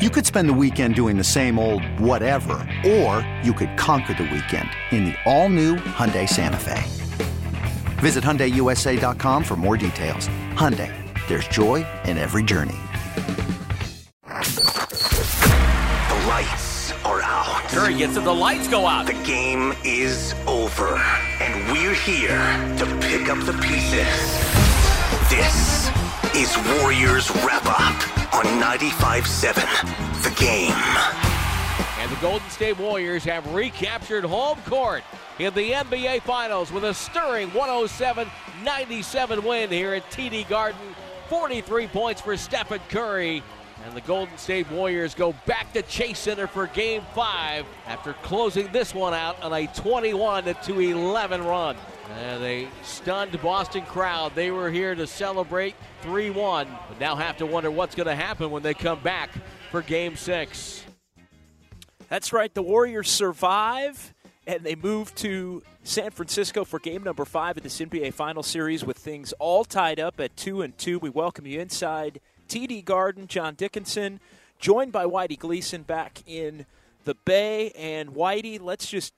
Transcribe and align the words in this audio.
You 0.00 0.08
could 0.08 0.24
spend 0.24 0.48
the 0.48 0.54
weekend 0.54 0.94
doing 0.94 1.18
the 1.18 1.24
same 1.24 1.58
old 1.58 1.84
whatever, 2.00 2.66
or 2.86 3.20
you 3.42 3.52
could 3.52 3.76
conquer 3.76 4.14
the 4.14 4.22
weekend 4.22 4.70
in 4.92 5.04
the 5.04 5.14
all-new 5.26 5.76
Hyundai 5.76 6.26
Santa 6.26 6.56
Fe. 6.56 6.82
Visit 8.00 8.24
HyundaiUSA.com 8.24 9.44
for 9.44 9.56
more 9.56 9.76
details. 9.76 10.26
Hyundai, 10.54 10.90
there's 11.28 11.46
joy 11.48 11.86
in 12.06 12.16
every 12.16 12.42
journey. 12.42 12.78
The 14.24 16.24
lights 16.26 16.92
are 17.04 17.20
out. 17.20 17.60
Curry 17.68 17.98
gets 17.98 18.16
it. 18.16 18.24
The 18.24 18.34
lights 18.34 18.68
go 18.68 18.86
out. 18.86 19.06
The 19.06 19.22
game 19.24 19.74
is 19.84 20.34
over, 20.46 20.96
and 21.42 21.72
we're 21.72 21.92
here 21.92 22.38
to 22.78 22.86
pick 23.02 23.28
up 23.28 23.44
the 23.44 23.52
pieces. 23.60 24.08
This 25.28 25.90
is 26.34 26.56
Warriors 26.80 27.30
Wrap 27.44 27.66
Up 27.66 28.19
on 28.32 28.44
95.7 28.44 30.22
The 30.22 30.30
Game. 30.40 30.72
And 31.98 32.10
the 32.10 32.20
Golden 32.20 32.48
State 32.48 32.78
Warriors 32.78 33.24
have 33.24 33.46
recaptured 33.52 34.24
home 34.24 34.58
court 34.66 35.02
in 35.38 35.52
the 35.54 35.72
NBA 35.72 36.22
Finals 36.22 36.70
with 36.70 36.84
a 36.84 36.94
stirring 36.94 37.48
107 37.48 38.28
97 38.62 39.44
win 39.44 39.70
here 39.70 39.94
at 39.94 40.08
TD 40.10 40.48
Garden. 40.48 40.80
43 41.28 41.88
points 41.88 42.20
for 42.20 42.36
Stephen 42.36 42.80
Curry. 42.88 43.42
And 43.84 43.96
the 43.96 44.02
Golden 44.02 44.36
State 44.36 44.70
Warriors 44.70 45.14
go 45.14 45.34
back 45.46 45.72
to 45.72 45.82
Chase 45.82 46.18
Center 46.18 46.46
for 46.46 46.66
game 46.68 47.02
five 47.14 47.66
after 47.86 48.12
closing 48.22 48.70
this 48.72 48.94
one 48.94 49.14
out 49.14 49.42
on 49.42 49.52
a 49.52 49.66
21 49.68 50.44
to 50.44 50.78
11 50.78 51.44
run. 51.44 51.76
Uh, 52.10 52.14
and 52.14 52.44
a 52.44 52.68
stunned 52.82 53.40
Boston 53.40 53.82
crowd. 53.82 54.34
They 54.34 54.50
were 54.50 54.70
here 54.70 54.94
to 54.94 55.06
celebrate 55.06 55.74
3 56.02 56.30
1, 56.30 56.68
but 56.88 57.00
now 57.00 57.14
have 57.14 57.36
to 57.38 57.46
wonder 57.46 57.70
what's 57.70 57.94
going 57.94 58.08
to 58.08 58.14
happen 58.14 58.50
when 58.50 58.62
they 58.62 58.74
come 58.74 59.00
back 59.00 59.30
for 59.70 59.82
game 59.82 60.16
six. 60.16 60.84
That's 62.08 62.32
right. 62.32 62.52
The 62.52 62.62
Warriors 62.62 63.08
survive 63.08 64.12
and 64.46 64.64
they 64.64 64.74
move 64.74 65.14
to 65.16 65.62
San 65.84 66.10
Francisco 66.10 66.64
for 66.64 66.80
game 66.80 67.04
number 67.04 67.24
five 67.24 67.56
of 67.56 67.62
this 67.62 67.78
NBA 67.78 68.14
Final 68.14 68.42
Series 68.42 68.84
with 68.84 68.98
things 68.98 69.32
all 69.38 69.64
tied 69.64 70.00
up 70.00 70.18
at 70.18 70.36
two 70.36 70.62
and 70.62 70.76
two. 70.76 70.98
We 70.98 71.10
welcome 71.10 71.46
you 71.46 71.60
inside 71.60 72.20
TD 72.48 72.84
Garden. 72.84 73.28
John 73.28 73.54
Dickinson, 73.54 74.18
joined 74.58 74.90
by 74.90 75.04
Whitey 75.04 75.38
Gleason 75.38 75.82
back 75.82 76.22
in 76.26 76.66
the 77.04 77.14
Bay. 77.14 77.70
And 77.78 78.10
Whitey, 78.10 78.60
let's 78.60 78.88
just 78.88 79.14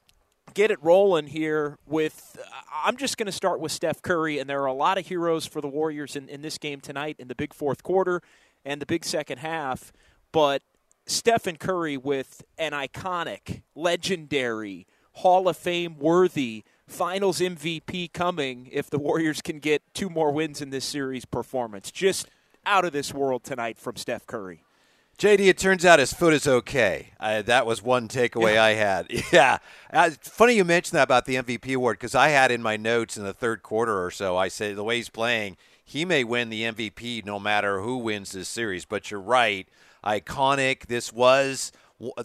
get 0.54 0.70
it 0.70 0.82
rolling 0.82 1.26
here 1.26 1.78
with 1.86 2.38
uh, 2.40 2.44
I'm 2.84 2.96
just 2.96 3.16
going 3.16 3.26
to 3.26 3.32
start 3.32 3.60
with 3.60 3.72
Steph 3.72 4.02
Curry 4.02 4.38
and 4.38 4.48
there 4.48 4.62
are 4.62 4.66
a 4.66 4.72
lot 4.72 4.98
of 4.98 5.06
heroes 5.06 5.46
for 5.46 5.60
the 5.60 5.68
Warriors 5.68 6.16
in, 6.16 6.28
in 6.28 6.42
this 6.42 6.58
game 6.58 6.80
tonight 6.80 7.16
in 7.18 7.28
the 7.28 7.34
big 7.34 7.54
fourth 7.54 7.82
quarter 7.82 8.22
and 8.64 8.80
the 8.80 8.86
big 8.86 9.04
second 9.04 9.38
half 9.38 9.92
but 10.32 10.62
Stephen 11.06 11.56
Curry 11.56 11.96
with 11.96 12.42
an 12.58 12.72
iconic 12.72 13.62
legendary 13.74 14.86
Hall 15.16 15.48
of 15.48 15.56
Fame 15.56 15.98
worthy 15.98 16.64
finals 16.86 17.40
MVP 17.40 18.12
coming 18.12 18.68
if 18.70 18.88
the 18.88 18.98
Warriors 18.98 19.42
can 19.42 19.58
get 19.58 19.82
two 19.94 20.08
more 20.08 20.32
wins 20.32 20.60
in 20.60 20.70
this 20.70 20.84
series 20.84 21.24
performance. 21.24 21.90
Just 21.90 22.28
out 22.64 22.84
of 22.84 22.92
this 22.92 23.12
world 23.12 23.44
tonight 23.44 23.78
from 23.78 23.96
Steph 23.96 24.26
Curry 24.26 24.64
JD, 25.22 25.46
it 25.46 25.56
turns 25.56 25.84
out 25.84 26.00
his 26.00 26.12
foot 26.12 26.34
is 26.34 26.48
okay. 26.48 27.12
I, 27.20 27.42
that 27.42 27.64
was 27.64 27.80
one 27.80 28.08
takeaway 28.08 28.54
yeah. 28.54 28.64
I 28.64 28.70
had. 28.72 29.06
Yeah. 29.32 29.58
Uh, 29.92 30.10
funny 30.20 30.54
you 30.54 30.64
mentioned 30.64 30.96
that 30.96 31.04
about 31.04 31.26
the 31.26 31.36
MVP 31.36 31.76
award 31.76 32.00
because 32.00 32.16
I 32.16 32.30
had 32.30 32.50
in 32.50 32.60
my 32.60 32.76
notes 32.76 33.16
in 33.16 33.22
the 33.22 33.32
third 33.32 33.62
quarter 33.62 34.04
or 34.04 34.10
so, 34.10 34.36
I 34.36 34.48
said 34.48 34.74
the 34.74 34.82
way 34.82 34.96
he's 34.96 35.10
playing, 35.10 35.58
he 35.84 36.04
may 36.04 36.24
win 36.24 36.50
the 36.50 36.62
MVP 36.62 37.24
no 37.24 37.38
matter 37.38 37.82
who 37.82 37.98
wins 37.98 38.32
this 38.32 38.48
series. 38.48 38.84
But 38.84 39.12
you're 39.12 39.20
right. 39.20 39.68
Iconic. 40.04 40.86
This 40.86 41.12
was 41.12 41.70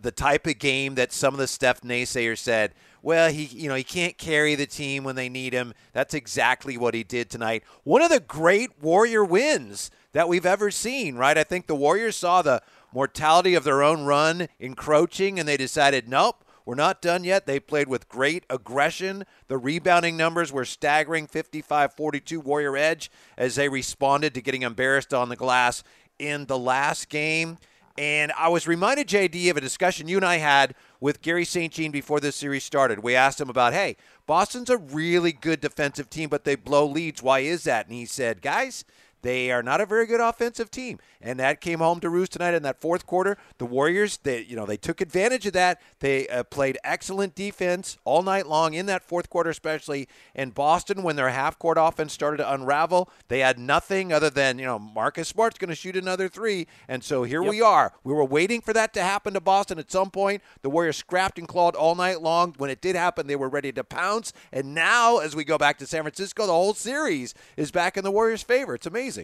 the 0.01 0.11
type 0.11 0.47
of 0.47 0.57
game 0.57 0.95
that 0.95 1.13
some 1.13 1.35
of 1.35 1.39
the 1.39 1.47
Steph 1.47 1.81
naysayers 1.81 2.39
said, 2.39 2.73
well, 3.03 3.31
he 3.31 3.43
you 3.43 3.69
know 3.69 3.75
he 3.75 3.83
can't 3.83 4.17
carry 4.17 4.55
the 4.55 4.65
team 4.65 5.03
when 5.03 5.15
they 5.15 5.29
need 5.29 5.53
him. 5.53 5.75
That's 5.93 6.15
exactly 6.15 6.77
what 6.77 6.95
he 6.95 7.03
did 7.03 7.29
tonight. 7.29 7.63
One 7.83 8.01
of 8.01 8.09
the 8.09 8.19
great 8.19 8.81
Warrior 8.81 9.23
wins 9.23 9.91
that 10.13 10.27
we've 10.27 10.47
ever 10.47 10.71
seen, 10.71 11.15
right? 11.15 11.37
I 11.37 11.43
think 11.43 11.67
the 11.67 11.75
Warriors 11.75 12.15
saw 12.15 12.41
the 12.41 12.63
mortality 12.93 13.53
of 13.53 13.63
their 13.63 13.83
own 13.83 14.03
run 14.03 14.47
encroaching, 14.59 15.39
and 15.39 15.47
they 15.47 15.57
decided, 15.57 16.07
nope, 16.07 16.43
we're 16.67 16.75
not 16.75 17.01
done 17.01 17.23
yet. 17.23 17.45
They 17.45 17.61
played 17.61 17.87
with 17.87 18.09
great 18.09 18.45
aggression. 18.49 19.23
The 19.47 19.57
rebounding 19.57 20.17
numbers 20.17 20.51
were 20.51 20.65
staggering 20.65 21.25
55 21.25 21.93
42 21.93 22.41
Warrior 22.41 22.75
Edge 22.75 23.09
as 23.37 23.55
they 23.55 23.69
responded 23.69 24.33
to 24.33 24.41
getting 24.41 24.63
embarrassed 24.63 25.13
on 25.13 25.29
the 25.29 25.37
glass 25.37 25.81
in 26.19 26.45
the 26.47 26.59
last 26.59 27.07
game. 27.07 27.57
And 27.97 28.31
I 28.33 28.49
was 28.49 28.67
reminded, 28.67 29.07
JD, 29.07 29.49
of 29.49 29.57
a 29.57 29.61
discussion 29.61 30.07
you 30.07 30.17
and 30.17 30.25
I 30.25 30.37
had 30.37 30.75
with 30.99 31.21
Garry 31.21 31.45
St. 31.45 31.73
Jean 31.73 31.91
before 31.91 32.19
this 32.19 32.35
series 32.35 32.63
started. 32.63 32.99
We 32.99 33.15
asked 33.15 33.41
him 33.41 33.49
about, 33.49 33.73
hey, 33.73 33.95
Boston's 34.27 34.69
a 34.69 34.77
really 34.77 35.31
good 35.31 35.61
defensive 35.61 36.09
team, 36.09 36.29
but 36.29 36.43
they 36.43 36.55
blow 36.55 36.85
leads. 36.85 37.23
Why 37.23 37.39
is 37.39 37.63
that? 37.63 37.87
And 37.87 37.95
he 37.95 38.05
said, 38.05 38.41
guys, 38.41 38.83
they 39.27 39.51
are 39.51 39.61
not 39.61 39.81
a 39.81 39.85
very 39.85 40.05
good 40.05 40.21
offensive 40.21 40.71
team, 40.71 40.99
and 41.21 41.37
that 41.37 41.59
came 41.59 41.79
home 41.79 41.99
to 41.99 42.09
roost 42.09 42.31
tonight 42.31 42.53
in 42.53 42.63
that 42.63 42.79
fourth 42.79 43.05
quarter. 43.05 43.37
The 43.57 43.65
Warriors, 43.65 44.15
they 44.23 44.43
you 44.43 44.55
know 44.55 44.65
they 44.65 44.77
took 44.77 45.01
advantage 45.01 45.45
of 45.45 45.51
that. 45.51 45.81
They 45.99 46.29
uh, 46.29 46.43
played 46.43 46.77
excellent 46.85 47.35
defense 47.35 47.97
all 48.05 48.23
night 48.23 48.47
long 48.47 48.73
in 48.73 48.85
that 48.85 49.03
fourth 49.03 49.29
quarter, 49.29 49.49
especially. 49.49 50.07
in 50.33 50.51
Boston, 50.51 51.03
when 51.03 51.17
their 51.17 51.27
half 51.27 51.59
court 51.59 51.77
offense 51.77 52.13
started 52.13 52.37
to 52.37 52.53
unravel, 52.53 53.09
they 53.27 53.39
had 53.39 53.59
nothing 53.59 54.13
other 54.13 54.29
than 54.29 54.59
you 54.59 54.65
know 54.65 54.79
Marcus 54.79 55.27
Smart's 55.27 55.57
going 55.57 55.67
to 55.67 55.75
shoot 55.75 55.97
another 55.97 56.29
three, 56.29 56.65
and 56.87 57.03
so 57.03 57.23
here 57.23 57.41
yep. 57.41 57.51
we 57.51 57.61
are. 57.61 57.91
We 58.05 58.13
were 58.13 58.23
waiting 58.23 58.61
for 58.61 58.71
that 58.71 58.93
to 58.93 59.03
happen 59.03 59.33
to 59.33 59.41
Boston 59.41 59.77
at 59.77 59.91
some 59.91 60.09
point. 60.09 60.41
The 60.61 60.69
Warriors 60.69 60.95
scrapped 60.95 61.37
and 61.37 61.49
clawed 61.49 61.75
all 61.75 61.95
night 61.95 62.21
long. 62.21 62.55
When 62.57 62.69
it 62.69 62.79
did 62.79 62.95
happen, 62.95 63.27
they 63.27 63.35
were 63.35 63.49
ready 63.49 63.73
to 63.73 63.83
pounce. 63.83 64.31
And 64.53 64.73
now, 64.73 65.17
as 65.17 65.35
we 65.35 65.43
go 65.43 65.57
back 65.57 65.79
to 65.79 65.85
San 65.85 66.03
Francisco, 66.03 66.45
the 66.45 66.53
whole 66.53 66.73
series 66.73 67.33
is 67.57 67.71
back 67.71 67.97
in 67.97 68.05
the 68.05 68.11
Warriors' 68.11 68.41
favor. 68.41 68.73
It's 68.73 68.87
amazing. 68.87 69.16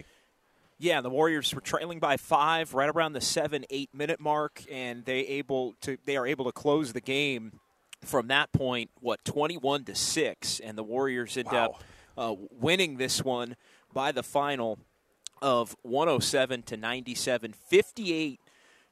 Yeah, 0.78 1.00
the 1.00 1.10
Warriors 1.10 1.54
were 1.54 1.60
trailing 1.60 2.00
by 2.00 2.16
five, 2.16 2.74
right 2.74 2.88
around 2.88 3.12
the 3.12 3.20
seven 3.20 3.64
eight 3.70 3.90
minute 3.94 4.20
mark, 4.20 4.62
and 4.70 5.04
they 5.04 5.20
able 5.20 5.74
to 5.82 5.96
they 6.04 6.16
are 6.16 6.26
able 6.26 6.44
to 6.46 6.52
close 6.52 6.92
the 6.92 7.00
game 7.00 7.60
from 8.04 8.26
that 8.28 8.52
point. 8.52 8.90
What 9.00 9.24
twenty 9.24 9.56
one 9.56 9.84
to 9.84 9.94
six, 9.94 10.60
and 10.60 10.76
the 10.76 10.82
Warriors 10.82 11.36
end 11.36 11.48
wow. 11.52 11.64
up 11.64 11.82
uh, 12.18 12.34
winning 12.50 12.96
this 12.96 13.24
one 13.24 13.56
by 13.92 14.10
the 14.10 14.22
final 14.22 14.78
of 15.40 15.76
107 15.82 16.62
to 16.62 16.76
ninety 16.76 17.14
seven, 17.14 17.52
fifty 17.52 18.12
eight 18.12 18.40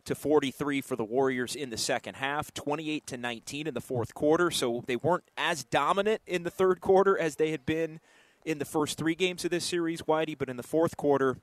to 0.05 0.15
43 0.15 0.81
for 0.81 0.97
the 0.97 1.05
Warriors 1.05 1.55
in 1.55 1.71
the 1.71 1.77
second 1.77 2.17
half, 2.17 2.53
28 2.55 3.07
to 3.07 3.17
19 3.17 3.67
in 3.69 3.75
the 3.75 3.81
fourth 3.81 4.15
quarter. 4.15 4.51
So 4.51 4.83
they 4.87 4.97
weren't 4.97 5.25
as 5.37 5.65
dominant 5.65 6.23
in 6.27 6.43
the 6.43 6.51
third 6.51 6.81
quarter 6.81 7.17
as 7.17 7.37
they 7.37 7.51
had 7.51 7.65
been 7.65 8.01
in 8.45 8.59
the 8.59 8.65
first 8.65 8.99
three 8.99 9.15
games 9.15 9.45
of 9.45 9.51
this 9.51 9.65
series, 9.65 10.03
Whitey, 10.03 10.37
but 10.37 10.49
in 10.49 10.57
the 10.57 10.63
fourth 10.63 10.97
quarter, 10.97 11.39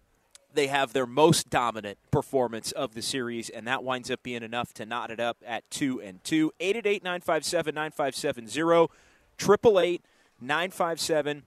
they 0.53 0.67
have 0.67 0.93
their 0.93 1.05
most 1.05 1.49
dominant 1.49 1.97
performance 2.11 2.71
of 2.71 2.95
the 2.95 3.01
series, 3.01 3.49
and 3.49 3.67
that 3.67 3.83
winds 3.83 4.09
up 4.09 4.23
being 4.23 4.43
enough 4.43 4.73
to 4.73 4.85
knot 4.85 5.11
it 5.11 5.19
up 5.19 5.37
at 5.45 5.69
two 5.69 6.01
and 6.01 6.23
two. 6.23 6.51
Eight 6.59 6.75
eight 6.75 6.87
eight 6.87 7.03
nine 7.03 7.21
five 7.21 7.45
seven 7.45 7.75
nine 7.75 7.91
five 7.91 8.15
seven 8.15 8.47
zero, 8.47 8.89
triple 9.37 9.79
eight 9.79 10.03
nine 10.39 10.71
five 10.71 10.99
seven. 10.99 11.43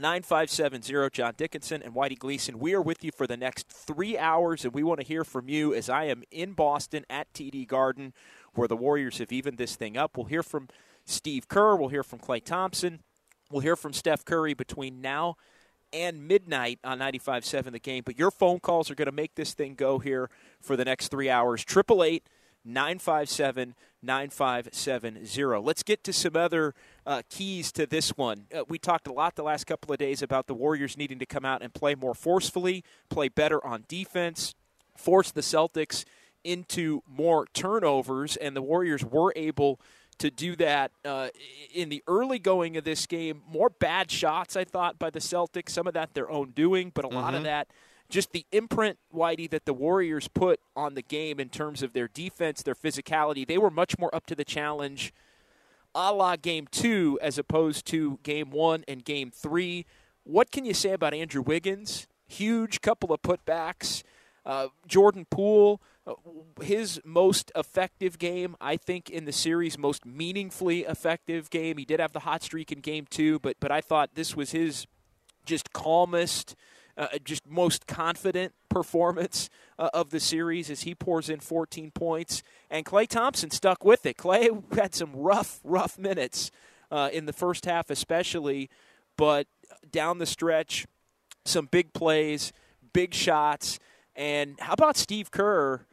9570 0.00 1.10
John 1.10 1.34
Dickinson 1.36 1.82
and 1.82 1.92
Whitey 1.92 2.16
Gleason. 2.16 2.60
We 2.60 2.72
are 2.72 2.80
with 2.80 3.02
you 3.02 3.10
for 3.10 3.26
the 3.26 3.36
next 3.36 3.68
three 3.68 4.16
hours, 4.16 4.64
and 4.64 4.72
we 4.72 4.84
want 4.84 5.00
to 5.00 5.06
hear 5.06 5.24
from 5.24 5.48
you 5.48 5.74
as 5.74 5.90
I 5.90 6.04
am 6.04 6.22
in 6.30 6.52
Boston 6.52 7.04
at 7.10 7.32
TD 7.32 7.66
Garden, 7.66 8.12
where 8.54 8.68
the 8.68 8.76
Warriors 8.76 9.18
have 9.18 9.32
evened 9.32 9.58
this 9.58 9.74
thing 9.74 9.96
up. 9.96 10.16
We'll 10.16 10.26
hear 10.26 10.44
from 10.44 10.68
Steve 11.04 11.48
Kerr. 11.48 11.74
We'll 11.74 11.88
hear 11.88 12.04
from 12.04 12.20
Klay 12.20 12.44
Thompson. 12.44 13.00
We'll 13.50 13.62
hear 13.62 13.76
from 13.76 13.92
Steph 13.92 14.24
Curry 14.24 14.54
between 14.54 15.00
now 15.00 15.36
and 15.92 16.28
midnight 16.28 16.78
on 16.84 16.98
95.7 16.98 17.72
the 17.72 17.78
game. 17.78 18.02
But 18.04 18.18
your 18.18 18.30
phone 18.30 18.60
calls 18.60 18.90
are 18.90 18.94
going 18.94 19.06
to 19.06 19.12
make 19.12 19.34
this 19.36 19.54
thing 19.54 19.74
go 19.74 19.98
here 19.98 20.28
for 20.60 20.76
the 20.76 20.84
next 20.84 21.08
three 21.08 21.30
hours. 21.30 21.62
888 21.62 22.28
957 22.64 23.74
9570. 24.02 25.64
Let's 25.64 25.82
get 25.82 26.04
to 26.04 26.12
some 26.12 26.36
other 26.36 26.74
uh, 27.06 27.22
keys 27.30 27.72
to 27.72 27.86
this 27.86 28.16
one. 28.16 28.46
Uh, 28.54 28.64
we 28.68 28.78
talked 28.78 29.06
a 29.08 29.12
lot 29.12 29.34
the 29.34 29.42
last 29.42 29.66
couple 29.66 29.92
of 29.92 29.98
days 29.98 30.22
about 30.22 30.46
the 30.46 30.54
Warriors 30.54 30.96
needing 30.96 31.18
to 31.18 31.26
come 31.26 31.44
out 31.44 31.62
and 31.62 31.72
play 31.72 31.94
more 31.94 32.14
forcefully, 32.14 32.84
play 33.08 33.28
better 33.28 33.64
on 33.64 33.84
defense, 33.88 34.54
force 34.96 35.30
the 35.30 35.40
Celtics 35.40 36.04
into 36.44 37.02
more 37.08 37.46
turnovers, 37.54 38.36
and 38.36 38.54
the 38.54 38.62
Warriors 38.62 39.04
were 39.04 39.32
able 39.34 39.80
to 40.18 40.30
do 40.30 40.56
that 40.56 40.90
uh, 41.04 41.28
in 41.74 41.88
the 41.88 42.02
early 42.06 42.38
going 42.38 42.76
of 42.76 42.84
this 42.84 43.06
game. 43.06 43.42
More 43.50 43.70
bad 43.70 44.10
shots, 44.10 44.56
I 44.56 44.64
thought, 44.64 44.98
by 44.98 45.10
the 45.10 45.20
Celtics. 45.20 45.70
Some 45.70 45.86
of 45.86 45.94
that 45.94 46.14
their 46.14 46.30
own 46.30 46.50
doing, 46.50 46.90
but 46.94 47.04
a 47.04 47.08
lot 47.08 47.34
of 47.34 47.44
that 47.44 47.68
just 48.10 48.32
the 48.32 48.46
imprint, 48.52 48.98
Whitey, 49.14 49.50
that 49.50 49.66
the 49.66 49.74
Warriors 49.74 50.28
put 50.28 50.60
on 50.74 50.94
the 50.94 51.02
game 51.02 51.38
in 51.38 51.50
terms 51.50 51.82
of 51.82 51.92
their 51.92 52.08
defense, 52.08 52.62
their 52.62 52.74
physicality. 52.74 53.46
They 53.46 53.58
were 53.58 53.70
much 53.70 53.98
more 53.98 54.14
up 54.14 54.26
to 54.26 54.34
the 54.34 54.44
challenge 54.44 55.12
a 55.94 56.12
la 56.12 56.36
game 56.36 56.66
two 56.70 57.18
as 57.22 57.38
opposed 57.38 57.86
to 57.86 58.18
game 58.22 58.50
one 58.50 58.84
and 58.86 59.04
game 59.04 59.30
three. 59.30 59.86
What 60.24 60.50
can 60.50 60.64
you 60.64 60.74
say 60.74 60.92
about 60.92 61.14
Andrew 61.14 61.42
Wiggins? 61.42 62.06
Huge 62.26 62.80
couple 62.80 63.12
of 63.12 63.22
putbacks. 63.22 64.02
Uh, 64.44 64.68
Jordan 64.86 65.26
Poole, 65.30 65.80
his 66.62 67.00
most 67.04 67.52
effective 67.54 68.18
game, 68.18 68.56
I 68.60 68.76
think, 68.76 69.10
in 69.10 69.24
the 69.24 69.32
series, 69.32 69.78
most 69.78 70.04
meaningfully 70.06 70.80
effective 70.80 71.50
game. 71.50 71.78
He 71.78 71.84
did 71.84 72.00
have 72.00 72.12
the 72.12 72.20
hot 72.20 72.42
streak 72.42 72.72
in 72.72 72.80
game 72.80 73.06
two, 73.08 73.38
but 73.38 73.56
but 73.60 73.70
I 73.70 73.80
thought 73.80 74.14
this 74.14 74.36
was 74.36 74.52
his 74.52 74.86
just 75.44 75.72
calmest, 75.72 76.54
uh, 76.96 77.08
just 77.24 77.46
most 77.46 77.86
confident 77.86 78.52
performance 78.68 79.48
uh, 79.78 79.90
of 79.94 80.10
the 80.10 80.20
series 80.20 80.70
as 80.70 80.82
he 80.82 80.94
pours 80.94 81.28
in 81.28 81.40
14 81.40 81.90
points. 81.90 82.42
And 82.70 82.84
Klay 82.84 83.08
Thompson 83.08 83.50
stuck 83.50 83.84
with 83.84 84.04
it. 84.06 84.16
Klay 84.16 84.62
had 84.76 84.94
some 84.94 85.14
rough, 85.14 85.60
rough 85.64 85.98
minutes 85.98 86.50
uh, 86.90 87.10
in 87.12 87.26
the 87.26 87.32
first 87.32 87.64
half, 87.64 87.90
especially, 87.90 88.68
but 89.16 89.46
down 89.90 90.18
the 90.18 90.26
stretch, 90.26 90.86
some 91.44 91.66
big 91.66 91.92
plays, 91.92 92.52
big 92.92 93.14
shots. 93.14 93.78
And 94.14 94.56
how 94.60 94.74
about 94.74 94.96
Steve 94.96 95.30
Kerr? 95.30 95.86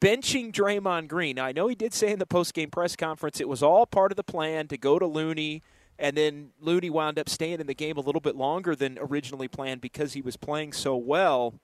Benching 0.00 0.52
Draymond 0.52 1.08
Green. 1.08 1.36
Now, 1.36 1.46
I 1.46 1.52
know 1.52 1.68
he 1.68 1.74
did 1.74 1.94
say 1.94 2.12
in 2.12 2.18
the 2.18 2.26
post-game 2.26 2.70
press 2.70 2.96
conference 2.96 3.40
it 3.40 3.48
was 3.48 3.62
all 3.62 3.86
part 3.86 4.12
of 4.12 4.16
the 4.16 4.24
plan 4.24 4.68
to 4.68 4.76
go 4.76 4.98
to 4.98 5.06
Looney, 5.06 5.62
and 5.98 6.16
then 6.16 6.50
Looney 6.60 6.90
wound 6.90 7.18
up 7.18 7.28
staying 7.28 7.60
in 7.60 7.66
the 7.66 7.74
game 7.74 7.96
a 7.96 8.02
little 8.02 8.20
bit 8.20 8.36
longer 8.36 8.76
than 8.76 8.98
originally 9.00 9.48
planned 9.48 9.80
because 9.80 10.12
he 10.12 10.20
was 10.20 10.36
playing 10.36 10.72
so 10.72 10.96
well. 10.96 11.54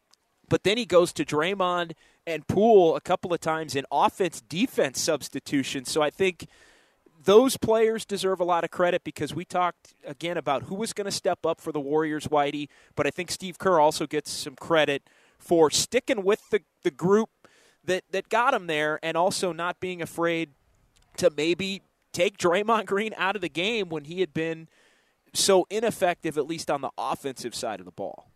But 0.49 0.64
then 0.64 0.76
he 0.76 0.84
goes 0.84 1.12
to 1.14 1.25
Draymond 1.25 1.93
and 2.26 2.46
Poole 2.46 2.96
a 2.96 3.00
couple 3.00 3.32
of 3.32 3.40
times 3.40 3.75
in 3.75 3.84
offense 3.90 4.40
defense 4.40 5.00
substitution. 5.00 5.84
So 5.84 6.02
I 6.02 6.11
think 6.11 6.46
those 7.25 7.56
players 7.56 8.05
deserve 8.05 8.40
a 8.40 8.44
lot 8.44 8.64
of 8.64 8.70
credit 8.70 9.05
because 9.05 9.34
we 9.34 9.44
talked 9.44 9.94
again 10.05 10.37
about 10.37 10.64
who 10.64 10.75
was 10.75 10.93
going 10.93 11.05
to 11.05 11.12
step 11.12 11.46
up 11.46 11.61
for 11.61 11.73
the 11.73 11.81
Warriors, 11.81 12.26
Whitey. 12.26 12.69
But 12.96 13.06
I 13.06 13.11
think 13.11 13.31
Steve 13.31 13.58
Kerr 13.58 13.79
also 13.79 14.06
gets 14.06 14.31
some 14.31 14.56
credit 14.56 15.08
for 15.38 15.70
sticking 15.70 16.23
with 16.23 16.50
the, 16.50 16.62
the 16.82 16.90
group 16.90 17.31
that, 17.84 18.05
that 18.11 18.29
got 18.29 18.55
him 18.55 18.67
there 18.67 18.99
and 19.02 19.17
also 19.17 19.52
not 19.52 19.81
being 19.81 20.02
afraid 20.02 20.50
to 21.17 21.31
maybe 21.31 21.82
take 22.12 22.38
Draymond 22.38 22.87
Green 22.87 23.14
out 23.17 23.37
of 23.37 23.43
the 23.43 23.49
game 23.49 23.88
when 23.88 24.05
he 24.05 24.20
had 24.20 24.32
been 24.32 24.69
so 25.34 25.67
ineffective, 25.70 26.37
at 26.37 26.46
least 26.46 26.70
on 26.70 26.81
the 26.81 26.90
offensive 26.96 27.55
side 27.55 27.81
of 27.81 27.87
the 27.87 27.93
ball. 27.93 28.29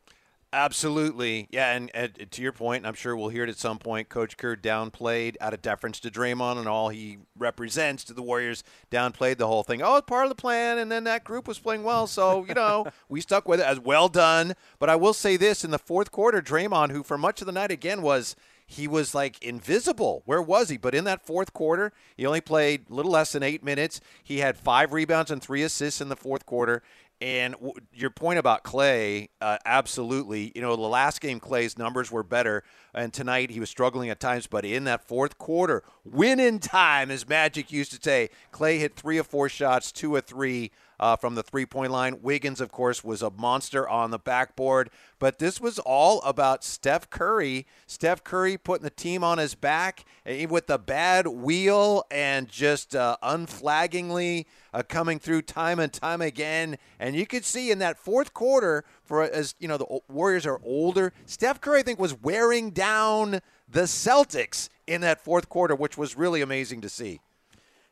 Absolutely, 0.53 1.49
yeah, 1.51 1.73
and, 1.73 1.91
and, 1.93 2.31
to 2.31 2.41
your 2.41 2.53
point, 2.53 2.87
I'm 2.87 2.95
sure 2.95 3.17
we'll 3.17 3.29
hear 3.29 3.43
it 3.45 3.51
at 3.51 3.59
some 3.59 3.79
point. 3.79 4.09
Coach 4.09 4.37
Kerr 4.37 4.57
downplayed 4.57 5.35
out 5.41 5.53
of 5.53 5.61
deference 5.61 5.99
to 6.01 6.11
Draymond 6.11 6.57
and 6.57 6.69
all 6.69 6.89
he 6.89 7.19
represents 7.37 8.05
to 8.05 8.15
the 8.15 8.23
Warriors. 8.23 8.63
Downplayed 8.91 9.39
the 9.39 9.49
whole 9.49 9.65
thing. 9.65 9.83
Oh, 9.83 9.97
it's 9.97 10.07
part 10.07 10.25
of 10.25 10.29
the 10.31 10.37
plan, 10.37 10.79
and 10.79 10.91
then 10.91 11.05
that 11.05 11.25
group 11.25 11.49
was 11.49 11.59
playing 11.59 11.83
well, 11.83 12.07
so 12.07 12.47
you 12.47 12.55
know 12.55 12.87
we 13.09 13.21
stuck 13.21 13.47
with 13.49 13.61
it 13.61 13.67
as 13.67 13.81
well 13.81 14.09
done. 14.09 14.55
But 14.79 14.89
I 14.89 14.97
will 14.97 15.13
say 15.13 15.37
this: 15.37 15.65
in 15.65 15.73
the 15.73 15.79
fourth 15.79 16.11
quarter, 16.13 16.41
Draymond, 16.41 16.91
who 16.91 17.03
for 17.03 17.19
much 17.19 17.43
of 17.43 17.47
the 17.47 17.53
night 17.53 17.73
again 17.73 18.01
was 18.01 18.37
he 18.67 18.89
was 18.89 19.15
like 19.15 19.43
invisible. 19.43 20.23
Where 20.25 20.43
was 20.43 20.69
he? 20.69 20.77
But 20.77 20.95
in 20.95 21.05
that 21.05 21.25
fourth 21.25 21.53
quarter, 21.53 21.93
he 22.17 22.27
only 22.27 22.41
played 22.41 22.87
a 22.91 22.95
little 22.95 23.13
less 23.13 23.33
than 23.33 23.43
eight 23.43 23.63
minutes. 23.63 24.01
He 24.23 24.39
had 24.39 24.57
five 24.57 24.93
rebounds 24.93 25.31
and 25.31 25.41
three 25.41 25.63
assists 25.63 26.01
in 26.01 26.09
the 26.09 26.17
fourth 26.17 26.45
quarter. 26.45 26.83
And 27.21 27.55
w- 27.55 27.73
your 27.95 28.11
point 28.11 28.39
about 28.39 28.63
Klay, 28.63 29.29
uh, 29.41 29.57
absolutely. 29.65 30.53
You 30.55 30.61
know, 30.61 30.77
the 30.77 30.83
last 30.83 31.23
game, 31.23 31.41
Klay's 31.41 31.79
numbers 31.79 32.11
were 32.11 32.23
better, 32.23 32.63
and 32.93 33.11
tonight 33.11 33.51
he 33.51 33.61
was 33.61 33.71
struggling 33.71 34.11
at 34.11 34.21
times. 34.21 34.47
But 34.47 34.67
in 34.67 34.85
that 34.85 35.07
fourth 35.07 35.39
quarter, 35.39 35.83
win 36.05 36.39
in 36.39 36.59
time, 36.59 37.11
as 37.11 37.27
Magic 37.27 37.73
used 37.73 37.93
to 37.93 38.03
say, 38.03 38.29
Klay 38.53 38.81
hit 38.81 38.97
three 38.97 39.17
of 39.17 39.27
four 39.27 39.49
shots, 39.49 39.93
two 39.93 40.15
of 40.17 40.25
three 40.25 40.73
uh, 40.99 41.17
from 41.17 41.35
the 41.35 41.43
three 41.43 41.67
point 41.67 41.93
line. 41.93 42.21
Wiggins, 42.23 42.61
of 42.61 42.71
course, 42.71 43.05
was 43.05 43.23
a 43.23 43.31
monster 43.31 43.89
on 43.89 44.11
the 44.11 44.19
backboard. 44.19 44.91
But 45.19 45.39
this 45.39 45.61
was 45.61 45.79
all 45.79 46.21
about 46.23 46.63
Steph 46.65 47.09
Curry. 47.09 47.67
Steph 47.87 48.23
Curry 48.23 48.59
putting 48.59 48.85
the 48.85 48.91
team 48.91 49.25
on 49.25 49.39
his 49.39 49.55
back 49.55 50.05
eh, 50.27 50.47
with 50.47 50.67
the 50.67 50.79
bad 50.79 51.27
wheel 51.27 52.05
and 52.11 52.49
just 52.49 52.95
uh, 52.95 53.17
unflaggingly 53.23 54.47
uh, 54.75 54.83
coming 54.83 55.19
through 55.19 55.43
time 55.43 55.79
and 55.79 55.93
time 55.93 56.21
again. 56.21 56.77
And 57.01 57.17
you 57.17 57.27
could 57.27 57.45
see 57.45 57.71
in 57.71 57.79
that 57.79 57.99
fourth 57.99 58.35
quarter, 58.35 58.85
for 59.05 59.23
as 59.23 59.55
you 59.59 59.69
know, 59.69 59.79
the 59.79 60.01
Warriors 60.09 60.47
are 60.47 60.61
older. 60.63 61.13
Steph 61.25 61.61
Curry, 61.61 61.81
I 61.81 61.83
think, 61.83 61.99
was 61.99 62.15
wearing 62.15 62.71
down 62.71 63.41
the 63.69 63.83
Celtics 63.83 64.69
in 64.87 65.01
that 65.01 65.25
fourth 65.25 65.49
quarter, 65.49 65.75
which 65.75 65.99
was 65.99 66.17
really 66.17 66.41
amazing 66.41 66.81
to 66.83 66.89
see. 66.89 67.21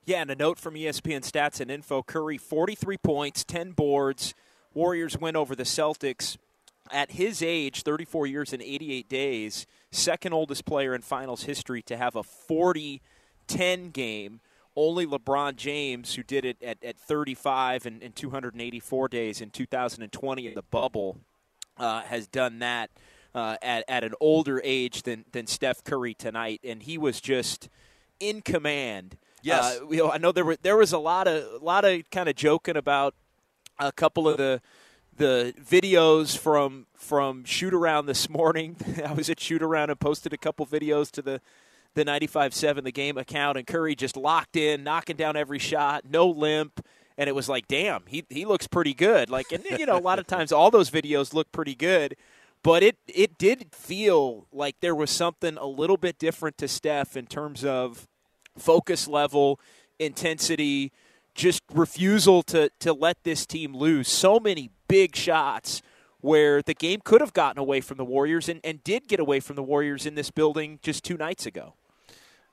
Yeah, 0.07 0.21
and 0.21 0.31
a 0.31 0.37
note 0.37 0.59
from 0.59 0.75
ESPN 0.75 1.21
Stats 1.21 1.61
and 1.61 1.71
Info 1.71 2.03
Curry, 2.03 2.37
43 2.37 2.99
points, 2.99 3.43
10 3.43 3.73
boards. 3.73 4.35
Warriors 4.75 5.17
win 5.17 5.35
over 5.35 5.57
the 5.57 5.63
Celtics. 5.63 6.37
At 6.93 7.13
his 7.13 7.41
age, 7.41 7.83
34 7.83 8.27
years 8.27 8.53
and 8.53 8.61
88 8.61 9.09
days, 9.09 9.67
second 9.91 10.35
oldest 10.35 10.67
player 10.67 10.95
in 10.95 11.01
finals 11.01 11.45
history 11.45 11.81
to 11.83 11.97
have 11.97 12.17
a 12.17 12.23
40 12.23 13.01
10 13.47 13.91
game. 13.91 14.41
Only 14.77 15.07
LeBron 15.07 15.57
James, 15.57 16.15
who 16.15 16.23
did 16.23 16.45
it 16.45 16.63
at, 16.63 16.83
at 16.85 16.99
35 16.99 17.87
and, 17.87 18.03
and 18.03 18.15
284 18.15 19.09
days 19.09 19.41
in 19.41 19.49
2020 19.51 20.47
in 20.47 20.55
the 20.55 20.63
bubble, 20.63 21.17
uh, 21.79 22.03
has 22.03 22.27
done 22.27 22.59
that 22.59 22.91
uh, 23.35 23.57
at, 23.63 23.85
at 23.89 24.05
an 24.05 24.15
older 24.21 24.61
age 24.65 25.05
than, 25.05 25.25
than 25.33 25.47
Steph 25.47 25.83
Curry 25.83 26.13
tonight. 26.13 26.61
And 26.63 26.83
he 26.83 26.99
was 26.99 27.23
just 27.23 27.71
in 28.21 28.43
command 28.43 29.17
Yes, 29.45 29.79
uh, 29.81 29.89
you 29.91 29.99
know, 29.99 30.11
I 30.11 30.19
know 30.19 30.33
there 30.33 30.45
were 30.45 30.57
there 30.57 30.77
was 30.77 30.93
a 30.93 30.99
lot 30.99 31.29
of 31.29 31.61
a 31.61 31.65
lot 31.65 31.85
of 31.85 32.09
kind 32.11 32.29
of 32.29 32.35
joking 32.35 32.77
about 32.77 33.15
a 33.79 33.93
couple 33.93 34.29
of 34.29 34.39
the 34.39 34.61
the 35.17 35.55
videos 35.63 36.37
from 36.37 36.87
from 36.97 37.45
shoot 37.45 37.75
around 37.75 38.07
this 38.07 38.29
morning. 38.29 38.77
I 39.05 39.13
was 39.13 39.29
at 39.29 39.41
shoot 39.41 39.63
around 39.63 39.91
and 39.91 40.01
posted 40.01 40.33
a 40.33 40.39
couple 40.39 40.67
videos 40.67 41.11
to 41.13 41.23
the 41.23 41.41
the 41.95 42.05
95-7 42.05 42.83
the 42.83 42.91
game 42.91 43.17
account 43.17 43.57
and 43.57 43.67
Curry 43.67 43.95
just 43.95 44.17
locked 44.17 44.57
in, 44.57 44.83
knocking 44.83 45.17
down 45.17 45.37
every 45.37 45.61
shot, 45.61 46.05
no 46.09 46.27
limp. 46.27 46.85
And 47.17 47.29
it 47.29 47.37
was 47.37 47.49
like, 47.49 47.69
damn, 47.69 48.03
he, 48.09 48.25
he 48.29 48.45
looks 48.45 48.67
pretty 48.67 48.95
good. 48.95 49.31
Like, 49.31 49.53
and 49.53 49.65
you 49.79 49.87
know, 49.87 49.97
a 49.97 50.01
lot 50.01 50.19
of 50.19 50.27
times 50.27 50.51
all 50.51 50.73
those 50.73 50.91
videos 50.91 51.33
look 51.33 51.53
pretty 51.53 51.77
good, 51.77 52.17
but 52.65 52.83
it 52.83 52.97
it 53.07 53.39
did 53.39 53.69
feel 53.73 54.49
like 54.51 54.81
there 54.81 54.95
was 54.95 55.11
something 55.11 55.57
a 55.57 55.67
little 55.67 55.97
bit 55.97 56.19
different 56.19 56.59
to 56.59 56.67
Steph 56.67 57.17
in 57.17 57.27
terms 57.27 57.65
of 57.65 58.09
focus 58.57 59.09
level, 59.09 59.61
intensity, 59.99 60.93
just 61.35 61.63
refusal 61.73 62.43
to, 62.45 62.71
to 62.81 62.93
let 62.93 63.23
this 63.25 63.47
team 63.47 63.75
lose. 63.77 64.09
So 64.09 64.39
many 64.39 64.71
big 64.89 65.17
shots 65.17 65.83
where 66.21 66.63
the 66.63 66.75
game 66.75 67.01
could 67.05 67.21
have 67.21 67.33
gotten 67.33 67.59
away 67.59 67.81
from 67.81 67.99
the 67.99 68.05
Warriors 68.05 68.49
and, 68.49 68.61
and 68.65 68.83
did 68.83 69.09
get 69.09 69.21
away 69.21 69.41
from 69.41 69.57
the 69.57 69.63
Warriors 69.63 70.07
in 70.07 70.15
this 70.15 70.31
building 70.31 70.79
just 70.83 71.05
two 71.05 71.17
nights 71.17 71.45
ago. 71.45 71.75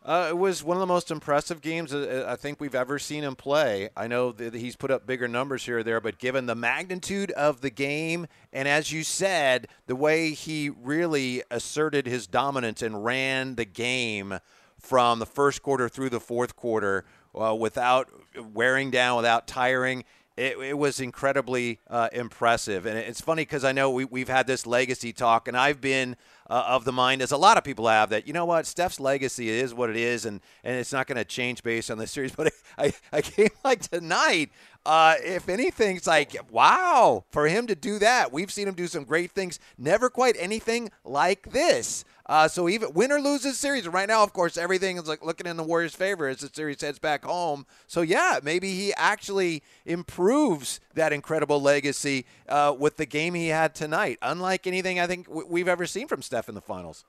Uh, 0.04 0.28
it 0.30 0.38
was 0.38 0.64
one 0.64 0.76
of 0.76 0.82
the 0.82 0.88
most 0.88 1.12
impressive 1.12 1.62
games 1.62 1.94
uh, 1.94 2.26
I 2.28 2.36
think 2.36 2.60
we've 2.60 2.74
ever 2.74 2.98
seen 2.98 3.24
him 3.24 3.36
play. 3.36 3.90
I 3.96 4.08
know 4.08 4.32
that 4.32 4.56
he's 4.56 4.76
put 4.76 4.90
up 4.90 5.06
bigger 5.06 5.28
numbers 5.28 5.64
here 5.64 5.78
or 5.78 5.84
there, 5.84 6.02
but 6.02 6.18
given 6.18 6.48
the 6.48 6.56
magnitude 6.56 7.30
of 7.32 7.62
the 7.62 7.70
game, 7.70 8.26
and 8.52 8.68
as 8.68 8.92
you 8.92 9.04
said, 9.04 9.68
the 9.86 9.96
way 9.96 10.32
he 10.32 10.70
really 10.70 11.44
asserted 11.52 12.08
his 12.08 12.26
dominance 12.26 12.82
and 12.82 13.06
ran 13.06 13.56
the 13.56 13.66
game 13.66 14.40
from 14.82 15.20
the 15.20 15.26
first 15.26 15.62
quarter 15.62 15.88
through 15.88 16.10
the 16.10 16.20
fourth 16.20 16.56
quarter 16.56 17.06
uh, 17.40 17.56
without 17.56 18.10
wearing 18.54 18.92
down, 18.92 19.18
without 19.18 19.48
tiring. 19.48 20.04
It, 20.38 20.58
it 20.58 20.78
was 20.78 21.00
incredibly 21.00 21.80
uh, 21.90 22.10
impressive. 22.14 22.86
And 22.86 22.98
it's 22.98 23.22
funny 23.22 23.44
because 23.44 23.64
I 23.64 23.74
know 23.74 23.92
we, 23.92 24.06
we've 24.06 24.30
had 24.30 24.48
this 24.48 24.66
legacy 24.66 25.14
talk, 25.14 25.48
and 25.48 25.58
I've 25.58 25.82
been 25.82 26.16
uh, 26.50 26.66
of 26.68 26.84
the 26.84 26.92
mind, 26.92 27.22
as 27.22 27.32
a 27.32 27.38
lot 27.38 27.58
of 27.58 27.64
people 27.64 27.88
have, 27.88 28.10
that, 28.10 28.28
you 28.28 28.34
know 28.34 28.46
what, 28.46 28.66
Steph's 28.66 29.00
legacy 29.00 29.50
is 29.50 29.74
what 29.74 29.90
it 29.90 29.96
is, 29.96 30.26
and, 30.26 30.42
and 30.64 30.78
it's 30.78 30.92
not 30.92 31.08
going 31.08 31.18
to 31.18 31.24
change 31.24 31.64
based 31.64 31.90
on 31.90 31.98
this 31.98 32.12
series. 32.12 32.36
But 32.42 32.54
I, 32.78 32.94
I 33.12 33.22
came 33.22 33.50
like 33.64 33.82
tonight, 33.82 34.52
uh, 34.86 35.16
if 35.24 35.50
anything, 35.50 35.98
it's 35.98 36.08
like, 36.08 36.36
wow, 36.52 37.24
for 37.30 37.48
him 37.48 37.68
to 37.68 37.76
do 37.76 38.00
that. 38.00 38.32
We've 38.32 38.52
seen 38.52 38.68
him 38.68 38.74
do 38.74 38.88
some 38.88 39.04
great 39.04 39.32
things, 39.32 39.60
never 39.78 40.10
quite 40.10 40.36
anything 40.40 40.90
like 41.04 41.52
this. 41.52 42.04
Uh, 42.26 42.48
so 42.48 42.70
even 42.70 42.94
win 42.94 43.12
or 43.12 43.20
lose 43.20 43.44
this 43.44 43.58
series, 43.58 43.88
right 43.88 44.08
now, 44.08 44.24
of 44.24 44.32
course, 44.32 44.58
everything 44.58 44.98
is 44.98 45.08
like 45.08 45.24
looking 45.24 45.48
in 45.48 45.58
the 45.58 45.64
Warriors' 45.64 45.94
favor 45.94 46.28
as 46.28 46.38
the 46.38 46.50
series 46.52 46.82
heads 46.82 46.98
back 46.98 47.26
home. 47.26 47.66
So 47.88 48.02
yeah, 48.02 48.40
maybe 48.42 48.72
he 48.74 48.94
actually 48.96 49.64
improves 49.86 50.80
that 50.94 51.12
incredible 51.12 51.62
legacy 51.62 52.26
uh, 52.48 52.74
with 52.78 52.98
the 52.98 53.06
game 53.06 53.34
he 53.34 53.50
had 53.50 53.76
tonight, 53.76 54.18
unlike 54.22 54.66
anything 54.66 55.00
I 55.00 55.08
think 55.08 55.28
we've 55.30 55.68
ever 55.68 55.86
seen 55.86 56.08
from 56.08 56.22
Steph 56.22 56.48
in 56.48 56.56
the 56.56 56.62
finals. 56.62 57.04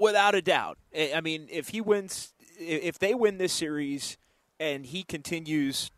without 0.00 0.34
a 0.34 0.42
doubt. 0.42 0.78
I 0.96 1.12
I 1.16 1.20
mean, 1.20 1.46
if 1.50 1.68
he 1.68 1.80
wins, 1.80 2.32
if 2.58 2.98
they 2.98 3.14
win 3.14 3.38
this 3.38 3.52
series, 3.52 4.16
and 4.58 4.86
he 4.86 5.02
continues 5.02 5.90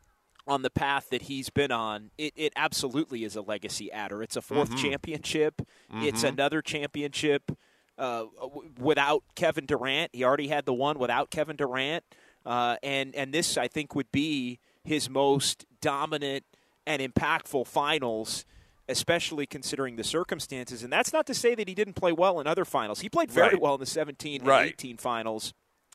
on 0.46 0.62
the 0.62 0.70
path 0.70 1.08
that 1.10 1.22
he's 1.22 1.50
been 1.50 1.72
on, 1.72 2.10
it, 2.16 2.32
it 2.36 2.52
absolutely 2.56 3.24
is 3.24 3.34
a 3.36 3.40
legacy 3.42 3.90
adder. 3.90 4.22
It's 4.22 4.36
a 4.36 4.40
4th 4.40 4.76
championship. 4.76 5.62
It's 5.94 6.22
another 6.22 6.62
championship 6.62 7.50
uh, 7.98 8.24
w- 8.40 8.70
without 8.78 9.22
Kevin 9.34 9.66
Durant. 9.66 10.10
He 10.14 10.22
already 10.24 10.48
had 10.48 10.64
the 10.66 10.74
one 10.74 10.98
without 10.98 11.30
Kevin 11.30 11.56
Durant, 11.56 12.04
uh, 12.44 12.76
and 12.82 13.14
and 13.14 13.32
this 13.34 13.56
I 13.58 13.66
think 13.68 13.94
would 13.94 14.12
be 14.12 14.58
his 14.84 15.08
most 15.10 15.64
dominant 15.80 16.44
and 16.86 17.02
impactful 17.02 17.66
finals. 17.66 18.44
Especially 18.88 19.46
considering 19.46 19.96
the 19.96 20.04
circumstances, 20.04 20.84
and 20.84 20.92
that's 20.92 21.12
not 21.12 21.26
to 21.26 21.34
say 21.34 21.56
that 21.56 21.66
he 21.66 21.74
didn't 21.74 21.94
play 21.94 22.12
well 22.12 22.38
in 22.38 22.46
other 22.46 22.64
finals. 22.64 23.00
He 23.00 23.08
played 23.08 23.32
very 23.32 23.54
Right. 23.54 23.60
well 23.60 23.74
in 23.74 23.80
the 23.80 23.84
17 23.86 24.42
and 24.42 24.46
Right. 24.48 24.68
18 24.68 24.96
finals. 24.96 25.54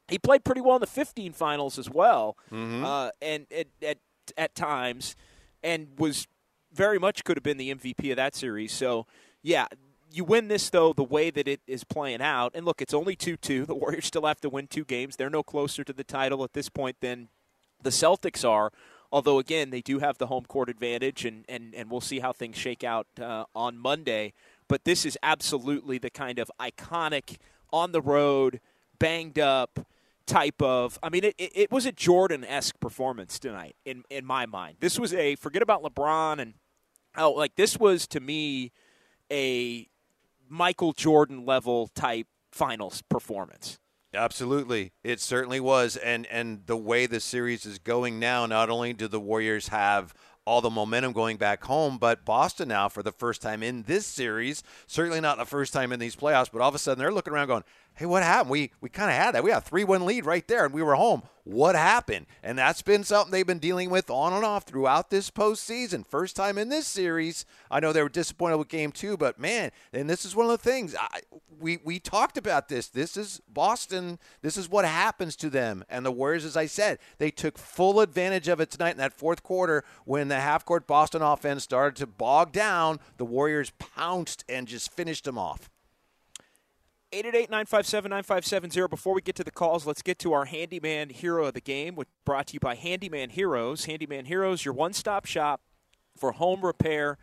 He 0.10 0.20
played 0.20 0.44
pretty 0.44 0.60
well 0.60 0.76
in 0.76 0.82
the 0.82 0.88
15 0.88 1.32
finals 1.32 1.80
as 1.80 1.90
well, 1.90 2.36
Mm-hmm. 2.52 2.84
uh, 2.84 3.12
and 3.22 3.46
at, 3.50 3.68
at 3.82 4.00
at 4.38 4.56
times, 4.56 5.16
and 5.64 5.88
was 5.98 6.28
very 6.74 7.00
much 7.00 7.24
could 7.24 7.38
have 7.38 7.44
been 7.44 7.58
the 7.58 7.74
MVP 7.74 8.12
of 8.12 8.18
that 8.18 8.36
series. 8.36 8.72
So, 8.72 9.06
yeah, 9.42 9.68
you 10.12 10.24
win 10.24 10.48
this 10.48 10.70
though 10.70 10.94
the 10.94 11.04
way 11.04 11.30
that 11.30 11.48
it 11.48 11.62
is 11.68 11.84
playing 11.84 12.22
out. 12.22 12.52
And 12.54 12.66
look, 12.66 12.82
it's 12.82 12.94
only 12.94 13.16
two 13.16 13.38
two. 13.38 13.66
The 13.66 13.76
Warriors 13.82 14.06
still 14.06 14.26
have 14.26 14.42
to 14.42 14.50
win 14.50 14.68
two 14.68 14.86
games. 14.86 15.16
They're 15.16 15.30
no 15.30 15.44
closer 15.44 15.84
to 15.84 15.94
the 15.94 16.04
title 16.04 16.44
at 16.44 16.54
this 16.54 16.70
point 16.70 16.98
than 17.02 17.30
the 17.82 17.90
Celtics 17.90 18.48
are. 18.48 18.72
Although 19.12 19.40
again, 19.40 19.72
they 19.72 19.82
do 19.82 20.00
have 20.00 20.18
the 20.18 20.28
home 20.28 20.46
court 20.46 20.70
advantage, 20.70 21.26
and 21.26 21.46
and, 21.50 21.74
and 21.76 21.90
we'll 21.90 22.02
see 22.02 22.20
how 22.20 22.32
things 22.32 22.58
shake 22.58 22.84
out 22.84 23.08
uh, 23.20 23.46
on 23.56 23.78
Monday. 23.78 24.34
But 24.68 24.86
this 24.86 25.06
is 25.06 25.18
absolutely 25.22 25.98
the 25.98 26.10
kind 26.10 26.40
of 26.40 26.50
iconic 26.60 27.38
on 27.74 27.92
the 27.92 28.02
road, 28.02 28.62
banged 29.00 29.40
up 29.40 29.86
type 30.32 30.62
of. 30.62 30.98
I 31.04 31.10
mean, 31.10 31.26
it, 31.26 31.36
it, 31.38 31.72
was 31.72 31.86
a 31.86 31.92
Jordan 31.92 32.44
esque 32.46 32.80
performance 32.80 33.38
tonight 33.38 33.76
in 33.86 34.04
in 34.10 34.26
my 34.26 34.46
mind. 34.46 34.78
This 34.80 34.98
was 34.98 35.14
a 35.14 35.36
forget 35.36 35.62
about 35.62 35.84
LeBron 35.84 36.40
and 36.40 36.54
oh, 37.18 37.32
like 37.32 37.56
this 37.56 37.78
was 37.78 38.08
to 38.08 38.20
me 38.20 38.72
a 39.32 39.88
Michael 40.48 40.94
Jordan 40.94 41.46
level 41.46 41.90
type 41.94 42.28
finals 42.52 43.02
performance. 43.04 43.78
Absolutely, 44.14 44.92
it 45.04 45.22
certainly 45.22 45.60
was, 45.60 45.96
and 45.98 46.26
and 46.28 46.66
the 46.66 46.78
way 46.78 47.06
the 47.06 47.20
series 47.20 47.66
is 47.66 47.80
going 47.80 48.20
now, 48.20 48.46
not 48.46 48.70
only 48.70 48.94
do 48.94 49.08
the 49.08 49.22
Warriors 49.22 49.70
have 49.70 50.14
all 50.46 50.62
the 50.62 50.70
momentum 50.70 51.14
going 51.14 51.38
back 51.38 51.64
home, 51.64 51.98
but 51.98 52.26
Boston 52.26 52.68
now 52.68 52.90
for 52.90 53.04
the 53.04 53.12
first 53.12 53.42
time 53.42 53.62
in 53.62 53.84
this 53.84 54.06
series, 54.06 54.64
certainly 54.88 55.22
not 55.22 55.38
the 55.38 55.46
first 55.46 55.72
time 55.72 55.92
in 55.92 56.00
these 56.00 56.16
playoffs, 56.16 56.50
but 56.52 56.62
all 56.62 56.70
of 56.70 56.76
a 56.76 56.80
sudden 56.80 57.00
they're 57.00 57.14
looking 57.14 57.32
around 57.32 57.48
going, 57.48 57.64
"Hey, 57.96 58.06
what 58.06 58.24
happened? 58.24 58.52
We 58.52 58.72
we 58.82 58.90
kind 58.90 59.10
of 59.10 59.18
had 59.18 59.36
that. 59.36 59.44
We 59.44 59.52
had 59.52 59.64
a 59.64 59.66
three-one 59.66 60.06
lead 60.06 60.26
right 60.26 60.48
there, 60.48 60.66
and 60.66 60.74
we 60.74 60.82
were 60.82 60.96
home. 60.96 61.24
What 61.44 61.76
happened?" 61.76 62.28
And 62.44 62.58
that's 62.58 62.82
been 62.82 63.04
something 63.04 63.32
they've 63.32 63.48
been 63.48 63.60
dealing 63.60 63.90
with 63.90 64.10
on 64.10 64.34
and 64.34 64.46
off 64.46 64.64
throughout 64.64 65.10
this 65.10 65.32
postseason. 65.32 66.06
First 66.06 66.36
time 66.36 66.58
in 66.58 66.70
this 66.70 66.88
series. 66.88 67.46
I 67.70 67.80
know 67.80 67.94
they 67.94 68.04
were 68.04 68.10
disappointed 68.10 68.58
with 68.58 68.68
Game 68.68 68.92
Two, 68.92 69.18
but 69.18 69.40
man, 69.40 69.72
and 69.92 70.10
this 70.10 70.26
is 70.26 70.36
one 70.36 70.46
of 70.46 70.52
the 70.52 70.58
things 70.70 70.96
I, 70.96 71.22
we 71.60 71.80
we 71.84 72.00
talked 72.00 72.38
about 72.38 72.70
this. 72.70 72.88
This 72.88 73.18
is 73.18 73.42
Boston. 73.50 74.20
This 74.42 74.58
is 74.58 74.70
what 74.70 74.86
happens 74.86 75.36
to 75.38 75.50
them. 75.50 75.84
And 75.90 76.06
the 76.06 76.12
Warriors, 76.12 76.46
as 76.46 76.56
I 76.56 76.68
said, 76.68 77.00
they 77.18 77.32
took 77.32 77.58
full 77.58 78.02
advantage 78.02 78.48
of 78.48 78.60
it 78.60 78.70
tonight 78.70 78.92
in 78.92 78.98
that 78.98 79.14
fourth 79.14 79.42
quarter 79.42 79.84
when 80.06 80.28
the 80.28 80.40
half-court 80.40 80.86
Boston 80.86 81.24
offense 81.24 81.64
started 81.64 81.96
to 81.98 82.08
bog 82.08 82.52
down. 82.52 83.00
The 83.18 83.26
Warriors 83.26 83.72
pounced 83.80 84.44
and 84.48 84.68
just 84.68 84.92
finished 84.92 85.24
them 85.24 85.40
off. 85.40 85.71
888-957-9570. 87.12 88.90
Before 88.90 89.14
we 89.14 89.22
get 89.22 89.36
to 89.36 89.44
the 89.44 89.52
calls, 89.52 89.86
let's 89.86 90.02
get 90.02 90.18
to 90.20 90.32
our 90.34 90.46
handyman 90.46 91.10
hero 91.10 91.48
of 91.48 91.54
the 91.54 91.62
game, 91.62 91.96
which 91.96 92.08
brought 92.26 92.48
to 92.48 92.54
you 92.54 92.60
by 92.60 92.76
Handyman 92.76 93.30
Heroes. 93.32 93.86
Handyman 93.86 94.26
Heroes, 94.26 94.64
your 94.64 94.74
one-stop 94.74 95.26
shop 95.26 95.62
for 96.18 96.32
home 96.32 96.66
repair 96.66 97.18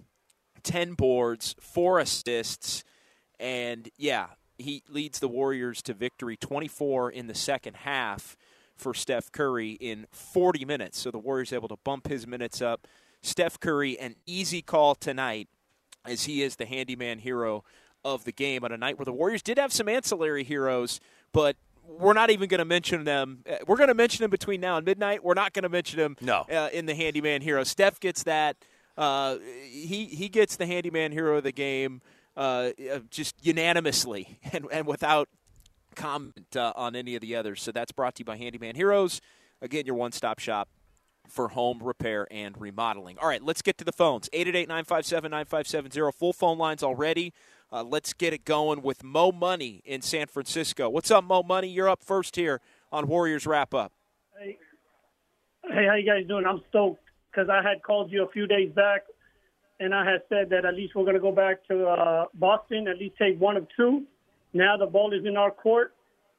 10 0.64 0.94
boards, 0.94 1.56
4 1.60 2.00
assists, 2.00 2.84
and 3.40 3.90
yeah, 3.98 4.28
he 4.58 4.84
leads 4.90 5.20
the 5.20 5.28
Warriors 5.28 5.82
to 5.84 5.94
victory 5.94 6.38
24 6.38 7.12
in 7.12 7.28
the 7.28 7.36
second 7.36 7.78
half 7.78 8.38
for 8.76 8.94
Steph 8.94 9.32
Curry 9.32 9.72
in 9.72 10.08
40 10.12 10.66
minutes. 10.66 11.00
So 11.00 11.12
the 11.12 11.20
Warriors 11.20 11.54
able 11.54 11.68
to 11.68 11.78
bump 11.84 12.08
his 12.08 12.26
minutes 12.26 12.62
up. 12.62 12.88
Steph 13.22 13.60
Curry, 13.60 14.00
an 14.00 14.16
easy 14.26 14.62
call 14.62 14.96
tonight 14.96 15.48
as 16.06 16.26
he 16.26 16.42
is 16.42 16.56
the 16.56 16.66
handyman 16.66 17.20
hero 17.20 17.64
of 18.04 18.26
the 18.26 18.32
game 18.32 18.64
on 18.64 18.72
a 18.72 18.78
night 18.78 18.98
where 18.98 19.06
the 19.06 19.14
Warriors 19.14 19.42
did 19.42 19.58
have 19.58 19.72
some 19.72 19.88
ancillary 19.88 20.44
heroes, 20.44 21.00
but 21.32 21.56
we're 21.88 22.14
not 22.14 22.30
even 22.30 22.48
going 22.50 22.60
to 22.60 22.66
mention 22.66 23.04
them. 23.04 23.40
Uh, 23.50 23.56
We're 23.68 23.78
going 23.78 23.90
to 23.90 23.94
mention 23.94 24.24
them 24.24 24.32
between 24.32 24.62
now 24.62 24.78
and 24.78 24.86
midnight. 24.86 25.24
We're 25.24 25.34
not 25.34 25.54
going 25.54 25.64
to 25.64 25.70
mention 25.70 26.00
them 26.00 26.18
No. 26.22 26.42
uh, 26.52 26.70
in 26.74 26.86
the 26.86 26.96
handyman 26.96 27.42
hero. 27.42 27.64
Steph 27.64 28.00
gets 28.00 28.24
that. 28.24 28.58
Uh, 28.98 29.38
he 29.64 30.06
he 30.06 30.30
gets 30.30 30.56
the 30.56 30.66
handyman 30.66 31.12
hero 31.12 31.38
of 31.38 31.44
the 31.44 31.52
game 31.52 32.02
uh, 32.38 32.70
just 33.10 33.36
unanimously 33.46 34.40
and, 34.54 34.66
and 34.72 34.86
without 34.88 35.28
comment 35.96 36.56
uh, 36.56 36.74
on 36.76 36.96
any 36.96 37.16
of 37.16 37.22
the 37.22 37.36
others. 37.36 37.62
So 37.62 37.72
that's 37.72 37.92
brought 37.92 38.16
to 38.16 38.22
you 38.22 38.26
by 38.26 38.38
Handyman 38.38 38.76
Heroes. 38.76 39.20
Again, 39.62 39.86
your 39.86 39.96
one-stop 39.96 40.40
shop 40.40 40.68
for 41.28 41.50
home 41.50 41.80
repair 41.82 42.28
and 42.32 42.60
remodeling. 42.60 43.18
All 43.18 43.28
right, 43.28 43.42
let's 43.42 43.62
get 43.62 43.78
to 43.78 43.86
the 43.86 43.92
phones. 43.94 44.28
888-957-9570. 44.30 46.14
Full 46.14 46.34
phone 46.34 46.58
lines 46.58 46.84
already. 46.84 47.34
Uh, 47.74 47.84
let's 47.84 48.14
get 48.14 48.34
it 48.34 48.46
going 48.46 48.84
with 48.84 49.04
Mo 49.04 49.32
Money 49.32 49.82
in 49.84 50.04
San 50.04 50.28
Francisco. 50.28 50.92
What's 50.92 51.10
up, 51.10 51.24
Mo 51.24 51.42
Money? 51.42 51.68
You're 51.68 51.90
up 51.90 52.04
first 52.04 52.36
here 52.36 52.62
on 52.92 53.08
Warriors 53.08 53.48
Wrap 53.48 53.74
Up. 53.74 53.92
Hey, 54.40 54.60
hey, 55.64 55.88
how 55.90 55.96
you 55.96 56.06
guys 56.06 56.28
doing? 56.28 56.46
I'm 56.46 56.62
stoked 56.70 57.02
because 57.32 57.50
I 57.50 57.68
had 57.68 57.82
called 57.82 58.12
you 58.12 58.24
a 58.24 58.30
few 58.30 58.46
days 58.46 58.72
back, 58.76 59.06
and 59.80 59.92
I 59.92 60.06
had 60.06 60.22
said 60.30 60.52
that 60.52 60.66
at 60.66 60.76
least 60.76 60.94
we're 60.94 61.02
going 61.02 61.16
to 61.16 61.20
go 61.20 61.32
back 61.32 61.68
to 61.68 61.88
uh, 61.88 62.26
Boston, 62.36 62.88
at 62.88 63.00
least 63.00 63.16
take 63.18 63.42
one 63.42 63.58
of 63.58 63.66
two. 63.76 64.04
Now 64.54 64.78
the 64.78 64.86
ball 64.86 65.12
is 65.12 65.26
in 65.26 65.36
our 65.36 65.50
court, 65.50 65.96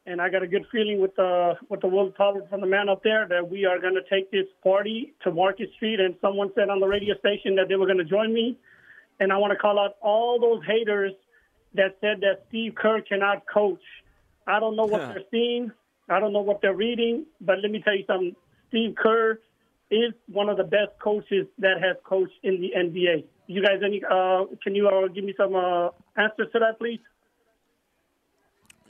and 0.07 0.21
I 0.21 0.29
got 0.29 0.45
a 0.45 0.47
good 0.47 0.67
feeling 0.71 1.00
with 1.00 1.17
the 1.17 1.55
with 1.69 1.81
the 1.81 1.88
Will 1.88 2.12
Power 2.12 2.47
from 2.49 2.61
the 2.61 2.69
man 2.69 2.88
up 2.88 3.03
there 3.03 3.26
that 3.26 3.50
we 3.50 3.64
are 3.64 3.81
going 3.81 3.95
to 3.95 4.09
take 4.09 4.31
this 4.31 4.47
party 4.62 5.14
to 5.25 5.33
Market 5.33 5.71
Street. 5.75 5.99
And 5.99 6.14
someone 6.21 6.53
said 6.55 6.69
on 6.69 6.79
the 6.79 6.87
radio 6.87 7.19
station 7.19 7.57
that 7.57 7.67
they 7.69 7.75
were 7.75 7.87
going 7.87 7.99
to 7.99 8.05
join 8.05 8.33
me, 8.33 8.57
and 9.19 9.33
I 9.33 9.37
want 9.38 9.53
to 9.53 9.59
call 9.59 9.81
out 9.81 9.97
all 10.00 10.38
those 10.38 10.64
haters 10.64 11.11
that 11.75 11.97
said 12.00 12.21
that 12.21 12.45
Steve 12.49 12.75
Kerr 12.75 13.00
cannot 13.02 13.45
coach. 13.52 13.83
I 14.47 14.61
don't 14.61 14.76
know 14.76 14.85
what 14.87 15.00
Huh. 15.00 15.12
they're 15.14 15.25
seeing. 15.31 15.73
I 16.09 16.21
don't 16.21 16.33
know 16.33 16.43
what 16.43 16.61
they're 16.61 16.75
reading, 16.75 17.26
but 17.40 17.59
let 17.61 17.71
me 17.71 17.81
tell 17.83 17.97
you 17.97 18.04
something. 18.07 18.37
Steve 18.69 18.95
Kerr 18.97 19.38
is 19.90 20.12
one 20.26 20.49
of 20.49 20.57
the 20.57 20.64
best 20.64 20.99
coaches 21.02 21.47
that 21.59 21.81
has 21.81 21.97
coached 22.04 22.35
in 22.43 22.61
the 22.61 22.73
NBA. 22.76 23.25
You 23.47 23.62
guys, 23.62 23.81
any? 23.85 24.02
Uh, 24.04 24.45
can 24.62 24.75
you 24.75 24.88
uh, 24.88 25.09
give 25.09 25.25
me 25.25 25.35
some 25.37 25.54
uh, 25.54 25.88
answers 26.16 26.49
to 26.52 26.59
that, 26.61 26.78
please? 26.78 27.00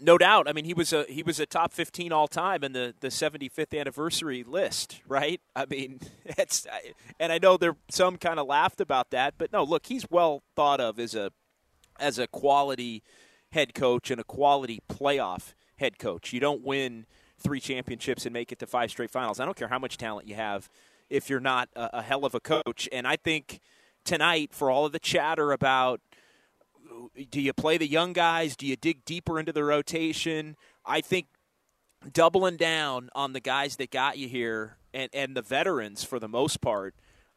No 0.00 0.18
doubt. 0.18 0.48
I 0.48 0.52
mean, 0.52 0.64
he 0.64 0.74
was 0.74 0.92
a 0.92 1.04
he 1.08 1.22
was 1.22 1.38
a 1.38 1.46
top 1.46 1.72
fifteen 1.72 2.12
all 2.12 2.26
time 2.28 2.64
in 2.64 2.72
the 2.72 2.94
the 3.00 3.10
seventy 3.10 3.48
fifth 3.48 3.72
anniversary 3.72 4.42
list, 4.42 5.00
right? 5.06 5.40
I 5.54 5.66
mean, 5.66 6.00
it's 6.24 6.66
and 7.20 7.32
I 7.32 7.38
know 7.38 7.56
there 7.56 7.76
some 7.90 8.16
kind 8.16 8.38
of 8.40 8.46
laughed 8.46 8.80
about 8.80 9.10
that, 9.10 9.34
but 9.38 9.52
no, 9.52 9.62
look, 9.62 9.86
he's 9.86 10.04
well 10.10 10.42
thought 10.56 10.80
of 10.80 10.98
as 10.98 11.14
a 11.14 11.30
as 11.98 12.18
a 12.18 12.26
quality 12.26 13.02
head 13.52 13.74
coach 13.74 14.10
and 14.10 14.20
a 14.20 14.24
quality 14.24 14.80
playoff 14.88 15.54
head 15.76 15.98
coach. 15.98 16.32
You 16.32 16.40
don't 16.40 16.62
win 16.62 17.06
three 17.38 17.60
championships 17.60 18.26
and 18.26 18.32
make 18.32 18.52
it 18.52 18.58
to 18.60 18.66
five 18.66 18.90
straight 18.90 19.10
finals. 19.10 19.40
I 19.40 19.44
don't 19.44 19.56
care 19.56 19.68
how 19.68 19.78
much 19.78 19.96
talent 19.96 20.28
you 20.28 20.34
have 20.34 20.68
if 21.10 21.28
you're 21.28 21.40
not 21.40 21.68
a, 21.76 21.98
a 21.98 22.02
hell 22.02 22.24
of 22.24 22.34
a 22.34 22.40
coach. 22.40 22.88
And 22.92 23.06
I 23.06 23.16
think 23.16 23.60
tonight, 24.04 24.52
for 24.52 24.70
all 24.70 24.86
of 24.86 24.92
the 24.92 24.98
chatter 24.98 25.52
about 25.52 26.00
do 27.30 27.40
you 27.40 27.52
play 27.52 27.76
the 27.76 27.88
young 27.88 28.12
guys? 28.12 28.56
Do 28.56 28.66
you 28.66 28.76
dig 28.76 29.04
deeper 29.04 29.38
into 29.38 29.52
the 29.52 29.64
rotation? 29.64 30.56
I 30.84 31.00
think 31.00 31.26
doubling 32.12 32.56
down 32.56 33.10
on 33.14 33.32
the 33.32 33.40
guys 33.40 33.76
that 33.76 33.90
got 33.90 34.18
you 34.18 34.28
here 34.28 34.76
and, 34.92 35.08
and 35.12 35.36
the 35.36 35.42
veterans 35.42 36.04
for 36.04 36.18
the 36.18 36.28
most 36.28 36.60
part, 36.60 36.94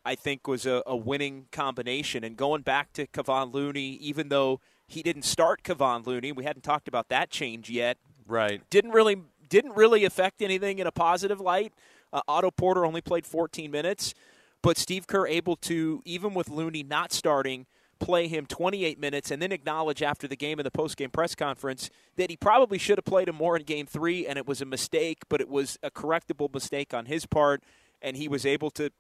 I 0.07 0.15
think 0.15 0.47
was 0.47 0.65
a, 0.65 0.81
a 0.87 0.95
winning 0.95 1.47
combination. 1.51 2.23
And 2.23 2.37
going 2.37 2.61
back 2.61 2.93
to 2.93 3.07
Kevon 3.07 3.53
Looney, 3.53 3.95
even 3.95 4.29
though 4.29 4.61
he 4.87 5.03
didn't 5.03 5.23
start 5.23 5.63
Kevon 5.63 6.05
Looney, 6.05 6.31
we 6.31 6.45
hadn't 6.45 6.61
talked 6.61 6.87
about 6.87 7.09
that 7.09 7.29
change 7.29 7.69
yet 7.69 7.97
Right. 8.25 8.61
didn't 8.69 8.91
really 8.91 9.17
didn't 9.49 9.75
really 9.75 10.05
affect 10.05 10.41
anything 10.41 10.79
in 10.79 10.87
a 10.87 10.91
positive 10.93 11.41
light. 11.41 11.73
Uh, 12.13 12.21
Otto 12.25 12.51
Porter 12.51 12.85
only 12.85 13.01
played 13.01 13.25
14 13.25 13.69
minutes, 13.69 14.13
but 14.61 14.77
Steve 14.77 15.07
Kerr 15.07 15.27
able 15.27 15.57
to, 15.57 16.01
even 16.05 16.33
with 16.33 16.49
Looney 16.49 16.83
not 16.83 17.11
starting, 17.11 17.65
play 17.99 18.27
him 18.27 18.45
28 18.45 18.99
minutes 18.99 19.29
and 19.31 19.41
then 19.41 19.51
acknowledge 19.51 20.01
after 20.01 20.27
the 20.27 20.35
game 20.35 20.59
in 20.59 20.63
the 20.63 20.71
post-game 20.71 21.09
press 21.09 21.35
conference 21.35 21.89
that 22.15 22.29
he 22.29 22.37
probably 22.37 22.77
should 22.77 22.97
have 22.97 23.05
played 23.05 23.27
him 23.27 23.35
more 23.35 23.57
in 23.57 23.63
game 23.63 23.85
three 23.87 24.27
and 24.27 24.37
it 24.37 24.45
was 24.45 24.61
a 24.61 24.65
mistake 24.65 25.23
but 25.29 25.41
it 25.41 25.49
was 25.49 25.79
a 25.81 25.89
correctable 25.89 26.53
mistake 26.53 26.93
on 26.93 27.07
his 27.07 27.25
part 27.25 27.63
and 28.01 28.15
he 28.15 28.27
was 28.27 28.45
able 28.45 28.69
to 28.69 28.91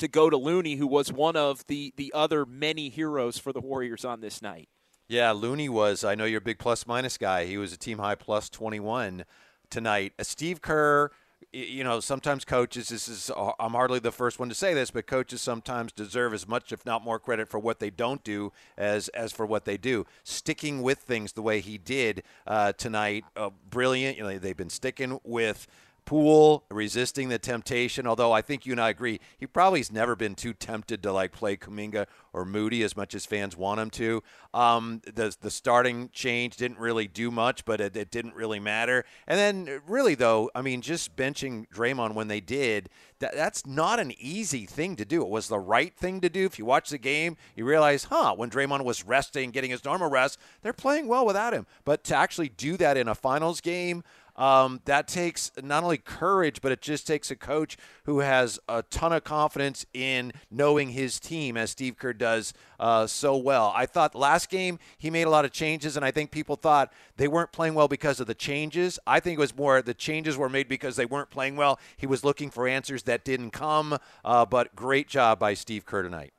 to 0.00 0.08
go 0.08 0.28
to 0.28 0.36
Looney 0.36 0.76
who 0.76 0.86
was 0.86 1.12
one 1.12 1.36
of 1.36 1.66
the 1.66 1.92
the 1.96 2.12
other 2.14 2.44
many 2.44 2.88
heroes 2.88 3.38
for 3.38 3.52
the 3.52 3.60
Warriors 3.60 4.04
on 4.04 4.20
this 4.20 4.42
night. 4.42 4.68
Yeah, 5.08 5.32
Looney 5.32 5.68
was. 5.68 6.04
I 6.04 6.14
know 6.14 6.24
you're 6.24 6.38
a 6.38 6.42
big 6.42 6.58
plus 6.58 6.86
minus 6.86 7.18
guy. 7.18 7.46
He 7.46 7.58
was 7.58 7.72
a 7.72 7.76
team 7.76 7.98
high 7.98 8.14
plus 8.14 8.48
21 8.48 9.24
tonight. 9.68 10.12
Uh, 10.18 10.22
Steve 10.22 10.60
Kerr 10.60 11.10
you 11.52 11.82
know, 11.82 12.00
sometimes 12.00 12.44
coaches, 12.44 12.90
this 12.90 13.08
is, 13.08 13.30
uh, 13.30 13.52
I'm 13.58 13.72
hardly 13.72 13.98
the 13.98 14.12
first 14.12 14.38
one 14.38 14.48
to 14.48 14.54
say 14.54 14.74
this, 14.74 14.90
but 14.90 15.06
coaches 15.06 15.40
sometimes 15.40 15.92
deserve 15.92 16.32
as 16.32 16.46
much, 16.46 16.72
if 16.72 16.86
not 16.86 17.02
more, 17.02 17.18
credit 17.18 17.48
for 17.48 17.58
what 17.58 17.80
they 17.80 17.90
don't 17.90 18.22
do 18.22 18.52
as, 18.76 19.08
as 19.08 19.32
for 19.32 19.46
what 19.46 19.64
they 19.64 19.76
do. 19.76 20.06
Sticking 20.22 20.82
with 20.82 20.98
things 20.98 21.32
the 21.32 21.42
way 21.42 21.60
he 21.60 21.76
did 21.76 22.22
uh, 22.46 22.72
tonight, 22.72 23.24
uh, 23.36 23.50
brilliant. 23.68 24.16
You 24.16 24.24
know, 24.24 24.38
they've 24.38 24.56
been 24.56 24.70
sticking 24.70 25.18
with 25.24 25.66
Poole 26.10 26.64
resisting 26.72 27.28
the 27.28 27.38
temptation. 27.38 28.04
Although 28.04 28.32
I 28.32 28.42
think 28.42 28.66
you 28.66 28.72
and 28.72 28.80
I 28.80 28.88
agree, 28.88 29.20
he 29.38 29.46
probably 29.46 29.78
has 29.78 29.92
never 29.92 30.16
been 30.16 30.34
too 30.34 30.52
tempted 30.52 31.04
to 31.04 31.12
like 31.12 31.30
play 31.30 31.56
Kuminga 31.56 32.06
or 32.32 32.44
Moody 32.44 32.82
as 32.82 32.96
much 32.96 33.14
as 33.14 33.24
fans 33.24 33.56
want 33.56 33.78
him 33.78 33.90
to. 33.90 34.20
Um, 34.52 35.02
the 35.04 35.36
the 35.40 35.52
starting 35.52 36.08
change 36.12 36.56
didn't 36.56 36.80
really 36.80 37.06
do 37.06 37.30
much, 37.30 37.64
but 37.64 37.80
it, 37.80 37.96
it, 37.96 38.10
didn't 38.10 38.34
really 38.34 38.58
matter. 38.58 39.04
And 39.28 39.38
then 39.38 39.82
really 39.86 40.16
though, 40.16 40.50
I 40.52 40.62
mean, 40.62 40.80
just 40.80 41.14
benching 41.14 41.68
Draymond 41.68 42.14
when 42.14 42.26
they 42.26 42.40
did, 42.40 42.90
that, 43.20 43.34
that's 43.36 43.64
not 43.64 44.00
an 44.00 44.12
easy 44.18 44.66
thing 44.66 44.96
to 44.96 45.04
do. 45.04 45.22
It 45.22 45.28
was 45.28 45.46
the 45.46 45.60
right 45.60 45.94
thing 45.94 46.20
to 46.22 46.28
do. 46.28 46.44
If 46.44 46.58
you 46.58 46.64
watch 46.64 46.90
the 46.90 46.98
game, 46.98 47.36
you 47.54 47.64
realize, 47.64 48.04
huh, 48.04 48.34
when 48.34 48.50
Draymond 48.50 48.84
was 48.84 49.06
resting, 49.06 49.52
getting 49.52 49.70
his 49.70 49.84
normal 49.84 50.10
rest, 50.10 50.40
they're 50.62 50.72
playing 50.72 51.06
well 51.06 51.24
without 51.24 51.52
him. 51.52 51.66
But 51.84 52.02
to 52.04 52.16
actually 52.16 52.48
do 52.48 52.76
that 52.78 52.96
in 52.96 53.06
a 53.06 53.14
finals 53.14 53.60
game. 53.60 54.02
Um, 54.40 54.80
that 54.86 55.06
takes 55.06 55.52
not 55.62 55.84
only 55.84 55.98
courage, 55.98 56.62
but 56.62 56.72
it 56.72 56.80
just 56.80 57.06
takes 57.06 57.30
a 57.30 57.36
coach 57.36 57.76
who 58.04 58.20
has 58.20 58.58
a 58.70 58.82
ton 58.82 59.12
of 59.12 59.22
confidence 59.22 59.84
in 59.92 60.32
knowing 60.50 60.88
his 60.88 61.20
team, 61.20 61.58
as 61.58 61.72
Steve 61.72 61.98
Kerr 61.98 62.14
does 62.14 62.54
uh, 62.80 63.06
so 63.06 63.36
well. 63.36 63.70
I 63.76 63.84
thought 63.84 64.14
last 64.14 64.48
game 64.48 64.78
he 64.96 65.10
made 65.10 65.24
a 65.24 65.30
lot 65.30 65.44
of 65.44 65.52
changes, 65.52 65.94
and 65.94 66.06
I 66.06 66.10
think 66.10 66.30
people 66.30 66.56
thought 66.56 66.90
they 67.18 67.28
weren't 67.28 67.52
playing 67.52 67.74
well 67.74 67.86
because 67.86 68.18
of 68.18 68.26
the 68.26 68.34
changes. 68.34 68.98
I 69.06 69.20
think 69.20 69.36
it 69.36 69.40
was 69.40 69.54
more 69.54 69.82
the 69.82 69.92
changes 69.92 70.38
were 70.38 70.48
made 70.48 70.68
because 70.68 70.96
they 70.96 71.04
weren't 71.04 71.28
playing 71.28 71.56
well. 71.56 71.78
He 71.98 72.06
was 72.06 72.24
looking 72.24 72.48
for 72.48 72.66
answers 72.66 73.02
that 73.02 73.26
didn't 73.26 73.50
come, 73.50 73.98
uh, 74.24 74.46
but 74.46 74.74
great 74.74 75.06
job 75.06 75.38
by 75.38 75.52
Steve 75.52 75.84
Kerr 75.84 76.02
tonight. 76.02 76.32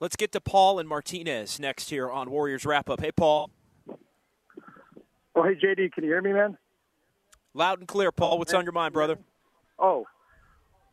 Let's 0.00 0.16
get 0.16 0.32
to 0.32 0.40
Paul 0.40 0.78
and 0.78 0.88
Martinez 0.88 1.60
next 1.60 1.90
here 1.90 2.10
on 2.10 2.30
Warriors 2.30 2.64
Wrap 2.64 2.88
Up. 2.88 3.02
Hey, 3.02 3.12
Paul. 3.12 3.50
Oh, 5.34 5.42
hey, 5.42 5.54
JD, 5.54 5.92
can 5.92 6.04
you 6.04 6.10
hear 6.10 6.22
me, 6.22 6.32
man? 6.32 6.56
Loud 7.54 7.80
and 7.80 7.88
clear, 7.88 8.12
Paul. 8.12 8.38
What's 8.38 8.54
on 8.54 8.64
your 8.64 8.72
mind, 8.72 8.94
brother? 8.94 9.18
Oh, 9.78 10.06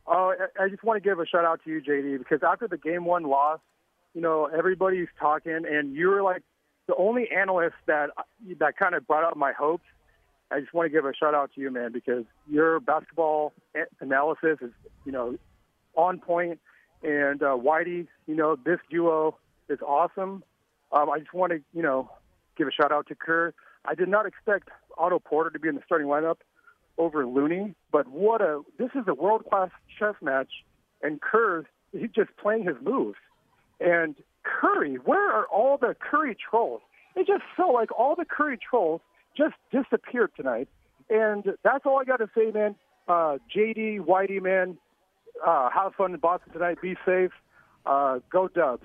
uh, 0.06 0.32
I 0.60 0.68
just 0.68 0.84
want 0.84 1.02
to 1.02 1.08
give 1.08 1.18
a 1.18 1.26
shout 1.26 1.44
out 1.44 1.60
to 1.64 1.70
you, 1.70 1.82
JD, 1.82 2.18
because 2.18 2.40
after 2.42 2.68
the 2.68 2.78
game 2.78 3.04
one 3.04 3.24
loss, 3.24 3.60
you 4.14 4.20
know 4.20 4.46
everybody's 4.46 5.08
talking, 5.18 5.62
and 5.68 5.94
you 5.94 6.08
were 6.08 6.22
like 6.22 6.42
the 6.86 6.94
only 6.96 7.28
analyst 7.30 7.76
that 7.86 8.10
that 8.58 8.76
kind 8.76 8.94
of 8.94 9.06
brought 9.06 9.24
up 9.24 9.36
my 9.36 9.52
hopes. 9.52 9.84
I 10.50 10.60
just 10.60 10.72
want 10.72 10.86
to 10.86 10.90
give 10.90 11.04
a 11.04 11.14
shout 11.14 11.34
out 11.34 11.50
to 11.54 11.60
you, 11.60 11.70
man, 11.70 11.92
because 11.92 12.24
your 12.48 12.78
basketball 12.78 13.52
analysis 14.00 14.58
is, 14.60 14.70
you 15.04 15.10
know, 15.10 15.36
on 15.96 16.20
point. 16.20 16.60
And 17.02 17.42
uh, 17.42 17.56
Whitey, 17.56 18.06
you 18.26 18.36
know, 18.36 18.56
this 18.56 18.78
duo 18.88 19.36
is 19.68 19.80
awesome. 19.80 20.44
Um, 20.92 21.10
I 21.10 21.18
just 21.18 21.34
want 21.34 21.52
to, 21.52 21.58
you 21.74 21.82
know, 21.82 22.10
give 22.56 22.68
a 22.68 22.70
shout 22.70 22.92
out 22.92 23.08
to 23.08 23.16
Kerr. 23.16 23.52
I 23.86 23.94
did 23.94 24.08
not 24.08 24.26
expect 24.26 24.68
Otto 24.98 25.18
Porter 25.18 25.50
to 25.50 25.58
be 25.58 25.68
in 25.68 25.74
the 25.74 25.82
starting 25.84 26.08
lineup 26.08 26.36
over 26.98 27.26
Looney. 27.26 27.74
But 27.92 28.08
what 28.08 28.40
a 28.40 28.62
this 28.78 28.90
is 28.94 29.04
a 29.06 29.14
world 29.14 29.44
class 29.48 29.70
chess 29.98 30.14
match, 30.20 30.50
and 31.02 31.20
Kerr 31.20 31.64
he's 31.92 32.10
just 32.14 32.30
playing 32.36 32.64
his 32.64 32.76
moves. 32.82 33.18
And 33.80 34.16
Curry, 34.42 34.96
where 34.96 35.30
are 35.30 35.46
all 35.46 35.76
the 35.76 35.94
Curry 35.98 36.36
trolls? 36.36 36.80
It 37.14 37.26
just 37.26 37.42
felt 37.56 37.74
like 37.74 37.90
all 37.98 38.14
the 38.14 38.24
Curry 38.24 38.58
trolls 38.58 39.00
just 39.36 39.54
disappeared 39.70 40.30
tonight. 40.36 40.68
And 41.08 41.44
that's 41.62 41.84
all 41.84 42.00
I 42.00 42.04
got 42.04 42.18
to 42.18 42.28
say, 42.34 42.50
man. 42.50 42.74
Uh, 43.06 43.38
JD, 43.54 44.00
Whitey, 44.00 44.42
man, 44.42 44.76
uh, 45.46 45.70
have 45.70 45.94
fun 45.94 46.14
in 46.14 46.20
Boston 46.20 46.52
tonight. 46.52 46.80
Be 46.82 46.96
safe. 47.06 47.30
Uh, 47.84 48.18
go 48.30 48.48
Dubs. 48.48 48.84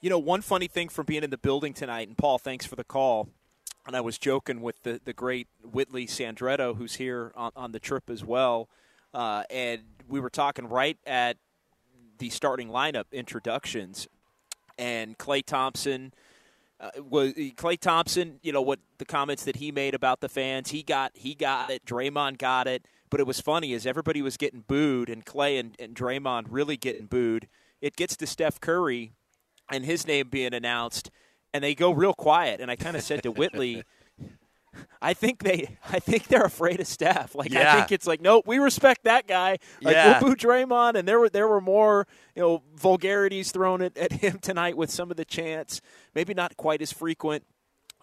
You 0.00 0.10
know, 0.10 0.18
one 0.18 0.42
funny 0.42 0.68
thing 0.68 0.88
from 0.88 1.06
being 1.06 1.24
in 1.24 1.30
the 1.30 1.38
building 1.38 1.72
tonight, 1.72 2.06
and 2.06 2.16
Paul, 2.16 2.38
thanks 2.38 2.64
for 2.64 2.76
the 2.76 2.84
call 2.84 3.28
and 3.86 3.96
I 3.96 4.00
was 4.00 4.18
joking 4.18 4.60
with 4.60 4.82
the, 4.82 5.00
the 5.04 5.12
great 5.12 5.48
Whitley 5.62 6.06
Sandretto, 6.06 6.76
who's 6.76 6.96
here 6.96 7.32
on, 7.36 7.52
on 7.54 7.72
the 7.72 7.80
trip 7.80 8.10
as 8.10 8.24
well. 8.24 8.68
Uh, 9.14 9.44
and 9.50 9.82
we 10.08 10.20
were 10.20 10.30
talking 10.30 10.68
right 10.68 10.98
at 11.06 11.36
the 12.18 12.30
starting 12.30 12.68
lineup 12.68 13.04
introductions, 13.12 14.08
and 14.78 15.16
Klay 15.16 15.44
Thompson 15.44 16.12
uh, 16.80 16.90
was 16.98 17.32
Klay 17.32 17.78
Thompson. 17.78 18.40
You 18.42 18.52
know 18.52 18.62
what 18.62 18.80
the 18.98 19.04
comments 19.04 19.44
that 19.44 19.56
he 19.56 19.72
made 19.72 19.94
about 19.94 20.20
the 20.20 20.28
fans. 20.28 20.70
He 20.70 20.82
got 20.82 21.12
he 21.14 21.34
got 21.34 21.70
it. 21.70 21.84
Draymond 21.86 22.38
got 22.38 22.66
it. 22.66 22.84
But 23.08 23.20
it 23.20 23.26
was 23.26 23.40
funny 23.40 23.72
as 23.72 23.86
everybody 23.86 24.20
was 24.20 24.36
getting 24.36 24.64
booed, 24.66 25.08
and 25.08 25.24
Klay 25.24 25.60
and, 25.60 25.76
and 25.78 25.94
Draymond 25.94 26.46
really 26.50 26.76
getting 26.76 27.06
booed. 27.06 27.48
It 27.80 27.94
gets 27.94 28.16
to 28.16 28.26
Steph 28.26 28.60
Curry, 28.60 29.12
and 29.70 29.84
his 29.84 30.06
name 30.06 30.28
being 30.28 30.52
announced 30.52 31.10
and 31.56 31.64
they 31.64 31.74
go 31.74 31.90
real 31.90 32.12
quiet. 32.12 32.60
And 32.60 32.70
I 32.70 32.76
kind 32.76 32.96
of 32.96 33.02
said 33.02 33.22
to 33.22 33.30
Whitley, 33.30 33.82
I 35.00 35.14
think 35.14 35.42
they, 35.42 35.78
I 35.90 36.00
think 36.00 36.28
they're 36.28 36.44
afraid 36.44 36.80
of 36.80 36.86
Steph. 36.86 37.34
Like 37.34 37.50
yeah. 37.50 37.72
I 37.72 37.76
think 37.78 37.92
it's 37.92 38.06
like, 38.06 38.20
nope, 38.20 38.46
we 38.46 38.58
respect 38.58 39.04
that 39.04 39.26
guy. 39.26 39.56
Like 39.80 39.94
yeah. 39.94 40.20
we'll 40.20 40.34
boo 40.34 40.36
Draymond, 40.36 40.96
and 40.96 41.08
there 41.08 41.18
were 41.18 41.30
there 41.30 41.48
were 41.48 41.62
more, 41.62 42.06
you 42.34 42.42
know, 42.42 42.62
vulgarities 42.74 43.52
thrown 43.52 43.80
at, 43.80 43.96
at 43.96 44.12
him 44.12 44.38
tonight 44.38 44.76
with 44.76 44.90
some 44.90 45.10
of 45.10 45.16
the 45.16 45.24
chants. 45.24 45.80
Maybe 46.14 46.34
not 46.34 46.58
quite 46.58 46.82
as 46.82 46.92
frequent 46.92 47.44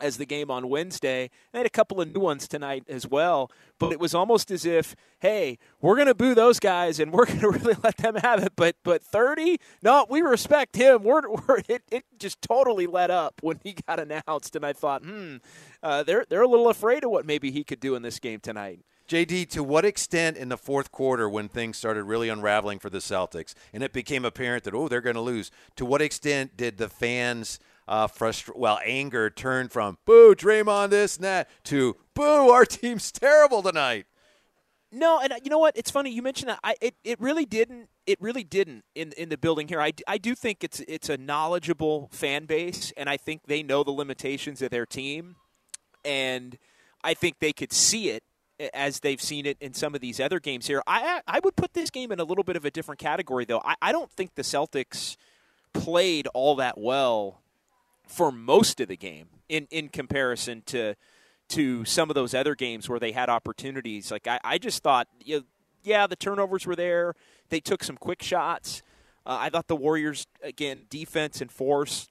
as 0.01 0.17
the 0.17 0.25
game 0.25 0.51
on 0.51 0.69
Wednesday. 0.69 1.29
They 1.51 1.59
had 1.59 1.65
a 1.65 1.71
couple 1.71 2.01
of 2.01 2.13
new 2.13 2.21
ones 2.21 2.47
tonight 2.47 2.83
as 2.87 3.07
well, 3.07 3.51
but 3.79 3.91
it 3.91 3.99
was 3.99 4.13
almost 4.13 4.51
as 4.51 4.65
if, 4.65 4.95
hey, 5.19 5.57
we're 5.81 5.95
going 5.95 6.07
to 6.07 6.15
boo 6.15 6.35
those 6.35 6.59
guys 6.59 6.99
and 6.99 7.11
we're 7.11 7.25
going 7.27 7.39
to 7.39 7.49
really 7.49 7.75
let 7.83 7.97
them 7.97 8.15
have 8.15 8.43
it. 8.43 8.53
But 8.55 8.75
but 8.83 9.03
30, 9.03 9.59
no, 9.81 10.05
we 10.09 10.21
respect 10.21 10.75
him. 10.75 11.03
We're, 11.13 11.29
we're 11.29 11.61
it, 11.67 11.83
it 11.91 12.05
just 12.17 12.41
totally 12.41 12.87
let 12.87 13.11
up 13.11 13.35
when 13.41 13.59
he 13.63 13.75
got 13.87 13.99
announced, 13.99 14.55
and 14.55 14.65
I 14.65 14.73
thought, 14.73 15.03
hmm, 15.03 15.37
uh, 15.81 16.03
they're 16.03 16.25
they're 16.27 16.41
a 16.41 16.47
little 16.47 16.69
afraid 16.69 17.03
of 17.03 17.11
what 17.11 17.25
maybe 17.25 17.51
he 17.51 17.63
could 17.63 17.79
do 17.79 17.95
in 17.95 18.01
this 18.01 18.19
game 18.19 18.39
tonight. 18.39 18.79
JD, 19.07 19.49
to 19.49 19.63
what 19.63 19.85
extent 19.85 20.37
in 20.37 20.49
the 20.49 20.57
fourth 20.57 20.91
quarter, 20.91 21.29
when 21.29 21.49
things 21.49 21.77
started 21.77 22.03
really 22.05 22.29
unraveling 22.29 22.79
for 22.79 22.89
the 22.89 22.99
Celtics, 22.99 23.53
and 23.73 23.83
it 23.83 23.91
became 23.91 24.23
apparent 24.23 24.63
that 24.63 24.73
oh 24.73 24.87
they're 24.87 25.01
going 25.01 25.15
to 25.15 25.21
lose, 25.21 25.51
to 25.75 25.85
what 25.85 26.01
extent 26.01 26.55
did 26.55 26.77
the 26.77 26.89
fans? 26.89 27.59
Uh, 27.87 28.07
frustration, 28.07 28.59
well, 28.59 28.79
anger 28.85 29.29
turned 29.29 29.71
from 29.71 29.97
boo, 30.05 30.35
Draymond 30.35 30.89
this 30.89 31.17
and 31.17 31.25
that 31.25 31.49
to 31.65 31.97
boo, 32.13 32.49
our 32.49 32.65
team's 32.65 33.11
terrible 33.11 33.61
tonight. 33.61 34.05
No, 34.91 35.19
and 35.19 35.33
uh, 35.33 35.37
you 35.43 35.49
know 35.49 35.57
what? 35.57 35.75
It's 35.75 35.89
funny 35.89 36.11
you 36.11 36.21
mentioned 36.21 36.49
that. 36.49 36.59
I 36.63 36.75
it, 36.79 36.95
it 37.03 37.19
really 37.19 37.45
didn't. 37.45 37.89
It 38.05 38.21
really 38.21 38.43
didn't 38.43 38.83
in 38.93 39.11
in 39.13 39.29
the 39.29 39.37
building 39.37 39.67
here. 39.67 39.81
I, 39.81 39.93
I 40.07 40.19
do 40.19 40.35
think 40.35 40.63
it's 40.63 40.81
it's 40.81 41.09
a 41.09 41.17
knowledgeable 41.17 42.09
fan 42.11 42.45
base, 42.45 42.93
and 42.95 43.09
I 43.09 43.17
think 43.17 43.47
they 43.47 43.63
know 43.63 43.83
the 43.83 43.91
limitations 43.91 44.61
of 44.61 44.69
their 44.69 44.85
team, 44.85 45.35
and 46.05 46.59
I 47.03 47.15
think 47.15 47.39
they 47.39 47.53
could 47.53 47.73
see 47.73 48.09
it 48.09 48.23
as 48.73 48.99
they've 48.99 49.21
seen 49.21 49.47
it 49.47 49.57
in 49.59 49.73
some 49.73 49.95
of 49.95 50.01
these 50.01 50.19
other 50.19 50.39
games 50.39 50.67
here. 50.67 50.83
I 50.85 51.21
I 51.27 51.39
would 51.43 51.55
put 51.55 51.73
this 51.73 51.89
game 51.89 52.11
in 52.11 52.19
a 52.19 52.23
little 52.23 52.43
bit 52.43 52.55
of 52.55 52.63
a 52.63 52.71
different 52.71 52.99
category, 52.99 53.45
though. 53.45 53.61
I, 53.65 53.75
I 53.81 53.91
don't 53.91 54.11
think 54.11 54.35
the 54.35 54.43
Celtics 54.43 55.17
played 55.73 56.27
all 56.35 56.55
that 56.57 56.77
well 56.77 57.42
for 58.13 58.31
most 58.31 58.79
of 58.79 58.87
the 58.87 58.95
game 58.95 59.27
in, 59.49 59.67
in 59.71 59.89
comparison 59.89 60.61
to 60.67 60.95
to 61.49 61.83
some 61.83 62.09
of 62.09 62.15
those 62.15 62.33
other 62.33 62.55
games 62.55 62.87
where 62.87 62.99
they 62.99 63.11
had 63.11 63.29
opportunities. 63.29 64.11
Like 64.11 64.27
I, 64.27 64.39
I 64.43 64.57
just 64.57 64.81
thought, 64.81 65.07
you 65.23 65.37
know, 65.37 65.43
yeah, 65.83 66.07
the 66.07 66.15
turnovers 66.15 66.65
were 66.65 66.75
there. 66.75 67.15
They 67.49 67.59
took 67.59 67.83
some 67.83 67.97
quick 67.97 68.23
shots. 68.23 68.81
Uh, 69.25 69.37
I 69.41 69.49
thought 69.49 69.67
the 69.67 69.75
Warriors 69.75 70.27
again 70.41 70.83
defense 70.89 71.41
and 71.41 71.51
force 71.51 72.07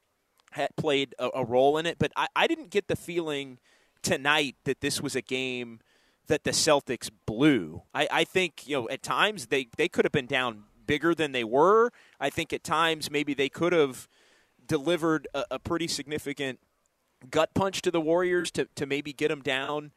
had 0.53 0.77
played 0.77 1.15
a, 1.19 1.31
a 1.35 1.45
role 1.45 1.79
in 1.79 1.87
it, 1.87 1.99
but 1.99 2.13
I, 2.15 2.27
I 2.37 2.47
didn't 2.47 2.71
get 2.71 2.89
the 2.89 2.97
feeling 2.97 3.59
tonight 4.03 4.57
that 4.65 4.81
this 4.81 5.01
was 5.01 5.17
a 5.17 5.23
game 5.23 5.81
that 6.27 6.45
the 6.45 6.51
Celtics 6.51 7.11
blew. 7.27 7.83
I, 7.95 8.09
I 8.11 8.25
think 8.25 8.67
you 8.67 8.77
know 8.77 8.89
at 8.89 9.03
times 9.03 9.47
they 9.47 9.69
they 9.77 9.89
could 9.89 10.05
have 10.05 10.13
been 10.13 10.27
down 10.27 10.65
bigger 10.87 11.15
than 11.15 11.33
they 11.33 11.45
were. 11.45 11.91
I 12.21 12.29
think 12.29 12.53
at 12.53 12.65
times 12.65 13.11
maybe 13.11 13.35
they 13.35 13.49
could 13.49 13.73
have 13.73 14.09
delivered 14.73 15.29
a, 15.35 15.45
a 15.51 15.59
pretty 15.59 15.87
significant 15.87 16.59
gut 17.31 17.53
punch 17.53 17.83
to 17.83 17.91
the 17.91 18.01
Warriors 18.01 18.51
to, 18.53 18.67
to 18.75 18.87
maybe 18.87 19.13
get 19.13 19.29
them 19.29 19.43
down 19.43 19.93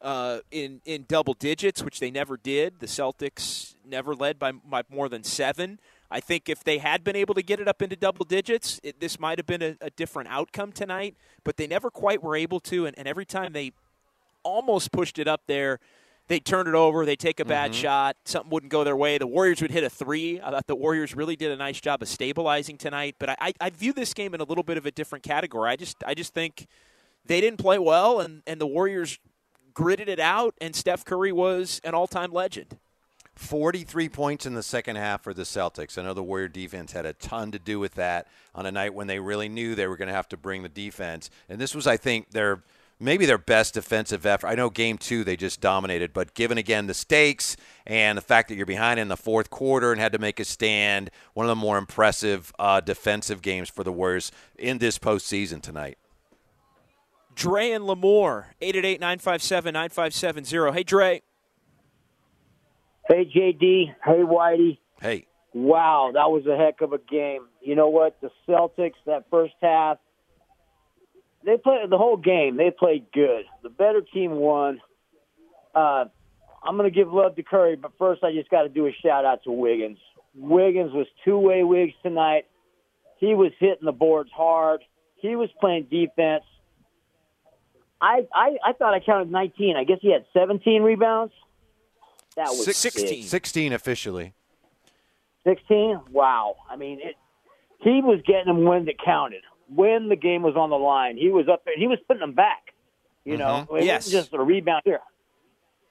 uh, 0.00 0.38
in 0.52 0.80
in 0.84 1.04
double 1.08 1.34
digits, 1.34 1.82
which 1.82 1.98
they 1.98 2.12
never 2.12 2.36
did. 2.36 2.78
The 2.78 2.86
Celtics 2.86 3.74
never 3.84 4.14
led 4.14 4.38
by, 4.38 4.52
by 4.52 4.84
more 4.88 5.08
than 5.08 5.24
seven. 5.24 5.80
I 6.12 6.20
think 6.20 6.48
if 6.48 6.62
they 6.62 6.78
had 6.78 7.02
been 7.02 7.16
able 7.16 7.34
to 7.34 7.42
get 7.42 7.58
it 7.58 7.66
up 7.66 7.82
into 7.82 7.96
double 7.96 8.24
digits, 8.24 8.78
it, 8.84 9.00
this 9.00 9.18
might 9.18 9.36
have 9.38 9.46
been 9.46 9.62
a, 9.62 9.76
a, 9.80 9.90
different 9.90 10.28
outcome 10.28 10.70
tonight. 10.70 11.16
But 11.42 11.56
they 11.56 11.66
never 11.66 11.90
quite 11.90 12.22
were 12.22 12.36
able 12.36 12.60
to, 12.60 12.86
and, 12.86 12.96
and 12.96 13.08
every 13.08 13.26
time 13.26 13.52
they 13.52 13.72
almost 14.44 14.92
pushed 14.92 15.18
it 15.18 15.26
up 15.26 15.42
there, 15.48 15.80
they 16.30 16.38
turn 16.38 16.68
it 16.68 16.74
over, 16.74 17.04
they 17.04 17.16
take 17.16 17.40
a 17.40 17.44
bad 17.44 17.72
mm-hmm. 17.72 17.80
shot, 17.80 18.16
something 18.24 18.50
wouldn't 18.50 18.70
go 18.70 18.84
their 18.84 18.94
way. 18.94 19.18
The 19.18 19.26
Warriors 19.26 19.60
would 19.60 19.72
hit 19.72 19.82
a 19.82 19.90
three. 19.90 20.40
I 20.40 20.52
thought 20.52 20.68
the 20.68 20.76
Warriors 20.76 21.16
really 21.16 21.34
did 21.34 21.50
a 21.50 21.56
nice 21.56 21.80
job 21.80 22.02
of 22.02 22.08
stabilizing 22.08 22.78
tonight. 22.78 23.16
But 23.18 23.30
I, 23.40 23.52
I 23.60 23.70
view 23.70 23.92
this 23.92 24.14
game 24.14 24.32
in 24.32 24.40
a 24.40 24.44
little 24.44 24.62
bit 24.62 24.76
of 24.76 24.86
a 24.86 24.92
different 24.92 25.24
category. 25.24 25.68
I 25.68 25.74
just 25.74 25.96
I 26.06 26.14
just 26.14 26.32
think 26.32 26.68
they 27.26 27.40
didn't 27.40 27.58
play 27.58 27.80
well, 27.80 28.20
and, 28.20 28.44
and 28.46 28.60
the 28.60 28.66
Warriors 28.66 29.18
gritted 29.74 30.08
it 30.08 30.20
out, 30.20 30.54
and 30.60 30.76
Steph 30.76 31.04
Curry 31.04 31.32
was 31.32 31.80
an 31.82 31.94
all 31.94 32.06
time 32.06 32.32
legend. 32.32 32.78
43 33.34 34.08
points 34.08 34.46
in 34.46 34.54
the 34.54 34.62
second 34.62 34.96
half 34.96 35.24
for 35.24 35.34
the 35.34 35.42
Celtics. 35.42 35.98
I 35.98 36.02
know 36.02 36.14
the 36.14 36.22
Warrior 36.22 36.46
defense 36.46 36.92
had 36.92 37.06
a 37.06 37.12
ton 37.14 37.50
to 37.50 37.58
do 37.58 37.80
with 37.80 37.94
that 37.94 38.28
on 38.54 38.66
a 38.66 38.70
night 38.70 38.94
when 38.94 39.08
they 39.08 39.18
really 39.18 39.48
knew 39.48 39.74
they 39.74 39.88
were 39.88 39.96
going 39.96 40.08
to 40.08 40.14
have 40.14 40.28
to 40.28 40.36
bring 40.36 40.62
the 40.62 40.68
defense. 40.68 41.28
And 41.48 41.60
this 41.60 41.74
was, 41.74 41.88
I 41.88 41.96
think, 41.96 42.30
their– 42.30 42.62
maybe 43.00 43.26
their 43.26 43.38
best 43.38 43.74
defensive 43.74 44.24
effort. 44.26 44.46
I 44.46 44.54
know 44.54 44.70
game 44.70 44.98
two 44.98 45.24
they 45.24 45.36
just 45.36 45.60
dominated, 45.60 46.12
but 46.12 46.34
given 46.34 46.58
again 46.58 46.86
the 46.86 46.94
stakes 46.94 47.56
and 47.86 48.16
the 48.16 48.22
fact 48.22 48.48
that 48.48 48.54
you're 48.54 48.66
behind 48.66 49.00
in 49.00 49.08
the 49.08 49.16
fourth 49.16 49.50
quarter 49.50 49.90
and 49.90 50.00
had 50.00 50.12
to 50.12 50.18
make 50.18 50.38
a 50.38 50.44
stand, 50.44 51.10
one 51.34 51.46
of 51.46 51.48
the 51.48 51.56
more 51.56 51.78
impressive 51.78 52.52
uh, 52.58 52.80
defensive 52.80 53.42
games 53.42 53.68
for 53.68 53.82
the 53.82 53.92
Warriors 53.92 54.30
in 54.56 54.78
this 54.78 54.98
postseason 54.98 55.60
tonight. 55.60 55.98
Dre 57.34 57.70
and 57.70 57.84
Lamore, 57.84 58.46
888 58.60 59.00
957 59.00 59.72
9570. 59.72 60.72
Hey, 60.76 60.82
Dre. 60.82 61.22
Hey, 63.08 63.24
JD. 63.24 63.94
Hey, 64.04 64.22
Whitey. 64.22 64.78
Hey. 65.00 65.26
Wow, 65.52 66.10
that 66.14 66.30
was 66.30 66.46
a 66.46 66.56
heck 66.56 66.80
of 66.80 66.92
a 66.92 66.98
game. 66.98 67.46
You 67.60 67.74
know 67.74 67.88
what? 67.88 68.20
The 68.20 68.30
Celtics, 68.46 68.92
that 69.06 69.24
first 69.30 69.54
half, 69.60 69.98
they 71.44 71.56
played 71.56 71.88
the 71.88 71.98
whole 71.98 72.16
game. 72.16 72.56
They 72.56 72.70
played 72.70 73.06
good. 73.12 73.44
The 73.62 73.70
better 73.70 74.02
team 74.02 74.32
won. 74.32 74.80
Uh, 75.74 76.04
I'm 76.62 76.76
going 76.76 76.90
to 76.90 76.94
give 76.94 77.12
love 77.12 77.36
to 77.36 77.42
Curry, 77.42 77.76
but 77.76 77.92
first 77.98 78.22
I 78.22 78.32
just 78.32 78.50
got 78.50 78.62
to 78.62 78.68
do 78.68 78.86
a 78.86 78.92
shout 79.02 79.24
out 79.24 79.42
to 79.44 79.52
Wiggins. 79.52 79.98
Wiggins 80.34 80.92
was 80.92 81.06
two 81.24 81.38
way 81.38 81.62
Wigs 81.64 81.94
tonight. 82.02 82.46
He 83.18 83.34
was 83.34 83.52
hitting 83.58 83.84
the 83.84 83.92
boards 83.92 84.30
hard. 84.34 84.82
He 85.16 85.36
was 85.36 85.48
playing 85.60 85.84
defense. 85.90 86.44
I, 88.00 88.26
I 88.34 88.56
I 88.64 88.72
thought 88.72 88.94
I 88.94 89.00
counted 89.00 89.30
19. 89.30 89.76
I 89.76 89.84
guess 89.84 89.98
he 90.00 90.10
had 90.10 90.24
17 90.32 90.82
rebounds. 90.82 91.34
That 92.36 92.48
was 92.48 92.64
16. 92.76 93.06
Big. 93.06 93.24
16 93.24 93.72
officially. 93.74 94.32
16. 95.44 96.00
Wow. 96.10 96.56
I 96.70 96.76
mean, 96.76 97.00
it, 97.02 97.16
he 97.80 98.00
was 98.02 98.20
getting 98.26 98.46
them 98.46 98.64
when 98.64 98.88
it 98.88 98.96
counted 99.04 99.42
when 99.74 100.08
the 100.08 100.16
game 100.16 100.42
was 100.42 100.56
on 100.56 100.70
the 100.70 100.78
line, 100.78 101.16
he 101.16 101.28
was 101.28 101.48
up 101.48 101.64
there. 101.64 101.74
He 101.76 101.86
was 101.86 101.98
putting 102.06 102.20
them 102.20 102.34
back. 102.34 102.74
You 103.24 103.36
know, 103.36 103.66
mm-hmm. 103.66 103.76
it 103.76 103.84
yes. 103.84 104.06
wasn't 104.06 104.24
just 104.24 104.34
a 104.34 104.42
rebound 104.42 104.82
here. 104.84 105.00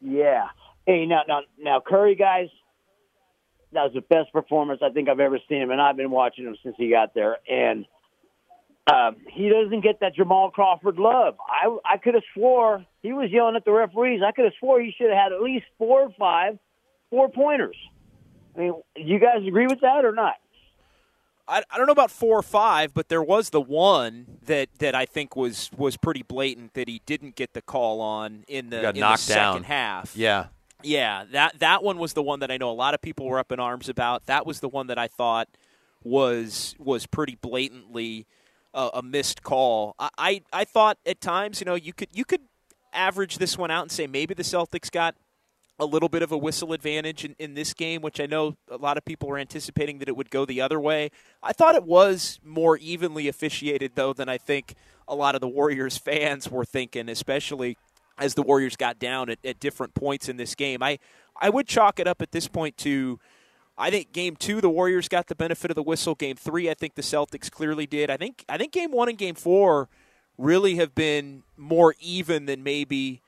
Yeah. 0.02 0.48
Hey, 0.86 1.06
now, 1.06 1.22
now, 1.28 1.42
now, 1.60 1.80
Curry, 1.86 2.16
guys, 2.16 2.48
that 3.74 3.84
was 3.84 3.94
the 3.94 4.02
best 4.02 4.34
performance 4.34 4.82
I 4.84 4.90
think 4.90 5.10
I've 5.10 5.20
ever 5.20 5.40
seen 5.48 5.62
him, 5.62 5.72
and 5.72 5.80
I've 5.80 5.96
been 5.96 6.10
watching 6.10 6.46
him 6.46 6.58
since 6.64 6.76
he 6.78 6.90
got 6.90 7.14
there. 7.14 7.38
And 7.48 7.86
um, 8.92 9.18
he 9.28 9.50
doesn't 9.50 9.82
get 9.82 10.00
that 10.00 10.16
Jamal 10.16 10.50
Crawford 10.50 10.98
love. 10.98 11.36
I 11.40 11.78
I 11.86 11.98
could 11.98 12.16
have 12.16 12.24
swore 12.34 12.86
he 13.04 13.14
was 13.14 13.30
yelling 13.32 13.56
at 13.56 13.66
the 13.66 13.72
referees. 13.72 14.22
I 14.26 14.32
could 14.32 14.46
have 14.46 14.54
swore 14.60 14.82
he 14.82 14.94
should 14.98 15.10
have 15.10 15.18
had 15.18 15.32
at 15.32 15.42
least 15.42 15.66
four 15.78 16.02
or 16.02 16.14
five 16.18 16.58
four 17.12 17.30
pointers. 17.30 17.78
I 18.56 18.60
mean, 18.60 18.74
do 18.96 19.02
you 19.02 19.20
guys 19.20 19.46
agree 19.48 19.68
with 19.68 19.82
that 19.82 20.06
or 20.06 20.12
not? 20.12 20.36
I, 21.50 21.64
I 21.72 21.78
don't 21.78 21.88
know 21.88 21.92
about 21.92 22.12
four 22.12 22.38
or 22.38 22.44
five, 22.44 22.94
but 22.94 23.10
there 23.10 23.24
was 23.24 23.50
the 23.50 23.60
one 23.62 24.38
that, 24.46 24.70
that 24.78 24.94
I 24.96 25.06
think 25.06 25.36
was 25.36 25.70
was 25.76 25.98
pretty 25.98 26.24
blatant 26.24 26.76
that 26.76 26.88
he 26.88 27.02
didn't 27.06 27.36
get 27.36 27.54
the 27.54 27.62
call 27.62 28.00
on 28.02 28.44
in 28.48 28.70
the, 28.70 28.90
in 28.90 28.96
the 28.96 29.16
second 29.18 29.64
half. 29.66 30.16
Yeah. 30.16 30.46
Yeah, 30.82 31.26
that 31.34 31.60
that 31.60 31.84
one 31.84 31.98
was 31.98 32.14
the 32.14 32.24
one 32.24 32.40
that 32.40 32.50
I 32.52 32.56
know 32.58 32.70
a 32.70 32.72
lot 32.72 32.94
of 32.94 33.02
people 33.02 33.26
were 33.26 33.38
up 33.38 33.52
in 33.52 33.60
arms 33.60 33.90
about. 33.90 34.28
That 34.28 34.46
was 34.46 34.62
the 34.62 34.70
one 34.70 34.88
that 34.88 34.98
I 34.98 35.08
thought 35.10 35.50
was 36.04 36.74
was 36.80 37.06
pretty 37.06 37.36
blatantly 37.36 38.28
a, 38.74 38.90
a 38.94 39.02
missed 39.02 39.44
call. 39.44 39.96
I, 40.00 40.10
I 40.18 40.42
I 40.54 40.64
thought 40.64 40.98
at 41.06 41.20
times, 41.20 41.60
you 41.60 41.66
know, 41.66 41.76
you 41.76 41.92
could 41.92 42.08
you 42.14 42.24
could 42.24 42.42
average 42.94 43.40
this 43.40 43.58
one 43.58 43.72
out 43.72 43.84
and 43.84 43.92
say 43.92 44.08
maybe 44.08 44.34
the 44.34 44.44
Celtics 44.44 44.90
got 44.90 45.16
a 45.80 45.86
little 45.86 46.10
bit 46.10 46.22
of 46.22 46.32
a 46.32 46.38
whistle 46.38 46.74
advantage 46.74 47.24
in, 47.24 47.36
in 47.40 47.54
this 47.54 47.74
game, 47.74 48.02
which 48.02 48.20
I 48.20 48.26
know 48.26 48.58
a 48.70 48.78
lot 48.78 48.98
of 48.98 49.06
people 49.06 49.30
were 49.30 49.38
anticipating 49.38 50.00
that 50.00 50.10
it 50.10 50.18
would 50.18 50.30
go 50.30 50.46
the 50.46 50.62
other 50.62 50.80
way. 50.80 51.10
I 51.42 51.54
thought 51.54 51.76
it 51.76 51.86
was 51.86 52.40
more 52.44 52.78
evenly 52.78 53.28
officiated, 53.28 53.94
though, 53.96 54.14
than 54.14 54.28
I 54.28 54.38
think 54.38 54.76
a 55.08 55.16
lot 55.16 55.36
of 55.36 55.42
the 55.42 55.48
Warriors 55.48 55.98
fans 55.98 56.50
were 56.50 56.66
thinking, 56.66 57.08
especially 57.10 57.78
as 58.18 58.34
the 58.34 58.44
Warriors 58.44 58.76
got 58.76 59.00
down 59.00 59.30
at, 59.30 59.40
at 59.46 59.60
different 59.60 59.94
points 59.94 60.28
in 60.28 60.38
this 60.38 60.54
game. 60.54 60.84
I, 60.84 61.00
I 61.40 61.50
would 61.50 61.68
chalk 61.68 62.00
it 62.00 62.08
up 62.08 62.22
at 62.22 62.32
this 62.32 62.48
point 62.48 62.78
to. 62.78 63.20
I 63.82 63.90
think 63.90 64.12
game 64.12 64.36
two, 64.36 64.60
the 64.60 64.70
Warriors 64.70 65.08
got 65.08 65.28
the 65.28 65.36
benefit 65.36 65.72
of 65.72 65.76
the 65.76 65.84
whistle. 65.84 66.14
Game 66.14 66.36
three, 66.36 66.70
I 66.70 66.74
think 66.74 66.96
the 66.96 67.02
Celtics 67.02 67.50
clearly 67.50 67.88
did. 67.88 68.10
I 68.10 68.18
think 68.18 68.44
I 68.50 68.58
think 68.58 68.74
game 68.74 68.92
one 68.92 69.08
and 69.08 69.18
game 69.18 69.36
four 69.36 69.88
really 70.38 70.76
have 70.76 70.94
been 70.94 71.44
more 71.56 71.96
even 72.02 72.46
than 72.46 72.62
maybe 72.62 73.22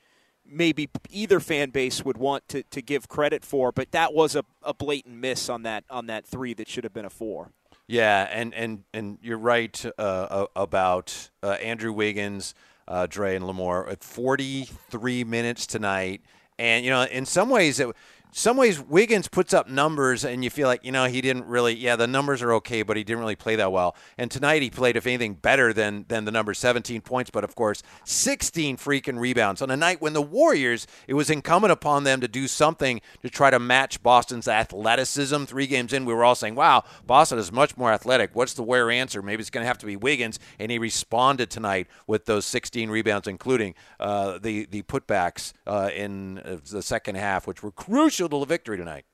maybe 0.51 0.89
either 1.09 1.39
fan 1.39 1.69
base 1.69 2.03
would 2.03 2.17
want 2.17 2.47
to, 2.49 2.63
to 2.63 2.81
give 2.81 3.07
credit 3.07 3.45
for, 3.45 3.71
but 3.71 3.91
that 3.91 4.13
was 4.13 4.35
a, 4.35 4.43
a 4.61 4.73
blatant 4.73 5.15
miss 5.15 5.49
on 5.49 5.63
that 5.63 5.83
on 5.89 6.07
that 6.07 6.25
three 6.25 6.53
that 6.53 6.67
should 6.67 6.83
have 6.83 6.93
been 6.93 7.05
a 7.05 7.09
four. 7.09 7.51
Yeah, 7.87 8.27
and 8.31 8.53
and 8.53 8.83
and 8.93 9.17
you're 9.21 9.37
right 9.37 9.83
uh, 9.97 10.45
about 10.55 11.29
uh, 11.43 11.51
Andrew 11.51 11.91
Wiggins, 11.91 12.53
uh, 12.87 13.07
Dre, 13.09 13.35
and 13.35 13.45
Lamore 13.45 13.91
at 13.91 14.03
43 14.03 15.23
minutes 15.23 15.65
tonight, 15.65 16.21
and 16.57 16.85
you 16.85 16.91
know 16.91 17.03
in 17.03 17.25
some 17.25 17.49
ways 17.49 17.79
it 17.79 17.89
some 18.31 18.57
ways 18.57 18.79
Wiggins 18.79 19.27
puts 19.27 19.53
up 19.53 19.69
numbers 19.69 20.23
and 20.23 20.43
you 20.43 20.49
feel 20.49 20.67
like, 20.67 20.85
you 20.85 20.91
know, 20.91 21.05
he 21.05 21.21
didn't 21.21 21.45
really 21.45 21.75
yeah, 21.75 21.95
the 21.95 22.07
numbers 22.07 22.41
are 22.41 22.53
okay, 22.53 22.81
but 22.81 22.97
he 22.97 23.03
didn't 23.03 23.19
really 23.19 23.35
play 23.35 23.55
that 23.57 23.71
well. 23.71 23.95
And 24.17 24.31
tonight 24.31 24.61
he 24.61 24.69
played 24.69 24.95
if 24.95 25.05
anything 25.05 25.33
better 25.33 25.73
than 25.73 26.05
than 26.07 26.25
the 26.25 26.31
number 26.31 26.53
17 26.53 27.01
points, 27.01 27.29
but 27.29 27.43
of 27.43 27.55
course, 27.55 27.83
16 28.05 28.77
freaking 28.77 29.19
rebounds 29.19 29.61
on 29.61 29.69
a 29.69 29.77
night 29.77 30.01
when 30.01 30.13
the 30.13 30.21
Warriors, 30.21 30.87
it 31.07 31.13
was 31.13 31.29
incumbent 31.29 31.71
upon 31.71 32.03
them 32.03 32.21
to 32.21 32.27
do 32.27 32.47
something 32.47 33.01
to 33.21 33.29
try 33.29 33.49
to 33.49 33.59
match 33.59 34.01
Boston's 34.01 34.47
athleticism. 34.47 35.43
3 35.43 35.67
games 35.67 35.93
in, 35.93 36.05
we 36.05 36.13
were 36.13 36.23
all 36.23 36.35
saying, 36.35 36.55
"Wow, 36.55 36.83
Boston 37.05 37.37
is 37.37 37.51
much 37.51 37.75
more 37.75 37.91
athletic. 37.91 38.31
What's 38.33 38.53
the 38.53 38.63
where 38.63 38.89
answer? 38.89 39.21
Maybe 39.21 39.41
it's 39.41 39.49
going 39.49 39.63
to 39.63 39.67
have 39.67 39.77
to 39.79 39.85
be 39.85 39.95
Wiggins." 39.95 40.39
And 40.59 40.71
he 40.71 40.77
responded 40.77 41.49
tonight 41.49 41.87
with 42.07 42.25
those 42.25 42.45
16 42.45 42.89
rebounds 42.89 43.27
including 43.27 43.73
uh, 43.99 44.37
the 44.37 44.65
the 44.65 44.83
putbacks 44.83 45.53
uh, 45.67 45.89
in 45.93 46.39
uh, 46.39 46.57
the 46.69 46.81
second 46.81 47.15
half, 47.15 47.47
which 47.47 47.63
were 47.63 47.71
crucial 47.71 48.20
crucial 48.21 48.39
to 48.39 48.45
the 48.45 48.49
victory 48.49 48.77
tonight. 48.77 49.05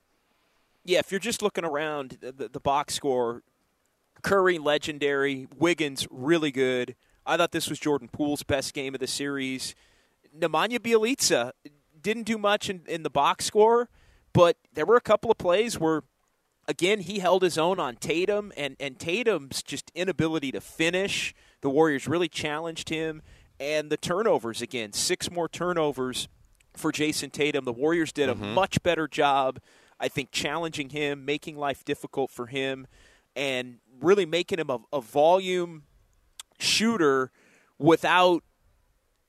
Yeah, 0.84 1.00
if 1.00 1.12
you're 1.12 1.20
just 1.20 1.42
looking 1.42 1.64
around 1.64 2.18
the, 2.20 2.50
the 2.50 2.60
box 2.60 2.94
score, 2.94 3.44
Curry 4.22 4.58
legendary, 4.58 5.48
Wiggins 5.58 6.08
really 6.12 6.52
good. 6.52 6.96
I 7.26 7.38
thought 7.38 7.52
this 7.52 7.70
was 7.70 7.80
Jordan 7.80 8.10
Poole's 8.12 8.44
best 8.44 8.74
game 8.74 8.94
of 8.94 9.00
the 9.00 9.08
series. 9.08 9.76
Nemanja 10.38 10.80
Bjelica 10.80 11.52
didn't 12.02 12.24
do 12.24 12.38
much 12.38 12.70
in, 12.70 12.82
in 12.88 13.04
the 13.04 13.10
box 13.10 13.46
score, 13.46 13.90
but 14.34 14.58
there 14.74 14.86
were 14.86 14.96
a 14.96 15.02
couple 15.02 15.32
of 15.32 15.38
plays 15.38 15.80
where 15.80 16.04
again, 16.68 17.00
he 17.00 17.20
held 17.20 17.44
his 17.44 17.58
own 17.58 17.80
on 17.80 17.96
Tatum, 17.96 18.52
and, 18.58 18.76
and 18.78 19.00
Tatum's 19.00 19.64
just 19.64 19.90
inability 19.96 20.52
to 20.52 20.60
finish. 20.60 21.34
The 21.62 21.70
Warriors 21.70 22.10
really 22.10 22.28
challenged 22.28 22.90
him. 22.90 23.22
And 23.58 23.90
the 23.90 23.96
turnovers, 23.96 24.62
again, 24.62 24.92
six 24.92 25.32
more 25.32 25.48
turnovers 25.48 26.28
for 26.78 26.92
Jayson 26.92 27.32
Tatum. 27.32 27.66
The 27.66 27.74
Warriors 27.74 28.12
did 28.12 28.30
a 28.30 28.36
mm-hmm. 28.36 28.54
much 28.54 28.82
better 28.84 29.08
job, 29.08 29.60
I 30.00 30.08
think, 30.08 30.32
challenging 30.32 30.90
him, 30.90 31.26
making 31.26 31.58
life 31.58 31.84
difficult 31.84 32.32
for 32.32 32.48
him, 32.48 32.88
and 33.36 33.78
really 34.00 34.26
making 34.26 34.60
him 34.60 34.70
a, 34.70 34.80
a 34.94 35.02
volume 35.02 35.84
shooter 36.60 37.32
without 37.78 38.44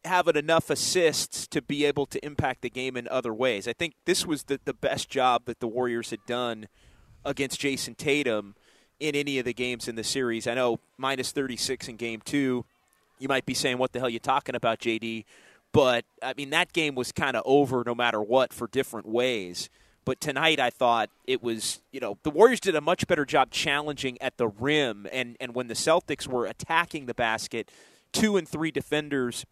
having 0.05 0.37
enough 0.37 0.71
assists 0.71 1.47
to 1.49 1.61
be 1.61 1.85
able 1.85 2.07
to 2.07 2.25
impact 2.25 2.63
the 2.63 2.71
game 2.71 2.97
in 2.97 3.09
other 3.09 3.35
ways. 3.35 3.69
I 3.69 3.73
think 3.73 3.95
this 4.05 4.25
was 4.25 4.45
the, 4.45 4.61
the 4.65 4.73
best 4.75 5.09
job 5.09 5.45
that 5.47 5.61
the 5.61 5.67
Warriors 5.67 6.11
had 6.11 6.25
done 6.27 6.69
against 7.25 7.61
Jayson 7.61 7.95
Tatum 7.95 8.55
in 9.01 9.15
any 9.15 9.39
of 9.39 9.45
the 9.45 9.55
games 9.55 9.89
in 9.89 9.97
the 9.97 10.05
series. 10.05 10.47
I 10.47 10.55
know 10.55 10.81
minus 10.97 11.33
36 11.33 11.89
in 11.89 11.97
game 11.97 12.21
two. 12.25 12.65
You 13.19 13.29
might 13.29 13.47
be 13.47 13.55
saying, 13.55 13.79
what 13.79 13.93
the 13.93 13.99
hell 13.99 14.07
are 14.07 14.11
you 14.11 14.19
talking 14.19 14.55
about, 14.55 14.79
JD? 14.79 15.25
But 15.73 16.05
I 16.23 16.35
mean, 16.37 16.51
that 16.51 16.73
game 16.73 16.95
was 16.95 17.13
kind 17.13 17.37
of 17.37 17.43
over 17.45 17.83
no 17.85 17.95
matter 17.95 18.21
what 18.21 18.53
for 18.53 18.67
different 18.67 19.07
ways. 19.07 19.69
But 20.05 20.21
tonight, 20.23 20.59
I 20.59 20.71
thought 20.71 21.11
it 21.27 21.43
was, 21.43 21.81
you 21.93 22.01
know, 22.01 22.17
the 22.23 22.31
Warriors 22.31 22.61
did 22.61 22.75
a 22.75 22.81
much 22.81 23.07
better 23.07 23.27
job 23.27 23.51
challenging 23.51 24.17
at 24.23 24.39
the 24.39 24.49
rim. 24.49 25.07
And, 25.13 25.37
and 25.39 25.55
when 25.55 25.67
the 25.67 25.75
Celtics 25.75 26.27
were 26.27 26.47
attacking 26.47 27.05
the 27.05 27.13
basket, 27.13 27.71
two 28.11 28.39
and 28.39 28.49
three 28.49 28.71
defenders 28.71 29.45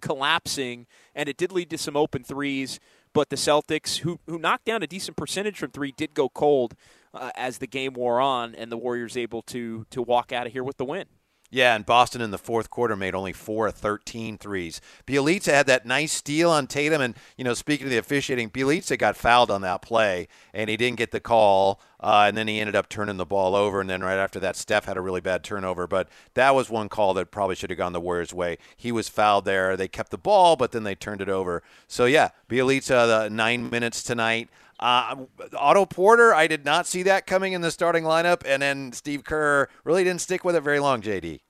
collapsing, 0.00 0.88
and 1.14 1.28
it 1.28 1.36
did 1.36 1.52
lead 1.52 1.70
to 1.70 1.78
some 1.78 1.96
open 1.96 2.24
threes. 2.24 2.80
But 3.12 3.28
the 3.28 3.36
Celtics, 3.36 3.98
who 3.98 4.18
who 4.26 4.38
knocked 4.38 4.64
down 4.64 4.82
a 4.82 4.86
decent 4.88 5.16
percentage 5.16 5.58
from 5.58 5.70
three, 5.70 5.92
did 5.92 6.14
go 6.14 6.28
cold 6.28 6.74
uh, 7.12 7.30
as 7.36 7.58
the 7.58 7.66
game 7.66 7.94
wore 7.94 8.20
on, 8.20 8.54
and 8.54 8.70
the 8.70 8.76
Warriors 8.76 9.16
able 9.16 9.42
to 9.42 9.86
to 9.90 10.02
walk 10.02 10.32
out 10.32 10.46
of 10.46 10.52
here 10.52 10.64
with 10.64 10.76
the 10.76 10.84
win. 10.84 11.06
Yeah, 11.52 11.74
and 11.74 11.84
Boston 11.84 12.20
in 12.20 12.30
the 12.30 12.38
fourth 12.38 12.70
quarter 12.70 12.94
made 12.94 13.14
only 13.14 13.32
four 13.32 13.66
of 13.66 13.74
13 13.74 14.38
threes. 14.38 14.80
Bjelica 15.04 15.52
had 15.52 15.66
that 15.66 15.84
nice 15.84 16.12
steal 16.12 16.48
on 16.48 16.68
Tatum, 16.68 17.00
and 17.00 17.16
you 17.36 17.42
know, 17.42 17.54
speaking 17.54 17.86
of 17.86 17.90
the 17.90 17.98
officiating, 17.98 18.50
Bjelica 18.50 18.96
got 18.96 19.16
fouled 19.16 19.50
on 19.50 19.60
that 19.62 19.82
play, 19.82 20.28
and 20.54 20.70
he 20.70 20.76
didn't 20.76 20.98
get 20.98 21.10
the 21.10 21.18
call, 21.18 21.80
uh, 21.98 22.26
and 22.28 22.36
then 22.36 22.46
he 22.46 22.60
ended 22.60 22.76
up 22.76 22.88
turning 22.88 23.16
the 23.16 23.26
ball 23.26 23.56
over, 23.56 23.80
and 23.80 23.90
then 23.90 24.00
right 24.00 24.18
after 24.18 24.38
that, 24.38 24.54
Steph 24.54 24.84
had 24.84 24.96
a 24.96 25.00
really 25.00 25.20
bad 25.20 25.42
turnover. 25.42 25.88
But 25.88 26.08
that 26.34 26.54
was 26.54 26.70
one 26.70 26.88
call 26.88 27.14
that 27.14 27.32
probably 27.32 27.56
should 27.56 27.70
have 27.70 27.78
gone 27.78 27.92
the 27.92 28.00
Warriors' 28.00 28.32
way. 28.32 28.56
He 28.76 28.92
was 28.92 29.08
fouled 29.08 29.44
there. 29.44 29.76
They 29.76 29.88
kept 29.88 30.12
the 30.12 30.18
ball, 30.18 30.54
but 30.54 30.70
then 30.70 30.84
they 30.84 30.94
turned 30.94 31.20
it 31.20 31.28
over. 31.28 31.64
So 31.88 32.04
yeah, 32.04 32.28
Bjelica 32.48 33.24
the 33.24 33.28
nine 33.28 33.68
minutes 33.70 34.04
tonight. 34.04 34.50
Uh, 34.80 35.26
Otto 35.54 35.84
Porter, 35.84 36.34
I 36.34 36.46
did 36.46 36.64
not 36.64 36.86
see 36.86 37.02
that 37.02 37.26
coming 37.26 37.52
in 37.52 37.60
the 37.60 37.70
starting 37.70 38.02
lineup, 38.02 38.42
and 38.46 38.62
then 38.62 38.92
Steve 38.92 39.24
Kerr 39.24 39.68
really 39.84 40.02
didn't 40.04 40.22
stick 40.22 40.42
with 40.42 40.56
it 40.56 40.62
very 40.62 40.80
long. 40.80 41.02
JD. 41.02 41.40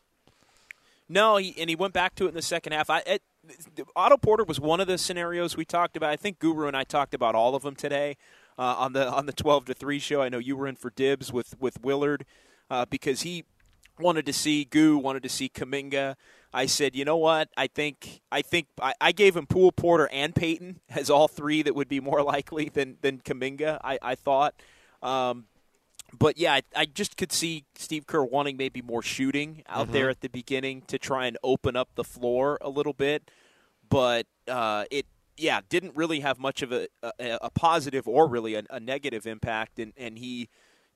No, 1.09 1.37
he, 1.37 1.55
and 1.59 1.71
he 1.71 1.77
went 1.77 1.95
back 1.95 2.17
to 2.17 2.27
it 2.27 2.29
in 2.29 2.35
the 2.35 2.43
second 2.43 2.73
half. 2.73 2.91
I, 2.91 3.03
it, 3.07 3.23
Otto 3.95 4.17
Porter 4.17 4.45
was 4.45 4.61
one 4.61 4.81
of 4.81 4.89
the 4.89 4.99
scenarios 4.99 5.57
we 5.57 5.65
talked 5.65 5.97
about. 5.97 6.11
I 6.11 6.17
think 6.17 6.41
Guru 6.41 6.67
and 6.67 6.77
I 6.77 6.85
talked 6.85 7.15
about 7.15 7.35
all 7.35 7.55
of 7.55 7.63
them 7.63 7.77
today 7.77 8.17
uh, 8.59 8.75
on 8.79 8.93
the 8.93 9.09
on 9.09 9.27
the 9.27 9.33
twelve 9.33 9.65
to 9.67 9.75
three 9.75 9.99
show. 9.99 10.23
I 10.23 10.29
know 10.29 10.39
you 10.39 10.57
were 10.57 10.67
in 10.67 10.77
for 10.77 10.91
dibs 10.91 11.33
with 11.33 11.59
with 11.61 11.81
Willard 11.83 12.27
uh, 12.69 12.85
because 12.85 13.23
he 13.23 13.45
wanted 13.99 14.27
to 14.27 14.33
see 14.33 14.65
Goo, 14.65 14.99
wanted 14.99 15.23
to 15.23 15.29
see 15.29 15.49
Kuminga. 15.49 16.17
I 16.53 16.67
said, 16.67 16.97
you 16.97 17.05
know 17.05 17.17
what? 17.17 17.49
I 17.57 17.69
think 17.69 18.21
I 18.33 18.43
think 18.43 18.67
I, 18.81 18.95
I, 19.01 19.13
gave 19.13 19.37
him 19.37 19.47
Poole, 19.47 19.73
Porter, 19.73 20.09
and 20.13 20.35
Peyton 20.35 20.81
as 20.89 21.09
all 21.09 21.29
three 21.29 21.63
that 21.63 21.75
would 21.75 21.89
be 21.89 22.01
more 22.01 22.23
likely 22.35 22.69
than 22.69 22.97
than 23.03 23.19
Kuminga. 23.19 23.79
I, 23.85 23.99
I 24.03 24.15
thought, 24.17 24.55
um, 25.03 25.47
but 26.19 26.39
yeah, 26.39 26.55
I, 26.55 26.63
I, 26.75 26.85
just 26.87 27.17
could 27.17 27.31
see 27.31 27.65
Steve 27.77 28.07
Kerr 28.07 28.25
wanting 28.25 28.57
maybe 28.57 28.83
more 28.83 29.03
shooting 29.03 29.63
out 29.69 29.85
mm-hmm. 29.85 29.93
there 29.93 30.11
at 30.11 30.21
the 30.21 30.29
beginning 30.29 30.83
to 30.89 30.99
try 30.99 31.27
and 31.27 31.39
open 31.45 31.77
up 31.77 31.91
the 31.95 32.05
floor 32.05 32.59
a 32.61 32.69
little 32.69 32.95
bit. 32.95 33.31
But 33.89 34.27
uh, 34.49 34.85
it 34.91 35.07
yeah 35.37 35.61
didn't 35.69 35.97
really 35.97 36.21
have 36.21 36.39
much 36.39 36.63
of 36.63 36.73
a 36.73 36.89
a, 37.03 37.13
a 37.43 37.51
positive 37.51 38.09
or 38.09 38.29
really 38.29 38.57
a, 38.57 38.65
a 38.71 38.81
negative 38.81 39.25
impact, 39.27 39.79
and 39.79 39.93
and 39.97 40.19
he 40.19 40.49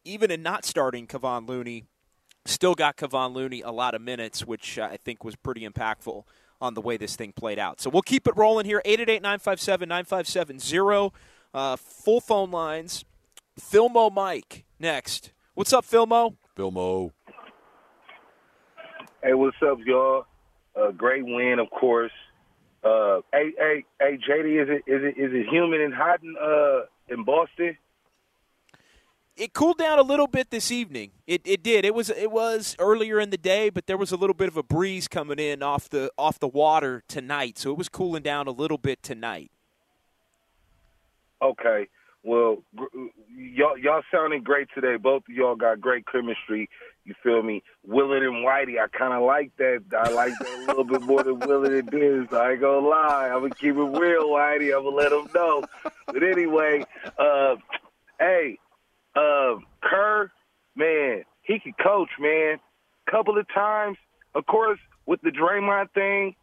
even 0.04 0.30
in 0.32 0.42
not 0.42 0.64
starting 0.64 1.06
Kevon 1.06 1.48
Looney 1.48 1.84
still 2.46 2.74
got 2.74 2.96
Kevon 2.96 3.34
Looney 3.34 3.62
a 3.62 3.70
lot 3.70 3.94
of 3.94 4.02
minutes, 4.02 4.44
which 4.44 4.78
I 4.78 4.96
think 4.96 5.24
was 5.24 5.36
pretty 5.36 5.66
impactful 5.68 6.24
on 6.60 6.74
the 6.74 6.80
way 6.80 6.96
this 6.96 7.16
thing 7.16 7.32
played 7.32 7.58
out. 7.58 7.80
So 7.80 7.90
we'll 7.90 8.02
keep 8.02 8.26
it 8.26 8.36
rolling 8.36 8.66
here. 8.66 8.80
888 8.84 9.22
957 9.22 9.88
9570. 9.88 11.12
Uh, 11.52 11.76
full 11.76 12.20
phone 12.20 12.50
lines. 12.50 13.04
Philmo 13.60 14.12
Mike 14.12 14.64
next. 14.78 15.32
What's 15.54 15.72
up, 15.72 15.84
Philmo? 15.84 16.36
Philmo. 16.56 17.12
Hey, 19.22 19.34
what's 19.34 19.56
up, 19.62 19.78
y'all? 19.84 20.26
Uh, 20.76 20.90
great 20.90 21.24
win, 21.24 21.58
of 21.58 21.70
course. 21.70 22.12
Uh, 22.82 23.20
hey, 23.32 23.52
hey, 23.56 23.84
hey, 24.00 24.18
JD, 24.28 24.62
is 24.62 24.68
it 24.68 24.90
is 24.90 25.02
it 25.02 25.18
is 25.18 25.32
it 25.32 25.46
humid 25.50 25.80
and 25.80 25.94
hot 25.94 26.22
in 26.22 26.34
uh 26.36 26.86
in 27.08 27.24
Boston? 27.24 27.76
It 29.36 29.52
cooled 29.52 29.78
down 29.78 29.98
a 29.98 30.02
little 30.02 30.26
bit 30.26 30.50
this 30.50 30.70
evening. 30.70 31.10
It 31.26 31.42
it 31.44 31.62
did. 31.62 31.84
It 31.84 31.94
was 31.94 32.10
it 32.10 32.30
was 32.30 32.76
earlier 32.78 33.18
in 33.18 33.30
the 33.30 33.38
day, 33.38 33.70
but 33.70 33.86
there 33.86 33.96
was 33.96 34.12
a 34.12 34.16
little 34.16 34.34
bit 34.34 34.48
of 34.48 34.56
a 34.56 34.62
breeze 34.62 35.08
coming 35.08 35.38
in 35.38 35.62
off 35.62 35.88
the 35.88 36.10
off 36.16 36.38
the 36.38 36.48
water 36.48 37.02
tonight, 37.08 37.58
so 37.58 37.70
it 37.70 37.78
was 37.78 37.88
cooling 37.88 38.22
down 38.22 38.46
a 38.46 38.52
little 38.52 38.78
bit 38.78 39.02
tonight. 39.02 39.50
Okay. 41.42 41.88
Well, 42.22 42.62
y'all 43.36 43.76
y'all 43.76 44.02
sounding 44.10 44.42
great 44.42 44.68
today. 44.74 44.96
Both 44.96 45.24
of 45.28 45.34
y'all 45.34 45.56
got 45.56 45.80
great 45.80 46.06
chemistry. 46.06 46.70
You 47.04 47.14
feel 47.22 47.42
me? 47.42 47.62
Willard 47.86 48.22
and 48.22 48.46
Whitey, 48.46 48.80
I 48.80 48.86
kind 48.96 49.12
of 49.12 49.22
like 49.22 49.54
that. 49.58 49.82
I 49.92 50.08
like 50.10 50.32
that 50.38 50.48
a 50.48 50.66
little 50.68 50.84
bit 50.84 51.02
more 51.02 51.22
than 51.22 51.38
Willard 51.40 51.72
and 51.72 51.90
Diz. 51.90 52.32
I 52.32 52.52
ain't 52.52 52.62
gonna 52.62 52.86
lie. 52.86 53.28
I'm 53.30 53.42
gonna 53.42 53.54
keep 53.54 53.74
it 53.74 53.78
real, 53.78 54.28
Whitey. 54.28 54.74
I'm 54.74 54.84
gonna 54.84 54.96
let 54.96 55.10
them 55.10 55.28
know. 55.34 55.64
But 56.06 56.22
anyway, 56.22 56.84
uh, 57.18 57.56
hey, 58.18 58.58
uh, 59.16 59.56
Kerr, 59.82 60.30
man, 60.76 61.24
he 61.42 61.58
could 61.60 61.78
coach, 61.82 62.10
man. 62.18 62.58
Couple 63.10 63.38
of 63.38 63.46
times, 63.52 63.98
of 64.34 64.46
course, 64.46 64.78
with 65.06 65.20
the 65.22 65.30
Draymond 65.30 65.90
thing, 65.92 66.34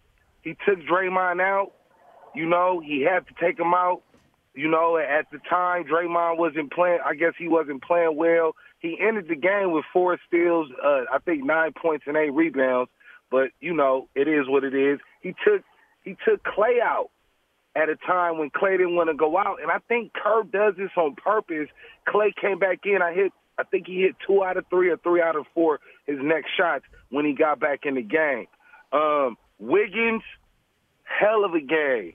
he 0.42 0.56
took 0.66 0.80
Draymond 0.80 1.42
out. 1.42 1.72
You 2.36 2.48
know, 2.48 2.82
he 2.84 3.02
had 3.02 3.28
to 3.28 3.34
take 3.44 3.60
him 3.60 3.74
out. 3.74 4.04
You 4.54 4.70
know, 4.70 4.98
at 4.98 5.32
the 5.32 5.40
time, 5.50 5.86
Draymond 5.86 6.38
wasn't 6.38 6.72
playing. 6.72 7.00
I 7.06 7.16
guess 7.16 7.34
he 7.38 7.48
wasn't 7.48 7.84
playing 7.84 8.16
well. 8.16 8.54
He 8.80 8.98
ended 9.00 9.28
the 9.28 9.36
game 9.36 9.72
with 9.72 9.86
four 9.94 10.18
steals, 10.28 10.68
uh, 10.84 11.04
I 11.12 11.20
think 11.24 11.46
nine 11.46 11.72
points 11.80 12.06
and 12.08 12.18
eight 12.18 12.34
rebounds. 12.34 12.90
But 13.30 13.52
you 13.60 13.74
know, 13.74 14.08
it 14.14 14.28
is 14.28 14.48
what 14.48 14.64
it 14.64 14.76
is. 14.76 15.00
He 15.22 15.34
took 15.46 15.64
he 16.04 16.18
took 16.28 16.44
Klay 16.44 16.82
out 16.84 17.10
at 17.76 17.90
a 17.90 17.96
time 17.96 18.38
when 18.38 18.50
Klay 18.50 18.78
didn't 18.78 18.96
want 18.96 19.10
to 19.10 19.16
go 19.16 19.38
out. 19.38 19.62
And 19.62 19.72
I 19.72 19.80
think 19.88 20.14
Kerr 20.14 20.44
does 20.44 20.76
this 20.78 20.92
on 20.98 21.16
purpose. 21.16 21.70
Klay 22.08 22.32
came 22.40 22.60
back 22.60 22.80
in. 22.86 23.02
I 23.02 23.14
hit 23.14 23.32
I 23.58 23.64
think 23.64 23.86
he 23.86 24.02
hit 24.02 24.16
two 24.26 24.44
out 24.44 24.58
of 24.58 24.66
three 24.70 24.90
or 24.90 24.98
three 24.98 25.22
out 25.22 25.36
of 25.36 25.46
four 25.54 25.80
his 26.08 26.18
next 26.22 26.50
shots 26.58 26.86
when 27.10 27.26
he 27.26 27.34
got 27.34 27.60
back 27.60 27.82
in 27.86 27.96
the 27.96 28.02
game. 28.02 28.48
Um, 28.92 29.38
Wiggins, 29.60 30.24
hell 31.04 31.46
of 31.46 31.54
a 31.54 31.62
game. 31.62 32.14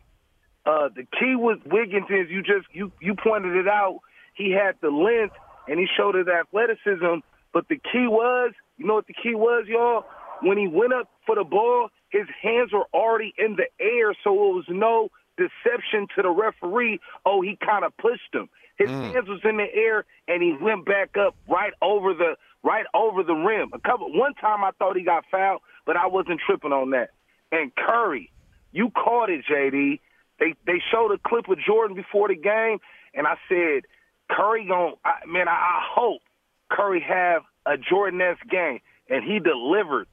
Uh, 0.64 0.88
the 0.95 1.07
key 1.19 1.37
with 1.37 1.61
Wiggins 1.64 2.07
is 2.11 2.29
you 2.31 2.42
just 2.42 2.66
you 2.73 2.90
you 3.01 3.14
pointed 3.14 3.57
it 3.57 3.69
out. 3.69 4.01
He 4.35 4.51
had 4.51 4.75
the 4.83 4.90
length 4.90 5.35
and 5.69 5.79
he 5.79 5.87
showed 5.97 6.14
his 6.14 6.27
athleticism, 6.29 7.21
but 7.53 7.69
the 7.69 7.77
key 7.77 8.07
was, 8.07 8.53
you 8.77 8.87
know 8.87 8.95
what 8.95 9.07
the 9.07 9.14
key 9.14 9.35
was, 9.35 9.64
y'all? 9.66 10.05
When 10.42 10.59
he 10.59 10.69
went 10.69 10.92
up 10.92 11.09
for 11.25 11.35
the 11.35 11.45
ball, 11.45 11.88
his 12.11 12.27
hands 12.42 12.73
were 12.73 12.87
already 12.92 13.35
in 13.38 13.57
the 13.57 13.66
air, 13.81 14.14
so 14.23 14.33
it 14.33 14.55
was 14.55 14.64
no 14.69 15.09
deception 15.37 16.07
to 16.16 16.22
the 16.22 16.31
referee. 16.31 17.01
Oh, 17.25 17.40
he 17.42 17.57
kind 17.64 17.85
of 17.85 17.96
pushed 17.96 18.33
him. 18.33 18.49
His 18.77 18.90
mm. 18.90 19.12
hands 19.12 19.29
was 19.29 19.40
in 19.44 19.57
the 19.57 19.66
air, 19.72 20.05
and 20.29 20.42
he 20.42 20.57
went 20.61 20.85
back 20.85 21.16
up 21.16 21.35
right 21.49 21.72
over 21.81 22.14
the 22.14 22.37
right 22.62 22.87
over 22.94 23.22
the 23.22 23.35
rim. 23.35 23.70
A 23.72 23.79
couple 23.79 24.12
one 24.12 24.35
time 24.35 24.64
I 24.64 24.70
thought 24.79 24.96
he 24.96 25.05
got 25.05 25.25
fouled, 25.31 25.62
but 25.87 25.96
I 25.96 26.07
wasn't 26.07 26.40
tripping 26.44 26.72
on 26.72 26.90
that. 26.90 27.11
And 27.53 27.75
Curry, 27.75 28.31
you 28.72 28.90
caught 28.90 29.31
it, 29.31 29.44
JD. 29.51 30.01
They 30.38 30.55
they 30.66 30.83
showed 30.92 31.12
a 31.12 31.18
clip 31.18 31.49
of 31.49 31.59
Jordan 31.59 31.96
before 31.96 32.29
the 32.29 32.37
game, 32.37 32.79
and 33.14 33.27
I 33.27 33.37
said, 33.49 33.85
Curry 34.31 34.66
going 34.66 34.94
I, 35.05 35.25
man, 35.27 35.49
I, 35.49 35.53
I 35.53 35.83
hope 35.94 36.22
Curry 36.70 37.01
have 37.01 37.42
a 37.64 37.79
Jordan-esque 37.79 38.46
game, 38.49 38.81
and 39.09 39.25
he 39.25 39.38
delivered. 39.38 40.07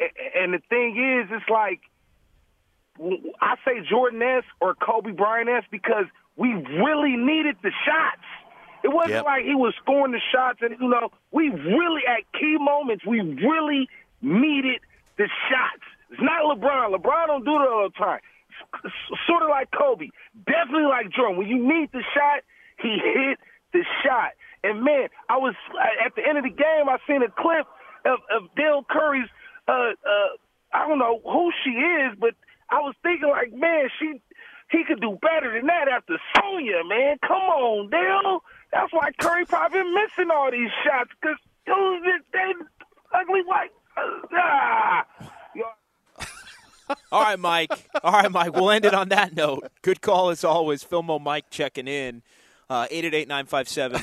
And, 0.00 0.10
and 0.34 0.54
the 0.54 0.60
thing 0.68 0.96
is, 0.96 1.30
it's 1.30 1.48
like 1.48 1.80
I 3.40 3.56
say 3.64 3.80
Jordan 3.88 4.22
S 4.22 4.44
or 4.60 4.74
Kobe 4.74 5.12
Bryant 5.12 5.48
S 5.48 5.64
because 5.70 6.04
we 6.36 6.52
really 6.52 7.16
needed 7.16 7.56
the 7.62 7.72
shots. 7.84 8.24
It 8.82 8.88
wasn't 8.88 9.12
yep. 9.12 9.24
like 9.24 9.44
he 9.44 9.54
was 9.54 9.74
scoring 9.82 10.12
the 10.12 10.20
shots, 10.32 10.60
and 10.62 10.76
you 10.80 10.88
know, 10.88 11.10
we 11.32 11.50
really 11.50 12.02
at 12.06 12.24
key 12.38 12.56
moments 12.58 13.04
we 13.06 13.20
really 13.20 13.88
needed 14.22 14.80
the 15.18 15.28
shots. 15.48 15.84
It's 16.10 16.20
not 16.20 16.42
LeBron. 16.44 16.96
LeBron 16.96 17.26
don't 17.26 17.44
do 17.44 17.52
that 17.52 17.68
all 17.68 17.88
the 17.88 17.98
time. 17.98 18.20
sort 19.26 19.42
of 19.42 19.48
like 19.48 19.68
Kobe, 19.70 20.08
definitely 20.46 20.88
like 20.88 21.10
Jordan. 21.10 21.36
When 21.36 21.48
you 21.48 21.58
need 21.58 21.90
the 21.92 22.02
shot, 22.14 22.42
he 22.80 22.98
hit 22.98 23.38
the 23.72 23.84
shot. 24.04 24.32
And 24.64 24.82
man, 24.82 25.08
I 25.28 25.36
was 25.36 25.54
at 26.04 26.14
the 26.16 26.26
end 26.26 26.38
of 26.38 26.44
the 26.44 26.50
game. 26.50 26.88
I 26.88 26.98
seen 27.06 27.22
a 27.22 27.30
clip 27.30 27.66
of, 28.04 28.18
of 28.32 28.54
Dell 28.56 28.84
Curry's. 28.88 29.28
Uh, 29.68 29.92
uh, 29.92 30.30
I 30.72 30.88
don't 30.88 30.98
know 30.98 31.20
who 31.24 31.52
she 31.64 31.70
is, 31.70 32.16
but 32.18 32.34
I 32.70 32.80
was 32.80 32.94
thinking 33.02 33.28
like, 33.28 33.52
man, 33.52 33.88
she 33.98 34.20
he 34.70 34.84
could 34.84 35.00
do 35.00 35.18
better 35.20 35.52
than 35.52 35.66
that 35.66 35.88
after 35.88 36.16
Sonya, 36.36 36.84
man. 36.86 37.18
Come 37.26 37.42
on, 37.42 37.90
Dale. 37.90 38.42
That's 38.72 38.92
why 38.92 39.10
Curry 39.20 39.44
probably 39.44 39.82
been 39.82 39.94
missing 39.94 40.30
all 40.32 40.50
these 40.50 40.70
shots 40.84 41.10
because 41.20 41.36
those 41.66 42.02
they 42.32 42.52
ugly 43.12 43.42
white. 43.44 43.70
Uh, 43.96 44.26
ah. 44.34 45.06
all 47.12 47.22
right, 47.22 47.38
Mike. 47.38 47.72
All 48.02 48.12
right, 48.12 48.30
Mike. 48.30 48.54
We'll 48.54 48.70
end 48.70 48.84
it 48.84 48.94
on 48.94 49.08
that 49.08 49.34
note. 49.34 49.70
Good 49.82 50.00
call 50.00 50.30
as 50.30 50.44
always. 50.44 50.84
Filmo 50.84 51.20
Mike 51.20 51.50
checking 51.50 51.88
in. 51.88 52.22
Uh, 52.68 52.86
eight 52.90 53.04
eight 53.04 53.14
eight 53.14 53.28
nine 53.28 53.46
five 53.46 53.68
seven 53.68 54.00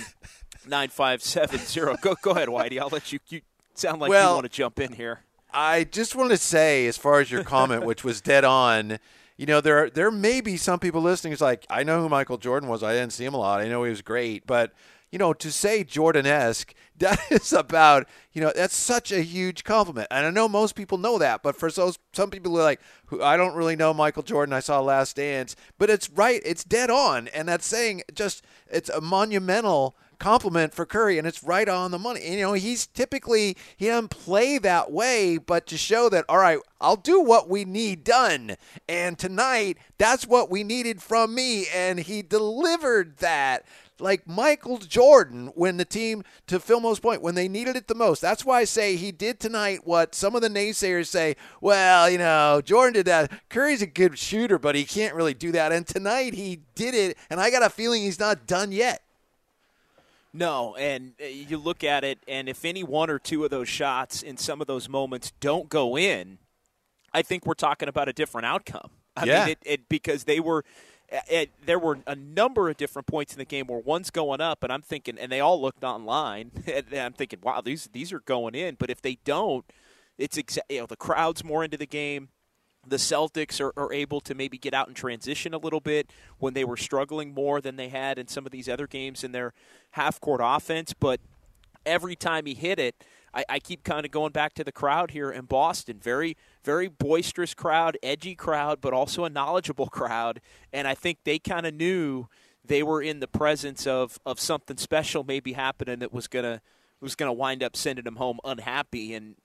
nine 0.68 0.90
five 0.90 1.24
seven 1.24 1.60
zero. 1.60 1.96
Go 2.02 2.16
go 2.22 2.32
ahead, 2.32 2.50
Whitey. 2.50 2.80
I'll 2.80 2.90
let 2.90 3.14
you. 3.14 3.20
You 3.30 3.42
sound 3.74 4.02
like 4.02 4.10
well, 4.10 4.32
you 4.32 4.36
want 4.36 4.46
to 4.46 4.50
jump 4.50 4.80
in 4.80 4.92
here. 4.92 5.22
I 5.54 5.86
just 5.86 6.16
want 6.16 6.32
to 6.32 6.38
say, 6.38 6.88
as 6.88 6.98
far 6.98 7.20
as 7.20 7.32
your 7.32 7.44
comment, 7.44 7.86
which 7.86 8.04
was 8.04 8.22
dead 8.22 8.44
on, 8.44 9.00
you 9.38 9.46
know, 9.46 9.62
there 9.62 9.84
are, 9.84 9.90
there 9.90 10.12
may 10.12 10.42
be 10.42 10.58
some 10.58 10.80
people 10.80 11.02
listening 11.02 11.32
who's 11.32 11.42
like, 11.42 11.66
I 11.70 11.84
know 11.84 12.02
who 12.02 12.10
Michael 12.10 12.38
Jordan 12.38 12.70
was. 12.70 12.84
I 12.84 12.94
didn't 12.94 13.14
see 13.14 13.26
him 13.26 13.34
a 13.34 13.38
lot. 13.38 13.62
I 13.62 13.68
know 13.68 13.84
he 13.84 13.90
was 13.90 14.02
great, 14.02 14.46
but 14.48 14.74
you 15.12 15.20
know, 15.20 15.34
to 15.34 15.52
say 15.52 15.84
Jordan-esque, 15.84 16.74
that 16.98 17.20
is 17.30 17.54
about, 17.54 18.08
you 18.34 18.42
know, 18.42 18.52
that's 18.56 18.76
such 18.76 19.12
a 19.12 19.22
huge 19.22 19.64
compliment. 19.64 20.08
And 20.10 20.26
I 20.26 20.32
know 20.32 20.50
most 20.50 20.76
people 20.76 20.98
know 20.98 21.18
that, 21.20 21.44
but 21.44 21.56
for 21.56 21.70
those 21.70 22.00
some 22.12 22.32
people 22.32 22.52
who 22.52 22.58
are 22.58 22.64
like, 22.64 22.82
I 23.22 23.38
don't 23.38 23.56
really 23.56 23.76
know 23.76 23.94
Michael 23.94 24.24
Jordan. 24.24 24.54
I 24.54 24.60
saw 24.60 24.80
Last 24.80 25.16
Dance, 25.16 25.56
but 25.78 25.90
it's 25.90 26.10
right. 26.10 26.42
It's 26.44 26.64
dead 26.64 26.90
on, 26.90 27.28
and 27.30 27.48
that's 27.48 27.68
saying 27.68 28.02
just 28.14 28.44
it's 28.68 28.90
a 28.90 29.00
monumental 29.00 29.96
compliment 30.20 30.74
for 30.74 30.86
Curry, 30.86 31.18
and 31.18 31.28
it's 31.28 31.44
right 31.44 31.68
on 31.68 31.92
the 31.92 32.00
money. 32.00 32.30
You 32.30 32.42
know, 32.42 32.54
he's 32.54 32.88
typically 32.88 33.58
he 33.76 33.88
doesn't 33.88 34.10
play 34.10 34.58
that 34.58 34.92
way, 34.92 35.38
but 35.38 35.68
to 35.68 35.78
show 35.78 36.10
that, 36.10 36.26
all 36.30 36.38
right, 36.38 36.60
I'll 36.80 36.96
do 36.96 37.22
what 37.22 37.50
we 37.50 37.66
need 37.66 38.04
done. 38.04 38.56
And 38.88 39.18
tonight, 39.18 39.78
that's 39.98 40.28
what 40.28 40.50
we 40.50 40.64
needed 40.64 41.02
from 41.02 41.34
me, 41.34 41.66
and 41.74 42.00
he 42.00 42.22
delivered 42.22 43.18
that 43.18 43.66
like 44.00 44.28
Michael 44.28 44.78
Jordan 44.78 45.52
when 45.56 45.78
the 45.78 45.86
team, 45.86 46.24
to 46.48 46.60
Philmo's 46.60 47.00
point, 47.00 47.22
when 47.22 47.36
they 47.36 47.48
needed 47.48 47.76
it 47.76 47.88
the 47.88 47.96
most. 47.96 48.22
That's 48.22 48.46
why 48.46 48.60
I 48.60 48.64
say 48.64 48.96
he 48.96 49.12
did 49.12 49.40
tonight 49.40 49.82
what 49.86 50.16
some 50.16 50.36
of 50.36 50.42
the 50.42 50.50
naysayers 50.50 51.08
say, 51.08 51.36
well, 51.62 52.10
you 52.10 52.18
know, 52.18 52.62
Jordan 52.64 52.94
did 52.94 53.06
that. 53.08 53.32
Curry's 53.50 53.82
a 53.82 53.88
good 53.88 54.18
shooter, 54.18 54.60
but 54.60 54.76
he 54.76 54.86
can't 54.86 55.16
really 55.16 55.34
do 55.34 55.52
that. 55.54 55.72
And 55.72 55.86
tonight 55.88 56.34
he 56.34 56.62
did 56.76 56.94
it, 56.94 57.18
and 57.30 57.40
I 57.40 57.50
got 57.50 57.64
a 57.64 57.70
feeling 57.70 58.04
he's 58.04 58.20
not 58.20 58.48
done 58.48 58.72
yet. 58.72 59.02
No, 60.34 60.76
and 60.76 61.14
uh, 61.22 61.26
you 61.26 61.58
look 61.58 61.84
at 61.84 62.04
it, 62.04 62.20
and 62.28 62.48
if 62.50 62.64
any 62.66 62.84
one 62.84 63.10
or 63.10 63.18
two 63.20 63.44
of 63.44 63.50
those 63.50 63.70
shots 63.70 64.22
in 64.22 64.38
some 64.38 64.62
of 64.62 64.68
those 64.68 64.88
moments 64.90 65.32
don't 65.40 65.70
go 65.70 65.98
in, 65.98 66.38
I 67.14 67.22
think 67.22 67.46
we're 67.46 67.54
talking 67.56 67.88
about 67.90 68.08
a 68.10 68.14
different 68.14 68.46
outcome. 68.46 68.90
I 69.16 69.26
Yeah. 69.26 69.40
mean, 69.46 69.50
it, 69.54 69.58
it 69.66 69.90
because 69.90 70.26
they 70.26 70.40
were. 70.40 70.64
It, 71.30 71.52
there 71.66 71.80
were 71.80 72.00
a 72.06 72.16
number 72.18 72.70
of 72.70 72.76
different 72.76 73.08
points 73.08 73.32
in 73.32 73.40
the 73.40 73.46
game 73.46 73.68
where 73.68 73.80
one's 73.80 74.10
going 74.12 74.42
up, 74.42 74.62
and 74.62 74.74
I'm 74.74 74.82
thinking, 74.82 75.18
and 75.18 75.32
they 75.32 75.40
all 75.40 75.62
looked 75.62 75.86
online, 75.86 76.52
and 76.68 76.86
I'm 76.94 77.14
thinking, 77.14 77.40
wow, 77.42 77.62
these 77.62 77.88
these 77.94 78.12
are 78.12 78.20
going 78.20 78.56
in. 78.56 78.76
But 78.78 78.90
if 78.90 79.02
they 79.02 79.18
don't, 79.24 79.64
it's 80.18 80.38
exa- 80.38 80.58
you 80.70 80.82
know 80.82 80.86
the 80.86 80.98
crowd's 80.98 81.46
more 81.46 81.64
into 81.64 81.78
the 81.78 81.88
game. 81.88 82.28
The 82.90 82.98
Celtics 82.98 83.60
are, 83.60 83.74
are 83.78 83.92
able 83.92 84.22
to 84.22 84.34
maybe 84.34 84.58
get 84.58 84.74
out 84.74 84.88
and 84.88 84.96
transition 84.96 85.54
a 85.54 85.58
little 85.58 85.80
bit 85.80 86.10
when 86.40 86.54
they 86.54 86.64
were 86.64 86.78
struggling 86.78 87.34
more 87.34 87.62
than 87.62 87.76
they 87.76 87.90
had 87.90 88.18
in 88.18 88.28
some 88.28 88.46
of 88.46 88.52
these 88.52 88.70
other 88.70 88.88
games 88.88 89.24
in 89.24 89.32
their 89.32 89.54
half 89.92 90.20
court 90.20 90.42
offense. 90.44 90.94
But 90.94 91.20
every 91.86 92.16
time 92.16 92.46
he 92.46 92.54
hit 92.54 92.80
it, 92.80 93.04
I, 93.34 93.46
I 93.50 93.60
keep 93.60 93.84
kind 93.84 94.06
of 94.06 94.12
going 94.12 94.32
back 94.32 94.54
to 94.56 94.64
the 94.64 94.72
crowd 94.72 95.12
here 95.12 95.32
in 95.32 95.46
Boston. 95.46 96.00
Very, 96.02 96.38
very 96.64 96.88
boisterous 96.88 97.54
crowd, 97.54 97.98
edgy 98.02 98.36
crowd, 98.36 98.80
but 98.82 98.94
also 98.94 99.26
a 99.26 99.30
knowledgeable 99.30 99.88
crowd. 99.92 100.42
And 100.72 100.88
I 100.88 100.96
think 100.96 101.20
they 101.24 101.40
kind 101.40 101.66
of 101.66 101.74
knew 101.74 102.28
they 102.66 102.84
were 102.84 103.02
in 103.02 103.20
the 103.20 103.28
presence 103.28 103.88
of, 103.88 104.20
of 104.26 104.40
something 104.40 104.78
special 104.78 105.24
maybe 105.24 105.54
happening 105.54 106.00
that 106.00 106.14
was 106.14 106.28
gonna 106.28 106.62
was 107.00 107.16
gonna 107.16 107.34
wind 107.34 107.64
up 107.64 107.76
sending 107.76 108.06
them 108.06 108.16
home 108.16 108.40
unhappy 108.44 109.14
and 109.14 109.36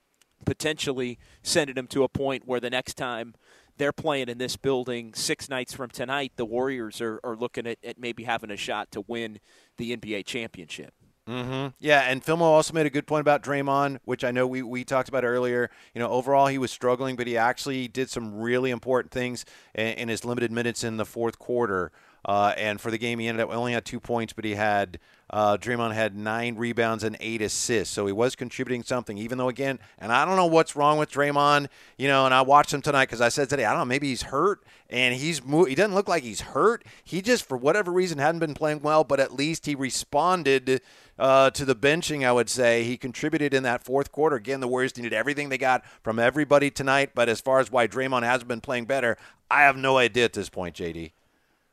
potentially 0.45 1.19
sending 1.43 1.75
them 1.75 1.87
to 1.89 2.05
a 2.05 2.09
point 2.09 2.47
where 2.47 2.61
the 2.61 2.71
next 2.71 2.95
time 2.95 3.35
they're 3.79 3.93
playing 3.93 4.29
in 4.29 4.39
this 4.39 4.57
building 4.57 5.15
six 5.15 5.49
nights 5.49 5.73
from 5.73 5.91
tonight, 5.91 6.33
the 6.37 6.45
Warriors 6.45 7.01
are, 7.01 7.21
are 7.25 7.37
looking 7.37 7.67
at, 7.67 7.79
at 7.85 7.99
maybe 7.99 8.25
having 8.25 8.51
a 8.51 8.57
shot 8.57 8.91
to 8.93 9.01
win 9.03 9.41
the 9.79 9.97
NBA 9.97 10.27
championship. 10.27 10.93
Mm-hmm. 11.29 11.69
Yeah, 11.79 12.01
and 12.01 12.23
Filmo 12.23 12.41
also 12.41 12.75
made 12.75 12.87
a 12.87 12.91
good 12.91 13.07
point 13.07 13.21
about 13.21 13.45
Draymond, 13.45 13.99
which 14.05 14.25
I 14.25 14.33
know 14.33 14.47
we, 14.47 14.63
we 14.63 14.85
talked 14.85 15.09
about 15.09 15.25
earlier. 15.25 15.71
You 15.95 16.01
know, 16.01 16.09
overall 16.09 16.49
he 16.49 16.59
was 16.59 16.73
struggling, 16.73 17.15
but 17.15 17.29
he 17.29 17.37
actually 17.37 17.87
did 17.87 18.11
some 18.11 18.35
really 18.41 18.71
important 18.71 19.13
things 19.13 19.45
in, 19.75 19.87
in 19.87 20.09
his 20.09 20.25
limited 20.25 20.51
minutes 20.51 20.83
in 20.83 20.97
the 20.97 21.05
fourth 21.05 21.39
quarter. 21.39 21.93
Uh, 22.25 22.55
and 22.57 22.81
for 22.81 22.91
the 22.91 22.99
game, 22.99 23.19
he 23.19 23.29
ended 23.29 23.45
up 23.45 23.55
only 23.55 23.73
had 23.73 23.85
two 23.85 23.99
points, 23.99 24.33
but 24.33 24.45
he 24.45 24.55
had 24.55 24.99
uh, 25.31 25.57
Draymond 25.57 25.93
had 25.93 26.15
nine 26.15 26.57
rebounds 26.57 27.03
and 27.03 27.17
eight 27.19 27.43
assists, 27.43 27.93
so 27.93 28.07
he 28.07 28.13
was 28.13 28.37
contributing 28.37 28.83
something. 28.83 29.19
Even 29.19 29.39
though, 29.39 29.49
again, 29.49 29.79
and 29.99 30.13
I 30.13 30.25
don't 30.25 30.37
know 30.37 30.47
what's 30.47 30.77
wrong 30.77 30.99
with 30.99 31.11
Draymond, 31.11 31.69
you 31.97 32.07
know. 32.07 32.25
And 32.25 32.35
I 32.35 32.43
watched 32.43 32.73
him 32.73 32.83
tonight 32.83 33.07
because 33.07 33.21
I 33.21 33.29
said 33.29 33.49
today, 33.49 33.65
I 33.65 33.71
don't 33.71 33.81
know, 33.81 33.85
maybe 33.87 34.09
he's 34.09 34.23
hurt, 34.23 34.63
and 34.89 35.15
he's 35.15 35.43
mo- 35.45 35.65
he 35.65 35.75
doesn't 35.75 35.95
look 35.95 36.07
like 36.07 36.23
he's 36.23 36.43
hurt. 36.43 36.85
He 37.03 37.23
just, 37.23 37.45
for 37.49 37.57
whatever 37.57 37.91
reason, 37.91 38.19
hadn't 38.19 38.41
been 38.41 38.55
playing 38.55 38.83
well, 38.83 39.03
but 39.03 39.19
at 39.19 39.35
least 39.35 39.67
he 39.67 39.75
responded 39.75 40.81
uh, 41.19 41.51
to 41.51 41.65
the 41.65 41.75
benching. 41.75 42.25
I 42.25 42.33
would 42.33 42.49
say 42.49 42.85
he 42.85 42.97
contributed 42.97 43.53
in 43.53 43.65
that 43.65 43.83
fourth 43.83 44.13
quarter. 44.13 44.37
Again, 44.37 44.61
the 44.61 44.69
Warriors 44.69 44.97
needed 44.97 45.13
everything 45.13 45.49
they 45.49 45.59
got 45.59 45.85
from 46.03 46.21
everybody 46.21 46.71
tonight. 46.71 47.13
But 47.15 47.29
as 47.29 47.41
far 47.41 47.59
as 47.59 47.71
why 47.71 47.89
Draymond 47.89 48.23
hasn't 48.23 48.49
been 48.49 48.61
playing 48.61 48.85
better, 48.85 49.17
I 49.51 49.63
have 49.63 49.77
no 49.77 49.97
idea 49.97 50.25
at 50.25 50.35
this 50.35 50.49
point, 50.49 50.77
JD. 50.77 51.13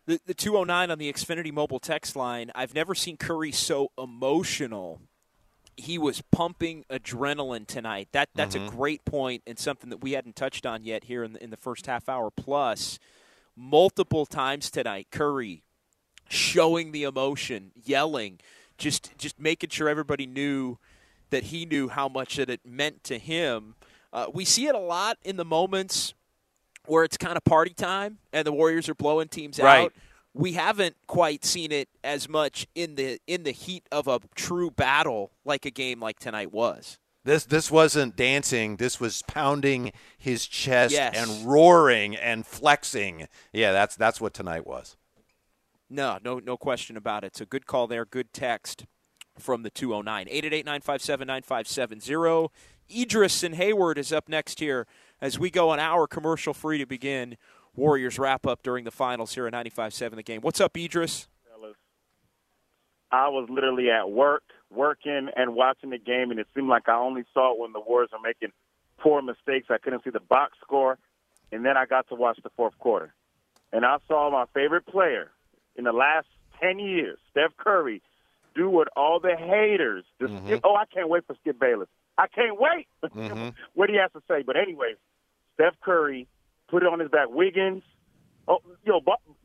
The, 0.09 0.19
the 0.25 0.33
209 0.33 0.89
on 0.89 0.97
the 0.97 1.13
Xfinity 1.13 1.53
mobile 1.53 1.77
text 1.77 2.15
line, 2.15 2.49
I've 2.55 2.73
never 2.73 2.95
seen 2.95 3.15
Curry 3.15 3.51
so 3.51 3.91
emotional. 3.95 5.01
He 5.77 5.99
was 5.99 6.23
pumping 6.31 6.83
adrenaline 6.89 7.67
tonight. 7.67 8.07
That 8.11 8.29
that's 8.33 8.55
Mhm. 8.55 8.67
a 8.67 8.71
great 8.71 9.05
point 9.05 9.43
and 9.45 9.59
something 9.59 9.91
that 9.91 9.97
we 9.97 10.13
hadn't 10.13 10.35
touched 10.35 10.65
on 10.65 10.83
yet 10.83 11.03
here 11.03 11.23
in 11.23 11.33
the, 11.33 11.43
in 11.43 11.51
the 11.51 11.57
first 11.57 11.85
half 11.85 12.09
hour 12.09 12.31
plus. 12.31 12.97
Multiple 13.55 14.25
times 14.25 14.71
tonight, 14.71 15.09
Curry 15.11 15.61
showing 16.27 16.91
the 16.91 17.03
emotion, 17.03 17.71
yelling, 17.75 18.39
just 18.79 19.15
just 19.15 19.39
making 19.39 19.69
sure 19.69 19.87
everybody 19.87 20.25
knew 20.25 20.79
that 21.29 21.43
he 21.43 21.67
knew 21.67 21.87
how 21.87 22.09
much 22.09 22.37
that 22.37 22.49
it 22.49 22.65
meant 22.65 23.03
to 23.03 23.19
him. 23.19 23.75
Uh, 24.11 24.25
we 24.33 24.43
see 24.43 24.65
it 24.65 24.73
a 24.73 24.79
lot 24.79 25.19
in 25.23 25.35
the 25.35 25.45
moments 25.45 26.15
where 26.89 27.03
it's 27.03 27.17
kind 27.17 27.37
of 27.37 27.43
party 27.43 27.73
time 27.73 28.17
and 28.33 28.45
the 28.45 28.51
Warriors 28.51 28.89
are 28.89 28.95
blowing 28.95 29.27
teams 29.27 29.59
Right. 29.59 29.85
out. 29.85 29.93
We 30.33 30.53
haven't 30.53 30.95
quite 31.07 31.43
seen 31.43 31.71
it 31.71 31.89
as 32.03 32.29
much 32.29 32.67
in 32.75 32.95
the 32.95 33.19
in 33.27 33.43
the 33.43 33.51
heat 33.51 33.83
of 33.91 34.07
a 34.07 34.19
true 34.35 34.69
battle 34.71 35.31
like 35.43 35.65
a 35.65 35.71
game 35.71 35.99
like 35.99 36.19
tonight 36.19 36.51
was. 36.51 36.97
This 37.25 37.45
this 37.45 37.69
wasn't 37.71 38.15
dancing. 38.15 38.77
This 38.77 38.99
was 38.99 39.23
pounding 39.27 39.91
his 40.17 40.45
chest 40.45 40.93
Yes. 40.93 41.15
and 41.17 41.45
roaring 41.51 42.15
and 42.15 42.45
flexing. 42.45 43.27
Yeah, 43.53 43.71
that's 43.71 43.95
that's 43.95 44.21
what 44.21 44.33
tonight 44.33 44.67
was. 44.67 44.95
No, 45.89 46.19
no, 46.23 46.39
no 46.39 46.57
question 46.57 46.95
about 46.95 47.23
it. 47.23 47.35
So 47.35 47.45
good 47.45 47.65
call 47.65 47.87
there. 47.87 48.05
Good 48.05 48.31
text 48.31 48.85
from 49.39 49.63
the 49.63 49.71
209. 49.71 50.27
888-957-9570. 50.27 52.49
Idris 52.95 53.43
and 53.43 53.55
Hayward 53.55 53.97
is 53.97 54.11
up 54.11 54.29
next 54.29 54.59
here 54.59 54.85
as 55.21 55.39
we 55.39 55.49
go 55.49 55.71
an 55.71 55.79
hour 55.79 56.07
commercial 56.07 56.53
free 56.53 56.77
to 56.77 56.85
begin 56.85 57.37
Warriors 57.75 58.19
wrap 58.19 58.45
up 58.45 58.63
during 58.63 58.83
the 58.83 58.91
finals 58.91 59.33
here 59.33 59.47
at 59.47 59.53
95.7 59.53 60.15
the 60.15 60.23
game. 60.23 60.41
What's 60.41 60.59
up, 60.59 60.75
Idris? 60.77 61.27
I 63.11 63.27
was 63.29 63.49
literally 63.49 63.89
at 63.89 64.11
work, 64.11 64.43
working 64.69 65.29
and 65.35 65.55
watching 65.55 65.89
the 65.89 65.97
game, 65.97 66.31
and 66.31 66.39
it 66.39 66.47
seemed 66.53 66.67
like 66.67 66.87
I 66.87 66.95
only 66.95 67.23
saw 67.33 67.53
it 67.53 67.59
when 67.59 67.73
the 67.73 67.79
Warriors 67.79 68.11
were 68.11 68.19
making 68.19 68.49
poor 68.99 69.21
mistakes. 69.21 69.67
I 69.69 69.77
couldn't 69.79 70.03
see 70.03 70.11
the 70.11 70.19
box 70.19 70.57
score, 70.61 70.97
and 71.51 71.65
then 71.65 71.75
I 71.75 71.85
got 71.85 72.07
to 72.09 72.15
watch 72.15 72.39
the 72.43 72.51
fourth 72.55 72.77
quarter, 72.77 73.13
and 73.73 73.83
I 73.83 73.97
saw 74.07 74.29
my 74.29 74.45
favorite 74.53 74.85
player 74.85 75.31
in 75.75 75.85
the 75.85 75.91
last 75.91 76.27
ten 76.61 76.77
years, 76.77 77.17
Steph 77.31 77.57
Curry, 77.57 78.01
do 78.53 78.69
what 78.69 78.89
all 78.95 79.19
the 79.19 79.35
haters. 79.35 80.03
Just, 80.21 80.33
mm-hmm. 80.33 80.55
Oh, 80.63 80.75
I 80.75 80.85
can't 80.85 81.09
wait 81.09 81.25
for 81.25 81.35
Skip 81.41 81.59
Bayless. 81.59 81.89
I 82.19 82.27
can't 82.27 82.59
wait. 82.59 82.87
Mm-hmm. 83.03 83.49
what 83.73 83.89
he 83.89 83.95
has 83.95 84.11
to 84.11 84.21
say. 84.27 84.43
But 84.45 84.57
anyways, 84.57 84.97
Steph 85.53 85.75
Curry 85.81 86.27
put 86.69 86.83
it 86.83 86.87
on 86.87 86.99
his 86.99 87.09
back. 87.09 87.29
Wiggins, 87.29 87.81
oh, 88.47 88.59
yo, 88.85 88.99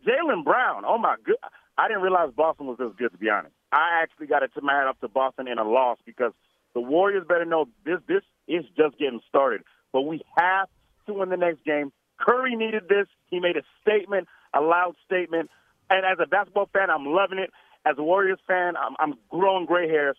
Jaylen 0.06 0.44
Brown. 0.44 0.82
Oh 0.84 0.98
my 0.98 1.14
good. 1.24 1.36
I 1.78 1.86
didn't 1.88 2.02
realize 2.02 2.30
Boston 2.36 2.66
was 2.66 2.78
this 2.78 2.92
good. 2.98 3.12
To 3.12 3.18
be 3.18 3.30
honest, 3.30 3.54
I 3.72 4.02
actually 4.02 4.26
got 4.26 4.42
it 4.42 4.50
to 4.54 4.60
my 4.60 4.74
hat 4.74 4.88
up 4.88 5.00
to 5.00 5.08
Boston 5.08 5.46
in 5.46 5.58
a 5.58 5.64
loss 5.64 5.98
because 6.04 6.32
the 6.74 6.80
Warriors 6.80 7.24
better 7.28 7.44
know 7.44 7.66
this. 7.84 8.00
This 8.08 8.22
is 8.48 8.64
just 8.76 8.98
getting 8.98 9.20
started. 9.28 9.62
But 9.92 10.02
we 10.02 10.22
have 10.36 10.68
to 11.06 11.14
win 11.14 11.28
the 11.28 11.36
next 11.36 11.64
game. 11.64 11.92
Curry 12.18 12.56
needed 12.56 12.84
this. 12.88 13.06
He 13.30 13.38
made 13.38 13.56
a 13.56 13.62
statement, 13.82 14.26
a 14.52 14.60
loud 14.60 14.94
statement. 15.04 15.50
And 15.90 16.04
as 16.04 16.18
a 16.20 16.26
basketball 16.26 16.68
fan, 16.72 16.90
I'm 16.90 17.06
loving 17.06 17.38
it. 17.38 17.50
As 17.86 17.96
a 17.98 18.02
Warriors 18.02 18.40
fan, 18.46 18.74
I'm, 18.76 18.94
I'm 18.98 19.14
growing 19.30 19.66
gray 19.66 19.88
hairs. 19.88 20.16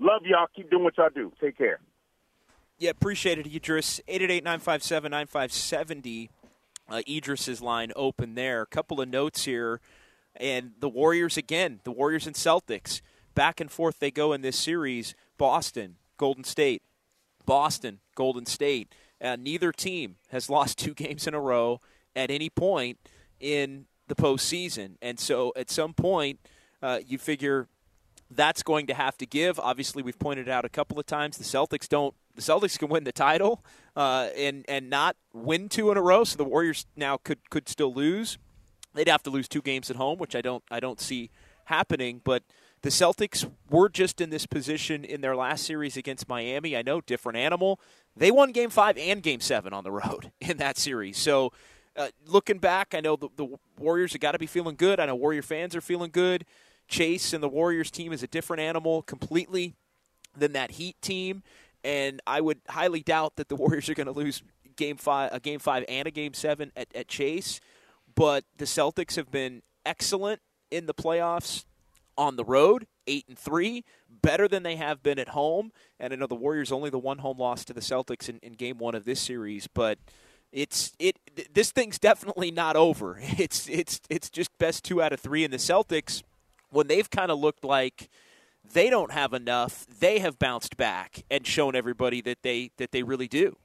Love 0.00 0.22
y'all. 0.24 0.46
Keep 0.54 0.70
doing 0.70 0.84
what 0.84 0.98
y'all 0.98 1.10
do. 1.14 1.32
Take 1.40 1.56
care. 1.56 1.80
Yeah, 2.78 2.90
appreciate 2.90 3.38
it, 3.38 3.46
Idris. 3.46 4.00
888-957-9570. 4.08 6.28
Uh, 6.88 7.02
Idris's 7.06 7.62
line 7.62 7.92
open 7.94 8.34
there. 8.34 8.62
A 8.62 8.66
couple 8.66 9.00
of 9.00 9.08
notes 9.08 9.44
here. 9.44 9.80
And 10.36 10.72
the 10.80 10.88
Warriors, 10.88 11.36
again, 11.36 11.78
the 11.84 11.92
Warriors 11.92 12.26
and 12.26 12.34
Celtics, 12.34 13.00
back 13.34 13.60
and 13.60 13.70
forth 13.70 14.00
they 14.00 14.10
go 14.10 14.32
in 14.32 14.40
this 14.40 14.58
series. 14.58 15.14
Boston, 15.38 15.94
Golden 16.16 16.42
State. 16.44 16.82
Boston, 17.46 18.00
Golden 18.14 18.46
State. 18.46 18.94
Uh, 19.20 19.36
neither 19.36 19.70
team 19.70 20.16
has 20.30 20.48
lost 20.50 20.78
two 20.78 20.94
games 20.94 21.26
in 21.26 21.34
a 21.34 21.40
row 21.40 21.80
at 22.16 22.30
any 22.30 22.48
point 22.50 22.98
in 23.40 23.86
the 24.08 24.14
postseason. 24.14 24.96
And 25.00 25.18
so 25.18 25.52
at 25.56 25.70
some 25.70 25.94
point, 25.94 26.40
uh, 26.82 27.00
you 27.06 27.18
figure 27.18 27.68
that's 28.30 28.62
going 28.62 28.86
to 28.88 28.94
have 28.94 29.16
to 29.18 29.26
give. 29.26 29.60
Obviously, 29.60 30.02
we've 30.02 30.18
pointed 30.18 30.48
out 30.48 30.64
a 30.64 30.68
couple 30.68 30.98
of 30.98 31.06
times 31.06 31.38
the 31.38 31.44
Celtics 31.44 31.88
don't. 31.88 32.14
The 32.34 32.42
Celtics 32.42 32.78
can 32.78 32.88
win 32.88 33.04
the 33.04 33.12
title 33.12 33.64
uh, 33.96 34.28
and 34.36 34.64
and 34.68 34.90
not 34.90 35.16
win 35.32 35.68
two 35.68 35.90
in 35.90 35.96
a 35.96 36.02
row. 36.02 36.24
So 36.24 36.36
the 36.36 36.44
Warriors 36.44 36.86
now 36.96 37.16
could 37.16 37.48
could 37.50 37.68
still 37.68 37.92
lose. 37.94 38.38
They'd 38.94 39.08
have 39.08 39.22
to 39.24 39.30
lose 39.30 39.48
two 39.48 39.62
games 39.62 39.90
at 39.90 39.96
home, 39.96 40.18
which 40.18 40.34
I 40.34 40.40
don't 40.40 40.64
I 40.70 40.80
don't 40.80 41.00
see 41.00 41.30
happening. 41.66 42.20
But 42.24 42.42
The 42.82 42.90
Celtics 42.90 43.50
were 43.70 43.88
just 43.88 44.20
in 44.20 44.28
this 44.28 44.44
position 44.44 45.04
in 45.06 45.22
their 45.22 45.34
last 45.34 45.64
series 45.64 45.96
against 45.96 46.28
Miami. 46.28 46.76
I 46.76 46.82
know, 46.82 47.00
different 47.00 47.38
animal. 47.38 47.80
They 48.14 48.30
won 48.30 48.52
game 48.52 48.68
five 48.68 48.98
and 48.98 49.22
game 49.22 49.40
seven 49.40 49.72
on 49.72 49.84
the 49.84 49.90
road 49.90 50.32
in 50.40 50.58
that 50.58 50.76
series. 50.76 51.16
So, 51.16 51.50
uh, 51.96 52.08
looking 52.26 52.58
back, 52.58 52.94
I 52.94 53.00
know 53.00 53.16
the, 53.16 53.30
the 53.36 53.56
Warriors 53.78 54.12
have 54.12 54.20
got 54.20 54.32
to 54.32 54.38
be 54.38 54.46
feeling 54.46 54.76
good. 54.76 55.00
I 55.00 55.06
know 55.06 55.14
Warrior 55.14 55.40
fans 55.40 55.74
are 55.74 55.80
feeling 55.80 56.10
good. 56.10 56.44
Chase 56.86 57.32
and 57.32 57.42
the 57.42 57.48
Warriors 57.48 57.90
team 57.90 58.12
is 58.12 58.22
a 58.22 58.26
different 58.26 58.60
animal 58.60 59.00
completely 59.00 59.74
than 60.36 60.52
that 60.52 60.72
Heat 60.72 61.00
team. 61.00 61.42
And 61.84 62.20
I 62.26 62.40
would 62.40 62.60
highly 62.68 63.02
doubt 63.02 63.36
that 63.36 63.48
the 63.48 63.56
Warriors 63.56 63.88
are 63.88 63.94
going 63.94 64.06
to 64.06 64.12
lose 64.12 64.42
game 64.76 64.96
five, 64.96 65.30
a 65.32 65.38
game 65.38 65.60
five 65.60 65.84
and 65.88 66.08
a 66.08 66.10
game 66.10 66.34
seven 66.34 66.72
at, 66.76 66.88
at 66.94 67.08
Chase. 67.08 67.60
But 68.14 68.44
the 68.56 68.64
Celtics 68.64 69.16
have 69.16 69.30
been 69.30 69.62
excellent 69.84 70.40
in 70.70 70.86
the 70.86 70.94
playoffs 70.94 71.64
on 72.16 72.36
the 72.36 72.44
road, 72.44 72.86
eight 73.06 73.24
and 73.28 73.38
three, 73.38 73.84
better 74.08 74.48
than 74.48 74.62
they 74.62 74.76
have 74.76 75.02
been 75.02 75.18
at 75.18 75.30
home. 75.30 75.72
And 75.98 76.12
I 76.12 76.16
know 76.16 76.26
the 76.26 76.34
Warriors 76.34 76.72
only 76.72 76.90
the 76.90 76.98
one 76.98 77.18
home 77.18 77.38
loss 77.38 77.64
to 77.66 77.72
the 77.72 77.80
Celtics 77.80 78.28
in, 78.28 78.38
in 78.42 78.54
game 78.54 78.78
one 78.78 78.94
of 78.94 79.04
this 79.04 79.20
series, 79.20 79.66
but 79.66 79.98
it's 80.52 80.92
it 81.00 81.18
this 81.52 81.72
thing's 81.72 81.98
definitely 81.98 82.50
not 82.50 82.76
over. 82.76 83.20
It's 83.38 83.68
it's 83.68 84.00
it's 84.08 84.30
just 84.30 84.56
best 84.58 84.84
two 84.84 85.02
out 85.02 85.12
of 85.12 85.20
three. 85.20 85.44
in 85.44 85.50
the 85.50 85.56
Celtics, 85.56 86.22
when 86.70 86.86
they've 86.86 87.10
kind 87.10 87.30
of 87.30 87.38
looked 87.38 87.64
like 87.64 88.08
they 88.72 88.90
don't 88.90 89.12
have 89.12 89.32
enough, 89.32 89.86
they 89.86 90.18
have 90.18 90.38
bounced 90.38 90.76
back 90.76 91.24
and 91.30 91.46
shown 91.46 91.74
everybody 91.76 92.20
that 92.22 92.42
they 92.42 92.70
that 92.76 92.92
they 92.92 93.02
really 93.02 93.28
do. 93.28 93.56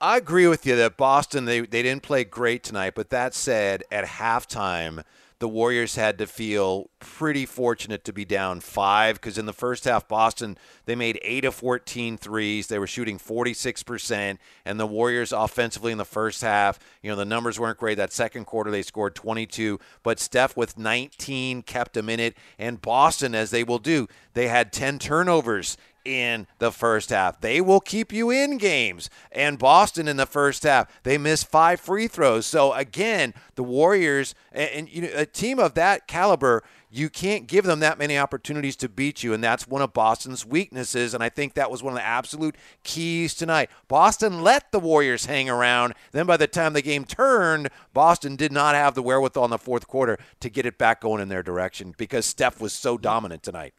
I 0.00 0.16
agree 0.16 0.46
with 0.46 0.64
you 0.64 0.76
that 0.76 0.96
Boston 0.96 1.44
they, 1.44 1.60
they 1.60 1.82
didn't 1.82 2.04
play 2.04 2.22
great 2.22 2.62
tonight, 2.62 2.94
but 2.94 3.10
that 3.10 3.34
said, 3.34 3.82
at 3.90 4.04
halftime 4.04 5.02
the 5.40 5.48
Warriors 5.48 5.94
had 5.94 6.18
to 6.18 6.26
feel 6.26 6.90
pretty 6.98 7.46
fortunate 7.46 8.04
to 8.04 8.12
be 8.12 8.24
down 8.24 8.58
five 8.58 9.16
because 9.16 9.38
in 9.38 9.46
the 9.46 9.52
first 9.52 9.84
half, 9.84 10.08
Boston, 10.08 10.58
they 10.86 10.96
made 10.96 11.20
8 11.22 11.44
of 11.44 11.54
14 11.54 12.18
threes. 12.18 12.66
They 12.66 12.78
were 12.78 12.88
shooting 12.88 13.18
46%. 13.18 14.38
And 14.64 14.80
the 14.80 14.86
Warriors 14.86 15.32
offensively 15.32 15.92
in 15.92 15.98
the 15.98 16.04
first 16.04 16.42
half, 16.42 16.80
you 17.02 17.10
know, 17.10 17.16
the 17.16 17.24
numbers 17.24 17.60
weren't 17.60 17.78
great. 17.78 17.96
That 17.96 18.12
second 18.12 18.46
quarter, 18.46 18.72
they 18.72 18.82
scored 18.82 19.14
22. 19.14 19.78
But 20.02 20.18
Steph 20.18 20.56
with 20.56 20.76
19 20.76 21.62
kept 21.62 21.94
them 21.94 22.08
in 22.08 22.18
it. 22.18 22.36
And 22.58 22.82
Boston, 22.82 23.34
as 23.36 23.50
they 23.50 23.62
will 23.62 23.78
do, 23.78 24.08
they 24.34 24.48
had 24.48 24.72
10 24.72 24.98
turnovers 24.98 25.76
in 26.08 26.46
the 26.58 26.72
first 26.72 27.10
half. 27.10 27.40
They 27.40 27.60
will 27.60 27.80
keep 27.80 28.12
you 28.12 28.30
in 28.30 28.56
games. 28.56 29.10
And 29.30 29.58
Boston 29.58 30.08
in 30.08 30.16
the 30.16 30.26
first 30.26 30.62
half, 30.62 31.02
they 31.02 31.18
missed 31.18 31.48
five 31.48 31.80
free 31.80 32.08
throws. 32.08 32.46
So 32.46 32.72
again, 32.72 33.34
the 33.54 33.62
Warriors 33.62 34.34
and, 34.52 34.70
and 34.70 34.88
you 34.88 35.02
know 35.02 35.10
a 35.14 35.26
team 35.26 35.58
of 35.58 35.74
that 35.74 36.06
caliber, 36.06 36.62
you 36.90 37.10
can't 37.10 37.46
give 37.46 37.64
them 37.64 37.80
that 37.80 37.98
many 37.98 38.16
opportunities 38.16 38.76
to 38.76 38.88
beat 38.88 39.22
you, 39.22 39.34
and 39.34 39.44
that's 39.44 39.68
one 39.68 39.82
of 39.82 39.92
Boston's 39.92 40.46
weaknesses. 40.46 41.12
And 41.12 41.22
I 41.22 41.28
think 41.28 41.54
that 41.54 41.70
was 41.70 41.82
one 41.82 41.92
of 41.92 41.98
the 41.98 42.06
absolute 42.06 42.56
keys 42.82 43.34
tonight. 43.34 43.68
Boston 43.88 44.42
let 44.42 44.72
the 44.72 44.80
Warriors 44.80 45.26
hang 45.26 45.50
around. 45.50 45.94
Then 46.12 46.26
by 46.26 46.38
the 46.38 46.46
time 46.46 46.72
the 46.72 46.82
game 46.82 47.04
turned, 47.04 47.68
Boston 47.92 48.36
did 48.36 48.52
not 48.52 48.74
have 48.74 48.94
the 48.94 49.02
wherewithal 49.02 49.44
in 49.44 49.50
the 49.50 49.58
fourth 49.58 49.86
quarter 49.86 50.18
to 50.40 50.48
get 50.48 50.64
it 50.64 50.78
back 50.78 51.02
going 51.02 51.20
in 51.20 51.28
their 51.28 51.42
direction 51.42 51.94
because 51.98 52.24
Steph 52.24 52.60
was 52.60 52.72
so 52.72 52.96
dominant 52.96 53.42
tonight. 53.42 53.74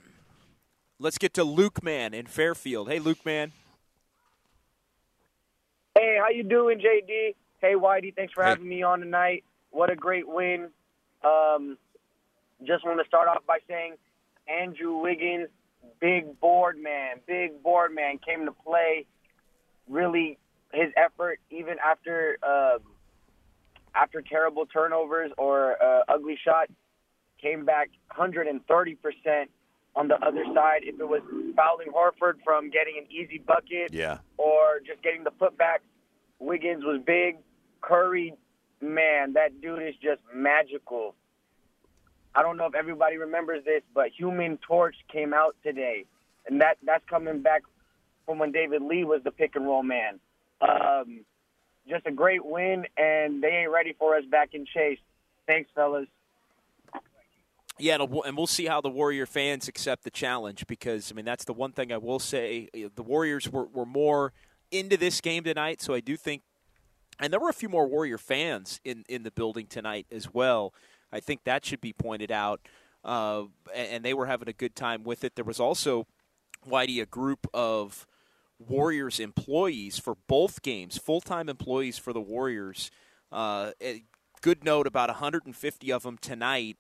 Let's 1.02 1.18
get 1.18 1.34
to 1.36 1.46
Luke 1.46 1.82
Man 1.82 2.14
in 2.14 2.26
Fairfield. 2.26 2.90
Hey, 2.90 3.00
Luke 3.00 3.26
Man. 3.26 3.54
Hey, 5.96 6.18
how 6.22 6.30
you 6.30 6.44
doing, 6.44 6.80
JD? 6.80 7.36
Hey, 7.62 7.74
Whitey. 7.76 8.14
Thanks 8.14 8.34
for 8.34 8.44
having 8.44 8.68
me 8.68 8.84
on 8.84 9.00
tonight. 9.00 9.46
What 9.72 9.90
a 9.90 9.96
great 9.96 10.28
win. 10.28 10.68
Um, 11.24 11.78
just 12.66 12.86
want 12.86 13.00
to 13.00 13.08
start 13.08 13.30
off 13.30 13.46
by 13.48 13.60
saying 13.70 13.96
Andrew 14.50 14.98
Wiggins, 14.98 15.48
big 16.02 16.38
board 16.42 16.78
man, 16.78 17.22
big 17.26 17.64
board 17.64 17.96
man, 17.96 18.18
came 18.18 18.46
to 18.46 18.52
play. 18.52 19.06
Really, 19.88 20.38
his 20.74 20.92
effort, 20.98 21.40
even 21.50 21.76
after 21.84 22.38
uh, 22.44 22.80
after 23.96 24.22
terrible 24.22 24.66
turnovers 24.66 25.32
or 25.38 25.82
uh, 25.82 26.02
ugly 26.10 26.38
shot, 26.44 26.68
came 27.42 27.64
back 27.64 27.90
130 28.16 28.96
percent 28.96 29.50
on 29.96 30.08
the 30.08 30.16
other 30.16 30.44
side, 30.54 30.82
if 30.84 31.00
it 31.00 31.08
was 31.08 31.22
fouling 31.56 31.90
Horford 31.94 32.36
from 32.44 32.70
getting 32.70 32.98
an 32.98 33.06
easy 33.12 33.38
bucket 33.38 33.92
yeah. 33.92 34.20
or 34.38 34.80
just 34.86 35.02
getting 35.02 35.24
the 35.24 35.32
putback, 35.32 35.80
Wiggins 36.40 36.84
was 36.84 37.02
big. 37.06 37.38
Curry, 37.82 38.34
man, 38.82 39.34
that 39.34 39.62
dude 39.62 39.82
is 39.82 39.96
just 40.02 40.22
magical. 40.34 41.16
I 42.36 42.42
don't 42.44 42.58
know 42.58 42.66
if 42.66 42.76
everybody 42.76 43.18
remembers 43.18 43.66
this, 43.66 43.82
but 43.94 44.10
Human 44.18 44.58
Torch 44.66 44.96
came 45.12 45.34
out 45.34 45.56
today, 45.64 46.06
and 46.48 46.62
that 46.62 46.78
that's 46.84 47.04
coming 47.10 47.42
back 47.42 47.64
from 48.26 48.40
when 48.40 48.52
David 48.52 48.82
Lee 48.82 49.04
was 49.04 49.22
the 49.24 49.32
pick 49.32 49.56
and 49.56 49.66
roll 49.66 49.84
man. 49.84 50.20
Um, 50.62 51.26
just 51.88 52.06
a 52.06 52.12
great 52.12 52.46
win, 52.46 52.86
and 52.98 53.42
they 53.42 53.48
ain't 53.48 53.72
ready 53.72 53.96
for 53.98 54.16
us 54.16 54.24
back 54.30 54.50
in 54.54 54.66
Chase. 54.66 55.00
Thanks, 55.48 55.70
fellas. 55.74 56.08
Yeah, 57.80 57.96
and 57.96 58.38
we'll 58.38 58.48
see 58.48 58.66
how 58.66 58.82
the 58.82 58.90
Warrior 58.90 59.26
fans 59.26 59.70
accept 59.70 60.04
the 60.04 60.12
challenge 60.12 60.68
because, 60.68 61.12
I 61.12 61.16
mean, 61.16 61.24
that's 61.24 61.46
the 61.46 61.54
one 61.54 61.72
thing 61.72 61.94
I 61.94 61.98
will 61.98 62.20
say. 62.20 62.68
The 62.74 63.04
Warriors 63.04 63.50
were, 63.50 63.66
were 63.68 63.86
more 63.86 64.34
into 64.70 64.98
this 64.98 65.22
game 65.22 65.46
tonight, 65.46 65.82
so 65.82 65.94
I 65.94 66.02
do 66.02 66.18
think, 66.18 66.44
and 67.20 67.32
there 67.32 67.40
were 67.40 67.50
a 67.50 67.54
few 67.54 67.70
more 67.70 67.88
Warrior 67.88 68.18
fans 68.18 68.82
in, 68.84 69.06
in 69.08 69.24
the 69.24 69.32
building 69.32 69.66
tonight 69.66 70.08
as 70.12 70.34
well. 70.34 70.74
I 71.12 71.22
think 71.22 71.46
that 71.46 71.66
should 71.66 71.80
be 71.80 71.94
pointed 71.94 72.32
out. 72.32 72.60
Uh, 73.04 73.44
and 73.74 74.04
they 74.04 74.14
were 74.14 74.26
having 74.26 74.50
a 74.50 74.54
good 74.54 74.76
time 74.76 75.04
with 75.04 75.24
it. 75.24 75.36
There 75.36 75.46
was 75.46 75.60
also, 75.60 76.06
Whitey, 76.68 77.02
a 77.02 77.06
group 77.06 77.48
of 77.54 78.06
Warriors 78.60 79.22
employees 79.22 79.98
for 79.98 80.16
both 80.28 80.62
games, 80.62 80.98
full 80.98 81.22
time 81.22 81.48
employees 81.48 81.98
for 81.98 82.12
the 82.12 82.20
Warriors. 82.20 82.92
Uh, 83.32 83.72
good 84.42 84.66
note 84.66 84.86
about 84.86 85.08
150 85.08 85.92
of 85.94 86.04
them 86.04 86.18
tonight 86.18 86.78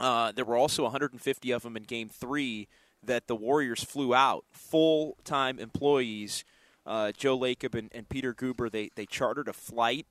uh, 0.00 0.32
there 0.32 0.44
were 0.44 0.56
also 0.56 0.84
150 0.84 1.50
of 1.50 1.62
them 1.62 1.76
in 1.76 1.82
Game 1.82 2.08
Three 2.08 2.68
that 3.04 3.26
the 3.26 3.36
Warriors 3.36 3.84
flew 3.84 4.14
out. 4.14 4.44
Full 4.50 5.16
time 5.24 5.58
employees, 5.58 6.44
uh, 6.86 7.12
Joe 7.12 7.38
Lacob 7.38 7.74
and, 7.74 7.90
and, 7.94 8.08
Peter 8.08 8.34
Guber, 8.34 8.70
they 8.70 8.90
they 8.96 9.06
chartered 9.06 9.46
a 9.46 9.52
flight 9.52 10.06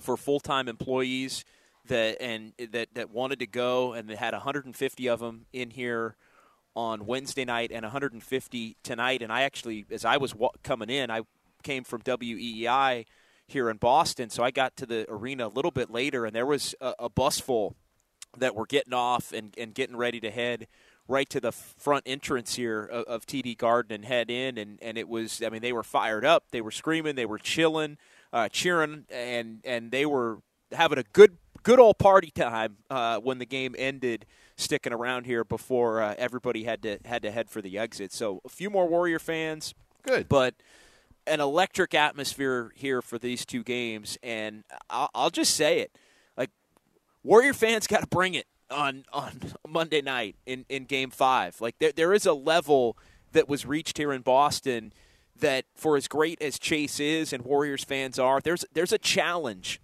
for 0.00 0.16
full 0.16 0.40
time 0.40 0.68
employees 0.68 1.44
that 1.86 2.20
and 2.20 2.52
that 2.58 2.88
that 2.94 3.10
wanted 3.10 3.38
to 3.38 3.46
go, 3.46 3.92
and 3.92 4.08
they 4.08 4.16
had 4.16 4.34
150 4.34 5.08
of 5.08 5.20
them 5.20 5.46
in 5.52 5.70
here 5.70 6.16
on 6.74 7.06
Wednesday 7.06 7.44
night 7.44 7.70
and 7.72 7.84
150 7.84 8.76
tonight. 8.82 9.22
And 9.22 9.32
I 9.32 9.42
actually, 9.42 9.86
as 9.90 10.04
I 10.04 10.16
was 10.16 10.34
coming 10.62 10.90
in, 10.90 11.10
I 11.10 11.22
came 11.62 11.84
from 11.84 12.02
WEEI 12.02 13.06
here 13.46 13.68
in 13.70 13.76
Boston, 13.76 14.30
so 14.30 14.42
I 14.42 14.50
got 14.50 14.76
to 14.76 14.86
the 14.86 15.04
arena 15.08 15.48
a 15.48 15.48
little 15.48 15.72
bit 15.72 15.90
later, 15.90 16.24
and 16.24 16.34
there 16.34 16.46
was 16.46 16.74
a, 16.80 16.94
a 17.00 17.08
bus 17.08 17.40
full 17.40 17.74
that 18.38 18.54
were 18.54 18.66
getting 18.66 18.94
off 18.94 19.32
and, 19.32 19.54
and 19.58 19.74
getting 19.74 19.96
ready 19.96 20.20
to 20.20 20.30
head 20.30 20.66
right 21.08 21.28
to 21.28 21.40
the 21.40 21.50
front 21.50 22.04
entrance 22.06 22.54
here 22.54 22.84
of, 22.84 23.04
of, 23.04 23.26
TD 23.26 23.58
Garden 23.58 23.92
and 23.92 24.04
head 24.04 24.30
in. 24.30 24.56
And, 24.56 24.78
and 24.80 24.96
it 24.96 25.08
was, 25.08 25.42
I 25.44 25.50
mean, 25.50 25.60
they 25.60 25.72
were 25.72 25.82
fired 25.82 26.24
up. 26.24 26.44
They 26.52 26.60
were 26.60 26.70
screaming. 26.70 27.16
They 27.16 27.26
were 27.26 27.38
chilling, 27.38 27.98
uh, 28.32 28.48
cheering, 28.48 29.06
and, 29.10 29.58
and 29.64 29.90
they 29.90 30.06
were 30.06 30.38
having 30.72 30.98
a 30.98 31.02
good 31.12 31.36
good 31.62 31.78
old 31.78 31.98
party 31.98 32.30
time 32.30 32.76
uh, 32.90 33.18
when 33.18 33.38
the 33.38 33.46
game 33.46 33.74
ended. 33.78 34.26
Sticking 34.56 34.92
around 34.92 35.24
here 35.24 35.42
before 35.42 36.02
uh, 36.02 36.14
everybody 36.18 36.64
had 36.64 36.82
to 36.82 36.98
had 37.06 37.22
to 37.22 37.30
head 37.30 37.48
for 37.48 37.62
the 37.62 37.78
exit. 37.78 38.12
So 38.12 38.42
a 38.44 38.50
few 38.50 38.68
more 38.68 38.86
Warrior 38.86 39.18
fans. 39.18 39.74
Good, 40.02 40.28
but 40.28 40.54
an 41.26 41.40
electric 41.40 41.94
atmosphere 41.94 42.70
here 42.74 43.00
for 43.00 43.18
these 43.18 43.46
two 43.46 43.62
games. 43.62 44.18
And 44.22 44.64
I'll, 44.90 45.08
I'll 45.14 45.30
just 45.30 45.54
say 45.54 45.80
it 45.80 45.96
Warrior 47.22 47.52
fans 47.52 47.86
got 47.86 48.00
to 48.00 48.06
bring 48.06 48.34
it 48.34 48.46
on 48.70 49.04
on 49.12 49.40
Monday 49.68 50.00
night 50.00 50.36
in, 50.46 50.64
in 50.68 50.84
Game 50.84 51.10
Five. 51.10 51.60
Like 51.60 51.78
there 51.78 51.92
there 51.92 52.12
is 52.12 52.26
a 52.26 52.32
level 52.32 52.96
that 53.32 53.48
was 53.48 53.66
reached 53.66 53.98
here 53.98 54.12
in 54.12 54.22
Boston 54.22 54.92
that, 55.38 55.64
for 55.74 55.96
as 55.96 56.08
great 56.08 56.40
as 56.42 56.58
Chase 56.58 57.00
is 57.00 57.32
and 57.32 57.44
Warriors 57.44 57.84
fans 57.84 58.18
are, 58.18 58.40
there's 58.40 58.64
there's 58.72 58.92
a 58.92 58.98
challenge 58.98 59.80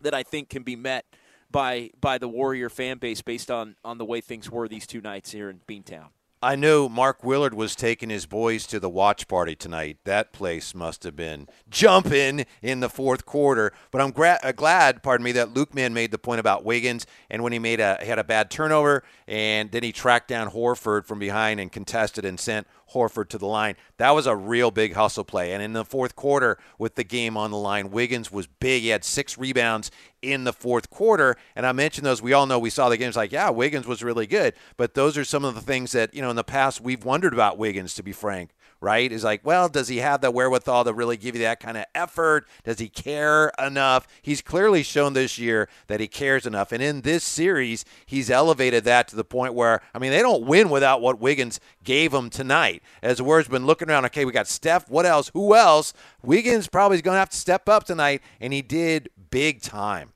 that 0.00 0.14
I 0.14 0.22
think 0.22 0.48
can 0.48 0.62
be 0.62 0.76
met 0.76 1.04
by 1.50 1.90
by 2.00 2.18
the 2.18 2.28
Warrior 2.28 2.68
fan 2.68 2.98
base 2.98 3.22
based 3.22 3.50
on 3.50 3.76
on 3.84 3.98
the 3.98 4.04
way 4.04 4.20
things 4.20 4.50
were 4.50 4.68
these 4.68 4.86
two 4.86 5.00
nights 5.00 5.32
here 5.32 5.50
in 5.50 5.60
Beantown. 5.68 6.08
I 6.40 6.54
know 6.54 6.88
Mark 6.88 7.24
Willard 7.24 7.54
was 7.54 7.74
taking 7.74 8.10
his 8.10 8.24
boys 8.24 8.64
to 8.68 8.78
the 8.78 8.88
watch 8.88 9.26
party 9.26 9.56
tonight. 9.56 9.98
That 10.04 10.32
place 10.32 10.72
must 10.72 11.02
have 11.02 11.16
been 11.16 11.48
jumping 11.68 12.46
in 12.62 12.78
the 12.78 12.88
fourth 12.88 13.26
quarter. 13.26 13.72
But 13.90 14.00
I'm 14.00 14.12
gra- 14.12 14.38
uh, 14.44 14.52
glad, 14.52 15.02
pardon 15.02 15.24
me, 15.24 15.32
that 15.32 15.52
Luke 15.52 15.74
Man 15.74 15.92
made 15.92 16.12
the 16.12 16.18
point 16.18 16.38
about 16.38 16.64
Wiggins 16.64 17.06
and 17.28 17.42
when 17.42 17.52
he 17.52 17.58
made 17.58 17.80
a 17.80 17.98
he 18.00 18.06
had 18.06 18.20
a 18.20 18.24
bad 18.24 18.52
turnover 18.52 19.02
and 19.26 19.72
then 19.72 19.82
he 19.82 19.90
tracked 19.90 20.28
down 20.28 20.50
Horford 20.50 21.06
from 21.06 21.18
behind 21.18 21.58
and 21.58 21.72
contested 21.72 22.24
and 22.24 22.38
sent 22.38 22.68
Horford 22.92 23.28
to 23.30 23.38
the 23.38 23.46
line. 23.46 23.76
That 23.98 24.10
was 24.10 24.26
a 24.26 24.36
real 24.36 24.70
big 24.70 24.94
hustle 24.94 25.24
play. 25.24 25.52
And 25.52 25.62
in 25.62 25.72
the 25.72 25.84
fourth 25.84 26.16
quarter, 26.16 26.58
with 26.78 26.94
the 26.94 27.04
game 27.04 27.36
on 27.36 27.50
the 27.50 27.56
line, 27.56 27.90
Wiggins 27.90 28.32
was 28.32 28.46
big. 28.46 28.82
He 28.82 28.88
had 28.88 29.04
six 29.04 29.36
rebounds 29.36 29.90
in 30.22 30.44
the 30.44 30.52
fourth 30.52 30.90
quarter. 30.90 31.36
And 31.54 31.66
I 31.66 31.72
mentioned 31.72 32.06
those. 32.06 32.22
We 32.22 32.32
all 32.32 32.46
know 32.46 32.58
we 32.58 32.70
saw 32.70 32.88
the 32.88 32.96
games 32.96 33.16
like, 33.16 33.32
yeah, 33.32 33.50
Wiggins 33.50 33.86
was 33.86 34.02
really 34.02 34.26
good. 34.26 34.54
But 34.76 34.94
those 34.94 35.16
are 35.16 35.24
some 35.24 35.44
of 35.44 35.54
the 35.54 35.60
things 35.60 35.92
that, 35.92 36.14
you 36.14 36.22
know, 36.22 36.30
in 36.30 36.36
the 36.36 36.44
past 36.44 36.80
we've 36.80 37.04
wondered 37.04 37.32
about 37.32 37.58
Wiggins, 37.58 37.94
to 37.94 38.02
be 38.02 38.12
frank 38.12 38.50
right? 38.80 39.10
Is 39.10 39.24
like, 39.24 39.44
well, 39.44 39.68
does 39.68 39.88
he 39.88 39.98
have 39.98 40.20
the 40.20 40.30
wherewithal 40.30 40.84
to 40.84 40.92
really 40.92 41.16
give 41.16 41.34
you 41.34 41.42
that 41.42 41.60
kind 41.60 41.76
of 41.76 41.84
effort? 41.94 42.46
Does 42.64 42.78
he 42.78 42.88
care 42.88 43.52
enough? 43.58 44.06
He's 44.22 44.40
clearly 44.40 44.82
shown 44.82 45.12
this 45.12 45.38
year 45.38 45.68
that 45.88 46.00
he 46.00 46.08
cares 46.08 46.46
enough. 46.46 46.72
And 46.72 46.82
in 46.82 47.00
this 47.00 47.24
series, 47.24 47.84
he's 48.06 48.30
elevated 48.30 48.84
that 48.84 49.08
to 49.08 49.16
the 49.16 49.24
point 49.24 49.54
where, 49.54 49.82
I 49.94 49.98
mean, 49.98 50.10
they 50.10 50.22
don't 50.22 50.46
win 50.46 50.70
without 50.70 51.00
what 51.00 51.20
Wiggins 51.20 51.60
gave 51.82 52.12
them 52.12 52.30
tonight. 52.30 52.82
As 53.02 53.20
Warriors 53.20 53.48
been 53.48 53.66
looking 53.66 53.90
around, 53.90 54.04
okay, 54.06 54.24
we 54.24 54.32
got 54.32 54.48
Steph. 54.48 54.88
What 54.88 55.06
else? 55.06 55.30
Who 55.34 55.54
else? 55.54 55.92
Wiggins 56.22 56.68
probably 56.68 56.96
is 56.96 57.02
going 57.02 57.14
to 57.14 57.20
have 57.20 57.30
to 57.30 57.36
step 57.36 57.68
up 57.68 57.84
tonight, 57.84 58.22
and 58.40 58.52
he 58.52 58.62
did 58.62 59.10
big 59.30 59.60
time. 59.60 60.12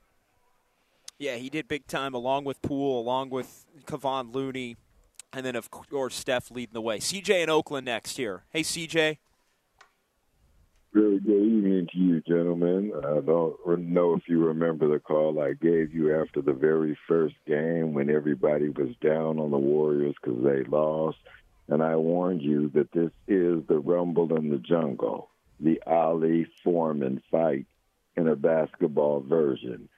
Yeah, 1.19 1.35
he 1.35 1.49
did 1.49 1.67
big 1.67 1.87
time 1.87 2.13
along 2.13 2.43
with 2.43 2.61
Poole, 2.61 2.99
along 2.99 3.29
with 3.29 3.65
Kevon 3.85 4.33
Looney 4.33 4.75
and 5.33 5.45
then 5.45 5.55
of 5.55 5.69
course 5.71 6.15
Steph 6.15 6.51
leading 6.51 6.73
the 6.73 6.81
way. 6.81 6.99
CJ 6.99 7.43
in 7.43 7.49
Oakland 7.49 7.85
next 7.85 8.17
here. 8.17 8.43
Hey 8.51 8.61
CJ. 8.61 9.17
Really 10.93 11.19
good 11.19 11.41
evening 11.41 11.87
to 11.91 11.97
you, 11.97 12.21
gentlemen. 12.21 12.91
I 12.95 13.19
don't 13.21 13.57
know 13.65 14.13
if 14.13 14.27
you 14.27 14.45
remember 14.45 14.87
the 14.87 14.99
call 14.99 15.39
I 15.41 15.53
gave 15.53 15.91
you 15.91 16.21
after 16.21 16.39
the 16.39 16.53
very 16.53 16.95
first 17.07 17.33
game 17.47 17.93
when 17.93 18.11
everybody 18.11 18.69
was 18.69 18.95
down 19.01 19.39
on 19.39 19.49
the 19.49 19.57
Warriors 19.57 20.13
because 20.21 20.43
they 20.43 20.63
lost. 20.65 21.17
And 21.67 21.81
I 21.81 21.95
warned 21.95 22.43
you 22.43 22.69
that 22.75 22.91
this 22.91 23.09
is 23.27 23.63
the 23.67 23.79
rumble 23.79 24.35
in 24.37 24.51
the 24.51 24.59
jungle, 24.59 25.31
the 25.59 25.81
Ali 25.87 26.45
Foreman 26.63 27.23
fight 27.31 27.65
in 28.15 28.27
a 28.27 28.35
basketball 28.35 29.21
version. 29.21 29.89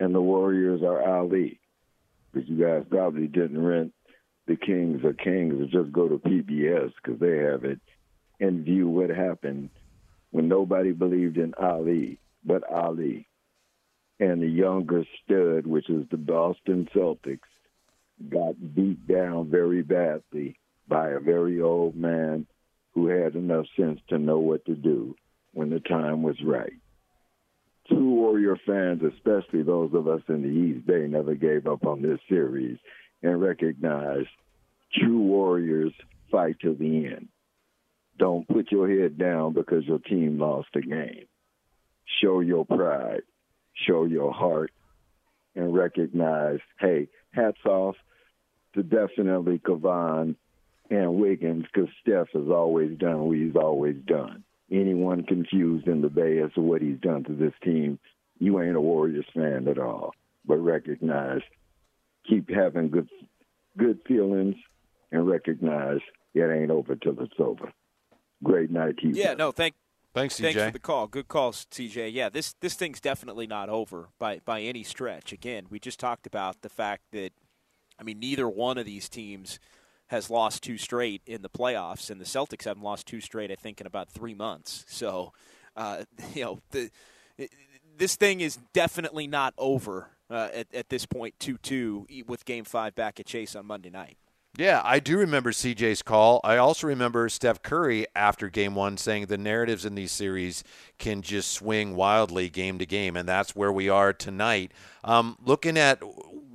And 0.00 0.12
the 0.12 0.20
Warriors 0.20 0.82
are 0.82 1.00
Ali. 1.00 1.60
But 2.32 2.48
you 2.48 2.56
guys 2.56 2.82
probably 2.90 3.28
didn't 3.28 3.64
rent 3.64 3.92
the 4.46 4.56
Kings 4.56 5.04
are 5.04 5.14
Kings 5.14 5.70
just 5.70 5.92
go 5.92 6.08
to 6.08 6.18
PBS 6.18 6.92
because 7.02 7.18
they 7.20 7.38
have 7.38 7.64
it 7.64 7.80
and 8.40 8.64
view 8.64 8.88
what 8.88 9.10
happened 9.10 9.70
when 10.30 10.48
nobody 10.48 10.92
believed 10.92 11.38
in 11.38 11.54
Ali 11.54 12.18
but 12.44 12.62
Ali. 12.70 13.26
And 14.20 14.42
the 14.42 14.48
younger 14.48 15.04
stud, 15.24 15.66
which 15.66 15.88
is 15.88 16.06
the 16.10 16.16
Boston 16.16 16.88
Celtics, 16.94 17.40
got 18.28 18.74
beat 18.74 19.06
down 19.08 19.50
very 19.50 19.82
badly 19.82 20.58
by 20.86 21.10
a 21.10 21.20
very 21.20 21.60
old 21.60 21.96
man 21.96 22.46
who 22.92 23.08
had 23.08 23.34
enough 23.34 23.66
sense 23.76 24.00
to 24.08 24.18
know 24.18 24.38
what 24.38 24.64
to 24.66 24.74
do 24.74 25.16
when 25.52 25.70
the 25.70 25.80
time 25.80 26.22
was 26.22 26.36
right. 26.44 26.74
True 27.88 28.14
Warrior 28.14 28.56
fans, 28.66 29.02
especially 29.02 29.62
those 29.62 29.92
of 29.94 30.06
us 30.06 30.22
in 30.28 30.42
the 30.42 30.48
East 30.48 30.86
Bay, 30.86 31.06
never 31.08 31.34
gave 31.34 31.66
up 31.66 31.84
on 31.84 32.00
this 32.00 32.20
series 32.28 32.78
and 33.24 33.40
recognize 33.40 34.26
true 34.94 35.18
warriors 35.18 35.92
fight 36.30 36.56
to 36.60 36.74
the 36.74 37.06
end. 37.06 37.28
Don't 38.18 38.46
put 38.46 38.70
your 38.70 38.88
head 38.88 39.18
down 39.18 39.54
because 39.54 39.84
your 39.84 39.98
team 39.98 40.38
lost 40.38 40.68
a 40.74 40.80
game. 40.80 41.26
Show 42.22 42.40
your 42.40 42.64
pride, 42.64 43.22
show 43.86 44.04
your 44.04 44.32
heart, 44.32 44.70
and 45.56 45.74
recognize, 45.74 46.60
hey, 46.78 47.08
hats 47.32 47.64
off 47.64 47.96
to 48.74 48.82
definitely 48.82 49.58
Kevon 49.58 50.36
and 50.90 51.14
Wiggins 51.14 51.64
because 51.72 51.88
Steph 52.02 52.28
has 52.34 52.48
always 52.48 52.96
done 52.98 53.22
what 53.22 53.36
he's 53.36 53.56
always 53.56 53.96
done. 54.06 54.44
Anyone 54.70 55.24
confused 55.24 55.88
in 55.88 56.02
the 56.02 56.08
Bay 56.08 56.38
as 56.38 56.52
to 56.54 56.60
what 56.60 56.82
he's 56.82 57.00
done 57.00 57.24
to 57.24 57.32
this 57.32 57.52
team, 57.62 57.98
you 58.38 58.60
ain't 58.60 58.76
a 58.76 58.80
Warriors 58.80 59.26
fan 59.34 59.66
at 59.68 59.78
all. 59.78 60.14
But 60.46 60.56
recognize, 60.56 61.40
keep 62.28 62.50
having 62.50 62.90
good 62.90 63.08
good 63.76 64.00
feelings 64.06 64.56
and 65.10 65.26
recognize 65.26 65.98
it 66.34 66.42
ain't 66.42 66.70
over 66.70 66.96
till 66.96 67.18
it's 67.20 67.34
over. 67.38 67.72
Great 68.42 68.70
night 68.70 68.98
to 68.98 69.08
you. 69.08 69.14
Yeah, 69.14 69.34
no, 69.34 69.52
thank 69.52 69.74
Thanks, 70.14 70.38
Thanks 70.38 70.62
for 70.62 70.70
the 70.70 70.78
call. 70.78 71.08
Good 71.08 71.26
call, 71.26 71.50
TJ. 71.50 72.12
Yeah, 72.12 72.28
this 72.28 72.54
this 72.60 72.74
thing's 72.74 73.00
definitely 73.00 73.48
not 73.48 73.68
over 73.68 74.10
by 74.20 74.40
by 74.44 74.60
any 74.60 74.84
stretch. 74.84 75.32
Again, 75.32 75.66
we 75.70 75.80
just 75.80 75.98
talked 75.98 76.24
about 76.24 76.62
the 76.62 76.68
fact 76.68 77.02
that 77.10 77.30
I 77.98 78.04
mean 78.04 78.20
neither 78.20 78.48
one 78.48 78.78
of 78.78 78.86
these 78.86 79.08
teams 79.08 79.58
has 80.08 80.30
lost 80.30 80.62
two 80.62 80.78
straight 80.78 81.22
in 81.26 81.42
the 81.42 81.48
playoffs, 81.48 82.10
and 82.10 82.20
the 82.20 82.24
Celtics 82.24 82.64
haven't 82.64 82.84
lost 82.84 83.08
two 83.08 83.20
straight. 83.20 83.50
I 83.50 83.56
think 83.56 83.80
in 83.80 83.88
about 83.88 84.08
three 84.08 84.34
months. 84.34 84.84
So, 84.86 85.32
uh, 85.74 86.04
you 86.34 86.44
know, 86.44 86.60
the 86.70 86.90
this 87.98 88.14
thing 88.14 88.40
is 88.40 88.58
definitely 88.72 89.26
not 89.26 89.52
over 89.58 90.10
uh, 90.30 90.48
at, 90.54 90.66
at 90.74 90.88
this 90.88 91.06
point. 91.06 91.34
Two 91.38 91.58
two 91.58 92.06
with 92.26 92.44
Game 92.44 92.64
Five 92.64 92.94
back 92.94 93.20
at 93.20 93.26
Chase 93.26 93.54
on 93.56 93.66
Monday 93.66 93.90
night. 93.90 94.16
Yeah, 94.56 94.80
I 94.84 95.00
do 95.00 95.18
remember 95.18 95.50
CJ's 95.50 96.02
call. 96.02 96.40
I 96.44 96.58
also 96.58 96.86
remember 96.86 97.28
Steph 97.28 97.60
Curry 97.62 98.06
after 98.14 98.48
game 98.48 98.76
one 98.76 98.96
saying 98.96 99.26
the 99.26 99.36
narratives 99.36 99.84
in 99.84 99.96
these 99.96 100.12
series 100.12 100.62
can 100.96 101.22
just 101.22 101.50
swing 101.50 101.96
wildly 101.96 102.50
game 102.50 102.78
to 102.78 102.86
game, 102.86 103.16
and 103.16 103.28
that's 103.28 103.56
where 103.56 103.72
we 103.72 103.88
are 103.88 104.12
tonight. 104.12 104.70
Um, 105.02 105.36
looking 105.44 105.76
at 105.76 106.00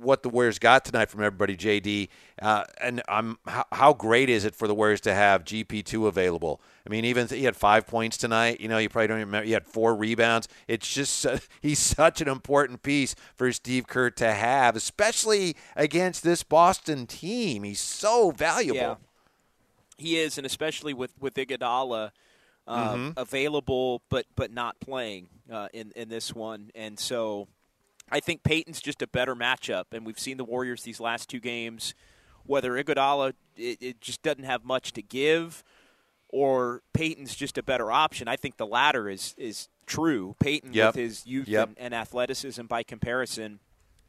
what 0.00 0.22
the 0.22 0.28
Warriors 0.28 0.58
got 0.58 0.84
tonight 0.84 1.10
from 1.10 1.22
everybody, 1.22 1.56
JD. 1.56 2.08
Uh, 2.40 2.64
and 2.80 3.02
I'm 3.08 3.38
how, 3.46 3.64
how, 3.72 3.92
great 3.92 4.28
is 4.30 4.44
it 4.44 4.54
for 4.54 4.66
the 4.66 4.74
Warriors 4.74 5.00
to 5.02 5.14
have 5.14 5.44
GP2 5.44 6.06
available? 6.06 6.60
I 6.86 6.90
mean, 6.90 7.04
even 7.04 7.28
he 7.28 7.44
had 7.44 7.56
five 7.56 7.86
points 7.86 8.16
tonight. 8.16 8.60
You 8.60 8.68
know, 8.68 8.78
you 8.78 8.88
probably 8.88 9.08
don't 9.08 9.18
remember. 9.18 9.46
He 9.46 9.52
had 9.52 9.66
four 9.66 9.94
rebounds. 9.94 10.48
It's 10.66 10.92
just 10.92 11.26
uh, 11.26 11.38
he's 11.60 11.78
such 11.78 12.20
an 12.20 12.28
important 12.28 12.82
piece 12.82 13.14
for 13.36 13.52
Steve 13.52 13.86
Kerr 13.86 14.10
to 14.10 14.32
have, 14.32 14.76
especially 14.76 15.56
against 15.76 16.22
this 16.22 16.42
Boston 16.42 17.06
team. 17.06 17.62
He's 17.62 17.80
so 17.80 18.30
valuable. 18.30 18.80
Yeah. 18.80 18.94
He 19.98 20.18
is, 20.18 20.38
and 20.38 20.46
especially 20.46 20.94
with 20.94 21.12
with 21.20 21.34
Iguodala. 21.34 22.10
Uh, 22.66 22.94
mm-hmm. 22.94 23.10
Available, 23.16 24.02
but 24.10 24.26
but 24.36 24.52
not 24.52 24.78
playing 24.78 25.28
uh, 25.50 25.68
in 25.72 25.90
in 25.96 26.08
this 26.08 26.32
one, 26.32 26.70
and 26.74 27.00
so 27.00 27.48
I 28.10 28.20
think 28.20 28.42
Payton's 28.42 28.80
just 28.80 29.02
a 29.02 29.06
better 29.06 29.36
matchup, 29.36 29.84
and 29.92 30.04
we've 30.04 30.18
seen 30.18 30.36
the 30.36 30.44
Warriors 30.44 30.82
these 30.82 31.00
last 31.00 31.28
two 31.28 31.40
games. 31.40 31.94
Whether 32.44 32.72
Iguodala 32.72 33.34
it, 33.56 33.78
it 33.80 34.00
just 34.00 34.22
doesn't 34.22 34.44
have 34.44 34.64
much 34.64 34.92
to 34.94 35.02
give, 35.02 35.62
or 36.28 36.82
Payton's 36.92 37.34
just 37.34 37.56
a 37.58 37.62
better 37.62 37.92
option. 37.92 38.26
I 38.26 38.36
think 38.36 38.56
the 38.56 38.66
latter 38.66 39.08
is 39.08 39.34
is 39.38 39.68
true. 39.86 40.34
Payton 40.40 40.72
yep. 40.72 40.94
with 40.94 41.02
his 41.02 41.26
youth 41.26 41.48
yep. 41.48 41.68
and, 41.68 41.78
and, 41.78 41.94
athleticism 41.94 42.66
by 42.66 42.82
comparison, 42.82 43.60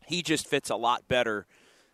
he 0.05 0.21
just 0.21 0.47
fits 0.47 0.69
a 0.69 0.75
lot 0.75 1.07
better 1.07 1.45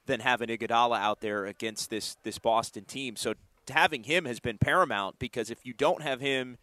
than 0.05 0.22
having 0.22 0.49
Iguodala 0.49 0.99
out 0.99 1.20
there 1.20 1.45
against 1.45 1.89
this 1.89 2.16
this 2.24 2.39
Boston 2.39 2.86
team. 2.86 3.18
So 3.18 3.34
having 3.70 4.03
him 4.03 4.24
has 4.26 4.39
been 4.39 4.58
paramount 4.58 5.20
because 5.20 5.49
if 5.49 5.66
you 5.66 5.74
don't 5.74 6.01
have 6.01 6.22
him 6.22 6.58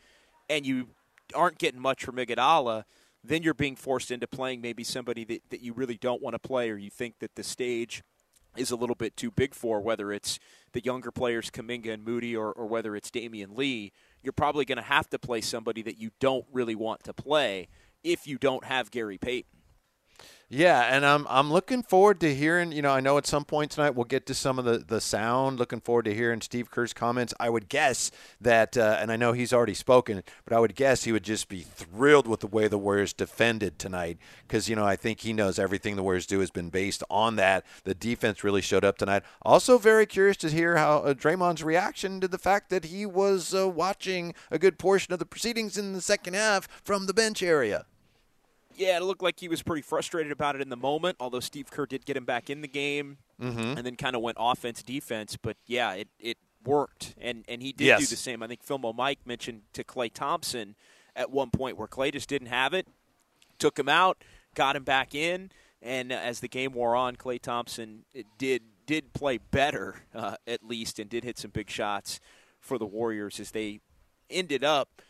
and 0.49 0.65
you 0.65 0.89
aren't 1.35 1.59
getting 1.59 1.81
much 1.81 2.05
from 2.05 2.17
Iguodala– 2.17 2.85
then 3.25 3.43
you're 3.43 3.55
being 3.55 3.75
forced 3.77 4.11
into 4.11 4.27
playing 4.27 4.61
maybe 4.61 4.85
somebody 4.85 5.25
that, 5.25 5.43
that 5.51 5.61
you 5.61 5.73
really 5.73 5.97
don't 5.97 6.23
want 6.23 6.35
to 6.35 6.39
play 6.39 6.71
or 6.71 6.77
you 6.77 6.91
think 6.91 7.19
that 7.21 7.35
the 7.35 7.43
stage 7.43 8.03
is 8.57 8.71
a 8.71 8.77
little 8.77 8.95
bit 8.95 9.17
too 9.17 9.31
big 9.31 9.55
for, 9.55 9.81
whether 9.81 10.13
it's 10.13 10.39
the 10.73 10.85
younger 10.85 11.11
players, 11.11 11.51
Kuminga 11.51 11.93
and 11.93 12.05
Moody, 12.05 12.37
or, 12.37 12.53
or 12.53 12.67
whether 12.67 12.95
it's 12.95 13.11
Damion 13.11 13.57
Lee, 13.57 13.93
you're 14.23 14.33
probably 14.33 14.65
going 14.65 14.77
to 14.77 14.83
have 14.83 15.09
to 15.11 15.19
play 15.19 15.41
somebody 15.41 15.83
that 15.83 15.99
you 15.99 16.11
don't 16.21 16.45
really 16.53 16.75
want 16.75 17.03
to 17.05 17.13
play 17.13 17.69
if 18.03 18.27
you 18.27 18.39
don't 18.39 18.65
have 18.65 18.91
Gary 18.91 19.19
Payton. 19.19 19.54
Yeah, 20.51 20.83
and 20.95 21.07
I'm 21.07 21.27
I'm 21.29 21.51
looking 21.51 21.83
forward 21.83 22.21
to 22.21 22.35
hearing. 22.35 22.71
You 22.71 22.83
know, 22.83 22.93
I 22.93 23.01
know 23.01 23.17
at 23.17 23.27
some 23.27 23.45
point 23.45 23.71
tonight 23.71 23.95
we'll 23.95 24.05
get 24.05 24.27
to 24.27 24.35
some 24.35 24.59
of 24.59 24.67
the 24.67 24.79
the 24.79 25.01
sound. 25.01 25.59
Looking 25.59 25.81
forward 25.81 26.05
to 26.05 26.15
hearing 26.15 26.43
Steve 26.43 26.71
Kerr's 26.71 26.93
comments. 26.93 27.33
I 27.41 27.49
would 27.49 27.69
guess 27.69 28.11
that, 28.41 28.77
uh, 28.77 28.99
and 29.01 29.11
I 29.11 29.17
know 29.17 29.33
he's 29.33 29.55
already 29.55 29.75
spoken, 29.75 30.23
but 30.45 30.55
I 30.55 30.61
would 30.61 30.75
guess 30.75 31.05
he 31.05 31.13
would 31.13 31.25
just 31.25 31.49
be 31.49 31.63
thrilled 31.63 32.29
with 32.29 32.41
the 32.41 32.47
way 32.47 32.69
the 32.69 32.79
Warriors 32.79 33.15
defended 33.15 33.79
tonight 33.79 34.19
because 34.47 34.69
you 34.69 34.77
know 34.77 34.85
I 34.85 34.97
think 34.97 35.21
he 35.21 35.33
knows 35.33 35.59
everything 35.59 35.97
the 35.97 36.03
Warriors 36.03 36.27
do 36.27 36.41
has 36.41 36.51
been 36.51 36.69
based 36.69 37.03
on 37.11 37.37
that. 37.37 37.65
The 37.85 37.95
defense 37.95 38.45
really 38.45 38.63
showed 38.63 38.85
up 38.85 38.99
tonight. 38.99 39.23
Also, 39.43 39.79
very 39.79 40.05
curious 40.05 40.37
to 40.39 40.51
hear 40.51 40.77
how 40.77 40.99
uh, 40.99 41.15
Draymond's 41.15 41.65
reaction 41.65 42.21
to 42.21 42.29
the 42.29 42.39
fact 42.39 42.69
that 42.69 42.87
he 42.87 43.07
was 43.07 43.55
uh, 43.55 43.67
watching 43.67 44.35
a 44.51 44.59
good 44.59 44.79
portion 44.79 45.13
of 45.15 45.19
the 45.19 45.27
proceedings 45.27 45.79
in 45.79 45.95
the 45.95 46.03
second 46.03 46.35
half 46.35 46.69
from 46.85 47.07
the 47.07 47.15
bench 47.15 47.43
area. 47.43 47.87
Yeah, 48.77 48.97
it 48.97 49.03
looked 49.03 49.23
like 49.23 49.41
he 49.41 49.49
was 49.49 49.63
pretty 49.63 49.83
frustrated 49.83 50.33
about 50.33 50.57
it 50.57 50.61
in 50.61 50.69
the 50.69 50.77
moment, 50.77 51.17
although 51.21 51.41
Steve 51.41 51.71
Kerr 51.71 51.87
did 51.87 52.05
get 52.05 52.17
him 52.17 52.25
back 52.25 52.51
in 52.51 52.61
the 52.61 52.69
game 52.69 53.19
mm-hmm. 53.41 53.59
and 53.59 53.79
then 53.79 53.97
kind 53.97 54.17
of 54.17 54.23
went 54.23 54.37
offense 54.41 54.83
defense. 54.83 55.37
But 55.41 55.57
yeah, 55.67 55.93
it, 55.93 56.09
it 56.19 56.39
worked. 56.65 57.15
And, 57.21 57.45
and 57.49 57.63
he 57.63 57.73
did 57.73 57.87
yes. 57.87 58.01
do 58.01 58.07
the 58.07 58.17
same. 58.17 58.43
I 58.43 58.47
think 58.47 58.65
Philmo 58.65 58.95
Mike 58.95 59.21
mentioned 59.25 59.63
to 59.75 59.85
Klay 59.85 60.13
Thompson 60.13 60.75
at 61.17 61.31
one 61.31 61.51
point 61.51 61.77
where 61.77 61.89
Klay 61.89 62.13
just 62.13 62.29
didn't 62.29 62.49
have 62.49 62.75
it, 62.75 62.89
took 63.59 63.79
him 63.79 63.89
out, 63.89 64.25
got 64.55 64.77
him 64.77 64.85
back 64.85 65.15
in. 65.15 65.51
And 65.81 66.13
as 66.13 66.41
the 66.41 66.49
game 66.49 66.73
wore 66.73 66.97
on, 66.97 67.17
Klay 67.17 67.41
Thompson 67.41 68.05
did 68.39 68.63
did 68.87 69.13
play 69.15 69.39
better, 69.39 70.03
uh, 70.15 70.37
at 70.47 70.63
least, 70.65 70.99
and 70.99 71.09
did 71.09 71.25
hit 71.25 71.39
some 71.39 71.51
big 71.51 71.71
shots 71.71 72.21
for 72.61 72.79
the 72.79 72.87
Warriors 72.87 73.41
as 73.41 73.51
they 73.51 73.81
ended 74.29 74.65
up 74.65 75.03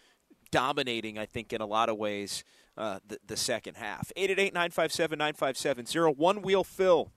dominating, 0.50 1.18
I 1.18 1.26
think, 1.26 1.52
in 1.52 1.60
a 1.60 1.66
lot 1.66 1.88
of 1.88 1.96
ways, 1.96 2.44
uh, 2.76 2.98
the, 3.06 3.18
the 3.26 3.36
second 3.36 3.76
half. 3.76 4.12
888 4.16 4.54
957 4.54 5.18
9570. 5.18 6.20
One 6.20 6.42
Wheel 6.42 6.64
Phil 6.64 7.10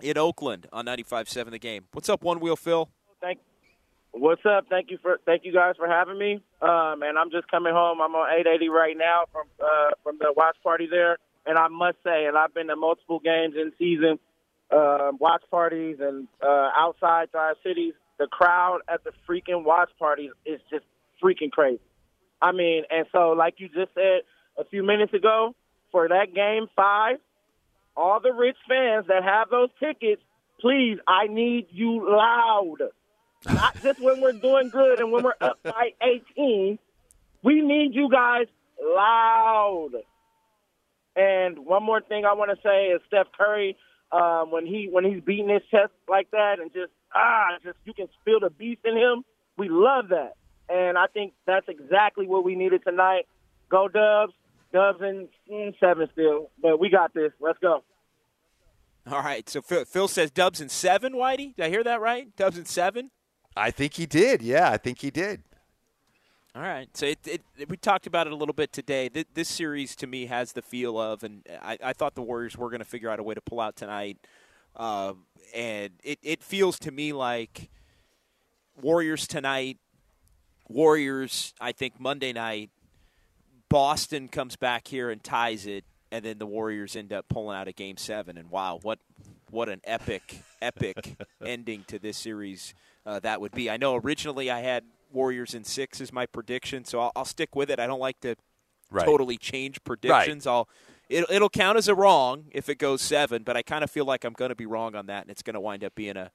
in 0.00 0.18
Oakland 0.18 0.66
on 0.72 0.86
95.7 0.86 1.50
the 1.50 1.58
game. 1.58 1.86
What's 1.92 2.08
up, 2.08 2.22
One 2.22 2.40
Wheel 2.40 2.56
Phil? 2.56 2.88
Thank. 3.20 3.38
What's 4.12 4.44
up? 4.46 4.66
Thank 4.70 4.90
you 4.90 4.98
for 5.02 5.18
thank 5.26 5.44
you 5.44 5.52
guys 5.52 5.74
for 5.76 5.86
having 5.86 6.18
me. 6.18 6.42
Um, 6.62 7.02
and 7.02 7.18
I'm 7.18 7.30
just 7.30 7.48
coming 7.50 7.72
home. 7.72 8.00
I'm 8.00 8.14
on 8.14 8.28
880 8.32 8.68
right 8.68 8.96
now 8.96 9.24
from 9.32 9.46
uh, 9.60 9.90
from 10.02 10.18
the 10.18 10.32
watch 10.36 10.56
party 10.62 10.88
there. 10.90 11.18
And 11.46 11.58
I 11.58 11.68
must 11.68 11.98
say, 12.04 12.26
and 12.26 12.36
I've 12.36 12.52
been 12.52 12.66
to 12.66 12.76
multiple 12.76 13.20
games 13.20 13.54
in 13.56 13.72
season, 13.78 14.18
uh, 14.70 15.12
watch 15.18 15.42
parties, 15.50 15.96
and 16.00 16.28
uh, 16.42 16.70
outside 16.76 17.30
drive 17.30 17.56
cities. 17.62 17.94
The 18.18 18.26
crowd 18.26 18.80
at 18.88 19.04
the 19.04 19.12
freaking 19.28 19.64
watch 19.64 19.90
parties 19.98 20.30
is 20.44 20.60
just 20.70 20.84
freaking 21.22 21.50
crazy. 21.50 21.80
I 22.42 22.52
mean, 22.52 22.84
and 22.90 23.06
so 23.12 23.30
like 23.30 23.54
you 23.58 23.68
just 23.68 23.94
said 23.94 24.22
a 24.58 24.64
few 24.64 24.82
minutes 24.82 25.14
ago, 25.14 25.54
for 25.90 26.08
that 26.08 26.34
game 26.34 26.66
five, 26.76 27.18
all 27.96 28.20
the 28.20 28.32
rich 28.32 28.56
fans 28.68 29.06
that 29.08 29.24
have 29.24 29.50
those 29.50 29.70
tickets, 29.80 30.22
please, 30.60 30.98
I 31.06 31.26
need 31.26 31.66
you 31.70 32.08
loud. 32.08 32.78
Not 33.46 33.76
just 33.82 34.00
when 34.00 34.20
we're 34.20 34.32
doing 34.32 34.68
good 34.70 35.00
and 35.00 35.12
when 35.12 35.24
we're 35.24 35.34
up 35.40 35.58
by 35.62 35.92
18. 36.02 36.78
We 37.42 37.60
need 37.60 37.94
you 37.94 38.10
guys 38.10 38.46
loud. 38.82 39.90
And 41.16 41.58
one 41.60 41.82
more 41.82 42.00
thing 42.00 42.24
I 42.24 42.34
want 42.34 42.50
to 42.50 42.56
say 42.62 42.86
is 42.86 43.00
Steph 43.08 43.26
Curry, 43.36 43.76
um, 44.12 44.50
when 44.50 44.66
he 44.66 44.88
when 44.90 45.04
he's 45.04 45.22
beating 45.22 45.48
his 45.48 45.62
chest 45.70 45.92
like 46.08 46.30
that 46.30 46.60
and 46.60 46.72
just 46.72 46.92
ah, 47.14 47.56
just 47.62 47.76
you 47.84 47.92
can 47.92 48.08
feel 48.24 48.40
the 48.40 48.50
beast 48.50 48.80
in 48.84 48.96
him. 48.96 49.24
We 49.56 49.68
love 49.68 50.08
that, 50.10 50.34
and 50.68 50.96
I 50.96 51.06
think 51.06 51.32
that's 51.46 51.68
exactly 51.68 52.26
what 52.26 52.44
we 52.44 52.54
needed 52.54 52.84
tonight. 52.84 53.26
Go 53.68 53.88
Dubs, 53.88 54.32
Dubs 54.72 55.00
in, 55.00 55.28
in 55.46 55.74
seven 55.80 56.08
still, 56.12 56.50
but 56.60 56.78
we 56.78 56.90
got 56.90 57.14
this. 57.14 57.32
Let's 57.40 57.58
go. 57.58 57.82
All 59.10 59.22
right. 59.22 59.48
So 59.48 59.62
Phil, 59.62 59.84
Phil 59.84 60.08
says 60.08 60.30
Dubs 60.30 60.60
in 60.60 60.68
seven. 60.68 61.14
Whitey, 61.14 61.56
did 61.56 61.64
I 61.64 61.68
hear 61.70 61.84
that 61.84 62.00
right? 62.00 62.34
Dubs 62.36 62.58
in 62.58 62.66
seven. 62.66 63.10
I 63.56 63.70
think 63.70 63.94
he 63.94 64.06
did. 64.06 64.42
Yeah, 64.42 64.70
I 64.70 64.76
think 64.76 65.00
he 65.00 65.10
did. 65.10 65.42
All 66.54 66.62
right. 66.62 66.88
So 66.94 67.06
it, 67.06 67.18
it, 67.24 67.42
we 67.68 67.76
talked 67.76 68.06
about 68.06 68.26
it 68.26 68.32
a 68.32 68.36
little 68.36 68.52
bit 68.52 68.72
today. 68.72 69.08
This, 69.08 69.24
this 69.34 69.48
series 69.48 69.96
to 69.96 70.06
me 70.06 70.26
has 70.26 70.52
the 70.52 70.62
feel 70.62 70.98
of, 71.00 71.22
and 71.22 71.42
I, 71.62 71.78
I 71.82 71.92
thought 71.92 72.14
the 72.14 72.22
Warriors 72.22 72.56
were 72.56 72.68
going 72.68 72.80
to 72.80 72.84
figure 72.84 73.08
out 73.08 73.18
a 73.18 73.22
way 73.22 73.34
to 73.34 73.40
pull 73.40 73.60
out 73.60 73.76
tonight. 73.76 74.18
Uh, 74.76 75.14
and 75.54 75.92
it, 76.02 76.18
it 76.22 76.42
feels 76.42 76.78
to 76.80 76.90
me 76.90 77.12
like 77.12 77.70
Warriors 78.80 79.26
tonight, 79.26 79.78
Warriors, 80.68 81.54
I 81.60 81.72
think 81.72 81.98
Monday 81.98 82.32
night, 82.32 82.70
Boston 83.68 84.28
comes 84.28 84.56
back 84.56 84.88
here 84.88 85.10
and 85.10 85.22
ties 85.22 85.66
it, 85.66 85.84
and 86.10 86.24
then 86.24 86.38
the 86.38 86.46
Warriors 86.46 86.96
end 86.96 87.12
up 87.12 87.28
pulling 87.28 87.56
out 87.56 87.68
a 87.68 87.72
game 87.72 87.96
seven. 87.96 88.38
And 88.38 88.50
wow, 88.50 88.78
what 88.82 88.98
what 89.50 89.68
an 89.68 89.80
epic, 89.84 90.42
epic 90.60 91.16
ending 91.44 91.84
to 91.88 91.98
this 91.98 92.16
series 92.16 92.74
uh, 93.06 93.18
that 93.20 93.40
would 93.40 93.52
be. 93.52 93.70
I 93.70 93.76
know 93.76 93.96
originally 93.96 94.50
I 94.50 94.60
had 94.60 94.84
Warriors 95.12 95.54
in 95.54 95.64
six 95.64 96.00
as 96.00 96.12
my 96.12 96.26
prediction, 96.26 96.84
so 96.84 97.00
I'll, 97.00 97.12
I'll 97.16 97.24
stick 97.24 97.54
with 97.56 97.70
it. 97.70 97.80
I 97.80 97.86
don't 97.86 98.00
like 98.00 98.20
to 98.20 98.36
Right. 98.90 99.04
totally 99.04 99.36
change 99.36 99.84
predictions. 99.84 100.46
I'll 100.46 100.66
it, 101.10 101.26
it'll 101.30 101.50
count 101.50 101.76
as 101.76 101.88
a 101.88 101.94
wrong 101.94 102.46
if 102.52 102.70
it 102.70 102.78
goes 102.78 103.02
seven, 103.02 103.42
but 103.42 103.54
I 103.54 103.60
kind 103.60 103.84
of 103.84 103.90
feel 103.90 104.06
like 104.06 104.24
I'm 104.24 104.32
going 104.32 104.48
to 104.48 104.54
be 104.54 104.64
wrong 104.64 104.94
on 104.94 105.06
that, 105.06 105.22
and 105.22 105.30
it's 105.30 105.42
going 105.42 105.54
to 105.54 105.60
wind 105.60 105.84
up 105.84 105.94
being 105.94 106.16
a 106.16 106.30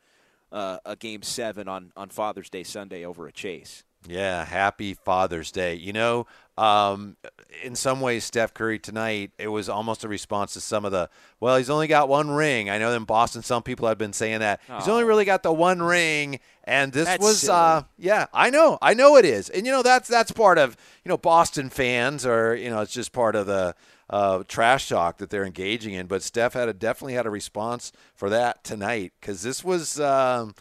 uh, 0.51 0.77
a 0.85 0.95
game 0.95 1.23
seven 1.23 1.67
on 1.67 1.91
on 1.97 2.09
Father's 2.09 2.49
Day 2.51 2.63
Sunday 2.63 3.03
over 3.03 3.25
a 3.27 3.31
chase. 3.31 3.83
Yeah, 4.07 4.45
happy 4.45 4.93
Father's 4.93 5.51
Day. 5.51 5.75
You 5.75 5.93
know, 5.93 6.27
um, 6.57 7.15
in 7.63 7.75
some 7.75 8.01
ways, 8.01 8.23
Steph 8.23 8.53
Curry 8.53 8.77
tonight, 8.77 9.31
it 9.37 9.47
was 9.47 9.69
almost 9.69 10.03
a 10.03 10.07
response 10.07 10.53
to 10.53 10.61
some 10.61 10.85
of 10.85 10.91
the, 10.91 11.09
well, 11.39 11.57
he's 11.57 11.69
only 11.69 11.87
got 11.87 12.09
one 12.09 12.29
ring. 12.29 12.69
I 12.69 12.77
know 12.77 12.91
in 12.93 13.05
Boston, 13.05 13.41
some 13.41 13.63
people 13.63 13.87
have 13.87 13.97
been 13.97 14.13
saying 14.13 14.39
that. 14.39 14.61
He's 14.77 14.87
only 14.87 15.03
really 15.03 15.25
got 15.25 15.43
the 15.43 15.53
one 15.53 15.81
ring. 15.81 16.39
And 16.63 16.93
this 16.93 17.05
That's 17.05 17.23
was, 17.23 17.49
uh, 17.49 17.83
yeah, 17.97 18.27
I 18.33 18.49
know. 18.49 18.77
I 18.81 18.93
know 18.93 19.17
it 19.17 19.25
is. 19.25 19.49
And, 19.49 19.65
you 19.65 19.71
know, 19.71 19.81
that's 19.81 20.07
that's 20.07 20.31
part 20.31 20.57
of, 20.57 20.77
you 21.03 21.09
know, 21.09 21.17
Boston 21.17 21.69
fans 21.69 22.25
or, 22.25 22.55
you 22.55 22.69
know, 22.69 22.81
it's 22.81 22.93
just 22.93 23.11
part 23.11 23.35
of 23.35 23.47
the 23.47 23.75
uh, 24.09 24.43
trash 24.47 24.89
talk 24.89 25.17
that 25.17 25.29
they're 25.29 25.45
engaging 25.45 25.93
in. 25.93 26.07
But 26.07 26.21
Steph 26.23 26.53
had 26.53 26.69
a, 26.69 26.73
definitely 26.73 27.13
had 27.13 27.25
a 27.25 27.31
response 27.31 27.91
for 28.13 28.29
that 28.29 28.63
tonight 28.63 29.13
because 29.19 29.41
this 29.41 29.63
was. 29.63 29.99
Um, 29.99 30.53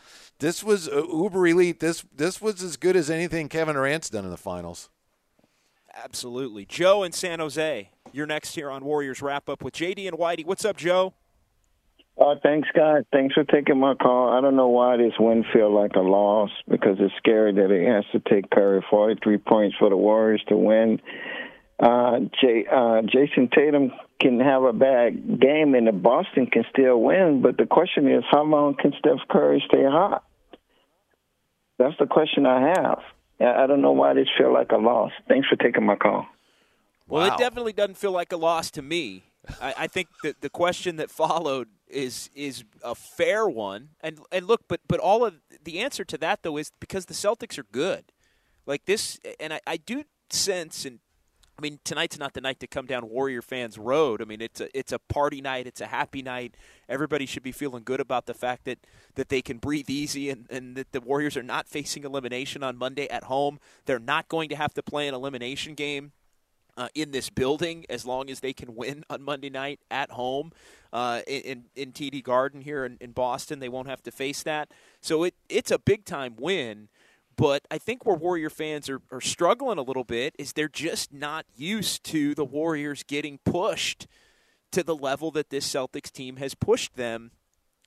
this 0.42 0.64
was 0.64 0.88
uh, 0.88 1.06
uber 1.06 1.46
elite. 1.46 1.78
This 1.78 2.04
this 2.14 2.42
was 2.42 2.62
as 2.62 2.76
good 2.76 2.96
as 2.96 3.08
anything 3.08 3.48
Kevin 3.48 3.76
Durant's 3.76 4.10
done 4.10 4.24
in 4.24 4.30
the 4.30 4.36
finals. 4.36 4.90
Absolutely, 5.94 6.66
Joe 6.66 7.04
in 7.04 7.12
San 7.12 7.38
Jose. 7.38 7.90
You're 8.12 8.26
next 8.26 8.54
here 8.56 8.68
on 8.68 8.84
Warriors 8.84 9.22
wrap 9.22 9.48
up 9.48 9.62
with 9.62 9.74
JD 9.74 10.08
and 10.08 10.18
Whitey. 10.18 10.44
What's 10.44 10.64
up, 10.64 10.76
Joe? 10.76 11.14
Uh, 12.20 12.34
thanks, 12.42 12.68
guys. 12.74 13.04
Thanks 13.12 13.34
for 13.34 13.44
taking 13.44 13.78
my 13.78 13.94
call. 13.94 14.36
I 14.36 14.40
don't 14.40 14.56
know 14.56 14.68
why 14.68 14.96
this 14.96 15.12
win 15.18 15.44
feel 15.52 15.72
like 15.72 15.92
a 15.94 16.00
loss 16.00 16.50
because 16.68 16.96
it's 16.98 17.14
scary 17.18 17.54
that 17.54 17.70
it 17.70 17.86
has 17.86 18.04
to 18.12 18.20
take 18.28 18.50
Curry 18.50 18.84
43 18.90 19.38
points 19.38 19.76
for 19.78 19.88
the 19.88 19.96
Warriors 19.96 20.42
to 20.48 20.56
win. 20.56 21.00
Uh, 21.80 22.18
Jay, 22.40 22.66
uh, 22.70 23.02
Jayson 23.02 23.48
Tatum 23.54 23.92
can 24.20 24.40
have 24.40 24.62
a 24.64 24.72
bad 24.72 25.40
game 25.40 25.74
and 25.74 25.86
the 25.86 25.92
Boston 25.92 26.46
can 26.46 26.64
still 26.70 27.00
win, 27.00 27.42
but 27.42 27.56
the 27.56 27.66
question 27.66 28.10
is, 28.10 28.24
how 28.30 28.42
long 28.42 28.74
can 28.74 28.92
Steph 28.98 29.26
Curry 29.28 29.62
stay 29.68 29.84
hot? 29.84 30.24
That's 31.78 31.94
the 31.98 32.06
question 32.06 32.46
I 32.46 32.60
have. 32.78 33.00
I 33.40 33.64
I 33.64 33.66
don't 33.66 33.80
know 33.80 33.92
why 33.92 34.14
this 34.14 34.28
feel 34.38 34.52
like 34.52 34.72
a 34.72 34.76
loss. 34.76 35.12
Thanks 35.28 35.48
for 35.48 35.56
taking 35.56 35.84
my 35.84 35.96
call. 35.96 36.26
Well, 37.08 37.26
it 37.26 37.38
definitely 37.38 37.72
doesn't 37.72 37.96
feel 37.96 38.12
like 38.12 38.32
a 38.32 38.36
loss 38.36 38.70
to 38.72 38.82
me. 38.82 39.24
I, 39.60 39.74
I 39.78 39.86
think 39.86 40.08
that 40.22 40.40
the 40.40 40.48
question 40.48 40.96
that 40.96 41.10
followed 41.10 41.68
is 41.88 42.30
is 42.34 42.64
a 42.82 42.94
fair 42.94 43.48
one, 43.48 43.90
and 44.00 44.20
and 44.30 44.46
look, 44.46 44.62
but 44.68 44.80
but 44.88 45.00
all 45.00 45.24
of 45.24 45.34
the 45.64 45.80
answer 45.80 46.04
to 46.04 46.18
that 46.18 46.42
though 46.42 46.56
is 46.56 46.70
because 46.80 47.06
the 47.06 47.14
Celtics 47.14 47.58
are 47.58 47.66
good, 47.72 48.12
like 48.66 48.84
this, 48.84 49.18
and 49.40 49.52
I, 49.52 49.60
I 49.66 49.76
do 49.76 50.04
sense 50.30 50.84
and. 50.84 51.00
I 51.62 51.70
mean, 51.70 51.78
tonight's 51.84 52.18
not 52.18 52.32
the 52.32 52.40
night 52.40 52.58
to 52.58 52.66
come 52.66 52.86
down 52.86 53.08
Warrior 53.08 53.40
fans 53.40 53.78
road. 53.78 54.20
I 54.20 54.24
mean, 54.24 54.40
it's 54.40 54.60
a 54.60 54.76
it's 54.76 54.90
a 54.90 54.98
party 54.98 55.40
night. 55.40 55.68
It's 55.68 55.80
a 55.80 55.86
happy 55.86 56.20
night. 56.20 56.56
Everybody 56.88 57.24
should 57.24 57.44
be 57.44 57.52
feeling 57.52 57.84
good 57.84 58.00
about 58.00 58.26
the 58.26 58.34
fact 58.34 58.64
that, 58.64 58.80
that 59.14 59.28
they 59.28 59.42
can 59.42 59.58
breathe 59.58 59.88
easy 59.88 60.28
and, 60.28 60.46
and 60.50 60.74
that 60.74 60.90
the 60.90 61.00
Warriors 61.00 61.36
are 61.36 61.42
not 61.42 61.68
facing 61.68 62.02
elimination 62.02 62.64
on 62.64 62.76
Monday 62.76 63.08
at 63.08 63.24
home. 63.24 63.60
They're 63.86 64.00
not 64.00 64.28
going 64.28 64.48
to 64.48 64.56
have 64.56 64.74
to 64.74 64.82
play 64.82 65.06
an 65.06 65.14
elimination 65.14 65.74
game 65.74 66.10
uh, 66.76 66.88
in 66.96 67.12
this 67.12 67.30
building 67.30 67.86
as 67.88 68.04
long 68.04 68.28
as 68.28 68.40
they 68.40 68.52
can 68.52 68.74
win 68.74 69.04
on 69.08 69.22
Monday 69.22 69.50
night 69.50 69.78
at 69.88 70.10
home 70.10 70.50
uh, 70.92 71.20
in, 71.28 71.66
in 71.76 71.92
TD 71.92 72.24
Garden 72.24 72.60
here 72.60 72.84
in, 72.84 72.96
in 73.00 73.12
Boston. 73.12 73.60
They 73.60 73.68
won't 73.68 73.88
have 73.88 74.02
to 74.02 74.10
face 74.10 74.42
that. 74.42 74.72
So 75.00 75.22
it 75.22 75.34
it's 75.48 75.70
a 75.70 75.78
big 75.78 76.04
time 76.04 76.34
win. 76.36 76.88
But 77.36 77.66
I 77.70 77.78
think 77.78 78.04
where 78.04 78.16
Warrior 78.16 78.50
fans 78.50 78.88
are, 78.88 79.00
are 79.10 79.20
struggling 79.20 79.78
a 79.78 79.82
little 79.82 80.04
bit 80.04 80.34
is 80.38 80.52
they're 80.52 80.68
just 80.68 81.12
not 81.12 81.46
used 81.56 82.04
to 82.04 82.34
the 82.34 82.44
Warriors 82.44 83.02
getting 83.02 83.38
pushed 83.44 84.06
to 84.72 84.82
the 84.82 84.96
level 84.96 85.30
that 85.32 85.50
this 85.50 85.66
Celtics 85.70 86.10
team 86.10 86.36
has 86.36 86.54
pushed 86.54 86.96
them 86.96 87.30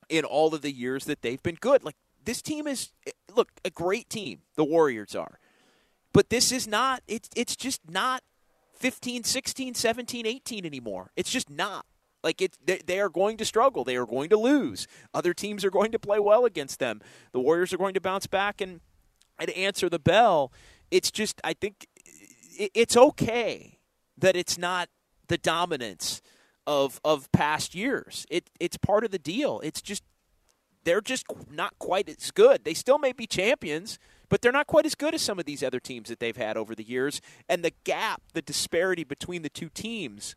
in 0.09 0.23
all 0.23 0.53
of 0.53 0.61
the 0.61 0.71
years 0.71 1.05
that 1.05 1.21
they've 1.21 1.41
been 1.41 1.55
good. 1.55 1.83
Like 1.83 1.95
this 2.23 2.41
team 2.41 2.67
is 2.67 2.91
eh, 3.07 3.11
look, 3.35 3.49
a 3.63 3.69
great 3.69 4.09
team, 4.09 4.41
the 4.55 4.63
Warriors 4.63 5.15
are. 5.15 5.39
But 6.13 6.29
this 6.29 6.51
is 6.51 6.67
not 6.67 7.01
it's 7.07 7.29
it's 7.35 7.55
just 7.55 7.81
not 7.89 8.23
15, 8.75 9.23
16, 9.23 9.73
17, 9.73 10.25
18 10.25 10.65
anymore. 10.65 11.11
It's 11.15 11.31
just 11.31 11.49
not. 11.49 11.85
Like 12.23 12.41
it, 12.41 12.57
they, 12.63 12.81
they 12.85 12.99
are 12.99 13.09
going 13.09 13.37
to 13.37 13.45
struggle. 13.45 13.83
They 13.83 13.95
are 13.95 14.05
going 14.05 14.29
to 14.29 14.37
lose. 14.37 14.87
Other 15.13 15.33
teams 15.33 15.63
are 15.63 15.69
going 15.69 15.91
to 15.91 15.99
play 15.99 16.19
well 16.19 16.45
against 16.45 16.79
them. 16.79 17.01
The 17.31 17.39
Warriors 17.39 17.71
are 17.71 17.77
going 17.77 17.93
to 17.93 18.01
bounce 18.01 18.27
back 18.27 18.61
and 18.61 18.81
and 19.39 19.49
answer 19.51 19.89
the 19.89 19.99
bell. 19.99 20.51
It's 20.91 21.11
just 21.11 21.41
I 21.43 21.53
think 21.53 21.87
it's 22.57 22.95
okay 22.95 23.79
that 24.17 24.35
it's 24.35 24.57
not 24.57 24.89
the 25.27 25.37
dominance 25.37 26.21
of 26.67 26.99
of 27.03 27.31
past 27.31 27.75
years. 27.75 28.25
It 28.29 28.49
it's 28.59 28.77
part 28.77 29.03
of 29.03 29.11
the 29.11 29.19
deal. 29.19 29.59
It's 29.63 29.81
just 29.81 30.03
they're 30.83 31.01
just 31.01 31.25
not 31.51 31.77
quite 31.79 32.07
as 32.09 32.31
good. 32.31 32.63
They 32.63 32.73
still 32.73 32.99
may 32.99 33.11
be 33.11 33.25
champions, 33.27 33.97
but 34.29 34.41
they're 34.41 34.51
not 34.51 34.67
quite 34.67 34.85
as 34.85 34.95
good 34.95 35.15
as 35.15 35.21
some 35.21 35.39
of 35.39 35.45
these 35.45 35.63
other 35.63 35.79
teams 35.79 36.09
that 36.09 36.19
they've 36.19 36.37
had 36.37 36.57
over 36.57 36.75
the 36.75 36.87
years. 36.87 37.21
And 37.49 37.65
the 37.65 37.73
gap, 37.83 38.21
the 38.33 38.41
disparity 38.41 39.03
between 39.03 39.41
the 39.41 39.49
two 39.49 39.69
teams 39.69 40.35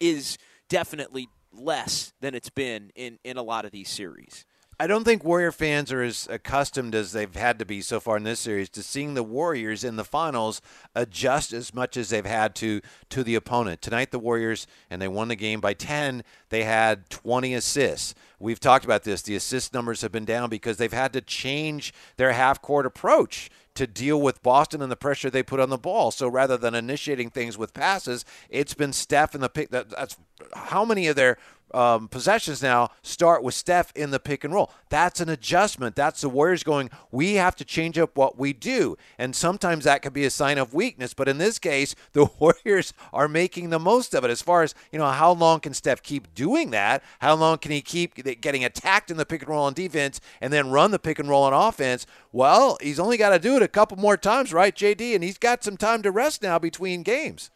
is 0.00 0.38
definitely 0.68 1.28
less 1.52 2.12
than 2.20 2.34
it's 2.34 2.50
been 2.50 2.90
in, 2.94 3.18
in 3.24 3.36
a 3.36 3.42
lot 3.42 3.64
of 3.64 3.70
these 3.70 3.88
series. 3.88 4.44
I 4.78 4.86
don't 4.86 5.04
think 5.04 5.24
Warrior 5.24 5.52
fans 5.52 5.90
are 5.90 6.02
as 6.02 6.28
accustomed 6.30 6.94
as 6.94 7.12
they've 7.12 7.34
had 7.34 7.58
to 7.60 7.64
be 7.64 7.80
so 7.80 7.98
far 7.98 8.18
in 8.18 8.24
this 8.24 8.40
series 8.40 8.68
to 8.70 8.82
seeing 8.82 9.14
the 9.14 9.22
Warriors 9.22 9.82
in 9.82 9.96
the 9.96 10.04
finals 10.04 10.60
adjust 10.94 11.54
as 11.54 11.72
much 11.72 11.96
as 11.96 12.10
they've 12.10 12.26
had 12.26 12.54
to 12.56 12.82
to 13.08 13.24
the 13.24 13.36
opponent. 13.36 13.80
Tonight, 13.80 14.10
the 14.10 14.18
Warriors, 14.18 14.66
and 14.90 15.00
they 15.00 15.08
won 15.08 15.28
the 15.28 15.36
game 15.36 15.62
by 15.62 15.72
10, 15.72 16.22
they 16.50 16.64
had 16.64 17.08
20 17.08 17.54
assists. 17.54 18.14
We've 18.38 18.60
talked 18.60 18.84
about 18.84 19.04
this. 19.04 19.22
The 19.22 19.34
assist 19.34 19.72
numbers 19.72 20.02
have 20.02 20.12
been 20.12 20.26
down 20.26 20.50
because 20.50 20.76
they've 20.76 20.92
had 20.92 21.14
to 21.14 21.22
change 21.22 21.94
their 22.18 22.32
half 22.32 22.60
court 22.60 22.84
approach 22.84 23.50
to 23.76 23.86
deal 23.86 24.20
with 24.20 24.42
Boston 24.42 24.82
and 24.82 24.90
the 24.90 24.96
pressure 24.96 25.30
they 25.30 25.42
put 25.42 25.60
on 25.60 25.70
the 25.70 25.78
ball. 25.78 26.10
So 26.10 26.28
rather 26.28 26.56
than 26.56 26.74
initiating 26.74 27.30
things 27.30 27.56
with 27.56 27.72
passes, 27.72 28.24
it's 28.50 28.74
been 28.74 28.92
Steph 28.92 29.34
in 29.34 29.40
the 29.40 29.48
pick. 29.48 29.70
That, 29.70 29.90
that's 29.90 30.16
how 30.54 30.84
many 30.84 31.06
of 31.06 31.16
their 31.16 31.38
um, 31.74 32.08
possessions 32.08 32.62
now 32.62 32.90
start 33.02 33.42
with 33.42 33.54
Steph 33.54 33.92
in 33.94 34.10
the 34.10 34.20
pick 34.20 34.44
and 34.44 34.54
roll. 34.54 34.70
That's 34.88 35.20
an 35.20 35.28
adjustment. 35.28 35.96
That's 35.96 36.20
the 36.20 36.28
Warriors 36.28 36.62
going, 36.62 36.90
we 37.10 37.34
have 37.34 37.56
to 37.56 37.64
change 37.64 37.98
up 37.98 38.16
what 38.16 38.38
we 38.38 38.52
do. 38.52 38.96
And 39.18 39.34
sometimes 39.34 39.84
that 39.84 40.02
could 40.02 40.12
be 40.12 40.24
a 40.24 40.30
sign 40.30 40.58
of 40.58 40.74
weakness. 40.74 41.14
But 41.14 41.28
in 41.28 41.38
this 41.38 41.58
case, 41.58 41.94
the 42.12 42.26
Warriors 42.38 42.92
are 43.12 43.28
making 43.28 43.70
the 43.70 43.78
most 43.78 44.14
of 44.14 44.24
it. 44.24 44.30
As 44.30 44.42
far 44.42 44.62
as, 44.62 44.74
you 44.92 44.98
know, 44.98 45.06
how 45.06 45.32
long 45.32 45.60
can 45.60 45.74
Steph 45.74 46.02
keep 46.02 46.34
doing 46.34 46.70
that? 46.70 47.02
How 47.18 47.34
long 47.34 47.58
can 47.58 47.72
he 47.72 47.80
keep 47.80 48.14
getting 48.40 48.64
attacked 48.64 49.10
in 49.10 49.16
the 49.16 49.26
pick 49.26 49.42
and 49.42 49.50
roll 49.50 49.64
on 49.64 49.74
defense 49.74 50.20
and 50.40 50.52
then 50.52 50.70
run 50.70 50.90
the 50.90 50.98
pick 50.98 51.18
and 51.18 51.28
roll 51.28 51.42
on 51.42 51.52
offense? 51.52 52.06
Well, 52.32 52.78
he's 52.80 53.00
only 53.00 53.16
got 53.16 53.30
to 53.30 53.38
do 53.38 53.56
it 53.56 53.62
a 53.62 53.68
couple 53.68 53.96
more 53.96 54.16
times, 54.16 54.52
right, 54.52 54.74
JD? 54.74 55.14
And 55.14 55.24
he's 55.24 55.38
got 55.38 55.64
some 55.64 55.76
time 55.76 56.02
to 56.02 56.10
rest 56.10 56.42
now 56.42 56.58
between 56.58 57.02
games. 57.02 57.50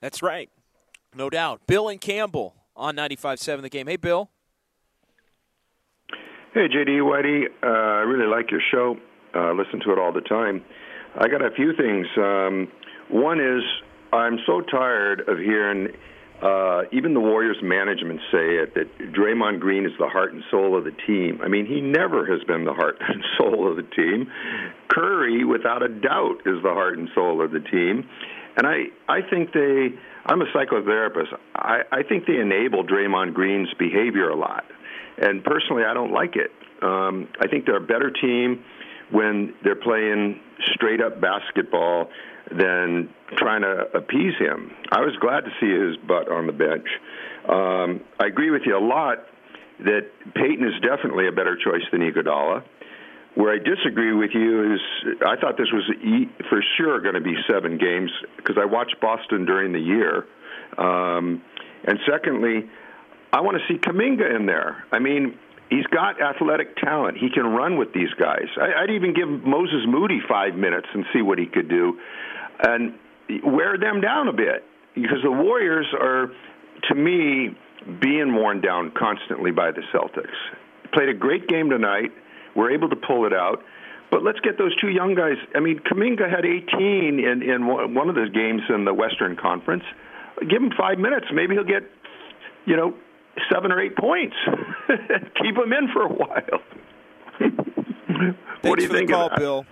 That's 0.00 0.22
right. 0.22 0.50
No 1.14 1.28
doubt. 1.28 1.60
Bill 1.66 1.88
and 1.88 2.00
Campbell 2.00 2.54
on 2.74 2.96
95.7 2.96 3.62
the 3.62 3.68
game. 3.68 3.86
Hey, 3.86 3.96
Bill. 3.96 4.30
Hey, 6.54 6.68
JD 6.68 7.00
Whitey. 7.00 7.44
Uh, 7.62 7.66
I 7.66 8.00
really 8.02 8.26
like 8.26 8.50
your 8.50 8.60
show. 8.70 8.96
Uh, 9.34 9.52
listen 9.52 9.80
to 9.80 9.92
it 9.92 9.98
all 9.98 10.12
the 10.12 10.20
time. 10.22 10.62
I 11.14 11.28
got 11.28 11.42
a 11.42 11.50
few 11.50 11.74
things. 11.76 12.06
Um, 12.16 12.68
one 13.10 13.40
is 13.40 13.62
I'm 14.12 14.38
so 14.46 14.60
tired 14.60 15.20
of 15.28 15.38
hearing 15.38 15.88
uh, 16.42 16.82
even 16.92 17.14
the 17.14 17.20
Warriors 17.20 17.58
management 17.62 18.20
say 18.32 18.56
it 18.56 18.74
that 18.74 18.98
Draymond 19.14 19.60
Green 19.60 19.86
is 19.86 19.92
the 19.98 20.08
heart 20.08 20.32
and 20.32 20.42
soul 20.50 20.76
of 20.76 20.84
the 20.84 20.92
team. 21.06 21.40
I 21.42 21.48
mean, 21.48 21.66
he 21.66 21.80
never 21.80 22.26
has 22.26 22.42
been 22.44 22.64
the 22.64 22.74
heart 22.74 22.96
and 23.00 23.22
soul 23.38 23.70
of 23.70 23.76
the 23.76 23.88
team. 23.94 24.30
Curry, 24.88 25.44
without 25.44 25.82
a 25.82 25.88
doubt, 25.88 26.38
is 26.44 26.62
the 26.62 26.72
heart 26.72 26.98
and 26.98 27.08
soul 27.14 27.42
of 27.44 27.52
the 27.52 27.60
team. 27.60 28.08
And 28.56 28.66
I, 28.66 28.86
I 29.08 29.20
think 29.22 29.52
they 29.52 29.94
I'm 30.24 30.40
a 30.40 30.46
psychotherapist. 30.46 31.34
I, 31.54 31.80
I 31.90 32.02
think 32.02 32.26
they 32.26 32.38
enable 32.38 32.84
Draymond 32.84 33.34
Green's 33.34 33.72
behavior 33.78 34.28
a 34.28 34.36
lot. 34.36 34.64
And 35.18 35.42
personally, 35.44 35.84
I 35.84 35.94
don't 35.94 36.12
like 36.12 36.36
it. 36.36 36.50
Um, 36.82 37.28
I 37.40 37.48
think 37.48 37.66
they're 37.66 37.76
a 37.76 37.80
better 37.80 38.10
team 38.10 38.64
when 39.10 39.54
they're 39.62 39.76
playing 39.76 40.40
straight 40.74 41.00
up 41.00 41.20
basketball 41.20 42.08
than 42.50 43.08
trying 43.36 43.62
to 43.62 43.86
appease 43.94 44.34
him. 44.38 44.70
I 44.90 45.00
was 45.00 45.14
glad 45.20 45.44
to 45.44 45.50
see 45.60 45.70
his 45.70 45.96
butt 46.06 46.30
on 46.30 46.46
the 46.46 46.52
bench. 46.52 46.86
Um, 47.48 48.00
I 48.20 48.26
agree 48.26 48.50
with 48.50 48.62
you 48.66 48.76
a 48.76 48.84
lot 48.84 49.26
that 49.80 50.10
Payton 50.34 50.64
is 50.66 50.80
definitely 50.82 51.28
a 51.28 51.32
better 51.32 51.56
choice 51.56 51.82
than 51.90 52.00
Iguodala. 52.00 52.62
Where 53.34 53.54
I 53.54 53.58
disagree 53.58 54.12
with 54.12 54.30
you 54.34 54.74
is 54.74 54.80
I 55.26 55.36
thought 55.40 55.56
this 55.56 55.70
was 55.72 55.90
for 56.50 56.62
sure 56.76 57.00
going 57.00 57.14
to 57.14 57.20
be 57.20 57.34
seven 57.50 57.78
games 57.78 58.10
because 58.36 58.56
I 58.60 58.66
watched 58.66 58.96
Boston 59.00 59.46
during 59.46 59.72
the 59.72 59.80
year. 59.80 60.26
Um, 60.76 61.42
and 61.84 61.98
secondly, 62.10 62.68
I 63.32 63.40
want 63.40 63.56
to 63.56 63.72
see 63.72 63.78
Kuminga 63.78 64.36
in 64.36 64.44
there. 64.44 64.84
I 64.92 64.98
mean, 64.98 65.38
he's 65.70 65.86
got 65.86 66.20
athletic 66.20 66.76
talent. 66.76 67.16
He 67.16 67.30
can 67.30 67.46
run 67.46 67.78
with 67.78 67.94
these 67.94 68.12
guys. 68.18 68.48
I, 68.60 68.82
I'd 68.82 68.90
even 68.90 69.14
give 69.14 69.28
Moses 69.28 69.80
Moody 69.86 70.20
five 70.28 70.54
minutes 70.54 70.88
and 70.92 71.04
see 71.14 71.22
what 71.22 71.38
he 71.38 71.46
could 71.46 71.68
do, 71.68 71.98
and 72.62 72.94
wear 73.42 73.78
them 73.78 74.02
down 74.02 74.28
a 74.28 74.32
bit 74.32 74.64
because 74.94 75.22
the 75.24 75.30
Warriors 75.30 75.86
are, 75.98 76.30
to 76.88 76.94
me, 76.94 77.56
being 78.00 78.34
worn 78.34 78.60
down 78.60 78.92
constantly 78.96 79.50
by 79.50 79.70
the 79.70 79.82
Celtics. 79.94 80.36
Played 80.92 81.08
a 81.08 81.14
great 81.14 81.48
game 81.48 81.70
tonight 81.70 82.12
we're 82.54 82.70
able 82.70 82.88
to 82.88 82.96
pull 82.96 83.26
it 83.26 83.32
out. 83.32 83.62
But 84.10 84.22
let's 84.22 84.40
get 84.40 84.58
those 84.58 84.76
two 84.78 84.88
young 84.88 85.14
guys. 85.14 85.36
I 85.54 85.60
mean, 85.60 85.80
Kuminga 85.80 86.28
had 86.28 86.44
18 86.44 87.18
in, 87.18 87.42
in 87.42 87.66
one 87.66 88.08
of 88.10 88.14
the 88.14 88.28
games 88.32 88.60
in 88.68 88.84
the 88.84 88.92
Western 88.92 89.36
Conference. 89.36 89.84
Give 90.40 90.62
him 90.62 90.70
five 90.78 90.98
minutes. 90.98 91.26
Maybe 91.32 91.54
he'll 91.54 91.64
get, 91.64 91.84
you 92.66 92.76
know, 92.76 92.94
seven 93.50 93.72
or 93.72 93.80
eight 93.80 93.96
points. 93.96 94.36
Keep 95.42 95.56
him 95.56 95.72
in 95.72 95.88
for 95.94 96.02
a 96.02 96.12
while. 96.12 96.60
what 98.62 98.78
do 98.78 98.84
you 98.84 98.90
think? 98.90 99.10
Call, 99.10 99.30
Bill. 99.36 99.64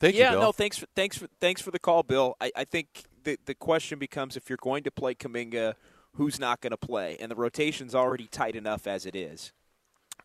Thank 0.00 0.14
yeah, 0.14 0.30
you, 0.30 0.36
Bill. 0.36 0.40
no, 0.40 0.52
thanks 0.52 0.78
for 0.78 0.86
thanks 0.94 1.18
for 1.18 1.26
thanks 1.40 1.60
for 1.60 1.70
the 1.70 1.78
call, 1.78 2.02
Bill. 2.02 2.36
I, 2.40 2.50
I 2.56 2.64
think 2.64 3.04
the 3.24 3.38
the 3.46 3.54
question 3.54 3.98
becomes 3.98 4.36
if 4.36 4.48
you're 4.48 4.58
going 4.60 4.84
to 4.84 4.90
play 4.90 5.14
Kuminga, 5.14 5.74
who's 6.14 6.38
not 6.38 6.60
going 6.60 6.70
to 6.70 6.76
play, 6.76 7.16
and 7.20 7.30
the 7.30 7.36
rotation's 7.36 7.94
already 7.94 8.28
tight 8.28 8.54
enough 8.54 8.86
as 8.86 9.06
it 9.06 9.16
is. 9.16 9.52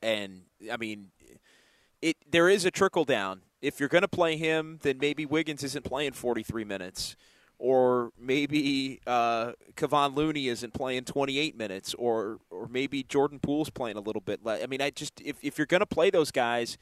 And 0.02 0.44
I 0.72 0.78
mean, 0.78 1.12
it 2.04 2.18
there 2.30 2.50
is 2.50 2.66
a 2.66 2.72
trickle 2.72 3.06
down. 3.06 3.42
If 3.62 3.80
you're 3.80 3.90
going 3.90 4.02
to 4.04 4.08
play 4.10 4.36
him, 4.38 4.80
then 4.84 4.98
maybe 5.00 5.26
Wiggins 5.26 5.64
isn't 5.64 5.86
playing 5.86 6.12
43 6.12 6.66
minutes, 6.66 7.16
or 7.58 8.12
maybe 8.20 9.00
uh, 9.08 9.54
Kevon 9.76 10.16
Looney 10.16 10.50
isn't 10.50 10.74
playing 10.74 11.06
28 11.06 11.56
minutes, 11.58 11.94
or 11.94 12.40
or 12.50 12.68
maybe 12.68 13.04
Jordan 13.04 13.40
Poole's 13.40 13.70
playing 13.70 13.96
a 13.98 14.02
little 14.02 14.22
bit 14.22 14.44
less. 14.44 14.62
I 14.62 14.68
mean, 14.68 14.82
I 14.82 14.90
just 14.90 15.22
if 15.22 15.38
if 15.42 15.58
you're 15.58 15.66
going 15.68 15.80
to 15.80 15.86
play 15.86 16.10
those 16.10 16.30
guys, 16.32 16.78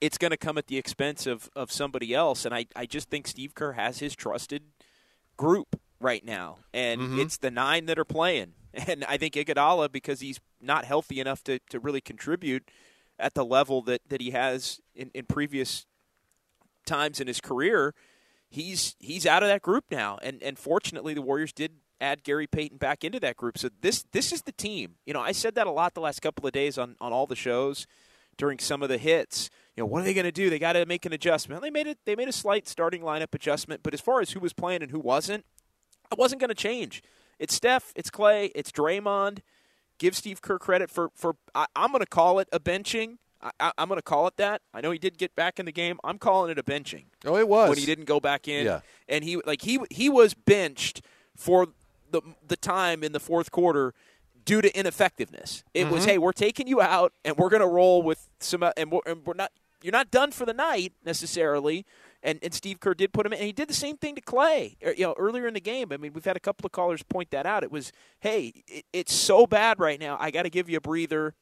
it's 0.00 0.18
going 0.18 0.30
to 0.30 0.36
come 0.36 0.58
at 0.58 0.66
the 0.68 0.78
expense 0.78 1.26
of 1.26 1.48
of 1.54 1.70
somebody 1.70 2.14
else, 2.14 2.44
and 2.46 2.54
I 2.54 2.66
I 2.74 2.86
just 2.86 3.10
think 3.10 3.26
Steve 3.26 3.54
Kerr 3.54 3.72
has 3.72 3.98
his 3.98 4.14
trusted 4.16 4.62
group 5.36 5.78
right 6.00 6.24
now, 6.24 6.56
and 6.72 7.00
Mm-hmm. 7.00 7.20
it's 7.20 7.36
the 7.38 7.50
nine 7.50 7.86
that 7.86 7.98
are 7.98 8.04
playing. 8.04 8.54
And 8.88 9.04
I 9.08 9.16
think 9.16 9.32
Iguodala, 9.34 9.90
because 9.90 10.20
he's 10.20 10.38
not 10.60 10.84
healthy 10.84 11.18
enough 11.18 11.42
to, 11.44 11.60
to 11.70 11.80
really 11.80 12.02
contribute 12.02 12.70
at 13.18 13.34
the 13.34 13.44
level 13.44 13.82
that, 13.82 14.02
that 14.08 14.20
he 14.20 14.30
has 14.30 14.80
in, 14.94 15.10
in 15.14 15.24
previous 15.26 15.86
times 16.86 17.20
in 17.20 17.26
his 17.26 17.40
career, 17.40 17.94
he's 18.48 18.96
he's 18.98 19.26
out 19.26 19.42
of 19.42 19.48
that 19.48 19.62
group 19.62 19.84
now. 19.90 20.18
And 20.22 20.42
and 20.42 20.58
fortunately, 20.58 21.14
the 21.14 21.22
Warriors 21.22 21.52
did 21.52 21.72
add 22.00 22.22
Gary 22.22 22.46
Payton 22.46 22.78
back 22.78 23.04
into 23.04 23.20
that 23.20 23.36
group. 23.36 23.58
So 23.58 23.68
this 23.80 24.04
this 24.12 24.32
is 24.32 24.42
the 24.42 24.52
team. 24.52 24.96
You 25.04 25.14
know, 25.14 25.20
I 25.20 25.32
said 25.32 25.54
that 25.54 25.66
a 25.66 25.70
lot 25.70 25.94
the 25.94 26.00
last 26.00 26.20
couple 26.20 26.46
of 26.46 26.52
days 26.52 26.78
on 26.78 26.96
on 27.00 27.12
all 27.12 27.26
the 27.26 27.36
shows 27.36 27.86
during 28.36 28.58
some 28.58 28.82
of 28.82 28.88
the 28.88 28.98
hits. 28.98 29.50
You 29.76 29.82
know, 29.82 29.86
what 29.86 30.02
are 30.02 30.04
they 30.04 30.14
going 30.14 30.24
to 30.24 30.32
do? 30.32 30.48
They 30.48 30.58
got 30.58 30.72
to 30.74 30.86
make 30.86 31.06
an 31.06 31.12
adjustment. 31.12 31.62
They 31.62 31.70
made 31.70 31.86
it. 31.86 31.98
They 32.04 32.16
made 32.16 32.28
a 32.28 32.32
slight 32.32 32.68
starting 32.68 33.02
lineup 33.02 33.34
adjustment, 33.34 33.82
but 33.82 33.94
as 33.94 34.00
far 34.00 34.20
as 34.20 34.30
who 34.30 34.40
was 34.40 34.52
playing 34.52 34.82
and 34.82 34.90
who 34.90 35.00
wasn't, 35.00 35.44
it 36.10 36.18
wasn't 36.18 36.40
going 36.40 36.48
to 36.48 36.54
change. 36.54 37.02
It's 37.38 37.54
Steph, 37.54 37.92
it's 37.94 38.10
Klay, 38.10 38.50
it's 38.54 38.72
Draymond. 38.72 39.40
Give 39.98 40.14
Steve 40.16 40.42
Kerr 40.42 40.58
credit 40.58 40.90
for 40.90 41.10
for. 41.14 41.36
I, 41.54 41.66
I'm 41.74 41.90
going 41.90 42.00
to 42.00 42.06
call 42.06 42.38
it 42.38 42.48
a 42.52 42.60
benching. 42.60 43.18
I, 43.60 43.70
I'm 43.78 43.88
going 43.88 43.98
to 43.98 44.02
call 44.02 44.26
it 44.26 44.36
that. 44.38 44.60
I 44.74 44.80
know 44.80 44.90
he 44.90 44.98
did 44.98 45.18
get 45.18 45.36
back 45.36 45.58
in 45.60 45.66
the 45.66 45.72
game. 45.72 45.98
I'm 46.02 46.18
calling 46.18 46.50
it 46.50 46.58
a 46.58 46.62
benching. 46.62 47.04
Oh, 47.24 47.36
it 47.36 47.46
was 47.48 47.68
when 47.68 47.78
he 47.78 47.86
didn't 47.86 48.06
go 48.06 48.18
back 48.18 48.48
in. 48.48 48.66
Yeah. 48.66 48.80
and 49.08 49.22
he 49.24 49.36
like 49.46 49.62
he 49.62 49.78
he 49.90 50.08
was 50.08 50.34
benched 50.34 51.02
for 51.36 51.68
the 52.10 52.22
the 52.46 52.56
time 52.56 53.04
in 53.04 53.12
the 53.12 53.20
fourth 53.20 53.50
quarter 53.50 53.94
due 54.44 54.60
to 54.62 54.76
ineffectiveness. 54.78 55.64
It 55.74 55.88
was 55.90 56.04
Mhm. 56.04 56.08
hey, 56.10 56.18
we're 56.18 56.32
taking 56.32 56.66
you 56.66 56.80
out 56.80 57.12
and 57.24 57.36
we're 57.36 57.48
going 57.50 57.62
to 57.62 57.66
roll 57.68 58.02
with 58.02 58.28
some 58.40 58.62
and 58.76 58.90
we're, 58.92 59.00
and 59.06 59.24
we're 59.26 59.34
not 59.34 59.52
you're 59.82 59.92
not 59.92 60.10
done 60.10 60.30
for 60.32 60.44
the 60.46 60.54
night 60.54 60.92
necessarily. 61.04 61.84
And, 62.26 62.40
and 62.42 62.52
Steve 62.52 62.80
Kerr 62.80 62.92
did 62.92 63.12
put 63.12 63.24
him 63.24 63.32
in, 63.32 63.38
and 63.38 63.46
he 63.46 63.52
did 63.52 63.68
the 63.68 63.74
same 63.74 63.96
thing 63.96 64.16
to 64.16 64.20
Klay. 64.20 64.74
er, 64.84 64.92
You 64.92 65.04
know, 65.04 65.14
earlier 65.16 65.46
in 65.46 65.54
the 65.54 65.60
game. 65.60 65.92
I 65.92 65.96
mean, 65.96 66.12
we've 66.12 66.24
had 66.24 66.36
a 66.36 66.40
couple 66.40 66.66
of 66.66 66.72
callers 66.72 67.04
point 67.04 67.30
that 67.30 67.46
out. 67.46 67.62
It 67.62 67.70
was, 67.70 67.92
hey, 68.18 68.64
it, 68.66 68.84
it's 68.92 69.14
so 69.14 69.46
bad 69.46 69.78
right 69.78 70.00
now. 70.00 70.16
I 70.18 70.32
got 70.32 70.42
to 70.42 70.50
give 70.50 70.68
you 70.68 70.78
a 70.78 70.80
breather, 70.80 71.34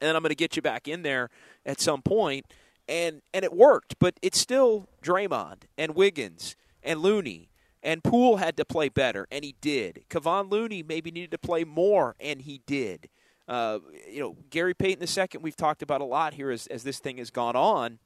and 0.00 0.08
then 0.08 0.16
I'm 0.16 0.22
going 0.22 0.30
to 0.30 0.34
get 0.34 0.56
you 0.56 0.62
back 0.62 0.88
in 0.88 1.02
there 1.02 1.28
at 1.66 1.78
some 1.78 2.00
point. 2.00 2.46
And 2.88 3.22
and 3.32 3.44
it 3.44 3.54
worked, 3.54 3.98
but 3.98 4.14
it's 4.20 4.38
still 4.38 4.88
Draymond 5.02 5.62
and 5.78 5.94
Wiggins 5.94 6.54
and 6.82 7.00
Looney 7.00 7.48
and 7.82 8.02
Poole 8.02 8.38
had 8.38 8.56
to 8.56 8.64
play 8.64 8.88
better, 8.88 9.26
and 9.30 9.44
he 9.44 9.54
did. 9.60 10.04
Kevon 10.10 10.50
Looney 10.50 10.82
maybe 10.82 11.10
needed 11.10 11.30
to 11.30 11.38
play 11.38 11.64
more, 11.64 12.16
and 12.18 12.42
he 12.42 12.60
did. 12.66 13.08
Uh, 13.46 13.78
you 14.10 14.20
know, 14.20 14.36
Gary 14.50 14.74
Payton 14.74 15.06
second 15.06 15.42
we've 15.42 15.56
talked 15.56 15.82
about 15.82 16.00
a 16.00 16.04
lot 16.04 16.34
here 16.34 16.50
as 16.50 16.66
as 16.68 16.82
this 16.82 16.98
thing 16.98 17.18
has 17.18 17.30
gone 17.30 17.56
on. 17.56 17.98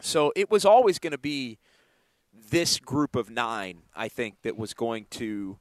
So 0.00 0.32
it 0.36 0.50
was 0.50 0.64
always 0.64 0.98
going 0.98 1.12
to 1.12 1.18
be 1.18 1.58
this 2.32 2.78
group 2.78 3.16
of 3.16 3.30
nine, 3.30 3.82
I 3.94 4.08
think, 4.08 4.42
that 4.42 4.56
was 4.56 4.74
going 4.74 5.06
to 5.12 5.58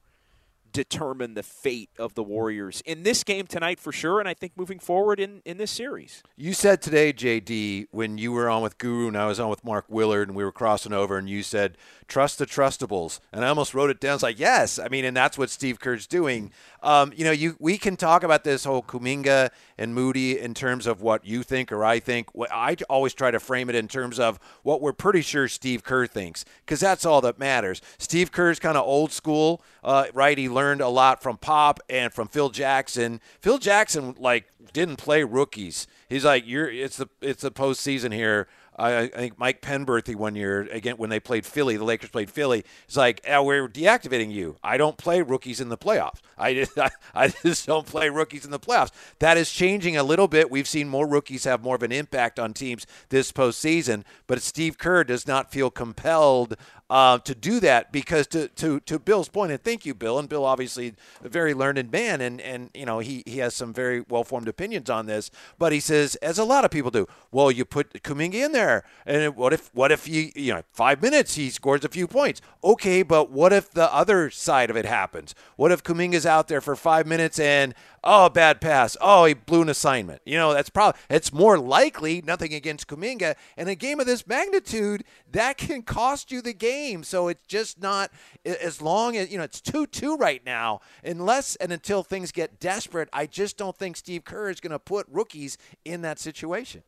determine 0.75 1.35
the 1.35 1.43
fate 1.43 1.89
of 1.97 2.15
the 2.15 2.23
Warriors 2.23 2.83
in 2.85 3.03
this 3.03 3.23
game 3.23 3.47
tonight 3.47 3.79
for 3.79 3.93
sure, 3.93 4.19
and 4.19 4.27
I 4.27 4.33
think 4.33 4.51
moving 4.57 4.77
forward 4.77 5.21
in, 5.21 5.41
in 5.45 5.57
this 5.57 5.71
series. 5.71 6.21
You 6.35 6.53
said 6.53 6.81
today, 6.81 7.13
JD, 7.13 7.87
when 7.91 8.17
you 8.17 8.33
were 8.33 8.49
on 8.49 8.61
with 8.61 8.77
Guru 8.77 9.07
and 9.07 9.17
I 9.17 9.25
was 9.25 9.39
on 9.39 9.49
with 9.49 9.63
Mark 9.63 9.85
Willard 9.87 10.27
and 10.27 10.35
we 10.35 10.43
were 10.43 10.51
crossing 10.51 10.91
over, 10.91 11.17
and 11.17 11.29
you 11.29 11.43
said, 11.43 11.77
trust 12.07 12.39
the 12.39 12.45
trustables. 12.45 13.19
And 13.31 13.43
I 13.43 13.49
almost 13.49 13.73
wrote 13.73 13.89
it 13.89 13.99
down. 13.99 14.15
It's 14.15 14.23
like, 14.23 14.39
yes. 14.39 14.77
I 14.79 14.87
mean, 14.89 15.05
and 15.05 15.15
that's 15.15 15.37
what 15.37 15.49
Steve 15.49 15.79
Kerr's 15.79 16.07
doing. 16.07 16.51
Um, 16.83 17.11
you 17.15 17.25
know, 17.25 17.31
you 17.31 17.55
we 17.59 17.77
can 17.77 17.95
talk 17.95 18.23
about 18.23 18.43
this 18.43 18.63
whole 18.63 18.83
Kuminga 18.83 19.49
and 19.77 19.93
Moody 19.95 20.39
in 20.39 20.53
terms 20.53 20.85
of 20.87 21.01
what 21.01 21.25
you 21.25 21.43
think 21.43 21.71
or 21.71 21.83
I 21.83 21.99
think. 21.99 22.29
I 22.51 22.77
always 22.89 23.13
try 23.13 23.31
to 23.31 23.39
frame 23.39 23.69
it 23.69 23.75
in 23.75 23.87
terms 23.87 24.19
of 24.19 24.39
what 24.63 24.81
we're 24.81 24.93
pretty 24.93 25.21
sure 25.21 25.47
Steve 25.47 25.83
Kerr 25.83 26.05
thinks, 26.05 26.45
because 26.65 26.79
that's 26.79 27.05
all 27.05 27.21
that 27.21 27.39
matters. 27.39 27.81
Steve 27.97 28.31
Kerr's 28.31 28.59
kind 28.59 28.77
of 28.77 28.85
old 28.85 29.11
school, 29.11 29.63
uh, 29.83 30.05
right? 30.13 30.37
He 30.37 30.47
learned 30.47 30.64
a 30.73 30.87
lot 30.89 31.21
from 31.23 31.37
Pop 31.37 31.79
and 31.89 32.13
from 32.13 32.27
Phil 32.27 32.49
Jackson. 32.49 33.21
Phil 33.39 33.57
Jackson, 33.57 34.15
like, 34.19 34.45
didn't 34.73 34.97
play 34.97 35.23
rookies. 35.23 35.87
He's 36.09 36.25
like, 36.25 36.43
you're. 36.45 36.69
It's 36.69 36.97
the 36.97 37.07
it's 37.21 37.41
the 37.41 37.51
postseason 37.51 38.13
here. 38.13 38.47
I, 38.77 39.03
I 39.03 39.07
think 39.07 39.39
Mike 39.39 39.61
Penberthy 39.61 40.15
one 40.15 40.35
year 40.35 40.61
again 40.71 40.97
when 40.97 41.09
they 41.09 41.19
played 41.19 41.45
Philly, 41.45 41.77
the 41.77 41.83
Lakers 41.83 42.09
played 42.09 42.29
Philly. 42.29 42.65
It's 42.85 42.97
like, 42.97 43.21
oh, 43.27 43.43
we're 43.43 43.67
deactivating 43.67 44.31
you. 44.31 44.57
I 44.63 44.77
don't 44.77 44.97
play 44.97 45.21
rookies 45.21 45.61
in 45.61 45.69
the 45.69 45.77
playoffs. 45.77 46.19
I 46.37 46.53
just, 46.53 46.77
I, 46.77 46.91
I 47.13 47.27
just 47.29 47.65
don't 47.65 47.85
play 47.85 48.09
rookies 48.09 48.45
in 48.45 48.51
the 48.51 48.59
playoffs. 48.59 48.91
That 49.19 49.37
is 49.37 49.51
changing 49.51 49.95
a 49.97 50.03
little 50.03 50.27
bit. 50.27 50.51
We've 50.51 50.67
seen 50.67 50.89
more 50.89 51.07
rookies 51.07 51.45
have 51.45 51.63
more 51.63 51.75
of 51.75 51.83
an 51.83 51.91
impact 51.91 52.39
on 52.39 52.53
teams 52.53 52.85
this 53.09 53.31
postseason, 53.31 54.03
but 54.27 54.41
Steve 54.41 54.77
Kerr 54.77 55.03
does 55.03 55.25
not 55.27 55.51
feel 55.51 55.71
compelled 55.71 56.55
uh, 56.89 57.17
to 57.19 57.33
do 57.33 57.59
that 57.59 57.91
because 57.91 58.27
to, 58.27 58.47
to 58.49 58.79
to 58.81 58.99
Bill's 58.99 59.27
point, 59.27 59.51
and 59.51 59.63
thank 59.63 59.85
you, 59.85 59.93
Bill, 59.93 60.19
and 60.19 60.29
Bill 60.29 60.45
obviously 60.45 60.93
a 61.23 61.29
very 61.29 61.53
learned 61.53 61.91
man, 61.91 62.21
and 62.21 62.39
and 62.39 62.69
you 62.73 62.85
know 62.85 62.99
he 62.99 63.23
he 63.25 63.39
has 63.39 63.55
some 63.55 63.73
very 63.73 64.05
well 64.07 64.23
formed 64.23 64.47
opinions 64.47 64.89
on 64.89 65.07
this, 65.07 65.31
but 65.57 65.71
he 65.71 65.79
says 65.79 66.15
as 66.17 66.37
a 66.37 66.43
lot 66.43 66.63
of 66.63 66.71
people 66.71 66.91
do, 66.91 67.07
well, 67.31 67.51
you 67.51 67.65
put 67.65 68.03
Kuminga 68.03 68.35
in 68.35 68.51
there, 68.51 68.83
and 69.05 69.35
what 69.35 69.51
if 69.51 69.73
what 69.73 69.91
if 69.91 70.07
you 70.07 70.31
you 70.35 70.53
know 70.53 70.63
five 70.71 71.01
minutes 71.01 71.35
he 71.35 71.49
scores 71.49 71.83
a 71.83 71.89
few 71.89 72.07
points, 72.07 72.41
okay, 72.63 73.01
but 73.01 73.31
what 73.31 73.51
if 73.51 73.71
the 73.71 73.91
other 73.93 74.29
side 74.29 74.69
of 74.69 74.77
it 74.77 74.85
happens? 74.85 75.33
What 75.55 75.71
if 75.71 75.83
Kuminga's 75.83 76.25
out 76.25 76.47
there 76.47 76.61
for 76.61 76.75
five 76.75 77.07
minutes 77.07 77.39
and 77.39 77.73
oh, 78.05 78.29
bad 78.29 78.61
pass. 78.61 78.95
Oh, 79.01 79.25
he 79.25 79.33
blew 79.33 79.63
an 79.63 79.69
assignment. 79.69 80.21
You 80.25 80.37
know, 80.37 80.53
that's 80.53 80.69
probably 80.69 80.99
it's 81.09 81.33
more 81.33 81.57
likely. 81.57 82.21
Nothing 82.21 82.53
against 82.53 82.87
Kuminga. 82.87 83.35
In 83.57 83.67
a 83.67 83.75
game 83.75 83.99
of 83.99 84.05
this 84.05 84.27
magnitude, 84.27 85.03
that 85.31 85.57
can 85.57 85.81
cost 85.81 86.31
you 86.31 86.41
the 86.41 86.53
game. 86.53 86.74
So 87.03 87.27
it's 87.27 87.45
just 87.47 87.81
not 87.81 88.11
as 88.45 88.81
long 88.81 89.15
as 89.15 89.31
you 89.31 89.37
know 89.37 89.43
it's 89.43 89.61
two 89.61 89.87
two 89.87 90.15
right 90.17 90.45
now. 90.45 90.81
Unless 91.03 91.55
and 91.57 91.71
until 91.71 92.03
things 92.03 92.31
get 92.31 92.59
desperate, 92.59 93.09
I 93.13 93.25
just 93.25 93.57
don't 93.57 93.75
think 93.77 93.97
Steve 93.97 94.23
Kerr 94.23 94.49
is 94.49 94.59
going 94.59 94.71
to 94.71 94.79
put 94.79 95.07
rookies 95.09 95.57
in 95.83 96.01
that 96.01 96.19
situation. 96.19 96.83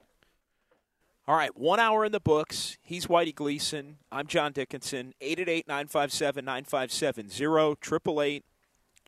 All 1.28 1.36
right, 1.36 1.56
one 1.58 1.80
hour 1.80 2.06
in 2.06 2.14
the 2.14 2.22
books. 2.22 2.78
He's 2.82 3.08
Whitey 3.08 3.36
Gleason. 3.36 3.98
I'm 4.12 4.28
John 4.28 4.54
Dickinson. 4.54 5.14
888 5.20 5.68
957 5.68 6.46
9570 6.46 7.36
888 7.36 8.46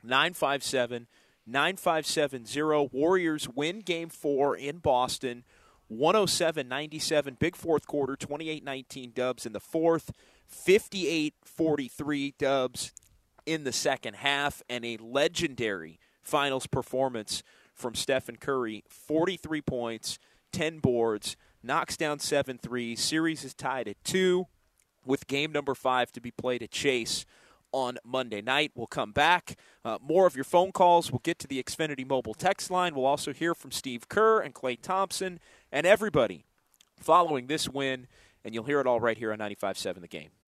957 0.03 1.07
9570. 1.47 2.89
Warriors 2.91 3.47
win 3.47 3.79
game 3.79 4.09
four 4.09 4.55
in 4.57 4.79
Boston. 4.79 5.45
107 5.89 6.67
97. 6.67 7.37
Big 7.39 7.55
fourth 7.55 7.87
quarter, 7.87 8.15
28 8.15 8.63
19 8.63 9.11
dubs 9.15 9.45
in 9.45 9.53
the 9.53 9.59
fourth, 9.59 10.11
58 10.49 11.35
43 11.43 12.33
dubs 12.37 12.91
in 13.45 13.63
the 13.63 13.71
second 13.71 14.15
half, 14.15 14.61
and 14.69 14.85
a 14.85 14.97
legendary 14.97 15.99
finals 16.21 16.67
performance 16.67 17.41
from 17.73 17.95
Stephen 17.95 18.35
Curry 18.35 18.83
43 18.87 19.61
points, 19.61 20.19
10 20.51 20.79
boards, 20.79 21.35
knocks 21.63 21.97
down 21.97 22.19
7 22.19 22.57
3. 22.57 22.95
Series 22.95 23.43
is 23.43 23.53
tied 23.53 23.87
at 23.87 24.03
2 24.03 24.47
with 25.05 25.27
game 25.27 25.51
number 25.51 25.73
five 25.73 26.11
to 26.11 26.21
be 26.21 26.31
played 26.31 26.61
at 26.61 26.71
Chase 26.71 27.25
on 27.71 27.97
Monday 28.03 28.41
night. 28.41 28.71
We'll 28.75 28.87
come 28.87 29.11
back. 29.11 29.55
Uh, 29.83 29.97
more 30.01 30.27
of 30.27 30.35
your 30.35 30.43
phone 30.43 30.71
calls. 30.71 31.11
We'll 31.11 31.21
get 31.23 31.39
to 31.39 31.47
the 31.47 31.61
Xfinity 31.61 32.07
mobile 32.07 32.33
text 32.33 32.69
line. 32.69 32.95
We'll 32.95 33.05
also 33.05 33.33
hear 33.33 33.53
from 33.53 33.71
Steve 33.71 34.09
Kerr 34.09 34.41
and 34.41 34.53
Klay 34.53 34.79
Thompson 34.81 35.39
and 35.71 35.85
everybody 35.85 36.45
following 36.99 37.47
this 37.47 37.69
win. 37.69 38.07
And 38.43 38.53
you'll 38.53 38.63
hear 38.63 38.79
it 38.79 38.87
all 38.87 38.99
right 38.99 39.17
here 39.17 39.31
on 39.31 39.39
95.7 39.39 40.01
The 40.01 40.07
Game. 40.07 40.29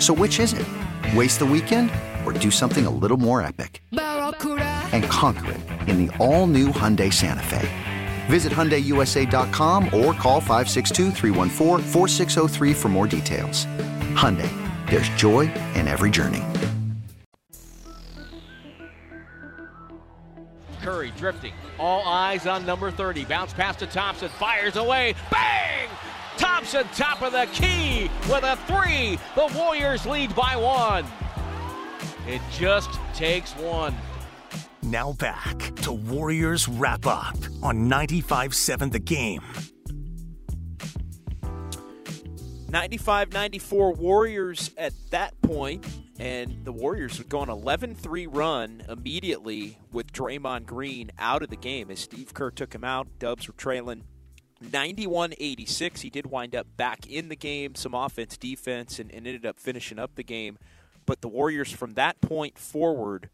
So 0.00 0.14
which 0.14 0.40
is 0.40 0.52
it? 0.54 0.66
Waste 1.14 1.38
the 1.38 1.46
weekend 1.46 1.90
or 2.24 2.32
do 2.32 2.50
something 2.50 2.86
a 2.86 2.90
little 2.90 3.16
more 3.16 3.42
epic? 3.42 3.82
And 3.90 5.04
conquer 5.04 5.52
it 5.52 5.60
in 5.88 6.06
the 6.06 6.16
all-new 6.18 6.68
Hyundai 6.68 7.12
Santa 7.12 7.42
Fe. 7.42 7.68
Visit 8.26 8.52
HyundaiUSA.com 8.52 9.86
or 9.86 10.14
call 10.14 10.40
562 10.40 11.10
for 12.74 12.88
more 12.88 13.06
details. 13.06 13.66
Hyundai, 14.14 14.50
there's 14.88 15.08
joy 15.10 15.52
in 15.74 15.88
every 15.88 16.10
journey. 16.10 16.42
Curry 20.82 21.12
drifting. 21.16 21.52
All 21.78 22.02
eyes 22.06 22.46
on 22.46 22.66
number 22.66 22.90
30. 22.90 23.24
Bounce 23.26 23.52
past 23.52 23.78
to 23.80 23.86
Thompson. 23.86 24.28
Fires 24.30 24.76
away. 24.76 25.14
Bang! 25.30 25.88
Thompson, 26.36 26.86
top 26.94 27.22
of 27.22 27.32
the 27.32 27.48
key 27.52 28.10
with 28.28 28.44
a 28.44 28.56
three. 28.66 29.18
The 29.34 29.52
Warriors 29.58 30.06
lead 30.06 30.34
by 30.34 30.56
one. 30.56 31.06
It 32.26 32.40
just 32.52 32.90
takes 33.14 33.52
one. 33.52 33.94
Now 34.82 35.12
back 35.12 35.74
to 35.76 35.92
Warriors 35.92 36.68
Wrap 36.68 37.06
Up 37.06 37.36
on 37.62 37.88
95 37.88 38.54
7 38.54 38.90
The 38.90 38.98
Game. 38.98 39.42
95 42.68 43.32
94 43.32 43.92
Warriors 43.92 44.70
at 44.78 44.94
that 45.10 45.40
point, 45.42 45.86
and 46.18 46.64
the 46.64 46.72
Warriors 46.72 47.18
would 47.18 47.28
go 47.28 47.40
on 47.40 47.50
11 47.50 47.94
3 47.94 48.26
run 48.26 48.82
immediately 48.88 49.78
with 49.92 50.10
Draymond 50.12 50.64
Green 50.64 51.10
out 51.18 51.42
of 51.42 51.50
the 51.50 51.56
game 51.56 51.90
as 51.90 52.00
Steve 52.00 52.32
Kerr 52.32 52.50
took 52.50 52.74
him 52.74 52.82
out. 52.82 53.06
Dubs 53.18 53.46
were 53.46 53.54
trailing 53.54 54.04
91 54.70 55.34
86. 55.38 56.00
He 56.02 56.10
did 56.10 56.26
wind 56.26 56.54
up 56.54 56.66
back 56.76 57.06
in 57.06 57.28
the 57.28 57.36
game, 57.36 57.74
some 57.74 57.94
offense, 57.94 58.36
defense, 58.36 58.98
and, 58.98 59.10
and 59.10 59.26
ended 59.26 59.46
up 59.46 59.58
finishing 59.58 59.98
up 59.98 60.14
the 60.14 60.22
game. 60.22 60.58
But 61.06 61.20
the 61.20 61.28
Warriors 61.28 61.72
from 61.72 61.94
that 61.94 62.20
point 62.20 62.58
forward, 62.58 63.30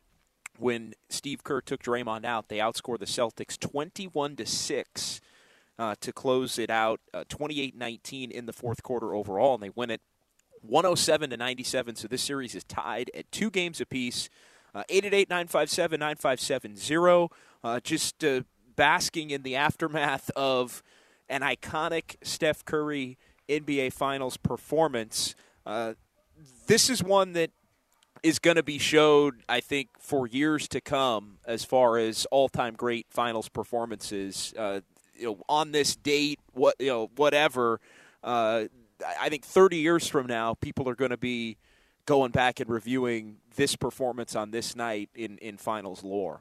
when 0.58 0.94
Steve 1.08 1.44
Kerr 1.44 1.60
took 1.60 1.82
Draymond 1.82 2.24
out, 2.24 2.48
they 2.48 2.58
outscored 2.58 2.98
the 2.98 3.06
Celtics 3.06 3.58
21 3.58 4.36
to 4.36 4.46
6 4.46 5.20
uh, 5.78 5.94
to 6.00 6.12
close 6.12 6.58
it 6.58 6.70
out 6.70 7.00
uh, 7.14 7.24
28 7.28 7.74
uh, 7.74 7.78
19 7.78 8.30
in 8.30 8.46
the 8.46 8.52
fourth 8.52 8.82
quarter 8.82 9.14
overall, 9.14 9.54
and 9.54 9.62
they 9.62 9.70
win 9.70 9.90
it 9.90 10.00
107 10.62 11.30
to 11.30 11.36
97. 11.36 11.96
So 11.96 12.08
this 12.08 12.22
series 12.22 12.54
is 12.54 12.64
tied 12.64 13.10
at 13.14 13.30
two 13.30 13.50
games 13.50 13.80
apiece. 13.80 14.28
Uh, 14.74 14.84
888 14.88 15.30
957 15.30 16.00
9570. 16.00 17.28
Uh, 17.64 17.80
just 17.80 18.24
uh, 18.24 18.42
basking 18.76 19.30
in 19.30 19.42
the 19.42 19.56
aftermath 19.56 20.30
of 20.36 20.82
an 21.28 21.42
iconic 21.42 22.16
Steph 22.22 22.64
Curry 22.64 23.18
NBA 23.48 23.92
Finals 23.92 24.36
performance. 24.36 25.34
this 26.66 26.90
is 26.90 27.02
one 27.02 27.32
that 27.32 27.50
is 28.22 28.38
going 28.38 28.56
to 28.56 28.62
be 28.62 28.78
showed, 28.78 29.42
I 29.48 29.60
think, 29.60 29.90
for 29.98 30.26
years 30.26 30.68
to 30.68 30.80
come 30.80 31.38
as 31.46 31.64
far 31.64 31.98
as 31.98 32.26
all-time 32.30 32.74
great 32.74 33.06
finals 33.10 33.48
performances. 33.48 34.54
Uh, 34.56 34.80
you 35.14 35.26
know, 35.26 35.38
on 35.48 35.72
this 35.72 35.96
date, 35.96 36.40
what 36.52 36.76
you 36.78 36.88
know, 36.88 37.10
whatever. 37.16 37.80
Uh, 38.22 38.64
I 39.20 39.28
think 39.28 39.44
30 39.44 39.76
years 39.78 40.06
from 40.06 40.26
now, 40.26 40.54
people 40.54 40.88
are 40.88 40.94
going 40.94 41.10
to 41.10 41.16
be 41.16 41.56
going 42.06 42.30
back 42.30 42.60
and 42.60 42.70
reviewing 42.70 43.36
this 43.56 43.76
performance 43.76 44.34
on 44.34 44.50
this 44.50 44.74
night 44.74 45.10
in 45.14 45.38
in 45.38 45.56
finals 45.56 46.02
lore. 46.02 46.40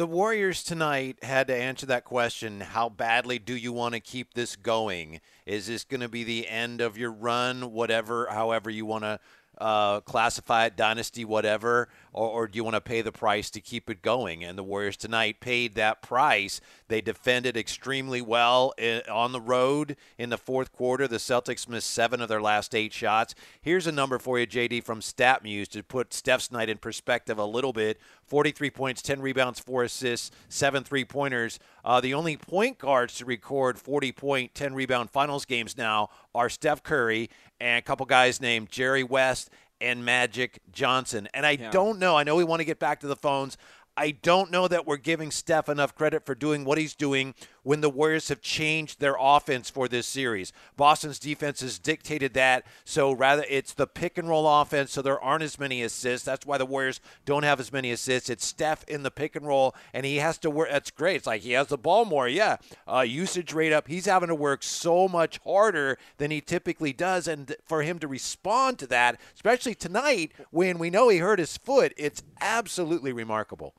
The 0.00 0.06
Warriors 0.06 0.62
tonight 0.62 1.18
had 1.22 1.48
to 1.48 1.54
answer 1.54 1.84
that 1.84 2.06
question 2.06 2.60
how 2.62 2.88
badly 2.88 3.38
do 3.38 3.54
you 3.54 3.70
want 3.70 3.92
to 3.92 4.00
keep 4.00 4.32
this 4.32 4.56
going? 4.56 5.20
Is 5.44 5.66
this 5.66 5.84
going 5.84 6.00
to 6.00 6.08
be 6.08 6.24
the 6.24 6.48
end 6.48 6.80
of 6.80 6.96
your 6.96 7.12
run, 7.12 7.72
whatever, 7.72 8.26
however 8.30 8.70
you 8.70 8.86
want 8.86 9.04
to 9.04 9.20
uh, 9.58 10.00
classify 10.00 10.64
it 10.64 10.74
dynasty, 10.74 11.26
whatever, 11.26 11.90
or, 12.12 12.28
or 12.28 12.48
do 12.48 12.56
you 12.56 12.64
want 12.64 12.74
to 12.74 12.80
pay 12.80 13.02
the 13.02 13.12
price 13.12 13.50
to 13.50 13.60
keep 13.60 13.88
it 13.88 14.02
going? 14.02 14.44
And 14.44 14.58
the 14.58 14.62
Warriors 14.62 14.96
tonight 14.96 15.40
paid 15.40 15.74
that 15.74 16.02
price. 16.02 16.60
They 16.88 17.00
defended 17.00 17.56
extremely 17.56 18.20
well 18.20 18.72
in, 18.78 19.02
on 19.10 19.32
the 19.32 19.40
road 19.40 19.96
in 20.18 20.30
the 20.30 20.38
fourth 20.38 20.72
quarter. 20.72 21.06
The 21.06 21.16
Celtics 21.16 21.68
missed 21.68 21.90
seven 21.90 22.20
of 22.20 22.28
their 22.28 22.42
last 22.42 22.74
eight 22.74 22.92
shots. 22.92 23.34
Here's 23.60 23.86
a 23.86 23.92
number 23.92 24.18
for 24.18 24.38
you, 24.38 24.46
JD, 24.46 24.84
from 24.84 25.00
StatMuse 25.00 25.68
to 25.68 25.82
put 25.82 26.12
Steph's 26.12 26.50
night 26.50 26.68
in 26.68 26.78
perspective 26.78 27.38
a 27.38 27.44
little 27.44 27.72
bit 27.72 28.00
43 28.26 28.70
points, 28.70 29.02
10 29.02 29.20
rebounds, 29.20 29.58
4 29.58 29.84
assists, 29.84 30.30
7 30.48 30.84
three 30.84 31.04
pointers. 31.04 31.58
Uh, 31.84 32.00
the 32.00 32.14
only 32.14 32.36
point 32.36 32.78
guards 32.78 33.14
to 33.16 33.24
record 33.24 33.78
40 33.78 34.12
point, 34.12 34.54
10 34.54 34.74
rebound 34.74 35.10
finals 35.10 35.44
games 35.44 35.76
now 35.76 36.10
are 36.34 36.48
Steph 36.48 36.82
Curry 36.82 37.28
and 37.60 37.78
a 37.78 37.82
couple 37.82 38.06
guys 38.06 38.40
named 38.40 38.70
Jerry 38.70 39.02
West 39.02 39.50
and 39.80 40.04
Magic 40.04 40.60
Johnson. 40.72 41.28
And 41.34 41.46
I 41.46 41.52
yeah. 41.52 41.70
don't 41.70 41.98
know. 41.98 42.16
I 42.16 42.22
know 42.22 42.36
we 42.36 42.44
want 42.44 42.60
to 42.60 42.64
get 42.64 42.78
back 42.78 43.00
to 43.00 43.06
the 43.06 43.16
phones. 43.16 43.56
I 43.96 44.12
don't 44.12 44.50
know 44.50 44.66
that 44.68 44.86
we're 44.86 44.96
giving 44.96 45.30
Steph 45.30 45.68
enough 45.68 45.94
credit 45.94 46.24
for 46.24 46.34
doing 46.34 46.64
what 46.64 46.78
he's 46.78 46.94
doing 46.94 47.34
when 47.62 47.82
the 47.82 47.90
Warriors 47.90 48.28
have 48.28 48.40
changed 48.40 48.98
their 48.98 49.16
offense 49.18 49.68
for 49.68 49.88
this 49.88 50.06
series. 50.06 50.52
Boston's 50.76 51.18
defense 51.18 51.60
has 51.60 51.78
dictated 51.78 52.32
that, 52.32 52.64
so 52.84 53.12
rather 53.12 53.44
it's 53.50 53.74
the 53.74 53.86
pick 53.86 54.16
and 54.16 54.28
roll 54.28 54.48
offense, 54.48 54.92
so 54.92 55.02
there 55.02 55.20
aren't 55.20 55.42
as 55.42 55.58
many 55.58 55.82
assists. 55.82 56.24
That's 56.24 56.46
why 56.46 56.56
the 56.56 56.64
Warriors 56.64 57.00
don't 57.26 57.42
have 57.42 57.60
as 57.60 57.72
many 57.72 57.90
assists. 57.90 58.30
It's 58.30 58.46
Steph 58.46 58.84
in 58.84 59.02
the 59.02 59.10
pick 59.10 59.36
and 59.36 59.46
roll, 59.46 59.74
and 59.92 60.06
he 60.06 60.16
has 60.16 60.38
to 60.38 60.50
work. 60.50 60.70
That's 60.70 60.90
great. 60.90 61.16
It's 61.16 61.26
like 61.26 61.42
he 61.42 61.52
has 61.52 61.66
the 61.66 61.76
ball 61.76 62.06
more, 62.06 62.28
yeah. 62.28 62.56
Uh, 62.90 63.00
usage 63.00 63.52
rate 63.52 63.72
up. 63.72 63.88
He's 63.88 64.06
having 64.06 64.28
to 64.28 64.34
work 64.34 64.62
so 64.62 65.08
much 65.08 65.38
harder 65.44 65.98
than 66.16 66.30
he 66.30 66.40
typically 66.40 66.94
does, 66.94 67.28
and 67.28 67.54
for 67.66 67.82
him 67.82 67.98
to 67.98 68.08
respond 68.08 68.78
to 68.78 68.86
that, 68.86 69.20
especially 69.34 69.74
tonight 69.74 70.32
when 70.50 70.78
we 70.78 70.88
know 70.88 71.10
he 71.10 71.18
hurt 71.18 71.38
his 71.38 71.58
foot, 71.58 71.92
it's 71.98 72.22
absolutely 72.40 73.12
remarkable. 73.12 73.74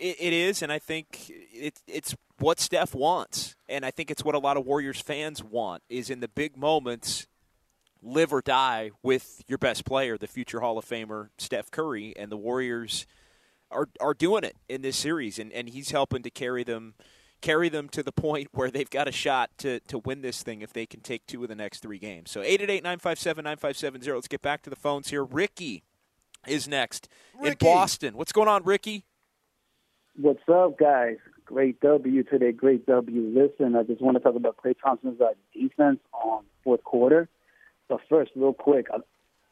It, 0.00 0.16
it 0.18 0.32
is, 0.32 0.62
and 0.62 0.72
I 0.72 0.78
think 0.78 1.30
it, 1.30 1.80
it's 1.86 2.14
what 2.38 2.58
Steph 2.58 2.94
wants, 2.94 3.54
and 3.68 3.84
I 3.84 3.90
think 3.90 4.10
it's 4.10 4.24
what 4.24 4.34
a 4.34 4.38
lot 4.38 4.56
of 4.56 4.64
Warriors 4.64 5.00
fans 5.00 5.44
want. 5.44 5.82
Is 5.88 6.10
in 6.10 6.20
the 6.20 6.28
big 6.28 6.56
moments, 6.56 7.26
live 8.02 8.32
or 8.32 8.40
die 8.40 8.90
with 9.02 9.44
your 9.46 9.58
best 9.58 9.84
player, 9.84 10.16
the 10.16 10.26
future 10.26 10.60
Hall 10.60 10.78
of 10.78 10.84
Famer 10.84 11.28
Steph 11.38 11.70
Curry, 11.70 12.14
and 12.16 12.32
the 12.32 12.36
Warriors 12.36 13.06
are 13.70 13.88
are 14.00 14.14
doing 14.14 14.44
it 14.44 14.56
in 14.68 14.82
this 14.82 14.96
series, 14.96 15.38
and, 15.38 15.52
and 15.52 15.68
he's 15.68 15.90
helping 15.90 16.22
to 16.22 16.30
carry 16.30 16.64
them 16.64 16.94
carry 17.40 17.68
them 17.68 17.88
to 17.88 18.02
the 18.02 18.12
point 18.12 18.48
where 18.52 18.70
they've 18.70 18.90
got 18.90 19.08
a 19.08 19.12
shot 19.12 19.50
to, 19.58 19.80
to 19.80 19.98
win 19.98 20.22
this 20.22 20.42
thing 20.42 20.62
if 20.62 20.72
they 20.72 20.86
can 20.86 21.00
take 21.00 21.26
two 21.26 21.42
of 21.42 21.48
the 21.48 21.54
next 21.54 21.80
three 21.80 21.98
games. 21.98 22.30
So 22.30 22.42
888-957-9570. 22.42 24.14
Let's 24.14 24.28
get 24.28 24.42
back 24.42 24.62
to 24.62 24.70
the 24.70 24.76
phones 24.76 25.08
here. 25.08 25.24
Ricky 25.24 25.82
is 26.46 26.68
next 26.68 27.08
Ricky. 27.34 27.66
in 27.66 27.74
Boston. 27.74 28.16
What's 28.16 28.32
going 28.32 28.48
on, 28.48 28.62
Ricky? 28.64 29.04
What's 30.16 30.42
up, 30.52 30.78
guys? 30.78 31.16
Great 31.44 31.80
W 31.80 32.22
today. 32.24 32.52
Great 32.52 32.86
W. 32.86 33.32
Listen, 33.34 33.76
I 33.76 33.84
just 33.84 34.00
want 34.00 34.16
to 34.16 34.22
talk 34.22 34.34
about 34.34 34.56
Klay 34.56 34.74
Thompson's 34.82 35.20
uh, 35.20 35.28
defense 35.54 36.00
on 36.12 36.44
fourth 36.64 36.84
quarter. 36.84 37.28
But 37.88 38.00
first, 38.08 38.32
real 38.34 38.52
quick, 38.52 38.86
I'm, 38.92 39.02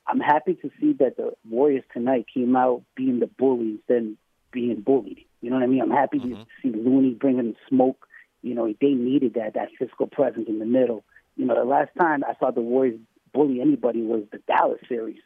I'm 0.06 0.20
happy 0.20 0.54
to 0.54 0.70
see 0.80 0.92
that 0.94 1.16
the 1.16 1.32
Warriors 1.48 1.84
tonight 1.92 2.26
came 2.32 2.56
out 2.56 2.82
being 2.96 3.20
the 3.20 3.26
bullies 3.26 3.78
than 3.88 4.16
being 4.52 4.80
bullied. 4.80 5.24
You 5.40 5.50
know 5.50 5.56
what 5.56 5.62
I 5.62 5.68
mean? 5.68 5.82
I'm 5.82 5.90
happy 5.90 6.18
mm-hmm. 6.18 6.34
to 6.34 6.46
see 6.62 6.70
Looney 6.70 7.14
bringing 7.14 7.54
smoke. 7.68 8.06
You 8.42 8.54
know, 8.54 8.72
they 8.80 8.88
needed 8.88 9.34
that 9.34 9.54
that 9.54 9.68
physical 9.78 10.06
presence 10.06 10.48
in 10.48 10.58
the 10.58 10.66
middle. 10.66 11.04
You 11.36 11.46
know, 11.46 11.54
the 11.54 11.64
last 11.64 11.90
time 11.98 12.24
I 12.24 12.34
saw 12.38 12.50
the 12.50 12.60
Warriors 12.60 12.98
bully 13.32 13.60
anybody 13.60 14.02
was 14.02 14.24
the 14.32 14.38
Dallas 14.48 14.80
series. 14.88 15.20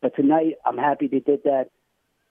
But 0.00 0.16
tonight, 0.16 0.56
I'm 0.66 0.78
happy 0.78 1.06
they 1.06 1.20
did 1.20 1.44
that. 1.44 1.70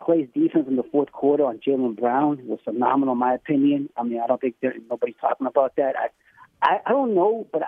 Klay's 0.03 0.29
defense 0.33 0.67
in 0.67 0.75
the 0.75 0.83
fourth 0.83 1.11
quarter 1.11 1.45
on 1.45 1.59
Jaylen 1.65 1.95
Brown 1.95 2.45
was 2.45 2.59
phenomenal, 2.63 3.13
in 3.13 3.19
my 3.19 3.33
opinion. 3.33 3.89
I 3.95 4.03
mean, 4.03 4.19
I 4.21 4.27
don't 4.27 4.41
think 4.41 4.55
there, 4.61 4.73
nobody's 4.89 5.15
talking 5.21 5.47
about 5.47 5.75
that. 5.77 5.93
I, 5.97 6.07
I, 6.61 6.79
I 6.85 6.89
don't 6.89 7.15
know, 7.15 7.47
but 7.51 7.63
I, 7.63 7.67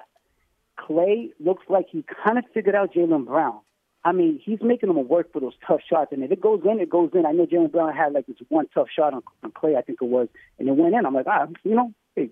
Klay 0.81 1.29
looks 1.39 1.63
like 1.69 1.87
he 1.89 2.03
kind 2.23 2.37
of 2.37 2.43
figured 2.53 2.75
out 2.75 2.93
Jaylen 2.93 3.25
Brown. 3.25 3.59
I 4.03 4.11
mean, 4.11 4.39
he's 4.43 4.59
making 4.61 4.89
him 4.89 5.07
work 5.07 5.31
for 5.31 5.39
those 5.39 5.55
tough 5.65 5.79
shots, 5.89 6.11
and 6.11 6.23
if 6.23 6.31
it 6.31 6.41
goes 6.41 6.61
in, 6.63 6.79
it 6.79 6.89
goes 6.89 7.11
in. 7.13 7.25
I 7.25 7.31
know 7.31 7.45
Jaylen 7.45 7.71
Brown 7.71 7.95
had 7.95 8.13
like 8.13 8.27
this 8.27 8.37
one 8.49 8.67
tough 8.73 8.87
shot 8.95 9.13
on, 9.13 9.23
on 9.43 9.51
Klay, 9.51 9.77
I 9.77 9.81
think 9.81 9.99
it 10.01 10.05
was, 10.05 10.27
and 10.59 10.67
it 10.67 10.75
went 10.75 10.93
in. 10.93 11.05
I'm 11.05 11.13
like, 11.13 11.27
ah, 11.27 11.47
you 11.63 11.73
know, 11.73 11.93
hey, 12.15 12.29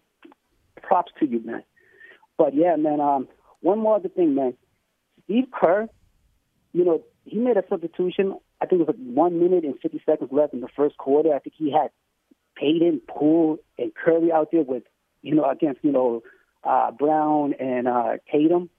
props 0.81 1.11
to 1.19 1.25
you, 1.25 1.41
man. 1.43 1.63
But 2.37 2.53
yeah, 2.55 2.75
man. 2.75 2.99
Um, 2.99 3.27
one 3.61 3.79
more 3.79 3.95
other 3.95 4.09
thing, 4.09 4.35
man. 4.35 4.53
Steve 5.23 5.45
Kerr, 5.51 5.87
you 6.73 6.83
know, 6.83 7.03
he 7.25 7.39
made 7.39 7.57
a 7.57 7.63
substitution 7.69 8.37
I 8.63 8.65
think 8.65 8.79
it 8.79 8.87
was 8.87 8.95
like 8.95 9.05
one 9.05 9.39
minute 9.39 9.65
and 9.65 9.77
50 9.77 10.01
seconds 10.05 10.29
left 10.31 10.53
in 10.53 10.61
the 10.61 10.69
first 10.73 10.97
quarter. 10.97 11.33
I 11.33 11.39
think 11.39 11.53
he 11.57 11.69
had 11.69 11.89
Payton, 12.55 13.01
Poole, 13.09 13.57
and 13.77 13.91
Curry 13.93 14.31
out 14.31 14.51
there 14.53 14.61
with, 14.61 14.83
you 15.21 15.35
know, 15.35 15.43
against, 15.43 15.83
you 15.83 15.91
know, 15.91 16.23
uh, 16.63 16.91
Brown 16.91 17.53
and 17.59 17.89
uh, 17.89 18.13
Tatum. 18.31 18.69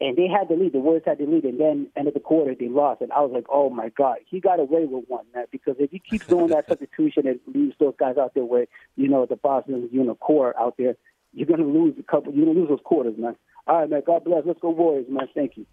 And 0.00 0.16
they 0.16 0.26
had 0.26 0.48
the 0.48 0.54
lead. 0.54 0.72
The 0.72 0.80
Warriors 0.80 1.04
had 1.06 1.18
the 1.18 1.26
lead. 1.26 1.44
And 1.44 1.60
then, 1.60 1.86
end 1.96 2.08
of 2.08 2.14
the 2.14 2.20
quarter, 2.20 2.52
they 2.58 2.68
lost. 2.68 3.00
And 3.00 3.12
I 3.12 3.20
was 3.20 3.30
like, 3.32 3.46
oh, 3.48 3.70
my 3.70 3.90
God. 3.90 4.16
He 4.28 4.40
got 4.40 4.58
away 4.58 4.86
with 4.86 5.04
one, 5.06 5.24
man. 5.32 5.46
Because 5.52 5.76
if 5.78 5.92
he 5.92 6.00
keeps 6.00 6.26
doing 6.28 6.48
that 6.48 6.66
substitution 6.66 7.28
and 7.28 7.38
leaves 7.46 7.76
those 7.78 7.94
guys 7.96 8.16
out 8.16 8.34
there 8.34 8.44
with, 8.44 8.68
you 8.96 9.06
know, 9.06 9.24
the 9.24 9.36
Boston, 9.36 9.88
you 9.92 10.02
know, 10.02 10.16
core 10.16 10.58
out 10.58 10.74
there, 10.78 10.96
you're 11.32 11.46
going 11.46 11.60
to 11.60 11.66
lose 11.66 11.94
a 11.96 12.02
couple. 12.02 12.32
You're 12.32 12.44
going 12.44 12.56
to 12.56 12.60
lose 12.60 12.70
those 12.70 12.84
quarters, 12.84 13.14
man. 13.16 13.36
All 13.68 13.80
right, 13.80 13.90
man. 13.90 14.02
God 14.04 14.24
bless. 14.24 14.42
Let's 14.44 14.58
go 14.58 14.70
Warriors, 14.70 15.06
man. 15.08 15.28
Thank 15.32 15.56
you. 15.56 15.66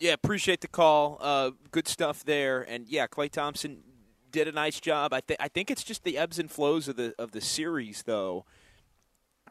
Yeah, 0.00 0.12
appreciate 0.12 0.60
the 0.60 0.68
call. 0.68 1.18
Uh, 1.20 1.50
good 1.70 1.88
stuff 1.88 2.24
there. 2.24 2.62
And 2.62 2.86
yeah, 2.86 3.06
Klay 3.06 3.30
Thompson 3.30 3.82
did 4.30 4.46
a 4.46 4.52
nice 4.52 4.78
job. 4.80 5.12
I 5.12 5.20
think 5.20 5.40
I 5.40 5.48
think 5.48 5.70
it's 5.70 5.82
just 5.82 6.04
the 6.04 6.16
ebbs 6.16 6.38
and 6.38 6.50
flows 6.50 6.88
of 6.88 6.96
the 6.96 7.14
of 7.18 7.32
the 7.32 7.40
series, 7.40 8.04
though. 8.04 8.44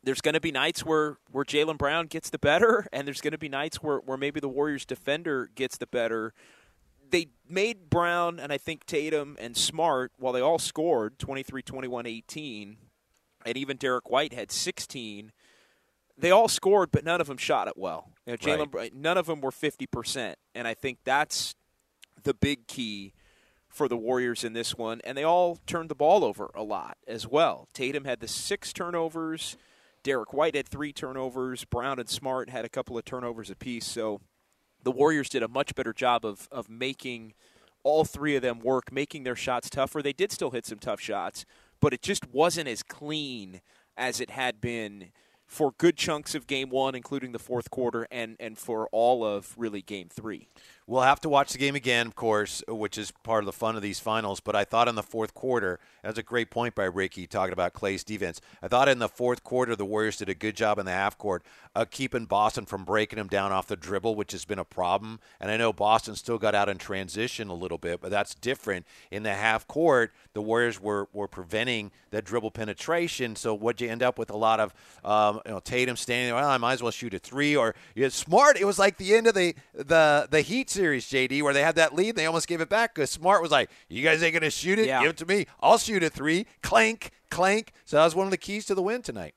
There's 0.03 0.21
going 0.21 0.35
to 0.35 0.41
be 0.41 0.51
nights 0.51 0.85
where 0.85 1.17
where 1.31 1.43
Jaylen 1.43 1.77
Brown 1.77 2.07
gets 2.07 2.29
the 2.29 2.39
better, 2.39 2.87
and 2.93 3.05
there's 3.05 3.19
going 3.19 3.31
to 3.31 3.37
be 3.37 3.49
nights 3.49 3.77
where 3.77 3.97
where 3.97 4.17
maybe 4.17 4.39
the 4.39 4.47
Warriors 4.47 4.85
defender 4.85 5.49
gets 5.53 5.77
the 5.77 5.87
better. 5.87 6.33
They 7.09 7.27
made 7.49 7.89
Brown 7.89 8.39
and 8.39 8.51
I 8.51 8.57
think 8.57 8.85
Tatum 8.85 9.37
and 9.39 9.55
Smart, 9.55 10.11
while 10.17 10.33
they 10.33 10.41
all 10.41 10.59
scored 10.59 11.17
23, 11.19 11.61
21, 11.61 12.05
18, 12.05 12.77
and 13.45 13.57
even 13.57 13.77
Derrick 13.77 14.09
White 14.09 14.33
had 14.33 14.51
16 14.51 15.31
they 16.17 16.31
all 16.31 16.47
scored, 16.47 16.91
but 16.91 17.05
none 17.05 17.21
of 17.21 17.27
them 17.27 17.37
shot 17.37 17.67
it 17.67 17.75
well. 17.77 18.11
You 18.25 18.33
know, 18.33 18.37
Jaylen, 18.37 18.73
right. 18.73 18.93
none 18.93 19.17
of 19.17 19.25
them 19.27 19.41
were 19.41 19.51
fifty 19.51 19.85
percent, 19.87 20.37
and 20.55 20.67
I 20.67 20.73
think 20.73 20.99
that's 21.03 21.55
the 22.23 22.33
big 22.33 22.67
key 22.67 23.13
for 23.69 23.87
the 23.87 23.97
Warriors 23.97 24.43
in 24.43 24.53
this 24.53 24.75
one. 24.75 25.01
And 25.03 25.17
they 25.17 25.23
all 25.23 25.59
turned 25.67 25.89
the 25.89 25.95
ball 25.95 26.23
over 26.23 26.49
a 26.55 26.63
lot 26.63 26.97
as 27.07 27.27
well. 27.27 27.67
Tatum 27.73 28.05
had 28.05 28.19
the 28.19 28.27
six 28.27 28.73
turnovers. 28.73 29.57
Derrick 30.03 30.33
White 30.33 30.55
had 30.55 30.67
three 30.67 30.93
turnovers. 30.93 31.65
Brown 31.65 31.99
and 31.99 32.09
Smart 32.09 32.49
had 32.49 32.65
a 32.65 32.69
couple 32.69 32.97
of 32.97 33.05
turnovers 33.05 33.49
apiece. 33.49 33.85
So 33.85 34.21
the 34.83 34.91
Warriors 34.91 35.29
did 35.29 35.43
a 35.43 35.47
much 35.47 35.75
better 35.75 35.93
job 35.93 36.25
of 36.25 36.47
of 36.51 36.69
making 36.69 37.33
all 37.83 38.03
three 38.03 38.35
of 38.35 38.41
them 38.41 38.59
work, 38.59 38.91
making 38.91 39.23
their 39.23 39.35
shots 39.35 39.69
tougher. 39.69 40.01
They 40.01 40.13
did 40.13 40.31
still 40.31 40.51
hit 40.51 40.65
some 40.65 40.79
tough 40.79 40.99
shots, 40.99 41.45
but 41.79 41.93
it 41.93 42.01
just 42.01 42.27
wasn't 42.27 42.67
as 42.67 42.83
clean 42.83 43.61
as 43.95 44.19
it 44.19 44.29
had 44.29 44.59
been 44.59 45.11
for 45.47 45.73
good 45.77 45.97
chunks 45.97 46.35
of 46.35 46.45
game 46.45 46.69
one, 46.69 46.93
including 46.93 47.31
the 47.31 47.39
fourth 47.39 47.71
quarter, 47.71 48.07
and, 48.11 48.35
and 48.39 48.57
for 48.57 48.87
all 48.91 49.23
of 49.23 49.53
really 49.57 49.81
game 49.81 50.09
three. 50.09 50.47
We'll 50.89 51.01
have 51.01 51.19
to 51.21 51.29
watch 51.29 51.51
the 51.51 51.57
game 51.57 51.75
again, 51.75 52.07
of 52.07 52.15
course, 52.15 52.63
which 52.65 52.97
is 52.97 53.11
part 53.11 53.43
of 53.43 53.45
the 53.45 53.51
fun 53.51 53.75
of 53.75 53.81
these 53.81 53.99
finals. 53.99 54.39
But 54.39 54.55
I 54.55 54.63
thought 54.63 54.87
in 54.87 54.95
the 54.95 55.03
fourth 55.03 55.33
quarter, 55.33 55.81
that's 56.01 56.17
a 56.17 56.23
great 56.23 56.49
point 56.49 56.75
by 56.75 56.85
Ricky 56.85 57.27
talking 57.27 57.51
about 57.51 57.73
Klay's 57.73 58.05
defense. 58.05 58.39
I 58.61 58.69
thought 58.69 58.87
in 58.87 58.99
the 58.99 59.09
fourth 59.09 59.43
quarter, 59.43 59.75
the 59.75 59.83
Warriors 59.83 60.15
did 60.15 60.29
a 60.29 60.33
good 60.33 60.55
job 60.55 60.79
in 60.79 60.85
the 60.85 60.93
half 60.93 61.17
court 61.17 61.43
of 61.75 61.89
keeping 61.89 62.23
Boston 62.23 62.65
from 62.65 62.85
breaking 62.85 63.19
him 63.19 63.27
down 63.27 63.51
off 63.51 63.67
the 63.67 63.75
dribble, 63.75 64.15
which 64.15 64.31
has 64.31 64.45
been 64.45 64.59
a 64.59 64.63
problem. 64.63 65.19
And 65.41 65.51
I 65.51 65.57
know 65.57 65.73
Boston 65.73 66.15
still 66.15 66.37
got 66.37 66.55
out 66.55 66.69
in 66.69 66.77
transition 66.77 67.49
a 67.49 67.53
little 67.53 67.77
bit, 67.77 67.99
but 67.99 68.09
that's 68.09 68.33
different. 68.33 68.85
In 69.11 69.23
the 69.23 69.33
half 69.33 69.67
court, 69.67 70.13
the 70.31 70.41
Warriors 70.41 70.81
were, 70.81 71.09
were 71.11 71.27
preventing 71.27 71.91
that 72.11 72.23
dribble 72.23 72.51
penetration. 72.51 73.35
So 73.35 73.53
what 73.53 73.81
you 73.81 73.89
end 73.89 74.03
up 74.03 74.17
with 74.17 74.29
a 74.29 74.37
lot 74.37 74.61
of 74.61 74.73
um, 75.03 75.41
you 75.45 75.51
know, 75.51 75.59
Tatum 75.59 75.97
standing 75.97 76.27
there, 76.27 76.35
well, 76.35 76.49
I 76.49 76.57
might 76.57 76.73
as 76.73 76.81
well 76.81 76.91
shoot 76.91 77.13
a 77.13 77.19
three. 77.19 77.57
Or 77.57 77.75
you 77.93 78.03
know, 78.03 78.09
Smart, 78.09 78.57
it 78.57 78.63
was 78.63 78.79
like 78.79 78.95
the 78.95 79.13
end 79.15 79.27
of 79.27 79.33
the, 79.33 79.53
the, 79.73 80.29
the 80.31 80.39
Heat 80.39 80.76
series, 80.77 81.05
JD, 81.05 81.41
where 81.41 81.53
they 81.53 81.63
had 81.63 81.75
that 81.75 81.95
lead. 81.95 82.15
They 82.15 82.27
almost 82.27 82.47
gave 82.47 82.61
it 82.61 82.69
back 82.69 82.93
because 82.93 83.09
Smart 83.09 83.41
was 83.41 83.49
like, 83.49 83.71
"You 83.89 84.03
guys 84.03 84.21
ain't 84.21 84.35
gonna 84.35 84.51
shoot 84.51 84.77
it. 84.77 84.85
Yeah. 84.85 85.01
Give 85.01 85.09
it 85.09 85.17
to 85.17 85.25
me. 85.25 85.47
I'll 85.59 85.79
shoot 85.79 86.03
a 86.03 86.09
three. 86.09 86.45
Clank, 86.61 87.09
clank." 87.31 87.73
So 87.83 87.97
that 87.97 88.03
was 88.03 88.13
one 88.13 88.27
of 88.27 88.31
the 88.31 88.37
keys 88.37 88.65
to 88.67 88.75
the 88.75 88.83
win 88.83 89.01
tonight. 89.01 89.33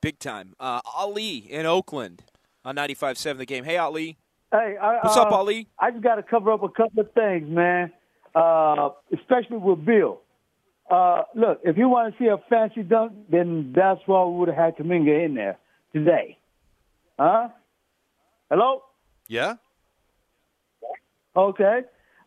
Big 0.00 0.20
time. 0.20 0.54
Uh, 0.60 0.80
Ali 0.96 1.38
in 1.38 1.66
Oakland 1.66 2.22
on 2.64 2.76
95.7 2.76 3.38
the 3.38 3.44
game. 3.44 3.64
Hey, 3.64 3.76
Ali. 3.76 4.18
Hey, 4.52 4.76
I, 4.80 5.00
What's 5.02 5.16
uh, 5.16 5.22
up, 5.22 5.32
Ali? 5.32 5.68
I 5.78 5.90
just 5.90 6.02
got 6.04 6.14
to 6.14 6.22
cover 6.22 6.52
up 6.52 6.62
a 6.62 6.68
couple 6.68 7.00
of 7.00 7.12
things, 7.12 7.48
man. 7.48 7.92
Uh, 8.34 8.90
especially 9.12 9.58
with 9.58 9.84
Bill. 9.84 10.20
Uh, 10.88 11.22
look, 11.34 11.60
if 11.64 11.76
you 11.76 11.88
want 11.88 12.14
to 12.16 12.22
see 12.22 12.28
a 12.28 12.38
fancy 12.48 12.82
dunk, 12.82 13.12
then 13.28 13.72
that's 13.74 14.00
why 14.06 14.24
we 14.24 14.38
would 14.38 14.48
have 14.48 14.56
had 14.56 14.76
Kuminga 14.76 15.24
in 15.24 15.34
there 15.34 15.58
today. 15.92 16.38
Huh? 17.18 17.48
Hello? 18.48 18.82
Yeah. 19.28 19.56
Okay. 21.36 21.80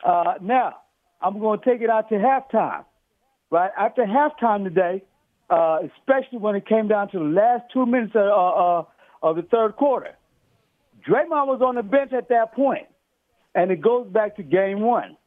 Uh, 0.06 0.34
now, 0.42 0.76
I'm 1.22 1.40
going 1.40 1.60
to 1.60 1.66
take 1.66 1.82
it 1.82 1.90
out 1.90 2.10
to 2.10 2.16
halftime. 2.16 2.86
Right 3.50 3.72
after 3.78 4.04
halftime 4.04 4.64
today, 4.64 5.04
uh, 5.50 5.80
especially 6.00 6.40
when 6.40 6.56
it 6.56 6.68
came 6.68 6.88
down 6.88 7.10
to 7.12 7.20
the 7.20 7.26
last 7.26 7.64
two 7.72 7.86
minutes 7.86 8.14
of, 8.16 8.28
uh, 8.28 8.80
uh, 8.80 8.84
of 9.22 9.36
the 9.36 9.44
third 9.44 9.76
quarter, 9.76 10.16
Draymond 11.08 11.48
was 11.48 11.62
on 11.62 11.76
the 11.76 11.84
bench 11.84 12.14
at 12.14 12.30
that 12.30 12.54
point. 12.54 12.88
and 13.56 13.72
it 13.72 13.82
goes 13.82 14.08
back 14.08 14.36
to 14.38 14.44
game 14.44 14.82
one, 14.82 15.18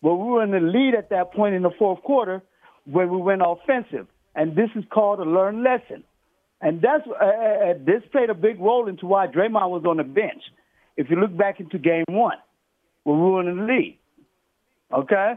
where 0.00 0.14
we 0.14 0.24
were 0.24 0.42
in 0.42 0.50
the 0.50 0.60
lead 0.60 0.94
at 0.94 1.10
that 1.10 1.32
point 1.32 1.54
in 1.54 1.62
the 1.62 1.70
fourth 1.78 2.02
quarter, 2.02 2.42
when 2.84 3.10
we 3.10 3.16
went 3.16 3.42
offensive, 3.44 4.06
and 4.34 4.54
this 4.56 4.68
is 4.74 4.84
called 4.92 5.20
a 5.20 5.24
learned 5.24 5.62
lesson, 5.62 6.04
and 6.60 6.80
that's 6.82 7.06
uh, 7.08 7.24
uh, 7.24 7.74
this 7.84 8.02
played 8.12 8.30
a 8.30 8.34
big 8.34 8.60
role 8.60 8.88
into 8.88 9.06
why 9.06 9.26
Draymond 9.26 9.70
was 9.70 9.84
on 9.86 9.96
the 9.96 10.04
bench. 10.04 10.42
If 10.96 11.10
you 11.10 11.16
look 11.16 11.36
back 11.36 11.60
into 11.60 11.78
game 11.78 12.04
one, 12.08 12.36
were 13.12 13.48
in 13.48 13.56
the 13.56 13.64
league. 13.64 13.98
okay. 14.92 15.34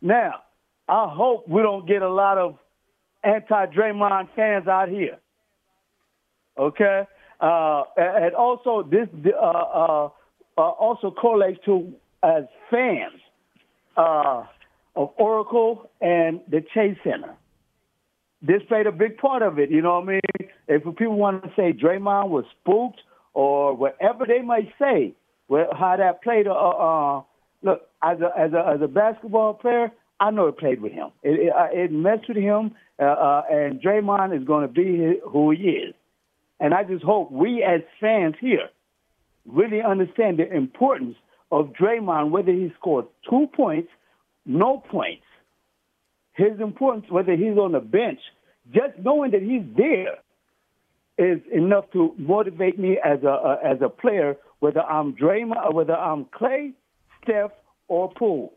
Now, 0.00 0.42
I 0.88 1.12
hope 1.12 1.48
we 1.48 1.62
don't 1.62 1.86
get 1.86 2.02
a 2.02 2.08
lot 2.08 2.38
of 2.38 2.58
anti-Draymond 3.22 4.28
fans 4.34 4.68
out 4.68 4.88
here. 4.88 5.18
Okay, 6.56 7.04
uh, 7.40 7.82
and 7.96 8.34
also 8.34 8.82
this 8.82 9.08
uh, 9.26 9.38
uh, 9.38 10.08
uh, 10.56 10.60
also 10.60 11.10
correlates 11.10 11.60
to 11.66 11.92
as 12.22 12.44
fans 12.68 13.20
uh, 13.96 14.44
of 14.96 15.10
Oracle 15.16 15.88
and 16.00 16.40
the 16.48 16.64
Chase 16.74 16.96
Center. 17.04 17.34
This 18.42 18.62
played 18.68 18.86
a 18.86 18.92
big 18.92 19.18
part 19.18 19.42
of 19.42 19.58
it. 19.58 19.70
You 19.70 19.82
know 19.82 20.00
what 20.00 20.08
I 20.08 20.12
mean? 20.12 20.50
If 20.66 20.82
people 20.82 21.16
want 21.16 21.44
to 21.44 21.50
say 21.54 21.72
Draymond 21.72 22.30
was 22.30 22.44
spooked 22.60 23.00
or 23.34 23.74
whatever 23.74 24.24
they 24.26 24.42
might 24.42 24.72
say, 24.80 25.14
well, 25.48 25.68
how 25.72 25.96
that 25.96 26.22
played. 26.22 26.46
Uh, 26.46 26.52
uh, 26.52 27.22
look, 27.62 27.82
as 28.02 28.18
a 28.20 28.38
as 28.38 28.52
a 28.52 28.66
as 28.74 28.82
a 28.82 28.88
basketball 28.88 29.54
player, 29.54 29.90
I 30.20 30.30
know 30.30 30.48
it 30.48 30.58
played 30.58 30.80
with 30.80 30.92
him. 30.92 31.08
It 31.22 31.40
it, 31.40 31.52
uh, 31.52 31.68
it 31.72 31.92
messed 31.92 32.28
with 32.28 32.36
him, 32.36 32.72
uh, 33.00 33.04
uh, 33.04 33.42
and 33.50 33.80
Draymond 33.80 34.38
is 34.38 34.46
going 34.46 34.66
to 34.66 34.72
be 34.72 35.18
who 35.26 35.50
he 35.50 35.58
is. 35.58 35.94
And 36.60 36.74
I 36.74 36.84
just 36.84 37.04
hope 37.04 37.30
we 37.30 37.62
as 37.62 37.80
fans 38.00 38.34
here 38.40 38.68
really 39.46 39.80
understand 39.82 40.38
the 40.38 40.52
importance 40.52 41.16
of 41.50 41.72
Draymond, 41.72 42.30
whether 42.30 42.52
he 42.52 42.72
scored 42.78 43.06
two 43.28 43.48
points, 43.54 43.88
no 44.44 44.82
points. 44.90 45.22
His 46.34 46.60
importance, 46.60 47.06
whether 47.08 47.34
he's 47.34 47.56
on 47.56 47.72
the 47.72 47.80
bench, 47.80 48.20
just 48.72 48.98
knowing 49.02 49.32
that 49.32 49.42
he's 49.42 49.62
there 49.76 50.18
is 51.18 51.40
enough 51.52 51.84
to 51.92 52.14
motivate 52.16 52.78
me 52.78 52.98
as 53.04 53.22
a 53.24 53.30
uh, 53.30 53.58
as 53.64 53.78
a 53.80 53.88
player, 53.88 54.36
whether 54.60 54.82
I'm 54.82 55.14
Draymond 55.14 55.64
or 55.64 55.72
whether 55.72 55.94
I'm 55.96 56.24
Klay, 56.26 56.72
Steph, 57.22 57.50
or 57.88 58.10
Poole. 58.12 58.54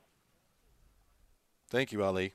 Thank 1.70 1.92
you, 1.92 2.04
Ali. 2.04 2.34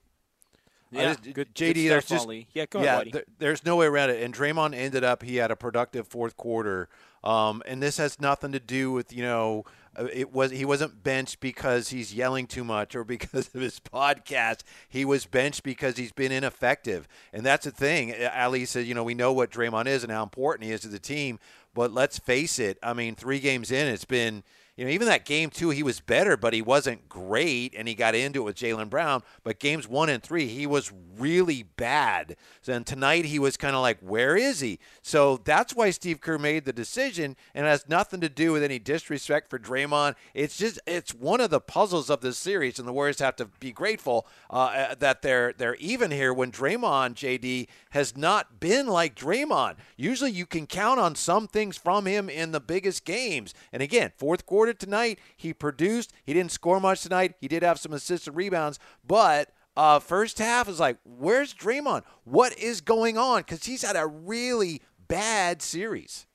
Yeah, 0.91 1.15
just- 1.15 1.35
good- 1.35 1.55
JD, 1.55 1.75
good 1.85 1.91
there's 1.91 2.07
just 2.07 2.25
Ali. 2.27 2.47
Yeah, 2.55 2.67
go 2.67 2.79
ahead, 2.81 3.07
Whitey. 3.09 3.13
there- 3.13 3.25
there's 3.39 3.65
no 3.65 3.77
way 3.77 3.87
around 3.87 4.11
it. 4.11 4.23
And 4.23 4.33
Draymond 4.33 4.75
ended 4.75 5.05
up 5.05 5.23
he 5.23 5.37
had 5.37 5.51
a 5.51 5.57
productive 5.57 6.07
fourth 6.07 6.37
quarter, 6.37 6.89
um, 7.25 7.63
and 7.67 7.83
this 7.83 7.99
has 7.99 8.21
nothing 8.21 8.53
to 8.53 8.61
do 8.61 8.93
with 8.93 9.13
you 9.13 9.23
know 9.23 9.65
Uh, 9.99 10.09
it 10.13 10.33
was 10.33 10.51
he 10.51 10.65
wasn't 10.65 11.03
benched 11.03 11.41
because 11.41 11.89
he's 11.89 12.15
yelling 12.15 12.47
too 12.47 12.65
much 12.65 12.95
or 12.95 13.05
because 13.17 13.51
of 13.55 13.61
his 13.61 13.81
podcast. 13.81 14.61
He 14.89 15.05
was 15.05 15.27
benched 15.27 15.63
because 15.63 15.97
he's 15.97 16.13
been 16.13 16.33
ineffective, 16.33 17.09
and 17.33 17.45
that's 17.45 17.65
the 17.65 17.71
thing. 17.71 18.15
Ali 18.35 18.65
said, 18.65 18.87
you 18.87 18.95
know, 18.95 19.05
we 19.05 19.15
know 19.15 19.33
what 19.33 19.51
Draymond 19.51 19.87
is 19.87 20.03
and 20.03 20.13
how 20.13 20.23
important 20.23 20.65
he 20.67 20.73
is 20.73 20.81
to 20.83 20.89
the 20.89 20.99
team, 20.99 21.39
but 21.75 21.93
let's 21.93 22.19
face 22.19 22.59
it. 22.59 22.79
I 22.83 22.93
mean, 22.93 23.15
three 23.15 23.41
games 23.41 23.71
in, 23.71 23.87
it's 23.87 24.05
been 24.05 24.43
you 24.77 24.85
know, 24.85 24.91
even 24.91 25.09
that 25.09 25.25
game 25.25 25.49
two, 25.49 25.71
he 25.71 25.83
was 25.83 26.01
better, 26.01 26.37
but 26.37 26.53
he 26.53 26.61
wasn't 26.61 27.09
great, 27.09 27.75
and 27.75 27.89
he 27.89 27.95
got 27.95 28.15
into 28.15 28.43
it 28.43 28.45
with 28.45 28.57
Jaylen 28.57 28.91
Brown. 28.91 29.23
But 29.43 29.59
games 29.59 29.89
one 29.89 30.11
and 30.11 30.23
three, 30.23 30.49
he 30.49 30.67
was 30.67 30.93
really 31.17 31.63
bad. 31.63 32.37
So 32.61 32.79
tonight, 32.81 33.25
he 33.25 33.39
was 33.39 33.57
kind 33.57 33.75
of 33.75 33.81
like, 33.81 33.99
where 34.01 34.37
is 34.37 34.61
he? 34.61 34.79
So 35.01 35.41
that's 35.43 35.75
why 35.75 35.91
Steve 35.91 36.21
Kerr 36.21 36.37
made 36.37 36.67
the 36.67 36.75
decision, 36.75 37.37
and 37.55 37.65
it 37.65 37.71
has 37.71 37.89
nothing 37.89 38.21
to 38.21 38.29
do 38.29 38.53
with 38.53 38.63
any 38.63 38.79
disrespect 38.79 39.49
for 39.49 39.59
Draymond. 39.59 40.15
It's 40.35 40.59
just 40.59 40.79
it's 40.87 41.15
one 41.15 41.41
of 41.41 41.49
the 41.49 41.61
puzzles 41.61 42.11
of 42.11 42.21
this 42.21 42.37
series, 42.37 42.79
and 42.79 42.87
the 42.87 42.93
Warriors 42.93 43.21
have 43.21 43.37
to 43.37 43.47
be 43.47 43.73
grateful 43.73 44.27
uh, 44.51 44.95
that 44.99 45.23
they're 45.23 45.55
they're 45.57 45.77
even 45.77 46.11
here 46.11 46.35
when 46.35 46.53
Draymond 46.53 47.15
JD 47.15 47.69
has 47.91 48.15
not 48.15 48.61
been 48.61 48.87
like 48.87 49.15
Draymond. 49.15 49.77
Usually, 49.97 50.33
you 50.33 50.45
can 50.45 50.67
count 50.67 51.01
on 51.01 51.15
some 51.15 51.49
things 51.49 51.79
from 51.79 52.05
him 52.05 52.29
in 52.29 52.53
the 52.53 52.61
biggest 52.61 53.07
games, 53.07 53.55
and 53.73 53.83
again, 53.83 54.13
fourth 54.19 54.45
quarter 54.45 54.66
tonight, 54.75 55.19
he 55.37 55.53
produced. 55.53 56.13
He 56.25 56.33
didn't 56.33 56.53
score 56.53 56.81
much 56.81 57.03
tonight. 57.03 57.35
He 57.41 57.49
did 57.49 57.63
have 57.63 57.79
some 57.79 57.93
assists 57.93 58.27
and 58.27 58.37
rebounds, 58.37 58.79
but 59.07 59.53
uh, 59.77 59.99
first 59.99 60.39
half 60.39 60.69
is 60.69 60.81
like, 60.81 60.97
where's 61.05 61.53
Draymond? 61.53 62.03
What 62.25 62.59
is 62.59 62.81
going 62.81 63.19
on? 63.19 63.41
Because 63.41 63.65
he's 63.65 63.83
had 63.83 63.97
a 63.97 64.07
really 64.07 64.81
bad 65.09 65.61
series. 65.63 66.27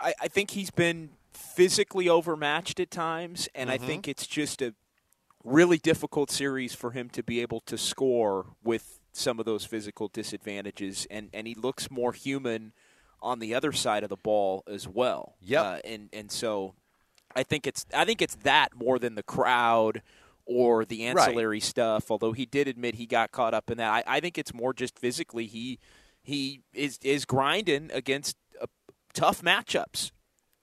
I, 0.00 0.14
I 0.20 0.28
think 0.28 0.52
he's 0.52 0.70
been 0.70 1.10
physically 1.32 2.08
overmatched 2.08 2.78
at 2.80 2.90
times, 2.90 3.48
and 3.54 3.70
I 3.70 3.78
Mhm. 3.78 3.86
think 3.86 4.08
it's 4.08 4.26
just 4.26 4.62
a 4.62 4.74
really 5.44 5.78
difficult 5.78 6.30
series 6.30 6.74
for 6.74 6.92
him 6.92 7.08
to 7.10 7.22
be 7.22 7.40
able 7.40 7.60
to 7.60 7.76
score 7.78 8.54
with 8.62 9.00
some 9.12 9.40
of 9.40 9.44
those 9.46 9.64
physical 9.64 10.08
disadvantages, 10.08 11.06
and, 11.10 11.30
and 11.32 11.46
he 11.46 11.54
looks 11.54 11.90
more 11.90 12.12
human 12.12 12.72
on 13.20 13.38
the 13.40 13.54
other 13.54 13.72
side 13.72 14.02
of 14.02 14.08
the 14.08 14.16
ball 14.16 14.62
as 14.68 14.86
well. 14.88 15.34
Yeah, 15.40 15.62
Uh, 15.62 15.78
and 15.84 16.08
and 16.12 16.30
so 16.30 16.74
I 17.34 17.42
think 17.42 17.66
it's 17.66 17.84
I 17.94 18.04
think 18.04 18.22
it's 18.22 18.36
that 18.36 18.74
more 18.74 18.98
than 18.98 19.14
the 19.14 19.22
crowd 19.22 20.02
or 20.46 20.84
the 20.84 21.04
Right. 21.12 21.18
ancillary 21.18 21.60
stuff. 21.60 22.10
Although 22.10 22.32
he 22.32 22.46
did 22.46 22.68
admit 22.68 22.94
he 22.94 23.06
got 23.06 23.32
caught 23.32 23.54
up 23.54 23.70
in 23.70 23.78
that, 23.78 23.92
I, 24.06 24.16
I 24.16 24.20
think 24.20 24.38
it's 24.38 24.54
more 24.54 24.72
just 24.72 24.98
physically 24.98 25.46
he 25.46 25.78
he 26.22 26.62
is 26.72 26.98
is 27.02 27.24
grinding 27.24 27.90
against 27.92 28.36
uh, 28.60 28.66
tough 29.14 29.42
matchups 29.42 30.10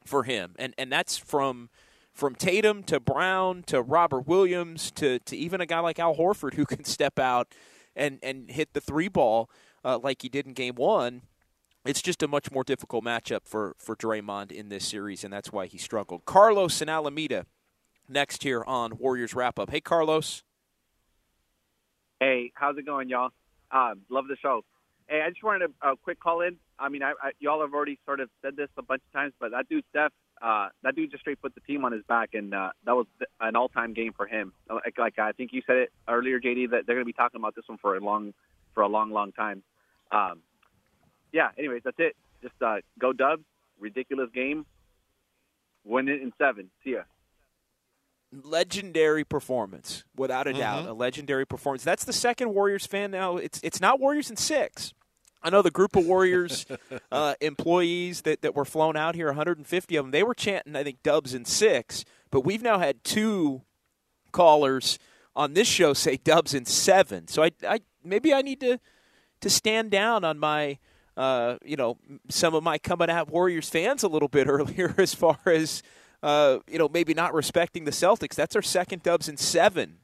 for 0.06 0.24
him, 0.24 0.56
and 0.58 0.74
and 0.77 0.91
that's 0.91 1.18
from 1.18 1.69
from 2.14 2.34
Tatum 2.36 2.82
to 2.84 2.99
Brown 2.99 3.61
to 3.64 3.82
Robert 3.82 4.27
Williams 4.27 4.90
to 4.91 5.19
to 5.19 5.36
even 5.36 5.60
a 5.61 5.65
guy 5.65 5.80
like 5.80 5.99
Al 5.99 6.15
Horford 6.15 6.53
who 6.56 6.65
can 6.73 6.84
step 6.86 7.19
out 7.19 7.53
and 7.95 8.19
and 8.23 8.49
hit 8.49 8.73
the 8.73 8.82
three 8.82 9.07
ball 9.10 9.49
uh, 9.84 9.99
like 10.02 10.22
he 10.22 10.30
did 10.30 10.48
in 10.48 10.53
Game 10.53 10.76
One. 10.76 11.22
It's 11.86 12.02
just 12.02 12.24
a 12.24 12.28
much 12.28 12.52
more 12.52 12.64
difficult 12.64 13.03
matchup 13.03 13.41
for 13.44 13.76
for 13.78 13.95
Draymond 13.95 14.52
in 14.52 14.70
this 14.70 14.88
series, 14.88 15.24
and 15.24 15.32
that's 15.32 15.52
why 15.52 15.68
he 15.68 15.78
struggled. 15.78 16.26
Carlos 16.26 16.82
and 16.82 16.90
Alameda 16.90 17.45
next 18.10 18.44
here 18.44 18.64
on 18.64 18.98
Warriors 18.98 19.36
wrap 19.36 19.60
up. 19.60 19.70
Hey, 19.70 19.82
Carlos. 19.82 20.44
Hey, 22.20 22.52
how's 22.56 22.78
it 22.78 22.86
going, 22.86 23.10
y'all? 23.10 23.30
Uh, 23.70 23.94
love 24.10 24.28
the 24.28 24.38
show. 24.41 24.64
Hey, 25.07 25.22
I 25.22 25.30
just 25.30 25.44
wanted 25.44 25.70
a 25.84 25.88
uh, 25.90 25.95
quick 26.03 26.20
call 26.20 26.41
in. 26.41 26.57
I 26.80 26.90
mean, 26.90 27.03
I, 27.03 27.12
I, 27.22 27.32
y'all 27.40 27.62
have 27.62 27.74
already 27.74 27.99
sort 28.06 28.20
of 28.20 28.30
said 28.41 28.56
this 28.56 28.70
a 28.78 28.82
bunch 28.82 29.03
of 29.07 29.14
times, 29.14 29.34
but 29.40 29.52
that 29.52 29.70
dude 29.70 29.84
Steph, 29.91 30.12
uh, 30.41 30.70
that 30.82 30.95
dude 30.95 31.12
just 31.12 31.22
straight 31.22 31.41
put 31.41 31.53
the 31.53 31.62
team 31.62 31.86
on 31.86 31.91
his 31.91 32.03
back, 32.07 32.30
and 32.34 32.53
uh, 32.56 32.72
that 32.86 32.95
was 32.95 33.06
an 33.40 33.56
all-time 33.56 33.94
game 33.94 34.14
for 34.14 34.26
him. 34.26 34.53
Like, 34.70 34.98
like 34.98 35.20
I 35.20 35.34
think 35.34 35.53
you 35.53 35.62
said 35.68 35.76
it 35.78 35.91
earlier, 36.07 36.40
JD, 36.40 36.72
that 36.72 36.88
they're 36.88 36.95
going 36.95 36.99
to 36.99 37.06
be 37.06 37.14
talking 37.14 37.40
about 37.40 37.56
this 37.56 37.66
one 37.68 37.78
for 37.78 37.95
a 37.95 37.99
long, 37.99 38.34
for 38.74 38.82
a 38.82 38.88
long, 38.88 39.12
long 39.12 39.32
time. 39.32 39.62
Um, 40.12 40.41
yeah. 41.31 41.49
Anyways, 41.57 41.81
that's 41.84 41.99
it. 41.99 42.15
Just 42.41 42.56
uh, 42.61 42.77
go 42.99 43.14
Dubs. 43.14 43.43
Ridiculous 43.80 44.30
game. 44.34 44.65
Win 45.84 46.07
it 46.07 46.22
in 46.22 46.34
seven. 46.38 46.69
See 46.84 46.91
ya 46.91 47.03
legendary 48.43 49.23
performance, 49.23 50.03
without 50.15 50.47
a 50.47 50.49
mm-hmm. 50.49 50.60
doubt, 50.60 50.88
a 50.88 50.93
legendary 50.93 51.45
performance. 51.45 51.84
That's 51.84 52.06
the 52.06 52.14
second 52.14 52.53
Warriors 52.53 52.85
fan 52.85 53.11
now. 53.11 53.38
It's 53.38 53.60
it's 53.64 53.80
not 53.80 53.99
Warriors 53.99 54.30
in 54.30 54.35
six. 54.35 54.93
I 55.43 55.52
know 55.52 55.61
the 55.61 55.72
group 55.72 55.95
of 55.95 56.06
Warriors 56.06 56.65
uh, 57.11 57.35
employees 57.39 58.22
that, 58.22 58.41
that 58.41 58.56
were 58.56 58.65
flown 58.65 58.97
out 58.97 59.14
here, 59.14 59.27
150 59.27 59.95
of 59.95 60.06
them, 60.06 60.11
they 60.11 60.23
were 60.23 60.34
chanting, 60.34 60.76
I 60.76 60.84
think, 60.84 61.03
Dubs 61.03 61.35
in 61.35 61.45
six. 61.45 62.03
But 62.31 62.41
we've 62.41 62.64
now 62.64 62.80
had 62.80 63.03
two 63.03 63.61
callers 64.31 64.97
on 65.35 65.53
this 65.53 65.68
show 65.68 65.93
say 65.93 66.18
Dubs 66.18 66.56
in 66.56 66.65
seven. 66.65 67.27
So 67.27 67.43
I, 67.43 67.52
I 67.68 67.81
maybe 68.03 68.34
I 68.34 68.41
need 68.41 68.60
to 68.61 68.80
to 69.41 69.49
stand 69.49 69.91
down 69.91 70.23
on 70.23 70.39
my. 70.39 70.80
Uh, 71.17 71.57
you 71.63 71.75
know, 71.75 71.97
some 72.29 72.53
of 72.53 72.63
my 72.63 72.77
coming 72.77 73.09
out 73.09 73.29
Warriors 73.29 73.69
fans 73.69 74.03
a 74.03 74.07
little 74.07 74.27
bit 74.27 74.47
earlier 74.49 74.93
as 74.97 75.13
far 75.13 75.39
as 75.45 75.81
uh, 76.25 76.59
you 76.67 76.79
know, 76.79 76.89
maybe 76.91 77.13
not 77.13 77.35
respecting 77.35 77.85
the 77.85 77.91
Celtics. 77.91 78.33
That's 78.33 78.55
our 78.55 78.61
second 78.63 79.03
dubs 79.03 79.29
in 79.29 79.37
seven 79.37 79.97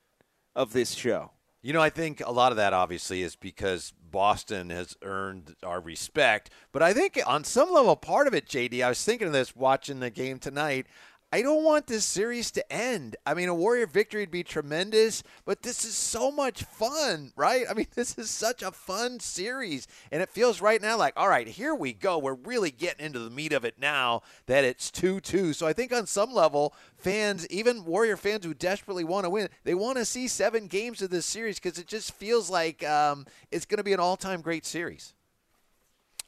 of 0.56 0.72
this 0.72 0.92
show. 0.92 1.32
You 1.64 1.74
know, 1.74 1.82
I 1.82 1.90
think 1.90 2.22
a 2.26 2.32
lot 2.32 2.52
of 2.52 2.58
that 2.58 2.74
obviously 2.74 3.24
is 3.24 3.36
because 3.36 3.92
Boston 4.12 4.70
has 4.70 4.96
earned 5.04 5.56
our 5.64 5.80
respect. 5.80 6.52
But 6.72 6.84
I 6.84 6.94
think 6.94 7.20
on 7.26 7.44
some 7.44 7.72
level, 7.72 7.96
part 7.96 8.28
of 8.28 8.34
it, 8.34 8.48
JD, 8.48 8.84
I 8.84 8.90
was 8.90 9.04
thinking 9.04 9.28
of 9.28 9.34
this 9.34 9.56
watching 9.56 10.00
the 10.00 10.10
game 10.12 10.38
tonight. 10.38 10.86
I 11.34 11.42
don't 11.42 11.64
want 11.64 11.88
this 11.88 12.04
series 12.04 12.52
to 12.52 12.74
end. 12.74 13.16
I 13.26 13.34
mean, 13.34 13.48
a 13.48 13.56
Warrior 13.56 13.88
victory 13.88 14.24
would 14.24 14.32
be 14.32 14.44
tremendous, 14.44 15.24
but 15.46 15.62
this 15.62 15.86
is 15.86 15.96
so 15.96 16.30
much 16.30 16.64
fun, 16.64 17.32
right? 17.38 17.66
I 17.70 17.74
mean, 17.74 17.88
this 17.96 18.18
is 18.18 18.30
such 18.30 18.62
a 18.62 18.72
fun 18.72 19.22
series, 19.22 19.88
and 20.12 20.22
it 20.22 20.30
feels 20.30 20.60
right 20.60 20.82
now 20.82 20.98
like, 20.98 21.14
all 21.16 21.30
right, 21.30 21.48
here 21.48 21.74
we 21.74 21.94
go. 21.94 22.18
We're 22.18 22.34
really 22.34 22.70
getting 22.70 23.06
into 23.06 23.20
the 23.20 23.30
meat 23.30 23.54
of 23.54 23.64
it 23.64 23.76
now 23.80 24.24
that 24.48 24.66
it's 24.66 24.92
2 24.92 25.22
2. 25.22 25.54
So 25.54 25.66
I 25.66 25.72
think 25.72 25.94
on 25.94 26.06
some 26.06 26.34
level, 26.34 26.74
fans, 26.98 27.48
even 27.48 27.86
Warrior 27.86 28.18
fans 28.18 28.44
who 28.46 28.54
desperately 28.54 29.06
want 29.06 29.24
to 29.24 29.30
win, 29.30 29.48
they 29.64 29.74
want 29.74 30.00
to 30.00 30.06
see 30.06 30.28
seven 30.28 30.68
games 30.68 31.02
of 31.02 31.12
this 31.12 31.26
series 31.26 31.60
because 31.60 31.80
it 31.80 31.88
just 31.88 32.12
feels 32.12 32.50
like 32.50 32.84
um, 32.84 33.26
it's 33.52 33.66
going 33.66 33.78
to 33.78 33.84
be 33.86 33.94
an 33.94 34.02
all 34.02 34.18
time 34.18 34.42
great 34.42 34.66
series. 34.66 35.14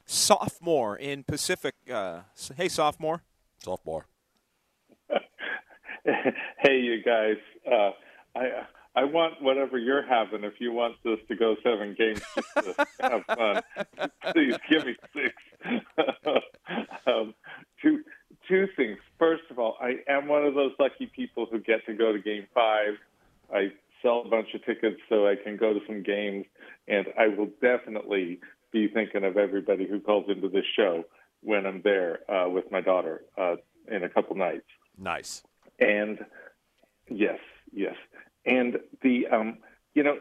Sophomore 0.05 0.95
in 0.95 1.23
Pacific. 1.23 1.75
Uh, 1.91 2.21
hey, 2.55 2.69
sophomore. 2.69 3.23
Sophomore. 3.63 4.05
hey, 6.03 6.79
you 6.79 7.03
guys. 7.03 7.37
Uh, 7.65 7.91
I 8.35 8.65
I 8.95 9.05
want 9.05 9.41
whatever 9.41 9.77
you're 9.77 10.05
having. 10.05 10.43
If 10.43 10.59
you 10.59 10.71
want 10.71 10.95
this 11.03 11.19
to 11.27 11.35
go 11.35 11.55
seven 11.63 11.95
games 11.97 12.21
just 12.35 12.77
to 12.77 12.87
have 12.99 13.25
fun, 13.25 13.61
please 14.33 14.55
give 14.69 14.85
me 14.85 14.95
six. 15.13 15.33
um, 17.07 17.33
two 17.81 18.03
two 18.47 18.67
things. 18.75 18.97
First 19.17 19.43
of 19.49 19.57
all, 19.57 19.77
I 19.81 19.97
am 20.07 20.27
one 20.27 20.45
of 20.45 20.53
those 20.53 20.73
lucky 20.79 21.07
people 21.07 21.47
who 21.49 21.59
get 21.59 21.85
to 21.87 21.93
go 21.93 22.11
to 22.11 22.19
Game 22.19 22.47
Five. 22.53 22.93
I 23.53 23.71
sell 24.01 24.23
a 24.25 24.29
bunch 24.29 24.53
of 24.53 24.63
tickets 24.65 24.99
so 25.09 25.27
I 25.27 25.35
can 25.35 25.57
go 25.57 25.73
to 25.73 25.79
some 25.87 26.03
games, 26.03 26.45
and 26.87 27.07
I 27.17 27.29
will 27.29 27.49
definitely 27.61 28.39
be 28.71 28.87
thinking 28.87 29.23
of 29.23 29.37
everybody 29.37 29.87
who 29.87 29.99
calls 29.99 30.25
into 30.27 30.49
this 30.49 30.65
show 30.75 31.03
when 31.41 31.65
I'm 31.65 31.81
there 31.83 32.19
uh, 32.31 32.49
with 32.49 32.71
my 32.71 32.81
daughter 32.81 33.23
uh, 33.37 33.55
in 33.89 34.03
a 34.03 34.09
couple 34.09 34.35
nights. 34.35 34.65
Nice. 34.97 35.43
And 35.79 36.25
yes, 37.09 37.39
yes. 37.71 37.95
And 38.45 38.79
the, 39.01 39.27
um, 39.27 39.57
you 39.93 40.03
know, 40.03 40.17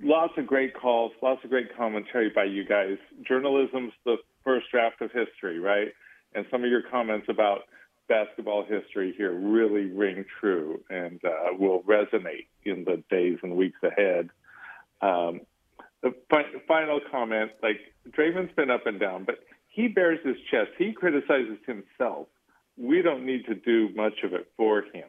lots 0.00 0.34
of 0.36 0.46
great 0.46 0.74
calls, 0.74 1.12
lots 1.22 1.42
of 1.44 1.50
great 1.50 1.76
commentary 1.76 2.30
by 2.30 2.44
you 2.44 2.64
guys. 2.64 2.98
Journalism's 3.26 3.92
the 4.04 4.16
first 4.44 4.66
draft 4.70 5.00
of 5.00 5.10
history, 5.12 5.58
right? 5.58 5.88
And 6.34 6.46
some 6.50 6.64
of 6.64 6.70
your 6.70 6.82
comments 6.82 7.26
about 7.28 7.62
basketball 8.08 8.64
history 8.64 9.14
here 9.16 9.32
really 9.32 9.86
ring 9.86 10.24
true 10.40 10.82
and 10.90 11.20
uh, 11.24 11.54
will 11.58 11.82
resonate 11.82 12.46
in 12.64 12.84
the 12.84 13.02
days 13.10 13.38
and 13.42 13.56
weeks 13.56 13.78
ahead. 13.82 14.30
Um, 15.00 15.40
the 16.02 16.14
fi- 16.28 16.52
final 16.66 17.00
comment, 17.10 17.52
like 17.62 17.80
Draymond's 18.10 18.54
been 18.54 18.70
up 18.70 18.86
and 18.86 18.98
down, 18.98 19.24
but 19.24 19.36
he 19.68 19.88
bears 19.88 20.18
his 20.24 20.36
chest. 20.50 20.70
He 20.76 20.92
criticizes 20.92 21.58
himself 21.66 22.26
we 22.82 23.00
don't 23.00 23.24
need 23.24 23.46
to 23.46 23.54
do 23.54 23.88
much 23.94 24.24
of 24.24 24.34
it 24.34 24.48
for 24.56 24.82
him. 24.92 25.08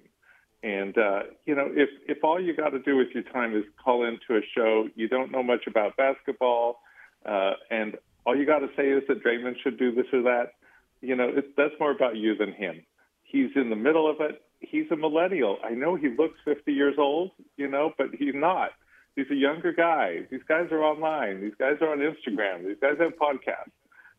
And 0.62 0.98
uh, 0.98 1.24
you 1.46 1.56
know, 1.56 1.68
if 1.72 1.90
if 2.08 2.24
all 2.24 2.40
you 2.40 2.56
got 2.56 2.70
to 2.70 2.80
do 2.80 2.96
with 2.96 3.10
your 3.14 3.24
time 3.24 3.56
is 3.58 3.64
call 3.84 4.06
into 4.06 4.38
a 4.38 4.42
show, 4.56 4.88
you 4.96 5.10
don't 5.10 5.32
know 5.32 5.44
much 5.44 5.68
about 5.68 5.98
basketball, 5.98 6.80
uh, 7.26 7.54
and 7.70 7.98
all 8.26 8.38
you 8.38 8.46
got 8.46 8.60
to 8.60 8.70
say 8.78 8.88
is 8.90 9.04
that 9.10 9.24
Draymond 9.24 9.56
should 9.62 9.78
do 9.78 9.94
this 9.94 10.06
or 10.14 10.22
that. 10.22 10.54
You 11.02 11.18
know, 11.18 11.28
it, 11.28 11.58
that's 11.58 11.74
more 11.80 11.92
about 11.92 12.16
you 12.16 12.38
than 12.38 12.54
him. 12.54 12.86
He's 13.24 13.50
in 13.56 13.70
the 13.70 13.76
middle 13.76 14.10
of 14.10 14.22
it. 14.22 14.42
He's 14.62 14.86
a 14.92 14.96
millennial. 14.96 15.58
I 15.62 15.72
know 15.72 15.96
he 15.96 16.08
looks 16.08 16.40
50 16.46 16.72
years 16.72 16.96
old, 16.98 17.32
you 17.58 17.68
know, 17.68 17.92
but 17.98 18.08
he's 18.18 18.34
not. 18.34 18.70
He's 19.18 19.30
a 19.30 19.36
younger 19.36 19.74
guy. 19.74 20.22
These 20.32 20.44
guys 20.48 20.68
are 20.72 20.82
online. 20.82 21.42
These 21.42 21.56
guys 21.60 21.76
are 21.82 21.92
on 21.92 22.00
Instagram. 22.00 22.66
These 22.66 22.78
guys 22.80 22.96
have 23.00 23.12
podcasts 23.18 23.74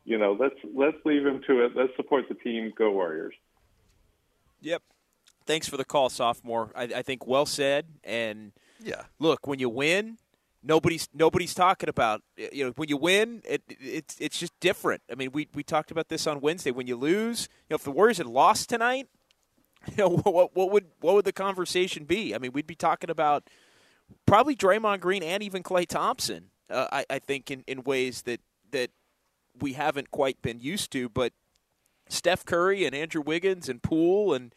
you 0.04 0.18
know, 0.18 0.36
let's 0.38 0.56
let's 0.74 0.96
leave 1.04 1.26
him 1.26 1.42
to 1.46 1.64
it. 1.64 1.72
Let's 1.74 1.94
support 1.96 2.26
the 2.28 2.34
team. 2.34 2.72
Go 2.76 2.90
Warriors. 2.90 3.34
Yep. 4.60 4.82
Thanks 5.46 5.68
for 5.68 5.76
the 5.76 5.84
call, 5.84 6.08
sophomore. 6.08 6.70
I, 6.74 6.84
I 6.84 7.02
think 7.02 7.26
well 7.26 7.46
said. 7.46 7.86
And 8.02 8.52
yeah, 8.82 9.02
look, 9.18 9.46
when 9.46 9.58
you 9.58 9.68
win, 9.68 10.18
nobody's 10.62 11.08
nobody's 11.14 11.54
talking 11.54 11.88
about 11.88 12.22
you 12.36 12.64
know 12.64 12.72
when 12.76 12.88
you 12.88 12.96
win 12.96 13.42
it, 13.44 13.62
it's 13.68 14.16
it's 14.18 14.38
just 14.38 14.58
different 14.60 15.02
i 15.12 15.14
mean 15.14 15.30
we 15.32 15.46
we 15.54 15.62
talked 15.62 15.90
about 15.90 16.08
this 16.08 16.26
on 16.26 16.40
wednesday 16.40 16.70
when 16.70 16.86
you 16.86 16.96
lose 16.96 17.48
you 17.52 17.66
know 17.70 17.74
if 17.74 17.84
the 17.84 17.90
warriors 17.90 18.16
had 18.16 18.26
lost 18.26 18.68
tonight 18.68 19.06
you 19.88 19.96
know 19.98 20.08
what 20.08 20.56
what 20.56 20.70
would 20.70 20.86
what 21.00 21.14
would 21.14 21.24
the 21.26 21.32
conversation 21.32 22.04
be 22.04 22.34
i 22.34 22.38
mean 22.38 22.50
we'd 22.52 22.66
be 22.66 22.74
talking 22.74 23.10
about 23.10 23.44
probably 24.26 24.56
Draymond 24.56 25.00
Green 25.00 25.22
and 25.22 25.42
even 25.42 25.62
Klay 25.62 25.86
Thompson 25.86 26.50
uh, 26.70 26.88
I, 26.90 27.04
I 27.10 27.18
think 27.18 27.50
in, 27.50 27.62
in 27.66 27.82
ways 27.82 28.22
that 28.22 28.40
that 28.70 28.90
we 29.60 29.74
haven't 29.74 30.10
quite 30.10 30.42
been 30.42 30.60
used 30.60 30.90
to. 30.92 31.08
But 31.08 31.32
Steph 32.08 32.44
Curry 32.44 32.84
and 32.84 32.94
Andrew 32.94 33.22
Wiggins 33.22 33.68
and 33.68 33.82
Poole 33.82 34.34
and 34.34 34.54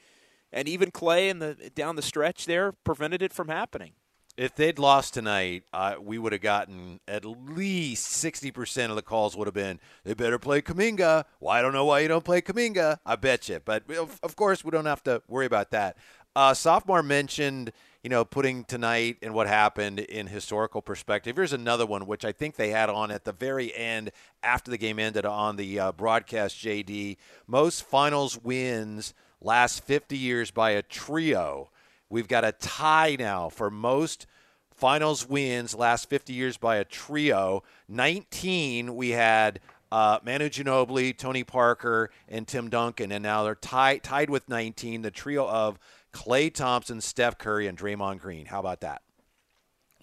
and 0.51 0.67
even 0.67 0.91
Klay 0.91 1.29
in 1.29 1.39
the 1.39 1.71
down 1.75 1.95
the 1.95 2.01
stretch 2.01 2.45
there 2.45 2.71
prevented 2.71 3.21
it 3.21 3.33
from 3.33 3.47
happening. 3.47 3.93
If 4.37 4.53
they'd 4.53 4.77
lost 4.77 5.15
tonight, 5.15 5.63
uh, 5.73 5.95
we 5.99 6.19
would 6.19 6.31
have 6.31 6.41
gotten 6.41 6.99
at 7.07 7.25
least 7.25 8.05
sixty 8.05 8.51
percent 8.51 8.91
of 8.91 8.95
the 8.95 9.01
calls 9.01 9.35
would 9.35 9.47
have 9.47 9.55
been 9.55 9.79
they 10.03 10.13
better 10.13 10.37
play 10.37 10.61
Kuminga. 10.61 11.25
Well, 11.39 11.51
I 11.51 11.61
don't 11.61 11.73
know 11.73 11.85
why 11.85 12.01
you 12.01 12.07
don't 12.07 12.23
play 12.23 12.41
Kuminga. 12.41 12.99
I 13.05 13.15
bet 13.15 13.49
you, 13.49 13.59
but 13.65 13.89
of, 13.91 14.19
of 14.21 14.35
course 14.35 14.63
we 14.63 14.71
don't 14.71 14.85
have 14.85 15.03
to 15.03 15.23
worry 15.27 15.47
about 15.47 15.71
that. 15.71 15.97
Uh, 16.35 16.53
sophomore 16.53 17.01
mentioned 17.01 17.71
you 18.07 18.09
know, 18.09 18.23
putting 18.23 18.63
tonight 18.63 19.17
and 19.21 19.33
what 19.33 19.47
happened 19.47 19.99
in 19.99 20.27
historical 20.27 20.81
perspective. 20.81 21.35
Here's 21.35 21.51
another 21.51 21.85
one, 21.85 22.07
which 22.07 22.23
I 22.23 22.31
think 22.31 22.55
they 22.55 22.69
had 22.69 22.89
on 22.89 23.11
at 23.11 23.25
the 23.25 23.33
very 23.33 23.75
end 23.75 24.11
after 24.41 24.71
the 24.71 24.77
game 24.77 24.97
ended 24.97 25.25
on 25.25 25.57
the 25.57 25.77
uh, 25.77 25.91
broadcast, 25.91 26.55
JD. 26.55 27.17
Most 27.47 27.83
finals 27.83 28.41
wins 28.41 29.13
last 29.41 29.83
50 29.83 30.17
years 30.17 30.51
by 30.51 30.71
a 30.71 30.81
trio. 30.81 31.69
We've 32.09 32.29
got 32.29 32.45
a 32.45 32.53
tie 32.53 33.17
now 33.19 33.49
for 33.49 33.69
most 33.69 34.25
finals 34.73 35.27
wins 35.27 35.75
last 35.75 36.07
50 36.07 36.31
years 36.31 36.55
by 36.55 36.77
a 36.77 36.85
trio. 36.85 37.63
19, 37.89 38.95
we 38.95 39.09
had 39.09 39.59
uh, 39.91 40.19
Manu 40.23 40.47
Ginobili, 40.47 41.17
Tony 41.17 41.43
Parker, 41.43 42.09
and 42.29 42.47
Tim 42.47 42.69
Duncan, 42.69 43.11
and 43.11 43.23
now 43.23 43.43
they're 43.43 43.55
tied 43.55 44.03
tied 44.03 44.29
with 44.29 44.47
19. 44.47 45.01
The 45.01 45.11
trio 45.11 45.47
of 45.47 45.77
Klay 46.17 46.51
Thompson, 46.51 46.99
Steph 46.99 47.37
Curry, 47.37 47.67
and 47.67 47.77
Draymond 47.77 48.19
Green. 48.19 48.47
How 48.47 48.59
about 48.59 48.81
that? 48.81 49.03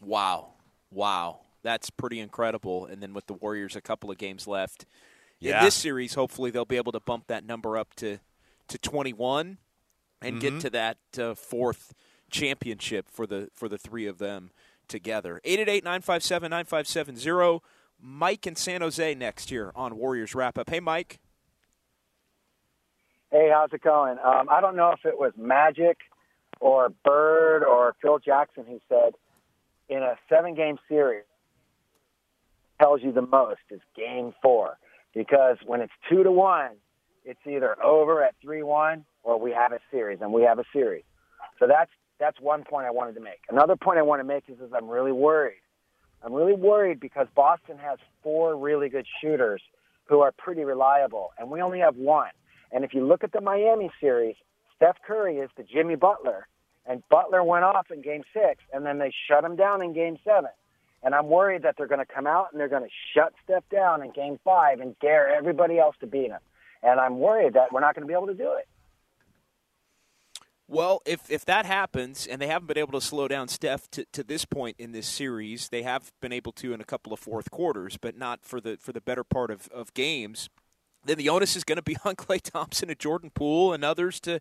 Wow. 0.01 0.53
Wow. 0.91 1.41
That's 1.65 1.91
pretty 1.91 2.21
incredible. 2.21 2.87
And 2.87 3.03
then 3.03 3.13
with 3.15 3.27
the 3.27 3.35
Warriors, 3.35 3.75
a 3.75 3.81
couple 3.81 4.13
of 4.13 4.19
games 4.19 4.47
left 4.47 4.87
yeah. 5.41 5.59
in 5.59 5.65
this 5.65 5.75
series, 5.75 6.15
hopefully 6.15 6.53
they'll 6.53 6.65
be 6.65 6.77
able 6.77 6.93
to 6.93 7.01
bump 7.01 7.27
that 7.27 7.45
number 7.45 7.77
up 7.77 7.95
to, 7.97 8.21
to 8.69 8.79
21 8.79 9.59
and 10.23 10.37
mm-hmm. 10.37 10.41
get 10.41 10.61
to 10.61 10.71
that 10.71 10.99
uh, 11.19 11.35
fourth 11.35 11.93
championship 12.31 13.09
for 13.11 13.27
the 13.27 13.49
for 13.53 13.69
the 13.69 13.79
three 13.79 14.07
of 14.07 14.19
them 14.19 14.53
together. 14.87 15.41
888-957-9570. 15.45 17.61
Mike 18.01 18.47
in 18.47 18.55
San 18.55 18.83
Jose 18.83 19.15
next 19.17 19.51
year 19.51 19.73
on 19.75 19.97
Warriors 19.97 20.33
Wrap 20.35 20.59
Up. 20.59 20.71
Hey, 20.71 20.79
Mike. 20.79 21.19
Hey, 23.35 23.51
how's 23.53 23.73
it 23.73 23.83
going? 23.83 24.17
Um, 24.25 24.47
I 24.49 24.61
don't 24.61 24.77
know 24.77 24.93
if 24.93 25.05
it 25.05 25.19
was 25.19 25.33
Magic 25.37 25.99
or 26.61 26.91
Bird 27.05 27.65
or 27.65 27.97
Phil 28.01 28.21
Jackson 28.21 28.65
who 28.65 28.79
said 28.89 29.15
in 29.89 30.05
a 30.05 30.15
seven 30.29 30.55
game 30.55 30.79
series, 30.89 31.25
tells 32.81 33.03
you 33.03 33.11
the 33.11 33.23
most 33.23 33.59
is 33.73 33.81
Game 33.97 34.35
Four, 34.41 34.79
because 35.17 35.57
when 35.67 35.81
it's 35.81 35.93
two 36.09 36.23
to 36.23 36.31
one, 36.31 36.77
it's 37.25 37.41
either 37.45 37.77
over 37.83 38.23
at 38.23 38.37
three 38.41 38.63
one 38.63 39.05
or 39.25 39.41
we 39.41 39.51
have 39.51 39.73
a 39.73 39.81
series, 39.91 40.21
and 40.21 40.33
we 40.33 40.43
have 40.43 40.61
a 40.61 40.65
series. 40.73 41.03
So 41.59 41.67
that's 41.67 41.91
that's 42.21 42.41
one 42.41 42.63
point 42.63 42.87
I 42.87 42.93
wanted 42.93 43.17
to 43.17 43.21
make. 43.21 43.41
Another 43.51 43.75
point 43.75 43.99
I 43.99 44.03
want 44.03 44.21
to 44.21 44.25
make 44.25 44.45
is, 44.47 44.61
is 44.61 44.73
I'm 44.73 44.89
really 44.89 45.11
worried. 45.11 45.61
I'm 46.23 46.33
really 46.33 46.55
worried 46.55 47.01
because 47.01 47.27
Boston 47.35 47.79
has 47.79 47.99
four 48.23 48.57
really 48.57 48.89
good 48.89 49.07
shooters 49.21 49.61
who 50.05 50.21
are 50.21 50.31
pretty 50.31 50.63
reliable, 50.63 51.33
and 51.37 51.51
we 51.51 51.61
only 51.61 51.81
have 51.81 51.97
one. 51.97 52.31
And 52.75 52.85
if 52.85 52.93
you 52.93 53.07
look 53.07 53.23
at 53.23 53.33
the 53.33 53.41
Miami 53.41 53.91
series, 54.01 54.35
Steph 54.77 54.97
Curry 55.07 55.37
is 55.37 55.49
the 55.57 55.63
Jimmy 55.63 55.95
Butler, 55.95 56.49
and 56.85 57.03
Butler 57.09 57.43
went 57.45 57.65
off 57.65 57.91
in 57.91 58.03
Game 58.03 58.25
Six, 58.35 58.61
and 58.73 58.85
then 58.85 58.99
they 58.99 59.15
shut 59.29 59.45
him 59.45 59.55
down 59.55 59.81
in 59.81 59.95
Game 59.95 60.19
Seven. 60.25 60.51
And 61.05 61.15
I'm 61.15 61.29
worried 61.29 61.63
that 61.63 61.77
they're 61.79 61.87
going 61.87 62.05
to 62.05 62.13
come 62.13 62.27
out 62.27 62.49
and 62.51 62.61
they're 62.61 62.69
going 62.69 62.83
to 62.83 62.89
shut 63.15 63.33
Steph 63.45 63.69
down 63.71 64.03
in 64.03 64.11
Game 64.11 64.41
Five 64.43 64.81
and 64.81 64.99
dare 64.99 65.29
everybody 65.29 65.79
else 65.79 65.95
to 66.01 66.07
beat 66.07 66.31
him. 66.31 66.41
And 66.83 66.99
I'm 66.99 67.19
worried 67.19 67.55
that 67.55 67.73
we're 67.73 67.81
not 67.81 67.95
going 67.95 68.07
to 68.07 68.09
be 68.09 68.15
able 68.15 68.27
to 68.27 68.35
do 68.35 68.53
it. 68.59 68.67
Well, 70.67 71.03
if, 71.05 71.31
if 71.31 71.45
that 71.45 71.67
happens, 71.67 72.27
and 72.27 72.41
they 72.41 72.47
haven't 72.47 72.67
been 72.67 72.79
able 72.79 72.99
to 72.99 73.07
slow 73.07 73.29
down 73.29 73.49
Steph 73.49 73.89
to, 73.93 74.07
to 74.13 74.25
this 74.25 74.47
point 74.47 74.77
in 74.79 74.93
this 74.93 75.07
series, 75.07 75.69
they 75.69 75.83
have 75.83 76.11
been 76.21 76.33
able 76.33 76.53
to 76.53 76.73
in 76.73 76.81
a 76.81 76.85
couple 76.85 77.13
of 77.13 77.21
fourth 77.21 77.51
quarters, 77.51 77.99
but 77.99 78.17
not 78.17 78.43
for 78.43 78.61
the 78.61 78.79
for 78.81 78.93
the 78.93 79.01
better 79.01 79.23
part 79.23 79.51
of, 79.51 79.69
of 79.69 79.93
games. 79.95 80.49
Then 81.05 81.19
the 81.19 81.29
onus 81.29 81.57
is 81.57 81.65
going 81.65 81.77
to 81.77 81.83
be 81.83 81.97
on 82.05 82.17
Klay 82.17 82.41
Thompson 82.41 82.91
and 82.91 82.99
Jordan 82.99 83.31
Poole 83.31 83.73
and 83.73 83.85
others 83.85 84.21
to 84.21 84.41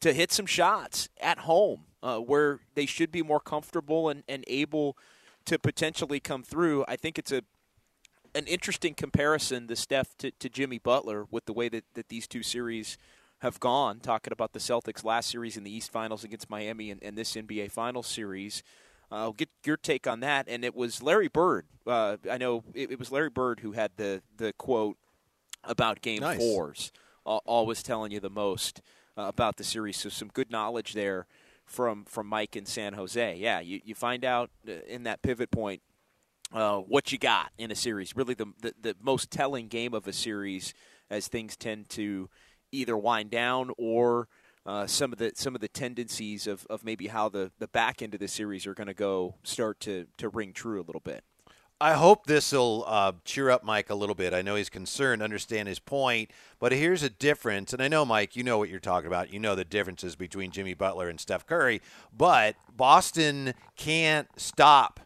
to 0.00 0.12
hit 0.12 0.32
some 0.32 0.44
shots 0.44 1.08
at 1.20 1.38
home 1.38 1.84
uh, 2.02 2.18
where 2.18 2.60
they 2.74 2.84
should 2.84 3.10
be 3.10 3.22
more 3.22 3.40
comfortable 3.40 4.08
and, 4.08 4.22
and 4.28 4.44
able 4.48 4.98
to 5.46 5.58
potentially 5.58 6.20
come 6.20 6.42
through. 6.42 6.84
I 6.86 6.96
think 6.96 7.18
it's 7.18 7.32
a 7.32 7.42
an 8.34 8.46
interesting 8.46 8.94
comparison, 8.94 9.68
the 9.68 9.76
Steph 9.76 10.18
to, 10.18 10.32
to 10.32 10.48
Jimmy 10.48 10.78
Butler, 10.78 11.26
with 11.30 11.44
the 11.44 11.52
way 11.52 11.68
that, 11.68 11.84
that 11.94 12.08
these 12.08 12.26
two 12.26 12.42
series– 12.42 12.98
have 13.44 13.60
gone, 13.60 14.00
talking 14.00 14.32
about 14.32 14.54
the 14.54 14.58
Celtics 14.58 15.04
last 15.04 15.30
series 15.30 15.56
in 15.56 15.64
the 15.64 15.70
East 15.70 15.92
Finals 15.92 16.24
against 16.24 16.48
Miami 16.48 16.90
and, 16.90 17.02
and 17.02 17.16
this 17.16 17.34
NBA 17.34 17.70
Finals 17.70 18.06
series. 18.06 18.62
Uh, 19.12 19.16
I'll 19.16 19.32
get 19.34 19.50
your 19.64 19.76
take 19.76 20.06
on 20.06 20.20
that. 20.20 20.46
And 20.48 20.64
it 20.64 20.74
was 20.74 21.02
Larry 21.02 21.28
Bird. 21.28 21.66
Uh, 21.86 22.16
I 22.30 22.38
know 22.38 22.64
it, 22.72 22.92
it, 22.92 22.98
was 22.98 23.12
Larry 23.12 23.28
Bird 23.28 23.60
who 23.60 23.72
had 23.72 23.92
the, 23.96 24.22
the 24.38 24.54
quote 24.54 24.96
about 25.66 26.00
game 26.00 26.20
nice. 26.20 26.38
fours, 26.38 26.92
uh, 27.26 27.38
always 27.44 27.82
telling 27.82 28.12
you 28.12 28.20
the 28.20 28.30
most 28.30 28.82
uh, 29.16 29.22
about 29.22 29.56
the 29.56 29.64
series. 29.64 29.96
So 29.96 30.08
some 30.08 30.28
good 30.28 30.50
knowledge 30.50 30.92
there 30.92 31.26
from, 31.64 32.04
from 32.04 32.26
Mike 32.26 32.56
in 32.56 32.66
San 32.66 32.94
Jose. 32.94 33.36
Yeah, 33.36 33.60
you, 33.60 33.80
you 33.84 33.94
find 33.94 34.24
out 34.24 34.50
uh, 34.68 34.72
in 34.88 35.04
that 35.04 35.22
pivot 35.22 35.50
point 35.50 35.82
uh, 36.52 36.78
what 36.78 37.12
you 37.12 37.18
got 37.18 37.52
in 37.58 37.70
a 37.70 37.74
series. 37.74 38.14
Really, 38.16 38.34
the, 38.34 38.46
the, 38.60 38.74
the 38.80 38.96
most 39.00 39.30
telling 39.30 39.68
game 39.68 39.94
of 39.94 40.06
a 40.06 40.12
series 40.12 40.74
as 41.10 41.28
things 41.28 41.56
tend 41.56 41.88
to 41.90 42.28
either 42.72 42.96
wind 42.96 43.30
down 43.30 43.70
or 43.78 44.28
uh, 44.66 44.86
some 44.86 45.12
of 45.12 45.18
the 45.18 45.30
some 45.34 45.54
of 45.54 45.60
the 45.60 45.68
tendencies 45.68 46.46
of, 46.46 46.66
of 46.70 46.84
maybe 46.84 47.08
how 47.08 47.28
the, 47.28 47.50
the 47.58 47.68
back 47.68 48.00
end 48.00 48.14
of 48.14 48.20
the 48.20 48.28
series 48.28 48.66
are 48.66 48.74
going 48.74 48.86
to 48.86 48.94
go 48.94 49.34
start 49.42 49.78
to, 49.80 50.06
to 50.16 50.28
ring 50.28 50.52
true 50.52 50.80
a 50.80 50.84
little 50.84 51.02
bit. 51.04 51.22
I 51.84 51.92
hope 51.92 52.24
this 52.24 52.52
will 52.52 52.82
uh, 52.86 53.12
cheer 53.26 53.50
up 53.50 53.62
Mike 53.62 53.90
a 53.90 53.94
little 53.94 54.14
bit. 54.14 54.32
I 54.32 54.40
know 54.40 54.54
he's 54.54 54.70
concerned, 54.70 55.22
understand 55.22 55.68
his 55.68 55.78
point, 55.78 56.30
but 56.58 56.72
here's 56.72 57.02
a 57.02 57.10
difference. 57.10 57.74
And 57.74 57.82
I 57.82 57.88
know, 57.88 58.06
Mike, 58.06 58.34
you 58.36 58.42
know 58.42 58.56
what 58.56 58.70
you're 58.70 58.80
talking 58.80 59.06
about. 59.06 59.34
You 59.34 59.38
know 59.38 59.54
the 59.54 59.66
differences 59.66 60.16
between 60.16 60.50
Jimmy 60.50 60.72
Butler 60.72 61.10
and 61.10 61.20
Steph 61.20 61.46
Curry, 61.46 61.82
but 62.16 62.56
Boston 62.74 63.52
can't 63.76 64.28
stop 64.38 64.98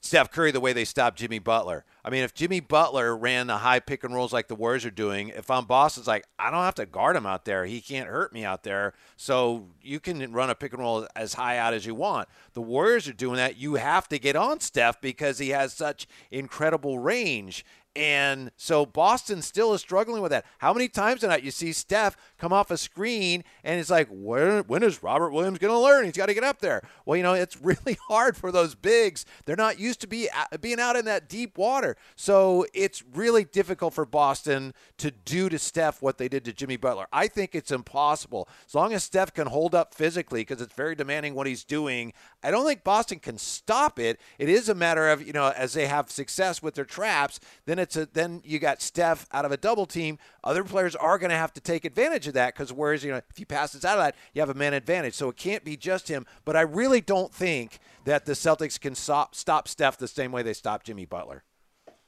Steph 0.00 0.30
Curry 0.30 0.52
the 0.52 0.60
way 0.60 0.72
they 0.72 0.84
stopped 0.84 1.18
Jimmy 1.18 1.40
Butler. 1.40 1.84
I 2.04 2.10
mean, 2.10 2.22
if 2.22 2.34
Jimmy 2.34 2.60
Butler 2.60 3.16
ran 3.16 3.46
the 3.46 3.58
high 3.58 3.80
pick 3.80 4.04
and 4.04 4.14
rolls 4.14 4.32
like 4.32 4.48
the 4.48 4.54
Warriors 4.54 4.84
are 4.84 4.90
doing, 4.90 5.28
if 5.28 5.50
I'm 5.50 5.64
Boston's 5.64 6.06
like, 6.06 6.24
I 6.38 6.50
don't 6.50 6.62
have 6.62 6.74
to 6.76 6.86
guard 6.86 7.16
him 7.16 7.26
out 7.26 7.44
there. 7.44 7.66
He 7.66 7.80
can't 7.80 8.08
hurt 8.08 8.32
me 8.32 8.44
out 8.44 8.62
there. 8.62 8.94
So 9.16 9.68
you 9.82 10.00
can 10.00 10.32
run 10.32 10.50
a 10.50 10.54
pick 10.54 10.72
and 10.72 10.80
roll 10.80 11.06
as 11.14 11.34
high 11.34 11.58
out 11.58 11.74
as 11.74 11.84
you 11.86 11.94
want. 11.94 12.28
The 12.54 12.62
Warriors 12.62 13.08
are 13.08 13.12
doing 13.12 13.36
that. 13.36 13.56
You 13.56 13.74
have 13.74 14.08
to 14.08 14.18
get 14.18 14.36
on 14.36 14.60
Steph 14.60 15.00
because 15.00 15.38
he 15.38 15.50
has 15.50 15.72
such 15.72 16.06
incredible 16.30 16.98
range. 16.98 17.64
And 17.96 18.52
so 18.56 18.86
Boston 18.86 19.42
still 19.42 19.74
is 19.74 19.80
struggling 19.80 20.22
with 20.22 20.30
that. 20.30 20.44
How 20.58 20.72
many 20.72 20.88
times 20.88 21.20
tonight 21.20 21.42
you 21.42 21.50
see 21.50 21.72
Steph 21.72 22.16
come 22.38 22.52
off 22.52 22.70
a 22.70 22.76
screen 22.76 23.42
and 23.64 23.80
it's 23.80 23.90
like, 23.90 24.06
when, 24.10 24.62
when 24.64 24.84
is 24.84 25.02
Robert 25.02 25.30
Williams 25.30 25.58
going 25.58 25.72
to 25.72 25.78
learn? 25.78 26.04
He's 26.04 26.16
got 26.16 26.26
to 26.26 26.34
get 26.34 26.44
up 26.44 26.60
there. 26.60 26.82
Well, 27.04 27.16
you 27.16 27.24
know, 27.24 27.34
it's 27.34 27.60
really 27.60 27.98
hard 28.06 28.36
for 28.36 28.52
those 28.52 28.76
bigs. 28.76 29.26
They're 29.44 29.56
not 29.56 29.80
used 29.80 30.00
to 30.02 30.06
be 30.06 30.28
being 30.60 30.78
out 30.78 30.94
in 30.94 31.04
that 31.06 31.28
deep 31.28 31.58
water. 31.58 31.96
So 32.16 32.66
it's 32.74 33.02
really 33.14 33.44
difficult 33.44 33.94
for 33.94 34.04
Boston 34.04 34.74
to 34.98 35.10
do 35.10 35.48
to 35.48 35.58
Steph 35.58 36.02
what 36.02 36.18
they 36.18 36.28
did 36.28 36.44
to 36.44 36.52
Jimmy 36.52 36.76
Butler. 36.76 37.06
I 37.12 37.28
think 37.28 37.54
it's 37.54 37.70
impossible. 37.70 38.48
As 38.66 38.74
long 38.74 38.92
as 38.92 39.04
Steph 39.04 39.32
can 39.32 39.46
hold 39.46 39.74
up 39.74 39.94
physically, 39.94 40.40
because 40.42 40.60
it's 40.60 40.74
very 40.74 40.94
demanding 40.94 41.34
what 41.34 41.46
he's 41.46 41.64
doing, 41.64 42.12
I 42.42 42.50
don't 42.50 42.66
think 42.66 42.84
Boston 42.84 43.18
can 43.18 43.38
stop 43.38 43.98
it. 43.98 44.20
It 44.38 44.48
is 44.48 44.68
a 44.68 44.74
matter 44.74 45.08
of, 45.08 45.26
you 45.26 45.32
know, 45.32 45.52
as 45.56 45.72
they 45.72 45.86
have 45.86 46.10
success 46.10 46.62
with 46.62 46.74
their 46.74 46.84
traps, 46.84 47.40
then 47.66 47.78
it's 47.78 47.96
a 47.96 48.06
then 48.06 48.42
you 48.44 48.58
got 48.58 48.82
Steph 48.82 49.26
out 49.32 49.44
of 49.44 49.52
a 49.52 49.56
double 49.56 49.86
team. 49.86 50.18
Other 50.42 50.64
players 50.64 50.96
are 50.96 51.18
going 51.18 51.30
to 51.30 51.36
have 51.36 51.52
to 51.54 51.60
take 51.60 51.84
advantage 51.84 52.26
of 52.26 52.34
that 52.34 52.54
because 52.54 52.72
whereas 52.72 53.04
you 53.04 53.12
know 53.12 53.20
if 53.30 53.36
he 53.36 53.44
passes 53.44 53.84
out 53.84 53.98
of 53.98 54.04
that, 54.04 54.14
you 54.34 54.40
have 54.40 54.50
a 54.50 54.54
man 54.54 54.74
advantage. 54.74 55.14
So 55.14 55.28
it 55.28 55.36
can't 55.36 55.64
be 55.64 55.76
just 55.76 56.08
him. 56.08 56.26
But 56.44 56.56
I 56.56 56.62
really 56.62 57.00
don't 57.00 57.32
think 57.32 57.78
that 58.04 58.26
the 58.26 58.32
Celtics 58.32 58.80
can 58.80 58.94
stop 58.94 59.34
stop 59.34 59.68
Steph 59.68 59.98
the 59.98 60.08
same 60.08 60.32
way 60.32 60.42
they 60.42 60.52
stopped 60.52 60.86
Jimmy 60.86 61.04
Butler. 61.04 61.44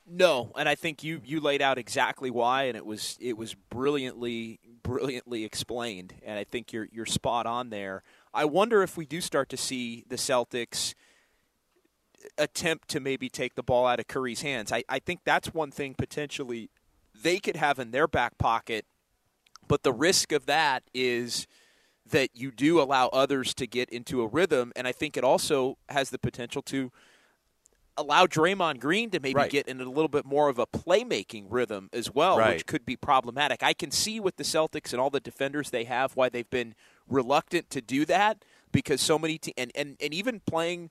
No, 0.07 0.53
and 0.57 0.69
I 0.69 0.75
think 0.75 1.05
you 1.05 1.21
you 1.25 1.41
laid 1.41 1.63
out 1.63 1.79
exactly 1.79 2.31
why, 2.31 2.65
and 2.65 2.77
it 2.77 2.85
was 2.85 3.17
it 3.21 3.37
was 3.37 3.55
brilliantly 3.55 4.59
brilliantly 4.83 5.45
explained, 5.45 6.15
and 6.25 6.39
I 6.39 6.45
think 6.45 6.73
you're 6.73 6.89
you're 6.91 7.07
spot 7.07 7.47
on 7.47 7.71
there. 7.71 8.03
I 8.35 8.45
wonder 8.45 8.83
if 8.83 8.97
we 8.97 9.07
do 9.07 9.21
start 9.21 9.49
to 9.51 9.57
see 9.57 10.05
the 10.09 10.17
Celtics 10.17 10.95
attempt 12.37 12.89
to 12.89 13.01
maybe 13.01 13.29
take 13.29 13.55
the 13.55 13.63
ball 13.63 13.87
out 13.87 14.01
of 14.01 14.09
Curry's 14.09 14.43
hands. 14.43 14.73
I, 14.73 14.85
I 14.89 14.99
think 14.99 15.21
that's 15.25 15.55
one 15.55 15.71
thing 15.71 15.95
potentially 15.95 16.71
they 17.21 17.39
could 17.39 17.57
have 17.57 17.79
in 17.79 17.91
their 17.91 18.09
back 18.09 18.39
pocket, 18.39 18.87
but 19.69 19.83
the 19.83 19.93
risk 19.93 20.33
of 20.33 20.47
that 20.47 20.83
is 20.95 21.47
that 22.11 22.31
you 22.35 22.51
do 22.51 22.81
allow 22.81 23.09
others 23.09 23.55
to 23.55 23.67
get 23.67 23.89
into 23.91 24.23
a 24.23 24.27
rhythm, 24.27 24.73
and 24.75 24.89
I 24.89 24.93
think 24.93 25.17
it 25.17 25.25
also 25.25 25.79
has 25.89 26.11
the 26.11 26.19
potential 26.19 26.63
to 26.63 26.91
allow 27.97 28.27
Draymond 28.27 28.81
Green 28.81 29.11
to 29.11 29.21
maybe 29.21 29.35
right. 29.35 29.51
get 29.51 29.69
in 29.69 29.81
a 29.81 29.85
little 29.85 30.09
bit 30.09 30.25
more 30.25 30.49
of 30.49 30.59
a 30.59 30.67
playmaking 30.67 31.47
rhythm 31.51 31.89
as 31.93 32.13
well, 32.13 32.39
right. 32.39 32.55
which 32.55 32.67
could 32.67 32.85
be 32.85 32.97
problematic. 32.97 33.63
I 33.63 33.73
can 33.73 33.91
see 33.91 34.21
with 34.21 34.37
the 34.37 34.45
Celtics 34.45 34.93
and 34.93 35.01
all 35.01 35.11
the 35.11 35.21
defenders 35.21 35.71
they 35.71 35.85
have 35.85 36.17
why 36.17 36.29
they've 36.29 36.49
been 36.49 36.75
reluctant 37.09 37.71
to 37.71 37.81
do 37.81 38.05
that 38.07 38.45
because 38.71 39.01
so 39.01 39.19
many 39.19 39.39
te- 39.39 39.55
and, 39.57 39.71
and 39.75 39.97
and 40.01 40.15
even 40.15 40.41
playing 40.41 40.91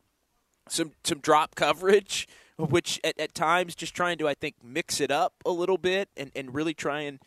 some 0.70 0.92
some 1.04 1.20
drop 1.20 1.56
coverage, 1.56 2.28
which 2.58 3.00
at, 3.04 3.20
at 3.20 3.34
times 3.34 3.76
just 3.76 3.94
trying 3.94 4.18
to 4.20 4.28
I 4.28 4.34
think 4.34 4.56
mix 4.64 5.02
it 5.02 5.12
up 5.12 5.34
a 5.46 5.52
little 5.52 5.78
bit 5.78 6.10
and, 6.16 6.32
and 6.36 6.54
really 6.54 6.74
try 6.74 7.02
and 7.02 7.20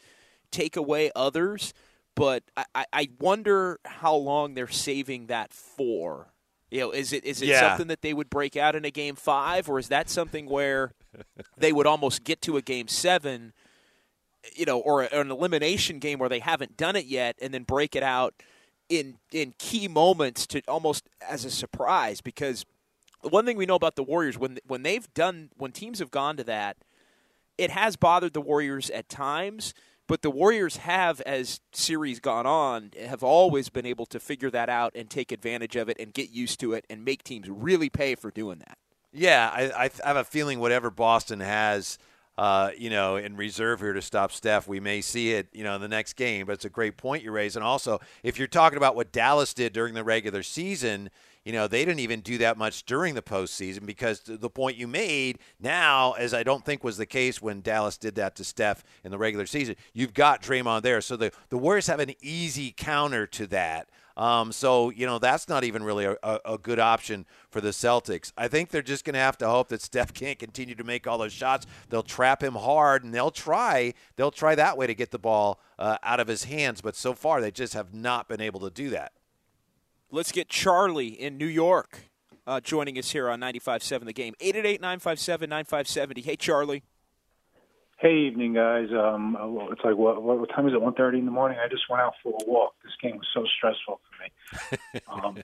take 0.51 0.77
away 0.77 1.11
others. 1.15 1.75
But 2.17 2.45
I, 2.57 2.87
I 2.93 3.09
wonder 3.19 3.81
how 3.85 4.15
long 4.15 4.55
they're 4.55 4.69
saving 4.69 5.27
that 5.27 5.53
for. 5.53 6.29
You 6.75 6.81
know, 6.81 6.91
is 6.91 7.13
it 7.13 7.25
is 7.25 7.41
it 7.41 7.47
yeah. 7.47 7.61
something 7.61 7.87
that 7.87 8.03
they 8.03 8.13
would 8.13 8.29
break 8.29 8.57
out 8.57 8.75
in 8.75 8.85
a 8.85 8.91
game 8.91 9.15
five, 9.15 9.69
or 9.69 9.79
is 9.79 9.87
that 9.91 10.11
something 10.11 10.47
where 10.47 10.91
they 11.57 11.73
would 11.73 11.87
almost 11.87 12.25
get 12.25 12.43
to 12.43 12.57
a 12.57 12.63
game 12.63 12.89
seven, 12.89 13.53
you 14.57 14.65
know, 14.65 14.81
or 14.81 15.03
an 15.03 15.31
elimination 15.31 16.01
game 16.01 16.19
where 16.19 16.29
they 16.29 16.41
haven't 16.41 16.77
done 16.77 16.97
it 16.97 17.05
yet, 17.05 17.37
and 17.41 17.55
then 17.55 17.63
break 17.63 17.95
it 17.95 18.03
out 18.03 18.35
in 18.89 19.19
in 19.31 19.55
key 19.57 19.87
moments 19.87 20.49
to 20.49 20.63
almost 20.67 21.09
as 21.25 21.45
a 21.45 21.51
surprise 21.51 22.21
because 22.21 22.67
one 23.23 23.47
thing 23.47 23.57
we 23.57 23.67
know 23.67 23.77
about 23.77 23.95
the 23.95 24.03
Warriors 24.03 24.37
when 24.37 24.59
when 24.67 24.83
they've 24.83 25.07
done 25.15 25.51
when 25.57 25.71
teams 25.71 26.01
have 26.01 26.11
gone 26.11 26.37
to 26.39 26.43
that, 26.43 26.77
it 27.57 27.71
has 27.71 27.95
bothered 27.95 28.33
the 28.33 28.41
Warriors 28.41 28.91
at 28.91 29.09
times. 29.09 29.75
But 30.07 30.23
the 30.23 30.31
Warriors 30.31 30.79
have, 30.79 31.21
as 31.23 31.61
series 31.73 32.21
gone 32.21 32.47
on, 32.47 32.91
have 33.07 33.23
always 33.23 33.71
been 33.71 33.87
able 33.87 34.05
to 34.07 34.21
figure 34.21 34.51
that 34.51 34.69
out 34.69 34.93
and 34.95 35.09
take 35.09 35.33
advantage 35.33 35.77
of 35.77 35.89
it 35.89 35.99
and 35.99 36.13
get 36.13 36.31
used 36.31 36.61
to 36.61 36.75
it 36.75 36.85
and 36.91 37.05
make 37.05 37.25
teams 37.25 37.49
really 37.49 37.89
pay 37.89 38.15
for 38.15 38.31
doing 38.31 38.59
that. 38.59 38.77
Yeah, 39.13 39.49
I, 39.53 39.91
I 40.05 40.09
have 40.09 40.17
a 40.17 40.25
feeling 40.25 40.59
whatever 40.59 40.91
Boston 40.91 41.41
has, 41.41 41.99
uh, 42.37 42.71
you 42.77 42.91
know, 42.91 43.17
in 43.17 43.37
reserve 43.37 43.81
here 43.81 43.93
to 43.93 44.03
stop 44.03 44.33
Steph, 44.33 44.67
we 44.67 44.81
may 44.81 45.01
see 45.01 45.33
it, 45.33 45.47
you 45.53 45.65
know, 45.65 45.75
in 45.77 45.81
the 45.81 45.89
next 45.89 46.15
game. 46.15 46.47
But 46.47 46.55
it's 46.55 46.65
a 46.65 46.71
great 46.71 46.97
point 46.97 47.23
you 47.23 47.31
raise. 47.31 47.57
And 47.57 47.65
also, 47.65 48.01
if 48.23 48.39
you're 48.39 48.49
talking 48.49 48.77
about 48.77 48.97
what 48.97 49.13
Dallas 49.13 49.55
did 49.55 49.73
during 49.73 49.95
the 49.95 50.05
regular 50.05 50.43
season, 50.43 51.11
you 51.45 51.53
know, 51.53 51.69
they 51.69 51.85
didn't 51.85 52.01
even 52.01 52.21
do 52.21 52.39
that 52.39 52.57
much 52.57 52.85
during 52.85 53.15
the 53.15 53.23
postseason 53.23 53.85
because 53.85 54.21
the 54.25 54.51
point 54.51 54.77
you 54.77 54.89
made 54.89 55.39
now, 55.61 56.13
as 56.13 56.33
I 56.33 56.43
don't 56.43 56.65
think 56.65 56.83
was 56.83 56.97
the 56.97 57.07
case 57.07 57.43
when 57.43 57.61
Dallas 57.61 57.99
did 57.99 58.15
that 58.15 58.35
to 58.37 58.45
Steph 58.45 58.83
in 59.05 59.11
the 59.11 59.19
regular 59.19 59.45
season, 59.45 59.77
you've 59.93 60.15
got 60.15 60.43
Draymond 60.43 60.83
there. 60.83 61.03
So 61.03 61.17
the, 61.17 61.33
the 61.51 61.59
Warriors 61.59 61.87
have 61.89 62.01
an 62.01 62.15
easy 62.23 62.73
counter 62.75 63.27
to 63.27 63.47
that. 63.49 63.89
Um, 64.17 64.53
so, 64.53 64.91
you 64.91 65.07
know, 65.07 65.19
that's 65.19 65.49
not 65.49 65.65
even 65.65 65.83
really 65.83 66.05
a, 66.05 66.17
a, 66.45 66.57
good 66.57 66.79
option 66.79 67.27
for 67.51 67.61
the 67.61 67.71
Celtics. 67.71 68.33
I 68.39 68.47
think 68.47 68.71
they're 68.71 68.81
just 68.81 69.05
going 69.05 69.15
to 69.15 69.21
have 69.21 69.37
to 69.39 69.49
hope 69.49 69.69
that 69.69 69.83
Steph 69.83 70.15
can't 70.15 70.39
continue 70.39 70.77
to 70.77 70.85
make 70.85 71.07
all 71.07 71.19
those 71.19 71.33
shots. 71.33 71.67
They'll 71.89 72.05
trap 72.05 72.41
him 72.41 72.55
hard, 72.55 73.03
and 73.03 73.13
they'll 73.13 73.33
try. 73.33 73.93
They'll 74.15 74.31
try 74.31 74.55
that 74.55 74.79
way 74.79 74.87
to 74.87 74.95
get 74.95 75.11
the 75.11 75.19
ball 75.19 75.61
uh, 75.81 75.99
out 76.05 76.21
of 76.21 76.29
his 76.29 76.45
hands. 76.45 76.81
But 76.81 76.95
so 76.95 77.13
far, 77.13 77.41
they 77.41 77.51
just 77.51 77.75
have 77.75 77.93
not 77.93 78.29
been 78.29 78.41
able 78.41 78.61
to 78.61 78.71
do 78.71 78.91
that. 78.91 79.13
Let's 80.15 80.31
get 80.31 80.49
Charlie 80.49 81.09
in 81.09 81.39
New 81.39 81.47
York 81.47 82.03
uh, 82.47 82.61
joining 82.61 82.97
us 82.99 83.11
here 83.11 83.29
on 83.29 83.41
95.7 83.41 84.05
The 84.05 84.13
Game. 84.13 84.35
888-957-9570. 84.41 86.25
Hey, 86.25 86.37
Charlie. 86.37 86.85
Hey, 87.99 88.19
evening, 88.19 88.55
guys. 88.55 88.91
Um, 88.93 89.35
uh, 89.35 89.73
it's 89.73 89.81
like 89.83 89.97
what, 89.97 90.23
what 90.23 90.49
time 90.51 90.69
is 90.69 90.73
it? 90.73 90.81
One 90.81 90.95
thirty 90.95 91.19
in 91.19 91.25
the 91.25 91.33
morning. 91.33 91.59
I 91.59 91.69
just 91.69 91.91
went 91.91 92.01
out 92.01 92.13
for 92.23 92.33
a 92.41 92.49
walk. 92.49 92.75
This 92.85 92.93
game 93.03 93.17
was 93.17 93.27
so 93.35 93.45
stressful 93.57 94.01
for 94.09 94.23
me. 94.23 95.01
um, 95.09 95.39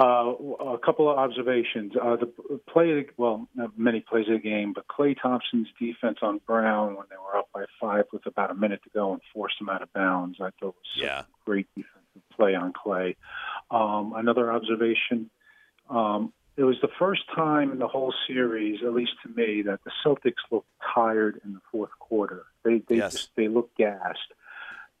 uh, 0.00 0.72
a 0.72 0.78
couple 0.78 1.10
of 1.10 1.18
observations. 1.18 1.92
Uh, 2.00 2.16
the 2.16 2.60
play, 2.70 3.04
well, 3.18 3.46
many 3.76 4.00
plays 4.00 4.26
of 4.28 4.34
the 4.34 4.38
game, 4.38 4.72
but 4.74 4.86
Klay 4.86 5.16
Thompson's 5.20 5.68
defense 5.78 6.18
on 6.22 6.40
Brown 6.46 6.96
when 6.96 7.06
they 7.10 7.16
were 7.16 7.36
up 7.36 7.48
by 7.52 7.64
five 7.80 8.04
with 8.12 8.24
about 8.24 8.50
a 8.50 8.54
minute 8.54 8.80
to 8.84 8.90
go 8.94 9.12
and 9.12 9.20
forced 9.34 9.60
him 9.60 9.68
out 9.68 9.82
of 9.82 9.92
bounds. 9.92 10.38
I 10.40 10.50
thought 10.60 10.76
was 10.76 10.96
yeah. 10.96 11.24
great 11.44 11.66
defensive 11.74 12.05
play 12.34 12.54
on 12.54 12.72
Klay. 12.72 13.16
Um, 13.70 14.14
another 14.16 14.52
observation. 14.52 15.30
Um, 15.90 16.32
it 16.56 16.64
was 16.64 16.76
the 16.80 16.88
first 16.98 17.22
time 17.34 17.70
in 17.70 17.78
the 17.78 17.88
whole 17.88 18.14
series, 18.26 18.80
at 18.82 18.94
least 18.94 19.12
to 19.22 19.28
me, 19.28 19.62
that 19.62 19.80
the 19.84 19.90
Celtics 20.04 20.40
looked 20.50 20.68
tired 20.94 21.40
in 21.44 21.52
the 21.52 21.60
fourth 21.70 21.90
quarter. 21.98 22.44
They 22.64 22.82
they 22.88 22.96
yes. 22.96 23.12
just 23.12 23.30
they 23.36 23.48
looked 23.48 23.76
gassed. 23.76 24.32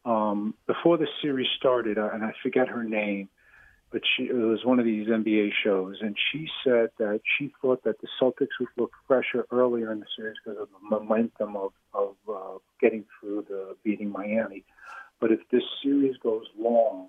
Um, 0.04 0.54
before 0.66 0.98
the 0.98 1.08
series 1.22 1.48
started, 1.56 1.98
uh, 1.98 2.10
and 2.12 2.22
I 2.24 2.32
forget 2.42 2.68
her 2.68 2.84
name, 2.84 3.28
but 3.90 4.02
she 4.04 4.24
it 4.24 4.34
was 4.34 4.64
one 4.64 4.78
of 4.78 4.84
these 4.84 5.08
NBA 5.08 5.50
shows, 5.64 5.96
and 6.02 6.14
she 6.30 6.48
said 6.62 6.90
that 6.98 7.22
she 7.38 7.52
thought 7.62 7.82
that 7.84 8.00
the 8.00 8.08
Celtics 8.20 8.58
would 8.60 8.68
look 8.76 8.92
fresher 9.08 9.46
earlier 9.50 9.90
in 9.92 10.00
the 10.00 10.06
series 10.14 10.36
because 10.44 10.60
of 10.60 10.68
the 10.68 10.96
momentum 10.96 11.56
of 11.56 11.72
of 11.94 12.16
uh, 12.28 12.58
getting 12.80 13.04
through 13.18 13.46
the 13.48 13.76
beating 13.82 14.10
Miami. 14.10 14.64
But 15.20 15.32
if 15.32 15.40
this 15.50 15.62
series 15.82 16.16
goes 16.18 16.44
long, 16.58 17.08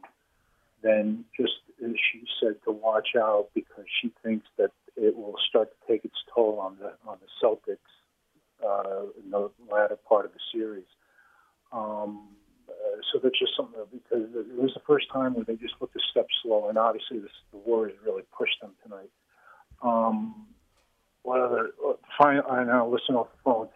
then 0.82 1.26
just 1.36 1.54
as 1.84 1.92
she 2.12 2.24
said 2.40 2.56
to 2.66 2.72
watch 2.72 3.10
out 3.18 3.50
because 3.54 3.86
she 4.02 4.12
thinks 4.24 4.48
that 4.58 4.72
it 4.96 5.16
will 5.16 5.36
start 5.50 5.70
to 5.72 5.92
take 5.92 6.06
its 6.06 6.18
toll 6.34 6.60
on 6.60 6.78
the 6.80 6.94
on 7.08 7.18
the 7.22 7.28
Celtics 7.42 7.78
uh, 8.66 9.04
in 9.24 9.30
the 9.32 9.52
latter 9.72 9.98
part 10.08 10.26
of 10.26 10.32
the 10.32 10.40
series. 10.52 10.88
Um, 11.72 12.30
uh, 12.70 13.02
so 13.12 13.20
that's 13.22 13.38
just 13.38 13.56
something 13.56 13.80
because 13.92 14.28
it 14.36 14.58
was 14.58 14.74
the 14.74 14.82
first 14.88 15.08
time 15.12 15.34
where 15.34 15.46
they 15.46 15.56
just 15.56 15.76
looked 15.80 15.96
a 15.96 16.00
step 16.12 16.28
slow, 16.44 16.70
and 16.70 16.78
obviously 16.78 17.20
this, 17.20 17.32
the 17.52 17.58
Warriors 17.58 17.98
really 18.06 18.24
pushed 18.38 18.60
them 18.62 18.72
tonight. 18.84 19.10
Um, 19.82 20.48
what 21.24 21.40
other? 21.40 21.72
Fine, 22.18 22.42
I 22.50 22.64
now 22.64 22.88
listen 22.88 23.16
off 23.16 23.28
the 23.32 23.42
phone. 23.44 23.70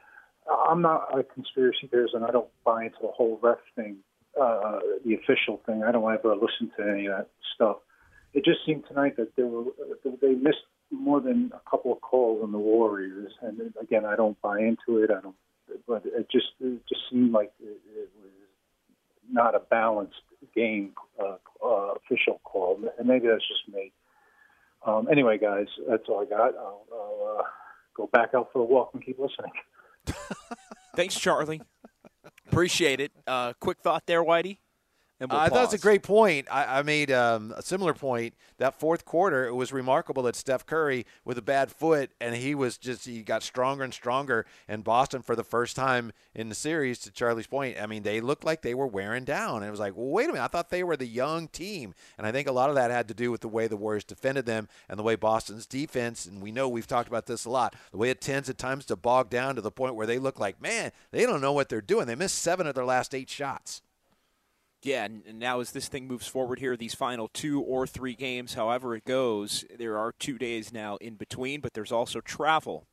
I'm 0.50 0.82
not 0.82 1.18
a 1.18 1.24
conspiracy 1.24 1.88
theorist, 1.88 2.14
and 2.16 2.26
I 2.26 2.32
don't 2.32 2.50
buy 2.66 2.86
into 2.86 2.98
the 3.02 3.10
whole 3.10 3.40
ref 3.42 3.60
thing, 3.76 3.98
uh, 4.40 4.80
the 5.06 5.16
official 5.16 5.62
thing. 5.66 5.84
I 5.84 5.92
don't 5.92 6.12
ever 6.12 6.36
listen 6.36 6.72
to 6.78 6.92
any 6.92 7.08
of 7.08 7.18
that 7.18 7.30
stuff 7.56 7.78
it 8.34 8.46
just 8.46 8.60
seemed 8.66 8.84
tonight 8.88 9.18
that 9.18 9.36
they 9.36 9.44
were 9.44 9.66
they 10.22 10.34
missed 10.34 10.66
more 10.90 11.20
than 11.20 11.52
a 11.54 11.70
couple 11.70 11.92
of 11.92 12.02
calls 12.02 12.42
on 12.44 12.52
the 12.52 12.58
Warriors. 12.58 13.32
And 13.42 13.74
again, 13.82 14.06
I 14.06 14.16
don't 14.16 14.40
buy 14.42 14.60
into 14.60 15.02
it. 15.04 15.10
I 15.12 15.22
don't, 15.22 15.36
but 15.88 16.04
it 16.06 16.28
just 16.32 16.48
it 16.60 16.82
just 16.88 17.02
seemed 17.10 17.32
like 17.32 17.52
it, 17.60 17.80
it 17.96 18.10
was 18.22 18.32
not 19.30 19.56
a 19.56 19.60
balanced 19.60 20.16
game 20.56 20.94
uh, 21.20 21.38
uh, 21.64 21.94
official 21.96 22.40
call, 22.44 22.80
and 22.98 23.08
maybe 23.08 23.28
that's 23.28 23.48
just 23.48 23.74
me. 23.74 23.92
Um, 24.86 25.08
anyway, 25.12 25.38
guys, 25.38 25.68
that's 25.88 26.04
all 26.10 26.22
I 26.22 26.26
got. 26.26 26.56
I'll, 26.56 26.86
I'll 26.92 27.38
uh, 27.40 27.44
go 27.96 28.10
back 28.12 28.30
out 28.34 28.50
for 28.52 28.60
a 28.60 28.66
walk 28.66 28.92
and 28.94 29.06
keep 29.06 29.20
listening. 29.20 29.52
Thanks, 30.96 31.20
Charlie. 31.20 31.62
Appreciate 32.48 33.00
it. 33.00 33.12
Uh, 33.26 33.54
quick 33.60 33.78
thought 33.84 34.04
there, 34.06 34.24
Whitey. 34.24 34.58
We'll 35.30 35.40
uh, 35.40 35.44
I 35.44 35.50
thought 35.50 35.64
it 35.64 35.68
was 35.68 35.74
a 35.76 35.78
great 35.78 36.02
point. 36.02 36.48
I, 36.50 36.80
I 36.80 36.82
made 36.82 37.12
um, 37.12 37.54
a 37.56 37.62
similar 37.62 37.94
point. 37.94 38.34
That 38.58 38.80
fourth 38.80 39.06
quarter, 39.06 39.46
it 39.46 39.54
was 39.54 39.72
remarkable 39.72 40.24
that 40.24 40.36
Steph 40.36 40.66
Curry, 40.66 41.06
with 41.26 41.38
a 41.38 41.44
bad 41.44 41.72
foot, 41.72 42.12
and 42.20 42.36
he 42.36 42.56
was 42.56 42.78
just 42.78 43.06
he 43.06 43.22
got 43.22 43.44
stronger 43.44 43.84
and 43.84 43.94
stronger. 43.94 44.46
And 44.68 44.84
Boston, 44.84 45.22
for 45.22 45.36
the 45.36 45.44
first 45.44 45.76
time 45.76 46.12
in 46.34 46.50
the 46.50 46.56
series, 46.56 47.00
to 47.00 47.12
Charlie's 47.12 47.48
point, 47.48 47.78
I 47.80 47.86
mean, 47.86 48.04
they 48.04 48.20
looked 48.20 48.44
like 48.44 48.62
they 48.62 48.74
were 48.74 48.88
wearing 48.88 49.24
down. 49.24 49.58
And 49.58 49.66
it 49.66 49.72
was 49.72 49.80
like, 49.80 49.96
well, 49.96 50.08
wait 50.08 50.26
a 50.26 50.34
minute, 50.34 50.44
I 50.44 50.48
thought 50.48 50.70
they 50.70 50.84
were 50.84 50.98
the 50.98 51.06
young 51.06 51.48
team, 51.48 51.94
and 52.18 52.26
I 52.26 52.32
think 52.32 52.48
a 52.48 52.52
lot 52.52 52.70
of 52.70 52.76
that 52.76 52.90
had 52.90 53.08
to 53.10 53.14
do 53.14 53.32
with 53.32 53.42
the 53.42 53.48
way 53.48 53.68
the 53.68 53.78
Warriors 53.78 54.04
defended 54.04 54.46
them 54.46 54.68
and 54.90 54.98
the 54.98 55.04
way 55.04 55.16
Boston's 55.16 55.68
defense. 55.68 56.26
And 56.26 56.42
we 56.42 56.52
know 56.52 56.68
we've 56.68 56.88
talked 56.88 57.10
about 57.10 57.28
this 57.28 57.46
a 57.46 57.50
lot. 57.50 57.76
The 57.92 57.98
way 57.98 58.10
it 58.10 58.22
tends 58.22 58.50
at 58.50 58.58
times 58.58 58.86
to 58.86 58.96
bog 58.96 59.30
down 59.30 59.56
to 59.56 59.62
the 59.62 59.72
point 59.72 59.96
where 59.96 60.08
they 60.08 60.18
look 60.18 60.40
like, 60.40 60.62
man, 60.62 60.92
they 61.12 61.26
don't 61.26 61.42
know 61.42 61.54
what 61.54 61.70
they're 61.70 61.82
doing. 61.82 62.08
They 62.08 62.16
missed 62.16 62.40
seven 62.40 62.66
of 62.66 62.76
their 62.76 62.86
last 62.86 63.14
eight 63.14 63.30
shots. 63.30 63.82
Yeah, 64.84 65.06
and 65.06 65.38
now 65.38 65.60
as 65.60 65.72
this 65.72 65.88
thing 65.88 66.08
moves 66.08 66.28
forward 66.28 66.58
here, 66.58 66.76
these 66.76 66.96
final 66.96 67.28
two 67.28 67.62
or 67.62 67.86
three 67.86 68.16
games, 68.16 68.56
however 68.56 68.96
it 68.96 69.06
goes, 69.06 69.64
there 69.78 69.98
are 69.98 70.12
two 70.12 70.40
days 70.40 70.74
now 70.74 70.96
in 70.98 71.16
between, 71.16 71.62
but 71.62 71.74
there's 71.74 71.92
also 71.92 72.20
travel 72.20 72.88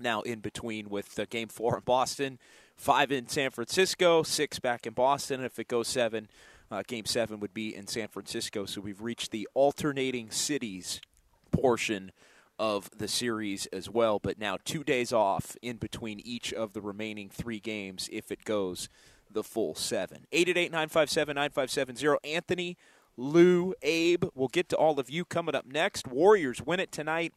now 0.00 0.22
in 0.22 0.40
between 0.40 0.88
with 0.88 1.18
uh, 1.18 1.26
game 1.28 1.48
four 1.48 1.76
in 1.76 1.82
Boston, 1.84 2.38
five 2.74 3.12
in 3.12 3.28
San 3.28 3.50
Francisco, 3.50 4.22
six 4.22 4.58
back 4.58 4.86
in 4.86 4.94
Boston. 4.94 5.44
If 5.44 5.58
it 5.58 5.68
goes 5.68 5.88
seven, 5.88 6.28
uh, 6.70 6.82
game 6.86 7.04
seven 7.04 7.38
would 7.40 7.52
be 7.52 7.74
in 7.74 7.86
San 7.86 8.08
Francisco. 8.08 8.64
So 8.64 8.80
we've 8.80 9.02
reached 9.02 9.30
the 9.30 9.46
alternating 9.52 10.30
cities 10.30 11.02
portion 11.50 12.12
of 12.58 12.88
the 12.96 13.08
series 13.08 13.66
as 13.66 13.90
well, 13.90 14.18
but 14.18 14.38
now 14.38 14.56
two 14.64 14.82
days 14.82 15.12
off 15.12 15.54
in 15.60 15.76
between 15.76 16.20
each 16.20 16.52
of 16.54 16.72
the 16.72 16.80
remaining 16.80 17.28
three 17.28 17.60
games 17.60 18.08
if 18.10 18.32
it 18.32 18.44
goes 18.44 18.88
the 19.36 19.44
full 19.44 19.76
seven. 19.76 20.26
888 20.32 20.72
957 20.72 21.34
9570. 21.36 22.34
Anthony, 22.34 22.76
Lou, 23.16 23.74
Abe, 23.82 24.24
we'll 24.34 24.48
get 24.48 24.68
to 24.70 24.76
all 24.76 24.98
of 24.98 25.08
you 25.08 25.24
coming 25.24 25.54
up 25.54 25.66
next. 25.66 26.08
Warriors 26.08 26.60
win 26.60 26.80
it 26.80 26.90
tonight. 26.90 27.32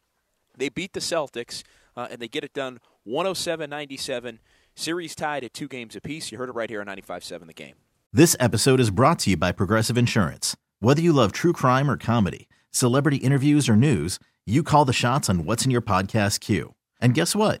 They 0.56 0.68
beat 0.68 0.94
the 0.94 1.00
Celtics, 1.00 1.62
uh, 1.96 2.08
and 2.10 2.20
they 2.20 2.26
get 2.26 2.42
it 2.42 2.52
done 2.52 2.80
107 3.04 3.70
97. 3.70 4.40
Series 4.74 5.14
tied 5.14 5.44
at 5.44 5.52
two 5.52 5.68
games 5.68 5.94
apiece. 5.94 6.32
You 6.32 6.38
heard 6.38 6.48
it 6.48 6.54
right 6.54 6.70
here 6.70 6.80
on 6.80 6.86
95.7 6.86 7.46
The 7.46 7.52
Game. 7.52 7.74
This 8.12 8.34
episode 8.40 8.80
is 8.80 8.90
brought 8.90 9.20
to 9.20 9.30
you 9.30 9.36
by 9.36 9.52
Progressive 9.52 9.98
Insurance. 9.98 10.56
Whether 10.80 11.02
you 11.02 11.12
love 11.12 11.32
true 11.32 11.52
crime 11.52 11.90
or 11.90 11.96
comedy, 11.96 12.48
celebrity 12.70 13.18
interviews 13.18 13.68
or 13.68 13.76
news, 13.76 14.18
you 14.46 14.62
call 14.62 14.84
the 14.84 14.92
shots 14.92 15.28
on 15.28 15.44
what's 15.44 15.64
in 15.64 15.70
your 15.70 15.82
podcast 15.82 16.40
queue. 16.40 16.74
And 17.00 17.14
guess 17.14 17.36
what? 17.36 17.60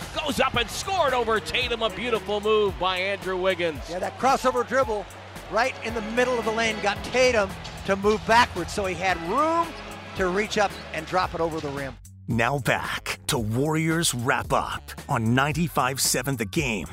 goes 0.15 0.39
up 0.39 0.55
and 0.55 0.69
scored 0.69 1.13
over 1.13 1.39
Tatum. 1.39 1.83
A 1.83 1.89
beautiful 1.89 2.41
move 2.41 2.77
by 2.79 2.97
Andrew 2.97 3.37
Wiggins. 3.37 3.81
Yeah, 3.89 3.99
that 3.99 4.17
crossover 4.19 4.67
dribble 4.67 5.05
right 5.51 5.75
in 5.85 5.93
the 5.93 6.01
middle 6.01 6.37
of 6.39 6.45
the 6.45 6.51
lane 6.51 6.77
got 6.81 7.01
Tatum 7.05 7.49
to 7.85 7.95
move 7.95 8.25
backwards, 8.25 8.73
so 8.73 8.85
he 8.85 8.95
had 8.95 9.17
room 9.29 9.67
to 10.15 10.27
reach 10.27 10.57
up 10.57 10.71
and 10.93 11.05
drop 11.05 11.33
it 11.33 11.41
over 11.41 11.59
the 11.59 11.69
rim. 11.69 11.95
Now 12.27 12.59
back 12.59 13.19
to 13.27 13.37
Warriors 13.37 14.13
Wrap 14.13 14.53
Up 14.53 14.91
on 15.09 15.33
95 15.33 15.99
7 15.99 16.37
The 16.37 16.45
Game. 16.45 16.87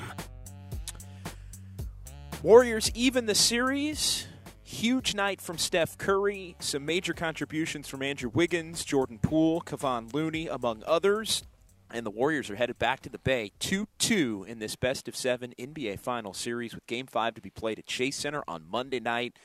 Warriors 2.42 2.90
even 2.94 3.26
the 3.26 3.34
series. 3.34 4.26
Huge 4.62 5.14
night 5.14 5.40
from 5.40 5.58
Steph 5.58 5.96
Curry. 5.96 6.54
Some 6.58 6.84
major 6.84 7.14
contributions 7.14 7.88
from 7.88 8.02
Andrew 8.02 8.30
Wiggins, 8.32 8.84
Jordan 8.84 9.18
Poole, 9.18 9.62
Kevon 9.62 10.12
Looney, 10.12 10.46
among 10.46 10.82
others. 10.86 11.42
And 11.90 12.04
the 12.04 12.10
Warriors 12.10 12.50
are 12.50 12.56
headed 12.56 12.78
back 12.78 13.00
to 13.00 13.08
the 13.08 13.18
Bay 13.18 13.52
2 13.60 13.88
2 13.98 14.44
in 14.46 14.58
this 14.58 14.76
best 14.76 15.08
of 15.08 15.16
seven 15.16 15.54
NBA 15.58 16.00
Final 16.00 16.34
Series 16.34 16.74
with 16.74 16.86
Game 16.86 17.06
5 17.06 17.34
to 17.34 17.40
be 17.40 17.50
played 17.50 17.78
at 17.78 17.86
Chase 17.86 18.16
Center 18.16 18.42
on 18.46 18.64
Monday 18.70 19.00
night. 19.00 19.38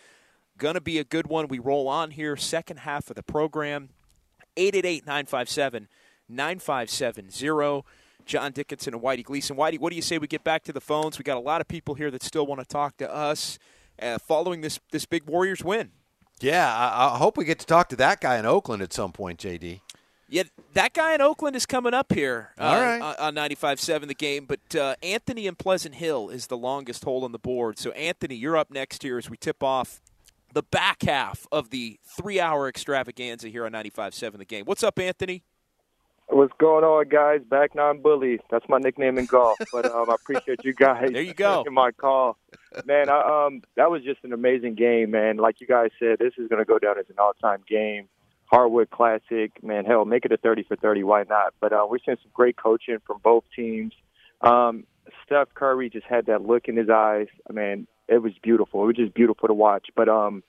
Gonna 0.58 0.82
be 0.82 1.00
a 1.00 1.04
good 1.04 1.28
one. 1.28 1.48
We 1.48 1.60
roll 1.60 1.88
on 1.88 2.12
here, 2.12 2.36
second 2.36 2.80
half 2.80 3.10
of 3.10 3.16
the 3.16 3.24
program. 3.24 3.90
888 4.58 5.06
957 5.06 5.88
9570. 6.30 7.84
John 8.26 8.52
Dickinson 8.52 8.94
and 8.94 9.04
Whitey 9.04 9.24
Gleason. 9.24 9.58
Whitey, 9.58 9.80
what 9.80 9.90
do 9.90 9.96
you 9.96 10.02
say 10.02 10.18
we 10.18 10.28
get 10.28 10.44
back 10.44 10.64
to 10.64 10.74
the 10.74 10.82
phones? 10.82 11.18
We 11.18 11.24
got 11.24 11.38
a 11.38 11.42
lot 11.42 11.62
of 11.62 11.68
people 11.68 11.96
here 11.96 12.12
that 12.12 12.24
still 12.24 12.46
want 12.46 12.62
to 12.62 12.66
talk 12.66 12.98
to 12.98 13.14
us 13.14 13.60
uh, 14.02 14.18
following 14.18 14.62
this 14.62 14.80
this 14.92 15.06
big 15.06 15.26
Warriors 15.26 15.64
win. 15.64 15.92
Yeah, 16.40 16.74
I, 16.74 17.14
I, 17.14 17.18
hope 17.18 17.38
we 17.38 17.46
get 17.46 17.60
to 17.60 17.66
talk 17.66 17.90
to 17.90 17.96
that 17.98 18.20
guy 18.20 18.38
in 18.38 18.46
Oakland 18.46 18.82
at 18.82 18.92
some 18.92 19.12
point, 19.12 19.40
JD. 19.40 19.82
Yeah, 20.30 20.44
that 20.74 20.94
guy 20.94 21.14
in 21.14 21.22
Oakland 21.22 21.56
is 21.56 21.66
coming 21.66 21.94
up 21.94 22.12
here 22.12 22.54
uh, 22.60 22.64
All 22.64 22.82
right. 22.82 23.16
on 23.20 23.36
95.7 23.36 24.08
the 24.08 24.16
game. 24.16 24.46
But 24.46 24.76
uh, 24.76 24.96
Anthony 25.04 25.48
in 25.48 25.56
Pleasant 25.56 25.96
Hill 25.96 26.30
is 26.30 26.48
the 26.48 26.58
longest 26.58 27.04
hole 27.04 27.24
on 27.24 27.32
the 27.32 27.40
board. 27.40 27.78
So, 27.78 27.92
Anthony, 27.92 28.36
you're 28.36 28.58
up 28.58 28.72
next 28.72 29.04
here 29.04 29.18
as 29.18 29.30
we 29.30 29.38
tip 29.38 29.62
off 29.62 30.02
the 30.54 30.64
back 30.64 31.04
half 31.04 31.48
of 31.52 31.70
the 31.70 32.00
three 32.04 32.40
hour 32.40 32.68
extravaganza 32.68 33.50
here 33.50 33.66
on 33.66 33.74
95.7 33.74 34.38
the 34.38 34.46
game. 34.46 34.66
What's 34.66 34.84
up, 34.84 34.98
Anthony? 35.00 35.44
What's 36.28 36.54
going 36.58 36.84
on, 36.84 37.10
guys? 37.10 37.42
Back 37.48 37.76
non 37.76 38.02
bully. 38.02 38.40
That's 38.50 38.68
my 38.70 38.80
nickname 38.80 39.18
in 39.18 39.26
golf. 39.26 39.58
But 39.72 39.86
um, 39.86 40.10
I 40.10 40.16
appreciate 40.16 40.64
you 40.64 40.74
guys. 40.74 41.10
There 41.12 41.22
you 41.22 41.34
go. 41.34 41.64
my 41.70 41.92
call, 41.92 42.38
man. 42.86 43.10
I, 43.10 43.46
um, 43.46 43.62
that 43.76 43.92
was 43.92 44.04
just 44.04 44.24
an 44.24 44.34
amazing 44.34 44.76
game, 44.76 45.12
man. 45.12 45.38
Like 45.38 45.60
you 45.60 45.68
guys 45.68 45.90
said, 46.00 46.20
this 46.20 46.34
is 46.38 46.48
going 46.48 46.60
to 46.60 46.66
go 46.66 46.80
down 46.80 46.98
as 46.98 47.06
an 47.10 47.16
all-time 47.20 47.64
game. 47.68 48.08
Hardwood 48.54 48.92
Classic, 48.92 49.52
man. 49.64 49.84
Hell, 49.84 50.06
make 50.06 50.26
it 50.26 50.32
a 50.32 50.38
thirty 50.38 50.62
for 50.62 50.76
thirty. 50.76 51.04
Why 51.04 51.24
not? 51.28 51.56
But 51.60 51.74
uh, 51.74 51.88
we're 51.90 51.98
seeing 52.06 52.18
some 52.22 52.30
great 52.32 52.56
coaching 52.56 53.00
from 53.08 53.18
both 53.24 53.44
teams. 53.56 53.94
Um, 54.42 54.84
Steph 55.26 55.48
Curry 55.56 55.90
just 55.90 56.06
had 56.06 56.28
that 56.28 56.44
look 56.44 56.68
in 56.68 56.78
his 56.78 56.88
eyes. 56.88 57.26
I 57.50 57.54
mean, 57.54 57.88
it 58.08 58.20
was 58.22 58.34
beautiful. 58.44 58.84
It 58.84 58.86
was 58.86 58.96
just 58.96 59.16
beautiful 59.16 59.48
to 59.48 59.56
watch. 59.56 59.88
But 59.96 60.08
um, 60.08 60.44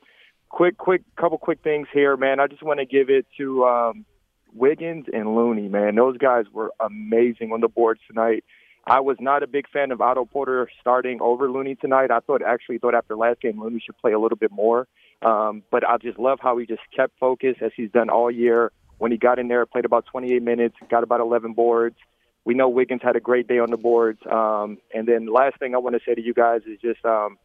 quick, 0.51 0.77
quick, 0.77 1.01
couple 1.17 1.39
quick 1.39 1.61
things 1.65 1.89
here, 1.95 2.15
man. 2.19 2.41
I 2.41 2.47
just 2.47 2.63
want 2.63 2.79
to 2.81 2.85
give 2.85 3.09
it 3.09 3.25
to 3.39 3.65
um, 3.65 4.05
Wiggins 4.53 5.07
and 5.11 5.35
Looney, 5.35 5.69
man. 5.69 5.95
Those 5.95 6.19
guys 6.19 6.45
were 6.53 6.75
amazing 6.81 7.53
on 7.53 7.63
the 7.63 7.69
boards 7.69 8.01
tonight. 8.07 8.45
I 8.87 9.01
was 9.01 9.17
not 9.19 9.43
a 9.43 9.47
big 9.47 9.67
fan 9.73 9.93
of 9.93 10.03
Otto 10.03 10.27
Porter 10.27 10.69
starting 10.79 11.23
over 11.23 11.51
Looney 11.51 11.75
tonight. 11.75 12.11
I 12.11 12.21
thought 12.21 12.43
actually 12.43 12.77
thought 12.77 12.95
after 12.95 13.17
last 13.17 13.41
game 13.41 13.63
Looney 13.63 13.81
should 13.83 13.97
play 13.97 14.13
a 14.13 14.19
little 14.19 14.37
bit 14.37 14.53
more. 14.53 14.87
Um, 15.23 15.63
but 15.71 15.87
I 15.87 15.97
just 15.99 16.19
love 16.19 16.39
how 16.41 16.59
he 16.59 16.67
just 16.67 16.83
kept 16.95 17.19
focused 17.19 17.63
as 17.63 17.73
he's 17.77 17.91
done 17.91 18.11
all 18.11 18.31
year. 18.31 18.73
When 18.99 19.11
he 19.11 19.19
got 19.19 19.39
in 19.39 19.49
there, 19.49 19.65
played 19.67 19.85
about 19.85 20.07
28 20.07 20.43
minutes, 20.43 20.77
got 20.89 21.03
about 21.03 21.21
11 21.21 21.55
boards. 21.55 21.97
We 22.45 22.55
know 22.55 22.69
Wiggins 22.69 23.01
had 23.03 23.17
a 23.17 23.21
great 23.21 23.49
day 23.49 23.59
on 23.59 23.71
the 23.71 23.77
boards. 23.77 24.21
Um, 24.31 24.79
and 24.95 25.09
then 25.09 25.27
last 25.27 25.59
thing 25.59 25.75
I 25.75 25.79
want 25.79 25.97
to 25.97 26.01
say 26.07 26.15
to 26.15 26.23
you 26.23 26.35
guys 26.35 26.61
is 26.67 26.79
just 26.81 27.05
um, 27.05 27.39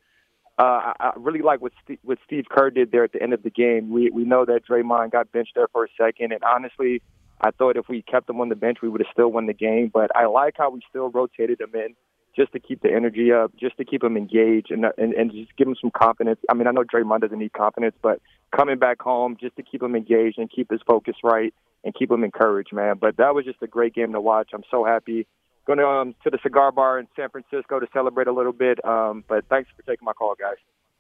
uh, 0.60 0.94
I 1.00 1.14
really 1.16 1.42
like 1.42 1.62
what 1.62 1.72
Steve, 1.84 2.00
what 2.04 2.18
Steve 2.26 2.46
Kerr 2.52 2.70
did 2.70 2.92
there 2.92 3.06
at 3.06 3.14
the 3.14 3.24
end 3.24 3.34
of 3.34 3.44
the 3.44 3.50
game. 3.50 3.92
We 3.92 4.10
we 4.10 4.26
know 4.26 4.44
that 4.44 4.68
Draymond 4.70 5.12
got 5.12 5.32
benched 5.32 5.54
there 5.56 5.70
for 5.72 5.86
a 5.86 5.88
second, 5.98 6.34
and 6.34 6.44
honestly, 6.44 7.02
I 7.40 7.52
thought 7.52 7.78
if 7.78 7.88
we 7.88 8.02
kept 8.02 8.30
him 8.30 8.42
on 8.42 8.50
the 8.50 8.56
bench, 8.56 8.80
we 8.82 8.90
would 8.90 9.00
have 9.00 9.12
still 9.14 9.30
won 9.32 9.46
the 9.46 9.54
game. 9.54 9.90
But 9.92 10.14
I 10.18 10.26
like 10.26 10.56
how 10.58 10.70
we 10.70 10.82
still 10.90 11.10
rotated 11.10 11.62
him 11.62 11.72
in 11.74 11.96
just 12.36 12.52
to 12.54 12.60
keep 12.60 12.82
the 12.82 12.92
energy 12.92 13.32
up, 13.32 13.52
just 13.60 13.78
to 13.78 13.86
keep 13.86 14.04
him 14.04 14.16
engaged, 14.18 14.72
and 14.72 14.86
and, 14.98 15.14
and 15.14 15.32
just 15.32 15.56
give 15.58 15.68
him 15.68 15.76
some 15.80 15.92
confidence. 15.92 16.40
I 16.50 16.54
mean, 16.54 16.68
I 16.68 16.72
know 16.72 16.84
Draymond 16.84 17.22
doesn't 17.22 17.40
need 17.40 17.54
confidence, 17.54 17.96
but 18.02 18.22
coming 18.56 18.78
back 18.80 19.02
home 19.02 19.38
just 19.40 19.56
to 19.58 19.64
keep 19.64 19.82
him 19.82 19.96
engaged 19.96 20.38
and 20.38 20.50
keep 20.50 20.72
his 20.72 20.82
focus 20.86 21.16
right 21.24 21.54
and 21.84 21.94
keep 21.94 22.12
him 22.12 22.24
encouraged, 22.24 22.74
man. 22.74 22.98
But 23.00 23.18
that 23.18 23.34
was 23.34 23.46
just 23.46 23.62
a 23.62 23.68
great 23.68 23.94
game 23.94 24.14
to 24.14 24.22
watch. 24.22 24.50
I'm 24.54 24.64
so 24.70 24.84
happy 24.84 25.28
going 25.66 25.80
to 25.80 25.88
um, 25.88 26.16
to 26.24 26.30
the 26.30 26.40
cigar 26.42 26.72
bar 26.72 27.00
in 27.00 27.08
San 27.16 27.30
Francisco 27.30 27.80
to 27.80 27.88
celebrate 27.94 28.28
a 28.28 28.34
little 28.34 28.52
bit. 28.54 28.84
Um, 28.86 29.24
but 29.28 29.46
thanks 29.50 29.70
for 29.76 29.84
taking 29.84 30.06
my 30.06 30.14
call, 30.14 30.36
guys. 30.40 30.58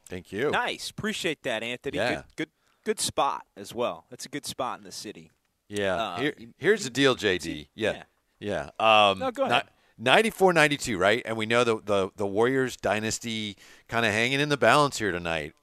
Thank 0.08 0.32
you. 0.32 0.50
Nice, 0.52 0.90
appreciate 0.90 1.44
that, 1.44 1.64
Anthony. 1.64 1.98
Yeah. 1.98 2.10
Good, 2.10 2.24
good, 2.36 2.50
good 2.86 3.00
spot 3.00 3.46
as 3.58 3.74
well. 3.76 4.06
That's 4.10 4.26
a 4.26 4.30
good 4.30 4.46
spot 4.46 4.80
in 4.80 4.84
the 4.84 4.92
city. 4.92 5.32
Yeah. 5.68 5.96
Uh, 5.96 6.20
Here, 6.20 6.34
here's 6.58 6.84
the 6.84 6.90
deal, 6.90 7.16
JD. 7.16 7.68
Yeah. 7.76 8.04
Yeah. 8.40 8.70
Um, 8.80 9.20
No, 9.20 9.32
go 9.32 9.44
ahead. 9.44 9.66
94 10.00 10.54
92, 10.54 10.98
right? 10.98 11.22
And 11.26 11.36
we 11.36 11.46
know 11.46 11.64
the, 11.66 11.82
the, 11.84 12.10
the 12.16 12.26
Warriors 12.26 12.78
dynasty 12.78 13.58
kind 13.90 14.06
of 14.06 14.14
hanging 14.14 14.40
in 14.40 14.48
the 14.48 14.58
balance 14.58 14.98
here 14.98 15.12
tonight. 15.12 15.54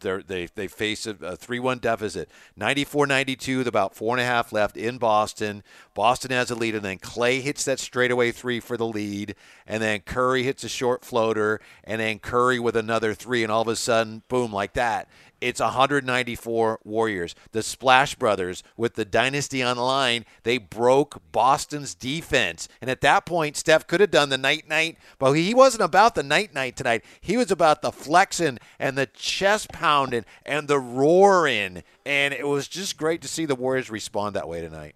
They're, 0.00 0.22
they 0.22 0.46
they 0.54 0.68
face 0.68 1.06
a 1.06 1.36
3 1.36 1.58
1 1.58 1.78
deficit. 1.78 2.30
94 2.56 3.06
92, 3.06 3.58
with 3.58 3.68
about 3.68 3.94
four 3.94 4.16
and 4.16 4.22
a 4.22 4.24
half 4.24 4.52
left 4.52 4.76
in 4.76 4.96
Boston. 4.96 5.62
Boston 5.94 6.30
has 6.30 6.50
a 6.50 6.54
lead, 6.54 6.74
and 6.74 6.84
then 6.84 6.98
Klay 6.98 7.42
hits 7.42 7.64
that 7.64 7.78
straightaway 7.78 8.32
three 8.32 8.58
for 8.58 8.76
the 8.76 8.86
lead. 8.86 9.34
And 9.66 9.82
then 9.82 10.00
Curry 10.00 10.44
hits 10.44 10.64
a 10.64 10.68
short 10.68 11.04
floater, 11.04 11.60
and 11.84 12.00
then 12.00 12.18
Curry 12.20 12.58
with 12.58 12.76
another 12.76 13.12
three, 13.12 13.42
and 13.42 13.52
all 13.52 13.62
of 13.62 13.68
a 13.68 13.76
sudden, 13.76 14.22
boom, 14.28 14.52
like 14.52 14.72
that. 14.74 15.08
It's 15.44 15.60
194 15.60 16.80
Warriors. 16.84 17.34
The 17.52 17.62
Splash 17.62 18.14
Brothers, 18.14 18.62
with 18.78 18.94
the 18.94 19.04
dynasty 19.04 19.62
on 19.62 19.76
the 19.76 19.82
line, 19.82 20.24
they 20.42 20.56
broke 20.56 21.20
Boston's 21.32 21.94
defense. 21.94 22.66
And 22.80 22.88
at 22.88 23.02
that 23.02 23.26
point, 23.26 23.58
Steph 23.58 23.86
could 23.86 24.00
have 24.00 24.10
done 24.10 24.30
the 24.30 24.38
night 24.38 24.66
night, 24.70 24.96
but 25.18 25.32
he 25.32 25.52
wasn't 25.52 25.82
about 25.82 26.14
the 26.14 26.22
night 26.22 26.54
night 26.54 26.76
tonight. 26.76 27.04
He 27.20 27.36
was 27.36 27.50
about 27.50 27.82
the 27.82 27.92
flexing 27.92 28.58
and 28.78 28.96
the 28.96 29.04
chest 29.04 29.70
pounding 29.70 30.24
and 30.46 30.66
the 30.66 30.80
roaring. 30.80 31.82
And 32.06 32.32
it 32.32 32.48
was 32.48 32.66
just 32.66 32.96
great 32.96 33.20
to 33.20 33.28
see 33.28 33.44
the 33.44 33.54
Warriors 33.54 33.90
respond 33.90 34.34
that 34.36 34.48
way 34.48 34.62
tonight. 34.62 34.94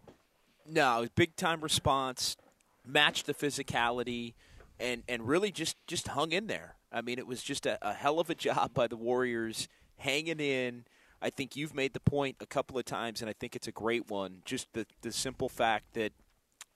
No, 0.67 1.07
big 1.15 1.37
time 1.37 1.61
response, 1.61 2.39
matched 2.87 3.27
the 3.27 3.35
physicality, 3.35 4.33
and 4.81 5.03
and 5.09 5.29
really 5.29 5.53
just 5.53 5.77
just 5.87 6.09
hung 6.09 6.33
in 6.33 6.47
there. 6.47 6.77
I 6.91 7.03
mean, 7.03 7.19
it 7.19 7.27
was 7.27 7.43
just 7.43 7.67
a, 7.67 7.79
a 7.87 7.93
hell 7.93 8.19
of 8.19 8.31
a 8.31 8.35
job 8.35 8.73
by 8.73 8.87
the 8.87 8.97
Warriors 8.97 9.69
hanging 9.99 10.41
in. 10.41 10.85
I 11.21 11.31
think 11.31 11.57
you've 11.57 11.75
made 11.75 11.95
the 11.95 12.01
point 12.01 12.37
a 12.41 12.47
couple 12.47 12.79
of 12.79 12.85
times, 12.85 13.21
and 13.21 13.29
I 13.29 13.33
think 13.33 13.57
it's 13.57 13.67
a 13.69 13.73
great 13.73 14.09
one. 14.11 14.43
Just 14.45 14.69
the 14.73 14.87
the 15.03 15.13
simple 15.13 15.49
fact 15.49 15.95
that 15.95 16.13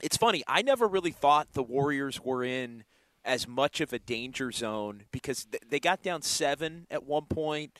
it's 0.03 0.17
funny. 0.17 0.43
I 0.49 0.63
never 0.63 0.89
really 0.89 1.13
thought 1.13 1.53
the 1.53 1.63
Warriors 1.63 2.21
were 2.21 2.43
in 2.43 2.85
as 3.25 3.47
much 3.47 3.81
of 3.81 3.93
a 3.93 4.01
danger 4.01 4.51
zone 4.51 5.05
because 5.13 5.47
they 5.69 5.79
got 5.79 6.03
down 6.03 6.23
seven 6.23 6.89
at 6.91 7.05
one 7.05 7.27
point, 7.27 7.79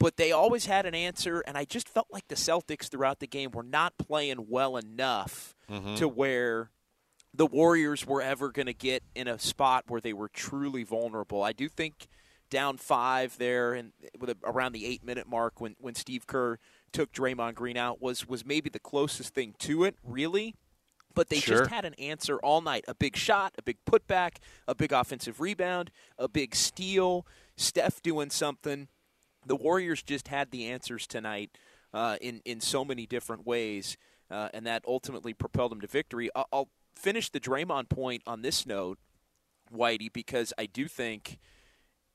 but 0.00 0.16
they 0.16 0.32
always 0.32 0.64
had 0.64 0.86
an 0.86 0.94
answer. 0.94 1.40
And 1.46 1.58
I 1.58 1.66
just 1.66 1.90
felt 1.90 2.06
like 2.10 2.26
the 2.28 2.36
Celtics 2.36 2.88
throughout 2.88 3.20
the 3.20 3.26
game 3.26 3.50
were 3.50 3.62
not 3.62 3.98
playing 3.98 4.46
well 4.48 4.76
enough 4.78 5.54
Mm-hmm. 5.70 5.96
to 5.96 6.08
where 6.08 6.70
the 7.34 7.44
Warriors 7.44 8.06
were 8.06 8.22
ever 8.22 8.50
going 8.50 8.64
to 8.64 8.72
get 8.72 9.02
in 9.14 9.28
a 9.28 9.38
spot 9.38 9.84
where 9.88 10.00
they 10.00 10.14
were 10.14 10.30
truly 10.30 10.82
vulnerable. 10.82 11.42
I 11.42 11.52
do 11.52 11.68
think 11.68 12.08
down 12.50 12.76
five 12.76 13.36
there 13.38 13.74
and 13.74 13.92
with 14.18 14.30
a, 14.30 14.36
around 14.44 14.72
the 14.72 14.86
eight 14.86 15.04
minute 15.04 15.28
mark 15.28 15.60
when, 15.60 15.76
when 15.78 15.94
Steve 15.94 16.26
Kerr 16.26 16.58
took 16.92 17.12
Draymond 17.12 17.54
Green 17.54 17.76
out 17.76 18.00
was 18.00 18.26
was 18.26 18.44
maybe 18.46 18.70
the 18.70 18.78
closest 18.78 19.34
thing 19.34 19.54
to 19.60 19.84
it, 19.84 19.96
really. 20.02 20.54
But 21.14 21.30
they 21.30 21.40
Sure. 21.40 21.58
just 21.58 21.70
had 21.70 21.84
an 21.84 21.94
answer 21.94 22.38
all 22.38 22.60
night. 22.60 22.84
A 22.86 22.94
big 22.94 23.16
shot, 23.16 23.54
a 23.58 23.62
big 23.62 23.78
putback, 23.84 24.36
a 24.68 24.74
big 24.74 24.92
offensive 24.92 25.40
rebound, 25.40 25.90
a 26.16 26.28
big 26.28 26.54
steal, 26.54 27.26
Steph 27.56 28.00
doing 28.02 28.30
something. 28.30 28.88
The 29.44 29.56
Warriors 29.56 30.02
just 30.02 30.28
had 30.28 30.50
the 30.50 30.66
answers 30.66 31.06
tonight 31.06 31.50
uh, 31.92 32.18
in 32.20 32.40
in 32.44 32.60
so 32.60 32.84
many 32.84 33.06
different 33.06 33.46
ways, 33.46 33.96
uh, 34.30 34.48
and 34.54 34.66
that 34.66 34.84
ultimately 34.86 35.34
propelled 35.34 35.72
them 35.72 35.80
to 35.80 35.86
victory. 35.86 36.30
I'll, 36.36 36.46
I'll 36.52 36.68
finish 36.94 37.30
the 37.30 37.40
Draymond 37.40 37.88
point 37.88 38.22
on 38.26 38.42
this 38.42 38.66
note, 38.66 38.98
Whitey, 39.74 40.12
because 40.12 40.52
I 40.58 40.66
do 40.66 40.86
think 40.88 41.38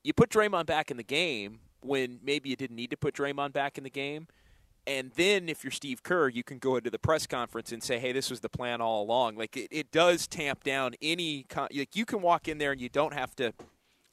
you 0.04 0.12
put 0.12 0.30
Draymond 0.30 0.66
back 0.66 0.90
in 0.90 0.96
the 0.96 1.02
game 1.02 1.58
when 1.80 2.20
maybe 2.22 2.48
you 2.50 2.56
didn't 2.56 2.76
need 2.76 2.90
to 2.90 2.96
put 2.96 3.14
Draymond 3.14 3.52
back 3.52 3.76
in 3.78 3.84
the 3.84 3.90
game. 3.90 4.28
And 4.86 5.10
then 5.16 5.48
if 5.48 5.64
you're 5.64 5.70
Steve 5.70 6.02
Kerr, 6.02 6.28
you 6.28 6.42
can 6.44 6.58
go 6.58 6.76
into 6.76 6.90
the 6.90 6.98
press 6.98 7.26
conference 7.26 7.72
and 7.72 7.82
say, 7.82 7.98
hey, 7.98 8.12
this 8.12 8.28
was 8.30 8.40
the 8.40 8.50
plan 8.50 8.82
all 8.82 9.02
along. 9.02 9.36
Like, 9.36 9.56
it, 9.56 9.68
it 9.70 9.90
does 9.90 10.26
tamp 10.26 10.62
down 10.62 10.94
any. 11.00 11.44
Con- 11.48 11.68
like, 11.74 11.96
you 11.96 12.04
can 12.04 12.20
walk 12.20 12.48
in 12.48 12.58
there 12.58 12.70
and 12.72 12.80
you 12.80 12.90
don't 12.90 13.14
have 13.14 13.34
to 13.36 13.54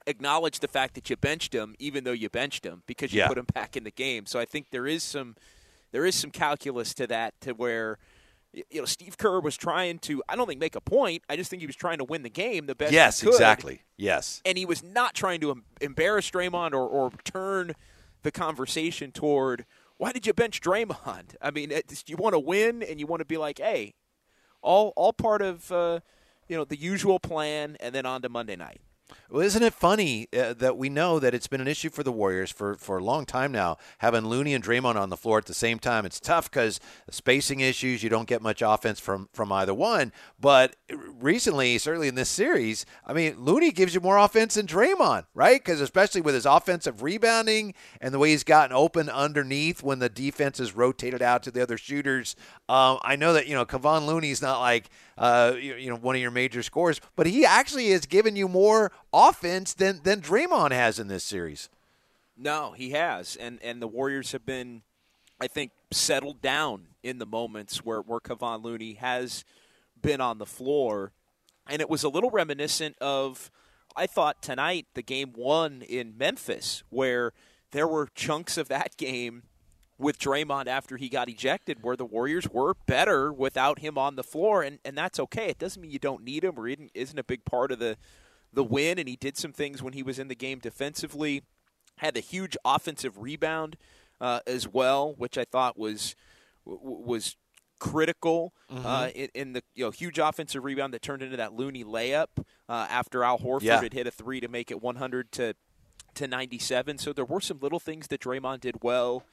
acknowledge 0.08 0.62
the 0.62 0.70
fact 0.70 0.96
that 0.96 1.10
you 1.10 1.18
benched 1.18 1.54
him, 1.54 1.76
even 1.78 2.06
though 2.06 2.14
you 2.14 2.30
benched 2.30 2.66
him, 2.66 2.84
because 2.88 3.14
you 3.14 3.20
Yeah. 3.20 3.28
put 3.28 3.38
him 3.38 3.46
back 3.54 3.76
in 3.76 3.84
the 3.84 3.92
game. 3.92 4.26
So 4.26 4.40
I 4.40 4.46
think 4.46 4.72
there 4.72 4.88
is 4.88 5.04
some. 5.04 5.36
There 5.92 6.06
is 6.06 6.16
some 6.16 6.32
calculus 6.32 6.94
to 6.94 7.08
that, 7.08 7.34
to 7.42 7.52
where 7.52 7.98
you 8.54 8.82
know 8.82 8.86
Steve 8.86 9.18
Kerr 9.18 9.40
was 9.40 9.56
trying 9.58 10.00
to. 10.00 10.22
I 10.28 10.36
don't 10.36 10.48
think 10.48 10.60
make 10.60 10.76
a 10.76 10.82
point. 10.82 11.24
I 11.30 11.36
just 11.36 11.50
think 11.50 11.62
he 11.62 11.68
was 11.68 11.76
trying 11.76 12.00
to 12.00 12.04
win 12.04 12.24
the 12.24 12.30
game 12.30 12.66
the 12.66 12.76
best. 12.76 12.92
Yes, 12.92 13.24
exactly. 13.24 13.84
Yes. 13.98 14.42
and 14.46 14.58
he 14.58 14.66
was 14.66 14.84
not 14.84 15.14
trying 15.14 15.40
to 15.42 15.62
embarrass 15.80 16.30
Draymond 16.30 16.74
or, 16.74 16.88
or 16.88 17.12
turn 17.24 17.74
the 18.24 18.32
conversation 18.32 19.12
toward 19.12 19.66
why 19.98 20.12
did 20.12 20.26
you 20.26 20.34
bench 20.34 20.62
Draymond? 20.62 21.36
I 21.42 21.52
mean, 21.52 21.72
you 22.08 22.18
want 22.18 22.34
to 22.34 22.40
win 22.40 22.82
and 22.82 23.00
you 23.00 23.06
want 23.06 23.20
to 23.20 23.26
be 23.26 23.38
like, 23.38 23.60
hey, 23.60 23.94
all 24.64 24.94
all 24.96 25.14
part 25.14 25.44
of 25.44 25.72
uh, 25.72 26.00
you 26.48 26.58
know 26.58 26.66
the 26.66 26.76
usual 26.76 27.20
plan, 27.20 27.78
and 27.80 27.94
then 27.94 28.06
on 28.06 28.22
to 28.24 28.30
Monday 28.30 28.56
night. 28.56 28.82
Well, 29.30 29.42
isn't 29.42 29.64
it 29.64 29.74
funny 29.74 30.28
uh, 30.38 30.54
that 30.54 30.78
we 30.78 30.90
know 30.90 31.20
that 31.20 31.34
it's 31.34 31.48
been 31.48 31.62
an 31.62 31.68
issue 31.68 31.90
for 31.90 32.04
the 32.04 32.12
Warriors 32.12 32.52
for, 32.52 32.76
for 32.76 32.98
a 32.98 33.04
long 33.04 33.26
time 33.26 33.52
now, 33.52 33.78
having 34.00 34.26
Looney 34.26 34.54
and 34.54 34.64
Draymond 34.64 34.96
on 34.96 35.10
the 35.10 35.18
floor 35.18 35.38
at 35.38 35.46
the 35.46 35.54
same 35.54 35.80
time? 35.80 36.06
It's 36.06 36.20
tough 36.20 36.50
because 36.50 36.80
spacing 37.10 37.60
issues, 37.60 38.04
you 38.04 38.10
don't 38.10 38.28
get 38.28 38.42
much 38.42 38.62
offense 38.62 39.00
from, 39.00 39.30
from 39.34 39.52
either 39.52 39.74
one. 39.74 40.12
But 40.40 40.76
recently, 40.90 41.78
certainly 41.78 42.08
in 42.08 42.16
this 42.16 42.30
series, 42.30 42.86
I 43.06 43.14
mean, 43.14 43.36
Looney 43.38 43.72
gives 43.72 43.94
you 43.96 44.02
more 44.02 44.18
offense 44.18 44.56
than 44.56 44.68
Draymond, 44.68 45.26
right? 45.34 45.64
Because 45.64 45.82
especially 45.82 46.22
with 46.22 46.36
his 46.36 46.46
offensive 46.46 47.02
rebounding 47.02 47.74
and 48.00 48.14
the 48.14 48.20
way 48.20 48.32
he's 48.32 48.44
gotten 48.44 48.76
open 48.76 49.10
underneath 49.10 49.84
when 49.84 50.00
the 50.00 50.10
defense 50.10 50.60
is 50.60 50.76
rotated 50.76 51.22
out 51.22 51.44
to 51.44 51.52
the 51.52 51.62
other 51.62 51.78
shooters. 51.78 52.36
Um, 52.68 53.00
I 53.02 53.16
know 53.16 53.34
that, 53.34 53.48
you 53.48 53.56
know, 53.56 53.66
Kevon 53.66 54.06
Looney's 54.06 54.42
not 54.42 54.60
like, 54.60 54.90
uh, 55.22 55.54
you, 55.56 55.76
you 55.76 55.88
know, 55.88 55.96
one 55.96 56.16
of 56.16 56.22
your 56.22 56.32
major 56.32 56.64
scores. 56.64 57.00
but 57.16 57.28
he 57.28 57.46
actually 57.46 57.92
has 57.92 58.08
given 58.08 58.36
you 58.36 58.48
more 58.48 58.92
offense 59.14 59.74
than 59.74 60.02
than 60.04 60.20
Draymond 60.20 60.72
has 60.72 60.98
in 60.98 61.08
this 61.08 61.24
series. 61.24 61.70
No, 62.36 62.72
he 62.72 62.90
has, 62.92 63.36
and 63.36 63.60
and 63.62 63.80
the 63.82 63.88
Warriors 63.88 64.32
have 64.32 64.48
been, 64.48 64.82
I 65.40 65.46
think, 65.48 65.72
settled 65.92 66.42
down 66.42 66.88
in 67.04 67.20
the 67.20 67.28
moments 67.28 67.86
where 67.86 68.02
where 68.02 68.20
Kevon 68.20 68.64
Looney 68.64 68.94
has 68.96 69.46
been 70.02 70.22
on 70.22 70.40
the 70.40 70.48
floor, 70.48 71.12
and 71.68 71.84
it 71.84 71.90
was 71.90 72.04
a 72.04 72.10
little 72.10 72.32
reminiscent 72.32 72.98
of, 73.00 73.52
I 73.96 74.08
thought 74.08 74.42
tonight 74.42 74.88
the 74.96 75.04
game 75.04 75.34
one 75.36 75.84
in 75.84 76.18
Memphis 76.18 76.82
where 76.90 77.32
there 77.74 77.88
were 77.88 78.08
chunks 78.16 78.58
of 78.58 78.70
that 78.70 78.98
game 78.98 79.44
with 80.02 80.18
Draymond 80.20 80.68
after 80.68 80.98
he 80.98 81.08
got 81.10 81.30
ejected 81.30 81.84
where 81.84 81.96
the 81.96 82.06
Warriors 82.06 82.48
were 82.50 82.74
better 82.88 83.32
without 83.32 83.80
him 83.80 83.98
on 83.98 84.16
the 84.16 84.24
floor 84.24 84.64
and, 84.64 84.80
and 84.84 84.98
that's 84.98 85.20
okay. 85.20 85.50
It 85.50 85.60
doesn't 85.60 85.82
mean 85.82 85.92
you 85.92 86.00
don't 86.00 86.24
need 86.24 86.44
him 86.44 86.58
or 86.60 86.68
isn't, 86.68 86.92
isn't 86.94 87.20
a 87.20 87.24
big 87.24 87.46
part 87.46 87.72
of 87.72 87.80
the 87.80 87.98
the 88.54 88.64
win 88.64 88.98
and 89.00 89.08
he 89.08 89.16
did 89.16 89.38
some 89.38 89.54
things 89.54 89.82
when 89.84 89.94
he 89.94 90.04
was 90.04 90.18
in 90.20 90.28
the 90.28 90.36
game 90.36 90.60
defensively. 90.60 91.44
Had 91.98 92.18
a 92.18 92.20
huge 92.20 92.58
offensive 92.66 93.20
rebound 93.20 93.78
uh, 94.20 94.40
as 94.48 94.68
well, 94.68 95.14
which 95.18 95.38
I 95.38 95.46
thought 95.46 95.78
was 95.78 96.16
was 96.66 97.36
critical 97.80 98.54
uh, 98.70 98.76
Mhm. 99.06 99.12
in, 99.16 99.30
in 99.34 99.54
the 99.54 99.64
you 99.74 99.86
know 99.86 99.92
huge 99.92 100.20
offensive 100.20 100.64
rebound 100.64 100.94
that 100.94 101.02
turned 101.02 101.24
into 101.24 101.38
that 101.38 101.54
Looney 101.54 101.84
layup 101.84 102.28
uh, 102.70 102.88
after 102.90 103.24
Al 103.24 103.40
Horford 103.40 103.64
Yeah. 103.64 103.82
had 103.82 103.94
hit 103.94 104.06
a 104.08 104.12
three 104.12 104.40
to 104.40 104.48
make 104.48 104.70
it 104.72 104.82
100 104.82 105.32
to 105.34 105.56
to 106.16 106.28
97. 106.28 106.98
So 106.98 107.14
there 107.14 107.24
were 107.26 107.40
some 107.42 107.60
little 107.60 107.80
things 107.80 108.08
that 108.08 108.20
Draymond 108.22 108.60
did 108.62 108.84
well 108.84 109.24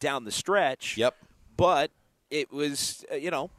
down 0.00 0.24
the 0.24 0.30
stretch. 0.30 0.96
Yep. 0.96 1.16
But 1.56 1.90
it 2.30 2.52
was 2.52 3.04
uh, 3.10 3.16
you 3.16 3.30
know 3.30 3.50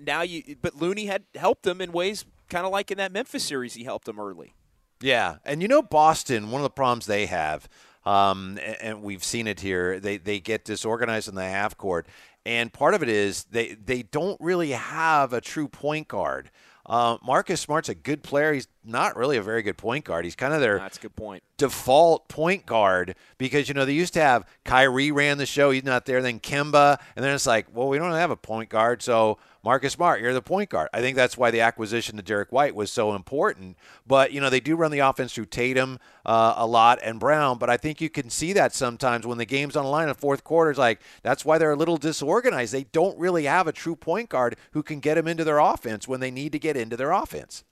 now 0.00 0.22
you 0.22 0.56
but 0.60 0.76
Looney 0.76 1.06
had 1.06 1.24
helped 1.34 1.62
them 1.62 1.80
in 1.80 1.92
ways 1.92 2.24
kind 2.48 2.66
of 2.66 2.72
like 2.72 2.90
in 2.90 2.98
that 2.98 3.12
Memphis 3.12 3.44
series 3.44 3.74
he 3.74 3.84
helped 3.84 4.06
them 4.06 4.20
early. 4.20 4.54
Yeah, 5.00 5.36
and 5.44 5.62
you 5.62 5.68
know 5.68 5.82
Boston, 5.82 6.50
one 6.50 6.60
of 6.60 6.64
the 6.64 6.70
problems 6.70 7.06
they 7.06 7.26
have, 7.26 7.68
um, 8.04 8.58
and, 8.62 8.76
and 8.80 9.02
we've 9.02 9.22
seen 9.22 9.46
it 9.46 9.60
here. 9.60 10.00
They 10.00 10.16
they 10.16 10.40
get 10.40 10.64
disorganized 10.64 11.28
in 11.28 11.36
the 11.36 11.44
half 11.44 11.76
court, 11.76 12.06
and 12.44 12.72
part 12.72 12.94
of 12.94 13.02
it 13.02 13.08
is 13.08 13.44
they 13.44 13.74
they 13.74 14.02
don't 14.02 14.40
really 14.40 14.70
have 14.70 15.32
a 15.32 15.40
true 15.40 15.68
point 15.68 16.08
guard. 16.08 16.50
Uh, 16.84 17.18
Marcus 17.22 17.60
Smart's 17.60 17.90
a 17.90 17.94
good 17.94 18.22
player. 18.22 18.54
He's 18.54 18.66
not 18.88 19.16
really 19.16 19.36
a 19.36 19.42
very 19.42 19.62
good 19.62 19.76
point 19.76 20.04
guard. 20.04 20.24
He's 20.24 20.34
kind 20.34 20.54
of 20.54 20.60
their 20.60 20.78
That's 20.78 20.96
a 20.98 21.00
good 21.02 21.16
point. 21.16 21.42
default 21.58 22.28
point 22.28 22.66
guard 22.66 23.14
because 23.36 23.68
you 23.68 23.74
know 23.74 23.84
they 23.84 23.92
used 23.92 24.14
to 24.14 24.20
have 24.20 24.46
Kyrie 24.64 25.12
ran 25.12 25.38
the 25.38 25.46
show. 25.46 25.70
He's 25.70 25.84
not 25.84 26.06
there. 26.06 26.22
Then 26.22 26.40
Kemba, 26.40 26.98
and 27.14 27.24
then 27.24 27.34
it's 27.34 27.46
like, 27.46 27.66
well, 27.72 27.88
we 27.88 27.98
don't 27.98 28.12
have 28.12 28.30
a 28.30 28.36
point 28.36 28.70
guard, 28.70 29.02
so 29.02 29.38
Marcus 29.62 29.92
Smart, 29.92 30.20
you're 30.20 30.32
the 30.32 30.40
point 30.40 30.70
guard. 30.70 30.88
I 30.92 31.00
think 31.00 31.16
that's 31.16 31.36
why 31.36 31.50
the 31.50 31.60
acquisition 31.60 32.18
of 32.18 32.24
Derrick 32.24 32.52
White 32.52 32.74
was 32.74 32.90
so 32.90 33.14
important. 33.14 33.76
But 34.06 34.32
you 34.32 34.40
know 34.40 34.50
they 34.50 34.60
do 34.60 34.76
run 34.76 34.90
the 34.90 35.00
offense 35.00 35.34
through 35.34 35.46
Tatum 35.46 35.98
uh, 36.24 36.54
a 36.56 36.66
lot 36.66 36.98
and 37.02 37.20
Brown, 37.20 37.58
but 37.58 37.68
I 37.68 37.76
think 37.76 38.00
you 38.00 38.08
can 38.08 38.30
see 38.30 38.52
that 38.54 38.74
sometimes 38.74 39.26
when 39.26 39.38
the 39.38 39.44
game's 39.44 39.76
on 39.76 39.84
the 39.84 39.90
line 39.90 40.04
in 40.04 40.08
the 40.08 40.14
fourth 40.14 40.44
quarter. 40.44 40.70
It's 40.70 40.78
like 40.78 41.00
that's 41.22 41.44
why 41.44 41.58
they're 41.58 41.72
a 41.72 41.76
little 41.76 41.98
disorganized. 41.98 42.72
They 42.72 42.84
don't 42.84 43.18
really 43.18 43.44
have 43.44 43.66
a 43.66 43.72
true 43.72 43.96
point 43.96 44.30
guard 44.30 44.56
who 44.72 44.82
can 44.82 45.00
get 45.00 45.14
them 45.16 45.28
into 45.28 45.44
their 45.44 45.58
offense 45.58 46.08
when 46.08 46.20
they 46.20 46.30
need 46.30 46.52
to 46.52 46.58
get 46.58 46.76
into 46.76 46.96
their 46.96 47.12
offense. 47.12 47.64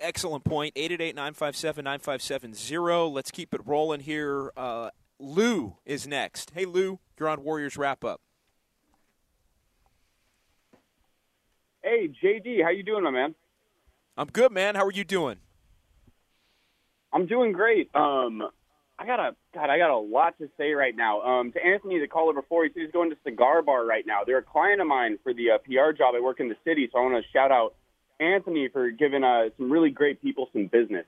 Excellent 0.00 0.44
point. 0.44 0.74
888-957-9570. 0.74 3.12
Let's 3.12 3.30
keep 3.30 3.54
it 3.54 3.60
rolling 3.64 4.00
here. 4.00 4.50
Uh, 4.56 4.90
Lou 5.18 5.76
is 5.84 6.06
next. 6.06 6.52
Hey, 6.54 6.64
Lou, 6.64 6.98
you're 7.18 7.28
on 7.28 7.44
Warriors 7.44 7.76
Wrap 7.76 8.04
Up. 8.04 8.22
Hey, 11.82 12.08
JD, 12.22 12.62
how 12.62 12.70
you 12.70 12.82
doing, 12.82 13.04
my 13.04 13.10
man? 13.10 13.34
I'm 14.16 14.28
good, 14.28 14.52
man. 14.52 14.74
How 14.74 14.84
are 14.84 14.92
you 14.92 15.04
doing? 15.04 15.36
I'm 17.12 17.26
doing 17.26 17.52
great. 17.52 17.90
Um, 17.94 18.42
I 18.98 19.06
got 19.06 19.18
a 19.18 19.34
God, 19.54 19.70
I 19.70 19.78
got 19.78 19.90
a 19.90 19.98
lot 19.98 20.36
to 20.38 20.48
say 20.58 20.72
right 20.72 20.94
now. 20.94 21.22
Um, 21.22 21.52
to 21.52 21.64
Anthony, 21.64 21.98
the 21.98 22.06
caller 22.06 22.34
before, 22.34 22.64
he 22.64 22.70
said 22.72 22.82
he's 22.82 22.92
going 22.92 23.10
to 23.10 23.16
Cigar 23.24 23.62
Bar 23.62 23.86
right 23.86 24.04
now. 24.06 24.20
They're 24.26 24.38
a 24.38 24.42
client 24.42 24.80
of 24.80 24.86
mine 24.86 25.18
for 25.22 25.32
the 25.32 25.52
uh, 25.52 25.58
PR 25.58 25.96
job. 25.96 26.14
I 26.14 26.20
work 26.20 26.38
in 26.38 26.48
the 26.48 26.56
city, 26.64 26.88
so 26.92 26.98
I 26.98 27.02
want 27.02 27.16
to 27.16 27.22
shout 27.32 27.50
out 27.50 27.74
Anthony 28.20 28.68
for 28.68 28.90
giving 28.90 29.24
uh, 29.24 29.48
some 29.56 29.70
really 29.72 29.90
great 29.90 30.22
people 30.22 30.48
some 30.52 30.66
business. 30.66 31.06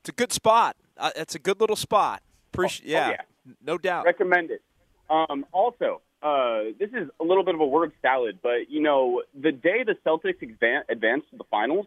It's 0.00 0.08
a 0.08 0.12
good 0.12 0.32
spot. 0.32 0.76
Uh, 0.96 1.10
it's 1.16 1.34
a 1.34 1.38
good 1.38 1.60
little 1.60 1.76
spot. 1.76 2.22
Appreciate, 2.52 2.88
Oh, 2.88 2.92
yeah, 2.92 3.08
yeah. 3.10 3.52
no 3.64 3.78
doubt. 3.78 4.04
Recommend 4.06 4.50
it. 4.50 4.62
Um, 5.10 5.44
also, 5.52 6.00
uh, 6.22 6.72
this 6.78 6.90
is 6.90 7.08
a 7.20 7.24
little 7.24 7.44
bit 7.44 7.54
of 7.54 7.60
a 7.60 7.66
word 7.66 7.92
salad, 8.00 8.38
but 8.42 8.70
you 8.70 8.80
know, 8.80 9.22
the 9.38 9.52
day 9.52 9.84
the 9.84 9.96
Celtics 10.06 10.40
advan- 10.42 10.84
advanced 10.88 11.30
to 11.30 11.36
the 11.36 11.44
finals, 11.50 11.86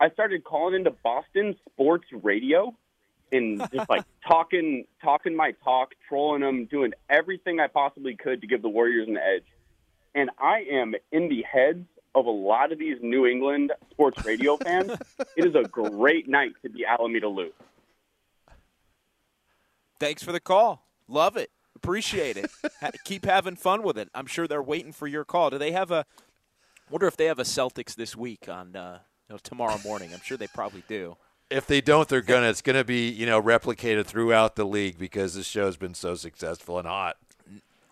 I 0.00 0.10
started 0.10 0.44
calling 0.44 0.74
into 0.74 0.90
Boston 0.90 1.56
sports 1.70 2.04
radio 2.12 2.74
and 3.32 3.60
just 3.72 3.88
like 3.88 4.04
talking, 4.28 4.84
talking 5.02 5.34
my 5.34 5.52
talk, 5.64 5.94
trolling 6.08 6.42
them, 6.42 6.66
doing 6.66 6.92
everything 7.08 7.58
I 7.60 7.66
possibly 7.68 8.14
could 8.14 8.40
to 8.42 8.46
give 8.46 8.62
the 8.62 8.68
Warriors 8.68 9.08
an 9.08 9.16
edge. 9.16 9.44
and 10.14 10.30
I 10.38 10.64
am 10.70 10.94
in 11.10 11.28
the 11.28 11.42
heads 11.42 11.86
of 12.14 12.26
a 12.26 12.30
lot 12.30 12.72
of 12.72 12.78
these 12.78 12.98
New 13.02 13.26
England 13.26 13.72
sports 13.90 14.24
radio 14.24 14.56
fans. 14.64 14.92
it 15.36 15.44
is 15.44 15.54
a 15.54 15.62
great 15.62 16.28
night 16.28 16.52
to 16.62 16.68
be 16.68 16.84
Alameda 16.84 17.28
Lou. 17.28 17.50
Thanks 20.00 20.22
for 20.22 20.32
the 20.32 20.40
call. 20.40 20.86
Love 21.08 21.36
it. 21.36 21.50
Appreciate 21.76 22.36
it. 22.36 22.50
keep 23.04 23.24
having 23.24 23.56
fun 23.56 23.82
with 23.82 23.98
it. 23.98 24.08
I'm 24.14 24.26
sure 24.26 24.46
they're 24.46 24.62
waiting 24.62 24.92
for 24.92 25.06
your 25.06 25.24
call. 25.24 25.50
Do 25.50 25.58
they 25.58 25.72
have 25.72 25.90
a? 25.90 26.06
Wonder 26.90 27.06
if 27.06 27.16
they 27.16 27.26
have 27.26 27.38
a 27.38 27.44
Celtics 27.44 27.94
this 27.94 28.14
week 28.14 28.48
on 28.48 28.76
uh, 28.76 28.98
you 29.28 29.34
know, 29.34 29.38
tomorrow 29.42 29.78
morning. 29.84 30.10
I'm 30.12 30.20
sure 30.22 30.36
they 30.36 30.46
probably 30.46 30.84
do. 30.86 31.16
If 31.50 31.66
they 31.66 31.80
don't, 31.80 32.08
they're 32.08 32.22
gonna. 32.22 32.48
It's 32.48 32.62
gonna 32.62 32.84
be 32.84 33.08
you 33.10 33.26
know 33.26 33.42
replicated 33.42 34.06
throughout 34.06 34.56
the 34.56 34.64
league 34.64 34.98
because 34.98 35.34
this 35.34 35.46
show's 35.46 35.76
been 35.76 35.94
so 35.94 36.14
successful 36.14 36.78
and 36.78 36.88
hot. 36.88 37.16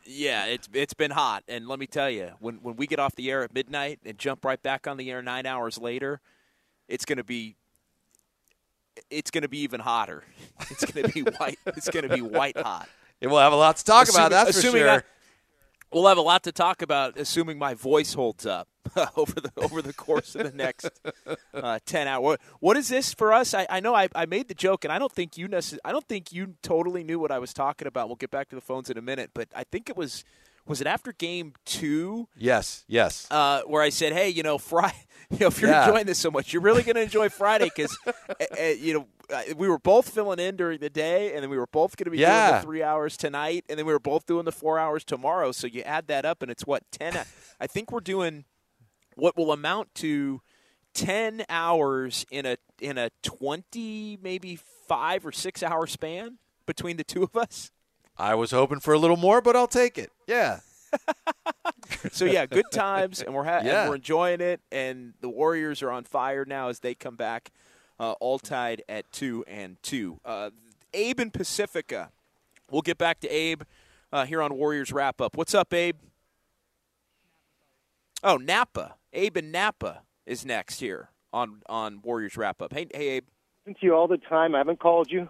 Yeah, 0.05 0.47
it's 0.47 0.69
it's 0.73 0.95
been 0.95 1.11
hot, 1.13 1.45
and 1.49 1.69
let 1.69 1.79
me 1.79 1.87
tell 1.87 2.11
you, 2.11 2.31
when 2.41 2.57
when 2.57 2.77
we 2.77 2.87
get 2.87 2.99
off 2.99 3.15
the 3.15 3.31
air 3.31 3.43
at 3.45 3.55
midnight 3.55 4.01
and 4.05 4.19
jump 4.19 4.45
right 4.45 4.63
back 4.63 4.87
on 4.87 4.97
the 4.97 5.11
air 5.11 5.23
nine 5.23 5.47
hours 5.47 5.79
later, 5.79 6.21
it's 6.89 7.05
going 7.05 7.19
to 7.19 7.25
be 7.25 7.57
it's 9.11 9.31
going 9.31 9.43
to 9.43 9.49
be 9.49 9.59
even 9.61 9.81
hotter. 9.81 10.25
It's 10.71 10.85
going 10.91 11.07
to 11.07 11.13
be 11.13 11.23
white. 11.31 11.59
It's 11.67 11.89
going 11.91 12.09
to 12.09 12.15
be 12.15 12.23
white 12.23 12.57
hot. 12.57 12.89
And 13.23 13.31
we'll 13.31 13.39
have 13.41 13.53
a 13.53 13.57
lot 13.57 13.77
to 13.77 13.85
talk 13.85 14.09
Assuming- 14.09 14.27
about. 14.27 14.47
That's 14.47 14.61
for 14.61 14.71
sure. 14.77 14.91
I- 14.91 15.03
we'll 15.93 16.07
have 16.07 16.19
a 16.19 16.23
lot 16.23 16.45
to 16.45 16.53
talk 16.53 16.83
about, 16.83 17.19
assuming 17.19 17.59
my 17.59 17.75
voice 17.75 18.15
holds 18.15 18.47
up 18.47 18.69
over 19.17 19.41
the 19.41 19.51
over 19.57 19.83
the 19.83 19.93
course 19.93 20.35
of 20.35 20.51
the 20.51 20.57
next 20.57 20.91
uh, 21.55 21.79
ten 21.87 22.09
hours. 22.09 22.23
What, 22.23 22.41
what 22.61 22.77
is 22.77 22.89
this 22.89 23.15
for 23.15 23.33
us? 23.33 23.55
I, 23.55 23.67
I 23.69 23.81
know 23.81 23.95
I, 23.95 24.09
I 24.15 24.27
made 24.27 24.49
the 24.49 24.55
joke, 24.55 24.85
and 24.85 24.93
I 24.93 24.99
don't 24.99 25.13
think 25.13 25.37
you 25.37 25.49
necess- 25.49 25.79
I 25.85 25.93
don't 25.93 26.07
think 26.09 26.33
you 26.33 26.55
totally 26.63 27.05
knew 27.05 27.19
what 27.19 27.31
I 27.31 27.39
was 27.39 27.53
talking 27.53 27.87
about. 27.87 28.09
We'll 28.09 28.17
get 28.17 28.31
back 28.31 28.49
to 28.51 28.55
the 28.55 28.61
phones 28.61 28.91
in 28.91 28.99
a 28.99 29.03
minute, 29.03 29.31
but 29.35 29.49
I 29.55 29.65
think 29.65 29.89
it 29.89 29.97
was 29.97 30.25
was 30.67 30.81
it 30.81 30.87
after 30.87 31.13
game 31.13 31.55
two 31.65 32.29
yes, 32.37 32.85
yes. 32.89 33.27
uh, 33.31 33.63
where 33.67 33.83
I 33.83 33.89
said, 33.91 34.13
"Hey, 34.13 34.29
you 34.29 34.43
know, 34.43 34.59
Friday, 34.59 34.97
you 35.31 35.39
know, 35.41 35.47
if 35.49 35.61
you're 35.61 35.71
Yeah. 35.71 35.87
enjoying 35.87 36.07
this 36.07 36.19
so 36.19 36.31
much, 36.31 36.53
you're 36.53 36.63
really 36.63 36.83
going 36.83 36.95
to 36.97 37.03
enjoy 37.03 37.29
Friday 37.29 37.65
because, 37.75 37.97
uh, 38.07 38.63
you 38.79 38.95
know, 38.95 39.07
uh, 39.35 39.43
we 39.57 39.69
were 39.69 39.79
both 39.79 40.09
filling 40.11 40.39
in 40.39 40.57
during 40.57 40.79
the 40.79 40.91
day, 40.91 41.33
and 41.35 41.43
then 41.43 41.51
we 41.51 41.57
were 41.59 41.67
both 41.67 41.97
going 41.97 42.05
to 42.05 42.11
be 42.11 42.19
doing 42.19 42.29
Yeah. 42.29 42.61
the 42.61 42.63
three 42.67 42.83
hours 42.83 43.17
tonight, 43.17 43.65
and 43.69 43.79
then 43.79 43.87
we 43.87 43.93
were 43.93 43.99
both 44.01 44.27
doing 44.27 44.45
the 44.45 44.53
four 44.53 44.79
hours 44.79 45.05
tomorrow. 45.05 45.53
So 45.53 45.67
you 45.67 45.83
add 45.83 46.07
that 46.09 46.25
up, 46.25 46.43
and 46.43 46.51
it's 46.51 46.67
what 46.67 46.83
ten? 46.91 47.15
I 47.61 47.67
think 47.67 47.91
we're 47.91 48.01
doing 48.01 48.45
what 49.17 49.37
will 49.37 49.53
amount 49.53 49.95
to 49.97 50.41
ten 50.95 51.45
hours 51.49 52.25
in 52.31 52.47
a 52.47 52.57
in 52.81 52.99
a 52.99 53.11
twenty, 53.23 54.19
maybe 54.23 54.59
five 54.87 55.25
or 55.27 55.33
six 55.33 55.63
hour 55.63 55.87
span 55.87 56.39
between 56.67 56.97
the 56.99 57.05
two 57.05 57.23
of 57.23 57.35
us. 57.37 57.71
I 58.19 58.35
was 58.35 58.51
hoping 58.51 58.81
for 58.81 58.95
a 58.95 58.99
little 58.99 59.17
more, 59.17 59.41
but 59.41 59.57
I'll 59.57 59.67
take 59.67 59.99
it. 59.99 60.11
Yeah. 60.27 60.61
so 62.13 62.25
yeah, 62.25 62.47
good 62.47 62.71
times, 62.71 63.23
and 63.23 63.35
we're 63.35 63.45
ha- 63.45 63.63
Yeah. 63.65 63.83
and 63.83 63.89
we're 63.91 63.97
enjoying 63.97 64.41
it. 64.41 64.61
And 64.71 65.15
the 65.21 65.29
Warriors 65.29 65.83
are 65.83 65.91
on 65.91 66.05
fire 66.05 66.45
now 66.45 66.69
as 66.69 66.81
they 66.81 66.95
come 66.95 67.17
back, 67.17 67.51
uh, 67.99 68.13
all 68.21 68.39
tied 68.39 68.83
at 68.89 69.11
two 69.13 69.45
and 69.49 69.77
two. 69.83 70.19
Uh, 70.25 70.51
Abe 70.93 71.21
and 71.21 71.33
Pacifica. 71.33 72.11
We'll 72.71 72.83
get 72.83 72.99
back 72.99 73.21
to 73.21 73.29
Abe 73.29 73.63
uh, 74.13 74.27
here 74.27 74.43
on 74.43 74.55
Warriors 74.55 74.93
wrap 74.93 75.21
up. 75.21 75.37
What's 75.37 75.55
up, 75.55 75.73
Abe? 75.73 75.97
Oh, 78.23 78.37
Napa. 78.37 78.95
Abe 79.13 79.39
and 79.39 79.53
Napa 79.53 80.03
is 80.27 80.45
next 80.47 80.81
here 80.81 81.11
on 81.33 81.63
on 81.67 82.01
Warriors 82.03 82.37
wrap 82.37 82.63
up. 82.63 82.73
Hey, 82.73 82.87
hey, 82.95 83.09
Abe. 83.09 83.25
listen 83.67 83.81
to 83.81 83.87
you 83.87 83.95
all 83.95 84.07
the 84.09 84.19
time. 84.19 84.55
I 84.55 84.59
haven't 84.59 84.79
called 84.81 85.11
you, 85.11 85.29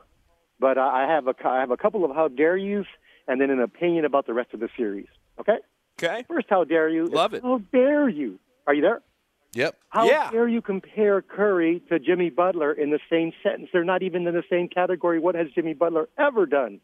but 0.63 0.79
I 0.79 1.07
have 1.09 1.27
a 1.27 1.35
I 1.45 1.59
have 1.59 1.73
a 1.73 1.77
couple 1.77 2.05
of 2.05 2.15
how 2.15 2.29
dare 2.29 2.57
yous, 2.57 2.87
and 3.27 3.41
then 3.41 3.51
an 3.51 3.61
opinion 3.61 4.05
about 4.07 4.27
the 4.27 4.33
rest 4.33 4.55
of 4.55 4.61
the 4.61 4.69
series. 4.77 5.09
Okay. 5.39 5.59
Okay. 5.99 6.25
First, 6.29 6.47
how 6.49 6.63
dare 6.65 6.89
you? 6.89 7.07
Love 7.07 7.35
it. 7.35 7.43
How 7.43 7.59
dare 7.73 8.09
you? 8.09 8.39
Are 8.67 8.73
you 8.73 8.81
there? 8.81 9.03
Yep. 9.55 9.77
How 9.91 10.05
Yeah. 10.07 10.31
dare 10.31 10.49
you 10.49 10.63
compare 10.63 11.21
Curry 11.21 11.83
to 11.91 11.99
Jimmy 11.99 12.31
Butler 12.31 12.73
in 12.73 12.91
the 12.91 13.01
same 13.11 13.33
sentence? 13.43 13.69
They're 13.73 13.85
not 13.85 14.03
even 14.03 14.27
in 14.27 14.35
the 14.35 14.45
same 14.49 14.69
category. 14.69 15.19
What 15.19 15.35
has 15.35 15.49
Jimmy 15.51 15.75
Butler 15.75 16.09
ever 16.17 16.47
done? 16.47 16.81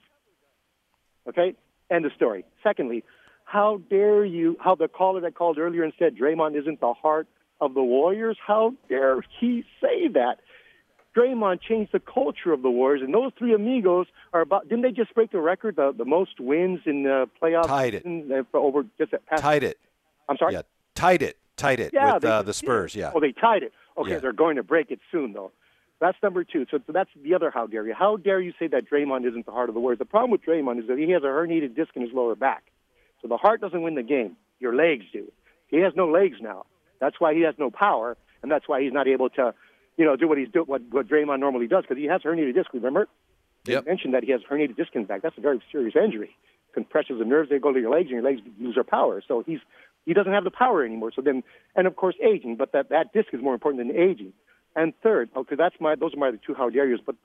Okay, 1.29 1.55
end 1.91 2.05
of 2.05 2.13
story. 2.15 2.45
Secondly, 2.63 3.05
how 3.45 3.81
dare 3.89 4.25
you? 4.25 4.57
How 4.61 4.75
the 4.75 4.89
caller 4.89 5.21
that 5.21 5.35
called 5.37 5.57
earlier 5.59 5.85
and 5.85 5.93
said 5.99 6.17
Draymond 6.17 6.59
isn't 6.61 6.81
the 6.81 6.93
heart 6.95 7.29
of 7.61 7.75
the 7.75 7.83
Warriors? 7.83 8.37
How 8.45 8.75
dare 8.89 9.25
he 9.41 9.65
say 9.81 10.09
that? 10.15 10.41
Draymond 11.17 11.61
changed 11.61 11.93
the 11.93 12.01
culture 12.01 12.53
of 12.53 12.63
the 12.63 12.71
Warriors, 12.71 13.03
and 13.03 13.13
those 13.13 13.33
three 13.39 13.55
amigos 13.55 14.07
are 14.33 14.41
about. 14.41 14.69
Didn't 14.69 14.83
they 14.83 14.93
just 14.93 15.15
break 15.15 15.33
the 15.33 15.41
record, 15.41 15.77
the, 15.77 15.93
the 15.97 16.05
most 16.05 16.39
wins 16.39 16.81
in 16.87 17.03
the 17.05 17.29
playoffs? 17.43 17.67
Tied 17.67 17.95
it. 17.95 18.05
uh, 18.07 18.43
for 18.51 18.61
over 18.61 18.85
just 18.99 19.13
at 19.15 19.25
past. 19.27 19.43
Tied 19.43 19.65
it. 19.65 19.79
I'm 20.29 20.37
sorry. 20.37 20.55
Yeah. 20.55 20.63
Tied 20.95 21.23
it. 21.23 21.37
Tied 21.57 21.81
it 21.81 21.91
Yeah, 21.93 22.15
with 22.15 22.23
they 22.23 22.29
uh, 22.29 22.43
the 22.43 22.55
Spurs. 22.55 22.95
Yeah. 22.95 23.11
Oh, 23.15 23.21
they 23.21 23.33
tied 23.33 23.63
it. 23.65 23.73
Okay, 23.97 24.13
Yeah. 24.13 24.19
they're 24.21 24.33
going 24.33 24.57
to 24.57 24.63
break 24.63 24.91
it 24.91 25.01
soon, 25.11 25.33
though. 25.33 25.51
That's 26.01 26.17
number 26.23 26.45
two. 26.45 26.67
So, 26.71 26.79
so 26.87 26.93
that's 26.93 27.11
the 27.21 27.35
other 27.35 27.51
how 27.51 27.67
dare 27.67 27.85
you. 27.85 27.95
How 27.95 28.17
dare 28.17 28.41
you 28.41 28.53
say 28.59 28.69
that 28.69 28.89
Draymond 28.89 29.27
isn't 29.27 29.45
the 29.47 29.51
heart 29.51 29.69
of 29.69 29.75
the 29.75 29.81
Warriors? 29.81 29.99
The 29.99 30.05
problem 30.05 30.31
with 30.31 30.43
Draymond 30.45 30.79
is 30.81 30.87
that 30.87 30.99
he 30.99 31.11
has 31.11 31.23
a 31.25 31.27
herniated 31.27 31.75
disc 31.75 31.91
in 31.97 32.03
his 32.03 32.13
lower 32.13 32.37
back. 32.37 32.63
So 33.21 33.27
the 33.27 33.37
heart 33.37 33.61
doesn't 33.61 33.83
win 33.83 33.97
the 33.97 34.05
game. 34.05 34.37
Your 34.61 34.75
legs 34.77 35.05
do. 35.13 35.33
He 35.67 35.79
has 35.79 35.93
no 35.97 36.07
legs 36.09 36.37
now. 36.41 36.67
That's 37.01 37.17
why 37.19 37.35
he 37.35 37.41
has 37.43 37.55
no 37.59 37.71
power, 37.73 38.17
and 38.43 38.51
that's 38.53 38.69
why 38.69 38.81
he's 38.83 38.93
not 38.93 39.09
able 39.09 39.29
to, 39.31 39.53
you 39.99 40.05
know, 40.05 40.17
do 40.17 40.27
what 40.27 40.39
he's 40.39 40.49
do 40.49 40.63
what, 40.63 40.81
what 40.91 41.07
Draymond 41.07 41.41
normally 41.41 41.67
does 41.67 41.83
because 41.83 41.99
he 41.99 42.07
has 42.07 42.23
herniated 42.23 42.55
disc. 42.55 42.71
Remember? 42.73 43.07
They 43.65 43.73
Yep. 43.75 43.87
mentioned 43.87 44.15
that 44.15 44.25
he 44.25 44.31
has 44.33 44.41
herniated 44.49 44.77
disc 44.77 44.95
in 44.95 45.05
back. 45.05 45.21
That's 45.21 45.37
a 45.37 45.43
very 45.43 45.61
serious 45.71 45.95
injury. 45.97 46.35
Compressions 46.73 47.21
of 47.21 47.27
nerves, 47.27 47.51
they 47.51 47.59
go 47.59 47.73
to 47.73 47.81
your 47.81 47.91
legs, 47.91 48.05
and 48.05 48.11
your 48.13 48.23
legs 48.23 48.41
lose 48.59 48.77
their 48.77 48.85
power. 48.85 49.21
So 49.27 49.43
he's 49.45 49.59
he 50.07 50.15
doesn't 50.15 50.33
have 50.33 50.45
the 50.45 50.51
power 50.51 50.85
anymore. 50.85 51.11
So 51.15 51.21
then, 51.21 51.43
and 51.77 51.87
of 51.87 51.97
course, 51.97 52.15
aging. 52.23 52.57
But 52.57 52.73
that 52.73 52.89
that 52.91 53.13
disc 53.13 53.29
is 53.35 53.43
more 53.43 53.53
important 53.53 53.87
than 53.87 53.95
aging. 54.01 54.33
And 54.77 54.95
third, 55.03 55.29
oh, 55.35 55.41
okay, 55.41 55.57
that's 55.57 55.75
my 55.81 55.97
those 55.97 56.15
are 56.15 56.19
my 56.19 56.31
two 56.47 56.55
how 56.55 56.71
dare 56.71 56.89
yous. 56.89 57.01
But 57.05 57.17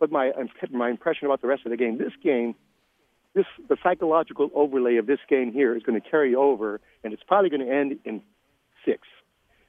but 0.00 0.10
my 0.10 0.32
my 0.70 0.88
impression 0.88 1.26
about 1.26 1.42
the 1.42 1.48
rest 1.48 1.66
of 1.66 1.70
the 1.70 1.76
game. 1.76 1.98
This 1.98 2.12
game, 2.22 2.54
this 3.34 3.44
the 3.68 3.76
psychological 3.82 4.50
overlay 4.54 4.96
of 4.96 5.06
this 5.06 5.20
game 5.28 5.52
here 5.52 5.76
is 5.76 5.82
going 5.82 6.00
to 6.00 6.08
carry 6.08 6.34
over, 6.34 6.80
and 7.04 7.12
it's 7.12 7.22
probably 7.22 7.50
going 7.50 7.66
to 7.66 7.72
end 7.72 7.98
in 8.04 8.22
six. 8.86 9.06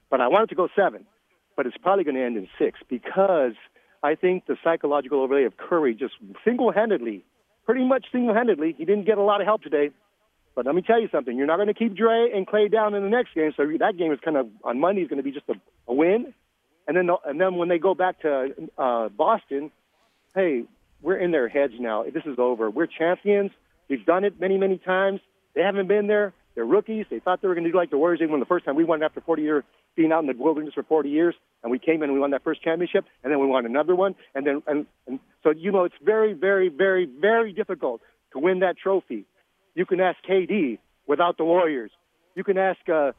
But 0.10 0.22
I 0.22 0.28
wanted 0.30 0.50
to 0.50 0.56
go 0.56 0.70
seven, 0.76 1.06
but 1.56 1.66
it's 1.66 1.78
probably 1.78 2.04
going 2.04 2.16
to 2.16 2.24
end 2.24 2.38
in 2.38 2.48
six 2.58 2.80
because 2.90 3.54
I 4.02 4.16
think 4.16 4.46
the 4.46 4.58
psychological 4.64 5.22
overlay 5.22 5.44
of 5.44 5.58
Curry 5.58 5.96
just 5.96 6.14
single-handedly, 6.44 7.24
pretty 7.66 7.86
much 7.86 8.06
single-handedly, 8.12 8.76
he 8.78 8.86
didn't 8.86 9.06
get 9.06 9.18
a 9.18 9.24
lot 9.24 9.42
of 9.42 9.48
help 9.48 9.64
today. 9.64 9.92
But 10.56 10.66
let 10.66 10.76
me 10.76 10.82
tell 10.82 11.02
you 11.02 11.10
something: 11.12 11.36
you're 11.36 11.48
not 11.48 11.56
going 11.56 11.68
to 11.68 11.74
keep 11.74 11.96
Dre 11.96 12.30
and 12.34 12.46
Klay 12.46 12.72
down 12.72 12.94
in 12.94 13.04
the 13.04 13.10
next 13.10 13.34
game, 13.34 13.52
so 13.58 13.66
that 13.80 13.98
game 13.98 14.12
is 14.12 14.20
kind 14.24 14.38
of 14.38 14.48
on 14.64 14.80
Monday 14.80 15.02
is 15.02 15.08
going 15.08 15.18
to 15.18 15.24
be 15.24 15.32
just 15.32 15.50
a, 15.50 15.56
a 15.88 15.94
win. 15.94 16.34
And 16.88 16.96
then 16.96 17.10
and 17.26 17.42
then 17.42 17.56
when 17.56 17.70
they 17.70 17.80
go 17.80 17.96
back 17.96 18.22
to 18.22 18.50
uh, 18.78 19.10
Boston, 19.10 19.72
hey, 20.36 20.64
we're 21.02 21.18
in 21.18 21.32
their 21.32 21.48
heads 21.48 21.74
now. 21.80 22.04
This 22.04 22.24
is 22.26 22.38
over. 22.38 22.70
We're 22.70 22.88
champions. 22.88 23.52
We've 23.90 24.06
done 24.06 24.24
it 24.24 24.40
many, 24.40 24.58
many 24.58 24.78
times. 24.78 25.22
They 25.56 25.62
haven't 25.62 25.88
been 25.88 26.08
there. 26.08 26.34
They're 26.56 26.66
rookies. 26.66 27.06
They 27.10 27.20
thought 27.20 27.42
they 27.42 27.48
were 27.48 27.56
going 27.56 27.66
to 27.66 27.72
do 27.72 27.78
like 27.78 27.90
the 27.90 27.98
Warriors 27.98 28.20
did 28.20 28.30
when 28.30 28.40
the 28.40 28.46
first 28.46 28.66
time 28.66 28.76
we 28.76 28.84
won 28.84 29.02
after 29.02 29.22
40 29.22 29.42
years, 29.42 29.64
being 29.96 30.12
out 30.12 30.20
in 30.20 30.28
the 30.28 30.34
wilderness 30.42 30.74
for 30.74 30.84
40 30.84 31.10
years, 31.10 31.36
and 31.62 31.72
we 31.72 31.80
came 31.80 31.98
in 31.98 32.04
and 32.04 32.14
we 32.14 32.20
won 32.20 32.32
that 32.32 32.44
first 32.44 32.62
championship, 32.62 33.06
and 33.24 33.32
then 33.32 33.40
we 33.40 33.48
won 33.48 33.66
another 33.66 33.96
one, 33.96 34.16
and 34.36 34.46
then 34.46 34.62
and, 34.68 34.86
and 35.08 35.20
so 35.44 35.52
you 35.52 35.72
know 35.72 35.84
it's 35.84 35.96
very, 36.04 36.34
very, 36.34 36.70
very, 36.70 37.06
very 37.06 37.54
difficult 37.54 38.02
to 38.34 38.40
win 38.40 38.60
that 38.60 38.78
trophy. 38.78 39.26
You 39.76 39.86
can 39.86 40.00
ask 40.00 40.18
KD 40.28 40.80
without 41.08 41.38
the 41.38 41.46
Warriors. 41.46 41.92
You 42.36 42.44
can 42.44 42.58
ask 42.58 42.80
uh, 42.90 43.12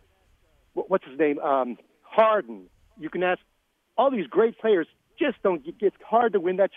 what's 0.74 1.04
his 1.04 1.18
name, 1.18 1.38
um, 1.38 1.78
Harden. 2.02 2.64
You 2.98 3.10
can 3.10 3.22
ask 3.22 3.40
all 3.96 4.10
these 4.10 4.26
great 4.26 4.58
players. 4.58 4.86
Just 5.18 5.42
don't. 5.42 5.62
It's 5.80 5.96
hard 6.04 6.32
to 6.32 6.40
win 6.40 6.56
that, 6.56 6.70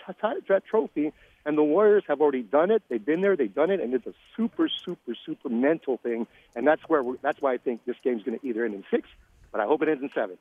that 0.48 0.64
trophy, 0.64 1.12
and 1.44 1.58
the 1.58 1.62
Warriors 1.62 2.04
have 2.08 2.20
already 2.20 2.42
done 2.42 2.70
it. 2.70 2.82
They've 2.88 3.04
been 3.04 3.20
there. 3.20 3.36
They've 3.36 3.52
done 3.52 3.70
it, 3.70 3.80
and 3.80 3.92
it's 3.94 4.06
a 4.06 4.14
super, 4.36 4.68
super, 4.68 5.16
super 5.26 5.48
mental 5.48 5.96
thing. 5.96 6.26
And 6.54 6.66
that's 6.66 6.82
where 6.88 7.02
that's 7.22 7.40
why 7.40 7.54
I 7.54 7.58
think 7.58 7.84
this 7.84 7.96
game's 8.04 8.22
going 8.22 8.38
to 8.38 8.46
either 8.46 8.64
end 8.64 8.74
in 8.74 8.84
six, 8.90 9.08
but 9.52 9.60
I 9.60 9.66
hope 9.66 9.82
it 9.82 9.88
ends 9.88 10.02
in 10.02 10.10
seven. 10.14 10.38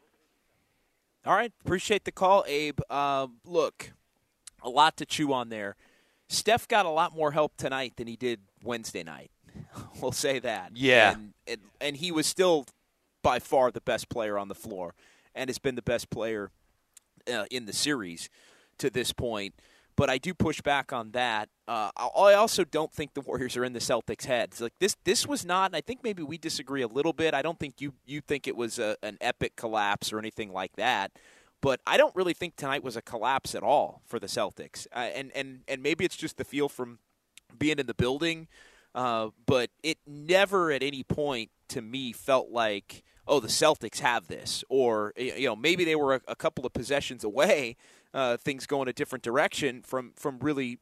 All 1.25 1.33
right, 1.33 1.51
appreciate 1.65 2.05
the 2.05 2.11
call, 2.11 2.45
Abe. 2.47 2.79
Um, 2.89 3.37
look, 3.45 3.91
a 4.61 4.69
lot 4.69 4.97
to 4.97 5.05
chew 5.05 5.33
on 5.33 5.49
there. 5.49 5.75
Steph 6.29 6.67
got 6.67 6.85
a 6.85 6.89
lot 6.89 7.15
more 7.15 7.31
help 7.31 7.57
tonight 7.57 7.93
than 7.97 8.07
he 8.07 8.15
did 8.15 8.39
Wednesday 8.63 9.03
night. 9.03 9.31
we'll 10.01 10.11
say 10.11 10.39
that. 10.39 10.71
Yeah. 10.75 11.13
and, 11.13 11.33
and 11.47 11.61
and 11.81 11.97
he 11.97 12.11
was 12.11 12.27
still 12.27 12.65
by 13.23 13.39
far 13.39 13.71
the 13.71 13.81
best 13.81 14.09
player 14.09 14.37
on 14.37 14.47
the 14.47 14.55
floor, 14.55 14.93
and 15.35 15.49
has 15.49 15.57
been 15.57 15.75
the 15.75 15.81
best 15.81 16.09
player 16.09 16.51
uh, 17.31 17.45
in 17.51 17.65
the 17.65 17.73
series 17.73 18.29
to 18.77 18.89
this 18.89 19.11
point. 19.11 19.53
But 19.97 20.09
I 20.09 20.19
do 20.19 20.33
push 20.33 20.61
back 20.61 20.93
on 20.93 21.11
that. 21.11 21.49
Uh, 21.67 21.89
I 21.97 22.33
also 22.33 22.63
don't 22.63 22.93
think 22.93 23.13
the 23.13 23.21
Warriors 23.21 23.57
are 23.57 23.65
in 23.65 23.73
the 23.73 23.79
Celtics' 23.79 24.25
heads. 24.25 24.61
Like 24.61 24.75
this, 24.79 24.95
this 25.03 25.27
was 25.27 25.43
not. 25.43 25.75
I 25.75 25.81
think 25.81 26.03
maybe 26.03 26.23
we 26.23 26.37
disagree 26.37 26.83
a 26.83 26.87
little 26.87 27.13
bit. 27.13 27.33
I 27.33 27.41
don't 27.41 27.59
think 27.59 27.81
you 27.81 27.93
you 28.05 28.21
think 28.21 28.47
it 28.47 28.55
was 28.55 28.79
a, 28.79 28.95
an 29.03 29.17
epic 29.19 29.55
collapse 29.57 30.13
or 30.13 30.19
anything 30.19 30.53
like 30.53 30.75
that. 30.77 31.11
But 31.61 31.81
I 31.87 31.97
don't 31.97 32.15
really 32.15 32.35
think 32.35 32.55
tonight 32.55 32.83
was 32.83 32.95
a 32.95 33.01
collapse 33.01 33.55
at 33.55 33.63
all 33.63 34.01
for 34.05 34.19
the 34.19 34.27
Celtics. 34.27 34.87
Uh, 34.95 35.09
and 35.15 35.31
and 35.33 35.61
and 35.67 35.81
maybe 35.81 36.05
it's 36.05 36.15
just 36.15 36.37
the 36.37 36.45
feel 36.45 36.69
from 36.69 36.99
being 37.57 37.79
in 37.79 37.87
the 37.87 37.95
building. 37.95 38.47
Uh, 38.93 39.29
but 39.45 39.69
it 39.83 39.97
never 40.05 40.71
at 40.71 40.83
any 40.83 41.03
point 41.03 41.51
to 41.69 41.81
me 41.81 42.13
felt 42.13 42.49
like, 42.49 43.03
oh, 43.27 43.39
the 43.39 43.47
Celtics 43.47 43.99
have 43.99 44.27
this, 44.27 44.63
or 44.69 45.13
you 45.17 45.47
know 45.47 45.55
maybe 45.55 45.83
they 45.83 45.95
were 45.95 46.15
a, 46.15 46.21
a 46.27 46.35
couple 46.35 46.65
of 46.65 46.73
possessions 46.73 47.23
away, 47.23 47.75
uh, 48.13 48.37
things 48.37 48.65
going 48.65 48.87
a 48.87 48.93
different 48.93 49.23
direction 49.23 49.81
from 49.83 50.13
from 50.15 50.39
really 50.39 50.79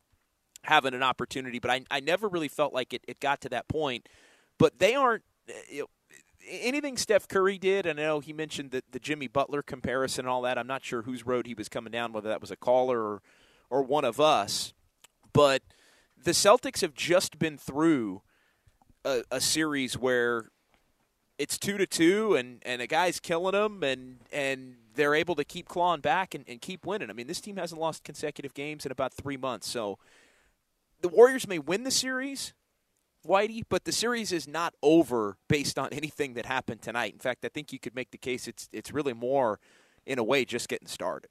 having 0.63 0.93
an 0.93 1.03
opportunity. 1.03 1.59
But 1.59 1.71
I, 1.71 1.81
I 1.91 1.99
never 1.99 2.27
really 2.27 2.47
felt 2.47 2.73
like 2.73 2.93
it, 2.93 3.03
it 3.07 3.19
got 3.19 3.41
to 3.41 3.49
that 3.49 3.67
point. 3.67 4.07
But 4.57 4.79
they 4.79 4.95
aren't. 4.95 5.23
You 5.69 5.81
know, 5.81 5.87
anything 6.47 6.97
Steph 6.97 7.27
Curry 7.27 7.57
did, 7.57 7.87
I 7.87 7.93
know 7.93 8.19
he 8.19 8.33
mentioned 8.33 8.71
the, 8.71 8.83
the 8.91 8.99
Jimmy 8.99 9.27
Butler 9.27 9.61
comparison 9.61 10.25
and 10.25 10.29
all 10.29 10.41
that. 10.43 10.57
I'm 10.57 10.67
not 10.67 10.83
sure 10.83 11.03
whose 11.03 11.25
road 11.25 11.47
he 11.47 11.53
was 11.53 11.69
coming 11.69 11.91
down, 11.91 12.13
whether 12.13 12.29
that 12.29 12.41
was 12.41 12.51
a 12.51 12.55
caller 12.55 12.99
or, 12.99 13.21
or 13.69 13.83
one 13.83 14.05
of 14.05 14.19
us. 14.19 14.73
But 15.33 15.63
the 16.21 16.31
Celtics 16.31 16.81
have 16.81 16.93
just 16.93 17.37
been 17.39 17.57
through 17.57 18.21
a, 19.03 19.23
a 19.31 19.41
series 19.41 19.97
where 19.97 20.49
it's 21.37 21.57
two 21.57 21.77
to 21.77 21.85
two, 21.85 22.35
and, 22.35 22.61
and 22.65 22.81
a 22.81 22.87
guy's 22.87 23.19
killing 23.19 23.53
them, 23.53 23.83
and 23.83 24.17
and 24.31 24.75
they're 24.95 25.15
able 25.15 25.35
to 25.35 25.43
keep 25.43 25.67
clawing 25.67 26.01
back 26.01 26.33
and, 26.33 26.45
and 26.47 26.61
keep 26.61 26.85
winning. 26.85 27.09
I 27.09 27.13
mean, 27.13 27.27
this 27.27 27.41
team 27.41 27.57
hasn't 27.57 27.79
lost 27.79 28.03
consecutive 28.03 28.53
games 28.53 28.85
in 28.85 28.91
about 28.91 29.13
three 29.13 29.37
months, 29.37 29.67
so 29.67 29.97
the 31.01 31.09
Warriors 31.09 31.47
may 31.47 31.59
win 31.59 31.83
the 31.83 31.91
series, 31.91 32.53
Whitey, 33.27 33.63
but 33.67 33.85
the 33.85 33.91
series 33.91 34.31
is 34.31 34.47
not 34.47 34.73
over 34.81 35.37
based 35.47 35.77
on 35.77 35.89
anything 35.91 36.33
that 36.33 36.45
happened 36.45 36.81
tonight. 36.81 37.13
In 37.13 37.19
fact, 37.19 37.45
I 37.45 37.49
think 37.49 37.71
you 37.71 37.79
could 37.79 37.95
make 37.95 38.11
the 38.11 38.17
case 38.17 38.47
it's 38.47 38.69
it's 38.71 38.91
really 38.91 39.13
more, 39.13 39.59
in 40.05 40.19
a 40.19 40.23
way, 40.23 40.45
just 40.45 40.69
getting 40.69 40.87
started. 40.87 41.29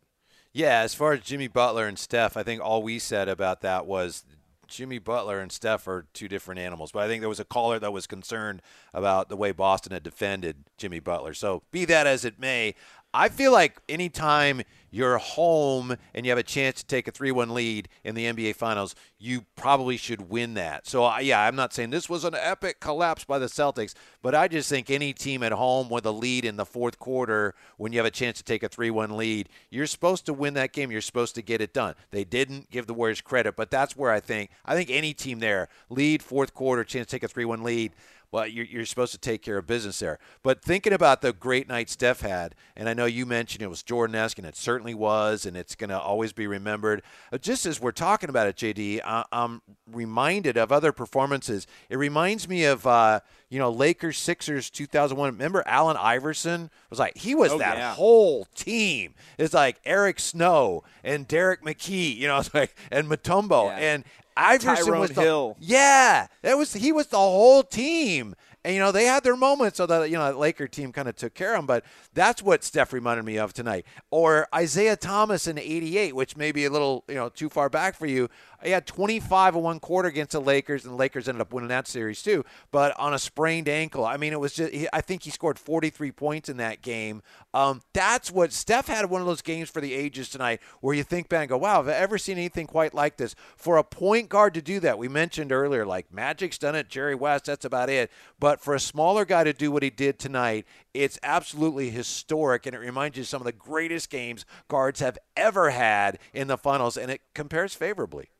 Yeah, 0.53 0.81
as 0.81 0.95
far 0.95 1.12
as 1.12 1.20
Jimmy 1.20 1.49
Butler 1.49 1.89
and 1.89 1.99
Steph, 1.99 2.36
I 2.36 2.45
think 2.45 2.62
all 2.62 2.82
we 2.82 3.01
said 3.01 3.28
about 3.28 3.62
that 3.62 3.86
was 3.86 4.24
Jimmy 4.69 4.99
Butler 4.99 5.41
and 5.41 5.51
Steph 5.51 5.89
are 5.89 6.07
two 6.12 6.28
different 6.28 6.61
animals. 6.61 6.93
But 6.93 7.01
I 7.01 7.09
think 7.09 7.20
there 7.20 7.28
was 7.28 7.41
a 7.41 7.45
caller 7.45 7.78
that 7.78 7.93
was 7.93 8.07
concerned 8.07 8.62
about 8.93 9.28
the 9.28 9.36
way 9.36 9.53
Boston 9.53 9.93
had 9.93 10.03
defended 10.03 10.65
Jimmy 10.78 11.01
Butler. 11.01 11.35
So 11.35 11.62
be 11.70 11.85
that 11.86 12.07
as 12.07 12.24
it 12.24 12.39
may, 12.39 12.74
I 13.15 13.28
feel 13.28 13.53
like 13.53 13.81
anytime 13.89 14.62
you're 14.91 15.19
home 15.19 15.97
and 16.15 16.27
you 16.27 16.31
have 16.31 16.39
a 16.39 16.43
chance 16.45 16.81
to 16.81 16.86
take 16.86 17.09
a 17.09 17.12
3-1 17.12 17.51
lead 17.51 17.89
in 18.05 18.15
the 18.15 18.27
NBA 18.27 18.55
Finals, 18.55 18.95
you 19.19 19.45
probably 19.57 19.97
should 19.97 20.31
win 20.31 20.55
that. 20.55 20.86
So 20.86 21.19
yeah, 21.19 21.41
I'm 21.41 21.57
not 21.57 21.73
saying 21.73 21.91
this 21.91 22.09
was 22.09 22.24
an 22.24 22.35
epic 22.35 22.78
collapse 22.78 23.24
by 23.24 23.39
the 23.39 23.47
Celtics, 23.47 23.95
but 24.23 24.35
I 24.35 24.47
just 24.47 24.69
think 24.69 24.91
any 24.91 25.12
team 25.12 25.43
at 25.43 25.53
home 25.53 25.89
with 25.89 26.07
a 26.07 26.12
lead 26.12 26.45
in 26.45 26.57
the 26.57 26.65
fourth 26.65 26.99
quarter 26.99 27.55
when 27.77 27.93
you 27.93 27.99
have 27.99 28.07
a 28.07 28.11
chance 28.11 28.39
to 28.39 28.45
take 28.45 28.62
a 28.62 28.69
3-1 28.69 29.16
lead, 29.16 29.49
you're 29.70 29.86
supposed 29.86 30.27
to 30.27 30.32
win 30.32 30.55
that 30.55 30.73
game. 30.73 30.91
You're 30.91 31.01
supposed 31.01 31.35
to 31.36 31.43
get 31.43 31.61
it 31.61 31.73
done. 31.73 31.95
They 32.11 32.24
didn't 32.24 32.70
give 32.70 32.86
the 32.86 32.95
Warriors 32.95 33.20
credit, 33.20 33.57
but 33.57 33.70
that's 33.70 33.97
where 33.97 34.11
I 34.11 34.20
think 34.20 34.51
I 34.65 34.74
think 34.74 34.91
any 34.91 35.12
team 35.12 35.41
there, 35.41 35.69
lead 35.89 36.23
fourth 36.23 36.55
quarter, 36.55 36.82
chance 36.85 37.09
to 37.09 37.19
take 37.19 37.24
a 37.24 37.32
3-1 37.32 37.62
lead, 37.62 37.93
well, 38.32 38.46
you're, 38.46 38.64
you're 38.64 38.86
supposed 38.86 39.12
to 39.12 39.18
take 39.18 39.42
care 39.42 39.59
of 39.59 39.66
business 39.66 39.98
there. 39.98 40.18
But 40.42 40.62
thinking 40.62 40.92
about 40.92 41.20
the 41.20 41.32
great 41.32 41.68
night 41.68 41.90
Steph 41.90 42.20
had, 42.20 42.55
and 42.76 42.88
I 42.88 42.94
know 42.94 43.06
you 43.06 43.26
mentioned 43.26 43.62
it 43.62 43.68
was 43.70 43.82
Jordan-esque, 43.82 44.38
and 44.38 44.46
it 44.46 44.56
certainly 44.56 44.94
was, 44.94 45.46
and 45.46 45.56
it's 45.56 45.74
going 45.74 45.90
to 45.90 45.98
always 45.98 46.32
be 46.32 46.46
remembered. 46.46 47.02
Uh, 47.32 47.38
Just 47.38 47.66
as 47.66 47.80
we're 47.80 47.92
talking 47.92 48.28
about 48.28 48.46
it, 48.46 48.56
JD, 48.56 49.01
I, 49.05 49.24
I'm 49.32 49.62
reminded 49.94 50.56
of 50.56 50.70
other 50.72 50.92
performances. 50.92 51.66
It 51.88 51.96
reminds 51.96 52.48
me 52.48 52.64
of, 52.64 52.86
uh, 52.86 53.20
you 53.48 53.58
know, 53.58 53.70
Lakers 53.70 54.18
Sixers 54.18 54.70
2001. 54.70 55.32
Remember 55.32 55.62
Allen 55.66 55.96
Iverson 55.96 56.70
was 56.90 56.98
like 56.98 57.16
he 57.16 57.34
was 57.34 57.52
Oh, 57.52 57.58
that 57.58 57.76
yeah. 57.76 57.94
whole 57.94 58.46
team. 58.54 59.14
It's 59.38 59.54
like 59.54 59.80
Eric 59.84 60.18
Snow 60.20 60.82
and 61.02 61.26
Derek 61.28 61.62
McKee, 61.62 62.16
you 62.16 62.26
know, 62.26 62.38
it's 62.40 62.52
like 62.54 62.74
and 62.90 63.08
Mutombo 63.08 63.70
and 63.70 64.04
Iverson 64.36 64.84
Tyrone 64.86 65.00
was 65.00 65.10
the, 65.12 65.20
Hill. 65.22 65.56
yeah, 65.60 66.26
that 66.42 66.58
was 66.58 66.72
he 66.72 66.90
was 66.90 67.06
the 67.06 67.16
whole 67.18 67.62
team. 67.62 68.34
And 68.66 68.72
you 68.72 68.80
know 68.80 68.92
they 68.92 69.04
had 69.04 69.22
their 69.24 69.36
moments, 69.36 69.76
so 69.76 69.84
that 69.84 70.08
you 70.08 70.16
know 70.16 70.32
the 70.32 70.38
Laker 70.38 70.66
team 70.66 70.90
kind 70.90 71.06
of 71.06 71.14
took 71.16 71.34
care 71.34 71.52
of 71.54 71.58
them. 71.58 71.66
But 71.66 71.84
that's 72.14 72.42
what 72.42 72.64
Steph 72.64 72.94
reminded 72.94 73.26
me 73.26 73.36
of 73.38 73.52
tonight, 73.52 73.84
or 74.10 74.48
Isaiah 74.54 74.96
Thomas 74.96 75.46
in 75.46 75.58
'88, 75.58 76.16
which 76.16 76.34
may 76.34 76.50
be 76.50 76.64
a 76.64 76.70
little 76.70 77.04
you 77.06 77.14
know 77.16 77.28
too 77.28 77.50
far 77.50 77.68
back 77.68 77.94
for 77.94 78.06
you. 78.06 78.30
He 78.65 78.70
had 78.70 78.86
25 78.86 79.57
in 79.57 79.62
one 79.62 79.78
quarter 79.78 80.09
against 80.09 80.32
the 80.32 80.41
Lakers, 80.41 80.85
and 80.85 80.95
the 80.95 80.97
Lakers 80.97 81.28
ended 81.28 81.43
up 81.43 81.53
winning 81.53 81.69
that 81.69 81.86
series 81.86 82.23
too. 82.23 82.45
But 82.70 82.99
on 82.99 83.12
a 83.12 83.19
sprained 83.19 83.69
ankle, 83.69 84.07
I 84.07 84.16
mean, 84.16 84.32
it 84.32 84.41
was 84.41 84.55
just 84.55 84.73
he, 84.73 84.89
I 84.93 85.03
think 85.03 85.23
he 85.24 85.31
scored 85.31 85.59
43 85.59 86.11
points 86.12 86.49
in 86.49 86.57
that 86.57 86.81
game. 86.81 87.23
Um, 87.53 87.82
that's 87.93 88.31
what 88.31 88.53
Steph 88.53 88.89
had 88.89 89.11
one 89.11 89.20
of 89.20 89.27
those 89.27 89.43
games 89.43 89.69
for 89.69 89.81
the 89.81 89.93
ages 89.93 90.31
tonight, 90.31 90.61
where 90.81 90.95
you 90.95 91.03
think 91.03 91.28
back 91.28 91.43
and 91.43 91.49
go, 91.51 91.59
"Wow, 91.59 91.77
have 91.82 91.89
I 91.89 91.93
ever 91.99 92.16
seen 92.16 92.39
anything 92.39 92.66
quite 92.66 92.95
like 92.95 93.19
this?" 93.19 93.35
For 93.57 93.77
a 93.77 93.85
point 93.85 94.31
guard 94.31 94.55
to 94.55 94.62
do 94.62 94.81
that, 94.81 94.99
we 94.99 95.09
mentioned 95.09 95.53
earlier, 95.53 95.85
like 95.85 96.12
Magic's 96.12 96.59
done 96.59 96.74
it, 96.74 96.89
Jerry 96.89 97.15
West, 97.15 97.45
that's 97.45 97.66
about 97.66 97.91
it. 97.91 98.11
But 98.41 98.61
for 98.61 98.74
a 98.74 98.81
smaller 98.81 99.24
guy 99.24 99.45
to 99.45 99.53
do 99.53 99.70
what 99.70 99.82
he 99.82 99.91
did 99.91 100.19
tonight, 100.19 100.66
it's 100.95 101.19
absolutely 101.23 101.91
historic, 101.91 102.65
and 102.65 102.74
it 102.74 102.78
reminds 102.78 103.16
you 103.19 103.23
of 103.23 103.28
some 103.28 103.43
of 103.43 103.47
the 103.47 103.53
greatest 103.53 104.09
games 104.09 104.47
guards 104.69 105.01
have 105.01 105.19
ever 105.36 105.70
had 105.70 106.19
in 106.32 106.49
the 106.49 106.57
finals, 106.57 106.97
and 106.97 107.11
it 107.11 107.20
compares 107.35 107.74
favorably. 107.74 108.31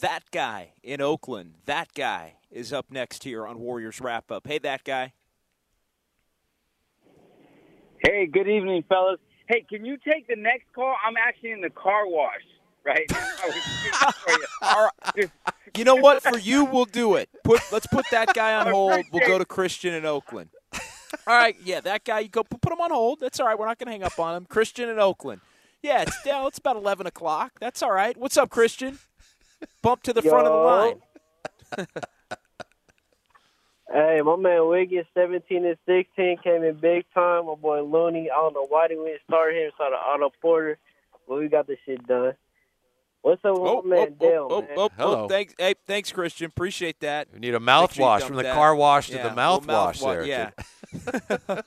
That 0.00 0.22
guy 0.30 0.72
in 0.82 1.00
Oakland, 1.00 1.54
that 1.66 1.92
guy 1.94 2.36
is 2.50 2.72
up 2.72 2.86
next 2.90 3.24
here 3.24 3.46
on 3.46 3.58
Warriors 3.58 4.00
Wrap 4.00 4.30
Up. 4.30 4.46
Hey, 4.46 4.58
that 4.58 4.82
guy. 4.82 5.12
Hey, 7.98 8.26
good 8.26 8.48
evening, 8.48 8.84
fellas. 8.88 9.18
Hey, 9.46 9.64
can 9.68 9.84
you 9.84 9.98
take 9.98 10.26
the 10.26 10.36
next 10.36 10.72
call? 10.74 10.94
I'm 11.06 11.16
actually 11.16 11.52
in 11.52 11.60
the 11.60 11.70
car 11.70 12.06
wash 12.06 12.32
right 12.84 13.04
now. 13.10 13.18
I 13.42 13.46
was 13.46 14.14
waiting 14.26 14.46
for 15.12 15.20
you. 15.20 15.30
You 15.76 15.84
know 15.84 15.96
what? 15.96 16.22
For 16.22 16.38
you, 16.38 16.64
we'll 16.64 16.84
do 16.86 17.16
it. 17.16 17.28
Put 17.42 17.60
let's 17.70 17.86
put 17.86 18.06
that 18.10 18.32
guy 18.34 18.54
on 18.54 18.68
hold. 18.68 19.04
We'll 19.12 19.26
go 19.26 19.38
to 19.38 19.44
Christian 19.44 19.92
in 19.92 20.06
Oakland. 20.06 20.50
All 21.26 21.34
right, 21.34 21.56
yeah, 21.62 21.80
that 21.80 22.04
guy. 22.04 22.20
You 22.20 22.28
go 22.28 22.42
put 22.42 22.72
him 22.72 22.80
on 22.80 22.90
hold. 22.90 23.20
That's 23.20 23.38
all 23.38 23.46
right. 23.46 23.58
We're 23.58 23.66
not 23.66 23.78
going 23.78 23.86
to 23.86 23.92
hang 23.92 24.02
up 24.02 24.18
on 24.18 24.34
him. 24.34 24.46
Christian 24.46 24.88
in 24.88 24.98
Oakland. 24.98 25.40
Yeah, 25.82 26.02
it's 26.02 26.22
down. 26.22 26.46
It's 26.46 26.58
about 26.58 26.76
eleven 26.76 27.06
o'clock. 27.06 27.52
That's 27.60 27.82
all 27.82 27.92
right. 27.92 28.16
What's 28.16 28.36
up, 28.36 28.48
Christian? 28.50 28.98
Bump 29.82 30.02
to 30.04 30.12
the 30.12 30.22
front 30.22 30.46
of 30.46 30.52
the 30.52 30.58
line. 30.58 31.86
Hey, 33.92 34.22
my 34.24 34.36
man 34.36 34.66
Wiggins, 34.68 35.06
17 35.14 35.64
and 35.66 35.76
16, 35.86 36.38
came 36.42 36.64
in 36.64 36.74
big 36.76 37.04
time. 37.14 37.46
My 37.46 37.54
boy 37.54 37.82
Looney, 37.82 38.30
I 38.30 38.34
don't 38.36 38.54
know 38.54 38.66
why 38.68 38.88
they 38.88 38.94
didn't 38.94 39.20
start 39.28 39.54
him, 39.54 39.70
started 39.74 39.96
Otto 39.96 40.32
Porter, 40.40 40.78
but 41.28 41.38
we 41.38 41.48
got 41.48 41.66
the 41.66 41.76
shit 41.84 42.04
done. 42.06 42.32
What's 43.22 43.44
up 43.44 43.52
with 43.52 43.62
Oh, 43.70 43.82
my 43.82 43.96
man 43.96 44.08
oh, 44.20 44.26
Dale, 44.26 44.48
oh, 44.50 44.60
man? 44.62 44.70
oh, 44.76 44.84
oh, 44.84 44.90
Hello. 44.96 45.28
thanks, 45.28 45.54
hey, 45.58 45.74
thanks, 45.86 46.10
Christian. 46.12 46.46
Appreciate 46.46 47.00
that. 47.00 47.28
We 47.32 47.38
need 47.40 47.54
a 47.54 47.60
Make 47.60 47.92
sure 47.92 48.04
mouthwash 48.06 48.22
from 48.22 48.36
the 48.36 48.42
that. 48.42 48.54
car 48.54 48.74
wash 48.74 49.08
to 49.08 49.16
Yeah, 49.16 49.28
the 49.28 49.34
little 49.34 49.60
mouthwash 49.60 50.02
mouthwa- 50.02 50.24
there. 50.26 51.36
Yeah. 51.46 51.60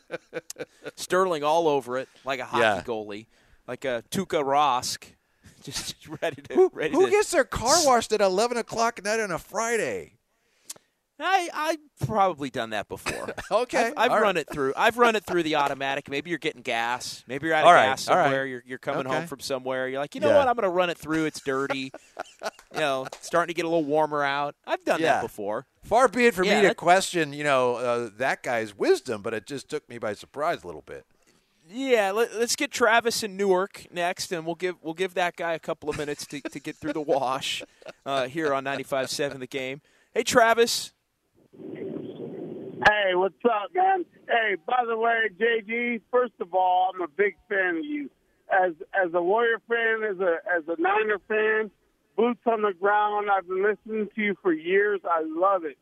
Sterling 0.95 1.43
all 1.43 1.67
over 1.67 1.97
it 1.97 2.09
like 2.25 2.39
a 2.39 2.45
hockey 2.45 2.61
Yeah. 2.61 2.83
goalie, 2.85 3.27
like 3.67 3.85
a 3.85 4.03
Tuukka 4.11 4.43
Rask, 4.43 5.03
just 5.71 6.07
ready 6.21 6.41
to 6.41 6.53
Who, 6.53 6.71
ready 6.73 6.93
who 6.93 7.05
to. 7.05 7.11
gets 7.11 7.31
their 7.31 7.43
car 7.43 7.85
washed 7.85 8.11
at 8.13 8.21
11 8.21 8.57
o'clock 8.57 8.99
at 8.99 9.05
night 9.05 9.19
on 9.19 9.31
a 9.31 9.37
Friday? 9.39 10.13
I 11.19 11.49
I've 11.51 12.07
probably 12.07 12.51
done 12.51 12.69
that 12.71 12.87
before. 12.87 13.33
Okay, 13.51 13.87
I've, 13.87 13.93
I've 13.97 14.11
run 14.11 14.21
right. 14.35 14.37
it 14.37 14.49
through. 14.51 14.73
I've 14.77 14.97
run 14.97 15.15
it 15.15 15.23
through 15.25 15.41
the 15.43 15.55
automatic. 15.55 16.09
Maybe 16.09 16.29
you're 16.29 16.37
getting 16.37 16.61
gas. 16.61 17.23
Maybe 17.27 17.47
you're 17.47 17.55
out 17.55 17.61
of 17.63 17.67
All 17.67 17.73
right, 17.73 17.85
gas 17.87 18.07
right. 18.07 18.23
somewhere. 18.25 18.45
You're 18.45 18.63
you're 18.67 18.77
coming 18.77 19.07
Okay. 19.07 19.15
home 19.15 19.25
from 19.27 19.39
somewhere. 19.39 19.87
You're 19.87 19.99
like, 19.99 20.13
you 20.15 20.21
know 20.21 20.27
Yeah. 20.29 20.37
what? 20.37 20.47
I'm 20.47 20.53
going 20.55 20.63
to 20.63 20.69
run 20.69 20.89
it 20.91 20.97
through. 20.97 21.25
It's 21.25 21.39
dirty. 21.41 21.91
you 22.73 22.79
know, 22.79 23.07
starting 23.21 23.47
to 23.47 23.55
get 23.55 23.65
a 23.65 23.67
little 23.69 23.85
warmer 23.85 24.21
out. 24.23 24.55
I've 24.67 24.83
done 24.85 24.99
Yeah. 24.99 25.13
that 25.13 25.21
before. 25.23 25.65
Far 25.83 26.07
be 26.07 26.27
it 26.27 26.35
for 26.35 26.43
Yeah, 26.43 26.61
me 26.61 26.67
to 26.67 26.75
question, 26.75 27.33
you 27.33 27.43
know, 27.43 27.75
uh, 27.77 28.09
that 28.17 28.43
guy's 28.43 28.75
wisdom, 28.77 29.21
but 29.23 29.33
it 29.33 29.47
just 29.47 29.69
took 29.69 29.87
me 29.89 29.97
by 29.97 30.13
surprise 30.13 30.63
a 30.63 30.67
little 30.67 30.83
bit. 30.83 31.05
Yeah, 31.69 32.11
let, 32.11 32.31
us 32.31 32.55
get 32.55 32.71
Travis 32.71 33.23
in 33.23 33.35
Newark 33.35 33.87
next, 33.91 34.31
and 34.31 34.45
we'll 34.45 34.55
give 34.55 34.75
we'll 34.81 34.93
give 34.93 35.15
that 35.15 35.35
guy 35.35 35.53
a 35.53 35.59
couple 35.59 35.89
of 35.89 35.97
minutes 35.97 36.25
to, 36.27 36.39
to 36.39 36.59
get 36.59 36.77
through 36.77 36.93
the 36.93 37.01
wash 37.01 37.61
uh, 38.05 38.27
here 38.27 38.53
on 38.53 38.63
95.7 38.63 39.39
The 39.39 39.47
Game. 39.47 39.81
Hey, 40.13 40.23
Travis. 40.23 40.93
Hey, 41.53 43.15
what's 43.15 43.35
up, 43.43 43.73
man? 43.73 44.05
Hey, 44.27 44.55
by 44.65 44.83
the 44.87 44.97
way, 44.97 45.29
JG, 45.39 46.01
first 46.11 46.33
of 46.39 46.53
all, 46.53 46.91
I'm 46.93 47.01
a 47.01 47.07
big 47.07 47.35
fan 47.49 47.77
of 47.77 47.85
you. 47.85 48.09
As 48.49 48.73
as 48.93 49.13
a 49.13 49.21
Warrior 49.21 49.61
fan, 49.67 50.03
as 50.09 50.19
a 50.19 50.37
as 50.55 50.63
a 50.69 50.81
Niner 50.81 51.19
fan, 51.27 51.69
boots 52.15 52.39
on 52.45 52.61
the 52.61 52.73
ground. 52.79 53.27
I've 53.29 53.47
been 53.47 53.63
listening 53.63 54.07
to 54.15 54.21
you 54.21 54.35
for 54.41 54.53
years. 54.53 55.01
I 55.03 55.23
love 55.25 55.65
it. 55.65 55.77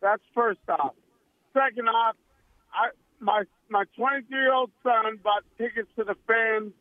That's 0.00 0.22
first 0.34 0.60
off. 0.68 0.94
Second 1.52 1.88
off, 1.88 2.14
I 2.72 2.90
my 3.24 3.44
my 3.70 3.84
23 3.96 4.24
year 4.30 4.52
old 4.52 4.70
son 4.82 5.18
bought 5.22 5.42
tickets 5.58 5.88
to 5.96 6.04
the 6.04 6.14
fans 6.26 6.72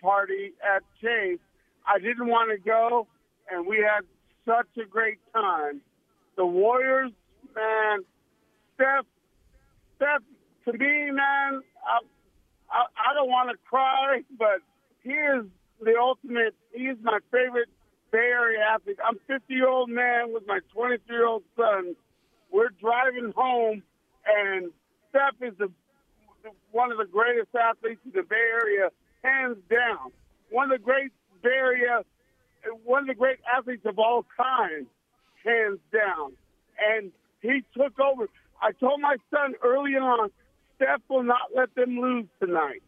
party 0.00 0.52
at 0.64 0.82
Chase. 1.00 1.38
I 1.86 1.98
didn't 1.98 2.26
want 2.26 2.50
to 2.50 2.58
go, 2.58 3.06
and 3.50 3.66
we 3.66 3.76
had 3.76 4.02
such 4.44 4.82
a 4.82 4.88
great 4.88 5.18
time. 5.32 5.80
The 6.36 6.46
Warriors, 6.46 7.12
man, 7.54 8.00
Steph, 8.74 9.04
Steph, 9.96 10.22
to 10.64 10.72
me, 10.72 11.10
man, 11.10 11.62
I, 11.86 11.98
I, 12.70 12.84
I 13.10 13.14
don't 13.14 13.28
want 13.28 13.50
to 13.50 13.56
cry, 13.68 14.22
but 14.38 14.60
he 15.02 15.10
is 15.10 15.44
the 15.80 15.94
ultimate. 16.00 16.54
He 16.72 16.84
is 16.84 16.96
my 17.02 17.18
favorite 17.30 17.68
Bay 18.10 18.18
Area 18.32 18.60
athlete. 18.74 18.98
I'm 19.04 19.18
50 19.26 19.52
year 19.52 19.68
old 19.68 19.90
man 19.90 20.32
with 20.32 20.46
my 20.46 20.60
23 20.72 21.14
year 21.14 21.26
old 21.26 21.42
son. 21.56 21.94
We're 22.50 22.70
driving 22.80 23.32
home, 23.36 23.82
and 24.26 24.70
Steph 25.10 25.36
is 25.42 25.56
the, 25.58 25.70
one 26.70 26.90
of 26.92 26.98
the 26.98 27.04
greatest 27.04 27.54
athletes 27.54 28.00
in 28.04 28.12
the 28.12 28.22
Bay 28.22 28.36
Area, 28.62 28.90
hands 29.22 29.58
down. 29.70 30.12
One 30.50 30.70
of 30.70 30.78
the 30.78 30.84
great 30.84 31.12
Bay 31.42 31.50
Area, 31.50 32.02
one 32.84 33.02
of 33.02 33.08
the 33.08 33.14
great 33.14 33.38
athletes 33.56 33.84
of 33.86 33.98
all 33.98 34.24
time, 34.36 34.86
hands 35.44 35.78
down. 35.92 36.32
And 36.78 37.12
he 37.40 37.62
took 37.76 37.98
over. 38.00 38.28
I 38.60 38.72
told 38.72 39.00
my 39.00 39.16
son 39.30 39.54
early 39.62 39.92
on, 39.92 40.30
Steph 40.76 41.00
will 41.08 41.22
not 41.22 41.50
let 41.54 41.74
them 41.74 41.98
lose 41.98 42.26
tonight. 42.40 42.82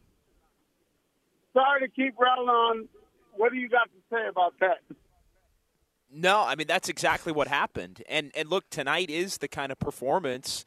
Sorry 1.53 1.81
to 1.81 1.89
keep 1.89 2.15
rattling 2.19 2.49
on. 2.49 2.89
What 3.37 3.53
do 3.53 3.59
you 3.59 3.69
got 3.69 3.85
to 3.85 4.17
say 4.17 4.29
about 4.29 4.55
that? 4.61 4.79
No, 6.13 6.43
I 6.43 6.55
mean 6.55 6.69
that's 6.69 6.89
exactly 6.89 7.33
what 7.33 7.49
happened. 7.49 8.03
And 8.09 8.31
and 8.37 8.49
look, 8.49 8.71
tonight 8.71 9.11
is 9.11 9.39
the 9.39 9.49
kind 9.49 9.73
of 9.73 9.79
performance 9.79 10.65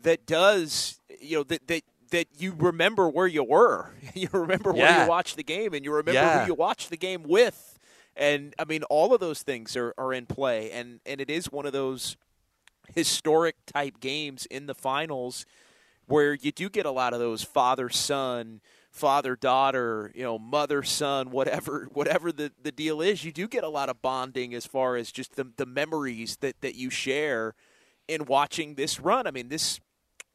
that 0.00 0.26
does 0.26 1.00
you 1.20 1.38
know 1.38 1.42
that 1.44 1.68
that 1.68 1.82
that 2.12 2.28
you 2.38 2.54
remember 2.56 3.08
where 3.08 3.26
you 3.26 3.44
were. 3.44 3.90
You 4.14 4.28
remember 4.32 4.72
Yeah. 4.72 4.82
where 4.82 5.02
you 5.02 5.08
watched 5.08 5.36
the 5.36 5.42
game, 5.42 5.74
and 5.74 5.84
you 5.84 5.92
remember 5.92 6.20
Yeah. 6.20 6.40
who 6.40 6.46
you 6.46 6.54
watched 6.54 6.90
the 6.90 6.96
game 6.96 7.24
with. 7.24 7.78
And 8.16 8.54
I 8.58 8.64
mean, 8.64 8.84
all 8.84 9.12
of 9.14 9.20
those 9.20 9.42
things 9.42 9.76
are, 9.76 9.94
are 9.98 10.12
in 10.12 10.26
play, 10.26 10.70
and 10.70 11.00
and 11.06 11.20
it 11.20 11.30
is 11.30 11.50
one 11.50 11.66
of 11.66 11.72
those 11.72 12.16
historic 12.94 13.56
type 13.66 14.00
games 14.00 14.46
in 14.46 14.66
the 14.66 14.74
finals 14.74 15.46
where 16.06 16.34
you 16.34 16.52
do 16.52 16.68
get 16.68 16.84
a 16.84 16.90
lot 16.90 17.14
of 17.14 17.20
those 17.20 17.42
father 17.42 17.88
son 17.88 18.60
father 18.90 19.34
daughter 19.36 20.10
you 20.14 20.22
know 20.22 20.38
mother 20.38 20.82
son 20.82 21.30
whatever 21.30 21.88
whatever 21.92 22.30
the, 22.32 22.52
the 22.62 22.72
deal 22.72 23.00
is 23.00 23.24
you 23.24 23.32
do 23.32 23.48
get 23.48 23.64
a 23.64 23.68
lot 23.68 23.88
of 23.88 24.02
bonding 24.02 24.52
as 24.52 24.66
far 24.66 24.96
as 24.96 25.10
just 25.10 25.36
the, 25.36 25.46
the 25.56 25.64
memories 25.64 26.36
that, 26.42 26.60
that 26.60 26.74
you 26.74 26.90
share 26.90 27.54
in 28.08 28.26
watching 28.26 28.74
this 28.74 29.00
run 29.00 29.26
i 29.26 29.30
mean 29.30 29.48
this 29.48 29.80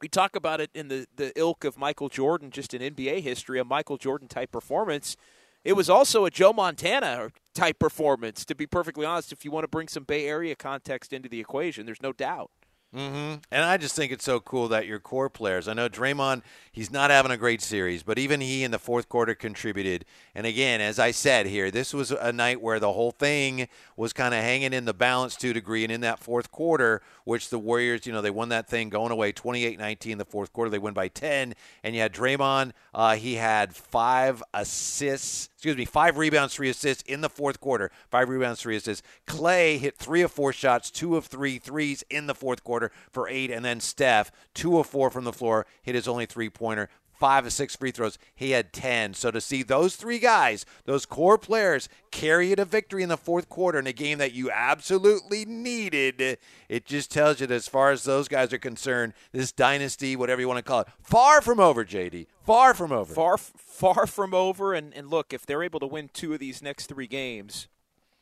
we 0.02 0.07
talk 0.07 0.36
about 0.36 0.61
it 0.61 0.69
in 0.74 0.88
the, 0.88 1.07
the 1.15 1.38
ilk 1.38 1.64
of 1.64 1.78
michael 1.78 2.10
jordan 2.10 2.52
just 2.52 2.74
in 2.74 2.82
nba 2.94 3.22
history 3.22 3.60
a 3.60 3.64
michael 3.65 3.98
jordan 3.98 4.28
type 4.28 4.52
performance. 4.52 5.15
It 5.64 5.74
was 5.74 5.90
also 5.90 6.24
a 6.26 6.32
joe 6.32 6.53
montana 6.53 7.32
type 7.53 7.80
performance 7.80 8.45
to 8.45 8.56
be 8.56 8.65
perfectly 8.65 9.06
honest 9.06 9.32
if 9.32 9.44
you 9.44 9.52
want 9.52 9.64
to 9.64 9.68
bring 9.68 9.88
some 9.88 10.03
bay 10.03 10.26
area 10.28 10.56
context 10.56 11.11
into 11.11 11.28
the 11.28 11.40
equation 11.40 11.86
there's 11.86 12.02
no 12.02 12.14
doubt 12.14 12.52
hmm 12.98 13.36
And 13.52 13.64
I 13.64 13.78
just 13.78 13.95
think 13.95 14.11
it's 14.11 14.26
so 14.26 14.40
cool 14.40 14.69
that 14.69 14.88
your 14.88 14.98
core 14.98 15.30
players. 15.30 15.68
I 15.68 15.74
know 15.74 15.88
Draymond, 15.88 16.41
he's 16.72 16.90
not 16.90 17.11
having 17.11 17.32
a 17.32 17.38
great 17.38 17.61
series, 17.61 18.02
but 18.02 18.18
even 18.18 18.41
he 18.41 18.64
in 18.64 18.72
the 18.72 18.80
fourth 18.80 19.07
quarter 19.07 19.36
contributed. 19.36 20.03
And 20.34 20.48
again, 20.48 20.82
as 20.82 20.98
I 20.98 21.11
said 21.11 21.45
here, 21.45 21.69
this 21.69 21.94
was 21.94 22.10
a 22.10 22.34
night 22.34 22.60
where 22.60 22.80
the 22.80 22.94
whole 22.94 23.11
thing 23.11 23.68
was 23.95 24.14
kind 24.14 24.34
of 24.34 24.41
hanging 24.41 24.74
in 24.74 24.86
the 24.86 24.95
balance 24.95 25.36
to 25.36 25.52
a 25.52 25.53
degree. 25.53 25.84
And 25.84 25.91
in 25.91 26.02
that 26.02 26.18
fourth 26.18 26.52
quarter, 26.52 27.03
which 27.24 27.49
the 27.49 27.60
Warriors, 27.60 28.07
you 28.07 28.14
know, 28.14 28.22
they 28.24 28.32
won 28.32 28.49
that 28.49 28.68
thing 28.68 28.90
going 28.90 29.11
away 29.11 29.32
28 29.32 29.78
19 29.78 30.18
the 30.18 30.26
fourth 30.26 30.52
quarter. 30.52 30.72
They 30.72 30.80
win 30.80 30.95
by 30.95 31.07
10. 31.07 31.53
And 31.84 31.94
you 31.94 32.02
had 32.02 32.14
Draymond, 32.14 32.72
uh, 32.95 33.15
he 33.15 33.36
had 33.36 33.76
five 33.76 34.41
assists, 34.56 35.49
excuse 35.58 35.76
me, 35.76 35.86
five 35.86 36.18
rebounds, 36.18 36.54
three 36.54 36.70
assists 36.70 37.02
in 37.08 37.22
the 37.22 37.30
fourth 37.30 37.60
quarter. 37.60 37.90
Five 38.12 38.30
rebounds, 38.30 38.62
three 38.62 38.76
assists. 38.76 39.02
Klay 39.26 39.80
hit 39.80 39.98
three 39.98 40.22
of 40.22 40.32
four 40.32 40.54
shots, 40.54 40.92
two 40.92 41.18
of 41.18 41.26
three 41.26 41.58
threes 41.58 42.04
in 42.12 42.28
the 42.28 42.36
fourth 42.36 42.64
quarter 42.64 42.92
for 43.12 43.28
eight. 43.28 43.50
And 43.50 43.66
then 43.66 43.80
Steph, 43.80 44.32
two 44.54 44.78
of 44.78 44.86
four 44.86 45.10
from 45.10 45.24
the 45.24 45.34
floor, 45.34 45.66
hit 45.82 45.96
his 45.96 46.08
only 46.08 46.28
three 46.28 46.52
pointer. 46.52 46.90
Five 47.18 47.48
of 47.48 47.53
six 47.53 47.76
free 47.76 47.89
throws. 47.89 48.19
He 48.35 48.52
had 48.52 48.72
10. 48.72 49.15
So 49.15 49.31
to 49.31 49.41
see 49.41 49.64
those 49.64 49.95
three 49.95 50.19
guys, 50.19 50.68
those 50.85 51.07
core 51.07 51.39
players, 51.39 51.89
carry 52.11 52.52
it 52.52 52.57
to 52.57 52.65
victory 52.65 53.02
in 53.02 53.10
the 53.10 53.18
fourth 53.18 53.49
quarter 53.49 53.80
in 53.80 53.88
a 53.88 53.94
game 53.94 54.19
that 54.19 54.34
you 54.34 54.52
absolutely 54.52 55.44
needed, 55.44 56.38
it 56.69 56.85
just 56.85 57.10
tells 57.10 57.41
you 57.41 57.48
that 57.48 57.56
as 57.56 57.68
far 57.68 57.89
as 57.89 58.03
those 58.03 58.27
guys 58.27 58.53
are 58.53 58.60
concerned, 58.60 59.14
this 59.31 59.52
dynasty, 59.52 60.15
whatever 60.15 60.41
you 60.41 60.48
want 60.48 60.60
to 60.60 60.64
call 60.64 60.81
it, 60.81 60.88
far 61.02 61.41
from 61.41 61.60
over, 61.60 61.84
JD. 61.84 62.27
Far 62.45 62.76
from 62.76 62.91
over. 62.91 63.11
Far, 63.11 63.38
far 63.38 64.06
from 64.06 64.35
over. 64.35 64.76
And, 64.76 64.94
and 64.94 65.10
look, 65.10 65.34
if 65.34 65.44
they're 65.44 65.64
able 65.64 65.80
to 65.80 65.88
win 65.88 66.11
two 66.14 66.34
of 66.34 66.39
these 66.39 66.61
next 66.61 66.85
three 66.85 67.07
games, 67.07 67.68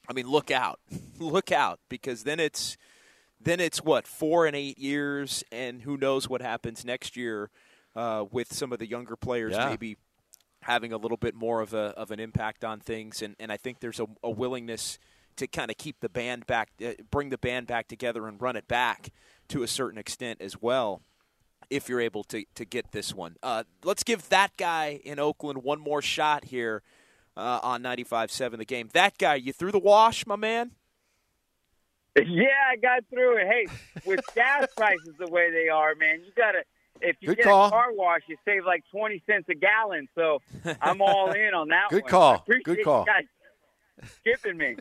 I 0.08 0.14
mean, 0.14 0.28
look 0.28 0.52
out, 0.52 0.80
look 1.20 1.52
out, 1.52 1.82
because 1.90 2.24
then 2.24 2.40
it's 2.40 2.78
then 3.42 3.60
it's 3.60 3.84
what 3.84 4.08
four 4.08 4.46
and 4.46 4.56
eight 4.56 4.80
years, 4.80 5.44
and 5.52 5.82
who 5.82 5.98
knows 5.98 6.30
what 6.30 6.42
happens 6.42 6.86
next 6.86 7.18
year 7.18 7.52
uh, 7.96 8.26
with 8.32 8.54
some 8.54 8.72
of 8.74 8.80
the 8.80 8.88
younger 8.88 9.16
players 9.16 9.54
Yeah. 9.54 9.70
maybe 9.70 9.98
having 10.62 10.92
a 10.92 10.98
little 10.98 11.18
bit 11.18 11.36
more 11.36 11.62
of 11.62 11.74
a 11.74 11.94
of 11.98 12.12
an 12.12 12.20
impact 12.20 12.64
on 12.64 12.80
things, 12.80 13.22
and 13.22 13.36
and 13.40 13.52
I 13.52 13.58
think 13.58 13.80
there's 13.80 14.00
a, 14.00 14.08
a 14.24 14.30
willingness 14.30 14.98
to 15.38 15.48
kind 15.48 15.70
of 15.70 15.78
keep 15.78 16.00
the 16.00 16.10
band 16.10 16.48
back, 16.48 16.70
uh, 16.84 16.92
bring 17.12 17.30
the 17.30 17.38
band 17.38 17.68
back 17.68 17.88
together, 17.88 18.28
and 18.28 18.42
run 18.42 18.56
it 18.56 18.68
back 18.68 19.10
to 19.50 19.64
a 19.64 19.68
certain 19.68 19.98
extent 20.00 20.42
as 20.42 20.62
well 20.62 21.02
if 21.70 21.90
you're 21.90 22.00
able 22.00 22.24
to, 22.24 22.46
to 22.56 22.64
get 22.64 22.92
this 22.92 23.14
one. 23.14 23.36
Uh, 23.44 23.64
let's 23.84 24.04
give 24.04 24.30
that 24.30 24.56
guy 24.56 25.00
in 25.04 25.20
Oakland 25.20 25.64
one 25.64 25.80
more 25.80 26.02
shot 26.02 26.46
here 26.46 26.84
uh, 27.36 27.60
on 27.64 27.82
95.7 27.84 28.58
The 28.60 28.66
Game. 28.66 28.90
That 28.94 29.18
guy, 29.18 29.36
you 29.36 29.52
threw 29.52 29.72
the 29.72 29.80
wash, 29.80 30.26
my 30.28 30.36
man? 30.36 30.72
Yeah, 32.16 32.46
I 32.72 32.78
got 32.78 33.04
through 33.10 33.38
it. 33.40 33.48
Hey, 33.48 33.68
with 34.06 34.22
gas 34.36 34.68
prices 34.78 35.16
the 35.20 35.28
way 35.28 35.52
they 35.52 35.68
are, 35.70 35.96
man, 35.96 36.22
you 36.26 36.32
gotta. 36.36 36.64
If 37.02 37.18
you 37.20 37.30
Good 37.30 37.38
get 37.38 37.46
call. 37.46 37.68
a 37.68 37.70
car 37.70 37.92
wash, 37.92 38.22
you 38.28 38.38
save 38.46 38.66
like 38.66 38.84
twenty 38.92 39.22
cents 39.26 39.48
a 39.50 39.56
gallon. 39.56 40.08
So 40.16 40.42
I'm 40.82 41.02
all 41.02 41.32
in 41.32 41.54
on 41.54 41.68
that 41.70 41.88
Good 41.90 42.04
one. 42.04 42.12
call. 42.12 42.44
Good 42.48 42.78
you 42.78 42.84
call. 42.84 43.06
guys 43.06 43.26
skipping 44.20 44.58
me. 44.58 44.76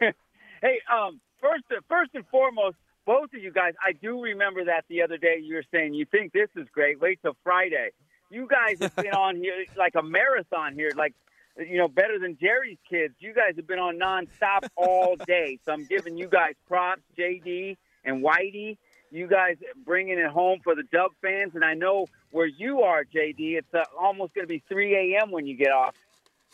hey, 0.00 0.78
um, 0.92 1.20
first, 1.40 1.64
first 1.88 2.10
and 2.14 2.24
foremost, 2.28 2.76
both 3.04 3.32
of 3.34 3.42
you 3.42 3.52
guys, 3.52 3.74
I 3.84 3.92
do 3.92 4.20
remember 4.22 4.64
that 4.64 4.84
the 4.88 5.02
other 5.02 5.16
day 5.16 5.38
you 5.42 5.54
were 5.54 5.64
saying 5.72 5.94
you 5.94 6.04
think 6.06 6.32
this 6.32 6.48
is 6.56 6.66
great. 6.72 7.00
Wait 7.00 7.20
till 7.22 7.36
Friday. 7.44 7.90
You 8.30 8.48
guys 8.48 8.80
have 8.80 8.96
been 8.96 9.14
on 9.14 9.36
here 9.36 9.64
like 9.76 9.94
a 9.94 10.02
marathon 10.02 10.74
here, 10.74 10.90
like 10.96 11.14
you 11.58 11.78
know, 11.78 11.88
better 11.88 12.18
than 12.18 12.36
Jerry's 12.38 12.78
kids. 12.88 13.14
You 13.18 13.32
guys 13.32 13.54
have 13.56 13.66
been 13.66 13.78
on 13.78 13.98
nonstop 13.98 14.68
all 14.76 15.16
day, 15.26 15.58
so 15.64 15.72
I'm 15.72 15.86
giving 15.86 16.18
you 16.18 16.26
guys 16.28 16.54
props, 16.68 17.02
JD 17.18 17.76
and 18.04 18.22
Whitey. 18.22 18.76
You 19.16 19.26
guys 19.26 19.56
bringing 19.86 20.18
it 20.18 20.30
home 20.30 20.60
for 20.62 20.74
the 20.74 20.82
Dub 20.92 21.10
fans, 21.22 21.52
and 21.54 21.64
I 21.64 21.72
know 21.72 22.04
where 22.32 22.44
you 22.44 22.82
are, 22.82 23.02
JD. 23.02 23.56
It's 23.56 23.72
uh, 23.72 23.84
almost 23.98 24.34
going 24.34 24.46
to 24.46 24.48
be 24.48 24.62
3 24.68 25.14
a.m. 25.14 25.30
when 25.30 25.46
you 25.46 25.56
get 25.56 25.72
off. 25.72 25.94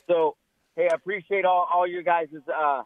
So, 0.07 0.37
hey, 0.77 0.89
I 0.89 0.95
appreciate 0.95 1.45
all 1.45 1.69
all 1.75 1.89
your 1.89 2.05
guys' 2.05 2.29
uh, 2.57 2.83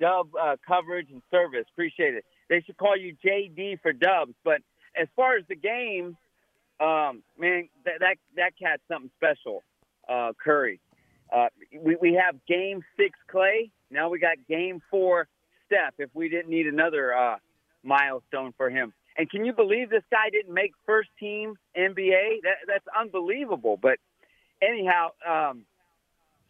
Dub 0.00 0.30
uh, 0.34 0.56
coverage 0.66 1.06
and 1.12 1.22
service. 1.30 1.66
Appreciate 1.72 2.14
it. 2.14 2.24
They 2.48 2.62
should 2.62 2.76
call 2.76 2.96
you 2.96 3.14
JD 3.24 3.80
for 3.80 3.92
Dubs. 3.92 4.34
But 4.42 4.60
as 5.00 5.06
far 5.14 5.36
as 5.36 5.44
the 5.48 5.54
game, 5.54 6.16
um, 6.80 7.22
man, 7.38 7.68
that 7.84 8.00
that 8.00 8.16
that 8.34 8.58
cat's 8.58 8.82
something 8.88 9.12
special. 9.18 9.62
Uh, 10.08 10.32
Curry. 10.42 10.80
Uh, 11.32 11.46
we 11.80 11.94
we 11.94 12.14
have 12.14 12.44
Game 12.48 12.82
Six 12.96 13.16
Klay. 13.32 13.70
Now 13.88 14.08
we 14.08 14.18
got 14.18 14.38
Game 14.48 14.82
Four 14.90 15.28
Steph. 15.66 15.94
If 15.98 16.10
we 16.12 16.28
didn't 16.28 16.50
need 16.50 16.66
another 16.66 17.14
uh, 17.14 17.36
milestone 17.84 18.52
for 18.56 18.68
him. 18.68 18.92
And 19.16 19.30
can 19.30 19.44
you 19.44 19.52
believe 19.52 19.90
this 19.90 20.04
guy 20.10 20.30
didn't 20.30 20.54
make 20.54 20.72
first 20.86 21.10
team 21.20 21.56
NBA? 21.76 22.42
That, 22.42 22.56
that's 22.66 22.86
unbelievable. 22.98 23.78
But 23.80 23.98
anyhow, 24.62 25.08
um, 25.28 25.64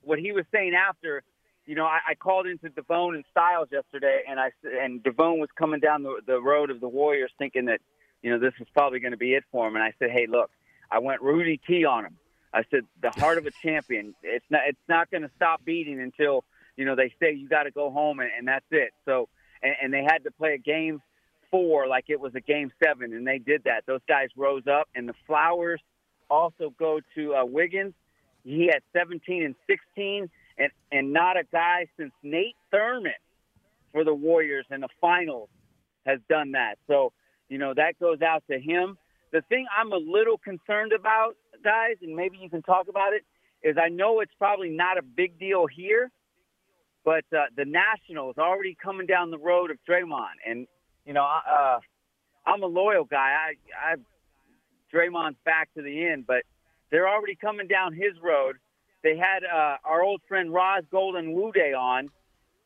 what 0.02 0.18
he 0.18 0.32
was 0.32 0.44
saying 0.52 0.74
after, 0.74 1.22
you 1.66 1.74
know, 1.74 1.84
I, 1.84 1.98
I 2.10 2.14
called 2.14 2.46
into 2.46 2.68
Devone 2.70 3.14
and 3.14 3.24
Styles 3.30 3.68
yesterday, 3.70 4.22
and 4.28 4.38
I 4.38 4.50
and 4.64 5.02
Devone 5.02 5.38
was 5.38 5.48
coming 5.56 5.80
down 5.80 6.02
the 6.02 6.20
the 6.26 6.40
road 6.40 6.70
of 6.70 6.80
the 6.80 6.88
Warriors, 6.88 7.32
thinking 7.38 7.66
that, 7.66 7.80
you 8.22 8.30
know, 8.30 8.38
this 8.38 8.52
was 8.58 8.68
probably 8.72 9.00
going 9.00 9.12
to 9.12 9.18
be 9.18 9.34
it 9.34 9.44
for 9.50 9.66
him. 9.66 9.74
And 9.74 9.82
I 9.82 9.92
said, 9.98 10.10
hey, 10.10 10.26
look, 10.28 10.50
I 10.90 10.98
went 10.98 11.22
Rudy 11.22 11.60
T 11.66 11.84
on 11.84 12.04
him. 12.04 12.16
I 12.54 12.64
said, 12.70 12.82
the 13.00 13.10
heart 13.10 13.38
of 13.38 13.46
a 13.46 13.50
champion. 13.62 14.14
It's 14.22 14.44
not 14.50 14.62
it's 14.66 14.88
not 14.88 15.10
going 15.10 15.22
to 15.22 15.30
stop 15.36 15.64
beating 15.64 16.00
until 16.00 16.44
you 16.76 16.84
know 16.84 16.94
they 16.94 17.12
say 17.20 17.32
you 17.32 17.48
got 17.48 17.64
to 17.64 17.70
go 17.70 17.90
home, 17.90 18.20
and, 18.20 18.30
and 18.36 18.46
that's 18.46 18.66
it. 18.70 18.92
So, 19.04 19.28
and, 19.62 19.74
and 19.82 19.94
they 19.94 20.02
had 20.02 20.24
to 20.24 20.30
play 20.30 20.54
a 20.54 20.58
game 20.58 21.00
four 21.52 21.86
like 21.86 22.06
it 22.08 22.18
was 22.18 22.34
a 22.34 22.40
game 22.40 22.72
seven, 22.82 23.12
and 23.12 23.24
they 23.24 23.38
did 23.38 23.62
that. 23.64 23.84
Those 23.86 24.00
guys 24.08 24.30
rose 24.36 24.64
up, 24.66 24.88
and 24.96 25.08
the 25.08 25.14
Flowers 25.26 25.80
also 26.28 26.74
go 26.76 26.98
to 27.14 27.34
uh, 27.34 27.44
Wiggins. 27.44 27.94
He 28.42 28.66
had 28.66 28.82
17 28.92 29.44
and 29.44 29.54
16, 29.68 30.28
and 30.58 30.70
and 30.90 31.12
not 31.12 31.36
a 31.36 31.44
guy 31.52 31.86
since 31.96 32.12
Nate 32.24 32.56
Thurmond 32.72 33.12
for 33.92 34.02
the 34.02 34.14
Warriors 34.14 34.66
in 34.70 34.80
the 34.80 34.88
finals 35.00 35.48
has 36.06 36.18
done 36.28 36.52
that. 36.52 36.76
So 36.88 37.12
you 37.48 37.58
know 37.58 37.74
that 37.74 38.00
goes 38.00 38.22
out 38.22 38.42
to 38.50 38.58
him. 38.58 38.98
The 39.30 39.42
thing 39.42 39.66
I'm 39.78 39.92
a 39.92 39.96
little 39.96 40.38
concerned 40.38 40.92
about, 40.92 41.36
guys, 41.62 41.96
and 42.02 42.16
maybe 42.16 42.38
you 42.38 42.50
can 42.50 42.62
talk 42.62 42.88
about 42.88 43.12
it, 43.12 43.24
is 43.62 43.76
I 43.80 43.88
know 43.88 44.20
it's 44.20 44.34
probably 44.38 44.70
not 44.70 44.98
a 44.98 45.02
big 45.02 45.38
deal 45.38 45.66
here, 45.66 46.10
but 47.04 47.24
uh, 47.32 47.44
the 47.56 47.64
Nationals 47.64 48.36
already 48.38 48.76
coming 48.82 49.06
down 49.06 49.30
the 49.30 49.38
road 49.38 49.70
of 49.70 49.78
Draymond, 49.88 50.40
and 50.46 50.66
you 51.04 51.12
know, 51.12 51.24
uh, 51.24 51.78
I'm 52.46 52.62
a 52.62 52.66
loyal 52.66 53.04
guy. 53.04 53.36
I, 53.78 53.92
I 53.92 53.96
Draymond's 54.94 55.36
back 55.44 55.72
to 55.74 55.82
the 55.82 56.06
end, 56.06 56.26
but 56.26 56.42
they're 56.90 57.08
already 57.08 57.34
coming 57.34 57.66
down 57.66 57.94
his 57.94 58.12
road. 58.22 58.56
they 59.02 59.16
had 59.16 59.42
uh, 59.44 59.76
our 59.84 60.02
old 60.02 60.20
friend 60.28 60.52
Ros 60.52 60.82
Gold-Onwude 60.90 61.76
on, 61.78 62.10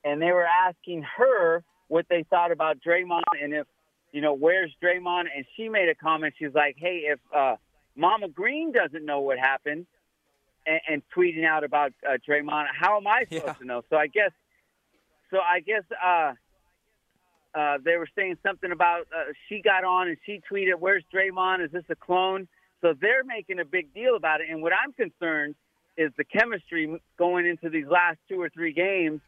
and 0.05 0.21
they 0.21 0.33
were 0.33 0.47
asking 0.47 1.05
her 1.17 1.63
what 1.89 2.07
they 2.11 2.25
thought 2.29 2.51
about 2.53 2.79
Draymond 2.87 3.23
and 3.41 3.55
if 3.55 3.67
you 4.13 4.21
know 4.21 4.35
where's 4.35 4.73
Draymond, 4.83 5.25
and 5.35 5.45
she 5.57 5.69
made 5.69 5.89
a 5.89 5.95
comment. 5.95 6.35
She's 6.39 6.55
like, 6.55 6.77
"Hey, 6.79 7.03
if 7.07 7.21
uh, 7.35 7.57
Mama 7.97 8.29
Green 8.29 8.73
doesn't 8.73 9.05
know 9.05 9.21
what 9.21 9.39
happened 9.39 9.87
and, 10.67 10.81
and 10.89 11.03
tweeting 11.17 11.45
out 11.45 11.65
about 11.65 11.93
uh, 12.09 12.17
Draymond, 12.29 12.67
how 12.79 12.97
am 12.97 13.07
I 13.07 13.21
supposed 13.25 13.45
Yeah. 13.47 13.53
to 13.55 13.65
know?" 13.65 13.83
So 13.91 13.97
I 13.97 14.07
guess, 14.09 14.31
so 15.31 15.39
I 15.39 15.61
guess 15.61 15.83
uh, 16.05 16.33
uh, 17.57 17.79
they 17.83 17.97
were 17.97 18.09
saying 18.15 18.37
something 18.47 18.71
about 18.71 19.07
uh, 19.17 19.33
she 19.49 19.63
got 19.63 19.83
on 19.83 20.09
and 20.09 20.19
she 20.27 20.43
tweeted, 20.51 20.75
"Where's 20.79 21.05
Draymond? 21.13 21.65
Is 21.65 21.73
this 21.73 21.85
a 21.89 21.97
clone?" 21.97 22.49
So 22.83 22.93
they're 23.01 23.25
making 23.25 23.59
a 23.61 23.65
big 23.65 23.95
deal 23.95 24.15
about 24.15 24.43
it. 24.43 24.49
And 24.51 24.61
what 24.61 24.73
I'm 24.73 24.93
concerned 24.93 25.55
is 25.97 26.13
the 26.19 26.25
chemistry 26.25 27.01
going 27.19 27.47
into 27.47 27.71
these 27.71 27.87
last 27.87 28.19
two 28.29 28.41
or 28.41 28.51
three 28.51 28.75
games 28.75 29.21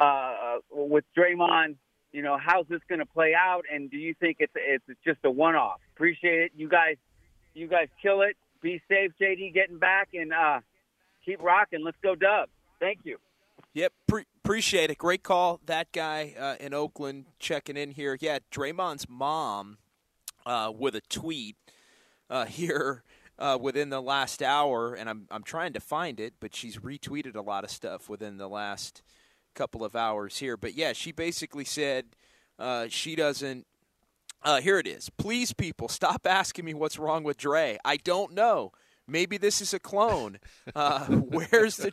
uh, 0.00 0.56
with 0.70 1.04
Draymond. 1.16 1.76
You 2.10 2.22
know, 2.22 2.36
how's 2.44 2.66
this 2.66 2.80
going 2.88 2.98
to 2.98 3.06
play 3.06 3.34
out? 3.38 3.62
And 3.72 3.88
do 3.88 3.96
you 3.96 4.14
think 4.18 4.38
it's 4.40 4.52
it's 4.56 4.84
just 5.04 5.20
a 5.22 5.30
one-off? 5.30 5.80
Appreciate 5.94 6.42
it, 6.42 6.52
you 6.56 6.68
guys. 6.68 6.96
You 7.54 7.68
guys 7.68 7.86
kill 8.02 8.22
it. 8.22 8.36
Be 8.62 8.82
safe, 8.88 9.12
JD. 9.20 9.54
Getting 9.54 9.78
back 9.78 10.08
and 10.12 10.32
uh, 10.32 10.60
keep 11.24 11.40
rocking. 11.40 11.84
Let's 11.84 11.96
go, 12.02 12.16
Dub. 12.16 12.48
Thank 12.80 13.00
you. 13.04 13.18
Yep, 13.72 13.92
pre- 14.08 14.24
appreciate 14.44 14.90
it. 14.90 14.98
Great 14.98 15.22
call. 15.22 15.60
That 15.66 15.92
guy 15.92 16.34
uh, 16.38 16.56
in 16.58 16.74
Oakland 16.74 17.26
checking 17.38 17.76
in 17.76 17.92
here. 17.92 18.18
Yeah, 18.20 18.40
Draymond's 18.50 19.08
mom 19.08 19.78
uh, 20.44 20.72
with 20.76 20.96
a 20.96 21.00
tweet 21.02 21.56
uh, 22.28 22.44
here 22.46 23.04
uh, 23.38 23.58
within 23.60 23.90
the 23.90 24.02
last 24.02 24.42
hour, 24.42 24.94
and 24.94 25.08
I'm 25.08 25.26
I'm 25.30 25.44
trying 25.44 25.72
to 25.74 25.80
find 25.80 26.18
it, 26.18 26.34
but 26.40 26.54
she's 26.54 26.78
retweeted 26.78 27.36
a 27.36 27.40
lot 27.40 27.64
of 27.64 27.70
stuff 27.70 28.08
within 28.08 28.38
the 28.38 28.48
last 28.48 29.02
couple 29.54 29.84
of 29.84 29.94
hours 29.94 30.38
here. 30.38 30.56
But 30.56 30.74
yeah, 30.74 30.92
she 30.92 31.12
basically 31.12 31.64
said 31.64 32.06
uh, 32.58 32.86
she 32.88 33.14
doesn't. 33.14 33.66
Uh, 34.42 34.60
here 34.60 34.78
it 34.78 34.86
is. 34.86 35.10
Please, 35.10 35.52
people, 35.52 35.88
stop 35.88 36.26
asking 36.26 36.64
me 36.64 36.74
what's 36.74 36.98
wrong 36.98 37.24
with 37.24 37.36
Dre. 37.36 37.78
I 37.84 37.98
don't 37.98 38.32
know. 38.32 38.72
Maybe 39.06 39.36
this 39.38 39.60
is 39.60 39.74
a 39.74 39.78
clone. 39.78 40.38
Uh, 40.74 41.04
where's 41.06 41.76
the 41.76 41.92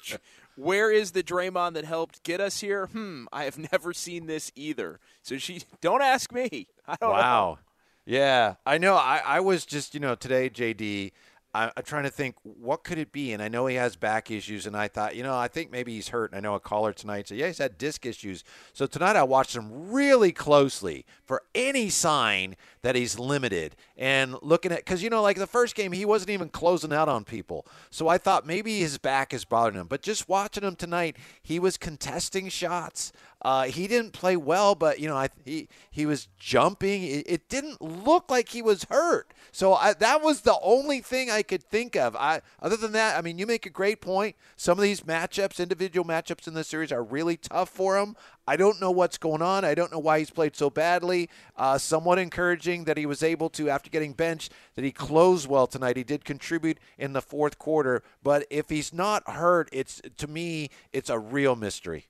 where 0.57 0.91
is 0.91 1.11
the 1.11 1.23
Draymond 1.23 1.73
that 1.75 1.85
helped 1.85 2.23
get 2.23 2.41
us 2.41 2.59
here? 2.59 2.87
Hmm, 2.87 3.25
I 3.31 3.45
have 3.45 3.57
never 3.71 3.93
seen 3.93 4.25
this 4.27 4.51
either. 4.55 4.99
So 5.21 5.37
she 5.37 5.61
don't 5.81 6.01
ask 6.01 6.31
me. 6.33 6.67
I 6.87 6.95
don't 6.99 7.09
know. 7.09 7.15
Wow. 7.15 7.59
Yeah, 8.05 8.55
I 8.65 8.77
know. 8.77 8.95
I, 8.95 9.21
I 9.25 9.39
was 9.41 9.65
just, 9.65 9.93
you 9.93 9.99
know, 9.99 10.15
today, 10.15 10.49
JD, 10.49 11.11
I, 11.57 11.71
I'm 11.75 11.83
trying 11.83 12.03
to 12.03 12.11
think 12.11 12.35
what 12.43 12.83
could 12.83 12.99
it 12.99 13.11
be, 13.11 13.33
and 13.33 13.41
I 13.41 13.47
know 13.47 13.65
he 13.65 13.75
has 13.77 13.95
back 13.95 14.29
issues, 14.29 14.67
and 14.67 14.77
I 14.77 14.87
thought, 14.87 15.15
you 15.15 15.23
know, 15.23 15.35
I 15.35 15.47
think 15.47 15.71
maybe 15.71 15.95
he's 15.95 16.09
hurt. 16.09 16.31
And 16.31 16.37
I 16.37 16.41
know 16.41 16.53
a 16.53 16.59
caller 16.59 16.93
tonight 16.93 17.27
said, 17.27 17.39
yeah, 17.39 17.47
he's 17.47 17.57
had 17.57 17.79
disc 17.79 18.05
issues. 18.05 18.43
So 18.73 18.85
tonight 18.85 19.15
I 19.15 19.23
watched 19.23 19.55
him 19.55 19.91
really 19.91 20.31
closely 20.31 21.03
for 21.25 21.41
any 21.55 21.89
sign 21.89 22.55
that 22.83 22.95
he's 22.95 23.17
limited, 23.17 23.75
and 23.97 24.35
looking 24.43 24.71
at 24.71 24.79
because 24.79 25.01
you 25.01 25.09
know, 25.09 25.23
like 25.23 25.37
the 25.37 25.47
first 25.47 25.73
game, 25.73 25.91
he 25.91 26.05
wasn't 26.05 26.29
even 26.29 26.49
closing 26.49 26.93
out 26.93 27.09
on 27.09 27.23
people. 27.23 27.65
So 27.89 28.07
I 28.07 28.19
thought 28.19 28.45
maybe 28.45 28.79
his 28.79 28.99
back 28.99 29.33
is 29.33 29.43
bothering 29.43 29.81
him. 29.81 29.87
But 29.87 30.03
just 30.03 30.29
watching 30.29 30.63
him 30.63 30.75
tonight, 30.75 31.17
he 31.41 31.59
was 31.59 31.77
contesting 31.77 32.49
shots. 32.49 33.11
Uh, 33.41 33.65
he 33.65 33.87
didn't 33.87 34.13
play 34.13 34.35
well, 34.35 34.73
but 34.73 34.99
you 34.99 35.07
know, 35.07 35.15
I, 35.15 35.29
he 35.45 35.69
he 35.91 36.05
was 36.05 36.27
jumping. 36.37 37.03
It, 37.03 37.25
it 37.27 37.49
didn't 37.49 37.81
look 37.81 38.31
like 38.31 38.49
he 38.49 38.63
was 38.63 38.85
hurt. 38.85 39.31
So 39.51 39.75
I, 39.75 39.93
that 39.93 40.23
was 40.23 40.41
the 40.41 40.57
only 40.61 41.01
thing 41.01 41.29
I 41.29 41.43
could 41.43 41.63
think 41.63 41.95
of. 41.95 42.15
I 42.15 42.41
other 42.59 42.75
than 42.77 42.93
that, 42.93 43.15
I 43.17 43.21
mean, 43.21 43.37
you 43.37 43.45
make 43.45 43.67
a 43.67 43.69
great 43.69 44.01
point. 44.01 44.35
Some 44.55 44.79
of 44.79 44.83
these 44.83 45.01
matchups, 45.01 45.59
individual 45.59 46.05
matchups 46.05 46.47
in 46.47 46.55
this 46.55 46.67
series, 46.67 46.91
are 46.91 47.03
really 47.03 47.37
tough 47.37 47.69
for 47.69 47.97
him. 47.97 48.15
I 48.47 48.55
don't 48.55 48.81
know 48.81 48.91
what's 48.91 49.17
going 49.19 49.41
on. 49.41 49.63
I 49.65 49.75
don't 49.75 49.91
know 49.91 49.99
why 49.99 50.19
he's 50.19 50.31
played 50.31 50.55
so 50.55 50.69
badly. 50.69 51.29
Uh, 51.55 51.77
somewhat 51.77 52.17
encouraging 52.17 52.85
that 52.85 52.97
he 52.97 53.05
was 53.05 53.21
able 53.21 53.49
to, 53.51 53.69
after 53.69 53.89
getting 53.89 54.13
benched, 54.13 54.51
that 54.75 54.85
he 54.85 54.91
closed 54.91 55.47
well 55.47 55.67
tonight. 55.67 55.97
He 55.97 56.03
did 56.03 56.25
contribute 56.25 56.79
in 56.97 57.13
the 57.13 57.21
fourth 57.21 57.59
quarter, 57.59 58.01
but 58.23 58.47
if 58.49 58.69
he's 58.69 58.93
not 58.93 59.29
hurt, 59.29 59.69
it's 59.71 60.01
to 60.17 60.27
me, 60.27 60.69
it's 60.91 61.09
a 61.09 61.19
real 61.19 61.55
mystery. 61.55 62.07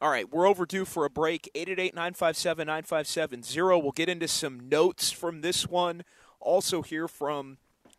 All 0.00 0.10
right, 0.10 0.30
we're 0.32 0.48
overdue 0.48 0.86
for 0.86 1.04
a 1.04 1.10
break. 1.10 1.50
888 1.54 1.94
957 1.94 2.66
9570. 2.66 3.82
We'll 3.82 3.92
get 3.92 4.08
into 4.08 4.28
some 4.28 4.68
notes 4.68 5.10
from 5.10 5.42
this 5.42 5.68
one. 5.68 6.04
Also, 6.40 6.80
hear 6.80 7.06
from 7.06 7.58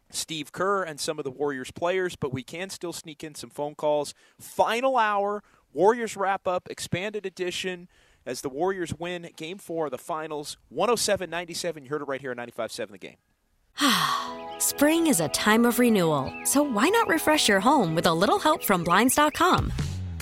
Steve 0.09 0.51
Kerr 0.51 0.81
and 0.81 0.99
some 0.99 1.19
of 1.19 1.25
the 1.25 1.31
Warriors 1.31 1.69
players, 1.69 2.15
but 2.15 2.33
we 2.33 2.41
can 2.41 2.71
still 2.71 2.91
sneak 2.91 3.23
in 3.23 3.35
some 3.35 3.51
phone 3.51 3.75
calls. 3.75 4.15
Final 4.39 4.97
hour, 4.97 5.43
Warriors 5.73 6.17
wrap 6.17 6.47
up, 6.47 6.67
expanded 6.71 7.25
edition 7.25 7.87
as 8.25 8.41
the 8.41 8.49
Warriors 8.49 8.93
win 8.97 9.29
game 9.35 9.59
four 9.59 9.85
of 9.85 9.91
the 9.91 9.97
finals 9.99 10.57
107 10.69 11.29
97. 11.29 11.83
You 11.83 11.89
heard 11.91 12.01
it 12.01 12.07
right 12.07 12.21
here 12.21 12.31
on 12.31 12.37
95.7 12.37 12.89
the 12.89 12.97
game. 12.97 13.17
Spring 14.59 15.05
is 15.05 15.19
a 15.19 15.29
time 15.29 15.65
of 15.65 15.77
renewal, 15.77 16.33
so 16.45 16.63
why 16.63 16.89
not 16.89 17.07
refresh 17.07 17.47
your 17.47 17.59
home 17.59 17.93
with 17.93 18.07
a 18.07 18.13
little 18.13 18.39
help 18.39 18.63
from 18.63 18.83
Blinds.com? 18.83 19.71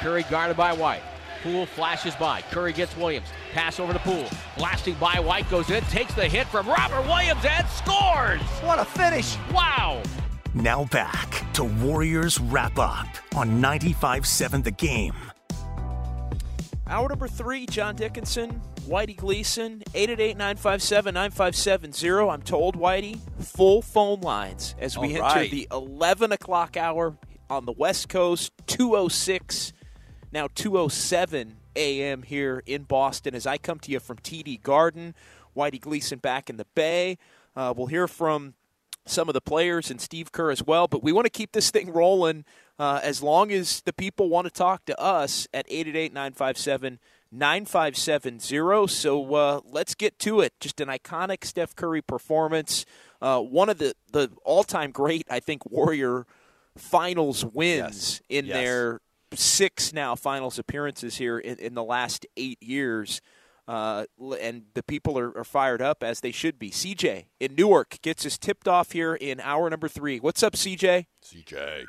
Curry 0.00 0.24
guarded 0.30 0.56
by 0.56 0.72
White. 0.72 1.02
Poole 1.42 1.66
flashes 1.66 2.14
by. 2.16 2.40
Curry 2.50 2.72
gets 2.72 2.96
Williams. 2.96 3.26
Pass 3.52 3.78
over 3.80 3.92
to 3.92 3.98
Poole. 4.00 4.28
Blasting 4.56 4.94
by 4.94 5.18
White 5.20 5.48
goes 5.50 5.70
in, 5.70 5.82
takes 5.84 6.14
the 6.14 6.26
hit 6.28 6.46
from 6.48 6.66
Robert 6.68 7.02
Williams 7.02 7.44
and 7.44 7.66
scores. 7.68 8.40
What 8.62 8.78
a 8.78 8.84
finish! 8.84 9.36
Wow. 9.52 10.02
Now 10.54 10.84
back 10.86 11.44
to 11.54 11.64
Warriors 11.64 12.40
Wrap 12.40 12.78
Up 12.78 13.06
on 13.36 13.60
95.7 13.62 14.64
The 14.64 14.70
Game. 14.72 15.14
Hour 16.88 17.08
number 17.10 17.28
three, 17.28 17.66
John 17.66 17.94
Dickinson, 17.96 18.60
Whitey 18.88 19.14
Gleason, 19.16 19.82
888-957-9570. 19.92 22.32
I'm 22.32 22.40
told, 22.42 22.76
Whitey, 22.78 23.20
full 23.40 23.82
phone 23.82 24.20
lines 24.22 24.74
as 24.80 24.96
we 24.96 25.18
All 25.18 25.26
enter 25.26 25.40
right. 25.40 25.50
the 25.50 25.68
11 25.70 26.32
o'clock 26.32 26.78
hour 26.78 27.14
on 27.50 27.66
the 27.66 27.72
West 27.72 28.08
Coast, 28.08 28.52
206, 28.68 29.74
now 30.32 30.48
207 30.54 31.56
a.m. 31.76 32.22
here 32.22 32.62
in 32.66 32.82
Boston 32.84 33.34
as 33.34 33.46
I 33.46 33.58
come 33.58 33.78
to 33.80 33.90
you 33.90 34.00
from 34.00 34.18
TD 34.18 34.62
Garden. 34.62 35.14
Whitey 35.56 35.80
Gleason 35.80 36.18
back 36.20 36.48
in 36.48 36.56
the 36.56 36.66
Bay. 36.74 37.18
Uh, 37.56 37.74
we'll 37.76 37.86
hear 37.88 38.06
from 38.06 38.54
some 39.06 39.28
of 39.28 39.32
the 39.32 39.40
players 39.40 39.90
and 39.90 40.00
Steve 40.00 40.30
Kerr 40.30 40.50
as 40.50 40.62
well. 40.62 40.86
But 40.86 41.02
we 41.02 41.10
want 41.12 41.24
to 41.26 41.30
keep 41.30 41.52
this 41.52 41.70
thing 41.70 41.92
rolling 41.92 42.44
uh, 42.78 43.00
as 43.02 43.22
long 43.22 43.50
as 43.50 43.80
the 43.80 43.92
people 43.92 44.28
want 44.28 44.44
to 44.46 44.52
talk 44.52 44.84
to 44.84 45.00
us 45.00 45.48
at 45.52 45.66
888 45.68 46.12
957 46.12 46.98
9570. 47.32 48.86
So 48.88 49.34
uh, 49.34 49.60
let's 49.64 49.94
get 49.94 50.18
to 50.20 50.40
it. 50.40 50.52
Just 50.60 50.80
an 50.80 50.88
iconic 50.88 51.44
Steph 51.44 51.74
Curry 51.74 52.02
performance. 52.02 52.84
Uh, 53.20 53.40
one 53.40 53.68
of 53.68 53.78
the, 53.78 53.94
the 54.12 54.30
all 54.44 54.62
time 54.62 54.90
great, 54.92 55.26
I 55.28 55.40
think, 55.40 55.66
Warrior 55.70 56.26
finals 56.76 57.44
wins 57.44 58.22
in 58.28 58.46
Yes. 58.46 58.54
their 58.54 59.00
six 59.34 59.92
now 59.92 60.14
finals 60.14 60.58
appearances 60.58 61.16
here 61.16 61.38
in, 61.38 61.58
in 61.58 61.74
the 61.74 61.84
last 61.84 62.26
eight 62.36 62.62
years. 62.62 63.20
Uh, 63.66 64.06
and 64.40 64.62
the 64.72 64.82
people 64.82 65.18
are, 65.18 65.36
are 65.36 65.44
fired 65.44 65.82
up 65.82 66.02
as 66.02 66.20
they 66.20 66.32
should 66.32 66.58
be. 66.58 66.70
CJ 66.70 67.26
in 67.38 67.54
Newark 67.54 68.00
gets 68.00 68.24
us 68.24 68.38
tipped 68.38 68.66
off 68.66 68.92
here 68.92 69.14
in 69.14 69.40
hour 69.40 69.68
number 69.68 69.88
three. 69.88 70.18
What's 70.18 70.42
up, 70.42 70.54
CJ? 70.54 71.04
CJ. 71.22 71.84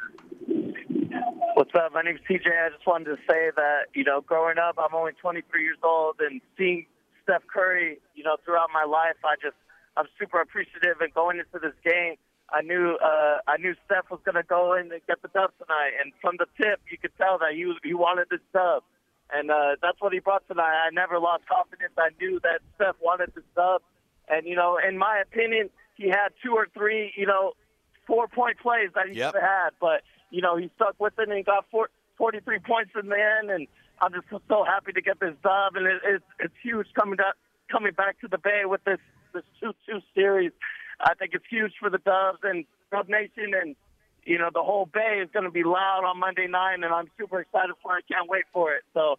What's 1.54 1.72
up? 1.76 1.94
My 1.94 2.02
name's 2.02 2.20
CJ. 2.30 2.48
I 2.48 2.70
just 2.70 2.86
wanted 2.86 3.06
to 3.06 3.16
say 3.30 3.52
that, 3.56 3.88
you 3.94 4.04
know, 4.04 4.20
growing 4.20 4.58
up, 4.58 4.78
I'm 4.78 4.94
only 4.94 5.14
23 5.14 5.64
years 5.64 5.78
old, 5.82 6.16
and 6.20 6.42
seeing 6.58 6.86
Steph 7.24 7.44
Curry, 7.48 8.00
you 8.14 8.24
know, 8.24 8.36
throughout 8.44 8.70
my 8.74 8.84
life, 8.84 9.16
I 9.24 9.36
just, 9.42 9.56
I'm 9.96 10.06
super 10.20 10.42
appreciative. 10.42 11.00
And 11.00 11.14
going 11.14 11.40
into 11.40 11.60
this 11.60 11.76
game, 11.84 12.16
I 12.54 12.62
knew, 12.62 12.98
uh, 13.04 13.38
I 13.48 13.58
knew 13.58 13.76
Steph 13.86 14.10
was 14.10 14.20
going 14.26 14.36
to 14.36 14.44
go 14.44 14.74
in 14.74 14.92
and 14.92 15.02
get 15.08 15.22
the 15.22 15.28
dub 15.30 15.52
tonight. 15.62 15.92
And 16.02 16.14
from 16.22 16.36
the 16.38 16.46
tip, 16.58 16.80
you 16.92 16.98
could 16.98 17.12
tell 17.18 17.38
that 17.40 17.54
he 17.54 17.66
was, 17.66 17.78
he 17.84 17.94
wanted 17.94 18.28
this 18.30 18.42
dub. 18.54 18.84
And 19.32 19.52
uh, 19.52 19.76
that's 19.82 20.02
what 20.02 20.12
he 20.14 20.20
brought 20.20 20.48
tonight. 20.48 20.74
I 20.88 20.90
never 20.92 21.20
lost 21.20 21.44
confidence. 21.48 21.94
I 21.98 22.10
knew 22.20 22.40
that 22.42 22.62
Steph 22.76 22.96
wanted 23.02 23.32
this 23.36 23.44
dub. 23.56 23.82
And, 24.28 24.46
you 24.48 24.56
know, 24.56 24.78
in 24.78 24.98
my 24.98 25.20
opinion, 25.22 25.70
he 25.96 26.10
had 26.10 26.30
two 26.44 26.54
or 26.54 26.68
three, 26.74 27.14
you 27.16 27.28
know, 27.28 27.54
four 28.08 28.28
point 28.28 28.58
plays 28.60 28.90
that 28.96 29.08
he 29.08 29.14
Yep. 29.20 29.34
should 29.34 29.42
have 29.42 29.50
had. 29.50 29.70
But, 29.80 30.02
you 30.32 30.42
know, 30.42 30.58
he 30.58 30.70
stuck 30.76 30.96
with 31.00 31.14
it 31.20 31.28
and 31.30 31.38
he 31.38 31.44
got 31.44 31.66
four, 31.70 31.90
43 32.18 32.60
points 32.60 32.92
in 33.02 33.10
the 33.10 33.18
end. 33.40 33.52
And 33.52 33.68
I'm 34.02 34.14
just 34.14 34.26
so 34.48 34.64
happy 34.64 34.94
to 34.94 35.02
get 35.02 35.20
this 35.20 35.36
dub. 35.44 35.76
And 35.76 35.86
it, 35.86 36.02
it's, 36.04 36.26
it's 36.40 36.54
huge 36.64 36.88
coming 37.00 37.20
up, 37.20 37.36
coming 37.72 37.94
back 37.94 38.20
to 38.22 38.28
the 38.28 38.38
Bay 38.40 38.64
with 38.66 38.84
this, 38.86 39.00
this 39.34 39.44
2 39.60 39.74
2 39.88 40.00
series. 40.16 40.52
I 41.00 41.14
think 41.16 41.32
it's 41.34 41.46
huge 41.50 41.74
for 41.80 41.90
the 41.90 42.00
Dubs 42.00 42.40
and 42.44 42.66
Dub 42.92 43.08
Nation. 43.10 43.54
And, 43.60 43.76
you 44.24 44.38
know, 44.38 44.50
the 44.54 44.64
whole 44.64 44.86
Bay 44.86 45.22
is 45.24 45.30
going 45.34 45.46
to 45.46 45.52
be 45.52 45.64
loud 45.64 46.04
on 46.06 46.20
Monday 46.20 46.48
night. 46.48 46.76
And 46.76 46.86
I'm 46.86 47.10
super 47.18 47.40
excited 47.40 47.76
for 47.82 47.98
it. 47.98 48.06
Can't 48.12 48.30
wait 48.30 48.46
for 48.54 48.74
it. 48.74 48.84
So 48.94 49.18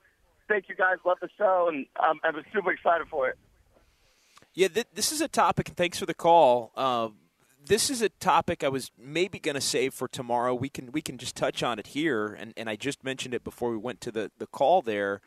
thank 0.49 0.69
you 0.69 0.75
guys. 0.75 0.97
Love 1.05 1.19
the 1.21 1.29
show. 1.39 1.69
And 1.73 1.87
um, 1.99 2.21
I'm 2.25 2.43
super 2.53 2.73
excited 2.73 3.07
for 3.09 3.29
it. 3.29 3.39
Yeah, 4.55 4.69
th- 4.69 4.89
this 4.93 5.13
is 5.13 5.21
a 5.21 5.29
topic, 5.29 5.69
and 5.69 5.77
thanks 5.77 5.99
for 5.99 6.07
the 6.07 6.15
call. 6.15 6.73
Uh, 6.77 7.11
this 7.65 7.89
is 7.89 8.03
a 8.03 8.09
topic 8.09 8.65
I 8.65 8.69
was 8.69 8.91
maybe 8.99 9.39
going 9.39 9.55
to 9.55 9.61
save 9.61 9.95
for 9.95 10.09
tomorrow. 10.09 10.55
We 10.55 10.69
can 10.69 10.91
we 10.91 11.01
can 11.01 11.19
just 11.19 11.37
touch 11.37 11.63
on 11.63 11.79
it 11.79 11.89
here, 11.89 12.27
and, 12.27 12.53
and 12.57 12.69
I 12.69 12.75
just 12.75 13.05
mentioned 13.05 13.33
it 13.33 13.45
before 13.45 13.71
we 13.71 13.77
went 13.77 14.01
to 14.03 14.11
the, 14.11 14.31
the 14.39 14.47
call 14.47 14.83
there. 14.83 15.21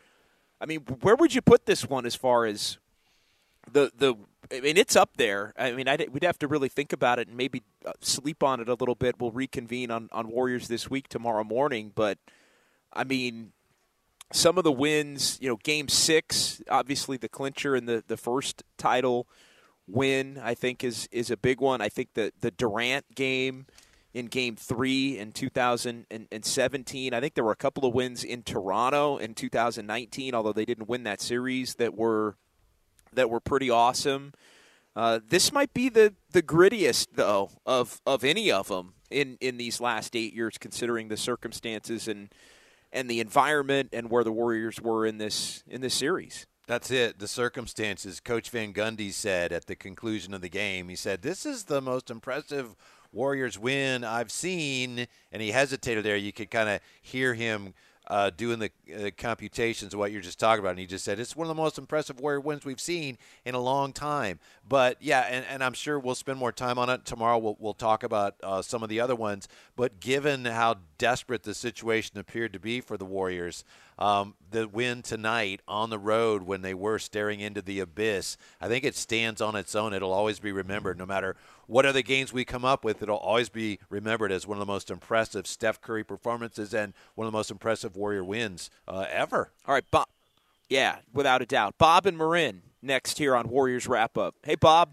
I 0.60 0.66
mean, 0.66 0.80
where 1.02 1.16
would 1.16 1.34
you 1.34 1.42
put 1.42 1.66
this 1.66 1.88
one 1.88 2.06
as 2.06 2.16
far 2.16 2.46
as 2.46 2.80
the 3.72 3.92
the? 3.98 4.16
I 4.52 4.60
mean, 4.60 4.78
it's 4.78 4.96
up 4.96 5.18
there. 5.18 5.54
I 5.58 5.72
mean, 5.72 5.88
I'd, 5.88 6.10
we'd 6.10 6.24
have 6.24 6.38
to 6.40 6.48
really 6.48 6.70
think 6.70 6.94
about 6.94 7.18
it 7.18 7.28
and 7.28 7.38
maybe 7.38 7.64
uh, 7.86 7.94
sleep 8.02 8.44
on 8.44 8.60
it 8.60 8.68
a 8.68 8.74
little 8.74 8.96
bit. 8.96 9.20
We'll 9.20 9.32
reconvene 9.32 9.90
on 9.90 10.10
on 10.12 10.30
Warriors 10.30 10.68
this 10.68 10.90
week 10.90 11.08
tomorrow 11.08 11.44
morning, 11.44 11.92
but 11.94 12.18
I 12.92 13.04
mean, 13.04 13.54
some 14.32 14.58
of 14.58 14.64
the 14.64 14.72
wins, 14.72 15.38
you 15.42 15.48
know, 15.48 15.58
game 15.58 15.88
six, 15.88 16.62
obviously 16.70 17.18
the 17.18 17.30
clincher 17.30 17.76
and 17.76 17.88
the, 17.88 18.04
the 18.08 18.18
first 18.18 18.64
title 18.78 19.28
win, 19.88 20.40
I 20.42 20.54
think 20.54 20.84
is 20.84 21.08
is 21.12 21.32
a 21.32 21.38
big 21.38 21.62
one. 21.62 21.82
I 21.82 21.90
think 21.90 22.14
the 22.14 22.32
the 22.40 22.52
Durant 22.52 23.16
game 23.16 23.66
in 24.14 24.28
game 24.28 24.56
three 24.56 25.18
in 25.18 25.32
2017. 25.32 27.14
I 27.14 27.20
think 27.20 27.34
there 27.34 27.44
were 27.44 27.52
a 27.52 27.56
couple 27.56 27.86
of 27.86 27.94
wins 27.94 28.24
in 28.24 28.44
Toronto 28.44 29.18
in 29.18 29.34
2019, 29.34 30.36
although 30.36 30.54
they 30.54 30.66
didn't 30.66 30.88
win 30.88 31.04
that 31.04 31.20
series 31.20 31.76
that 31.76 31.96
were 31.96 32.38
that 33.16 33.30
were 33.30 33.40
pretty 33.40 33.70
awesome. 33.70 34.34
Uh, 34.96 35.20
this 35.28 35.52
might 35.52 35.74
be 35.74 35.90
the, 35.90 36.14
the 36.32 36.44
grittiest 36.44 37.08
though 37.16 37.50
of 37.66 38.02
of 38.06 38.24
any 38.24 38.52
of 38.52 38.68
them 38.68 38.94
in, 39.10 39.38
in 39.42 39.58
these 39.58 39.82
last 39.82 40.16
eight 40.16 40.34
years, 40.34 40.58
considering 40.58 41.08
the 41.08 41.18
circumstances 41.18 42.08
and 42.08 42.30
and 42.92 43.10
the 43.10 43.20
environment 43.20 43.90
and 43.92 44.10
where 44.10 44.24
the 44.24 44.32
Warriors 44.32 44.80
were 44.80 45.06
in 45.06 45.18
this 45.18 45.64
in 45.68 45.82
this 45.82 45.96
series. 45.96 46.46
That's 46.66 46.92
it. 46.92 47.20
The 47.20 47.28
circumstances. 47.28 48.20
Coach 48.22 48.50
Van 48.50 48.74
Gundy 48.74 49.12
said 49.12 49.52
at 49.52 49.66
the 49.66 49.76
conclusion 49.76 50.34
of 50.34 50.42
the 50.42 50.50
game, 50.50 50.88
he 50.88 50.96
said, 50.96 51.22
This 51.22 51.46
is 51.46 51.66
the 51.66 51.82
most 51.82 52.10
impressive 52.10 52.76
Warriors 53.12 53.60
win 53.60 54.06
I've 54.06 54.32
seen. 54.32 55.08
And 55.32 55.42
he 55.42 55.52
hesitated 55.52 56.06
there. 56.06 56.16
You 56.16 56.32
could 56.32 56.50
kind 56.50 56.70
of 56.70 56.80
hear 57.02 57.34
him 57.34 57.74
uh, 58.08 58.30
doing 58.36 58.60
the 58.60 58.72
uh, 58.94 59.10
computations 59.18 59.94
of 59.94 60.00
what 60.00 60.12
you're 60.12 60.22
just 60.22 60.40
talking 60.40 60.60
about. 60.60 60.72
And 60.72 60.80
he 60.80 60.86
just 60.86 61.06
said, 61.06 61.20
It's 61.20 61.36
one 61.36 61.46
of 61.46 61.56
the 61.56 61.62
most 61.62 61.78
impressive 61.78 62.20
Warrior 62.20 62.42
wins 62.42 62.66
we've 62.66 62.80
seen 62.80 63.18
in 63.46 63.56
a 63.56 63.60
long 63.60 63.94
time. 63.94 64.40
But 64.68 64.98
yeah, 65.00 65.22
and, 65.22 65.46
and 65.50 65.64
I'm 65.64 65.74
sure 65.74 65.98
we'll 66.00 66.16
spend 66.16 66.38
more 66.40 66.52
time 66.52 66.78
on 66.78 66.90
it 66.90 67.06
tomorrow. 67.06 67.38
We'll, 67.38 67.58
we'll 67.60 67.74
talk 67.74 68.04
about 68.04 68.36
uh, 68.44 68.62
some 68.62 68.84
of 68.84 68.90
the 68.90 69.00
other 69.00 69.16
ones. 69.16 69.48
But 69.76 70.00
given 70.00 70.46
how 70.46 70.78
desperate 70.98 71.44
the 71.44 71.54
situation 71.54 72.18
appeared 72.18 72.54
to 72.54 72.60
be 72.60 72.82
for 72.82 72.98
the 72.98 73.06
Warriors, 73.06 73.64
um, 73.98 74.36
the 74.52 74.68
win 74.68 75.02
tonight 75.02 75.62
on 75.68 75.90
the 75.90 76.00
road 76.00 76.44
when 76.44 76.62
they 76.62 76.74
were 76.74 77.00
staring 77.00 77.40
into 77.40 77.62
the 77.62 77.80
abyss, 77.80 78.38
I 78.60 78.68
think 78.68 78.84
it 78.84 78.96
stands 78.96 79.40
on 79.42 79.56
its 79.56 79.76
own. 79.76 79.94
It'll 79.94 80.14
always 80.14 80.40
be 80.40 80.52
remembered. 80.52 80.98
No 80.98 81.06
matter 81.06 81.36
what 81.74 81.88
other 81.88 82.04
games 82.04 82.32
we 82.32 82.46
come 82.46 82.64
up 82.64 82.86
with, 82.86 83.02
it'll 83.02 83.18
always 83.18 83.50
be 83.50 83.80
remembered 83.90 84.32
as 84.32 84.46
one 84.46 84.56
of 84.56 84.60
the 84.60 84.72
most 84.72 84.92
impressive 84.92 85.48
Steph 85.48 85.82
Curry 85.82 86.04
performances 86.04 86.72
and 86.72 86.94
one 87.16 87.26
of 87.26 87.34
the 87.34 87.36
most 87.36 87.50
impressive 87.50 87.96
Warrior 87.96 88.24
wins 88.24 88.70
uh, 88.88 89.08
ever. 89.10 89.50
All 89.66 89.74
right, 89.74 89.90
Bob. 89.90 90.06
Yeah, 90.70 90.98
without 91.14 91.42
a 91.42 91.48
doubt. 91.48 91.80
Bob 91.80 92.06
and 92.06 92.16
Marin 92.16 92.62
next 92.84 93.18
here 93.18 93.36
on 93.36 93.50
Warriors 93.50 93.88
Wrap 93.88 94.20
Up. 94.20 94.36
Hey, 94.44 94.54
Bob. 94.54 94.92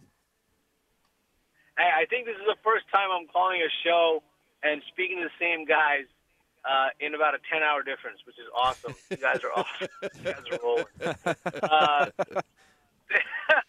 Hey, 1.76 1.90
I 1.94 2.06
think 2.06 2.24
this 2.24 2.36
is 2.36 2.46
the 2.46 2.56
first 2.64 2.86
time 2.90 3.10
I'm 3.12 3.26
calling 3.28 3.60
a 3.60 3.68
show 3.86 4.22
and 4.62 4.80
speaking 4.88 5.18
to 5.18 5.24
the 5.24 5.30
same 5.38 5.66
guys 5.66 6.04
uh, 6.64 6.88
in 6.98 7.14
about 7.14 7.34
a 7.34 7.38
10 7.52 7.62
hour 7.62 7.82
difference, 7.82 8.20
which 8.24 8.36
is 8.38 8.46
awesome. 8.56 8.94
You 9.10 9.18
guys 9.18 9.40
are 9.44 9.52
awesome. 9.54 9.88
You 10.16 10.32
guys 10.32 10.42
are 10.50 10.58
rolling. 10.64 10.86
Uh, 11.62 12.06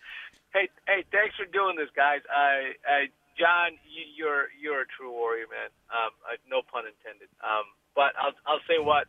hey, 0.54 0.70
hey, 0.88 1.04
thanks 1.12 1.36
for 1.36 1.46
doing 1.50 1.76
this, 1.76 1.90
guys. 1.96 2.22
I, 2.30 2.76
I, 2.86 3.00
John, 3.40 3.76
you, 3.88 4.04
you're 4.16 4.48
you're 4.60 4.82
a 4.84 4.90
true 4.90 5.12
warrior, 5.12 5.48
man. 5.50 5.72
Um, 5.90 6.12
uh, 6.28 6.36
no 6.50 6.62
pun 6.62 6.84
intended. 6.86 7.32
Um, 7.42 7.66
but 7.96 8.14
I'll 8.20 8.36
I'll 8.46 8.64
say 8.68 8.78
what 8.80 9.08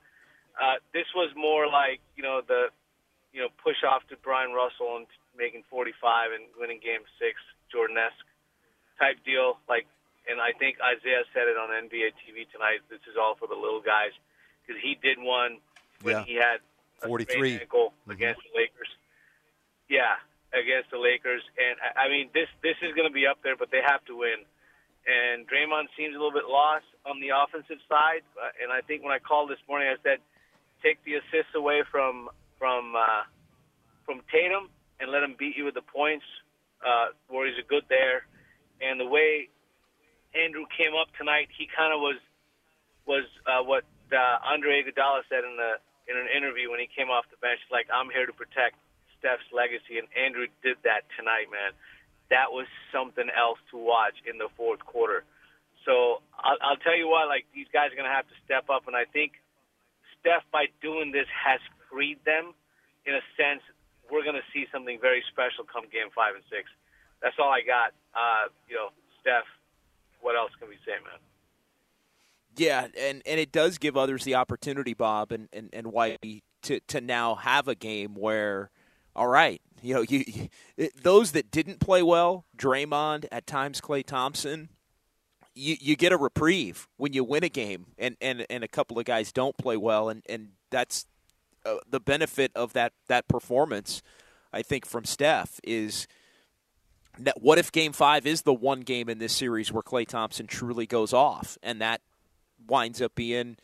uh, 0.56 0.78
this 0.94 1.06
was 1.14 1.31
more 1.36 1.66
like 1.66 2.01
you 2.16 2.23
know 2.23 2.40
the 2.47 2.70
you 3.35 3.40
know 3.43 3.48
push 3.62 3.82
off 3.86 4.06
to 4.10 4.16
Bryon 4.23 4.52
Russell 4.55 4.97
and 5.02 5.06
making 5.36 5.64
45 5.70 5.97
and 6.36 6.44
winning 6.60 6.78
Game 6.85 7.02
Six, 7.19 7.40
Jordan-esque 7.73 8.27
type 9.01 9.16
deal. 9.24 9.56
Like, 9.69 9.89
and 10.28 10.36
I 10.40 10.52
think 10.52 10.77
Isaiah 10.85 11.24
said 11.32 11.48
it 11.48 11.56
on 11.56 11.73
NBA 11.73 12.12
TV 12.20 12.44
tonight. 12.52 12.85
This 12.93 13.01
is 13.09 13.16
all 13.16 13.35
for 13.35 13.48
the 13.48 13.56
little 13.56 13.81
guys 13.81 14.12
because 14.62 14.77
he 14.81 14.94
did 15.01 15.16
one 15.19 15.59
when 16.05 16.20
Yeah. 16.20 16.24
he 16.28 16.35
had 16.36 16.60
a 17.02 17.09
43. 17.09 17.35
sprained 17.35 17.60
ankle 17.64 17.93
against 18.09 18.43
the 18.44 18.52
Lakers. 18.55 18.93
Yeah, 19.89 20.20
against 20.52 20.92
the 20.92 21.00
Lakers, 21.00 21.42
and 21.56 21.80
I 21.96 22.08
mean 22.08 22.28
this 22.32 22.48
this 22.62 22.76
is 22.84 22.92
going 22.94 23.08
to 23.08 23.14
be 23.14 23.26
up 23.26 23.40
there, 23.42 23.56
but 23.56 23.72
they 23.72 23.80
have 23.84 24.04
to 24.06 24.16
win. 24.16 24.44
And 25.02 25.48
Draymond 25.50 25.90
seems 25.98 26.14
a 26.14 26.18
little 26.20 26.32
bit 26.32 26.46
lost 26.46 26.86
on 27.02 27.18
the 27.18 27.34
offensive 27.34 27.82
side, 27.90 28.22
uh, 28.38 28.54
and 28.62 28.70
I 28.70 28.86
think 28.86 29.02
when 29.02 29.10
I 29.10 29.18
called 29.18 29.50
this 29.50 29.58
morning, 29.66 29.88
I 29.90 29.98
said 30.02 30.22
take 30.82 31.02
the 31.04 31.18
assists 31.18 31.54
away 31.54 31.82
from 31.90 32.28
from 32.58 32.94
uh, 32.94 33.24
from 34.04 34.20
Tatum 34.30 34.70
and 35.00 35.10
let 35.10 35.22
him 35.22 35.34
beat 35.38 35.56
you 35.56 35.64
with 35.64 35.74
the 35.74 35.86
points. 35.86 36.26
Uh, 36.82 37.14
Warriors 37.30 37.58
are 37.58 37.66
good 37.66 37.86
there, 37.88 38.26
and 38.82 38.98
the 39.00 39.06
way 39.06 39.48
Andrew 40.34 40.66
came 40.76 40.94
up 40.94 41.08
tonight, 41.18 41.48
he 41.56 41.66
kind 41.70 41.94
of 41.94 42.00
was 42.00 42.20
was 43.06 43.26
uh, 43.46 43.62
what 43.62 43.84
uh, 44.12 44.38
Andre 44.46 44.82
Iguodala 44.82 45.22
said 45.28 45.42
in 45.42 45.56
the 45.56 45.78
in 46.10 46.18
an 46.18 46.26
interview 46.34 46.70
when 46.70 46.80
he 46.82 46.90
came 46.90 47.08
off 47.08 47.24
the 47.30 47.38
bench, 47.38 47.62
like 47.70 47.86
I'm 47.92 48.10
here 48.10 48.26
to 48.26 48.34
protect 48.34 48.74
Steph's 49.23 49.47
legacy, 49.55 50.03
and 50.03 50.11
Andrew 50.19 50.51
did 50.66 50.82
that 50.82 51.07
tonight, 51.15 51.47
man. 51.55 51.70
That 52.35 52.51
was 52.51 52.66
something 52.90 53.31
else 53.31 53.62
to 53.70 53.78
watch 53.78 54.19
in 54.27 54.43
the 54.43 54.51
fourth 54.59 54.82
quarter. 54.82 55.23
So 55.86 56.27
I'll, 56.35 56.59
I'll 56.59 56.82
tell 56.82 56.99
you 56.99 57.07
what, 57.07 57.31
like 57.31 57.47
these 57.55 57.70
guys 57.70 57.94
are 57.94 57.99
going 57.99 58.11
to 58.11 58.16
have 58.16 58.27
to 58.27 58.39
step 58.43 58.66
up, 58.66 58.90
and 58.90 58.99
I 58.99 59.07
think 59.07 59.39
Steph, 60.19 60.43
by 60.51 60.66
doing 60.82 61.15
this, 61.15 61.31
has 61.31 61.62
freed 61.86 62.19
them. 62.27 62.51
In 63.07 63.15
a 63.15 63.24
sense, 63.39 63.62
we're 64.11 64.23
going 64.27 64.39
to 64.39 64.47
see 64.53 64.66
something 64.70 64.99
very 65.01 65.23
special 65.31 65.62
come 65.62 65.86
Game 65.86 66.11
Five 66.15 66.35
and 66.35 66.44
Six. 66.51 66.70
That's 67.23 67.39
all 67.39 67.51
I 67.51 67.62
got. 67.62 67.94
Uh, 68.15 68.51
you 68.66 68.74
know, 68.74 68.90
Steph. 69.20 69.47
What 70.20 70.36
else 70.36 70.53
can 70.59 70.69
we 70.69 70.77
say, 70.86 70.99
man? 71.03 71.19
Yeah, 72.57 72.86
and, 72.97 73.23
and 73.27 73.40
it 73.40 73.51
does 73.51 73.78
give 73.78 73.97
others 73.97 74.24
the 74.24 74.36
opportunity, 74.36 74.94
Bob 74.94 75.32
and, 75.32 75.49
and, 75.53 75.70
and 75.73 75.89
Whitey, 75.89 76.43
to, 76.62 76.78
to 76.86 77.01
now 77.01 77.35
have 77.35 77.66
a 77.66 77.74
game 77.74 78.15
where, 78.15 78.70
all 79.14 79.28
right, 79.28 79.60
you 79.82 79.94
know, 79.94 80.02
you, 80.02 80.24
you 80.26 80.89
those 81.02 81.32
that 81.32 81.51
didn't 81.51 81.80
play 81.80 82.02
well, 82.02 82.44
Draymond, 82.56 83.26
at 83.30 83.47
times 83.47 83.80
Klay 83.80 84.05
Thompson, 84.05 84.68
you, 85.55 85.76
you 85.80 85.97
get 85.97 86.12
a 86.12 86.16
reprieve 86.16 86.89
when 86.97 87.12
you 87.12 87.24
win 87.24 87.44
a 87.44 87.48
game 87.48 87.86
and, 87.98 88.16
and, 88.20 88.47
and 88.48 88.64
a 88.64 88.68
couple 88.68 88.98
of 88.98 89.05
guys 89.05 89.32
don't 89.32 89.56
play 89.59 89.76
well, 89.76 90.09
and, 90.09 90.22
and 90.28 90.51
that's 90.70 91.06
uh, 91.66 91.76
the 91.89 92.01
benefit 92.01 92.52
of 92.55 92.72
that, 92.72 92.93
that 93.09 93.28
performance, 93.28 94.02
I 94.52 94.62
think, 94.62 94.86
from 94.86 95.05
Steph 95.05 95.60
is– 95.62 96.06
what 97.36 97.59
if 97.59 97.70
game 97.72 97.93
five 97.93 98.26
is 98.26 98.43
the 98.43 98.55
one 98.55 98.80
game 98.80 99.09
in 99.09 99.18
this 99.18 99.32
series 99.32 99.72
where 99.72 99.82
Klay 99.82 100.06
Thompson 100.06 100.47
truly 100.47 100.86
goes 100.86 101.12
off 101.12 101.59
and 101.62 101.80
that 101.80 102.01
winds 102.66 103.02
up 103.02 103.14
being 103.14 103.56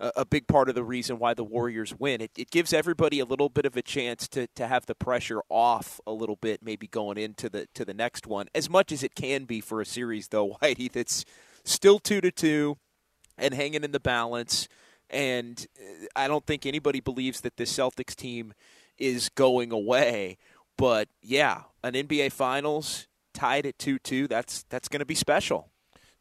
a, 0.00 0.24
big 0.24 0.46
part 0.46 0.68
of 0.68 0.74
the 0.74 0.82
reason 0.82 1.18
why 1.18 1.34
the 1.34 1.44
Warriors 1.44 1.94
win? 1.98 2.20
It, 2.20 2.30
it, 2.36 2.50
gives 2.50 2.72
everybody 2.72 3.20
a 3.20 3.24
little 3.24 3.48
bit 3.48 3.66
of 3.66 3.76
a 3.76 3.82
chance 3.82 4.26
to, 4.28 4.46
to 4.56 4.66
have 4.66 4.86
the 4.86 4.94
pressure 4.94 5.42
off 5.48 6.00
a 6.06 6.12
little 6.12 6.36
bit, 6.36 6.62
maybe 6.62 6.86
going 6.86 7.18
into 7.18 7.48
the 7.48 7.68
to 7.74 7.84
the 7.84 7.94
next 7.94 8.26
one, 8.26 8.46
as 8.54 8.70
much 8.70 8.92
as 8.92 9.02
it 9.02 9.14
can 9.14 9.44
be 9.44 9.60
for 9.60 9.80
a 9.80 9.86
series, 9.86 10.28
though, 10.28 10.56
Whitey, 10.62 10.90
that's 10.90 11.24
still 11.64 11.98
two 11.98 12.20
to 12.20 12.30
two 12.30 12.78
and 13.36 13.54
hanging 13.54 13.84
in 13.84 13.92
the 13.92 14.00
balance. 14.00 14.68
And 15.08 15.66
uh, 15.78 16.06
I 16.16 16.28
don't 16.28 16.46
think 16.46 16.66
anybody 16.66 17.00
believes 17.00 17.40
that 17.42 17.56
the 17.56 17.64
Celtics 17.64 18.14
team 18.14 18.54
is 18.98 19.28
going 19.30 19.72
away. 19.72 20.38
But 20.76 21.08
yeah, 21.22 21.62
an 21.82 21.94
NBA 21.94 22.32
Finals 22.32 23.06
tied 23.34 23.66
at 23.66 23.78
two 23.78 23.98
two. 23.98 24.28
That's 24.28 24.64
that's 24.70 24.88
going 24.88 25.00
to 25.00 25.06
be 25.06 25.14
special. 25.14 25.69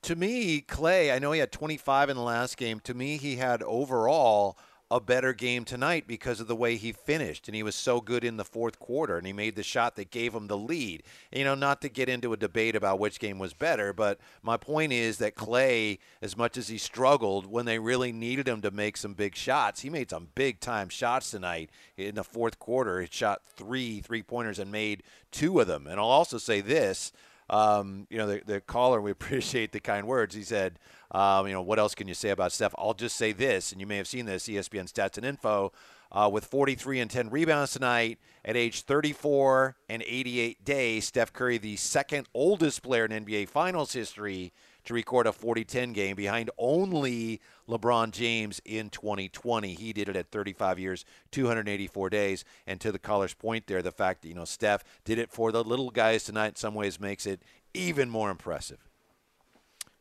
To 0.03 0.15
me, 0.15 0.61
Klay, 0.61 1.13
I 1.13 1.19
know 1.19 1.31
he 1.31 1.39
had 1.39 1.51
25 1.51 2.09
in 2.09 2.15
the 2.15 2.23
last 2.23 2.57
game. 2.57 2.79
To 2.81 2.93
me, 2.93 3.17
he 3.17 3.35
had 3.35 3.61
overall 3.63 4.57
a 4.91 4.99
better 4.99 5.33
game 5.33 5.63
tonight 5.65 6.07
because 6.07 6.39
of 6.39 6.47
the 6.47 6.55
way 6.55 6.75
he 6.75 6.91
finished 6.91 7.47
and 7.47 7.55
he 7.55 7.61
was 7.61 7.75
so 7.75 8.01
good 8.01 8.23
in 8.23 8.37
the 8.37 8.45
fourth 8.45 8.79
quarter 8.79 9.17
and 9.17 9.27
he 9.27 9.33
made 9.33 9.55
the 9.55 9.61
shot 9.61 9.95
that 9.95 10.09
gave 10.09 10.33
him 10.33 10.47
the 10.47 10.57
lead. 10.57 11.03
You 11.31 11.43
know, 11.43 11.53
not 11.53 11.81
to 11.81 11.89
get 11.89 12.09
into 12.09 12.33
a 12.33 12.37
debate 12.37 12.75
about 12.75 12.97
which 12.97 13.19
game 13.19 13.37
was 13.37 13.53
better, 13.53 13.93
but 13.93 14.19
my 14.41 14.57
point 14.57 14.91
is 14.91 15.19
that 15.19 15.35
Klay, 15.35 15.99
as 16.23 16.35
much 16.35 16.57
as 16.57 16.69
he 16.69 16.79
struggled 16.79 17.45
when 17.45 17.65
they 17.65 17.77
really 17.77 18.11
needed 18.11 18.47
him 18.47 18.61
to 18.61 18.71
make 18.71 18.97
some 18.97 19.13
big 19.13 19.35
shots, 19.35 19.81
he 19.81 19.91
made 19.91 20.09
some 20.09 20.29
big 20.33 20.59
time 20.59 20.89
shots 20.89 21.29
tonight 21.29 21.69
in 21.95 22.15
the 22.15 22.23
fourth 22.23 22.57
quarter. 22.57 23.01
He 23.01 23.07
shot 23.11 23.41
three 23.45 24.01
three 24.01 24.23
pointers 24.23 24.57
and 24.57 24.71
made 24.71 25.03
two 25.31 25.59
of 25.59 25.67
them. 25.67 25.85
And 25.85 25.99
I'll 25.99 26.07
also 26.07 26.39
say 26.39 26.61
this. 26.61 27.11
Um, 27.49 28.07
you 28.09 28.17
know, 28.17 28.27
the, 28.27 28.41
the 28.45 28.61
caller, 28.61 29.01
we 29.01 29.11
appreciate 29.19 29.71
the 29.71 29.79
kind 29.79 30.07
words. 30.07 30.35
He 30.35 30.43
said, 30.43 30.79
um, 31.11 31.47
you 31.47 31.53
know, 31.53 31.61
what 31.61 31.79
else 31.79 31.95
can 31.95 32.07
you 32.07 32.13
say 32.13 32.29
about 32.29 32.51
Steph? 32.51 32.75
I'll 32.77 32.93
just 32.93 33.15
say 33.15 33.31
this, 33.31 33.71
and 33.71 33.81
you 33.81 33.87
may 33.87 33.97
have 33.97 34.07
seen 34.07 34.25
this 34.25 34.47
ESPN 34.47 34.91
stats 34.91 35.17
and 35.17 35.25
info. 35.25 35.71
Uh, 36.11 36.27
with 36.31 36.43
43 36.43 37.01
and 37.01 37.11
10 37.11 37.29
rebounds 37.29 37.73
tonight 37.73 38.17
at 38.43 38.57
age 38.57 38.81
34 38.81 39.75
and 39.89 40.01
88 40.01 40.65
days, 40.65 41.05
Steph 41.05 41.31
Curry, 41.31 41.59
the 41.59 41.75
second 41.75 42.27
oldest 42.33 42.81
player 42.81 43.05
in 43.05 43.25
NBA 43.25 43.47
Finals 43.47 43.93
history 43.93 44.51
to 44.89 44.93
record 44.95 45.27
a 45.27 45.31
40-10 45.31 45.93
game 45.93 46.15
behind 46.15 46.49
only 46.57 47.39
LeBron 47.69 48.09
James 48.09 48.59
in 48.65 48.89
2020. 48.89 49.75
He 49.75 49.93
did 49.93 50.09
it 50.09 50.15
at 50.15 50.31
35 50.31 50.79
years, 50.79 51.05
284 51.29 52.09
days. 52.09 52.43
And 52.65 52.81
to 52.81 52.91
the 52.91 52.97
caller's 52.97 53.35
point 53.35 53.67
there, 53.67 53.83
the 53.83 53.91
fact 53.91 54.23
that, 54.23 54.29
you 54.29 54.33
know, 54.33 54.45
Steph 54.45 54.83
did 55.05 55.19
it 55.19 55.29
for 55.29 55.51
the 55.51 55.63
little 55.63 55.91
guys 55.91 56.23
tonight 56.23 56.47
in 56.47 56.55
some 56.55 56.73
ways 56.73 56.99
makes 56.99 57.27
it 57.27 57.43
even 57.75 58.09
more 58.09 58.31
impressive. 58.31 58.79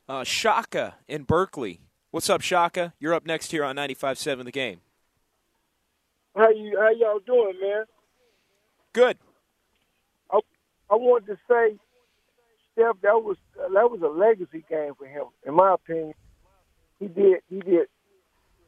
Uh, 0.09 0.25
Shaka 0.25 0.95
in 1.07 1.25
Berkeley. 1.25 1.81
What's 2.11 2.31
up, 2.31 2.41
Shaka? 2.41 2.95
You're 2.99 3.13
up 3.13 3.27
next 3.27 3.51
here 3.51 3.65
on 3.65 3.77
95.7 3.77 4.47
The 4.47 4.51
Game. 4.51 4.81
How 6.35 6.49
you 6.49 6.79
how 6.79 6.91
y'all 6.91 7.19
doing, 7.19 7.61
man? 7.61 7.85
Good. 8.95 9.19
I 10.31 10.39
I 10.89 10.95
wanted 10.95 11.27
to 11.27 11.39
say, 11.47 11.77
Steph, 12.79 13.01
that 13.03 13.23
was 13.25 13.37
that 13.57 13.91
was 13.91 14.01
a 14.03 14.09
legacy 14.09 14.65
game 14.71 14.93
for 14.97 15.07
him, 15.07 15.25
in 15.45 15.55
my 15.55 15.75
opinion. 15.75 16.15
He 17.01 17.09
did 17.09 17.41
he 17.51 17.59
did 17.61 17.89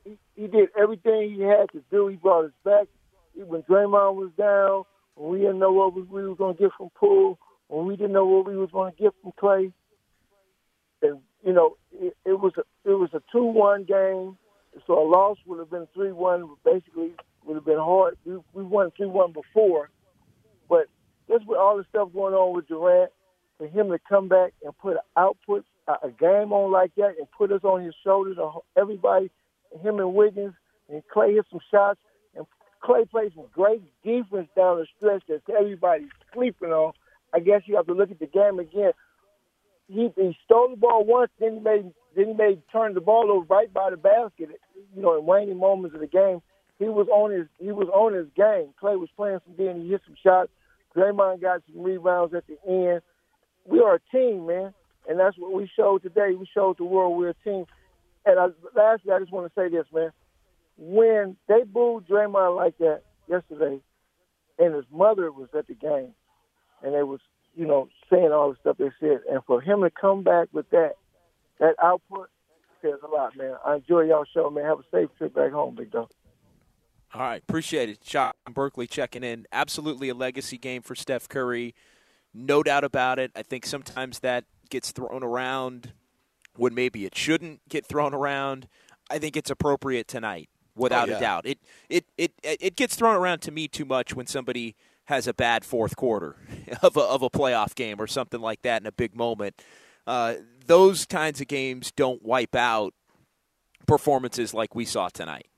he, 0.04 0.18
he 0.34 0.46
did 0.48 0.70
everything 0.80 1.34
he 1.34 1.42
had 1.42 1.70
to 1.72 1.82
do. 1.90 2.08
He 2.08 2.16
brought 2.16 2.46
us 2.46 2.50
back 2.64 2.88
when 3.36 3.62
Draymond 3.62 4.16
was 4.16 4.30
down, 4.36 4.82
when 5.14 5.30
we 5.30 5.38
didn't 5.38 5.60
know 5.60 5.72
what 5.72 5.94
we, 5.94 6.02
we 6.02 6.26
were 6.26 6.34
going 6.34 6.56
to 6.56 6.62
get 6.62 6.72
from 6.76 6.90
Poole, 6.98 7.38
when 7.68 7.86
we 7.86 7.96
didn't 7.96 8.12
know 8.12 8.26
what 8.26 8.46
we 8.46 8.56
was 8.56 8.70
going 8.72 8.92
to 8.92 8.98
get 8.98 9.14
from 9.22 9.32
Klay. 9.40 9.72
And 11.02 11.20
you 11.44 11.52
know, 11.52 11.76
it, 11.92 12.16
it 12.24 12.40
was 12.40 12.52
a, 12.56 12.90
it 12.90 12.94
was 12.94 13.10
a 13.12 13.22
two 13.30 13.44
one 13.44 13.84
game, 13.84 14.36
so 14.86 15.00
a 15.00 15.06
loss 15.08 15.38
would 15.46 15.60
have 15.60 15.70
been 15.70 15.86
three 15.94 16.12
one. 16.12 16.50
Basically, 16.64 17.12
would 17.44 17.54
have 17.54 17.64
been 17.64 17.78
hard. 17.78 18.16
We, 18.24 18.38
we 18.54 18.64
won 18.64 18.90
three 18.96 19.06
one 19.06 19.32
before, 19.32 19.88
but 20.68 20.86
just 21.28 21.46
with 21.46 21.58
all 21.58 21.76
the 21.76 21.84
stuff 21.88 22.08
going 22.12 22.34
on 22.34 22.56
with 22.56 22.66
Durant, 22.66 23.12
for 23.60 23.68
him 23.68 23.90
to 23.90 23.98
come 24.08 24.28
back 24.28 24.54
and 24.64 24.76
put 24.78 24.94
an 24.94 25.02
output, 25.16 25.66
a, 25.86 26.08
game 26.10 26.52
on 26.52 26.72
like 26.72 26.94
that, 26.96 27.14
and 27.18 27.30
put 27.36 27.52
us 27.52 27.62
on 27.62 27.84
his 27.84 27.94
shoulders, 28.02 28.38
everybody, 28.76 29.30
him 29.82 29.98
and 29.98 30.14
Wiggins 30.14 30.54
and 30.88 31.02
Klay 31.14 31.34
hit 31.34 31.44
some 31.50 31.60
shots, 31.70 32.00
and 32.34 32.46
Klay 32.82 33.08
played 33.08 33.32
some 33.34 33.46
great 33.52 33.82
defense 34.02 34.48
down 34.56 34.78
the 34.78 34.86
stretch 34.96 35.22
that 35.28 35.42
everybody's 35.52 36.08
sleeping 36.32 36.70
on. 36.70 36.92
I 37.34 37.40
guess 37.40 37.62
you 37.66 37.76
have 37.76 37.86
to 37.86 37.92
look 37.92 38.10
at 38.10 38.18
the 38.18 38.26
game 38.26 38.58
again 38.58 38.92
he, 39.90 40.08
he 40.16 40.36
stole 40.44 40.70
the 40.70 40.76
ball 40.76 41.04
once, 41.04 41.30
then 41.40 41.54
he 41.54 41.60
made 41.60 41.92
then 42.16 42.28
he 42.28 42.32
made 42.32 42.62
turn 42.72 42.94
the 42.94 43.00
ball 43.00 43.30
over 43.30 43.46
right 43.46 43.72
by 43.72 43.90
the 43.90 43.96
basket. 43.96 44.48
You 44.94 45.02
know, 45.02 45.18
in 45.18 45.26
waning 45.26 45.58
moments 45.58 45.94
of 45.94 46.00
the 46.00 46.06
game, 46.06 46.42
he 46.78 46.86
was 46.86 47.08
on 47.08 47.32
his 47.32 47.46
he 47.58 47.72
was 47.72 47.88
on 47.92 48.14
his 48.14 48.26
game. 48.36 48.72
Klay 48.80 48.98
was 48.98 49.08
playing 49.16 49.40
some 49.44 49.66
and 49.66 49.82
he 49.82 49.90
hit 49.90 50.02
some 50.06 50.16
shots. 50.22 50.50
Draymond 50.96 51.40
got 51.40 51.62
some 51.72 51.82
rebounds 51.82 52.34
at 52.34 52.44
the 52.46 52.58
end. 52.66 53.02
We 53.66 53.80
are 53.80 53.96
a 53.96 54.00
team, 54.12 54.46
man, 54.46 54.74
and 55.08 55.18
that's 55.18 55.36
what 55.38 55.52
we 55.52 55.70
showed 55.76 56.02
today. 56.02 56.34
We 56.38 56.46
showed 56.52 56.78
the 56.78 56.84
world 56.84 57.18
we're 57.18 57.30
a 57.30 57.34
team. 57.44 57.66
And 58.26 58.38
I, 58.38 58.46
lastly, 58.76 59.12
I 59.12 59.18
just 59.18 59.32
want 59.32 59.52
to 59.52 59.60
say 59.60 59.68
this, 59.68 59.86
man. 59.92 60.10
When 60.76 61.36
they 61.48 61.62
booed 61.64 62.08
Draymond 62.08 62.56
like 62.56 62.78
that 62.78 63.02
yesterday, 63.28 63.80
and 64.58 64.74
his 64.74 64.84
mother 64.92 65.30
was 65.30 65.48
at 65.56 65.66
the 65.66 65.74
game, 65.74 66.14
and 66.82 66.94
they 66.94 67.02
was 67.02 67.20
you 67.54 67.66
know, 67.66 67.88
saying 68.10 68.32
all 68.32 68.50
the 68.50 68.56
stuff 68.60 68.78
they 68.78 68.90
said. 69.00 69.20
And 69.30 69.42
for 69.44 69.60
him 69.60 69.82
to 69.82 69.90
come 69.90 70.22
back 70.22 70.48
with 70.52 70.68
that, 70.70 70.92
that 71.58 71.74
output 71.82 72.28
says 72.82 72.98
a 73.04 73.08
lot, 73.08 73.36
man. 73.36 73.54
I 73.64 73.76
enjoy 73.76 74.02
y'all 74.02 74.24
show, 74.32 74.50
man. 74.50 74.64
Have 74.64 74.80
a 74.80 74.84
safe 74.90 75.10
trip 75.18 75.34
back 75.34 75.52
home, 75.52 75.74
big 75.74 75.90
dog. 75.90 76.10
All 77.12 77.22
right, 77.22 77.42
appreciate 77.42 77.88
it. 77.88 77.98
Shot 78.04 78.36
Berkeley 78.48 78.86
checking 78.86 79.24
in. 79.24 79.46
Absolutely 79.52 80.08
a 80.08 80.14
legacy 80.14 80.56
game 80.56 80.80
for 80.80 80.94
Steph 80.94 81.28
Curry. 81.28 81.74
No 82.32 82.62
doubt 82.62 82.84
about 82.84 83.18
it. 83.18 83.32
I 83.34 83.42
think 83.42 83.66
sometimes 83.66 84.20
that 84.20 84.44
gets 84.68 84.92
thrown 84.92 85.22
around 85.22 85.92
when 86.56 86.74
maybe 86.74 87.04
it 87.04 87.16
shouldn't 87.16 87.68
get 87.68 87.86
thrown 87.86 88.14
around. 88.14 88.68
I 89.10 89.18
think 89.18 89.36
it's 89.36 89.50
appropriate 89.50 90.06
tonight, 90.06 90.48
without 90.76 91.08
oh, 91.08 91.12
yeah. 91.12 91.18
a 91.18 91.20
doubt. 91.20 91.46
It, 91.46 91.58
it 91.88 92.04
it 92.16 92.32
it 92.42 92.76
gets 92.76 92.94
thrown 92.94 93.16
around 93.16 93.40
to 93.42 93.50
me 93.50 93.68
too 93.68 93.84
much 93.84 94.14
when 94.14 94.26
somebody– 94.26 94.76
has 95.10 95.26
a 95.26 95.34
bad 95.34 95.64
fourth 95.64 95.96
quarter 95.96 96.36
of 96.82 96.96
a, 96.96 97.00
of 97.00 97.20
a 97.20 97.28
playoff 97.28 97.74
game 97.74 98.00
or 98.00 98.06
something 98.06 98.40
like 98.40 98.62
that 98.62 98.80
in 98.80 98.86
a 98.86 98.92
big 98.92 99.14
moment. 99.14 99.60
Uh, 100.06 100.34
those 100.66 101.04
kinds 101.04 101.40
of 101.40 101.48
games 101.48 101.90
don't 101.90 102.22
wipe 102.22 102.54
out 102.54 102.94
performances 103.88 104.54
like 104.54 104.72
we 104.74 104.84
saw 104.84 105.08
tonight 105.08 105.48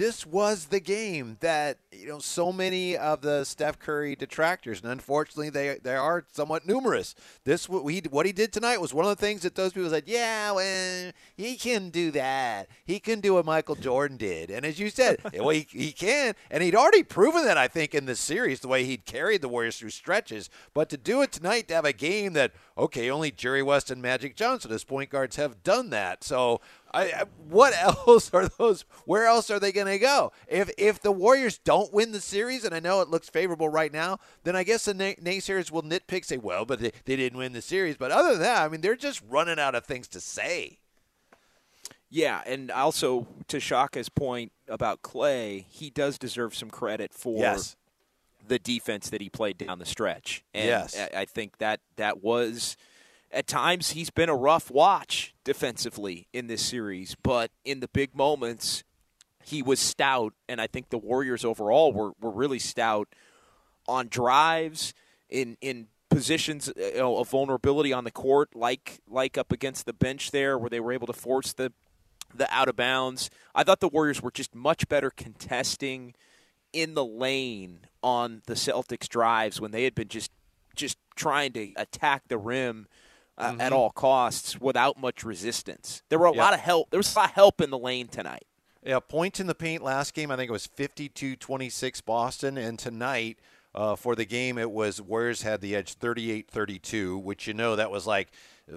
this 0.00 0.24
was 0.24 0.66
the 0.66 0.80
game 0.80 1.36
that 1.40 1.76
you 1.92 2.06
know 2.06 2.20
so 2.20 2.50
many 2.50 2.96
of 2.96 3.20
the 3.20 3.44
Steph 3.44 3.78
Curry 3.78 4.16
detractors, 4.16 4.80
and 4.82 4.90
unfortunately 4.90 5.50
they 5.50 5.76
they 5.82 5.94
are 5.94 6.24
somewhat 6.32 6.66
numerous. 6.66 7.14
This 7.44 7.68
what 7.68 7.86
he 7.86 8.02
what 8.08 8.24
he 8.24 8.32
did 8.32 8.50
tonight 8.50 8.80
was 8.80 8.94
one 8.94 9.04
of 9.04 9.10
the 9.10 9.20
things 9.20 9.42
that 9.42 9.56
those 9.56 9.74
people 9.74 9.90
said, 9.90 10.04
yeah, 10.06 10.52
well, 10.52 11.12
he 11.36 11.56
can 11.56 11.90
do 11.90 12.10
that. 12.12 12.68
He 12.86 12.98
can 12.98 13.20
do 13.20 13.34
what 13.34 13.44
Michael 13.44 13.74
Jordan 13.74 14.16
did, 14.16 14.50
and 14.50 14.64
as 14.64 14.80
you 14.80 14.88
said, 14.88 15.20
well, 15.34 15.50
he, 15.50 15.66
he 15.68 15.92
can, 15.92 16.34
and 16.50 16.62
he'd 16.62 16.74
already 16.74 17.02
proven 17.02 17.44
that 17.44 17.58
I 17.58 17.68
think 17.68 17.94
in 17.94 18.06
this 18.06 18.20
series 18.20 18.60
the 18.60 18.68
way 18.68 18.84
he'd 18.84 19.04
carried 19.04 19.42
the 19.42 19.50
Warriors 19.50 19.76
through 19.76 19.90
stretches. 19.90 20.48
But 20.72 20.88
to 20.88 20.96
do 20.96 21.20
it 21.20 21.30
tonight, 21.30 21.68
to 21.68 21.74
have 21.74 21.84
a 21.84 21.92
game 21.92 22.32
that 22.32 22.52
okay, 22.78 23.10
only 23.10 23.30
Jerry 23.30 23.62
West 23.62 23.90
and 23.90 24.00
Magic 24.00 24.34
Johnson 24.34 24.72
as 24.72 24.82
point 24.82 25.10
guards 25.10 25.36
have 25.36 25.62
done 25.62 25.90
that, 25.90 26.24
so 26.24 26.62
I, 26.92 27.24
what 27.48 27.72
else 28.06 28.32
are 28.34 28.48
those? 28.48 28.84
Where 29.04 29.26
else 29.26 29.50
are 29.50 29.60
they 29.60 29.72
going 29.72 29.86
to 29.86 29.98
go? 29.98 30.32
If 30.48 30.70
if 30.76 31.00
the 31.00 31.12
Warriors 31.12 31.58
don't 31.58 31.92
win 31.92 32.12
the 32.12 32.20
series, 32.20 32.64
and 32.64 32.74
I 32.74 32.80
know 32.80 33.00
it 33.00 33.08
looks 33.08 33.28
favorable 33.28 33.68
right 33.68 33.92
now, 33.92 34.18
then 34.44 34.56
I 34.56 34.64
guess 34.64 34.84
the 34.86 34.94
na- 34.94 35.12
naysayers 35.22 35.70
will 35.70 35.82
nitpick, 35.82 36.24
say, 36.24 36.36
"Well, 36.38 36.64
but 36.64 36.80
they, 36.80 36.92
they 37.04 37.16
didn't 37.16 37.38
win 37.38 37.52
the 37.52 37.62
series." 37.62 37.96
But 37.96 38.10
other 38.10 38.32
than 38.32 38.40
that, 38.40 38.64
I 38.64 38.68
mean, 38.68 38.80
they're 38.80 38.96
just 38.96 39.22
running 39.28 39.58
out 39.58 39.74
of 39.74 39.84
things 39.84 40.08
to 40.08 40.20
say. 40.20 40.78
Yeah, 42.12 42.42
and 42.44 42.70
also 42.72 43.28
to 43.48 43.60
Shaka's 43.60 44.08
point 44.08 44.50
about 44.66 45.02
Klay, 45.02 45.64
he 45.68 45.90
does 45.90 46.18
deserve 46.18 46.56
some 46.56 46.68
credit 46.70 47.12
for 47.14 47.38
Yes. 47.38 47.76
the 48.48 48.58
defense 48.58 49.10
that 49.10 49.20
he 49.20 49.28
played 49.30 49.56
down 49.58 49.78
the 49.78 49.86
stretch. 49.86 50.42
And 50.52 50.66
Yes. 50.66 50.98
I- 50.98 51.20
I 51.20 51.24
think 51.24 51.58
that 51.58 51.78
that 51.96 52.20
was 52.20 52.76
at 53.32 53.46
times 53.46 53.90
he's 53.90 54.10
been 54.10 54.28
a 54.28 54.36
rough 54.36 54.70
watch 54.70 55.34
defensively 55.44 56.28
in 56.32 56.46
this 56.46 56.62
series, 56.62 57.16
but 57.22 57.50
in 57.64 57.80
the 57.80 57.88
big 57.88 58.14
moments 58.14 58.84
he 59.42 59.62
was 59.62 59.80
stout 59.80 60.34
and 60.48 60.60
I 60.60 60.66
think 60.66 60.90
the 60.90 60.98
Warriors 60.98 61.44
overall 61.44 61.92
were 61.92 62.12
were 62.20 62.30
really 62.30 62.58
stout 62.58 63.08
on 63.88 64.08
drives 64.08 64.94
in 65.28 65.56
in 65.60 65.88
positions 66.08 66.68
uh, 66.68 66.72
you 66.76 66.98
know, 66.98 67.18
of 67.18 67.28
vulnerability 67.28 67.92
on 67.92 68.04
the 68.04 68.10
court 68.10 68.54
like 68.54 69.00
like 69.08 69.38
up 69.38 69.52
against 69.52 69.86
the 69.86 69.92
bench 69.92 70.30
there 70.30 70.58
where 70.58 70.70
they 70.70 70.80
were 70.80 70.92
able 70.92 71.06
to 71.06 71.12
force 71.12 71.52
the 71.52 71.72
the 72.34 72.52
out 72.54 72.68
of 72.68 72.76
bounds. 72.76 73.30
I 73.54 73.64
thought 73.64 73.80
the 73.80 73.88
Warriors 73.88 74.22
were 74.22 74.30
just 74.30 74.54
much 74.54 74.88
better 74.88 75.10
contesting 75.10 76.14
in 76.72 76.94
the 76.94 77.04
lane 77.04 77.80
on 78.02 78.42
the 78.46 78.54
Celtics 78.54 79.08
drives 79.08 79.60
when 79.60 79.72
they 79.72 79.84
had 79.84 79.94
been 79.94 80.08
just 80.08 80.30
just 80.76 80.98
trying 81.16 81.52
to 81.52 81.72
attack 81.76 82.28
the 82.28 82.38
rim 82.38 82.86
uh, 83.40 83.56
at 83.58 83.72
Mhm. 83.72 83.76
all 83.76 83.90
costs 83.90 84.60
without 84.60 84.98
much 85.00 85.24
resistance. 85.24 86.02
There 86.08 86.18
were 86.18 86.26
a 86.26 86.30
Yep. 86.32 86.38
lot 86.38 86.54
of 86.54 86.60
help. 86.60 86.90
There 86.90 86.98
was 86.98 87.14
a 87.14 87.18
lot 87.18 87.28
of 87.30 87.34
help 87.34 87.60
in 87.60 87.70
the 87.70 87.78
lane 87.78 88.08
tonight. 88.08 88.46
Yeah, 88.82 88.98
points 89.00 89.40
in 89.40 89.46
the 89.46 89.54
paint 89.54 89.82
last 89.82 90.14
game. 90.14 90.30
I 90.30 90.36
think 90.36 90.48
it 90.48 90.52
was 90.52 90.66
52-26 90.66 92.00
Boston, 92.00 92.56
and 92.56 92.78
tonight 92.78 93.38
uh, 93.74 93.94
for 93.94 94.16
the 94.16 94.24
game 94.24 94.58
it 94.58 94.70
was 94.70 95.00
Warriors 95.00 95.42
had 95.42 95.60
the 95.60 95.76
edge 95.76 95.94
38-32, 95.96 97.18
which 97.22 97.46
you 97.46 97.54
know 97.54 97.76
that 97.76 97.90
was 97.90 98.06
like 98.06 98.32
uh, 98.72 98.76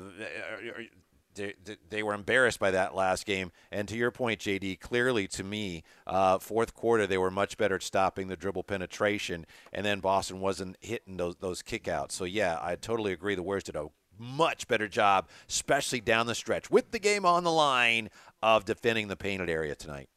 they, 1.36 1.54
they 1.90 2.04
were 2.04 2.14
embarrassed 2.14 2.60
by 2.60 2.70
that 2.72 2.94
last 2.94 3.26
game. 3.26 3.52
And 3.72 3.88
to 3.88 3.98
your 3.98 4.12
point, 4.12 4.40
JD, 4.40 4.80
clearly 4.80 5.28
to 5.30 5.44
me, 5.44 5.84
uh, 6.06 6.38
fourth 6.38 6.76
quarter 6.76 7.08
they 7.08 7.18
were 7.18 7.32
much 7.32 7.58
better 7.58 7.76
at 7.76 7.82
stopping 7.84 8.28
the 8.28 8.38
dribble 8.38 8.66
penetration, 8.66 9.48
and 9.72 9.84
then 9.86 10.00
Boston 10.00 10.42
wasn't 10.42 10.78
hitting 10.80 11.18
those 11.18 11.36
those 11.38 11.64
kickouts. 11.64 12.12
So 12.12 12.26
yeah, 12.26 12.60
I 12.62 12.76
totally 12.76 13.14
agree. 13.14 13.34
The 13.34 13.42
Warriors 13.42 13.64
did 13.64 13.76
a 13.76 13.88
much 14.18 14.68
better 14.68 14.88
job, 14.88 15.28
especially 15.50 16.02
down 16.02 16.28
the 16.28 16.36
stretch 16.36 16.70
with 16.70 16.92
the 16.92 17.00
game 17.00 17.26
on 17.26 17.44
the 17.44 17.52
line 17.52 18.10
of 18.42 18.66
defending 18.66 19.08
the 19.08 19.16
painted 19.16 19.50
area 19.50 19.76
tonight. 19.76 20.10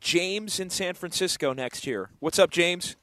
James 0.00 0.58
in 0.58 0.68
San 0.68 0.94
Francisco 0.94 1.52
next 1.52 1.86
year. 1.86 2.10
What's 2.18 2.38
up, 2.38 2.50
James? 2.50 2.96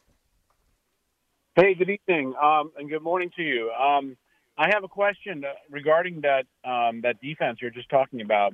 Hey, 1.56 1.74
good 1.74 1.90
evening, 1.90 2.36
um, 2.42 2.72
and 2.78 2.90
good 2.90 3.02
morning 3.02 3.32
to 3.36 3.42
you. 3.42 3.72
Um, 3.72 4.16
I 4.58 4.68
have 4.74 4.84
a 4.84 4.88
question 4.88 5.44
uh, 5.46 5.54
regarding 5.70 6.22
that 6.22 6.46
um, 6.70 7.02
that 7.02 7.20
defense 7.22 7.60
you're 7.62 7.72
just 7.72 7.90
talking 7.90 8.22
about, 8.22 8.54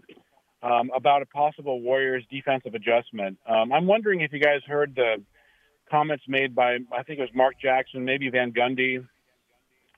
um, 0.62 0.92
about 0.96 1.24
a 1.24 1.26
possible 1.26 1.82
Warriors 1.82 2.24
defensive 2.32 2.76
adjustment. 2.76 3.38
Um, 3.48 3.74
I'm 3.74 3.88
wondering 3.88 4.22
if 4.22 4.32
you 4.32 4.40
guys 4.40 4.62
heard 4.68 4.96
the 4.96 5.16
comments 5.90 6.24
made 6.28 6.56
by 6.56 6.78
I 6.92 7.04
think 7.04 7.20
it 7.20 7.22
was 7.22 7.34
Mark 7.34 7.56
Jackson, 7.60 8.06
maybe 8.06 8.30
Van 8.30 8.52
Gundy, 8.52 9.06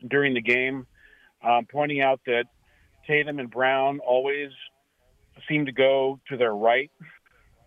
during 0.07 0.33
the 0.33 0.41
game, 0.41 0.87
um, 1.43 1.65
pointing 1.71 2.01
out 2.01 2.19
that 2.25 2.45
Tatum 3.05 3.39
and 3.39 3.49
Brown 3.49 3.99
always 3.99 4.49
seem 5.47 5.65
to 5.65 5.71
go 5.71 6.19
to 6.29 6.37
their 6.37 6.53
right, 6.53 6.91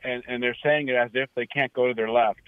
and, 0.05 0.23
and 0.27 0.43
they're 0.43 0.57
saying 0.63 0.89
it 0.89 0.97
as 0.97 1.11
if 1.15 1.29
they 1.37 1.47
can't 1.47 1.73
go 1.73 1.89
to 1.89 1.95
their 1.95 2.11
left. 2.11 2.41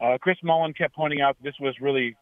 Uh, 0.00 0.18
Chris 0.20 0.38
Mullin 0.42 0.72
kept 0.72 0.94
pointing 0.94 1.20
out 1.20 1.36
this 1.42 1.54
was 1.60 1.74
really 1.80 2.16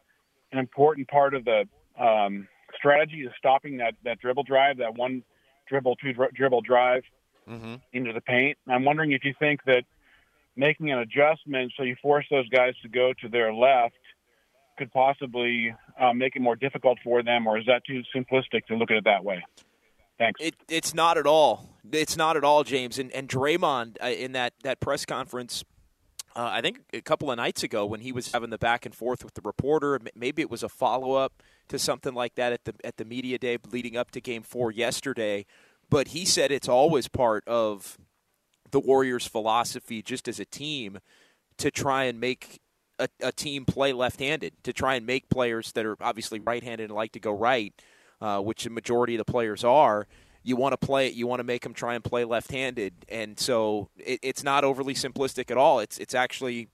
an 0.51 0.59
important 0.59 1.07
part 1.07 1.33
of 1.33 1.45
the 1.45 1.67
um, 1.99 2.47
strategy 2.77 3.25
of 3.25 3.31
stopping 3.37 3.77
that, 3.77 3.95
that 4.03 4.19
dribble 4.19 4.43
drive, 4.43 4.77
that 4.77 4.95
one 4.95 5.23
dribble, 5.67 5.95
two 5.97 6.13
dri- 6.13 6.29
dribble 6.33 6.61
drive 6.61 7.03
Mm-hmm. 7.49 7.75
into 7.93 8.13
the 8.13 8.21
paint. 8.21 8.59
I'm 8.67 8.85
wondering 8.85 9.11
if 9.11 9.23
you 9.23 9.33
think 9.39 9.63
that 9.65 9.81
making 10.55 10.91
an 10.91 10.99
adjustment 10.99 11.73
so 11.75 11.81
you 11.81 11.95
force 11.99 12.25
those 12.29 12.47
guys 12.49 12.75
to 12.83 12.89
go 12.89 13.11
to 13.21 13.27
their 13.27 13.51
left 13.51 13.95
could 14.79 14.91
possibly 14.91 15.75
uh, 15.99 16.13
make 16.13 16.35
it 16.35 16.41
more 16.41 16.55
difficult 16.55 16.97
for 17.03 17.21
them, 17.21 17.45
or 17.45 17.59
is 17.59 17.65
that 17.67 17.83
too 17.85 18.01
simplistic 18.15 18.65
to 18.67 18.75
look 18.75 18.89
at 18.89 18.97
it 18.97 19.03
that 19.03 19.23
way? 19.23 19.43
Thanks. 20.17 20.41
It, 20.41 20.55
it's 20.67 20.93
not 20.93 21.17
at 21.17 21.27
all. 21.27 21.77
It's 21.91 22.17
not 22.17 22.35
at 22.35 22.43
all, 22.43 22.63
James. 22.63 22.97
And, 22.97 23.11
and 23.11 23.29
Draymond 23.29 23.97
uh, 24.03 24.07
in 24.07 24.31
that, 24.31 24.53
that 24.63 24.79
press 24.79 25.05
conference, 25.05 25.63
uh, 26.35 26.49
I 26.51 26.61
think 26.61 26.79
a 26.93 27.01
couple 27.01 27.29
of 27.31 27.37
nights 27.37 27.63
ago 27.63 27.85
when 27.85 27.99
he 27.99 28.11
was 28.11 28.31
having 28.31 28.49
the 28.49 28.57
back 28.57 28.85
and 28.85 28.95
forth 28.95 29.23
with 29.23 29.35
the 29.35 29.41
reporter, 29.43 29.99
maybe 30.15 30.41
it 30.41 30.49
was 30.49 30.63
a 30.63 30.69
follow 30.69 31.13
up 31.13 31.43
to 31.69 31.77
something 31.77 32.13
like 32.13 32.35
that 32.35 32.51
at 32.53 32.65
the 32.65 32.73
at 32.83 32.97
the 32.97 33.05
media 33.05 33.37
day 33.37 33.57
leading 33.71 33.95
up 33.95 34.11
to 34.11 34.21
Game 34.21 34.43
Four 34.43 34.71
yesterday. 34.71 35.45
But 35.89 36.09
he 36.09 36.25
said 36.25 36.51
it's 36.51 36.69
always 36.69 37.07
part 37.07 37.47
of 37.47 37.97
the 38.71 38.79
Warriors' 38.79 39.25
philosophy, 39.25 40.01
just 40.01 40.27
as 40.27 40.39
a 40.39 40.45
team, 40.45 40.99
to 41.57 41.71
try 41.71 42.03
and 42.03 42.19
make 42.19 42.59
a, 42.99 43.07
a 43.21 43.31
team 43.31 43.65
play 43.65 43.93
left-handed, 43.93 44.53
to 44.63 44.73
try 44.73 44.95
and 44.95 45.05
make 45.05 45.29
players 45.29 45.71
that 45.71 45.85
are 45.85 45.97
obviously 46.01 46.39
right-handed 46.39 46.85
and 46.85 46.93
like 46.93 47.13
to 47.13 47.19
go 47.19 47.31
right, 47.31 47.73
uh, 48.21 48.39
which 48.39 48.63
the 48.63 48.69
majority 48.69 49.15
of 49.15 49.25
the 49.25 49.31
players 49.31 49.63
are. 49.63 50.07
You 50.43 50.55
want 50.55 50.73
to 50.73 50.77
play 50.77 51.07
it. 51.07 51.13
You 51.13 51.27
want 51.27 51.39
to 51.39 51.43
make 51.43 51.63
them 51.63 51.73
try 51.73 51.95
and 51.95 52.03
play 52.03 52.23
left-handed, 52.23 52.93
and 53.09 53.39
so 53.39 53.89
it, 53.97 54.19
it's 54.21 54.43
not 54.43 54.63
overly 54.63 54.93
simplistic 54.93 55.51
at 55.51 55.57
all. 55.57 55.79
It's 55.79 55.97
it's 55.97 56.15
actually 56.15 56.69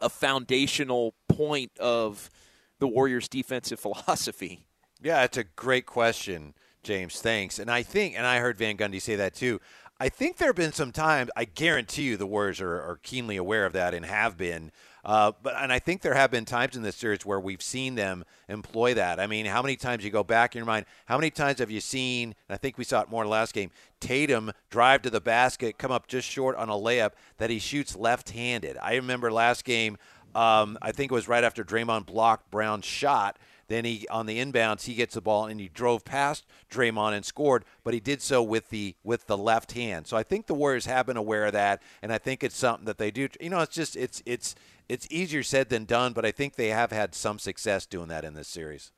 a 0.00 0.08
foundational 0.08 1.14
point 1.28 1.72
of 1.78 2.30
the 2.78 2.86
Warriors' 2.86 3.28
defensive 3.28 3.80
philosophy. 3.86 4.66
Yeah, 5.00 5.22
it's 5.24 5.38
a 5.38 5.44
great 5.44 5.86
question, 5.86 6.54
James. 6.82 7.20
Thanks. 7.20 7.58
And 7.58 7.70
I 7.70 7.82
think, 7.82 8.16
and 8.16 8.26
I 8.26 8.38
heard 8.40 8.58
Van 8.58 8.76
Gundy 8.76 9.00
say 9.00 9.16
that 9.16 9.34
too. 9.34 9.60
I 10.00 10.08
think 10.08 10.36
there 10.36 10.48
have 10.48 10.56
been 10.56 10.72
some 10.72 10.92
times. 10.92 11.30
I 11.36 11.44
guarantee 11.44 12.02
you, 12.02 12.16
the 12.16 12.26
Warriors 12.26 12.60
are, 12.60 12.74
are 12.74 13.00
keenly 13.02 13.36
aware 13.36 13.66
of 13.66 13.72
that 13.72 13.94
and 13.94 14.06
have 14.06 14.36
been. 14.36 14.70
Uh, 15.04 15.32
but 15.42 15.54
and 15.56 15.72
I 15.72 15.80
think 15.80 16.02
there 16.02 16.14
have 16.14 16.30
been 16.30 16.44
times 16.44 16.76
in 16.76 16.82
this 16.82 16.94
series 16.94 17.26
where 17.26 17.40
we've 17.40 17.62
seen 17.62 17.96
them 17.96 18.24
employ 18.48 18.94
that. 18.94 19.18
I 19.18 19.26
mean, 19.26 19.46
how 19.46 19.60
many 19.60 19.74
times 19.74 20.04
you 20.04 20.10
go 20.10 20.22
back 20.22 20.54
in 20.54 20.60
your 20.60 20.66
mind? 20.66 20.86
How 21.06 21.16
many 21.16 21.30
times 21.30 21.58
have 21.58 21.70
you 21.70 21.80
seen? 21.80 22.34
I 22.48 22.58
think 22.58 22.78
we 22.78 22.84
saw 22.84 23.02
it 23.02 23.08
more 23.08 23.22
in 23.22 23.26
the 23.26 23.32
last 23.32 23.54
game. 23.54 23.70
Tatum 24.00 24.52
drive 24.70 25.02
to 25.02 25.10
the 25.10 25.20
basket, 25.20 25.78
come 25.78 25.90
up 25.90 26.06
just 26.06 26.28
short 26.28 26.54
on 26.56 26.68
a 26.68 26.74
layup 26.74 27.12
that 27.38 27.50
he 27.50 27.58
shoots 27.58 27.96
left-handed. 27.96 28.76
I 28.80 28.94
remember 28.96 29.32
last 29.32 29.64
game. 29.64 29.96
Um, 30.34 30.78
I 30.82 30.92
think 30.92 31.10
it 31.10 31.14
was 31.14 31.26
right 31.26 31.42
after 31.42 31.64
Draymond 31.64 32.06
blocked 32.06 32.50
Brown's 32.50 32.84
shot. 32.84 33.38
Then 33.68 33.84
he 33.84 34.06
on 34.10 34.26
the 34.26 34.38
inbounds 34.38 34.84
he 34.84 34.94
gets 34.94 35.14
the 35.14 35.20
ball 35.20 35.46
and 35.46 35.60
he 35.60 35.68
drove 35.68 36.04
past 36.04 36.46
Draymond 36.70 37.12
and 37.12 37.24
scored, 37.24 37.64
but 37.84 37.94
he 37.94 38.00
did 38.00 38.22
so 38.22 38.42
with 38.42 38.70
the 38.70 38.96
with 39.04 39.26
the 39.26 39.36
left 39.36 39.72
hand. 39.72 40.06
So 40.06 40.16
I 40.16 40.22
think 40.22 40.46
the 40.46 40.54
Warriors 40.54 40.86
have 40.86 41.06
been 41.06 41.18
aware 41.18 41.44
of 41.44 41.52
that, 41.52 41.82
and 42.02 42.12
I 42.12 42.18
think 42.18 42.42
it's 42.42 42.56
something 42.56 42.86
that 42.86 42.98
they 42.98 43.10
do. 43.10 43.28
You 43.40 43.50
know, 43.50 43.60
it's 43.60 43.74
just 43.74 43.94
it's 43.94 44.22
it's 44.24 44.54
it's 44.88 45.06
easier 45.10 45.42
said 45.42 45.68
than 45.68 45.84
done, 45.84 46.14
but 46.14 46.24
I 46.24 46.30
think 46.30 46.56
they 46.56 46.68
have 46.68 46.90
had 46.90 47.14
some 47.14 47.38
success 47.38 47.84
doing 47.84 48.08
that 48.08 48.24
in 48.24 48.32
this 48.34 48.48
series. 48.48 48.90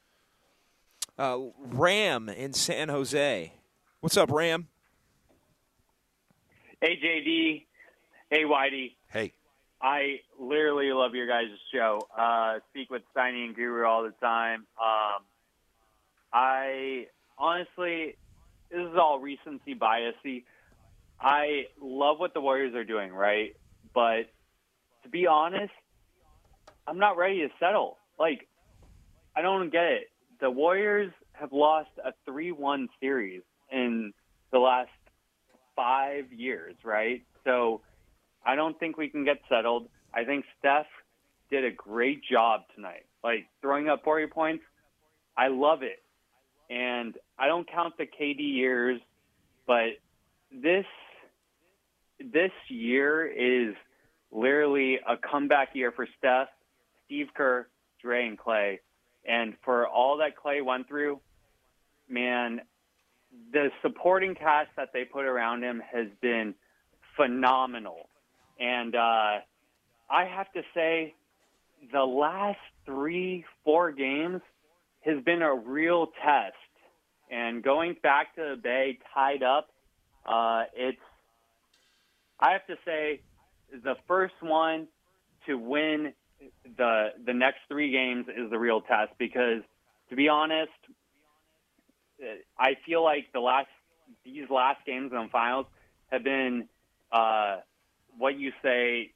Uh, 1.18 1.38
Ram 1.58 2.28
in 2.28 2.52
San 2.52 2.88
Jose. 2.88 3.52
What's 4.00 4.16
up, 4.16 4.30
Ram? 4.30 4.68
Hey, 6.80 6.96
JD. 6.96 7.66
Hey, 8.30 8.44
Whitey. 8.44 8.92
Hey. 9.08 9.32
I 9.82 10.20
literally 10.38 10.92
love 10.92 11.14
your 11.14 11.26
guys' 11.26 11.46
show. 11.72 12.06
Uh, 12.16 12.58
speak 12.70 12.90
with 12.90 13.02
Steiny 13.16 13.46
and 13.46 13.54
Guru 13.54 13.86
all 13.86 14.02
the 14.02 14.12
time. 14.20 14.66
Um, 14.80 15.22
I 16.32 17.06
honestly, 17.38 18.16
this 18.70 18.80
is 18.80 18.96
all 18.96 19.20
recency 19.20 19.74
biasy. 19.74 20.44
I 21.18 21.64
love 21.80 22.18
what 22.18 22.34
the 22.34 22.40
Warriors 22.40 22.74
are 22.74 22.84
doing, 22.84 23.12
right? 23.12 23.56
But 23.94 24.30
to 25.02 25.08
be 25.10 25.26
honest, 25.26 25.72
I'm 26.86 26.98
not 26.98 27.16
ready 27.16 27.40
to 27.40 27.48
settle. 27.58 27.96
Like, 28.18 28.48
I 29.34 29.42
don't 29.42 29.70
get 29.70 29.84
it. 29.84 30.10
The 30.40 30.50
Warriors 30.50 31.12
have 31.32 31.52
lost 31.52 31.90
a 32.04 32.12
3 32.26 32.52
1 32.52 32.88
series 33.00 33.42
in 33.72 34.12
the 34.52 34.58
last 34.58 34.90
five 35.74 36.32
years, 36.32 36.74
right? 36.84 37.22
So 37.44 37.80
I 38.44 38.54
don't 38.54 38.78
think 38.78 38.96
we 38.96 39.08
can 39.08 39.24
get 39.24 39.38
settled. 39.48 39.88
I 40.14 40.24
think 40.24 40.44
Steph 40.58 40.86
did 41.50 41.64
a 41.64 41.70
great 41.70 42.22
job 42.24 42.62
tonight. 42.74 43.06
Like, 43.22 43.46
throwing 43.60 43.88
up 43.88 44.02
40 44.04 44.26
points, 44.28 44.64
I 45.36 45.48
love 45.48 45.82
it. 45.82 46.02
And 46.70 47.14
I 47.38 47.48
don't 47.48 47.70
count 47.70 47.94
the 47.98 48.06
KD 48.06 48.38
years, 48.38 49.00
but 49.66 49.98
this 50.52 50.86
this 52.20 52.52
year 52.68 53.26
is 53.26 53.74
literally 54.30 54.98
a 55.08 55.16
comeback 55.16 55.70
year 55.74 55.90
for 55.90 56.06
Steph, 56.18 56.48
Steve 57.06 57.28
Kerr, 57.34 57.66
Dre, 58.02 58.28
and 58.28 58.38
Klay. 58.38 58.78
And 59.26 59.54
for 59.64 59.88
all 59.88 60.18
that 60.18 60.32
Klay 60.36 60.64
went 60.64 60.86
through, 60.86 61.20
man, 62.08 62.60
the 63.52 63.70
supporting 63.82 64.34
cast 64.34 64.68
that 64.76 64.90
they 64.92 65.04
put 65.04 65.24
around 65.24 65.62
him 65.62 65.82
has 65.92 66.08
been 66.20 66.54
phenomenal. 67.16 68.09
And 68.60 68.94
uh, 68.94 69.40
I 70.10 70.24
have 70.24 70.52
to 70.52 70.62
say, 70.74 71.14
the 71.92 72.02
last 72.04 72.58
three, 72.84 73.44
four 73.64 73.90
games 73.90 74.42
has 75.00 75.22
been 75.24 75.40
a 75.40 75.54
real 75.54 76.08
test. 76.22 76.54
And 77.30 77.62
going 77.62 77.96
back 78.02 78.34
to 78.34 78.54
the 78.54 78.60
Bay 78.62 78.98
tied 79.14 79.42
up, 79.42 79.70
uh, 80.26 80.64
it's, 80.76 80.98
I 82.38 82.52
have 82.52 82.66
to 82.66 82.76
say, 82.84 83.22
the 83.72 83.94
first 84.06 84.34
one 84.40 84.88
to 85.46 85.56
win 85.56 86.12
the 86.76 87.08
the 87.24 87.34
next 87.34 87.58
three 87.68 87.92
games 87.92 88.26
is 88.28 88.50
the 88.50 88.58
real 88.58 88.80
test 88.80 89.12
because, 89.18 89.62
to 90.08 90.16
be 90.16 90.28
honest, 90.28 90.70
I 92.58 92.76
feel 92.86 93.02
like 93.04 93.26
the 93.32 93.40
last 93.40 93.68
these 94.24 94.48
last 94.50 94.84
games 94.86 95.10
the 95.12 95.28
finals 95.30 95.66
have 96.10 96.24
been 96.24 96.68
uh, 97.12 97.58
what 98.18 98.38
you 98.38 98.52
say. 98.62 99.12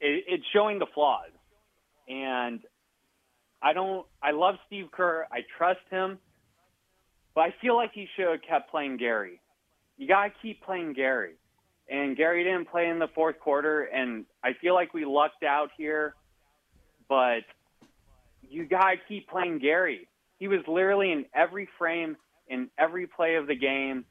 It, 0.00 0.24
it's 0.28 0.44
showing 0.52 0.78
the 0.78 0.86
flaws, 0.94 1.30
and 2.08 2.60
I 3.62 3.72
don't. 3.72 4.06
I 4.22 4.32
love 4.32 4.56
Steve 4.66 4.86
Kerr. 4.92 5.26
I 5.32 5.40
trust 5.56 5.80
him, 5.90 6.18
but 7.34 7.42
I 7.42 7.54
feel 7.60 7.76
like 7.76 7.92
he 7.94 8.06
should 8.16 8.26
have 8.26 8.42
kept 8.48 8.70
playing 8.70 8.98
Gary. 8.98 9.40
You 9.96 10.08
gotta 10.08 10.32
keep 10.42 10.62
playing 10.62 10.92
Gary, 10.94 11.34
and 11.88 12.16
Gary 12.16 12.44
didn't 12.44 12.68
play 12.70 12.88
in 12.88 12.98
the 12.98 13.08
fourth 13.14 13.38
quarter, 13.40 13.82
and 13.82 14.24
I 14.42 14.50
feel 14.60 14.74
like 14.74 14.92
we 14.92 15.04
lucked 15.04 15.44
out 15.44 15.70
here. 15.76 16.14
But 17.08 17.44
you 18.48 18.66
gotta 18.66 18.96
keep 19.08 19.28
playing 19.28 19.58
Gary. 19.60 20.08
He 20.38 20.48
was 20.48 20.60
literally 20.66 21.12
in 21.12 21.26
every 21.34 21.68
frame, 21.78 22.16
in 22.48 22.68
every 22.78 23.06
play 23.06 23.36
of 23.36 23.46
the 23.46 23.54
game, 23.54 24.04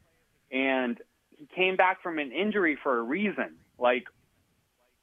and 0.51 0.97
he 1.37 1.47
came 1.55 1.75
back 1.75 2.01
from 2.01 2.19
an 2.19 2.31
injury 2.31 2.77
for 2.81 2.97
a 2.97 3.01
reason. 3.03 3.55
Like, 3.83 4.05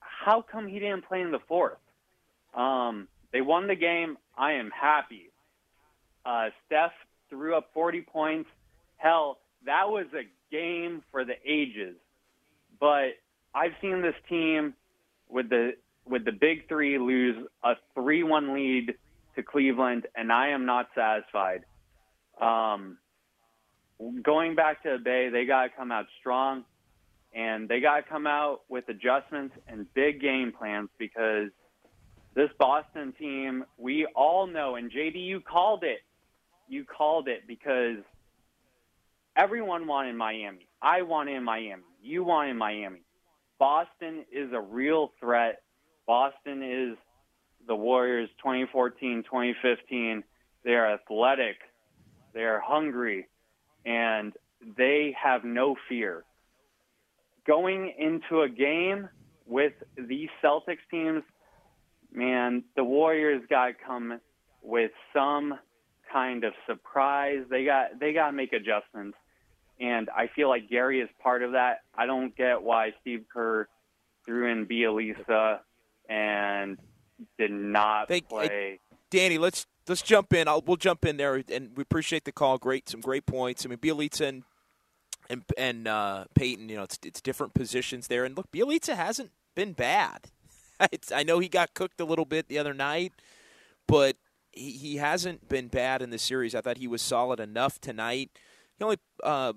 how 0.00 0.42
come 0.42 0.66
he 0.66 0.78
didn't 0.78 1.04
play 1.06 1.20
in 1.20 1.30
the 1.30 1.38
fourth? 1.46 1.76
Um, 2.54 3.08
they 3.30 3.42
won 3.42 3.68
the 3.68 3.74
game. 3.74 4.16
I 4.38 4.52
am 4.52 4.70
happy. 4.70 5.30
Uh, 6.24 6.46
Steph 6.66 6.92
threw 7.28 7.54
up 7.54 7.68
40 7.74 8.00
points. 8.00 8.48
Hell, 8.96 9.38
that 9.66 9.90
was 9.90 10.06
a 10.14 10.24
game 10.50 11.02
for 11.10 11.26
the 11.26 11.34
ages. 11.46 11.94
But 12.80 13.18
I've 13.54 13.72
seen 13.82 14.00
this 14.00 14.14
team 14.30 14.72
with 15.28 15.50
the 15.50 15.72
with 16.06 16.24
the 16.24 16.32
big 16.32 16.66
three 16.66 16.98
lose 16.98 17.36
a 17.62 17.74
3-1 17.94 18.54
lead 18.54 18.94
to 19.36 19.42
Cleveland, 19.42 20.06
and 20.16 20.32
I 20.32 20.48
am 20.48 20.64
not 20.64 20.88
satisfied. 20.94 21.64
Um, 22.40 22.96
going 24.22 24.54
back 24.54 24.82
to 24.84 24.96
the 24.96 24.98
Bay, 24.98 25.28
they 25.28 25.44
got 25.44 25.64
to 25.64 25.68
come 25.68 25.92
out 25.92 26.06
strong, 26.18 26.64
and 27.34 27.68
they 27.68 27.80
got 27.80 27.96
to 27.96 28.02
come 28.02 28.26
out 28.26 28.62
with 28.68 28.88
adjustments 28.88 29.54
and 29.68 29.92
big 29.94 30.20
game 30.20 30.52
plans 30.56 30.88
because 30.98 31.50
this 32.34 32.50
Boston 32.58 33.12
team, 33.18 33.64
we 33.76 34.06
all 34.14 34.46
know, 34.46 34.76
and 34.76 34.90
JD, 34.90 35.24
you 35.24 35.40
called 35.40 35.84
it. 35.84 36.00
You 36.68 36.84
called 36.84 37.28
it 37.28 37.46
because 37.46 37.98
everyone 39.36 39.86
wanted 39.86 40.14
Miami. 40.14 40.68
I 40.80 41.02
wanted 41.02 41.40
Miami. 41.40 41.82
You 42.02 42.24
wanted 42.24 42.54
Miami. 42.54 43.02
Boston 43.58 44.24
is 44.32 44.52
a 44.52 44.60
real 44.60 45.12
threat. 45.20 45.62
Boston 46.06 46.62
is 46.62 46.96
the 47.66 47.74
Warriors 47.74 48.30
2014, 48.38 49.24
2015. 49.24 50.24
They 50.64 50.74
are 50.74 50.94
athletic. 50.94 51.56
They 52.32 52.44
are 52.44 52.60
hungry 52.60 53.28
and 53.84 54.32
they 54.76 55.14
have 55.20 55.44
no 55.44 55.76
fear. 55.88 56.24
Going 57.46 57.92
into 57.98 58.42
a 58.42 58.48
game 58.48 59.08
with 59.46 59.72
these 59.96 60.28
Celtics 60.42 60.78
teams, 60.90 61.22
man, 62.12 62.64
the 62.76 62.84
Warriors 62.84 63.42
got 63.48 63.66
to 63.66 63.72
come 63.74 64.20
with 64.62 64.90
some 65.14 65.54
kind 66.12 66.44
of 66.44 66.52
surprise. 66.66 67.44
They 67.48 67.64
got 67.64 67.98
they 67.98 68.12
got 68.12 68.26
to 68.26 68.32
make 68.32 68.52
adjustments, 68.52 69.16
and 69.80 70.08
I 70.10 70.28
feel 70.34 70.48
like 70.48 70.68
Gary 70.68 71.00
is 71.00 71.08
part 71.22 71.42
of 71.42 71.52
that. 71.52 71.80
I 71.96 72.06
don't 72.06 72.36
get 72.36 72.62
why 72.62 72.92
Steve 73.00 73.24
Kerr 73.32 73.68
threw 74.26 74.50
in 74.50 74.66
Bjelica 74.66 75.60
and 76.08 76.78
did 77.38 77.50
not 77.50 78.08
They- 78.08 78.20
play. 78.20 78.80
Danny, 79.10 79.38
let's 79.38 79.66
let's 79.88 80.02
jump 80.02 80.32
in. 80.32 80.46
I'll, 80.46 80.62
we'll 80.64 80.76
jump 80.76 81.04
in 81.04 81.16
there, 81.16 81.42
and 81.50 81.76
we 81.76 81.82
appreciate 81.82 82.24
the 82.24 82.32
call. 82.32 82.58
Great, 82.58 82.88
some 82.88 83.00
great 83.00 83.26
points. 83.26 83.64
I 83.64 83.68
mean, 83.68 83.78
Bjelica 83.78 84.28
and 84.28 84.44
and, 85.30 85.44
and 85.56 85.88
uh, 85.88 86.24
Peyton, 86.34 86.68
you 86.68 86.76
know, 86.76 86.82
it's 86.82 86.98
it's 87.04 87.20
different 87.20 87.54
positions 87.54 88.08
there. 88.08 88.24
And 88.24 88.36
look, 88.36 88.50
Bjelica 88.52 88.96
hasn't 88.96 89.30
been 89.54 89.72
bad. 89.72 90.26
It's, 90.92 91.12
I 91.12 91.24
know 91.24 91.40
he 91.40 91.50
got 91.50 91.74
cooked 91.74 92.00
a 92.00 92.06
little 92.06 92.24
bit 92.24 92.48
the 92.48 92.56
other 92.56 92.72
night, 92.72 93.12
but 93.86 94.16
he, 94.50 94.70
he 94.70 94.96
hasn't 94.96 95.46
been 95.46 95.68
bad 95.68 96.00
in 96.00 96.08
the 96.08 96.16
series. 96.16 96.54
I 96.54 96.62
thought 96.62 96.78
he 96.78 96.88
was 96.88 97.02
solid 97.02 97.38
enough 97.38 97.78
tonight. 97.82 98.30
He 98.78 98.84
only 98.84 98.96
uh, 99.22 99.52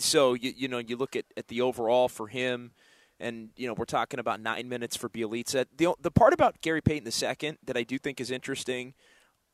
so 0.00 0.34
you 0.34 0.52
you 0.56 0.66
know 0.66 0.78
you 0.78 0.96
look 0.96 1.14
at, 1.14 1.26
at 1.36 1.46
the 1.46 1.60
overall 1.60 2.08
for 2.08 2.26
him, 2.26 2.72
and 3.20 3.50
you 3.56 3.68
know 3.68 3.74
we're 3.74 3.84
talking 3.84 4.18
about 4.18 4.40
nine 4.40 4.68
minutes 4.68 4.96
for 4.96 5.08
Bjelica. 5.08 5.66
The 5.76 5.94
the 6.00 6.10
part 6.10 6.32
about 6.32 6.60
Gary 6.60 6.80
Payton 6.80 7.04
the 7.04 7.12
second 7.12 7.58
that 7.64 7.76
I 7.76 7.84
do 7.84 7.96
think 7.96 8.20
is 8.20 8.32
interesting, 8.32 8.94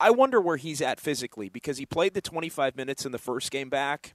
I 0.00 0.10
wonder 0.10 0.40
where 0.40 0.56
he's 0.56 0.80
at 0.80 1.00
physically 1.00 1.48
because 1.48 1.78
he 1.78 1.86
played 1.86 2.14
the 2.14 2.20
25 2.20 2.74
minutes 2.76 3.04
in 3.04 3.12
the 3.12 3.18
first 3.18 3.50
game 3.50 3.68
back. 3.68 4.14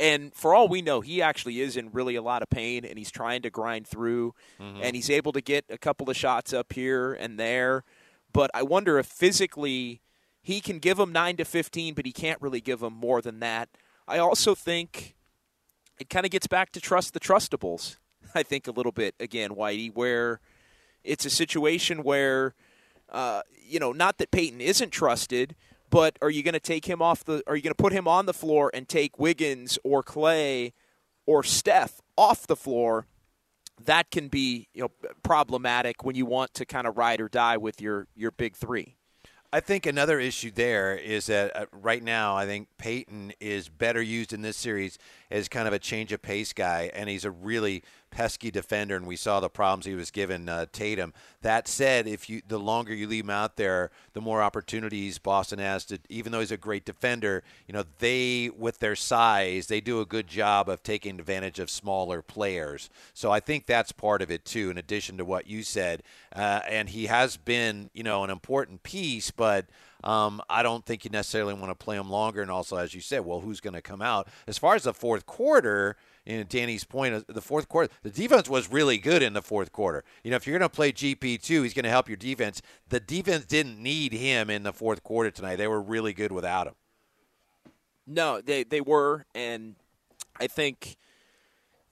And 0.00 0.34
for 0.34 0.54
all 0.54 0.66
we 0.68 0.82
know, 0.82 1.00
he 1.00 1.22
actually 1.22 1.60
is 1.60 1.76
in 1.76 1.90
really 1.92 2.16
a 2.16 2.22
lot 2.22 2.42
of 2.42 2.50
pain 2.50 2.84
and 2.84 2.98
he's 2.98 3.10
trying 3.12 3.42
to 3.42 3.50
grind 3.50 3.86
through 3.86 4.34
Mhm. 4.60 4.80
and 4.82 4.96
he's 4.96 5.08
able 5.08 5.32
to 5.32 5.40
get 5.40 5.64
a 5.68 5.78
couple 5.78 6.10
of 6.10 6.16
shots 6.16 6.52
up 6.52 6.72
here 6.72 7.12
and 7.14 7.38
there. 7.38 7.84
But 8.32 8.50
I 8.54 8.62
wonder 8.64 8.98
if 8.98 9.06
physically 9.06 10.00
he 10.42 10.60
can 10.60 10.78
give 10.80 10.96
them 10.96 11.12
9 11.12 11.36
to 11.36 11.44
15, 11.44 11.94
but 11.94 12.04
he 12.06 12.12
can't 12.12 12.42
really 12.42 12.60
give 12.60 12.80
them 12.80 12.92
more 12.94 13.22
than 13.22 13.38
that. 13.40 13.68
I 14.08 14.18
also 14.18 14.54
think 14.54 15.14
it 16.00 16.10
kind 16.10 16.26
of 16.26 16.32
gets 16.32 16.48
back 16.48 16.72
to 16.72 16.80
trust 16.80 17.14
the 17.14 17.20
trustables. 17.20 17.96
I 18.34 18.42
think 18.42 18.66
a 18.66 18.72
little 18.72 18.90
bit 18.92 19.14
again, 19.20 19.50
Whitey, 19.50 19.94
where 19.94 20.40
it's 21.04 21.24
a 21.24 21.30
situation 21.30 22.02
where 22.02 22.54
uh, 23.10 23.42
you 23.62 23.78
know, 23.78 23.92
not 23.92 24.18
that 24.18 24.30
Peyton 24.32 24.60
isn't 24.60 24.90
trusted, 24.90 25.54
but 25.94 26.18
are 26.20 26.30
you 26.30 26.42
going 26.42 26.54
to 26.54 26.60
take 26.60 26.86
him 26.86 27.00
off 27.00 27.22
the? 27.22 27.40
Are 27.46 27.54
you 27.54 27.62
going 27.62 27.70
to 27.70 27.80
put 27.80 27.92
him 27.92 28.08
on 28.08 28.26
the 28.26 28.34
floor 28.34 28.68
and 28.74 28.88
take 28.88 29.16
Wiggins 29.16 29.78
or 29.84 30.02
Klay 30.02 30.72
or 31.24 31.44
Steph 31.44 32.00
off 32.18 32.48
the 32.48 32.56
floor? 32.56 33.06
That 33.80 34.10
can 34.10 34.26
be 34.26 34.66
you 34.74 34.82
know 34.82 34.90
problematic 35.22 36.04
when 36.04 36.16
you 36.16 36.26
want 36.26 36.52
to 36.54 36.66
kind 36.66 36.88
of 36.88 36.98
ride 36.98 37.20
or 37.20 37.28
die 37.28 37.58
with 37.58 37.80
your 37.80 38.08
your 38.16 38.32
big 38.32 38.56
three. 38.56 38.96
I 39.52 39.60
think 39.60 39.86
another 39.86 40.18
issue 40.18 40.50
there 40.50 40.96
is 40.96 41.26
that 41.26 41.54
uh, 41.54 41.66
right 41.70 42.02
now, 42.02 42.36
I 42.36 42.44
think 42.44 42.66
Peyton 42.76 43.32
is 43.38 43.68
better 43.68 44.02
used 44.02 44.32
in 44.32 44.42
this 44.42 44.56
series 44.56 44.98
as 45.30 45.48
kind 45.48 45.66
of 45.66 45.74
a 45.74 45.78
change 45.78 46.12
of 46.12 46.22
pace 46.22 46.52
guy, 46.52 46.90
and 46.94 47.08
he's 47.08 47.24
a 47.24 47.30
really 47.30 47.82
pesky 48.10 48.50
defender. 48.50 48.96
And 48.96 49.06
we 49.06 49.16
saw 49.16 49.40
the 49.40 49.48
problems 49.48 49.86
he 49.86 49.94
was 49.94 50.10
given 50.10 50.48
uh, 50.48 50.66
Tatum. 50.72 51.12
That 51.42 51.66
said, 51.68 52.06
if 52.06 52.30
you 52.30 52.42
the 52.46 52.58
longer 52.58 52.94
you 52.94 53.06
leave 53.06 53.24
him 53.24 53.30
out 53.30 53.56
there, 53.56 53.90
the 54.12 54.20
more 54.20 54.42
opportunities 54.42 55.18
Boston 55.18 55.58
has 55.58 55.84
to. 55.86 55.98
Even 56.08 56.32
though 56.32 56.40
he's 56.40 56.52
a 56.52 56.56
great 56.56 56.84
defender, 56.84 57.42
you 57.66 57.74
know 57.74 57.84
they 57.98 58.50
with 58.56 58.78
their 58.78 58.96
size, 58.96 59.66
they 59.66 59.80
do 59.80 60.00
a 60.00 60.06
good 60.06 60.28
job 60.28 60.68
of 60.68 60.82
taking 60.82 61.18
advantage 61.18 61.58
of 61.58 61.68
smaller 61.70 62.22
players. 62.22 62.88
So 63.12 63.30
I 63.30 63.40
think 63.40 63.66
that's 63.66 63.92
part 63.92 64.22
of 64.22 64.30
it 64.30 64.44
too. 64.44 64.70
In 64.70 64.78
addition 64.78 65.18
to 65.18 65.24
what 65.24 65.46
you 65.46 65.62
said, 65.62 66.02
uh, 66.34 66.60
and 66.68 66.88
he 66.88 67.06
has 67.06 67.36
been, 67.36 67.90
you 67.92 68.02
know, 68.02 68.24
an 68.24 68.30
important 68.30 68.82
piece, 68.82 69.30
but. 69.30 69.66
Um, 70.04 70.42
I 70.50 70.62
don't 70.62 70.84
think 70.84 71.04
you 71.04 71.10
necessarily 71.10 71.54
want 71.54 71.70
to 71.70 71.74
play 71.74 71.96
him 71.96 72.10
longer. 72.10 72.42
And 72.42 72.50
also, 72.50 72.76
as 72.76 72.94
you 72.94 73.00
said, 73.00 73.24
well, 73.24 73.40
who's 73.40 73.60
going 73.60 73.74
to 73.74 73.82
come 73.82 74.02
out? 74.02 74.28
As 74.46 74.58
far 74.58 74.74
as 74.74 74.84
the 74.84 74.94
fourth 74.94 75.26
quarter, 75.26 75.96
in 76.26 76.46
Danny's 76.46 76.84
point, 76.84 77.26
the 77.26 77.40
fourth 77.40 77.68
quarter, 77.68 77.92
the 78.02 78.10
defense 78.10 78.48
was 78.48 78.70
really 78.70 78.98
good 78.98 79.22
in 79.22 79.32
the 79.32 79.42
fourth 79.42 79.72
quarter. 79.72 80.04
You 80.22 80.30
know, 80.30 80.36
if 80.36 80.46
you're 80.46 80.58
going 80.58 80.68
to 80.68 80.74
play 80.74 80.92
GP2, 80.92 81.62
he's 81.62 81.74
going 81.74 81.84
to 81.84 81.90
help 81.90 82.08
your 82.08 82.16
defense. 82.16 82.62
The 82.90 83.00
defense 83.00 83.46
didn't 83.46 83.82
need 83.82 84.12
him 84.12 84.50
in 84.50 84.62
the 84.62 84.72
fourth 84.72 85.02
quarter 85.02 85.30
tonight. 85.30 85.56
They 85.56 85.68
were 85.68 85.80
really 85.80 86.12
good 86.12 86.32
without 86.32 86.66
him. 86.66 86.74
No, 88.06 88.42
they 88.42 88.64
they 88.64 88.82
were, 88.82 89.24
and 89.34 89.76
I 90.38 90.46
think 90.46 90.96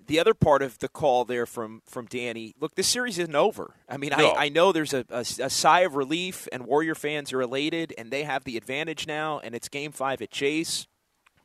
the 0.07 0.19
other 0.19 0.35
part 0.35 0.63
of 0.63 0.79
the 0.79 0.89
call 0.89 1.25
there 1.25 1.47
from 1.47 1.83
from 1.87 2.07
Danny. 2.07 2.55
Look, 2.61 2.75
this 2.75 2.89
series 2.89 3.19
isn't 3.19 3.35
over. 3.35 3.75
I 3.89 3.97
mean, 3.97 4.11
No. 4.17 4.31
I, 4.31 4.45
I 4.45 4.49
know 4.49 4.73
there's 4.73 4.95
a, 4.95 5.05
a, 5.11 5.21
a 5.21 5.51
sigh 5.51 5.81
of 5.81 5.95
relief, 5.95 6.49
and 6.53 6.67
Warrior 6.67 6.95
fans 6.95 7.33
are 7.33 7.41
elated, 7.41 7.95
and 7.97 8.11
they 8.11 8.25
have 8.25 8.45
the 8.45 8.57
advantage 8.57 9.07
now, 9.07 9.41
and 9.41 9.55
it's 9.55 9.69
Game 9.69 9.93
Five 9.93 10.23
at 10.23 10.31
Chase. 10.31 10.87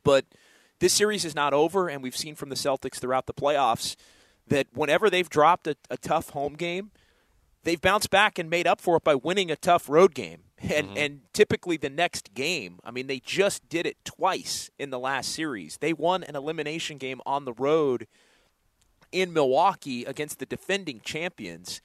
But 0.04 0.24
this 0.80 0.92
series 0.92 1.24
is 1.24 1.34
not 1.34 1.52
over, 1.52 1.88
and 1.88 2.02
we've 2.02 2.16
seen 2.16 2.34
from 2.34 2.48
the 2.48 2.54
Celtics 2.54 2.98
throughout 2.98 3.26
the 3.26 3.34
playoffs 3.34 3.96
that 4.46 4.66
whenever 4.72 5.10
they've 5.10 5.28
dropped 5.28 5.66
a, 5.66 5.76
a 5.90 5.96
tough 5.96 6.30
home 6.30 6.54
game, 6.54 6.90
they've 7.64 7.80
bounced 7.80 8.10
back 8.10 8.38
and 8.38 8.48
made 8.48 8.66
up 8.66 8.80
for 8.80 8.96
it 8.96 9.04
by 9.04 9.14
winning 9.14 9.50
a 9.50 9.56
tough 9.56 9.88
road 9.88 10.14
game. 10.14 10.44
And 10.60 10.88
mm-hmm. 10.88 10.96
and 10.98 11.20
typically 11.32 11.76
the 11.76 11.90
next 11.90 12.34
game, 12.34 12.80
I 12.84 12.90
mean, 12.90 13.06
they 13.06 13.20
just 13.20 13.68
did 13.68 13.86
it 13.86 13.96
twice 14.04 14.70
in 14.76 14.90
the 14.90 14.98
last 14.98 15.32
series. 15.32 15.76
They 15.76 15.92
won 15.92 16.24
an 16.24 16.34
elimination 16.34 16.98
game 16.98 17.20
on 17.24 17.44
the 17.44 17.52
road 17.52 18.08
in 19.12 19.32
Milwaukee 19.32 20.04
against 20.04 20.38
the 20.38 20.46
defending 20.46 21.00
champions 21.00 21.80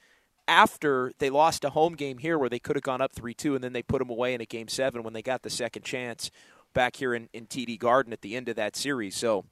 after 0.46 1.12
they 1.18 1.30
lost 1.30 1.64
a 1.64 1.70
home 1.70 1.94
game 1.94 2.18
here 2.18 2.38
where 2.38 2.50
they 2.50 2.58
could 2.58 2.76
have 2.76 2.82
gone 2.82 3.00
up 3.00 3.12
3 3.12 3.34
2, 3.34 3.54
and 3.54 3.64
then 3.64 3.72
they 3.72 3.82
put 3.82 3.98
them 3.98 4.10
away 4.10 4.34
in 4.34 4.40
a 4.40 4.46
game 4.46 4.68
seven 4.68 5.02
when 5.02 5.12
they 5.12 5.22
got 5.22 5.42
the 5.42 5.50
second 5.50 5.82
chance 5.82 6.30
back 6.74 6.96
here 6.96 7.14
in, 7.14 7.28
in 7.32 7.46
TD 7.46 7.78
Garden 7.78 8.12
at 8.12 8.20
the 8.20 8.36
end 8.36 8.48
of 8.48 8.56
that 8.56 8.76
series. 8.76 9.16
So 9.16 9.44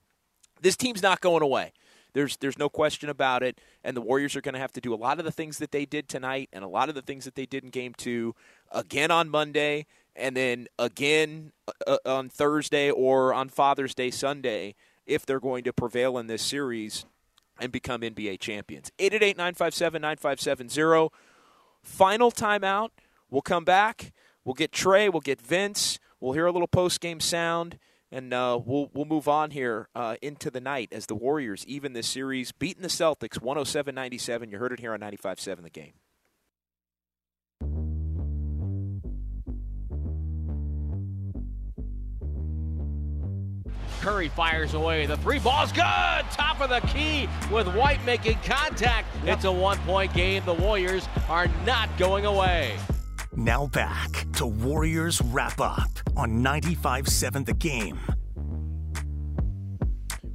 this 0.61 0.77
team's 0.77 1.03
not 1.03 1.21
going 1.21 1.43
away. 1.43 1.73
There's 2.15 2.37
there's 2.37 2.59
no 2.59 2.69
question 2.69 3.09
about 3.09 3.43
it, 3.43 3.59
and 3.83 3.97
the 3.97 4.03
Warriors 4.03 4.37
are 4.37 4.43
going 4.43 4.53
to 4.53 4.61
have 4.61 4.73
to 4.73 4.83
do 4.83 4.93
a 4.93 4.97
lot 4.97 5.19
of 5.19 5.25
the 5.25 5.33
things 5.33 5.59
that 5.59 5.73
they 5.73 5.87
did 5.87 6.09
tonight, 6.09 6.51
and 6.53 6.63
a 6.63 6.69
lot 6.69 6.91
of 6.91 6.95
the 6.95 7.01
things 7.01 7.25
that 7.25 7.35
they 7.35 7.47
did 7.47 7.65
in 7.65 7.71
Game 7.71 7.95
Two, 7.97 8.35
again 8.71 9.11
on 9.11 9.31
Monday, 9.31 9.87
and 10.15 10.37
then 10.37 10.67
again 10.79 11.53
uh, 11.87 11.97
on 12.05 12.29
Thursday 12.29 12.91
or 12.91 13.33
on 13.33 13.49
Father's 13.49 13.95
Day 13.95 14.11
Sunday, 14.11 14.75
if 15.07 15.25
they're 15.25 15.41
going 15.41 15.65
to 15.65 15.73
prevail 15.73 16.19
in 16.19 16.27
this 16.27 16.43
series 16.43 17.07
and 17.63 17.73
become 17.73 18.01
NBA 18.01 18.41
champions. 18.41 18.91
888 18.99 19.37
957 19.37 20.03
9570. 20.03 21.09
Final 21.83 22.31
timeout. 22.31 22.91
We'll 23.31 23.43
come 23.43 23.65
back. 23.65 24.13
We'll 24.45 24.55
get 24.55 24.73
Trey. 24.73 25.09
We'll 25.09 25.21
get 25.21 25.41
Vince. 25.41 25.99
We'll 26.21 26.33
hear 26.33 26.47
a 26.47 26.53
little 26.53 26.69
post 26.69 27.01
game 27.01 27.21
sound. 27.21 27.79
And 28.11 28.35
uh, 28.35 28.61
we'll 28.63 28.91
we'll 28.93 29.07
move 29.07 29.27
on 29.27 29.53
here 29.53 29.89
uh, 29.95 30.17
into 30.21 30.51
the 30.51 30.61
night 30.61 30.93
as 30.93 31.07
the 31.07 31.15
Warriors 31.15 31.65
even 31.67 31.95
this 31.95 32.09
series, 32.09 32.53
beating 32.53 32.83
the 32.83 32.89
Celtics 32.89 33.39
107-97. 33.39 34.51
You 34.51 34.59
heard 34.59 34.73
it 34.73 34.81
here 34.81 34.93
on 34.93 35.01
95.7 35.01 35.63
The 35.63 35.71
Game. 35.71 35.93
Curry 44.03 44.29
fires 44.31 44.75
away. 44.75 45.07
The 45.07 45.17
three 45.19 45.39
ball's 45.39 45.71
good. 45.71 45.85
Top 46.33 46.61
of 46.61 46.71
the 46.71 46.81
key 46.89 47.29
with 47.53 47.69
White 47.69 48.05
making 48.05 48.37
contact. 48.45 49.07
It's 49.25 49.45
a 49.45 49.53
one 49.53 49.79
point 49.79 50.13
game. 50.13 50.43
The 50.45 50.55
Warriors 50.55 51.09
are 51.29 51.47
not 51.65 51.97
going 51.99 52.27
away. 52.27 52.77
Now 53.37 53.69
back 53.69 54.27
to 54.33 54.47
Warriors 54.47 55.23
Wrap 55.23 55.61
Up 55.61 55.89
on 56.17 56.43
95 56.43 57.07
7 57.07 57.45
The 57.45 57.55
Game. 57.55 58.01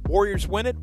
Warriors 0.06 0.48
win 0.48 0.64
it 0.64 0.76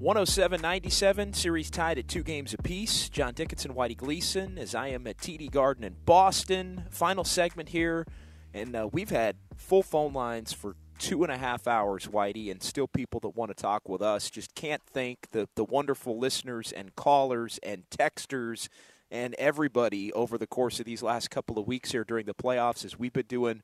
107 0.00 0.60
97. 0.60 1.32
Series 1.34 1.70
tied 1.70 1.98
at 1.98 2.08
two 2.08 2.24
games 2.24 2.52
apiece. 2.52 3.08
John 3.08 3.32
Dickinson, 3.32 3.74
Whitey 3.74 3.96
Gleason, 3.96 4.58
as 4.58 4.74
I 4.74 4.88
am 4.88 5.06
at 5.06 5.18
TD 5.18 5.52
Garden 5.52 5.84
in 5.84 5.94
Boston. 6.04 6.82
Final 6.90 7.22
segment 7.22 7.68
here. 7.68 8.04
And 8.52 8.74
uh, 8.74 8.88
we've 8.90 9.10
had 9.10 9.36
full 9.56 9.84
phone 9.84 10.12
lines 10.12 10.52
for 10.52 10.74
two 10.98 11.22
and 11.22 11.32
a 11.32 11.38
half 11.38 11.66
hours, 11.66 12.06
Whitey, 12.06 12.50
and 12.50 12.62
still 12.62 12.88
people 12.88 13.20
that 13.20 13.30
want 13.30 13.50
to 13.50 13.54
talk 13.54 13.88
with 13.88 14.02
us. 14.02 14.30
Just 14.30 14.54
can't 14.54 14.82
thank 14.92 15.30
the, 15.30 15.48
the 15.54 15.64
wonderful 15.64 16.18
listeners 16.18 16.72
and 16.72 16.94
callers 16.96 17.58
and 17.62 17.84
texters 17.90 18.68
and 19.10 19.34
everybody 19.38 20.12
over 20.12 20.36
the 20.36 20.46
course 20.46 20.80
of 20.80 20.86
these 20.86 21.02
last 21.02 21.30
couple 21.30 21.58
of 21.58 21.66
weeks 21.66 21.92
here 21.92 22.04
during 22.04 22.26
the 22.26 22.34
playoffs 22.34 22.84
as 22.84 22.98
we've 22.98 23.12
been 23.12 23.26
doing 23.26 23.62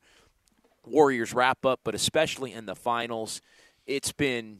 Warriors 0.85 1.33
wrap 1.33 1.65
up, 1.65 1.81
but 1.83 1.95
especially 1.95 2.53
in 2.53 2.65
the 2.65 2.75
finals. 2.75 3.41
It's 3.85 4.11
been 4.11 4.59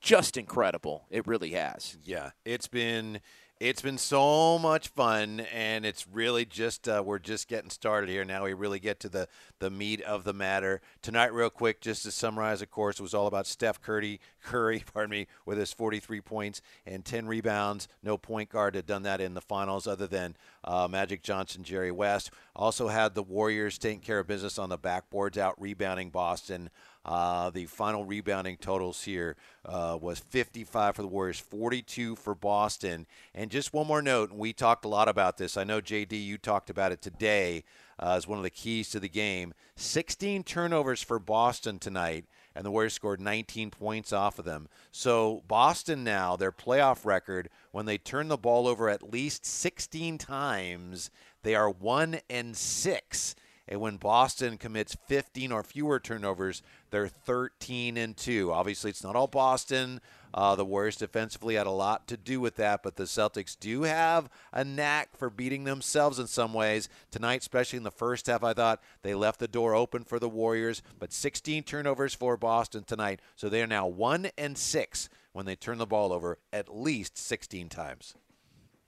just 0.00 0.36
incredible. 0.36 1.06
It 1.10 1.26
really 1.26 1.50
has. 1.50 1.98
Yeah, 2.02 2.30
it's 2.44 2.68
been 2.68 3.20
it's 3.58 3.80
been 3.80 3.96
so 3.96 4.58
much 4.58 4.88
fun, 4.88 5.40
and 5.52 5.86
it's 5.86 6.06
really 6.06 6.44
just 6.44 6.88
uh, 6.88 7.02
we're 7.04 7.18
just 7.18 7.48
getting 7.48 7.70
started 7.70 8.10
here. 8.10 8.24
Now 8.24 8.44
we 8.44 8.52
really 8.52 8.78
get 8.78 9.00
to 9.00 9.08
the 9.08 9.28
the 9.60 9.70
meat 9.70 10.02
of 10.02 10.24
the 10.24 10.34
matter 10.34 10.82
tonight. 11.00 11.32
Real 11.32 11.48
quick, 11.48 11.80
just 11.80 12.02
to 12.02 12.10
summarize, 12.10 12.60
of 12.60 12.70
course, 12.70 13.00
it 13.00 13.02
was 13.02 13.14
all 13.14 13.26
about 13.26 13.46
Steph 13.46 13.80
Curry, 13.80 14.20
Curry, 14.44 14.84
pardon 14.92 15.10
me, 15.10 15.26
with 15.46 15.56
his 15.56 15.72
43 15.72 16.20
points 16.20 16.60
and 16.84 17.02
10 17.04 17.26
rebounds. 17.26 17.88
No 18.02 18.18
point 18.18 18.50
guard 18.50 18.74
had 18.74 18.86
done 18.86 19.04
that 19.04 19.22
in 19.22 19.32
the 19.32 19.40
finals, 19.40 19.86
other 19.86 20.06
than 20.06 20.36
uh, 20.64 20.86
Magic 20.90 21.22
Johnson, 21.22 21.64
Jerry 21.64 21.90
West. 21.90 22.30
Also 22.54 22.88
had 22.88 23.14
the 23.14 23.22
Warriors 23.22 23.78
taking 23.78 24.00
care 24.00 24.18
of 24.18 24.26
business 24.26 24.58
on 24.58 24.68
the 24.68 24.78
backboards, 24.78 25.38
out 25.38 25.58
rebounding 25.60 26.10
Boston. 26.10 26.68
Uh, 27.06 27.50
the 27.50 27.66
final 27.66 28.04
rebounding 28.04 28.56
totals 28.56 29.04
here 29.04 29.36
uh, 29.64 29.96
was 30.00 30.18
55 30.18 30.96
for 30.96 31.02
the 31.02 31.08
Warriors, 31.08 31.38
42 31.38 32.16
for 32.16 32.34
Boston. 32.34 33.06
And 33.32 33.48
just 33.48 33.72
one 33.72 33.86
more 33.86 34.02
note, 34.02 34.30
and 34.30 34.40
we 34.40 34.52
talked 34.52 34.84
a 34.84 34.88
lot 34.88 35.08
about 35.08 35.36
this. 35.36 35.56
I 35.56 35.62
know, 35.62 35.80
JD, 35.80 36.24
you 36.24 36.36
talked 36.36 36.68
about 36.68 36.90
it 36.90 37.00
today 37.00 37.62
uh, 38.00 38.14
as 38.16 38.26
one 38.26 38.38
of 38.38 38.44
the 38.44 38.50
keys 38.50 38.90
to 38.90 38.98
the 38.98 39.08
game. 39.08 39.54
16 39.76 40.42
turnovers 40.42 41.00
for 41.00 41.20
Boston 41.20 41.78
tonight, 41.78 42.24
and 42.56 42.66
the 42.66 42.72
Warriors 42.72 42.94
scored 42.94 43.20
19 43.20 43.70
points 43.70 44.12
off 44.12 44.40
of 44.40 44.44
them. 44.44 44.66
So 44.90 45.44
Boston 45.46 46.02
now, 46.02 46.34
their 46.34 46.50
playoff 46.50 47.04
record, 47.04 47.50
when 47.70 47.86
they 47.86 47.98
turn 47.98 48.26
the 48.26 48.36
ball 48.36 48.66
over 48.66 48.88
at 48.88 49.12
least 49.12 49.46
16 49.46 50.18
times, 50.18 51.12
they 51.44 51.54
are 51.54 51.70
1 51.70 52.18
and 52.28 52.56
6. 52.56 53.36
And 53.68 53.80
when 53.80 53.96
Boston 53.96 54.58
commits 54.58 54.96
15 55.06 55.50
or 55.50 55.62
fewer 55.62 55.98
turnovers, 55.98 56.62
they're 56.90 57.08
13 57.08 57.96
and 57.96 58.16
2. 58.16 58.52
Obviously, 58.52 58.90
it's 58.90 59.04
not 59.04 59.16
all 59.16 59.26
Boston. 59.26 60.00
Uh, 60.32 60.54
the 60.54 60.64
Warriors 60.64 60.96
defensively 60.96 61.54
had 61.54 61.66
a 61.66 61.70
lot 61.70 62.06
to 62.08 62.16
do 62.16 62.40
with 62.40 62.56
that, 62.56 62.82
but 62.82 62.96
the 62.96 63.04
Celtics 63.04 63.58
do 63.58 63.82
have 63.82 64.28
a 64.52 64.64
knack 64.64 65.16
for 65.16 65.30
beating 65.30 65.64
themselves 65.64 66.18
in 66.18 66.26
some 66.26 66.52
ways. 66.52 66.90
Tonight, 67.10 67.40
especially 67.40 67.78
in 67.78 67.84
the 67.84 67.90
first 67.90 68.26
half, 68.26 68.44
I 68.44 68.52
thought 68.52 68.82
they 69.02 69.14
left 69.14 69.40
the 69.40 69.48
door 69.48 69.74
open 69.74 70.04
for 70.04 70.18
the 70.18 70.28
Warriors, 70.28 70.82
but 70.98 71.12
16 71.12 71.62
turnovers 71.62 72.14
for 72.14 72.36
Boston 72.36 72.84
tonight. 72.84 73.20
So 73.34 73.48
they 73.48 73.62
are 73.62 73.66
now 73.66 73.86
1 73.86 74.28
and 74.36 74.58
6 74.58 75.08
when 75.32 75.46
they 75.46 75.56
turn 75.56 75.78
the 75.78 75.86
ball 75.86 76.12
over 76.12 76.38
at 76.52 76.74
least 76.74 77.16
16 77.16 77.70
times. 77.70 78.14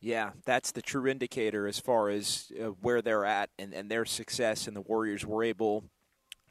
Yeah, 0.01 0.31
that's 0.45 0.71
the 0.71 0.83
true 0.83 1.07
indicator 1.07 1.67
as 1.67 1.81
far 1.81 2.09
as 2.09 2.53
uh, 2.61 2.67
where 2.83 3.03
they're 3.03 3.25
at 3.25 3.51
and, 3.59 3.75
and 3.75 3.91
their 3.91 4.05
success. 4.05 4.67
And 4.67 4.77
the 4.77 4.81
Warriors 4.81 5.27
were 5.27 5.43
able 5.43 5.85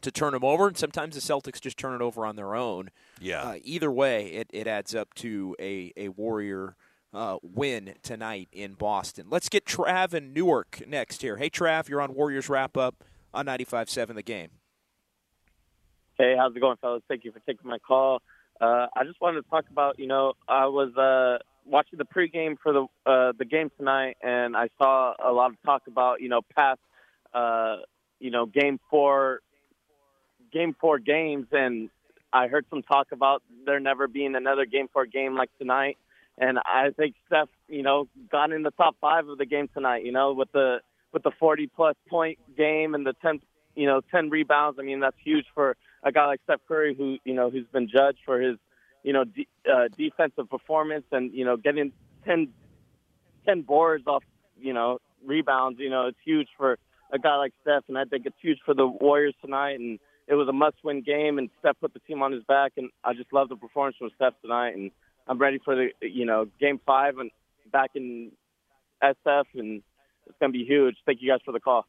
to 0.01 0.11
turn 0.11 0.33
them 0.33 0.43
over, 0.43 0.67
and 0.67 0.77
sometimes 0.77 1.15
the 1.15 1.21
Celtics 1.21 1.59
just 1.59 1.77
turn 1.77 1.93
it 1.93 2.01
over 2.01 2.25
on 2.25 2.35
their 2.35 2.55
own. 2.55 2.89
Yeah. 3.19 3.41
Uh, 3.41 3.55
either 3.63 3.91
way, 3.91 4.27
it, 4.27 4.47
it 4.51 4.67
adds 4.67 4.93
up 4.93 5.13
to 5.15 5.55
a, 5.59 5.91
a 5.97 6.09
Warrior 6.09 6.75
uh, 7.13 7.37
win 7.41 7.95
tonight 8.03 8.49
in 8.51 8.73
Boston. 8.73 9.27
Let's 9.29 9.49
get 9.49 9.65
Trav 9.65 10.13
in 10.13 10.33
Newark 10.33 10.83
next 10.87 11.21
here. 11.21 11.37
Hey, 11.37 11.49
Trav, 11.49 11.89
you're 11.89 12.01
on 12.01 12.13
Warriors 12.13 12.49
Wrap 12.49 12.77
Up 12.77 13.03
on 13.33 13.45
95.7 13.45 14.15
The 14.15 14.23
Game. 14.23 14.49
Hey, 16.17 16.35
how's 16.37 16.55
it 16.55 16.59
going, 16.59 16.77
fellas? 16.77 17.03
Thank 17.07 17.25
you 17.25 17.31
for 17.31 17.39
taking 17.39 17.69
my 17.69 17.77
call. 17.79 18.21
Uh, 18.59 18.87
I 18.95 19.03
just 19.03 19.21
wanted 19.21 19.43
to 19.43 19.49
talk 19.49 19.65
about, 19.71 19.99
you 19.99 20.07
know, 20.07 20.33
I 20.47 20.65
was 20.65 20.95
uh, 20.97 21.37
watching 21.63 21.99
the 21.99 22.05
pregame 22.05 22.55
for 22.61 22.73
the 22.73 22.87
uh, 23.05 23.33
the 23.37 23.45
game 23.45 23.69
tonight, 23.77 24.17
and 24.23 24.57
I 24.57 24.69
saw 24.79 25.13
a 25.23 25.31
lot 25.31 25.51
of 25.51 25.61
talk 25.63 25.83
about, 25.85 26.21
you 26.21 26.29
know, 26.29 26.41
past, 26.55 26.79
uh, 27.35 27.77
you 28.19 28.31
know, 28.31 28.47
game 28.47 28.79
four, 28.89 29.41
game 30.57 30.75
four 30.79 30.97
games, 30.97 31.45
and 31.51 31.89
I 32.33 32.47
heard 32.47 32.65
some 32.69 32.81
talk 32.81 33.11
about 33.11 33.43
there 33.65 33.79
never 33.79 34.07
being 34.07 34.35
another 34.35 34.65
game 34.65 34.87
four 34.91 35.05
game 35.05 35.35
like 35.35 35.51
tonight. 35.59 35.97
And 36.39 36.57
I 36.59 36.89
think 36.95 37.15
Steph, 37.27 37.49
you 37.67 37.83
know, 37.83 38.07
got 38.31 38.51
in 38.51 38.63
the 38.63 38.71
top 38.71 38.95
five 38.99 39.27
of 39.27 39.37
the 39.37 39.45
game 39.45 39.69
tonight. 39.73 40.03
You 40.03 40.11
know, 40.11 40.33
with 40.33 40.51
the 40.51 40.79
with 41.13 41.23
the 41.23 41.31
40 41.39 41.67
plus 41.75 41.95
point 42.09 42.39
game 42.57 42.95
and 42.95 43.05
the 43.05 43.13
10, 43.21 43.39
you 43.75 43.85
know, 43.85 44.01
10 44.11 44.29
rebounds. 44.29 44.77
I 44.79 44.83
mean, 44.83 44.99
that's 44.99 45.15
huge 45.23 45.45
for 45.53 45.77
a 46.03 46.11
guy 46.11 46.25
like 46.25 46.41
Steph 46.43 46.61
Curry, 46.67 46.95
who 46.95 47.17
you 47.23 47.33
know, 47.33 47.49
who's 47.49 47.67
been 47.71 47.87
judged 47.87 48.19
for 48.25 48.39
his, 48.39 48.57
you 49.03 49.13
know, 49.13 49.23
de- 49.23 49.47
uh, 49.71 49.87
defensive 49.95 50.49
performance 50.49 51.05
and 51.11 51.33
you 51.33 51.45
know, 51.45 51.55
getting 51.57 51.91
10, 52.25 52.49
10 53.45 53.61
boards 53.61 54.05
off, 54.07 54.23
you 54.59 54.73
know, 54.73 54.99
rebounds. 55.23 55.79
You 55.79 55.89
know, 55.89 56.07
it's 56.07 56.17
huge 56.25 56.49
for 56.57 56.77
a 57.11 57.19
guy 57.19 57.35
like 57.37 57.53
Steph, 57.61 57.83
and 57.87 57.97
I 57.97 58.05
think 58.05 58.25
it's 58.25 58.35
huge 58.41 58.59
for 58.65 58.73
the 58.73 58.87
Warriors 58.87 59.35
tonight. 59.41 59.79
And 59.79 59.99
it 60.27 60.35
was 60.35 60.47
a 60.47 60.53
must-win 60.53 61.01
game, 61.01 61.37
and 61.37 61.49
Steph 61.59 61.79
put 61.79 61.93
the 61.93 61.99
team 62.01 62.21
on 62.21 62.31
his 62.31 62.43
back. 62.43 62.73
And 62.77 62.89
I 63.03 63.13
just 63.13 63.31
love 63.31 63.49
the 63.49 63.55
performance 63.55 63.95
from 63.97 64.09
Steph 64.15 64.33
tonight, 64.41 64.75
and 64.75 64.91
I'm 65.27 65.37
ready 65.37 65.59
for 65.63 65.75
the, 65.75 65.89
you 66.01 66.25
know, 66.25 66.47
game 66.59 66.79
five 66.85 67.17
and 67.17 67.31
back 67.71 67.91
in 67.95 68.31
SF, 69.03 69.45
and 69.55 69.81
it's 70.25 70.37
going 70.39 70.51
to 70.51 70.57
be 70.57 70.65
huge. 70.65 70.95
Thank 71.05 71.21
you 71.21 71.29
guys 71.29 71.39
for 71.45 71.51
the 71.51 71.59
call. 71.59 71.85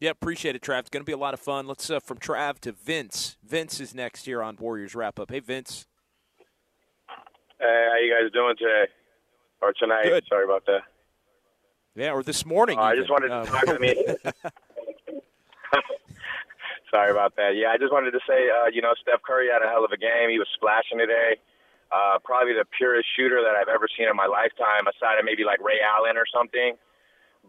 Yeah, 0.00 0.10
appreciate 0.10 0.54
it, 0.54 0.62
Trav. 0.62 0.80
It's 0.80 0.90
going 0.90 1.00
to 1.02 1.06
be 1.06 1.12
a 1.12 1.16
lot 1.18 1.34
of 1.34 1.40
fun. 1.40 1.66
Let's 1.66 1.90
uh, 1.90 1.98
from 2.00 2.18
Trav 2.18 2.60
to 2.60 2.72
Vince. 2.72 3.36
Vince 3.44 3.80
is 3.80 3.94
next 3.94 4.26
here 4.26 4.42
on 4.42 4.56
Warriors 4.56 4.94
Wrap 4.94 5.18
Up. 5.18 5.30
Hey, 5.30 5.40
Vince. 5.40 5.86
Hey, 7.58 7.86
how 7.90 7.96
you 7.98 8.14
guys 8.14 8.30
doing 8.32 8.54
today 8.56 8.84
or 9.60 9.72
tonight? 9.72 10.04
Good. 10.04 10.24
Sorry 10.28 10.44
about 10.44 10.64
that. 10.66 10.82
Yeah, 11.96 12.12
or 12.12 12.22
this 12.22 12.46
morning. 12.46 12.78
Uh, 12.78 12.82
I 12.82 12.94
just 12.94 13.10
wanted 13.10 13.28
to 13.28 13.34
Uh, 13.34 13.44
talk 13.46 13.64
to 13.66 13.78
me. 13.80 13.96
Sorry 16.90 17.10
about 17.10 17.36
that. 17.36 17.52
Yeah, 17.56 17.68
I 17.68 17.76
just 17.76 17.92
wanted 17.92 18.12
to 18.12 18.20
say, 18.24 18.48
uh, 18.48 18.72
you 18.72 18.80
know, 18.80 18.96
Steph 19.02 19.20
Curry 19.22 19.48
had 19.52 19.60
a 19.60 19.68
hell 19.68 19.84
of 19.84 19.92
a 19.92 20.00
game. 20.00 20.30
He 20.32 20.38
was 20.38 20.48
splashing 20.56 20.98
today. 20.98 21.36
Uh, 21.92 22.20
probably 22.24 22.52
the 22.52 22.64
purest 22.76 23.08
shooter 23.16 23.40
that 23.40 23.56
I've 23.56 23.68
ever 23.68 23.88
seen 23.88 24.08
in 24.08 24.16
my 24.16 24.28
lifetime, 24.28 24.84
aside 24.88 25.16
of 25.20 25.24
maybe 25.24 25.44
like 25.44 25.60
Ray 25.60 25.80
Allen 25.80 26.16
or 26.16 26.24
something. 26.28 26.76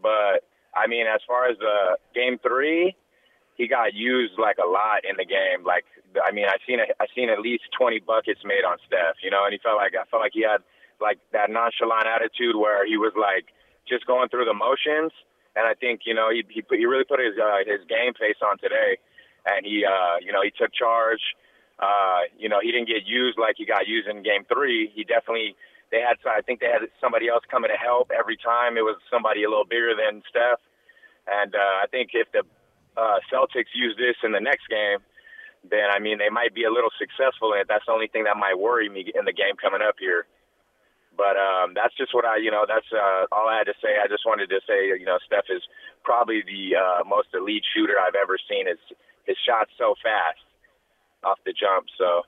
But 0.00 0.44
I 0.72 0.86
mean, 0.88 1.06
as 1.06 1.20
far 1.28 1.48
as 1.48 1.56
the 1.58 1.96
game 2.14 2.40
three, 2.40 2.96
he 3.56 3.68
got 3.68 3.92
used 3.92 4.40
like 4.40 4.56
a 4.56 4.68
lot 4.68 5.04
in 5.04 5.16
the 5.20 5.28
game. 5.28 5.64
Like, 5.64 5.84
I 6.24 6.32
mean, 6.32 6.48
I 6.48 6.56
seen 6.64 6.80
a, 6.80 6.88
I 7.00 7.04
seen 7.12 7.28
at 7.28 7.40
least 7.40 7.68
20 7.76 8.00
buckets 8.00 8.40
made 8.44 8.64
on 8.64 8.80
Steph, 8.88 9.20
you 9.22 9.28
know, 9.28 9.44
and 9.44 9.52
he 9.52 9.60
felt 9.60 9.76
like 9.76 9.92
I 9.92 10.08
felt 10.08 10.24
like 10.24 10.32
he 10.32 10.40
had 10.40 10.64
like 11.00 11.20
that 11.32 11.52
nonchalant 11.52 12.08
attitude 12.08 12.56
where 12.56 12.88
he 12.88 12.96
was 12.96 13.12
like 13.16 13.52
just 13.88 14.06
going 14.06 14.28
through 14.28 14.48
the 14.48 14.56
motions. 14.56 15.12
And 15.56 15.68
I 15.68 15.74
think 15.74 16.08
you 16.08 16.14
know 16.14 16.30
he 16.32 16.44
he, 16.48 16.64
he 16.64 16.86
really 16.86 17.04
put 17.04 17.20
his 17.20 17.36
uh, 17.36 17.60
his 17.66 17.84
game 17.84 18.14
face 18.16 18.40
on 18.40 18.56
today, 18.56 18.96
and 19.46 19.64
he 19.64 19.84
uh, 19.84 20.16
you 20.20 20.32
know 20.32 20.42
he 20.42 20.50
took 20.50 20.72
charge. 20.72 21.22
Uh, 21.78 22.28
you 22.36 22.48
know 22.48 22.60
he 22.60 22.70
didn't 22.72 22.88
get 22.88 23.06
used 23.06 23.38
like 23.38 23.56
he 23.56 23.64
got 23.64 23.86
used 23.86 24.08
in 24.08 24.22
game 24.22 24.44
three. 24.52 24.90
He 24.94 25.04
definitely 25.04 25.56
they 25.90 26.00
had 26.00 26.16
I 26.26 26.40
think 26.42 26.60
they 26.60 26.70
had 26.70 26.86
somebody 27.00 27.28
else 27.28 27.44
coming 27.50 27.70
to 27.70 27.76
help 27.76 28.10
every 28.10 28.36
time. 28.36 28.76
It 28.76 28.82
was 28.82 28.96
somebody 29.10 29.44
a 29.44 29.48
little 29.48 29.66
bigger 29.66 29.94
than 29.96 30.22
Steph, 30.28 30.60
and 31.26 31.54
uh, 31.54 31.76
I 31.82 31.86
think 31.90 32.10
if 32.12 32.30
the 32.32 32.42
uh, 32.96 33.18
Celtics 33.32 33.72
use 33.74 33.96
this 33.96 34.16
in 34.22 34.32
the 34.32 34.40
next 34.40 34.68
game, 34.68 34.98
then 35.68 35.88
I 35.90 35.98
mean 35.98 36.18
they 36.18 36.30
might 36.30 36.54
be 36.54 36.64
a 36.64 36.72
little 36.72 36.92
successful 36.98 37.52
in 37.54 37.60
it. 37.60 37.68
That's 37.68 37.86
the 37.86 37.92
only 37.92 38.08
thing 38.08 38.24
that 38.24 38.36
might 38.36 38.58
worry 38.58 38.88
me 38.88 39.12
in 39.14 39.24
the 39.24 39.32
game 39.32 39.56
coming 39.60 39.82
up 39.82 39.96
here. 39.98 40.26
But 41.16 41.36
um, 41.36 41.74
that's 41.74 41.92
just 41.98 42.14
what 42.14 42.24
I, 42.24 42.38
you 42.38 42.50
know, 42.50 42.64
that's 42.64 42.86
uh, 42.94 43.26
all 43.28 43.44
I 43.44 43.58
had 43.58 43.68
to 43.68 43.76
say. 43.82 43.98
I 44.00 44.08
just 44.08 44.24
wanted 44.24 44.48
to 44.48 44.60
say, 44.64 44.88
you 44.96 45.04
know, 45.04 45.18
Steph 45.26 45.50
is 45.50 45.60
probably 46.02 46.40
the 46.40 46.80
uh, 46.80 47.04
most 47.04 47.28
elite 47.34 47.64
shooter 47.74 47.98
I've 48.00 48.16
ever 48.16 48.38
seen. 48.48 48.66
His 48.66 48.80
his 49.30 49.36
shot's 49.46 49.70
so 49.78 49.94
fast 50.02 50.42
off 51.22 51.38
the 51.46 51.52
jump. 51.52 51.86
So 51.96 52.22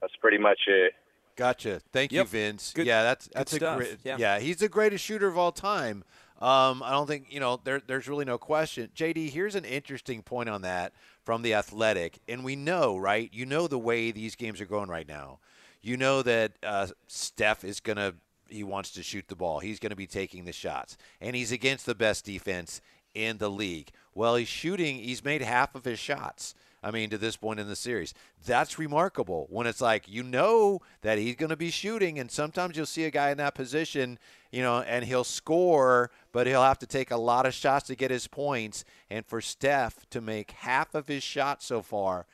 that's 0.00 0.14
pretty 0.20 0.38
much 0.38 0.60
it. 0.68 0.92
Gotcha. 1.36 1.80
Thank 1.92 2.12
Yep. 2.12 2.24
you, 2.24 2.28
Vince. 2.28 2.72
Good- 2.72 2.86
yeah, 2.86 3.02
that's 3.02 3.28
that's 3.32 3.52
a 3.52 3.56
stuff. 3.56 3.76
great. 3.78 3.98
Yeah. 4.04 4.38
he's 4.38 4.58
the 4.58 4.68
greatest 4.68 5.04
shooter 5.04 5.28
of 5.28 5.36
all 5.38 5.52
time. 5.52 6.04
Um, 6.40 6.82
I 6.84 6.92
don't 6.92 7.06
think 7.08 7.26
you 7.32 7.40
know 7.40 7.60
there, 7.62 7.80
there's 7.84 8.08
really 8.08 8.24
no 8.24 8.38
question. 8.38 8.90
JD, 8.94 9.30
here's 9.30 9.54
an 9.56 9.64
interesting 9.64 10.22
point 10.22 10.48
on 10.48 10.62
that 10.62 10.92
from 11.24 11.42
the 11.42 11.54
Athletic, 11.54 12.20
and 12.28 12.44
we 12.44 12.54
know, 12.54 12.96
right? 12.96 13.28
You 13.32 13.44
know 13.46 13.66
the 13.66 13.78
way 13.78 14.12
these 14.12 14.36
games 14.36 14.60
are 14.60 14.66
going 14.66 14.88
right 14.88 15.08
now. 15.08 15.40
You 15.82 15.96
know 15.96 16.22
that 16.22 16.52
uh, 16.62 16.88
Steph 17.08 17.64
is 17.64 17.80
gonna 17.80 18.14
he 18.48 18.62
wants 18.64 18.92
to 18.92 19.02
shoot 19.02 19.26
the 19.28 19.36
ball. 19.36 19.58
He's 19.60 19.78
going 19.78 19.90
to 19.90 19.96
be 19.96 20.06
taking 20.06 20.44
the 20.44 20.52
shots, 20.52 20.96
and 21.20 21.36
he's 21.36 21.52
against 21.52 21.86
the 21.86 21.94
best 21.94 22.24
defense 22.24 22.80
in 23.14 23.38
the 23.38 23.50
league. 23.50 23.90
Well, 24.18 24.34
he's 24.34 24.48
shooting. 24.48 24.98
He's 24.98 25.22
made 25.22 25.42
half 25.42 25.76
of 25.76 25.84
his 25.84 26.00
shots. 26.00 26.56
I 26.82 26.90
mean, 26.90 27.08
to 27.10 27.18
this 27.18 27.36
point 27.36 27.60
in 27.60 27.68
the 27.68 27.76
series, 27.76 28.14
that's 28.44 28.76
remarkable. 28.76 29.46
When 29.48 29.64
it's 29.64 29.80
like 29.80 30.08
you 30.08 30.24
know 30.24 30.80
that 31.02 31.18
he's 31.18 31.36
going 31.36 31.50
to 31.50 31.56
be 31.56 31.70
shooting, 31.70 32.18
and 32.18 32.28
sometimes 32.28 32.76
you'll 32.76 32.86
see 32.86 33.04
a 33.04 33.12
guy 33.12 33.30
in 33.30 33.38
that 33.38 33.54
position, 33.54 34.18
you 34.50 34.60
know, 34.60 34.80
and 34.80 35.04
he'll 35.04 35.22
score, 35.22 36.10
but 36.32 36.48
he'll 36.48 36.64
have 36.64 36.80
to 36.80 36.86
take 36.86 37.12
a 37.12 37.16
lot 37.16 37.46
of 37.46 37.54
shots 37.54 37.86
to 37.86 37.94
get 37.94 38.10
his 38.10 38.26
points. 38.26 38.84
And 39.08 39.24
for 39.24 39.40
Steph 39.40 40.04
to 40.10 40.20
make 40.20 40.50
half 40.50 40.96
of 40.96 41.06
his 41.06 41.22
shots 41.22 41.64
so 41.66 41.80
far, 41.80 42.26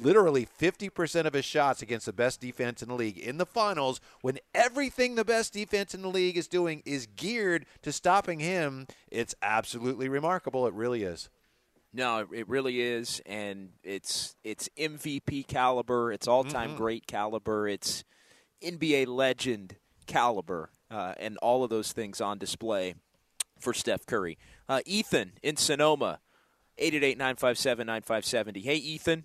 literally 0.00 0.46
50% 0.46 1.24
of 1.26 1.32
his 1.32 1.44
shots 1.44 1.80
against 1.82 2.06
the 2.06 2.12
best 2.12 2.40
defense 2.40 2.82
in 2.82 2.88
the 2.88 2.94
league 2.94 3.18
in 3.18 3.38
the 3.38 3.46
finals 3.46 4.00
when 4.20 4.38
everything 4.54 5.14
the 5.14 5.24
best 5.24 5.52
defense 5.52 5.94
in 5.94 6.02
the 6.02 6.08
league 6.10 6.36
is 6.36 6.48
doing 6.48 6.82
is 6.84 7.06
geared 7.06 7.64
to 7.82 7.92
stopping 7.92 8.40
him 8.40 8.86
it's 9.10 9.34
absolutely 9.42 10.08
remarkable 10.08 10.66
it 10.66 10.74
really 10.74 11.02
is 11.02 11.30
No, 11.92 12.26
it- 12.32 12.48
really 12.48 12.80
is, 12.80 13.22
and 13.24 13.70
it's 13.84 14.34
it's 14.42 14.68
MVP 14.76 15.44
caliber, 15.46 16.10
it's 16.12 16.26
all 16.26 16.42
time 16.42 16.70
Mhm. 16.72 16.76
great 16.76 17.06
caliber, 17.06 17.68
it's 17.68 18.02
NBA 18.60 19.04
legend 19.06 19.76
caliber, 20.08 20.70
uh, 20.90 21.14
and 21.18 21.38
all 21.38 21.62
of 21.62 21.70
those 21.70 21.92
things 21.92 22.20
on 22.20 22.36
display 22.38 22.96
for 23.60 23.72
Steph 23.72 24.06
Curry. 24.06 24.36
Uh, 24.68 24.80
Ethan 24.86 25.34
in 25.42 25.56
Sonoma, 25.56 26.18
888-957-9570. 26.78 28.62
Hey, 28.62 28.76
Ethan. 28.76 29.24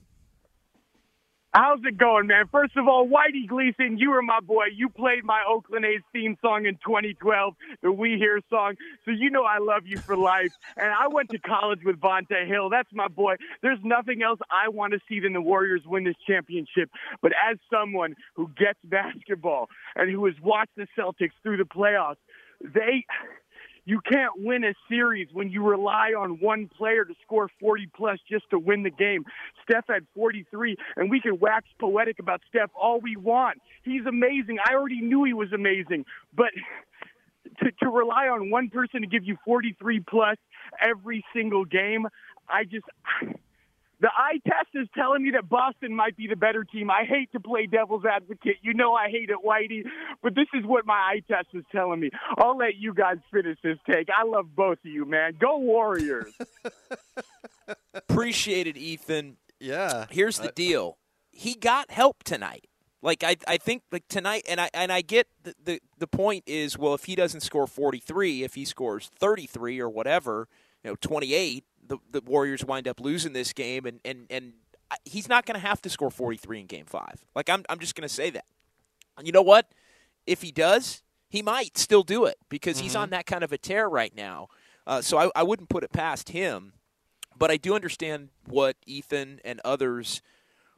How's 1.54 1.80
it 1.84 1.98
going, 1.98 2.28
man? 2.28 2.46
First 2.52 2.78
of 2.78 2.88
all, 2.88 3.08
Whitey 3.08 3.48
Gleason, 3.48 3.98
you 3.98 4.12
were 4.12 4.22
my 4.22 4.40
boy. 4.40 4.66
You 4.76 4.88
played 4.88 5.24
my 5.24 5.44
Oakland 5.48 5.84
A's 5.84 6.04
theme 6.14 6.38
song 6.44 6.68
in 6.68 6.76
2012, 6.76 7.56
the 7.82 7.92
We 7.92 8.18
Hear 8.20 8.40
song. 8.52 8.76
So 9.04 9.10
you 9.10 9.32
know 9.32 9.44
I 9.44 9.58
love 9.58 9.88
you 9.88 9.98
for 9.98 10.16
life. 10.16 10.54
And 10.78 10.92
I 10.92 11.08
went 11.08 11.32
to 11.32 11.40
college 11.40 11.80
with 11.84 12.00
Vontae 12.00 12.48
Hill. 12.48 12.70
That's 12.70 12.94
my 12.94 13.08
boy. 13.08 13.38
There's 13.64 13.80
nothing 13.84 14.22
else 14.22 14.40
I 14.52 14.70
want 14.70 14.94
to 14.94 15.00
see 15.10 15.22
than 15.22 15.34
the 15.34 15.42
Warriors 15.42 15.82
win 15.88 16.04
this 16.04 16.18
championship. 16.28 16.92
But 17.20 17.32
as 17.52 17.58
someone 17.74 18.16
who 18.36 18.52
gets 18.56 18.78
basketball 18.84 19.70
and 19.96 20.12
who 20.12 20.26
has 20.26 20.36
watched 20.44 20.76
the 20.78 20.86
Celtics 20.96 21.32
through 21.42 21.58
the 21.58 21.64
playoffs, 21.64 22.18
they 22.62 23.06
you 23.90 24.00
can't 24.02 24.34
win 24.38 24.64
a 24.64 24.76
series 24.88 25.30
when 25.34 25.50
you 25.50 25.64
rely 25.64 26.12
on 26.16 26.40
one 26.40 26.70
player 26.78 27.06
to 27.06 27.14
score 27.24 27.50
40 27.60 27.90
plus 27.96 28.20
just 28.30 28.48
to 28.52 28.60
win 28.60 28.84
the 28.84 28.92
game. 28.92 29.26
Steph 29.64 29.86
had 29.90 30.06
43, 30.14 30.78
and 30.96 31.10
we 31.10 31.20
can 31.20 31.40
wax 31.40 31.66
poetic 31.80 32.20
about 32.20 32.42
Steph 32.48 32.70
all 32.80 33.00
we 33.00 33.16
want. 33.16 33.60
He's 33.82 34.06
amazing. 34.06 34.60
I 34.64 34.76
already 34.76 35.02
knew 35.02 35.24
he 35.24 35.34
was 35.34 35.52
amazing, 35.54 36.06
but 36.36 36.50
to, 37.64 37.72
to 37.82 37.90
rely 37.90 38.28
on 38.28 38.52
one 38.52 38.70
person 38.70 39.02
to 39.02 39.08
give 39.08 39.24
you 39.24 39.38
43 39.44 40.02
plus 40.02 40.38
every 40.80 41.26
single 41.34 41.66
game, 41.66 42.08
I 42.48 42.66
just. 42.66 42.86
The 44.02 44.08
eye 44.08 44.40
test 44.46 44.70
is 44.76 44.88
telling 44.96 45.24
me 45.24 45.32
that 45.32 45.50
Boston 45.50 45.94
might 45.94 46.16
be 46.16 46.28
the 46.28 46.36
better 46.36 46.64
team. 46.64 46.90
I 46.90 47.04
hate 47.04 47.32
to 47.34 47.40
play 47.40 47.66
devil's 47.66 48.06
advocate. 48.06 48.58
You 48.62 48.74
know 48.74 48.94
I 48.94 49.10
hate 49.10 49.30
it, 49.30 49.38
Whitey, 49.46 49.84
but 50.24 50.36
this 50.36 50.48
is 50.54 50.66
what 50.66 50.86
my 50.86 50.94
eye 50.94 51.22
test 51.28 51.48
is 51.54 51.66
telling 51.72 52.00
me. 52.00 52.10
I'll 52.38 52.58
let 52.58 52.78
you 52.78 52.94
guys 52.94 53.18
finish 53.32 53.58
this 53.62 53.78
take. 53.90 54.08
I 54.10 54.26
love 54.26 54.56
both 54.56 54.78
of 54.86 54.92
you, 54.92 55.06
man. 55.06 55.34
Go 55.40 55.58
Warriors. 55.58 56.34
Appreciate 57.94 58.68
it, 58.68 58.78
Ethan. 58.78 59.38
Yeah. 59.60 60.06
Here's 60.10 60.40
the 60.40 60.52
deal. 60.52 60.98
He 61.32 61.56
got 61.56 61.92
help 61.92 62.24
tonight. 62.24 62.68
Like 63.02 63.24
I, 63.24 63.38
I 63.48 63.58
think 63.58 63.84
like 63.92 64.08
tonight, 64.10 64.46
and 64.50 64.60
I 64.60 64.70
and 64.74 64.92
I 64.92 65.02
get 65.02 65.28
the, 65.44 65.56
the 65.64 65.82
the 66.00 66.08
point 66.08 66.44
is 66.48 66.78
well, 66.78 66.94
if 66.94 67.06
he 67.06 67.16
doesn't 67.16 67.42
score 67.42 67.66
43, 67.66 68.44
if 68.44 68.56
he 68.56 68.66
scores 68.66 69.10
33 69.20 69.80
or 69.80 69.90
whatever, 69.90 70.50
you 70.84 70.92
know, 70.92 70.98
28, 71.00 71.64
the 71.90 71.98
the 72.10 72.22
Warriors 72.22 72.64
wind 72.64 72.88
up 72.88 73.00
losing 73.00 73.34
this 73.34 73.52
game, 73.52 73.86
and 73.86 74.00
and 74.06 74.26
and 74.30 74.54
he's 75.06 75.28
not 75.28 75.46
going 75.46 75.60
to 75.60 75.66
have 75.66 75.82
to 75.82 75.90
score 75.90 76.10
43 76.10 76.62
in 76.62 76.66
Game 76.68 76.86
Five. 76.86 77.26
Like 77.36 77.50
I'm 77.50 77.66
I'm 77.70 77.80
just 77.80 77.96
going 77.96 78.08
to 78.08 78.14
say 78.14 78.30
that. 78.30 78.46
And 79.18 79.28
you 79.28 79.34
know 79.34 79.42
what? 79.42 79.70
If 80.26 80.42
he 80.42 80.52
does, 80.52 81.02
he 81.28 81.42
might 81.42 81.78
still 81.78 82.04
do 82.04 82.26
it 82.26 82.38
because 82.48 82.80
he's 82.80 82.96
on 82.96 83.10
that 83.10 83.26
kind 83.26 83.44
of 83.44 83.52
a 83.52 83.58
tear 83.58 83.90
right 83.90 84.16
now. 84.16 84.48
Uh, 84.88 85.02
so 85.02 85.18
I, 85.18 85.30
I 85.36 85.44
wouldn't 85.44 85.70
put 85.70 85.84
it 85.84 85.92
past 85.92 86.30
him. 86.30 86.74
But 87.38 87.52
I 87.52 87.58
do 87.58 87.74
understand 87.74 88.30
what 88.48 88.76
Ethan 88.86 89.40
and 89.46 89.62
others 89.64 90.22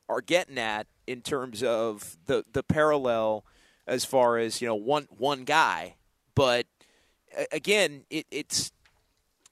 are 0.08 0.22
getting 0.22 0.58
at 0.58 0.88
in 1.08 1.22
terms 1.22 1.64
of 1.64 2.18
the 2.26 2.46
the 2.52 2.64
parallel 2.64 3.46
as 3.88 4.06
far 4.06 4.38
as 4.38 4.62
you 4.62 4.68
know 4.68 4.76
one 4.76 5.08
one 5.10 5.44
guy. 5.44 5.96
But 6.36 6.68
again, 7.52 8.04
it, 8.10 8.26
it's 8.32 8.72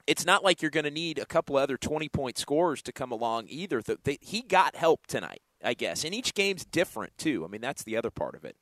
it's 0.10 0.26
not 0.26 0.44
like 0.44 0.64
you're 0.64 0.72
going 0.72 0.86
to 0.86 0.92
need 0.92 1.20
a 1.20 1.26
couple 1.26 1.56
other 1.56 1.78
20 1.78 2.10
point 2.10 2.36
scorers 2.40 2.82
to 2.82 2.92
come 2.92 3.12
along 3.12 3.46
either. 3.48 3.84
He 4.22 4.42
got 4.42 4.76
help 4.76 5.06
tonight, 5.06 5.44
I 5.64 5.76
guess, 5.76 6.04
and 6.04 6.16
each 6.16 6.34
game's 6.34 6.66
different 6.66 7.16
too. 7.20 7.46
I 7.46 7.48
mean, 7.48 7.62
that's 7.62 7.84
the 7.84 7.96
other 7.96 8.10
part 8.10 8.34
of 8.34 8.44
it. 8.44 8.56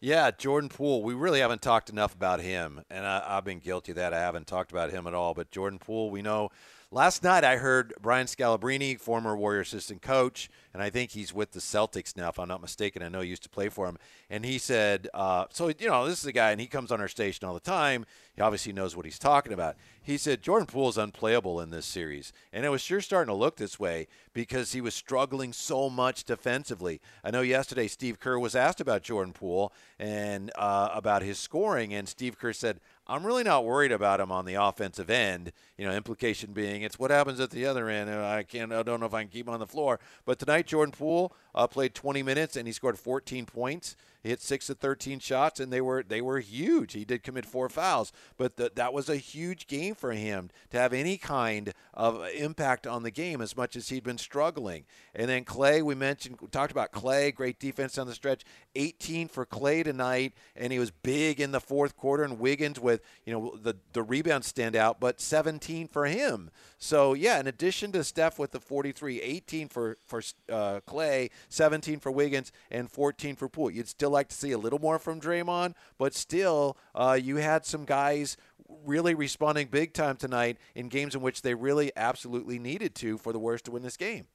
Yeah, 0.00 0.30
Jordan 0.32 0.68
Poole. 0.68 1.02
We 1.02 1.14
really 1.14 1.40
haven't 1.40 1.62
talked 1.62 1.88
enough 1.88 2.14
about 2.14 2.40
him, 2.40 2.82
and 2.90 3.06
I, 3.06 3.24
I've 3.24 3.44
been 3.44 3.60
guilty 3.60 3.92
of 3.92 3.96
that. 3.96 4.12
I 4.12 4.20
haven't 4.20 4.46
talked 4.46 4.70
about 4.70 4.90
him 4.90 5.06
at 5.06 5.14
all. 5.14 5.32
But 5.32 5.50
Jordan 5.50 5.78
Poole, 5.78 6.10
we 6.10 6.20
know. 6.20 6.50
Last 6.94 7.22
night 7.22 7.42
I 7.42 7.56
heard 7.56 7.94
Brian 8.02 8.26
Scalabrine, 8.26 9.00
former 9.00 9.34
Warrior 9.34 9.62
assistant 9.62 10.02
coach, 10.02 10.50
and 10.74 10.82
I 10.82 10.90
think 10.90 11.12
he's 11.12 11.32
with 11.32 11.52
the 11.52 11.58
Celtics 11.58 12.18
now, 12.18 12.28
if 12.28 12.38
I'm 12.38 12.48
not 12.48 12.60
mistaken. 12.60 13.02
I 13.02 13.08
know 13.08 13.22
he 13.22 13.30
used 13.30 13.44
to 13.44 13.48
play 13.48 13.70
for 13.70 13.88
him, 13.88 13.96
and 14.28 14.44
he 14.44 14.58
said, 14.58 15.08
uh, 15.14 15.46
"So 15.48 15.68
you 15.68 15.86
know, 15.86 16.06
this 16.06 16.20
is 16.20 16.26
a 16.26 16.32
guy, 16.32 16.50
and 16.50 16.60
he 16.60 16.66
comes 16.66 16.92
on 16.92 17.00
our 17.00 17.08
station 17.08 17.48
all 17.48 17.54
the 17.54 17.60
time. 17.60 18.04
He 18.36 18.42
obviously 18.42 18.74
knows 18.74 18.94
what 18.94 19.06
he's 19.06 19.18
talking 19.18 19.54
about." 19.54 19.76
He 20.02 20.18
said 20.18 20.42
Jordan 20.42 20.66
Poole 20.66 20.90
is 20.90 20.98
unplayable 20.98 21.60
in 21.60 21.70
this 21.70 21.86
series, 21.86 22.30
and 22.52 22.62
it 22.62 22.68
was 22.68 22.82
sure 22.82 23.00
starting 23.00 23.32
to 23.32 23.38
look 23.38 23.56
this 23.56 23.80
way 23.80 24.06
because 24.34 24.72
he 24.72 24.82
was 24.82 24.94
struggling 24.94 25.54
so 25.54 25.88
much 25.88 26.24
defensively. 26.24 27.00
I 27.24 27.30
know 27.30 27.40
yesterday 27.40 27.88
Steve 27.88 28.20
Kerr 28.20 28.38
was 28.38 28.54
asked 28.54 28.82
about 28.82 29.02
Jordan 29.02 29.32
Poole 29.32 29.72
and 29.98 30.50
uh, 30.56 30.90
about 30.92 31.22
his 31.22 31.38
scoring, 31.38 31.94
and 31.94 32.06
Steve 32.06 32.38
Kerr 32.38 32.52
said, 32.52 32.80
"I'm 33.12 33.26
really 33.26 33.44
not 33.44 33.64
worried 33.64 33.92
about 33.92 34.20
him 34.20 34.32
on 34.32 34.44
the 34.44 34.54
offensive 34.54 35.10
end." 35.10 35.52
You 35.76 35.86
know, 35.86 35.94
implication 35.94 36.52
being 36.52 36.82
it's 36.82 36.98
what 36.98 37.10
happens 37.10 37.40
at 37.40 37.50
the 37.50 37.66
other 37.66 37.88
end. 37.88 38.10
I 38.10 38.42
can't, 38.42 38.72
I 38.72 38.82
don't 38.82 39.00
know 39.00 39.06
if 39.06 39.14
I 39.14 39.22
can 39.22 39.30
keep 39.30 39.46
him 39.46 39.54
on 39.54 39.60
the 39.60 39.66
floor. 39.66 40.00
But 40.24 40.38
tonight, 40.38 40.66
Jordan 40.66 40.92
Poole 40.92 41.34
uh, 41.54 41.66
played 41.66 41.94
20 41.94 42.22
minutes 42.22 42.56
and 42.56 42.66
he 42.66 42.72
scored 42.72 42.98
14 42.98 43.46
points. 43.46 43.96
He 44.22 44.28
hit 44.28 44.40
six 44.40 44.70
of 44.70 44.78
13 44.78 45.18
shots, 45.18 45.58
and 45.58 45.72
they 45.72 45.80
were 45.80 46.02
they 46.02 46.20
were 46.20 46.38
huge. 46.38 46.92
He 46.92 47.04
did 47.04 47.24
commit 47.24 47.44
four 47.44 47.68
fouls, 47.68 48.12
but 48.36 48.56
the, 48.56 48.70
that 48.76 48.92
was 48.92 49.08
a 49.08 49.16
huge 49.16 49.66
game 49.66 49.96
for 49.96 50.12
him 50.12 50.50
to 50.70 50.78
have 50.78 50.92
any 50.92 51.16
kind 51.16 51.72
of 51.92 52.24
impact 52.28 52.86
on 52.86 53.02
the 53.02 53.10
game 53.10 53.40
as 53.40 53.56
much 53.56 53.74
as 53.74 53.88
he'd 53.88 54.04
been 54.04 54.18
struggling. 54.18 54.84
And 55.12 55.28
then 55.28 55.44
Klay, 55.44 55.82
we 55.82 55.96
mentioned, 55.96 56.38
we 56.40 56.48
talked 56.48 56.70
about 56.70 56.92
Klay, 56.92 57.34
great 57.34 57.58
defense 57.58 57.94
down 57.94 58.06
the 58.06 58.14
stretch. 58.14 58.44
18 58.76 59.28
for 59.28 59.44
Klay 59.44 59.82
tonight, 59.82 60.34
and 60.54 60.72
he 60.72 60.78
was 60.78 60.90
big 60.90 61.40
in 61.40 61.50
the 61.50 61.60
fourth 61.60 61.96
quarter. 61.96 62.22
And 62.22 62.38
Wiggins 62.38 62.78
with 62.78 63.00
you 63.24 63.32
know 63.32 63.56
the 63.60 63.74
the 63.92 64.04
rebound 64.04 64.44
stand 64.44 64.76
out, 64.76 65.00
but 65.00 65.20
17 65.20 65.88
for 65.88 66.06
him. 66.06 66.50
So 66.78 67.14
yeah, 67.14 67.40
in 67.40 67.48
addition 67.48 67.90
to 67.92 68.04
Steph 68.04 68.38
with 68.38 68.52
the 68.52 68.60
43, 68.60 69.20
18 69.20 69.68
for 69.68 69.98
for 70.06 70.22
uh, 70.48 70.80
Klay, 70.86 71.30
17 71.48 71.98
for 71.98 72.12
Wiggins, 72.12 72.52
and 72.70 72.88
14 72.88 73.34
for 73.34 73.48
Poole. 73.48 73.70
You'd 73.70 73.88
still 73.88 74.11
like 74.12 74.28
to 74.28 74.36
see 74.36 74.52
a 74.52 74.58
little 74.58 74.78
more 74.78 74.98
from 74.98 75.20
Draymond, 75.20 75.74
but 75.98 76.14
still, 76.14 76.76
uh, 76.94 77.18
you 77.20 77.36
had 77.36 77.66
some 77.66 77.84
guys 77.84 78.36
really 78.84 79.14
responding 79.14 79.68
big 79.68 79.92
time 79.92 80.16
tonight 80.16 80.58
in 80.74 80.88
games 80.88 81.14
in 81.14 81.20
which 81.20 81.42
they 81.42 81.54
really 81.54 81.92
absolutely 81.96 82.58
needed 82.58 82.94
to 82.96 83.18
for 83.18 83.32
the 83.32 83.38
Warriors 83.38 83.62
to 83.62 83.70
win 83.70 83.82
this 83.82 83.96
game. 83.96 84.26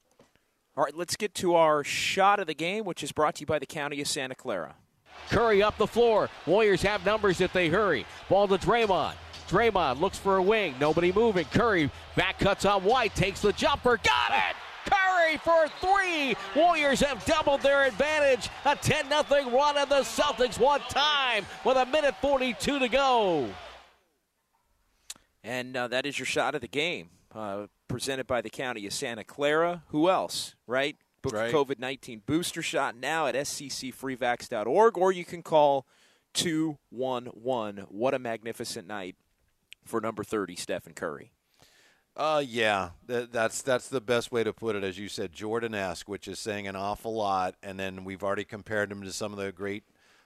All 0.76 0.84
right, 0.84 0.96
let's 0.96 1.16
get 1.16 1.34
to 1.36 1.56
our 1.56 1.84
shot 1.84 2.40
of 2.40 2.48
the 2.48 2.54
game, 2.54 2.86
which 2.86 3.02
is 3.02 3.12
brought 3.12 3.36
to 3.36 3.42
you 3.42 3.46
by 3.48 3.58
the 3.58 3.66
County 3.66 4.00
of 4.00 4.08
Santa 4.08 4.36
Clara. 4.36 4.76
Curry 5.30 5.64
up 5.64 5.78
the 5.78 5.88
floor. 5.88 6.30
Warriors 6.46 6.84
have 6.84 7.04
numbers 7.06 7.42
if 7.42 7.52
they 7.52 7.70
hurry. 7.70 8.06
Ball 8.30 8.48
to 8.48 8.58
Draymond. 8.58 9.16
Draymond 9.50 10.00
looks 10.00 10.18
for 10.18 10.38
a 10.38 10.42
wing. 10.44 10.76
Nobody 10.80 11.12
moving. 11.12 11.46
Curry 11.46 11.90
back 12.16 12.38
cuts 12.38 12.66
on 12.66 12.84
White. 12.84 13.16
Takes 13.16 13.42
the 13.42 13.54
jumper. 13.54 13.98
Got 13.98 14.32
it! 14.32 14.56
Curry 14.90 15.38
for 15.38 15.68
three. 15.80 16.36
Warriors 16.56 17.00
have 17.02 17.24
doubled 17.26 17.62
their 17.62 17.86
advantage. 17.86 18.50
A 18.66 18.76
10 18.76 19.06
0 19.10 19.50
run, 19.52 19.78
of 19.78 19.90
the 19.90 20.02
Celtics 20.02 20.60
one 20.60 20.82
time 20.90 21.46
with 21.64 21.78
a 21.78 21.86
minute 21.86 22.16
42 22.22 22.80
to 22.80 22.88
go. 22.88 23.50
And 25.44 25.76
uh, 25.78 25.88
that 25.88 26.06
is 26.06 26.20
your 26.20 26.26
shot 26.26 26.56
of 26.56 26.62
the 26.62 26.68
game, 26.68 27.10
uh, 27.34 27.68
presented 27.88 28.28
by 28.28 28.42
the 28.42 28.50
County 28.50 28.86
of 28.86 28.94
Santa 28.94 29.24
Clara. 29.24 29.84
Who 29.90 30.10
else, 30.10 30.56
right? 30.66 30.96
Book 31.22 31.34
Right. 31.34 31.50
a 31.50 31.54
COVID 31.54 31.80
19 31.80 32.24
booster 32.26 32.62
shot 32.62 32.96
now 32.96 33.28
at 33.28 33.36
sccfreevax.org, 33.36 34.98
or 34.98 35.12
you 35.12 35.26
can 35.26 35.42
call 35.42 35.88
211. 36.34 37.86
What 37.90 38.14
a 38.14 38.20
magnificent 38.20 38.88
night 38.88 39.16
for 39.86 40.00
number 40.02 40.24
30, 40.24 40.56
Stephen 40.56 40.94
Curry. 40.94 41.32
Uh, 42.18 42.44
yeah, 42.44 42.90
that, 43.06 43.32
that's 43.32 43.62
that's 43.62 43.90
the 43.90 44.02
best 44.02 44.32
way 44.32 44.44
to 44.44 44.52
put 44.52 44.76
it, 44.76 44.84
as 44.84 44.98
you 44.98 45.08
said, 45.08 45.32
Jordan-esque, 45.32 46.10
which 46.10 46.28
is 46.28 46.40
saying 46.40 46.68
an 46.68 46.76
awful 46.76 47.14
lot. 47.14 47.54
And 47.62 47.80
then 47.80 48.04
we've 48.04 48.24
already 48.24 48.44
compared 48.44 48.92
him 48.92 49.04
to 49.04 49.14
some 49.14 49.32
of 49.32 49.38
the 49.38 49.52
great 49.52 49.84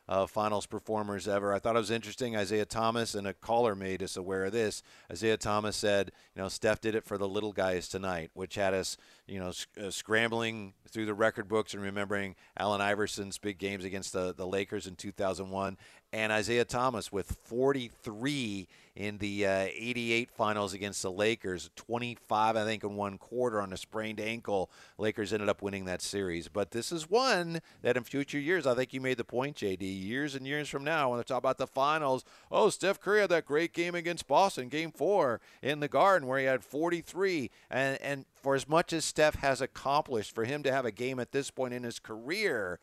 uh, 0.07 0.25
finals 0.25 0.65
performers 0.65 1.27
ever. 1.27 1.53
I 1.53 1.59
thought 1.59 1.75
it 1.75 1.79
was 1.79 1.91
interesting. 1.91 2.35
Isaiah 2.37 2.65
Thomas 2.65 3.13
and 3.13 3.27
a 3.27 3.33
caller 3.33 3.75
made 3.75 4.01
us 4.01 4.15
aware 4.15 4.45
of 4.45 4.53
this. 4.53 4.83
Isaiah 5.11 5.35
Thomas 5.35 5.75
said, 5.75 6.13
you 6.33 6.41
know, 6.41 6.47
Steph 6.47 6.79
did 6.79 6.95
it 6.95 7.03
for 7.03 7.17
the 7.17 7.27
little 7.27 7.51
guys 7.51 7.89
tonight, 7.89 8.31
which 8.33 8.55
had 8.55 8.73
us, 8.73 8.95
you 9.27 9.39
know, 9.39 9.51
sc- 9.51 9.69
uh, 9.77 9.91
scrambling 9.91 10.73
through 10.89 11.05
the 11.05 11.13
record 11.13 11.49
books 11.49 11.73
and 11.73 11.83
remembering 11.83 12.35
Allen 12.57 12.79
Iverson's 12.79 13.37
big 13.37 13.57
games 13.57 13.83
against 13.83 14.13
the 14.13 14.33
the 14.33 14.47
Lakers 14.47 14.87
in 14.87 14.95
2001, 14.95 15.77
and 16.13 16.31
Isaiah 16.31 16.65
Thomas 16.65 17.11
with 17.11 17.37
43 17.45 18.67
in 18.95 19.17
the 19.19 19.47
uh, 19.47 19.67
88 19.73 20.29
finals 20.29 20.73
against 20.73 21.01
the 21.01 21.11
Lakers, 21.11 21.69
25 21.77 22.57
I 22.57 22.65
think 22.65 22.83
in 22.83 22.95
one 22.95 23.17
quarter 23.17 23.61
on 23.61 23.71
a 23.71 23.77
sprained 23.77 24.19
ankle. 24.19 24.69
Lakers 24.97 25.31
ended 25.31 25.47
up 25.47 25.61
winning 25.61 25.85
that 25.85 26.01
series, 26.01 26.49
but 26.49 26.71
this 26.71 26.91
is 26.91 27.09
one 27.09 27.61
that 27.81 27.95
in 27.95 28.03
future 28.03 28.39
years, 28.39 28.67
I 28.67 28.75
think 28.75 28.93
you 28.93 28.99
made 28.99 29.17
the 29.17 29.23
point, 29.23 29.55
JD. 29.55 29.81
Years 29.81 30.35
and 30.35 30.45
years 30.45 30.67
from 30.67 30.83
now, 30.83 31.09
when 31.09 31.17
they 31.19 31.23
talk 31.23 31.37
about 31.37 31.57
the 31.57 31.67
finals, 31.67 32.25
oh, 32.51 32.69
Steph 32.69 32.99
Curry 32.99 33.21
had 33.21 33.29
that 33.29 33.45
great 33.45 33.71
game 33.73 33.95
against 33.95 34.27
Boston, 34.27 34.67
Game 34.67 34.91
Four 34.91 35.39
in 35.61 35.79
the 35.79 35.87
Garden, 35.87 36.27
where 36.27 36.39
he 36.39 36.45
had 36.45 36.63
43, 36.63 37.49
and 37.69 38.01
and 38.01 38.25
for 38.33 38.55
as 38.55 38.67
much 38.67 38.91
as 38.91 39.05
Steph 39.05 39.35
has 39.35 39.61
accomplished, 39.61 40.35
for 40.35 40.43
him 40.43 40.63
to 40.63 40.71
have 40.71 40.85
a 40.85 40.91
game 40.91 41.19
at 41.19 41.31
this 41.31 41.49
point 41.49 41.73
in 41.73 41.83
his 41.83 41.99
career 41.99 42.79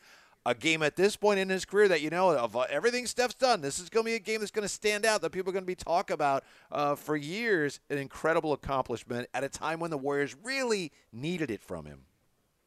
a 0.46 0.54
game 0.54 0.82
at 0.82 0.96
this 0.96 1.16
point 1.16 1.38
in 1.38 1.48
his 1.48 1.64
career 1.64 1.88
that 1.88 2.00
you 2.00 2.10
know 2.10 2.30
of 2.30 2.56
uh, 2.56 2.60
everything 2.70 3.06
Steph's 3.06 3.34
done. 3.34 3.60
This 3.60 3.78
is 3.78 3.90
going 3.90 4.04
to 4.04 4.10
be 4.10 4.16
a 4.16 4.20
game 4.20 4.40
that's 4.40 4.50
going 4.50 4.66
to 4.66 4.68
stand 4.68 5.04
out 5.04 5.20
that 5.20 5.30
people 5.30 5.50
are 5.50 5.52
going 5.52 5.64
to 5.64 5.66
be 5.66 5.74
talk 5.74 6.10
about 6.10 6.44
uh, 6.70 6.94
for 6.94 7.16
years. 7.16 7.80
An 7.90 7.98
incredible 7.98 8.52
accomplishment 8.52 9.28
at 9.34 9.44
a 9.44 9.48
time 9.48 9.80
when 9.80 9.90
the 9.90 9.98
Warriors 9.98 10.36
really 10.42 10.92
needed 11.12 11.50
it 11.50 11.62
from 11.62 11.84
him. 11.84 12.02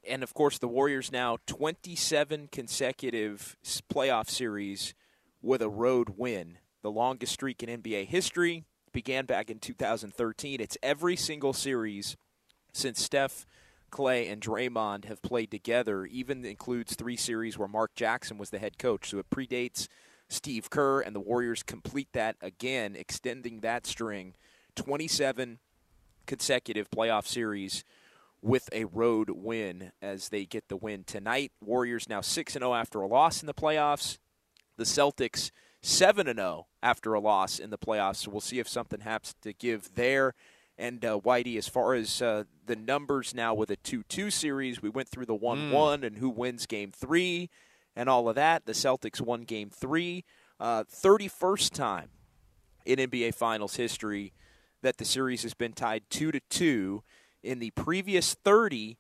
And 0.08 0.24
of 0.24 0.34
course, 0.34 0.58
the 0.58 0.68
Warriors 0.68 1.12
now 1.12 1.38
27 1.46 2.50
consecutive 2.52 3.58
playoff 3.94 4.30
series 4.30 4.94
with 5.42 5.62
a 5.62 5.70
road 5.70 6.14
win, 6.18 6.58
the 6.82 6.92
longest 6.92 7.34
streak 7.34 7.64
in 7.64 7.82
NBA 7.82 8.08
history. 8.08 8.66
Began 8.92 9.26
back 9.26 9.50
in 9.50 9.60
2013. 9.60 10.60
It's 10.60 10.78
every 10.84 11.16
single 11.16 11.54
series 11.54 12.18
since 12.74 13.02
Steph, 13.02 13.46
Klay, 13.92 14.32
and 14.32 14.42
Draymond 14.42 15.06
have 15.06 15.22
played 15.22 15.52
together. 15.52 16.06
Even 16.06 16.46
includes 16.46 16.96
three 16.96 17.18
series 17.18 17.58
where 17.58 17.68
Mark 17.68 17.94
Jackson 17.96 18.38
was 18.38 18.50
the 18.50 18.60
head 18.60 18.78
coach. 18.78 19.10
So 19.10 19.20
it 19.20 19.30
predates 19.30 19.88
Steve 20.30 20.70
Kerr, 20.70 21.02
and 21.02 21.16
the 21.16 21.20
Warriors 21.20 21.62
complete 21.62 22.10
that 22.14 22.38
again, 22.42 22.96
extending 22.96 23.60
that 23.60 23.86
string. 23.86 24.34
27 24.76 25.60
consecutive 26.26 26.90
playoff 26.90 27.28
series 27.28 27.84
with 28.42 28.70
a 28.72 28.86
road 28.86 29.30
win 29.30 29.92
as 30.02 30.30
they 30.30 30.46
get 30.46 30.68
the 30.68 30.78
win 30.78 31.04
tonight. 31.04 31.52
Warriors 31.62 32.10
now 32.10 32.22
6 32.22 32.54
0 32.54 32.74
after 32.74 33.02
a 33.02 33.08
loss 33.08 33.42
in 33.42 33.48
the 33.48 33.54
playoffs. 33.54 34.18
The 34.78 34.84
Celtics 34.84 35.52
7 35.82 36.26
0 36.26 36.68
after 36.82 37.14
a 37.14 37.20
loss 37.20 37.60
in 37.60 37.70
the 37.70 37.78
playoffs. 37.78 38.18
So 38.18 38.32
we'll 38.32 38.42
see 38.42 38.60
if 38.60 38.68
something 38.68 39.02
happens 39.02 39.36
to 39.42 39.54
give 39.54 39.94
there. 39.96 40.34
And 40.78 41.04
uh, 41.06 41.20
Whitey, 41.20 41.58
as 41.58 41.68
far 41.68 41.94
as 41.94 42.22
uh, 42.22 42.46
the 42.66 42.76
numbers 42.76 43.36
now 43.36 43.54
with 43.54 43.70
a 43.70 43.76
2 43.76 44.04
2 44.04 44.32
series, 44.32 44.82
we 44.82 44.90
went 44.90 45.10
through 45.10 45.26
the 45.28 45.36
1 45.36 45.72
1 45.72 46.04
and 46.04 46.18
who 46.18 46.30
wins 46.30 46.66
game 46.66 46.92
three 46.92 47.50
and 47.96 48.10
all 48.10 48.28
of 48.30 48.36
that. 48.36 48.66
The 48.66 48.72
Celtics 48.74 49.22
won 49.22 49.44
game 49.44 49.70
three. 49.70 50.24
Uh, 50.60 50.84
31st 50.84 51.72
time 51.72 52.10
in 52.86 53.00
NBA 53.00 53.34
Finals 53.34 53.76
history 53.76 54.34
that 54.82 54.98
the 54.98 55.06
series 55.06 55.44
has 55.44 55.54
been 55.54 55.74
tied 55.74 56.04
2 56.10 56.32
to 56.32 56.40
2. 56.40 57.04
In 57.44 57.60
the 57.60 57.72
previous 57.72 58.36
30, 58.36 58.98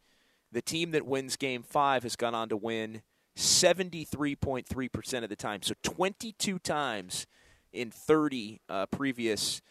the 0.51 0.61
team 0.61 0.91
that 0.91 1.05
wins 1.05 1.35
game 1.35 1.63
5 1.63 2.03
has 2.03 2.15
gone 2.15 2.35
on 2.35 2.49
to 2.49 2.57
win 2.57 3.01
73.3% 3.37 5.23
of 5.23 5.29
the 5.29 5.35
time. 5.35 5.61
So 5.61 5.73
22 5.83 6.59
times 6.59 7.27
in 7.71 7.91
30 7.91 8.61
uh, 8.67 8.85
previous 8.87 9.61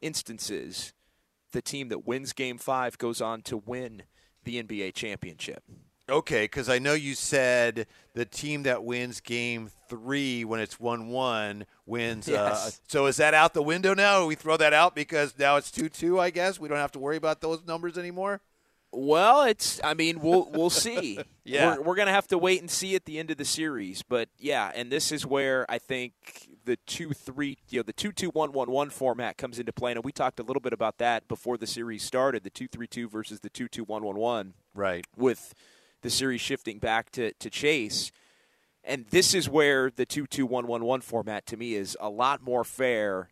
instances, 0.00 0.92
the 1.56 1.62
team 1.62 1.88
that 1.88 2.06
wins 2.06 2.34
game 2.34 2.58
5 2.58 2.98
goes 2.98 3.22
on 3.22 3.40
to 3.40 3.56
win 3.56 4.02
the 4.44 4.62
NBA 4.62 4.92
championship. 4.92 5.62
Okay, 6.08 6.44
because 6.44 6.68
I 6.68 6.78
know 6.78 6.92
you 6.92 7.14
said 7.14 7.86
the 8.12 8.26
team 8.26 8.62
that 8.64 8.84
wins 8.84 9.20
game 9.22 9.70
three 9.88 10.44
when 10.44 10.60
it's 10.60 10.78
1 10.78 11.08
1 11.08 11.64
wins. 11.86 12.28
Uh, 12.28 12.32
Yes. 12.32 12.80
so 12.86 13.06
is 13.06 13.16
that 13.16 13.32
out 13.32 13.54
the 13.54 13.62
window 13.62 13.94
now? 13.94 14.26
We 14.26 14.34
throw 14.34 14.58
that 14.58 14.74
out 14.74 14.94
because 14.94 15.34
now 15.38 15.56
it's 15.56 15.70
2 15.70 15.88
2, 15.88 16.20
I 16.20 16.28
guess? 16.28 16.60
We 16.60 16.68
don't 16.68 16.76
have 16.76 16.92
to 16.92 16.98
worry 16.98 17.16
about 17.16 17.40
those 17.40 17.64
numbers 17.66 17.96
anymore? 17.96 18.42
Well, 18.96 19.42
it's. 19.42 19.78
I 19.84 19.92
mean, 19.92 20.20
we'll 20.20 20.48
we'll 20.52 20.70
see. 20.70 21.18
Yeah. 21.48 21.76
we're, 21.76 21.82
we're 21.82 21.94
gonna 21.94 22.10
have 22.10 22.26
to 22.28 22.38
wait 22.38 22.60
and 22.60 22.68
see 22.68 22.96
at 22.96 23.04
the 23.04 23.20
end 23.20 23.30
of 23.30 23.36
the 23.36 23.44
series. 23.44 24.02
But 24.02 24.28
yeah, 24.36 24.72
and 24.74 24.90
this 24.90 25.12
is 25.12 25.24
where 25.24 25.64
I 25.68 25.78
think 25.78 26.12
the 26.64 26.74
two 26.88 27.12
three, 27.12 27.58
you 27.68 27.78
know, 27.78 27.82
the 27.84 27.92
two 27.92 28.10
two 28.10 28.30
one 28.30 28.50
one 28.50 28.68
one 28.68 28.90
format 28.90 29.38
comes 29.38 29.60
into 29.60 29.72
play. 29.72 29.92
And 29.92 30.02
we 30.02 30.10
talked 30.10 30.40
a 30.40 30.42
little 30.42 30.60
bit 30.60 30.72
about 30.72 30.98
that 30.98 31.28
before 31.28 31.56
the 31.56 31.68
series 31.68 32.02
started. 32.02 32.42
The 32.42 32.50
two 32.50 32.66
three 32.66 32.88
two 32.88 33.08
versus 33.08 33.38
the 33.38 33.48
two 33.48 33.68
two 33.68 33.84
one 33.84 34.02
one 34.02 34.16
one. 34.16 34.54
Right. 34.74 35.06
With 35.16 35.54
the 36.02 36.10
series 36.10 36.40
shifting 36.40 36.80
back 36.80 37.10
to 37.12 37.32
to 37.34 37.48
Chase. 37.48 38.10
And 38.82 39.06
this 39.10 39.32
is 39.32 39.48
where 39.48 39.88
the 39.88 40.04
two 40.04 40.26
two 40.26 40.46
one 40.46 40.66
one 40.66 40.84
one 40.84 41.00
format 41.00 41.46
to 41.46 41.56
me 41.56 41.74
is 41.74 41.96
a 42.00 42.08
lot 42.08 42.42
more 42.42 42.64
fair 42.64 43.28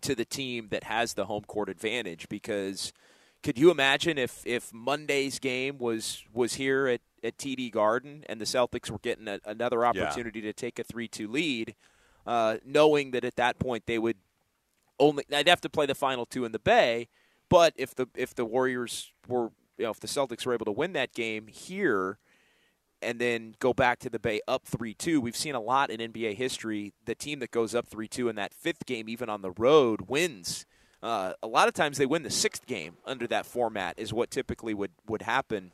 to 0.00 0.16
the 0.16 0.24
team 0.24 0.66
that 0.70 0.82
has 0.82 1.14
the 1.14 1.26
home 1.26 1.44
court 1.44 1.68
advantage 1.68 2.28
because 2.28 2.92
could 3.46 3.58
you 3.58 3.70
imagine 3.70 4.18
if 4.18 4.44
if 4.44 4.74
Monday's 4.74 5.38
game 5.38 5.78
was 5.78 6.24
was 6.34 6.54
here 6.54 6.88
at, 6.88 7.00
at 7.22 7.38
TD 7.38 7.70
Garden 7.70 8.24
and 8.28 8.40
the 8.40 8.44
Celtics 8.44 8.90
were 8.90 8.98
getting 8.98 9.28
a, 9.28 9.38
another 9.44 9.86
opportunity 9.86 10.40
to 10.40 10.52
take 10.52 10.80
a 10.80 10.84
three 10.84 11.06
two 11.06 11.28
lead, 11.28 11.76
uh, 12.26 12.56
knowing 12.64 13.12
that 13.12 13.24
at 13.24 13.36
that 13.36 13.60
point 13.60 13.86
they 13.86 14.00
would 14.00 14.16
only 14.98 15.22
they'd 15.28 15.46
have 15.46 15.60
to 15.60 15.70
play 15.70 15.86
the 15.86 15.94
final 15.94 16.26
two 16.26 16.44
in 16.44 16.50
the 16.50 16.58
Bay, 16.58 17.06
but 17.48 17.72
if 17.76 17.94
the 17.94 18.08
if 18.16 18.34
the 18.34 18.44
Warriors 18.44 19.12
were 19.28 19.52
you 19.78 19.84
know 19.84 19.92
if 19.92 20.00
the 20.00 20.08
Celtics 20.08 20.44
were 20.44 20.52
able 20.52 20.66
to 20.66 20.72
win 20.72 20.92
that 20.94 21.12
game 21.12 21.46
here 21.46 22.18
and 23.00 23.20
then 23.20 23.54
go 23.60 23.72
back 23.72 24.00
to 24.00 24.10
the 24.10 24.18
Bay 24.18 24.40
up 24.48 24.64
3 24.64 24.92
2. 24.92 25.20
We've 25.20 25.36
seen 25.36 25.54
a 25.54 25.60
lot 25.60 25.90
in 25.90 26.00
NBA 26.00 26.34
history. 26.34 26.94
The 27.04 27.14
team 27.14 27.38
that 27.38 27.52
goes 27.52 27.76
up 27.76 27.86
3 27.86 28.08
2 28.08 28.28
in 28.28 28.34
that 28.34 28.52
fifth 28.52 28.86
game, 28.86 29.08
even 29.08 29.28
on 29.28 29.42
the 29.42 29.52
road, 29.52 30.08
wins. 30.08 30.66
Uh, 31.02 31.34
a 31.42 31.46
lot 31.46 31.68
of 31.68 31.74
times 31.74 31.98
they 31.98 32.06
win 32.06 32.22
the 32.22 32.30
sixth 32.30 32.66
game 32.66 32.96
under 33.04 33.26
that 33.26 33.46
format, 33.46 33.98
is 33.98 34.12
what 34.12 34.30
typically 34.30 34.74
would, 34.74 34.92
would 35.06 35.22
happen 35.22 35.72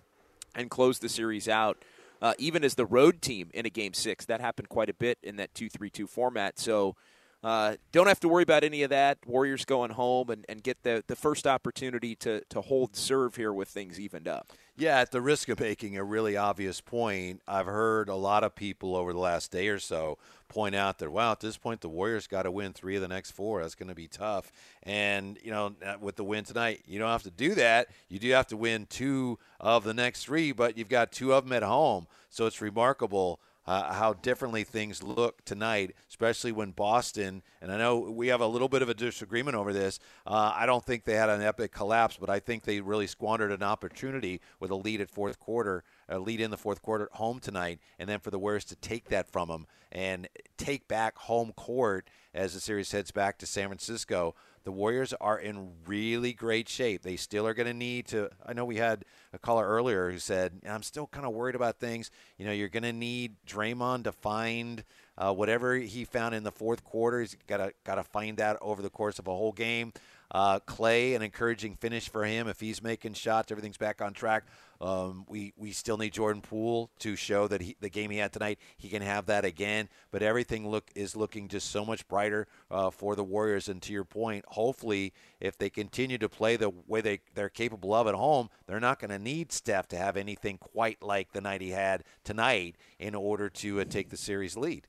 and 0.55 0.71
close 0.71 0.99
the 0.99 1.09
series 1.09 1.49
out 1.49 1.83
uh, 2.23 2.35
even 2.39 2.65
as 2.65 2.77
the 2.77 2.87
road 2.87 3.21
team 3.21 3.51
in 3.53 3.67
a 3.67 3.71
game 3.71 3.93
six. 3.93 4.25
That 4.25 4.41
happened 4.41 4.69
quite 4.69 4.89
a 4.89 4.95
bit 4.95 5.19
in 5.23 5.37
that 5.37 5.55
2 5.55 5.69
3 5.69 5.91
2 5.91 6.07
format. 6.07 6.59
So 6.59 6.95
uh, 7.43 7.75
don't 7.91 8.07
have 8.07 8.21
to 8.21 8.29
worry 8.29 8.45
about 8.45 8.63
any 8.63 8.85
of 8.85 8.91
that. 8.91 9.19
Warriors 9.27 9.65
going 9.65 9.91
home 9.91 10.31
and, 10.31 10.47
and 10.49 10.63
get 10.63 10.85
the, 10.85 11.03
the 11.09 11.17
first 11.17 11.47
opportunity 11.47 12.15
to, 12.17 12.43
to 12.49 12.61
hold 12.61 12.95
serve 12.95 13.35
here 13.35 13.53
with 13.53 13.69
things 13.69 13.99
evened 13.99 14.29
up. 14.29 14.53
Yeah, 14.77 15.01
at 15.01 15.11
the 15.11 15.21
risk 15.21 15.49
of 15.49 15.59
making 15.61 15.97
a 15.97 16.05
really 16.05 16.37
obvious 16.37 16.81
point, 16.81 17.43
I've 17.47 17.67
heard 17.67 18.09
a 18.09 18.15
lot 18.15 18.45
of 18.45 18.55
people 18.55 18.95
over 18.95 19.13
the 19.13 19.19
last 19.19 19.51
day 19.51 19.69
or 19.69 19.81
so 19.81 20.19
point 20.53 20.75
out 20.75 20.99
that, 20.99 21.11
wow, 21.11 21.33
at 21.33 21.41
this 21.41 21.57
point, 21.57 21.81
the 21.81 21.89
Warriors 21.89 22.27
got 22.27 22.43
to 22.43 22.51
win 22.51 22.73
three 22.73 22.97
of 22.97 23.03
the 23.03 23.09
next 23.09 23.31
four. 23.31 23.63
That's 23.63 23.75
going 23.75 23.89
to 23.89 23.95
be 23.95 24.09
tough. 24.09 24.53
And, 24.83 25.39
you 25.43 25.51
know, 25.51 25.75
with 26.01 26.17
the 26.17 26.25
win 26.25 26.45
tonight, 26.45 26.83
you 26.87 26.99
don't 26.99 27.09
have 27.09 27.23
to 27.23 27.31
do 27.31 27.55
that. 27.55 27.89
You 28.09 28.19
do 28.19 28.31
have 28.31 28.47
to 28.49 28.57
win 28.57 28.87
two 28.87 29.39
of 29.59 29.85
the 29.85 29.95
next 29.95 30.25
three, 30.25 30.53
but 30.53 30.77
you've 30.77 30.89
got 30.89 31.11
two 31.11 31.33
of 31.33 31.45
them 31.45 31.53
at 31.53 31.63
home. 31.63 32.07
So 32.31 32.47
it's 32.47 32.61
remarkable 32.61 33.41
uh, 33.67 33.93
how 33.93 34.15
differently 34.15 34.65
things 34.65 35.03
look 35.03 35.45
tonight, 35.45 35.95
especially 36.09 36.53
when 36.53 36.73
Boston, 36.73 37.43
and 37.61 37.71
I 37.71 37.79
know 37.79 37.99
we 37.99 38.29
have 38.29 38.41
a 38.41 38.47
little 38.47 38.69
bit 38.69 38.83
of 38.83 38.89
a 38.89 38.95
disagreement 38.95 39.57
over 39.57 39.73
this. 39.73 40.01
Uh, 40.27 40.53
I 40.55 40.67
don't 40.67 40.85
think 40.85 41.05
they 41.05 41.15
had 41.15 41.29
an 41.29 41.43
epic 41.43 41.73
collapse, 41.73 42.17
but 42.21 42.29
I 42.29 42.41
think 42.41 42.65
they 42.65 42.81
really 42.81 43.07
squandered 43.07 43.53
an 43.53 43.63
opportunity 43.63 44.41
with 44.59 44.71
a 44.73 44.75
lead 44.75 45.01
at 45.01 45.11
fourth 45.11 45.39
quarter, 45.39 45.85
a 46.13 46.19
lead 46.19 46.41
in 46.41 46.51
the 46.51 46.57
fourth 46.57 46.83
quarter 46.83 47.05
at 47.13 47.17
home 47.17 47.41
tonight, 47.41 47.81
and 47.99 48.09
then 48.09 48.21
for 48.21 48.31
the 48.31 48.39
Warriors 48.39 48.65
to 48.67 48.77
take 48.77 49.09
that 49.09 49.29
from 49.29 49.49
them 49.49 49.67
and 49.91 50.29
take 50.57 50.87
back 50.89 51.17
home 51.17 51.53
court 51.53 52.09
as 52.35 52.55
the 52.55 52.61
series 52.61 52.93
heads 52.93 53.11
back 53.11 53.39
to 53.39 53.47
San 53.47 53.69
Francisco 53.69 54.35
the 54.65 54.73
Warriors 54.73 55.13
are 55.15 55.39
in 55.39 55.73
really 55.87 56.33
great 56.33 56.69
shape. 56.69 57.03
They 57.03 57.17
still 57.17 57.47
are 57.47 57.55
going 57.55 57.67
to 57.67 57.75
need 57.75 58.07
to. 58.09 58.31
I 58.47 58.53
know 58.53 58.65
we 58.65 58.77
had 58.77 59.05
a 59.33 59.39
caller 59.39 59.67
earlier 59.67 60.11
who 60.11 60.19
said, 60.19 60.61
"I'm 60.69 60.83
still 60.83 61.07
kind 61.07 61.27
of 61.27 61.33
worried 61.33 61.55
about 61.55 61.79
things." 61.79 62.11
You 62.39 62.47
know, 62.47 62.53
you're 62.53 62.69
going 62.69 62.83
to 62.85 62.93
need 62.93 63.37
Draymond 63.47 64.05
to 64.05 64.13
find 64.13 64.85
uh, 65.19 65.33
whatever 65.33 65.75
he 65.77 66.05
found 66.05 66.35
in 66.35 66.45
the 66.45 66.53
fourth 66.53 66.85
quarter. 66.85 67.21
He's 67.21 67.37
got 67.47 67.57
to 67.59 67.75
got 67.85 67.97
to 67.97 68.05
find 68.05 68.37
that 68.39 68.57
over 68.61 68.83
the 68.83 68.91
course 68.91 69.19
of 69.19 69.27
a 69.27 69.33
whole 69.33 69.53
game. 69.53 69.93
Uh, 70.33 70.59
Klay, 70.61 71.15
an 71.15 71.21
encouraging 71.21 71.77
finish 71.77 72.09
for 72.09 72.25
him. 72.25 72.49
If 72.49 72.59
he's 72.59 72.83
making 72.83 73.13
shots, 73.15 73.53
everything's 73.53 73.77
back 73.77 74.01
on 74.01 74.15
track. 74.15 74.45
Um, 74.81 75.25
we 75.29 75.53
we 75.57 75.71
still 75.71 75.99
need 75.99 76.13
Jordan 76.15 76.43
Poole 76.43 76.91
to 77.01 77.15
show 77.15 77.47
that 77.47 77.61
he, 77.61 77.77
the 77.81 77.91
game 77.91 78.11
he 78.11 78.17
had 78.17 78.33
tonight, 78.33 78.59
he 78.77 78.89
can 78.89 79.03
have 79.03 79.27
that 79.27 79.45
again. 79.45 79.89
But 80.11 80.23
everything 80.23 80.69
look 80.69 80.91
is 80.97 81.15
looking 81.15 81.49
just 81.49 81.71
so 81.71 81.85
much 81.85 82.09
brighter 82.09 82.49
uh, 82.71 82.91
for 82.91 83.15
the 83.15 83.23
Warriors. 83.23 83.69
And 83.69 83.81
to 83.83 83.93
your 83.93 84.05
point, 84.05 84.45
hopefully, 84.49 85.13
if 85.39 85.57
they 85.57 85.71
continue 85.71 86.19
to 86.19 86.29
play 86.29 86.57
the 86.57 86.73
way 86.87 87.03
they 87.03 87.21
they're 87.35 87.51
capable 87.51 87.95
of 87.95 88.09
at 88.09 88.15
home, 88.15 88.49
they're 88.67 88.81
not 88.81 88.99
going 88.99 89.11
to 89.11 89.19
need 89.19 89.53
Steph 89.53 89.87
to 89.89 89.97
have 89.97 90.17
anything 90.17 90.59
quite 90.59 91.03
like 91.03 91.33
the 91.33 91.43
night 91.43 91.61
he 91.61 91.71
had 91.71 92.05
tonight 92.25 92.77
in 92.99 93.15
order 93.15 93.51
to 93.51 93.81
uh, 93.81 93.85
take 93.85 94.09
the 94.09 94.17
series 94.17 94.57
lead. 94.57 94.89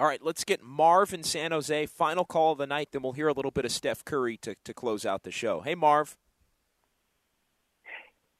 All 0.00 0.06
right, 0.06 0.22
let's 0.22 0.44
get 0.44 0.62
Marv 0.62 1.12
in 1.12 1.24
San 1.24 1.50
Jose. 1.50 1.86
Final 1.86 2.24
call 2.24 2.52
of 2.52 2.58
the 2.58 2.68
night, 2.68 2.90
then 2.92 3.02
we'll 3.02 3.14
hear 3.14 3.26
a 3.26 3.32
little 3.32 3.50
bit 3.50 3.64
of 3.64 3.72
Steph 3.72 4.04
Curry 4.04 4.36
to, 4.38 4.54
to 4.62 4.72
close 4.72 5.04
out 5.04 5.24
the 5.24 5.32
show. 5.32 5.60
Hey, 5.60 5.74
Marv. 5.74 6.16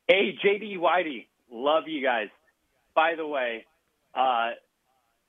Hey, 0.07 0.39
JD 0.45 0.79
Whitey. 0.79 1.27
Love 1.51 1.85
you 1.89 2.01
guys. 2.01 2.29
By 2.95 3.15
the 3.17 3.27
way, 3.27 3.67
uh, 4.15 4.51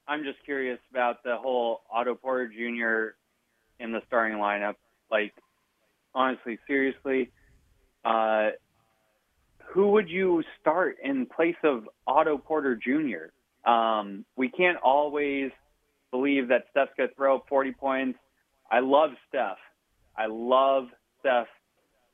I'm 0.08 0.24
just 0.24 0.38
curious 0.46 0.78
about 0.92 1.24
the 1.24 1.36
whole 1.36 1.82
Otto 1.92 2.14
Porter 2.14 2.48
Jr. 2.48 3.16
in 3.84 3.92
the 3.92 4.02
starting 4.06 4.38
lineup. 4.38 4.76
Like, 5.10 5.34
honestly, 6.14 6.60
seriously, 6.68 7.32
uh, 8.06 8.50
who 9.66 9.94
would 9.94 10.10
you 10.10 10.44
start 10.62 10.98
in 11.04 11.26
place 11.26 11.58
of 11.64 11.90
Otto 12.06 12.38
Porter 12.38 12.76
Jr.? 12.76 13.68
Um, 13.70 14.26
we 14.36 14.50
can't 14.50 14.78
always– 14.78 15.50
believe 16.12 16.50
that 16.50 16.66
Steph's 16.72 16.92
going 16.98 17.10
to 17.10 17.16
throw 17.16 17.44
40 17.48 17.74
points. 17.74 18.20
I 18.72 18.80
love 18.80 19.12
Steph. 19.28 19.58
I 20.18 20.28
love 20.28 20.88
Steph. 21.20 21.48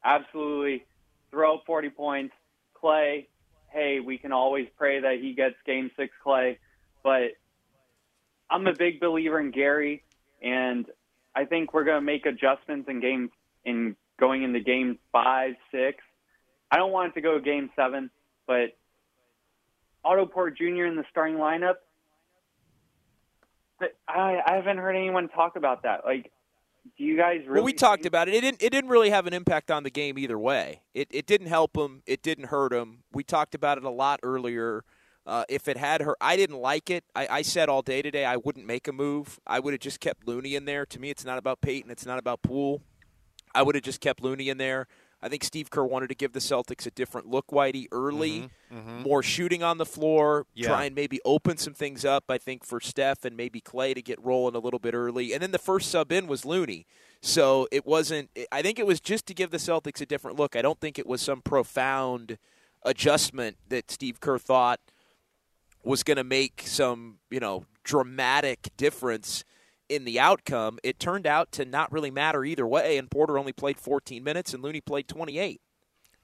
Absolutely. 0.03 0.85
Throw 1.31 1.59
40 1.65 1.89
points. 1.89 2.33
Klay, 2.81 3.27
hey, 3.69 3.99
we 3.99 4.17
can 4.17 4.31
always 4.31 4.67
pray 4.77 5.01
that 5.01 5.19
he 5.19 5.33
gets 5.33 5.55
game 5.65 5.91
six 5.97 6.13
Klay. 6.25 6.57
But 7.03 7.31
I'm 8.49 8.67
a 8.67 8.73
big 8.73 8.99
believer 8.99 9.39
in 9.39 9.51
Gary, 9.51 10.03
and 10.41 10.85
I 11.35 11.45
think 11.45 11.73
we're 11.73 11.83
going 11.83 11.97
to 11.97 12.05
make 12.05 12.25
adjustments 12.25 12.87
in 12.89 13.01
game 13.01 13.31
in 13.65 13.95
going 14.19 14.43
into 14.43 14.59
game 14.59 14.99
five, 15.11 15.55
six. 15.71 15.97
I 16.71 16.77
don't 16.77 16.91
want 16.91 17.11
it 17.11 17.15
to 17.15 17.21
go 17.21 17.39
game 17.39 17.69
seven, 17.75 18.09
but 18.47 18.77
Otto 20.03 20.25
Porter 20.27 20.51
Jr. 20.51 20.85
in 20.85 20.95
the 20.95 21.03
starting 21.09 21.35
lineup, 21.35 21.75
I, 24.07 24.41
I 24.45 24.55
haven't 24.55 24.77
heard 24.77 24.95
anyone 24.95 25.29
talk 25.29 25.55
about 25.55 25.83
that. 25.83 26.05
Like, 26.05 26.31
do 26.97 27.03
you 27.03 27.17
guys 27.17 27.41
really? 27.45 27.55
Well, 27.55 27.63
we 27.63 27.73
talked 27.73 28.05
about 28.05 28.27
it. 28.27 28.33
It 28.35 28.41
didn't. 28.41 28.61
It 28.61 28.69
didn't 28.69 28.89
really 28.89 29.09
have 29.09 29.27
an 29.27 29.33
impact 29.33 29.71
on 29.71 29.83
the 29.83 29.89
game 29.89 30.17
either 30.17 30.37
way. 30.37 30.81
It 30.93 31.07
it 31.11 31.25
didn't 31.25 31.47
help 31.47 31.75
him. 31.75 32.03
It 32.05 32.21
didn't 32.21 32.45
hurt 32.45 32.71
him. 32.73 33.03
We 33.11 33.23
talked 33.23 33.55
about 33.55 33.77
it 33.77 33.83
a 33.83 33.89
lot 33.89 34.19
earlier. 34.23 34.83
Uh, 35.25 35.43
if 35.49 35.67
it 35.67 35.75
had 35.75 36.01
her, 36.01 36.15
I 36.21 36.35
didn't 36.35 36.57
like 36.57 36.91
it. 36.91 37.03
I, 37.15 37.27
I 37.27 37.41
said 37.41 37.67
all 37.67 37.81
day 37.81 38.03
today 38.03 38.25
I 38.25 38.37
wouldn't 38.37 38.67
make 38.67 38.87
a 38.87 38.93
move. 38.93 39.39
I 39.47 39.59
would 39.59 39.73
have 39.73 39.81
just 39.81 39.99
kept 39.99 40.27
Looney 40.27 40.53
in 40.53 40.65
there. 40.65 40.85
To 40.85 40.99
me, 40.99 41.09
it's 41.09 41.25
not 41.25 41.39
about 41.39 41.61
Peyton. 41.61 41.89
It's 41.89 42.05
not 42.05 42.19
about 42.19 42.43
Poole. 42.43 42.83
I 43.55 43.63
would 43.63 43.73
have 43.73 43.83
just 43.83 44.01
kept 44.01 44.21
Looney 44.21 44.49
in 44.49 44.59
there. 44.59 44.87
I 45.21 45.29
think 45.29 45.43
Steve 45.43 45.69
Kerr 45.69 45.85
wanted 45.85 46.09
to 46.09 46.15
give 46.15 46.33
the 46.33 46.39
Celtics 46.39 46.85
a 46.85 46.91
different 46.91 47.27
look, 47.27 47.47
Whitey, 47.47 47.87
early, 47.91 48.41
mm-hmm, 48.71 48.77
mm-hmm. 48.77 49.01
more 49.01 49.23
shooting 49.23 49.63
on 49.63 49.77
the 49.77 49.85
floor, 49.85 50.45
yeah. 50.53 50.67
try 50.67 50.85
and 50.85 50.95
maybe 50.95 51.19
open 51.25 51.57
some 51.57 51.73
things 51.73 52.05
up. 52.05 52.25
I 52.29 52.37
think 52.37 52.63
for 52.63 52.79
Steph 52.79 53.25
and 53.25 53.35
maybe 53.35 53.61
Klay 53.61 53.95
to 53.95 54.01
get 54.01 54.23
rolling 54.23 54.55
a 54.55 54.59
little 54.59 54.79
bit 54.79 54.93
early, 54.93 55.33
and 55.33 55.41
then 55.41 55.51
the 55.51 55.57
first 55.57 55.89
sub 55.89 56.11
in 56.11 56.27
was 56.27 56.45
Looney. 56.45 56.85
So 57.21 57.67
it 57.71 57.85
wasn't. 57.85 58.29
I 58.51 58.61
think 58.61 58.77
it 58.77 58.85
was 58.85 58.99
just 58.99 59.25
to 59.27 59.33
give 59.33 59.49
the 59.51 59.57
Celtics 59.57 60.01
a 60.01 60.05
different 60.05 60.37
look. 60.37 60.55
I 60.55 60.61
don't 60.61 60.79
think 60.79 60.99
it 60.99 61.07
was 61.07 61.21
some 61.21 61.41
profound 61.41 62.37
adjustment 62.83 63.57
that 63.69 63.89
Steve 63.89 64.19
Kerr 64.19 64.37
thought 64.37 64.79
was 65.83 66.03
going 66.03 66.17
to 66.17 66.23
make 66.23 66.63
some, 66.65 67.17
you 67.29 67.39
know, 67.39 67.65
dramatic 67.83 68.69
difference 68.77 69.43
in 69.89 70.05
the 70.05 70.19
outcome, 70.19 70.79
it 70.83 70.99
turned 70.99 71.27
out 71.27 71.51
to 71.53 71.65
not 71.65 71.91
really 71.91 72.11
matter 72.11 72.43
either 72.43 72.67
way, 72.67 72.97
and 72.97 73.09
Porter 73.09 73.37
only 73.37 73.53
played 73.53 73.79
14 73.79 74.23
minutes 74.23 74.53
and 74.53 74.63
Looney 74.63 74.81
played 74.81 75.07
28. 75.07 75.61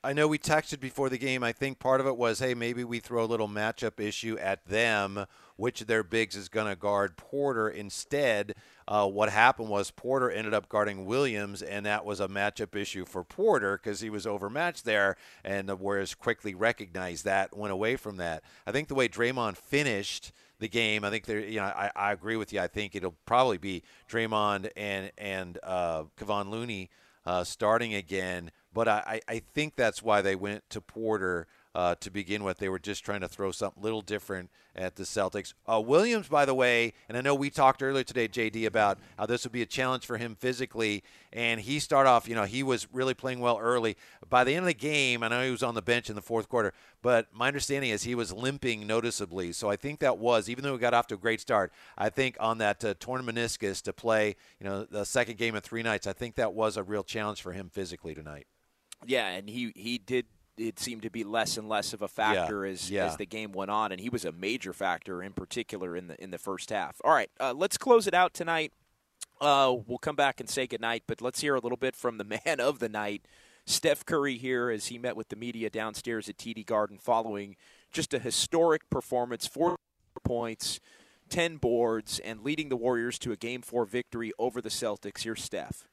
I 0.03 0.13
know 0.13 0.27
we 0.27 0.39
texted 0.39 0.79
before 0.79 1.09
the 1.09 1.19
game. 1.19 1.43
I 1.43 1.51
think 1.51 1.77
part 1.77 2.01
of 2.01 2.07
it 2.07 2.17
was, 2.17 2.39
hey, 2.39 2.55
maybe 2.55 2.83
we 2.83 2.99
throw 2.99 3.23
a 3.23 3.25
little 3.25 3.47
matchup 3.47 3.99
issue 3.99 4.35
at 4.39 4.65
them. 4.65 5.25
Which 5.57 5.81
of 5.81 5.85
their 5.85 6.01
bigs 6.01 6.35
is 6.35 6.49
going 6.49 6.65
to 6.65 6.75
guard 6.75 7.17
Porter? 7.17 7.69
Instead, 7.69 8.55
uh, 8.87 9.07
what 9.07 9.29
happened 9.29 9.69
was 9.69 9.91
Porter 9.91 10.31
ended 10.31 10.55
up 10.55 10.69
guarding 10.69 11.05
Williams, 11.05 11.61
and 11.61 11.85
that 11.85 12.03
was 12.03 12.19
a 12.19 12.27
matchup 12.27 12.75
issue 12.75 13.05
for 13.05 13.23
Porter 13.23 13.77
because 13.77 13.99
he 13.99 14.09
was 14.09 14.25
overmatched 14.25 14.85
there. 14.85 15.17
And 15.43 15.69
the 15.69 15.75
Warriors 15.75 16.15
quickly 16.15 16.55
recognized 16.55 17.23
that, 17.25 17.55
went 17.55 17.71
away 17.71 17.95
from 17.95 18.17
that. 18.17 18.43
I 18.65 18.71
think 18.71 18.87
the 18.87 18.95
way 18.95 19.07
Draymond 19.07 19.57
finished– 19.57 20.31
the 20.61 20.69
game. 20.69 21.03
I 21.03 21.09
think 21.09 21.25
there, 21.25 21.39
you 21.39 21.59
know, 21.59 21.65
I, 21.65 21.91
I 21.95 22.11
agree 22.13 22.37
with 22.37 22.53
you. 22.53 22.61
I 22.61 22.67
think 22.67 22.95
it'll 22.95 23.17
probably 23.25 23.57
be 23.57 23.83
Draymond 24.09 24.69
and 24.77 25.11
and 25.17 25.59
uh, 25.61 26.03
Kevon 26.17 26.49
Looney 26.49 26.89
uh, 27.25 27.43
starting 27.43 27.93
again. 27.93 28.51
But 28.73 28.87
I, 28.87 29.19
I 29.27 29.39
think 29.39 29.75
that's 29.75 30.01
why 30.01 30.21
they 30.21 30.35
went 30.35 30.69
to 30.69 30.79
Porter 30.79 31.47
uh, 31.73 31.95
to 31.95 32.11
begin 32.11 32.43
with. 32.43 32.57
They 32.57 32.69
were 32.69 32.79
just 32.79 33.03
trying 33.05 33.21
to 33.21 33.27
throw 33.27 33.51
something 33.51 33.81
a 33.81 33.83
little 33.83 34.01
different 34.01 34.49
at 34.75 34.95
the 34.95 35.03
Celtics. 35.03 35.53
Uh, 35.69 35.79
Williams, 35.79 36.27
by 36.27 36.45
the 36.45 36.53
way, 36.53 36.93
and 37.07 37.17
I 37.17 37.21
know 37.21 37.35
we 37.35 37.49
talked 37.49 37.83
earlier 37.83 38.03
today, 38.03 38.27
JD, 38.27 38.65
about 38.65 38.99
how 39.17 39.25
this 39.25 39.43
would 39.43 39.51
be 39.51 39.61
a 39.61 39.65
challenge 39.65 40.05
for 40.05 40.17
him 40.17 40.35
physically. 40.35 41.03
And 41.33 41.61
he 41.61 41.79
started 41.79 42.09
off, 42.09 42.27
you 42.27 42.35
know, 42.35 42.43
he 42.43 42.63
was 42.63 42.87
really 42.91 43.13
playing 43.13 43.39
well 43.39 43.57
early. 43.57 43.97
By 44.29 44.43
the 44.43 44.53
end 44.53 44.63
of 44.63 44.67
the 44.67 44.73
game, 44.73 45.23
I 45.23 45.29
know 45.29 45.43
he 45.43 45.51
was 45.51 45.63
on 45.63 45.75
the 45.75 45.81
bench 45.81 46.09
in 46.09 46.15
the 46.15 46.21
fourth 46.21 46.49
quarter, 46.49 46.73
but 47.01 47.27
my 47.33 47.47
understanding 47.47 47.89
is 47.89 48.03
he 48.03 48.15
was 48.15 48.31
limping 48.31 48.85
noticeably. 48.85 49.51
So 49.53 49.69
I 49.69 49.75
think 49.75 49.99
that 49.99 50.17
was, 50.17 50.49
even 50.49 50.63
though 50.63 50.73
he 50.73 50.79
got 50.79 50.93
off 50.93 51.07
to 51.07 51.15
a 51.15 51.17
great 51.17 51.41
start, 51.41 51.71
I 51.97 52.09
think 52.09 52.37
on 52.39 52.57
that 52.59 52.83
uh, 52.83 52.93
torn 52.99 53.23
meniscus 53.23 53.81
to 53.83 53.93
play, 53.93 54.35
you 54.59 54.65
know, 54.65 54.85
the 54.85 55.05
second 55.05 55.37
game 55.37 55.55
of 55.55 55.63
three 55.63 55.83
nights, 55.83 56.07
I 56.07 56.13
think 56.13 56.35
that 56.35 56.53
was 56.53 56.77
a 56.77 56.83
real 56.83 57.03
challenge 57.03 57.41
for 57.41 57.53
him 57.53 57.69
physically 57.69 58.13
tonight. 58.13 58.47
Yeah, 59.05 59.27
and 59.29 59.49
he 59.49 59.71
he 59.75 59.97
did 59.97 60.27
it 60.61 60.79
seemed 60.79 61.01
to 61.01 61.09
be 61.09 61.23
less 61.23 61.57
and 61.57 61.67
less 61.67 61.93
of 61.93 62.01
a 62.01 62.07
factor 62.07 62.65
yeah, 62.65 62.71
as 62.71 62.91
yeah. 62.91 63.05
as 63.05 63.17
the 63.17 63.25
game 63.25 63.51
went 63.51 63.71
on, 63.71 63.91
and 63.91 63.99
he 63.99 64.09
was 64.09 64.25
a 64.25 64.31
major 64.31 64.73
factor 64.73 65.23
in 65.23 65.33
particular 65.33 65.95
in 65.95 66.07
the 66.07 66.21
in 66.21 66.31
the 66.31 66.37
first 66.37 66.69
half. 66.69 67.01
All 67.03 67.13
right, 67.13 67.29
uh, 67.39 67.53
let's 67.55 67.77
close 67.77 68.07
it 68.07 68.13
out 68.13 68.33
tonight. 68.33 68.71
Uh, 69.39 69.75
we'll 69.87 69.97
come 69.97 70.15
back 70.15 70.39
and 70.39 70.47
say 70.47 70.67
goodnight, 70.67 71.03
but 71.07 71.21
let's 71.21 71.41
hear 71.41 71.55
a 71.55 71.59
little 71.59 71.77
bit 71.77 71.95
from 71.95 72.17
the 72.17 72.23
man 72.45 72.59
of 72.59 72.79
the 72.79 72.89
night, 72.89 73.25
Steph 73.65 74.05
Curry, 74.05 74.37
here 74.37 74.69
as 74.69 74.87
he 74.87 74.97
met 74.97 75.15
with 75.15 75.29
the 75.29 75.35
media 75.35 75.69
downstairs 75.69 76.29
at 76.29 76.37
TD 76.37 76.65
Garden 76.65 76.97
following 76.99 77.55
just 77.91 78.13
a 78.13 78.19
historic 78.19 78.89
performance, 78.89 79.47
four 79.47 79.75
points. 80.23 80.79
10 81.29 81.57
boards 81.57 82.19
and 82.19 82.43
leading 82.43 82.67
the 82.67 82.75
Warriors 82.75 83.17
to 83.17 83.31
a 83.31 83.37
game 83.37 83.61
four 83.61 83.85
victory 83.85 84.33
over 84.37 84.61
the 84.61 84.67
Celtics. 84.67 85.23
Here's 85.23 85.41
Steph. 85.41 85.87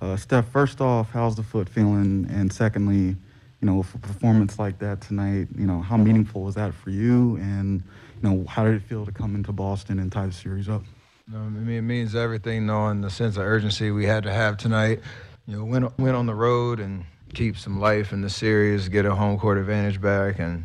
Uh, 0.00 0.16
Steph, 0.16 0.48
first 0.48 0.80
off, 0.80 1.10
how's 1.10 1.36
the 1.36 1.42
foot 1.42 1.68
feeling? 1.68 2.26
And 2.30 2.52
secondly, 2.52 3.16
you 3.60 3.66
know, 3.66 3.74
with 3.76 3.94
a 3.94 3.98
performance 3.98 4.58
like 4.58 4.78
that 4.78 5.00
tonight, 5.02 5.48
you 5.56 5.66
know, 5.66 5.80
how 5.80 5.96
meaningful 5.96 6.42
was 6.42 6.54
that 6.54 6.72
for 6.72 6.90
you? 6.90 7.36
And, 7.36 7.82
you 8.22 8.28
know, 8.28 8.44
how 8.48 8.64
did 8.64 8.74
it 8.74 8.82
feel 8.82 9.04
to 9.04 9.12
come 9.12 9.34
into 9.34 9.52
Boston 9.52 9.98
and 9.98 10.10
tie 10.10 10.26
the 10.26 10.32
series 10.32 10.68
up? 10.68 10.82
You 11.28 11.34
know, 11.34 11.44
I 11.44 11.48
mean, 11.48 11.76
it 11.76 11.82
means 11.82 12.14
everything 12.14 12.66
knowing 12.66 13.02
the 13.02 13.10
sense 13.10 13.36
of 13.36 13.42
urgency 13.42 13.90
we 13.90 14.06
had 14.06 14.22
to 14.24 14.32
have 14.32 14.56
tonight. 14.56 15.00
You 15.46 15.58
know, 15.58 15.64
went, 15.64 15.98
went 15.98 16.16
on 16.16 16.26
the 16.26 16.34
road 16.34 16.80
and 16.80 17.04
keep 17.34 17.58
some 17.58 17.78
life 17.80 18.12
in 18.12 18.22
the 18.22 18.30
series, 18.30 18.88
get 18.88 19.04
a 19.04 19.14
home 19.14 19.38
court 19.38 19.58
advantage 19.58 20.00
back, 20.00 20.38
and, 20.38 20.64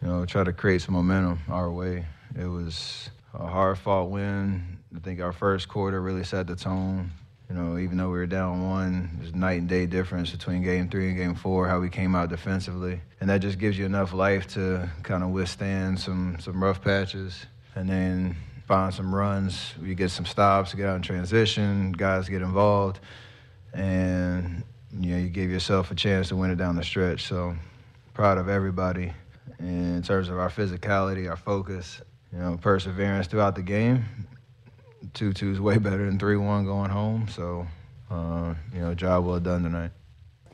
you 0.00 0.08
know, 0.08 0.24
try 0.24 0.44
to 0.44 0.52
create 0.52 0.80
some 0.80 0.94
momentum 0.94 1.40
our 1.48 1.70
way. 1.70 2.06
It 2.38 2.46
was 2.46 3.10
a 3.34 3.46
hard 3.46 3.78
fought 3.78 4.10
win. 4.10 4.78
I 4.96 5.00
think 5.00 5.20
our 5.20 5.32
first 5.32 5.68
quarter 5.68 6.00
really 6.00 6.24
set 6.24 6.46
the 6.46 6.56
tone. 6.56 7.10
You 7.48 7.54
know, 7.54 7.78
even 7.78 7.98
though 7.98 8.10
we 8.10 8.18
were 8.18 8.26
down 8.26 8.68
one, 8.68 9.10
there's 9.18 9.34
night 9.34 9.60
and 9.60 9.68
day 9.68 9.86
difference 9.86 10.30
between 10.30 10.62
game 10.62 10.88
three 10.88 11.08
and 11.08 11.16
game 11.16 11.34
four, 11.34 11.68
how 11.68 11.78
we 11.78 11.90
came 11.90 12.14
out 12.14 12.30
defensively. 12.30 13.00
And 13.20 13.28
that 13.28 13.42
just 13.42 13.58
gives 13.58 13.78
you 13.78 13.84
enough 13.84 14.14
life 14.14 14.46
to 14.54 14.88
kind 15.02 15.22
of 15.22 15.30
withstand 15.30 16.00
some, 16.00 16.38
some 16.40 16.62
rough 16.62 16.82
patches. 16.82 17.46
And 17.74 17.88
then 17.88 18.36
find 18.66 18.94
some 18.94 19.14
runs, 19.14 19.74
you 19.82 19.94
get 19.94 20.10
some 20.10 20.24
stops, 20.24 20.72
get 20.72 20.86
out 20.86 20.96
in 20.96 21.02
transition, 21.02 21.92
guys 21.92 22.28
get 22.28 22.40
involved. 22.40 23.00
And, 23.74 24.62
you 24.98 25.10
know, 25.10 25.18
you 25.18 25.28
give 25.28 25.50
yourself 25.50 25.90
a 25.90 25.94
chance 25.94 26.28
to 26.28 26.36
win 26.36 26.50
it 26.50 26.56
down 26.56 26.76
the 26.76 26.84
stretch. 26.84 27.24
So 27.24 27.54
proud 28.14 28.38
of 28.38 28.48
everybody 28.48 29.12
in 29.58 30.02
terms 30.02 30.28
of 30.28 30.38
our 30.38 30.48
physicality, 30.48 31.28
our 31.28 31.36
focus, 31.36 32.00
you 32.32 32.38
know, 32.38 32.56
perseverance 32.56 33.26
throughout 33.26 33.54
the 33.54 33.62
game. 33.62 34.04
2 35.12 35.32
2 35.32 35.52
is 35.52 35.60
way 35.60 35.78
better 35.78 36.04
than 36.04 36.18
3 36.18 36.36
1 36.36 36.64
going 36.64 36.90
home. 36.90 37.28
So, 37.28 37.66
uh, 38.10 38.54
you 38.72 38.80
know, 38.80 38.94
job 38.94 39.26
well 39.26 39.40
done 39.40 39.62
tonight. 39.62 39.90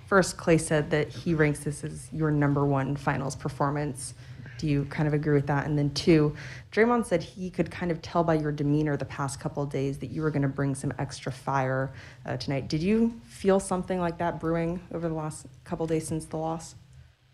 First, 0.06 0.36
Klay 0.36 0.60
said 0.60 0.90
that 0.90 1.08
he 1.08 1.34
ranks 1.34 1.60
this 1.60 1.84
as 1.84 2.08
your 2.12 2.30
number 2.30 2.66
one 2.66 2.96
finals 2.96 3.36
performance. 3.36 4.14
Do 4.58 4.66
you 4.66 4.84
kind 4.86 5.06
of 5.06 5.14
agree 5.14 5.34
with 5.34 5.46
that? 5.46 5.66
And 5.66 5.78
then, 5.78 5.90
two, 5.90 6.34
Draymond 6.72 7.06
said 7.06 7.22
he 7.22 7.48
could 7.48 7.70
kind 7.70 7.90
of 7.90 8.02
tell 8.02 8.24
by 8.24 8.34
your 8.34 8.52
demeanor 8.52 8.96
the 8.96 9.04
past 9.06 9.40
couple 9.40 9.62
of 9.62 9.70
days 9.70 9.98
that 9.98 10.08
you 10.08 10.20
were 10.22 10.30
going 10.30 10.42
to 10.42 10.48
bring 10.48 10.74
some 10.74 10.92
extra 10.98 11.32
fire 11.32 11.92
uh, 12.26 12.36
tonight. 12.36 12.68
Did 12.68 12.82
you 12.82 13.18
feel 13.24 13.60
something 13.60 14.00
like 14.00 14.18
that 14.18 14.40
brewing 14.40 14.80
over 14.92 15.08
the 15.08 15.14
last 15.14 15.46
couple 15.64 15.86
days 15.86 16.06
since 16.06 16.24
the 16.26 16.36
loss? 16.36 16.74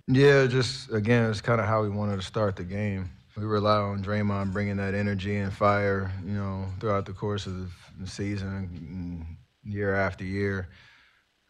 Yeah, 0.07 0.47
just 0.47 0.93
again, 0.93 1.28
it's 1.31 1.41
kind 1.41 1.61
of 1.61 1.67
how 1.67 1.83
we 1.83 1.89
wanted 1.89 2.17
to 2.17 2.23
start 2.23 2.55
the 2.55 2.62
game 2.62 3.11
we 3.37 3.45
rely 3.45 3.77
on 3.77 4.03
Draymond 4.03 4.53
bringing 4.53 4.79
that 4.79 4.95
energy 4.95 5.37
and 5.37 5.53
fire, 5.53 6.11
you 6.25 6.33
know, 6.33 6.67
throughout 6.81 7.05
the 7.05 7.13
course 7.13 7.47
of 7.47 7.71
the 8.01 8.07
season, 8.07 9.37
year 9.63 9.95
after 9.95 10.25
year. 10.25 10.69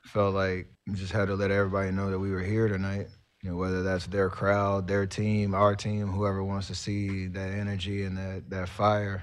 Felt 0.05 0.35
like 0.35 0.69
we 0.87 0.95
just 0.95 1.13
had 1.13 1.29
to 1.29 1.35
let 1.35 1.51
everybody 1.51 1.91
know 1.91 2.11
that 2.11 2.19
we 2.19 2.31
were 2.31 2.43
here 2.43 2.69
tonight. 2.69 3.09
You 3.43 3.51
know, 3.51 3.57
whether 3.57 3.83
that's 3.83 4.07
their 4.07 4.29
crowd, 4.29 4.89
their 4.89 5.07
team, 5.07 5.55
our 5.55 5.77
team, 5.77 6.09
whoever 6.09 6.43
wants 6.43 6.67
to 6.69 6.75
see 6.75 7.29
that 7.29 7.51
energy 7.51 8.03
and 8.03 8.17
that 8.17 8.51
that 8.51 8.69
fire, 8.69 9.23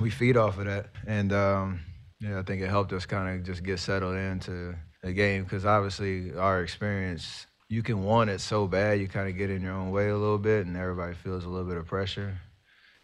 we 0.00 0.10
feed 0.10 0.36
off 0.36 0.58
of 0.58 0.66
that. 0.66 0.88
And 1.06 1.32
um, 1.32 1.80
yeah, 2.20 2.38
I 2.38 2.42
think 2.42 2.60
it 2.62 2.68
helped 2.68 2.92
us 2.92 3.06
kind 3.06 3.38
of 3.38 3.46
just 3.46 3.62
get 3.62 3.78
settled 3.78 4.16
into 4.16 4.74
the 5.02 5.12
game 5.12 5.44
because 5.44 5.64
obviously 5.64 6.34
our 6.34 6.62
experience 6.62 7.46
you 7.72 7.82
can 7.82 8.04
want 8.04 8.28
it 8.28 8.38
so 8.38 8.66
bad, 8.66 9.00
you 9.00 9.08
kind 9.08 9.30
of 9.30 9.34
get 9.38 9.48
in 9.48 9.62
your 9.62 9.72
own 9.72 9.90
way 9.90 10.10
a 10.10 10.16
little 10.16 10.36
bit, 10.36 10.66
and 10.66 10.76
everybody 10.76 11.14
feels 11.14 11.46
a 11.46 11.48
little 11.48 11.66
bit 11.66 11.78
of 11.78 11.86
pressure, 11.86 12.38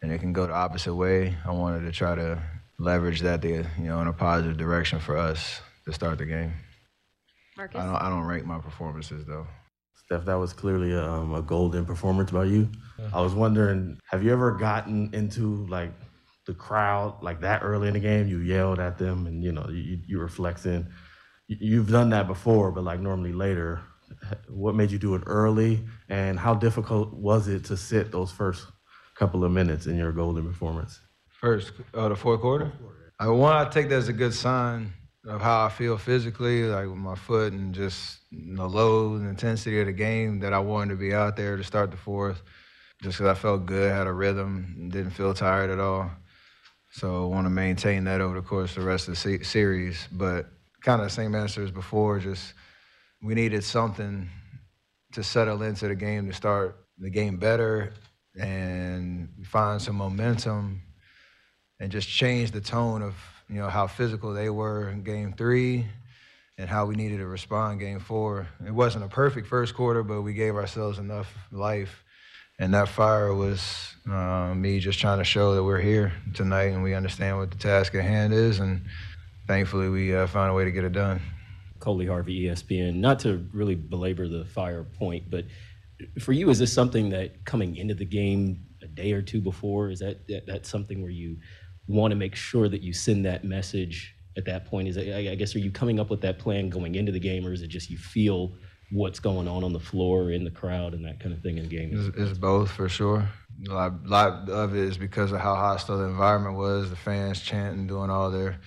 and 0.02 0.12
it 0.12 0.18
can 0.18 0.34
go 0.34 0.46
the 0.46 0.52
opposite 0.52 0.94
way. 0.94 1.34
I 1.46 1.52
wanted 1.52 1.86
to 1.86 1.90
try 1.90 2.14
to 2.14 2.42
leverage 2.78 3.22
that, 3.22 3.40
to, 3.40 3.48
you 3.48 3.64
know, 3.78 4.02
in 4.02 4.08
a 4.08 4.12
positive 4.12 4.58
direction 4.58 4.98
for 4.98 5.16
us 5.16 5.62
to 5.86 5.92
start 5.94 6.18
the 6.18 6.26
game. 6.26 6.52
Marcus, 7.56 7.80
I 7.80 7.86
don't, 7.86 7.94
I 7.94 8.10
don't 8.10 8.24
rank 8.24 8.44
my 8.44 8.58
performances 8.58 9.24
though. 9.26 9.46
Steph, 10.04 10.26
that 10.26 10.34
was 10.34 10.52
clearly 10.52 10.92
a, 10.92 11.02
um, 11.02 11.32
a 11.32 11.40
golden 11.40 11.86
performance 11.86 12.30
by 12.30 12.44
you. 12.44 12.68
I 13.14 13.22
was 13.22 13.32
wondering, 13.34 13.98
have 14.10 14.22
you 14.22 14.32
ever 14.32 14.52
gotten 14.52 15.14
into 15.14 15.66
like 15.68 15.92
the 16.46 16.52
crowd 16.52 17.22
like 17.22 17.40
that 17.40 17.62
early 17.62 17.88
in 17.88 17.94
the 17.94 18.00
game? 18.00 18.28
You 18.28 18.40
yelled 18.40 18.80
at 18.80 18.98
them, 18.98 19.26
and 19.26 19.42
you 19.42 19.50
know 19.50 19.66
you, 19.70 19.98
you 20.06 20.18
were 20.18 20.28
flexing. 20.28 20.88
You've 21.46 21.90
done 21.90 22.10
that 22.10 22.26
before, 22.26 22.70
but 22.70 22.84
like 22.84 23.00
normally 23.00 23.32
later 23.32 23.80
what 24.48 24.74
made 24.74 24.90
you 24.90 24.98
do 24.98 25.14
it 25.14 25.22
early, 25.26 25.84
and 26.08 26.38
how 26.38 26.54
difficult 26.54 27.12
was 27.12 27.48
it 27.48 27.64
to 27.66 27.76
sit 27.76 28.12
those 28.12 28.30
first 28.30 28.66
couple 29.14 29.44
of 29.44 29.52
minutes 29.52 29.86
in 29.86 29.96
your 29.96 30.12
golden 30.12 30.46
performance? 30.46 31.00
First, 31.28 31.72
uh, 31.94 32.08
the 32.08 32.16
fourth 32.16 32.40
quarter. 32.40 32.72
I 33.18 33.28
want 33.28 33.70
to 33.70 33.80
take 33.80 33.88
that 33.90 33.96
as 33.96 34.08
a 34.08 34.12
good 34.12 34.34
sign 34.34 34.92
of 35.26 35.40
how 35.40 35.66
I 35.66 35.68
feel 35.68 35.98
physically, 35.98 36.64
like 36.64 36.86
with 36.86 36.96
my 36.96 37.14
foot 37.14 37.52
and 37.52 37.74
just 37.74 38.18
the 38.30 38.66
low 38.66 39.16
intensity 39.16 39.80
of 39.80 39.86
the 39.86 39.92
game 39.92 40.40
that 40.40 40.52
I 40.52 40.58
wanted 40.60 40.90
to 40.90 40.96
be 40.96 41.12
out 41.12 41.36
there 41.36 41.56
to 41.56 41.64
start 41.64 41.90
the 41.90 41.96
fourth, 41.96 42.42
just 43.02 43.18
because 43.18 43.36
I 43.36 43.40
felt 43.40 43.66
good, 43.66 43.92
had 43.92 44.06
a 44.06 44.12
rhythm, 44.12 44.88
didn't 44.92 45.10
feel 45.10 45.34
tired 45.34 45.70
at 45.70 45.80
all. 45.80 46.10
So 46.90 47.24
I 47.24 47.26
want 47.26 47.46
to 47.46 47.50
maintain 47.50 48.04
that 48.04 48.20
over 48.20 48.34
the 48.34 48.46
course 48.46 48.76
of 48.76 48.82
the 48.82 48.88
rest 48.88 49.08
of 49.08 49.14
the 49.14 49.20
se- 49.20 49.42
series. 49.44 50.08
But 50.10 50.46
kind 50.80 51.00
of 51.00 51.08
the 51.08 51.14
same 51.14 51.34
answer 51.34 51.62
as 51.62 51.70
before, 51.70 52.18
just– 52.18 52.54
we 53.22 53.34
needed 53.34 53.64
something 53.64 54.28
to 55.12 55.22
settle 55.22 55.62
into 55.62 55.88
the 55.88 55.94
game 55.94 56.28
to 56.28 56.34
start 56.34 56.76
the 56.98 57.10
game 57.10 57.36
better 57.36 57.92
and 58.38 59.28
find 59.44 59.80
some 59.80 59.96
momentum 59.96 60.82
and 61.80 61.90
just 61.90 62.08
change 62.08 62.50
the 62.50 62.60
tone 62.60 63.02
of 63.02 63.14
you 63.48 63.56
know 63.56 63.68
how 63.68 63.86
physical 63.86 64.32
they 64.32 64.50
were 64.50 64.90
in 64.90 65.02
game 65.02 65.32
three 65.32 65.86
and 66.58 66.68
how 66.68 66.84
we 66.86 66.96
needed 66.96 67.18
to 67.18 67.26
respond 67.26 67.78
game 67.78 68.00
four. 68.00 68.48
It 68.66 68.72
wasn't 68.72 69.04
a 69.04 69.08
perfect 69.08 69.46
first 69.46 69.74
quarter, 69.74 70.02
but 70.02 70.22
we 70.22 70.34
gave 70.34 70.56
ourselves 70.56 70.98
enough 70.98 71.32
life. 71.52 72.04
And 72.58 72.74
that 72.74 72.88
fire 72.88 73.32
was 73.32 73.94
uh, 74.10 74.52
me 74.54 74.80
just 74.80 74.98
trying 74.98 75.18
to 75.18 75.24
show 75.24 75.54
that 75.54 75.62
we're 75.62 75.80
here 75.80 76.12
tonight 76.34 76.72
and 76.72 76.82
we 76.82 76.94
understand 76.94 77.38
what 77.38 77.52
the 77.52 77.58
task 77.58 77.94
at 77.94 78.02
hand 78.02 78.34
is. 78.34 78.58
And 78.58 78.82
thankfully, 79.46 79.88
we 79.88 80.14
uh, 80.14 80.26
found 80.26 80.50
a 80.50 80.54
way 80.54 80.64
to 80.64 80.72
get 80.72 80.82
it 80.82 80.92
done. 80.92 81.20
Coley 81.78 82.06
Harvey, 82.06 82.44
ESPN. 82.44 82.96
Not 82.96 83.18
to 83.20 83.46
really 83.52 83.74
belabor 83.74 84.28
the 84.28 84.44
fire 84.44 84.84
point, 84.84 85.30
but 85.30 85.44
for 86.20 86.32
you, 86.32 86.50
is 86.50 86.58
this 86.58 86.72
something 86.72 87.10
that 87.10 87.44
coming 87.44 87.76
into 87.76 87.94
the 87.94 88.04
game 88.04 88.64
a 88.82 88.86
day 88.86 89.12
or 89.12 89.22
two 89.22 89.40
before 89.40 89.90
is 89.90 89.98
that, 90.00 90.26
that 90.28 90.46
that's 90.46 90.68
something 90.68 91.02
where 91.02 91.10
you 91.10 91.36
want 91.86 92.12
to 92.12 92.16
make 92.16 92.34
sure 92.34 92.68
that 92.68 92.82
you 92.82 92.92
send 92.92 93.24
that 93.24 93.44
message 93.44 94.14
at 94.36 94.44
that 94.44 94.66
point? 94.66 94.88
Is 94.88 94.98
I 94.98 95.34
guess 95.34 95.54
are 95.54 95.60
you 95.60 95.70
coming 95.70 95.98
up 95.98 96.10
with 96.10 96.20
that 96.22 96.38
plan 96.38 96.68
going 96.68 96.94
into 96.94 97.12
the 97.12 97.20
game, 97.20 97.46
or 97.46 97.52
is 97.52 97.62
it 97.62 97.68
just 97.68 97.90
you 97.90 97.98
feel 97.98 98.52
what's 98.90 99.20
going 99.20 99.46
on 99.48 99.64
on 99.64 99.72
the 99.72 99.80
floor 99.80 100.30
in 100.30 100.44
the 100.44 100.50
crowd 100.50 100.94
and 100.94 101.04
that 101.04 101.20
kind 101.20 101.34
of 101.34 101.42
thing 101.42 101.58
in 101.58 101.68
the 101.68 101.76
game? 101.76 101.90
It's, 101.92 102.16
it's 102.16 102.38
both 102.38 102.70
for 102.70 102.88
sure. 102.88 103.28
A 103.68 103.72
lot, 103.72 103.92
a 104.04 104.08
lot 104.08 104.48
of 104.48 104.74
it 104.74 104.84
is 104.84 104.96
because 104.96 105.32
of 105.32 105.40
how 105.40 105.56
hostile 105.56 105.98
the 105.98 106.04
environment 106.04 106.56
was, 106.56 106.90
the 106.90 106.96
fans 106.96 107.40
chanting, 107.40 107.86
doing 107.88 108.08
all 108.08 108.30
their, 108.30 108.60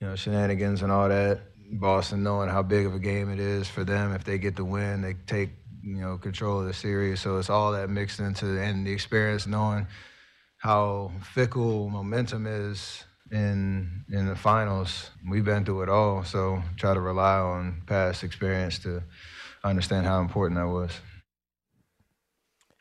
you 0.00 0.08
know, 0.08 0.16
shenanigans 0.16 0.82
and 0.82 0.90
all 0.90 1.08
that. 1.08 1.42
Boston 1.72 2.22
knowing 2.22 2.48
how 2.48 2.62
big 2.62 2.86
of 2.86 2.94
a 2.94 2.98
game 2.98 3.30
it 3.30 3.40
is 3.40 3.68
for 3.68 3.84
them. 3.84 4.12
If 4.12 4.24
they 4.24 4.38
get 4.38 4.56
the 4.56 4.64
win, 4.64 5.02
they 5.02 5.14
take 5.26 5.50
you 5.82 6.00
know 6.00 6.18
control 6.18 6.60
of 6.60 6.66
the 6.66 6.74
series. 6.74 7.20
So 7.20 7.38
it's 7.38 7.50
all 7.50 7.72
that 7.72 7.90
mixed 7.90 8.20
into 8.20 8.60
and 8.60 8.86
the 8.86 8.92
experience 8.92 9.46
knowing 9.46 9.86
how 10.58 11.12
fickle 11.34 11.88
momentum 11.88 12.46
is 12.46 13.04
in 13.30 14.04
in 14.10 14.26
the 14.26 14.36
finals. 14.36 15.10
We've 15.28 15.44
been 15.44 15.64
through 15.64 15.82
it 15.82 15.88
all, 15.88 16.24
so 16.24 16.62
try 16.76 16.94
to 16.94 17.00
rely 17.00 17.38
on 17.38 17.82
past 17.86 18.24
experience 18.24 18.78
to 18.80 19.02
understand 19.64 20.06
how 20.06 20.20
important 20.20 20.58
that 20.58 20.68
was. 20.68 20.92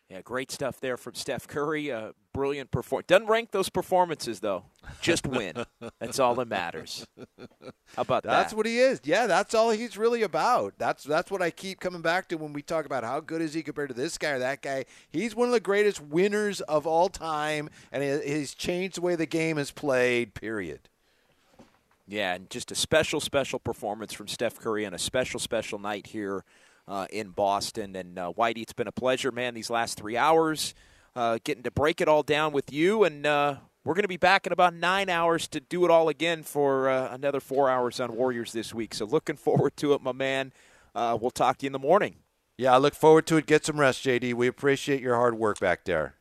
Yeah, 0.10 0.22
great 0.22 0.50
stuff 0.50 0.80
there 0.80 0.98
from 0.98 1.14
Steph 1.14 1.48
Curry. 1.48 1.92
Uh, 1.92 2.14
brilliant 2.34 2.72
performance. 2.72 3.06
Doesn't 3.06 3.28
rank 3.28 3.52
those 3.52 3.70
performances 3.70 4.40
though. 4.40 4.64
Just 5.02 5.28
win. 5.28 5.54
that's 6.00 6.18
all 6.18 6.34
that 6.36 6.48
matters. 6.48 7.06
How 7.96 8.02
about 8.02 8.24
that's 8.24 8.34
that? 8.34 8.42
That's 8.42 8.54
what 8.56 8.66
he 8.66 8.80
is. 8.80 9.02
Yeah, 9.04 9.28
that's 9.28 9.54
all 9.54 9.70
he's 9.70 10.00
really 10.00 10.24
about. 10.24 10.74
That's 10.80 11.04
that's 11.04 11.30
what 11.30 11.44
I 11.44 11.52
keep 11.52 11.80
coming 11.80 12.02
back 12.02 12.28
to 12.30 12.38
when 12.38 12.54
we 12.54 12.64
talk 12.64 12.88
about 12.88 13.04
how 13.04 13.20
good 13.20 13.40
is 13.40 13.54
he 13.54 13.62
compared 13.62 13.90
to 13.90 13.96
this 13.96 14.18
guy 14.18 14.32
or 14.32 14.40
that 14.40 14.64
guy. 14.64 14.86
He's 15.12 15.36
one 15.36 15.48
of 15.48 15.54
the 15.54 15.60
greatest 15.60 16.02
winners 16.02 16.60
of 16.62 16.88
all 16.88 17.10
time, 17.10 17.70
and 17.92 18.02
he's 18.24 18.56
changed 18.56 18.98
the 18.98 19.02
way 19.02 19.16
the 19.16 19.28
game 19.28 19.60
is 19.60 19.70
played. 19.70 20.34
Period. 20.34 20.90
Yeah, 22.08 22.34
and 22.34 22.50
just 22.50 22.72
a 22.72 22.76
special, 22.76 23.20
special 23.20 23.60
performance 23.60 24.14
from 24.14 24.28
Steph 24.28 24.60
Curry 24.60 24.88
on 24.88 24.96
a 24.96 24.98
special, 24.98 25.40
special 25.40 25.78
night 25.78 26.08
here 26.08 26.44
uh, 26.90 27.06
in 27.12 27.30
Boston. 27.30 27.96
And 27.96 28.20
uh, 28.20 28.34
Whitey, 28.38 28.64
it's 28.64 28.74
been 28.74 28.88
a 28.88 28.92
pleasure, 28.92 29.32
man, 29.32 29.54
these 29.54 29.70
last 29.70 29.98
three 29.98 30.18
hours, 30.18 30.74
uh, 31.16 31.38
getting 31.44 31.64
to 31.64 31.72
break 31.72 32.02
it 32.02 32.08
all 32.08 32.24
down 32.24 32.52
with 32.52 32.74
you. 32.74 33.04
And 33.04 33.26
uh, 33.26 33.58
we're 33.86 33.94
going 33.94 34.04
to 34.04 34.10
be 34.10 34.18
back 34.18 34.46
in 34.46 34.52
about 34.52 34.74
nine 34.74 35.10
hours 35.10 35.48
to 35.50 35.60
do 35.60 35.86
it 35.86 35.92
all 35.92 36.10
again 36.10 36.44
for 36.44 36.90
uh, 36.90 37.14
another 37.14 37.40
four 37.40 37.70
hours 37.70 38.00
on 38.00 38.16
Warriors 38.16 38.52
this 38.52 38.74
week. 38.74 38.94
So 38.94 39.06
looking 39.06 39.38
forward 39.38 39.78
to 39.78 39.94
it, 39.94 40.02
my 40.02 40.12
man. 40.12 40.52
Uh, 40.96 41.18
we'll 41.20 41.32
talk 41.32 41.60
to 41.60 41.66
you 41.66 41.68
in 41.68 41.74
the 41.74 41.80
morning. 41.80 42.16
Yeah, 42.58 42.74
I 42.74 42.78
look 42.78 42.96
forward 42.96 43.26
to 43.28 43.38
it. 43.38 43.46
Get 43.46 43.66
some 43.66 43.80
rest, 43.80 44.04
JD. 44.04 44.34
We 44.34 44.48
appreciate 44.48 45.02
your 45.02 45.16
hard 45.16 45.38
work 45.38 45.60
back 45.60 45.86
there. 45.86 46.16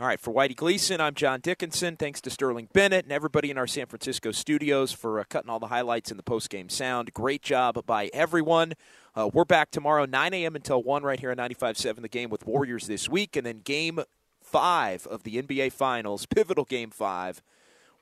All 0.00 0.06
right, 0.06 0.18
for 0.18 0.34
Whitey 0.34 0.56
Gleason, 0.56 1.00
I'm 1.00 1.14
John 1.14 1.40
Dickinson. 1.40 1.96
Thanks 1.96 2.20
to 2.22 2.30
Sterling 2.30 2.68
Bennett 2.72 3.04
and 3.04 3.12
everybody 3.12 3.50
in 3.50 3.56
our 3.56 3.68
San 3.68 3.86
Francisco 3.86 4.32
studios 4.32 4.90
for 4.90 5.20
uh, 5.20 5.24
cutting 5.30 5.48
all 5.48 5.60
the 5.60 5.68
highlights 5.68 6.10
in 6.10 6.16
the 6.16 6.24
post-game 6.24 6.68
sound. 6.68 7.14
Great 7.14 7.40
job 7.40 7.86
by 7.86 8.10
everyone. 8.12 8.72
Uh, 9.14 9.28
we're 9.30 9.44
back 9.44 9.70
tomorrow, 9.70 10.06
9 10.06 10.32
a.m. 10.32 10.56
until 10.56 10.82
1 10.82 11.02
right 11.02 11.20
here 11.20 11.30
on 11.30 11.36
95.7 11.36 12.00
The 12.00 12.08
Game 12.08 12.30
with 12.30 12.46
Warriors 12.46 12.86
this 12.86 13.10
week. 13.10 13.36
And 13.36 13.44
then 13.44 13.58
game 13.58 14.00
five 14.40 15.06
of 15.06 15.22
the 15.22 15.42
NBA 15.42 15.72
Finals, 15.72 16.24
pivotal 16.24 16.64
game 16.64 16.90
five, 16.90 17.42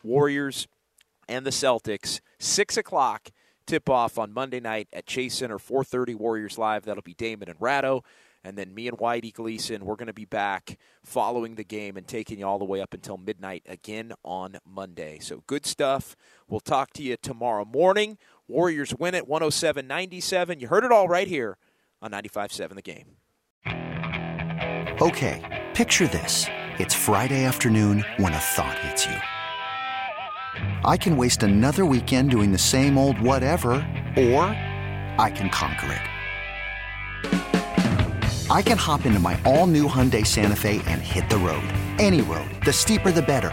Warriors 0.05 0.69
and 1.29 1.45
the 1.45 1.51
Celtics, 1.51 2.21
6 2.39 2.77
o'clock 2.77 3.31
tip 3.67 3.89
off 3.89 4.19
on 4.19 4.33
Monday 4.33 4.61
night 4.61 4.87
at 4.93 5.07
Chase 5.07 5.35
Center, 5.35 5.59
4:30 5.59 6.15
Warriors 6.15 6.59
live. 6.59 6.85
That'll 6.85 7.03
be 7.03 7.15
Damon 7.15 7.49
and 7.49 7.61
Ratto, 7.61 8.05
and 8.45 8.57
then 8.57 8.73
me 8.73 8.87
and 8.87 8.99
Whitey 8.99 9.33
Gleason. 9.33 9.85
We're 9.85 9.97
going 9.97 10.07
to 10.07 10.13
be 10.13 10.25
back 10.25 10.79
following 11.05 11.57
the 11.57 11.65
game 11.65 11.97
and 11.97 12.07
taking 12.07 12.39
you 12.39 12.47
all 12.47 12.59
the 12.59 12.65
way 12.65 12.81
up 12.81 12.95
until 12.95 13.17
midnight 13.17 13.65
again 13.69 14.13
on 14.25 14.59
Monday. 14.65 15.19
So 15.21 15.43
good 15.47 15.67
stuff. 15.67 16.17
We'll 16.49 16.61
talk 16.61 16.93
to 16.95 17.03
you 17.03 17.17
tomorrow 17.17 17.65
morning. 17.65 18.19
Warriors 18.51 18.93
win 18.99 19.15
it 19.15 19.29
107-97. 19.29 20.61
You 20.61 20.69
heard 20.69 20.85
it 20.85 20.93
all 20.93 21.09
right 21.09 21.29
here 21.29 21.57
on 22.03 22.11
95.7 22.11 22.75
The 22.75 22.83
Game. 22.83 23.17
Okay, 25.01 25.69
picture 25.75 26.07
this: 26.09 26.47
it's 26.79 26.95
Friday 26.95 27.45
afternoon 27.45 28.05
when 28.17 28.35
a 28.35 28.39
thought 28.39 28.79
hits 28.81 29.07
you. 29.07 29.17
I 30.85 30.97
can 30.97 31.17
waste 31.17 31.43
another 31.43 31.87
weekend 31.87 32.31
doing 32.31 32.53
the 32.53 32.59
same 32.59 32.99
old 32.99 33.21
whatever, 33.21 33.71
or 34.17 34.45
I 35.19 35.33
can 35.35 35.49
conquer 35.49 35.93
it. 35.93 36.03
I 38.51 38.63
can 38.63 38.77
hop 38.77 39.07
into 39.07 39.21
my 39.21 39.41
all 39.45 39.69
new 39.69 39.87
Hyundai 39.87 40.27
Santa 40.27 40.57
Fe 40.57 40.83
and 40.87 41.01
hit 41.01 41.31
the 41.31 41.39
road. 41.39 41.63
Any 41.99 42.21
road. 42.23 42.51
The 42.65 42.73
steeper, 42.73 43.13
the 43.13 43.23
better. 43.23 43.53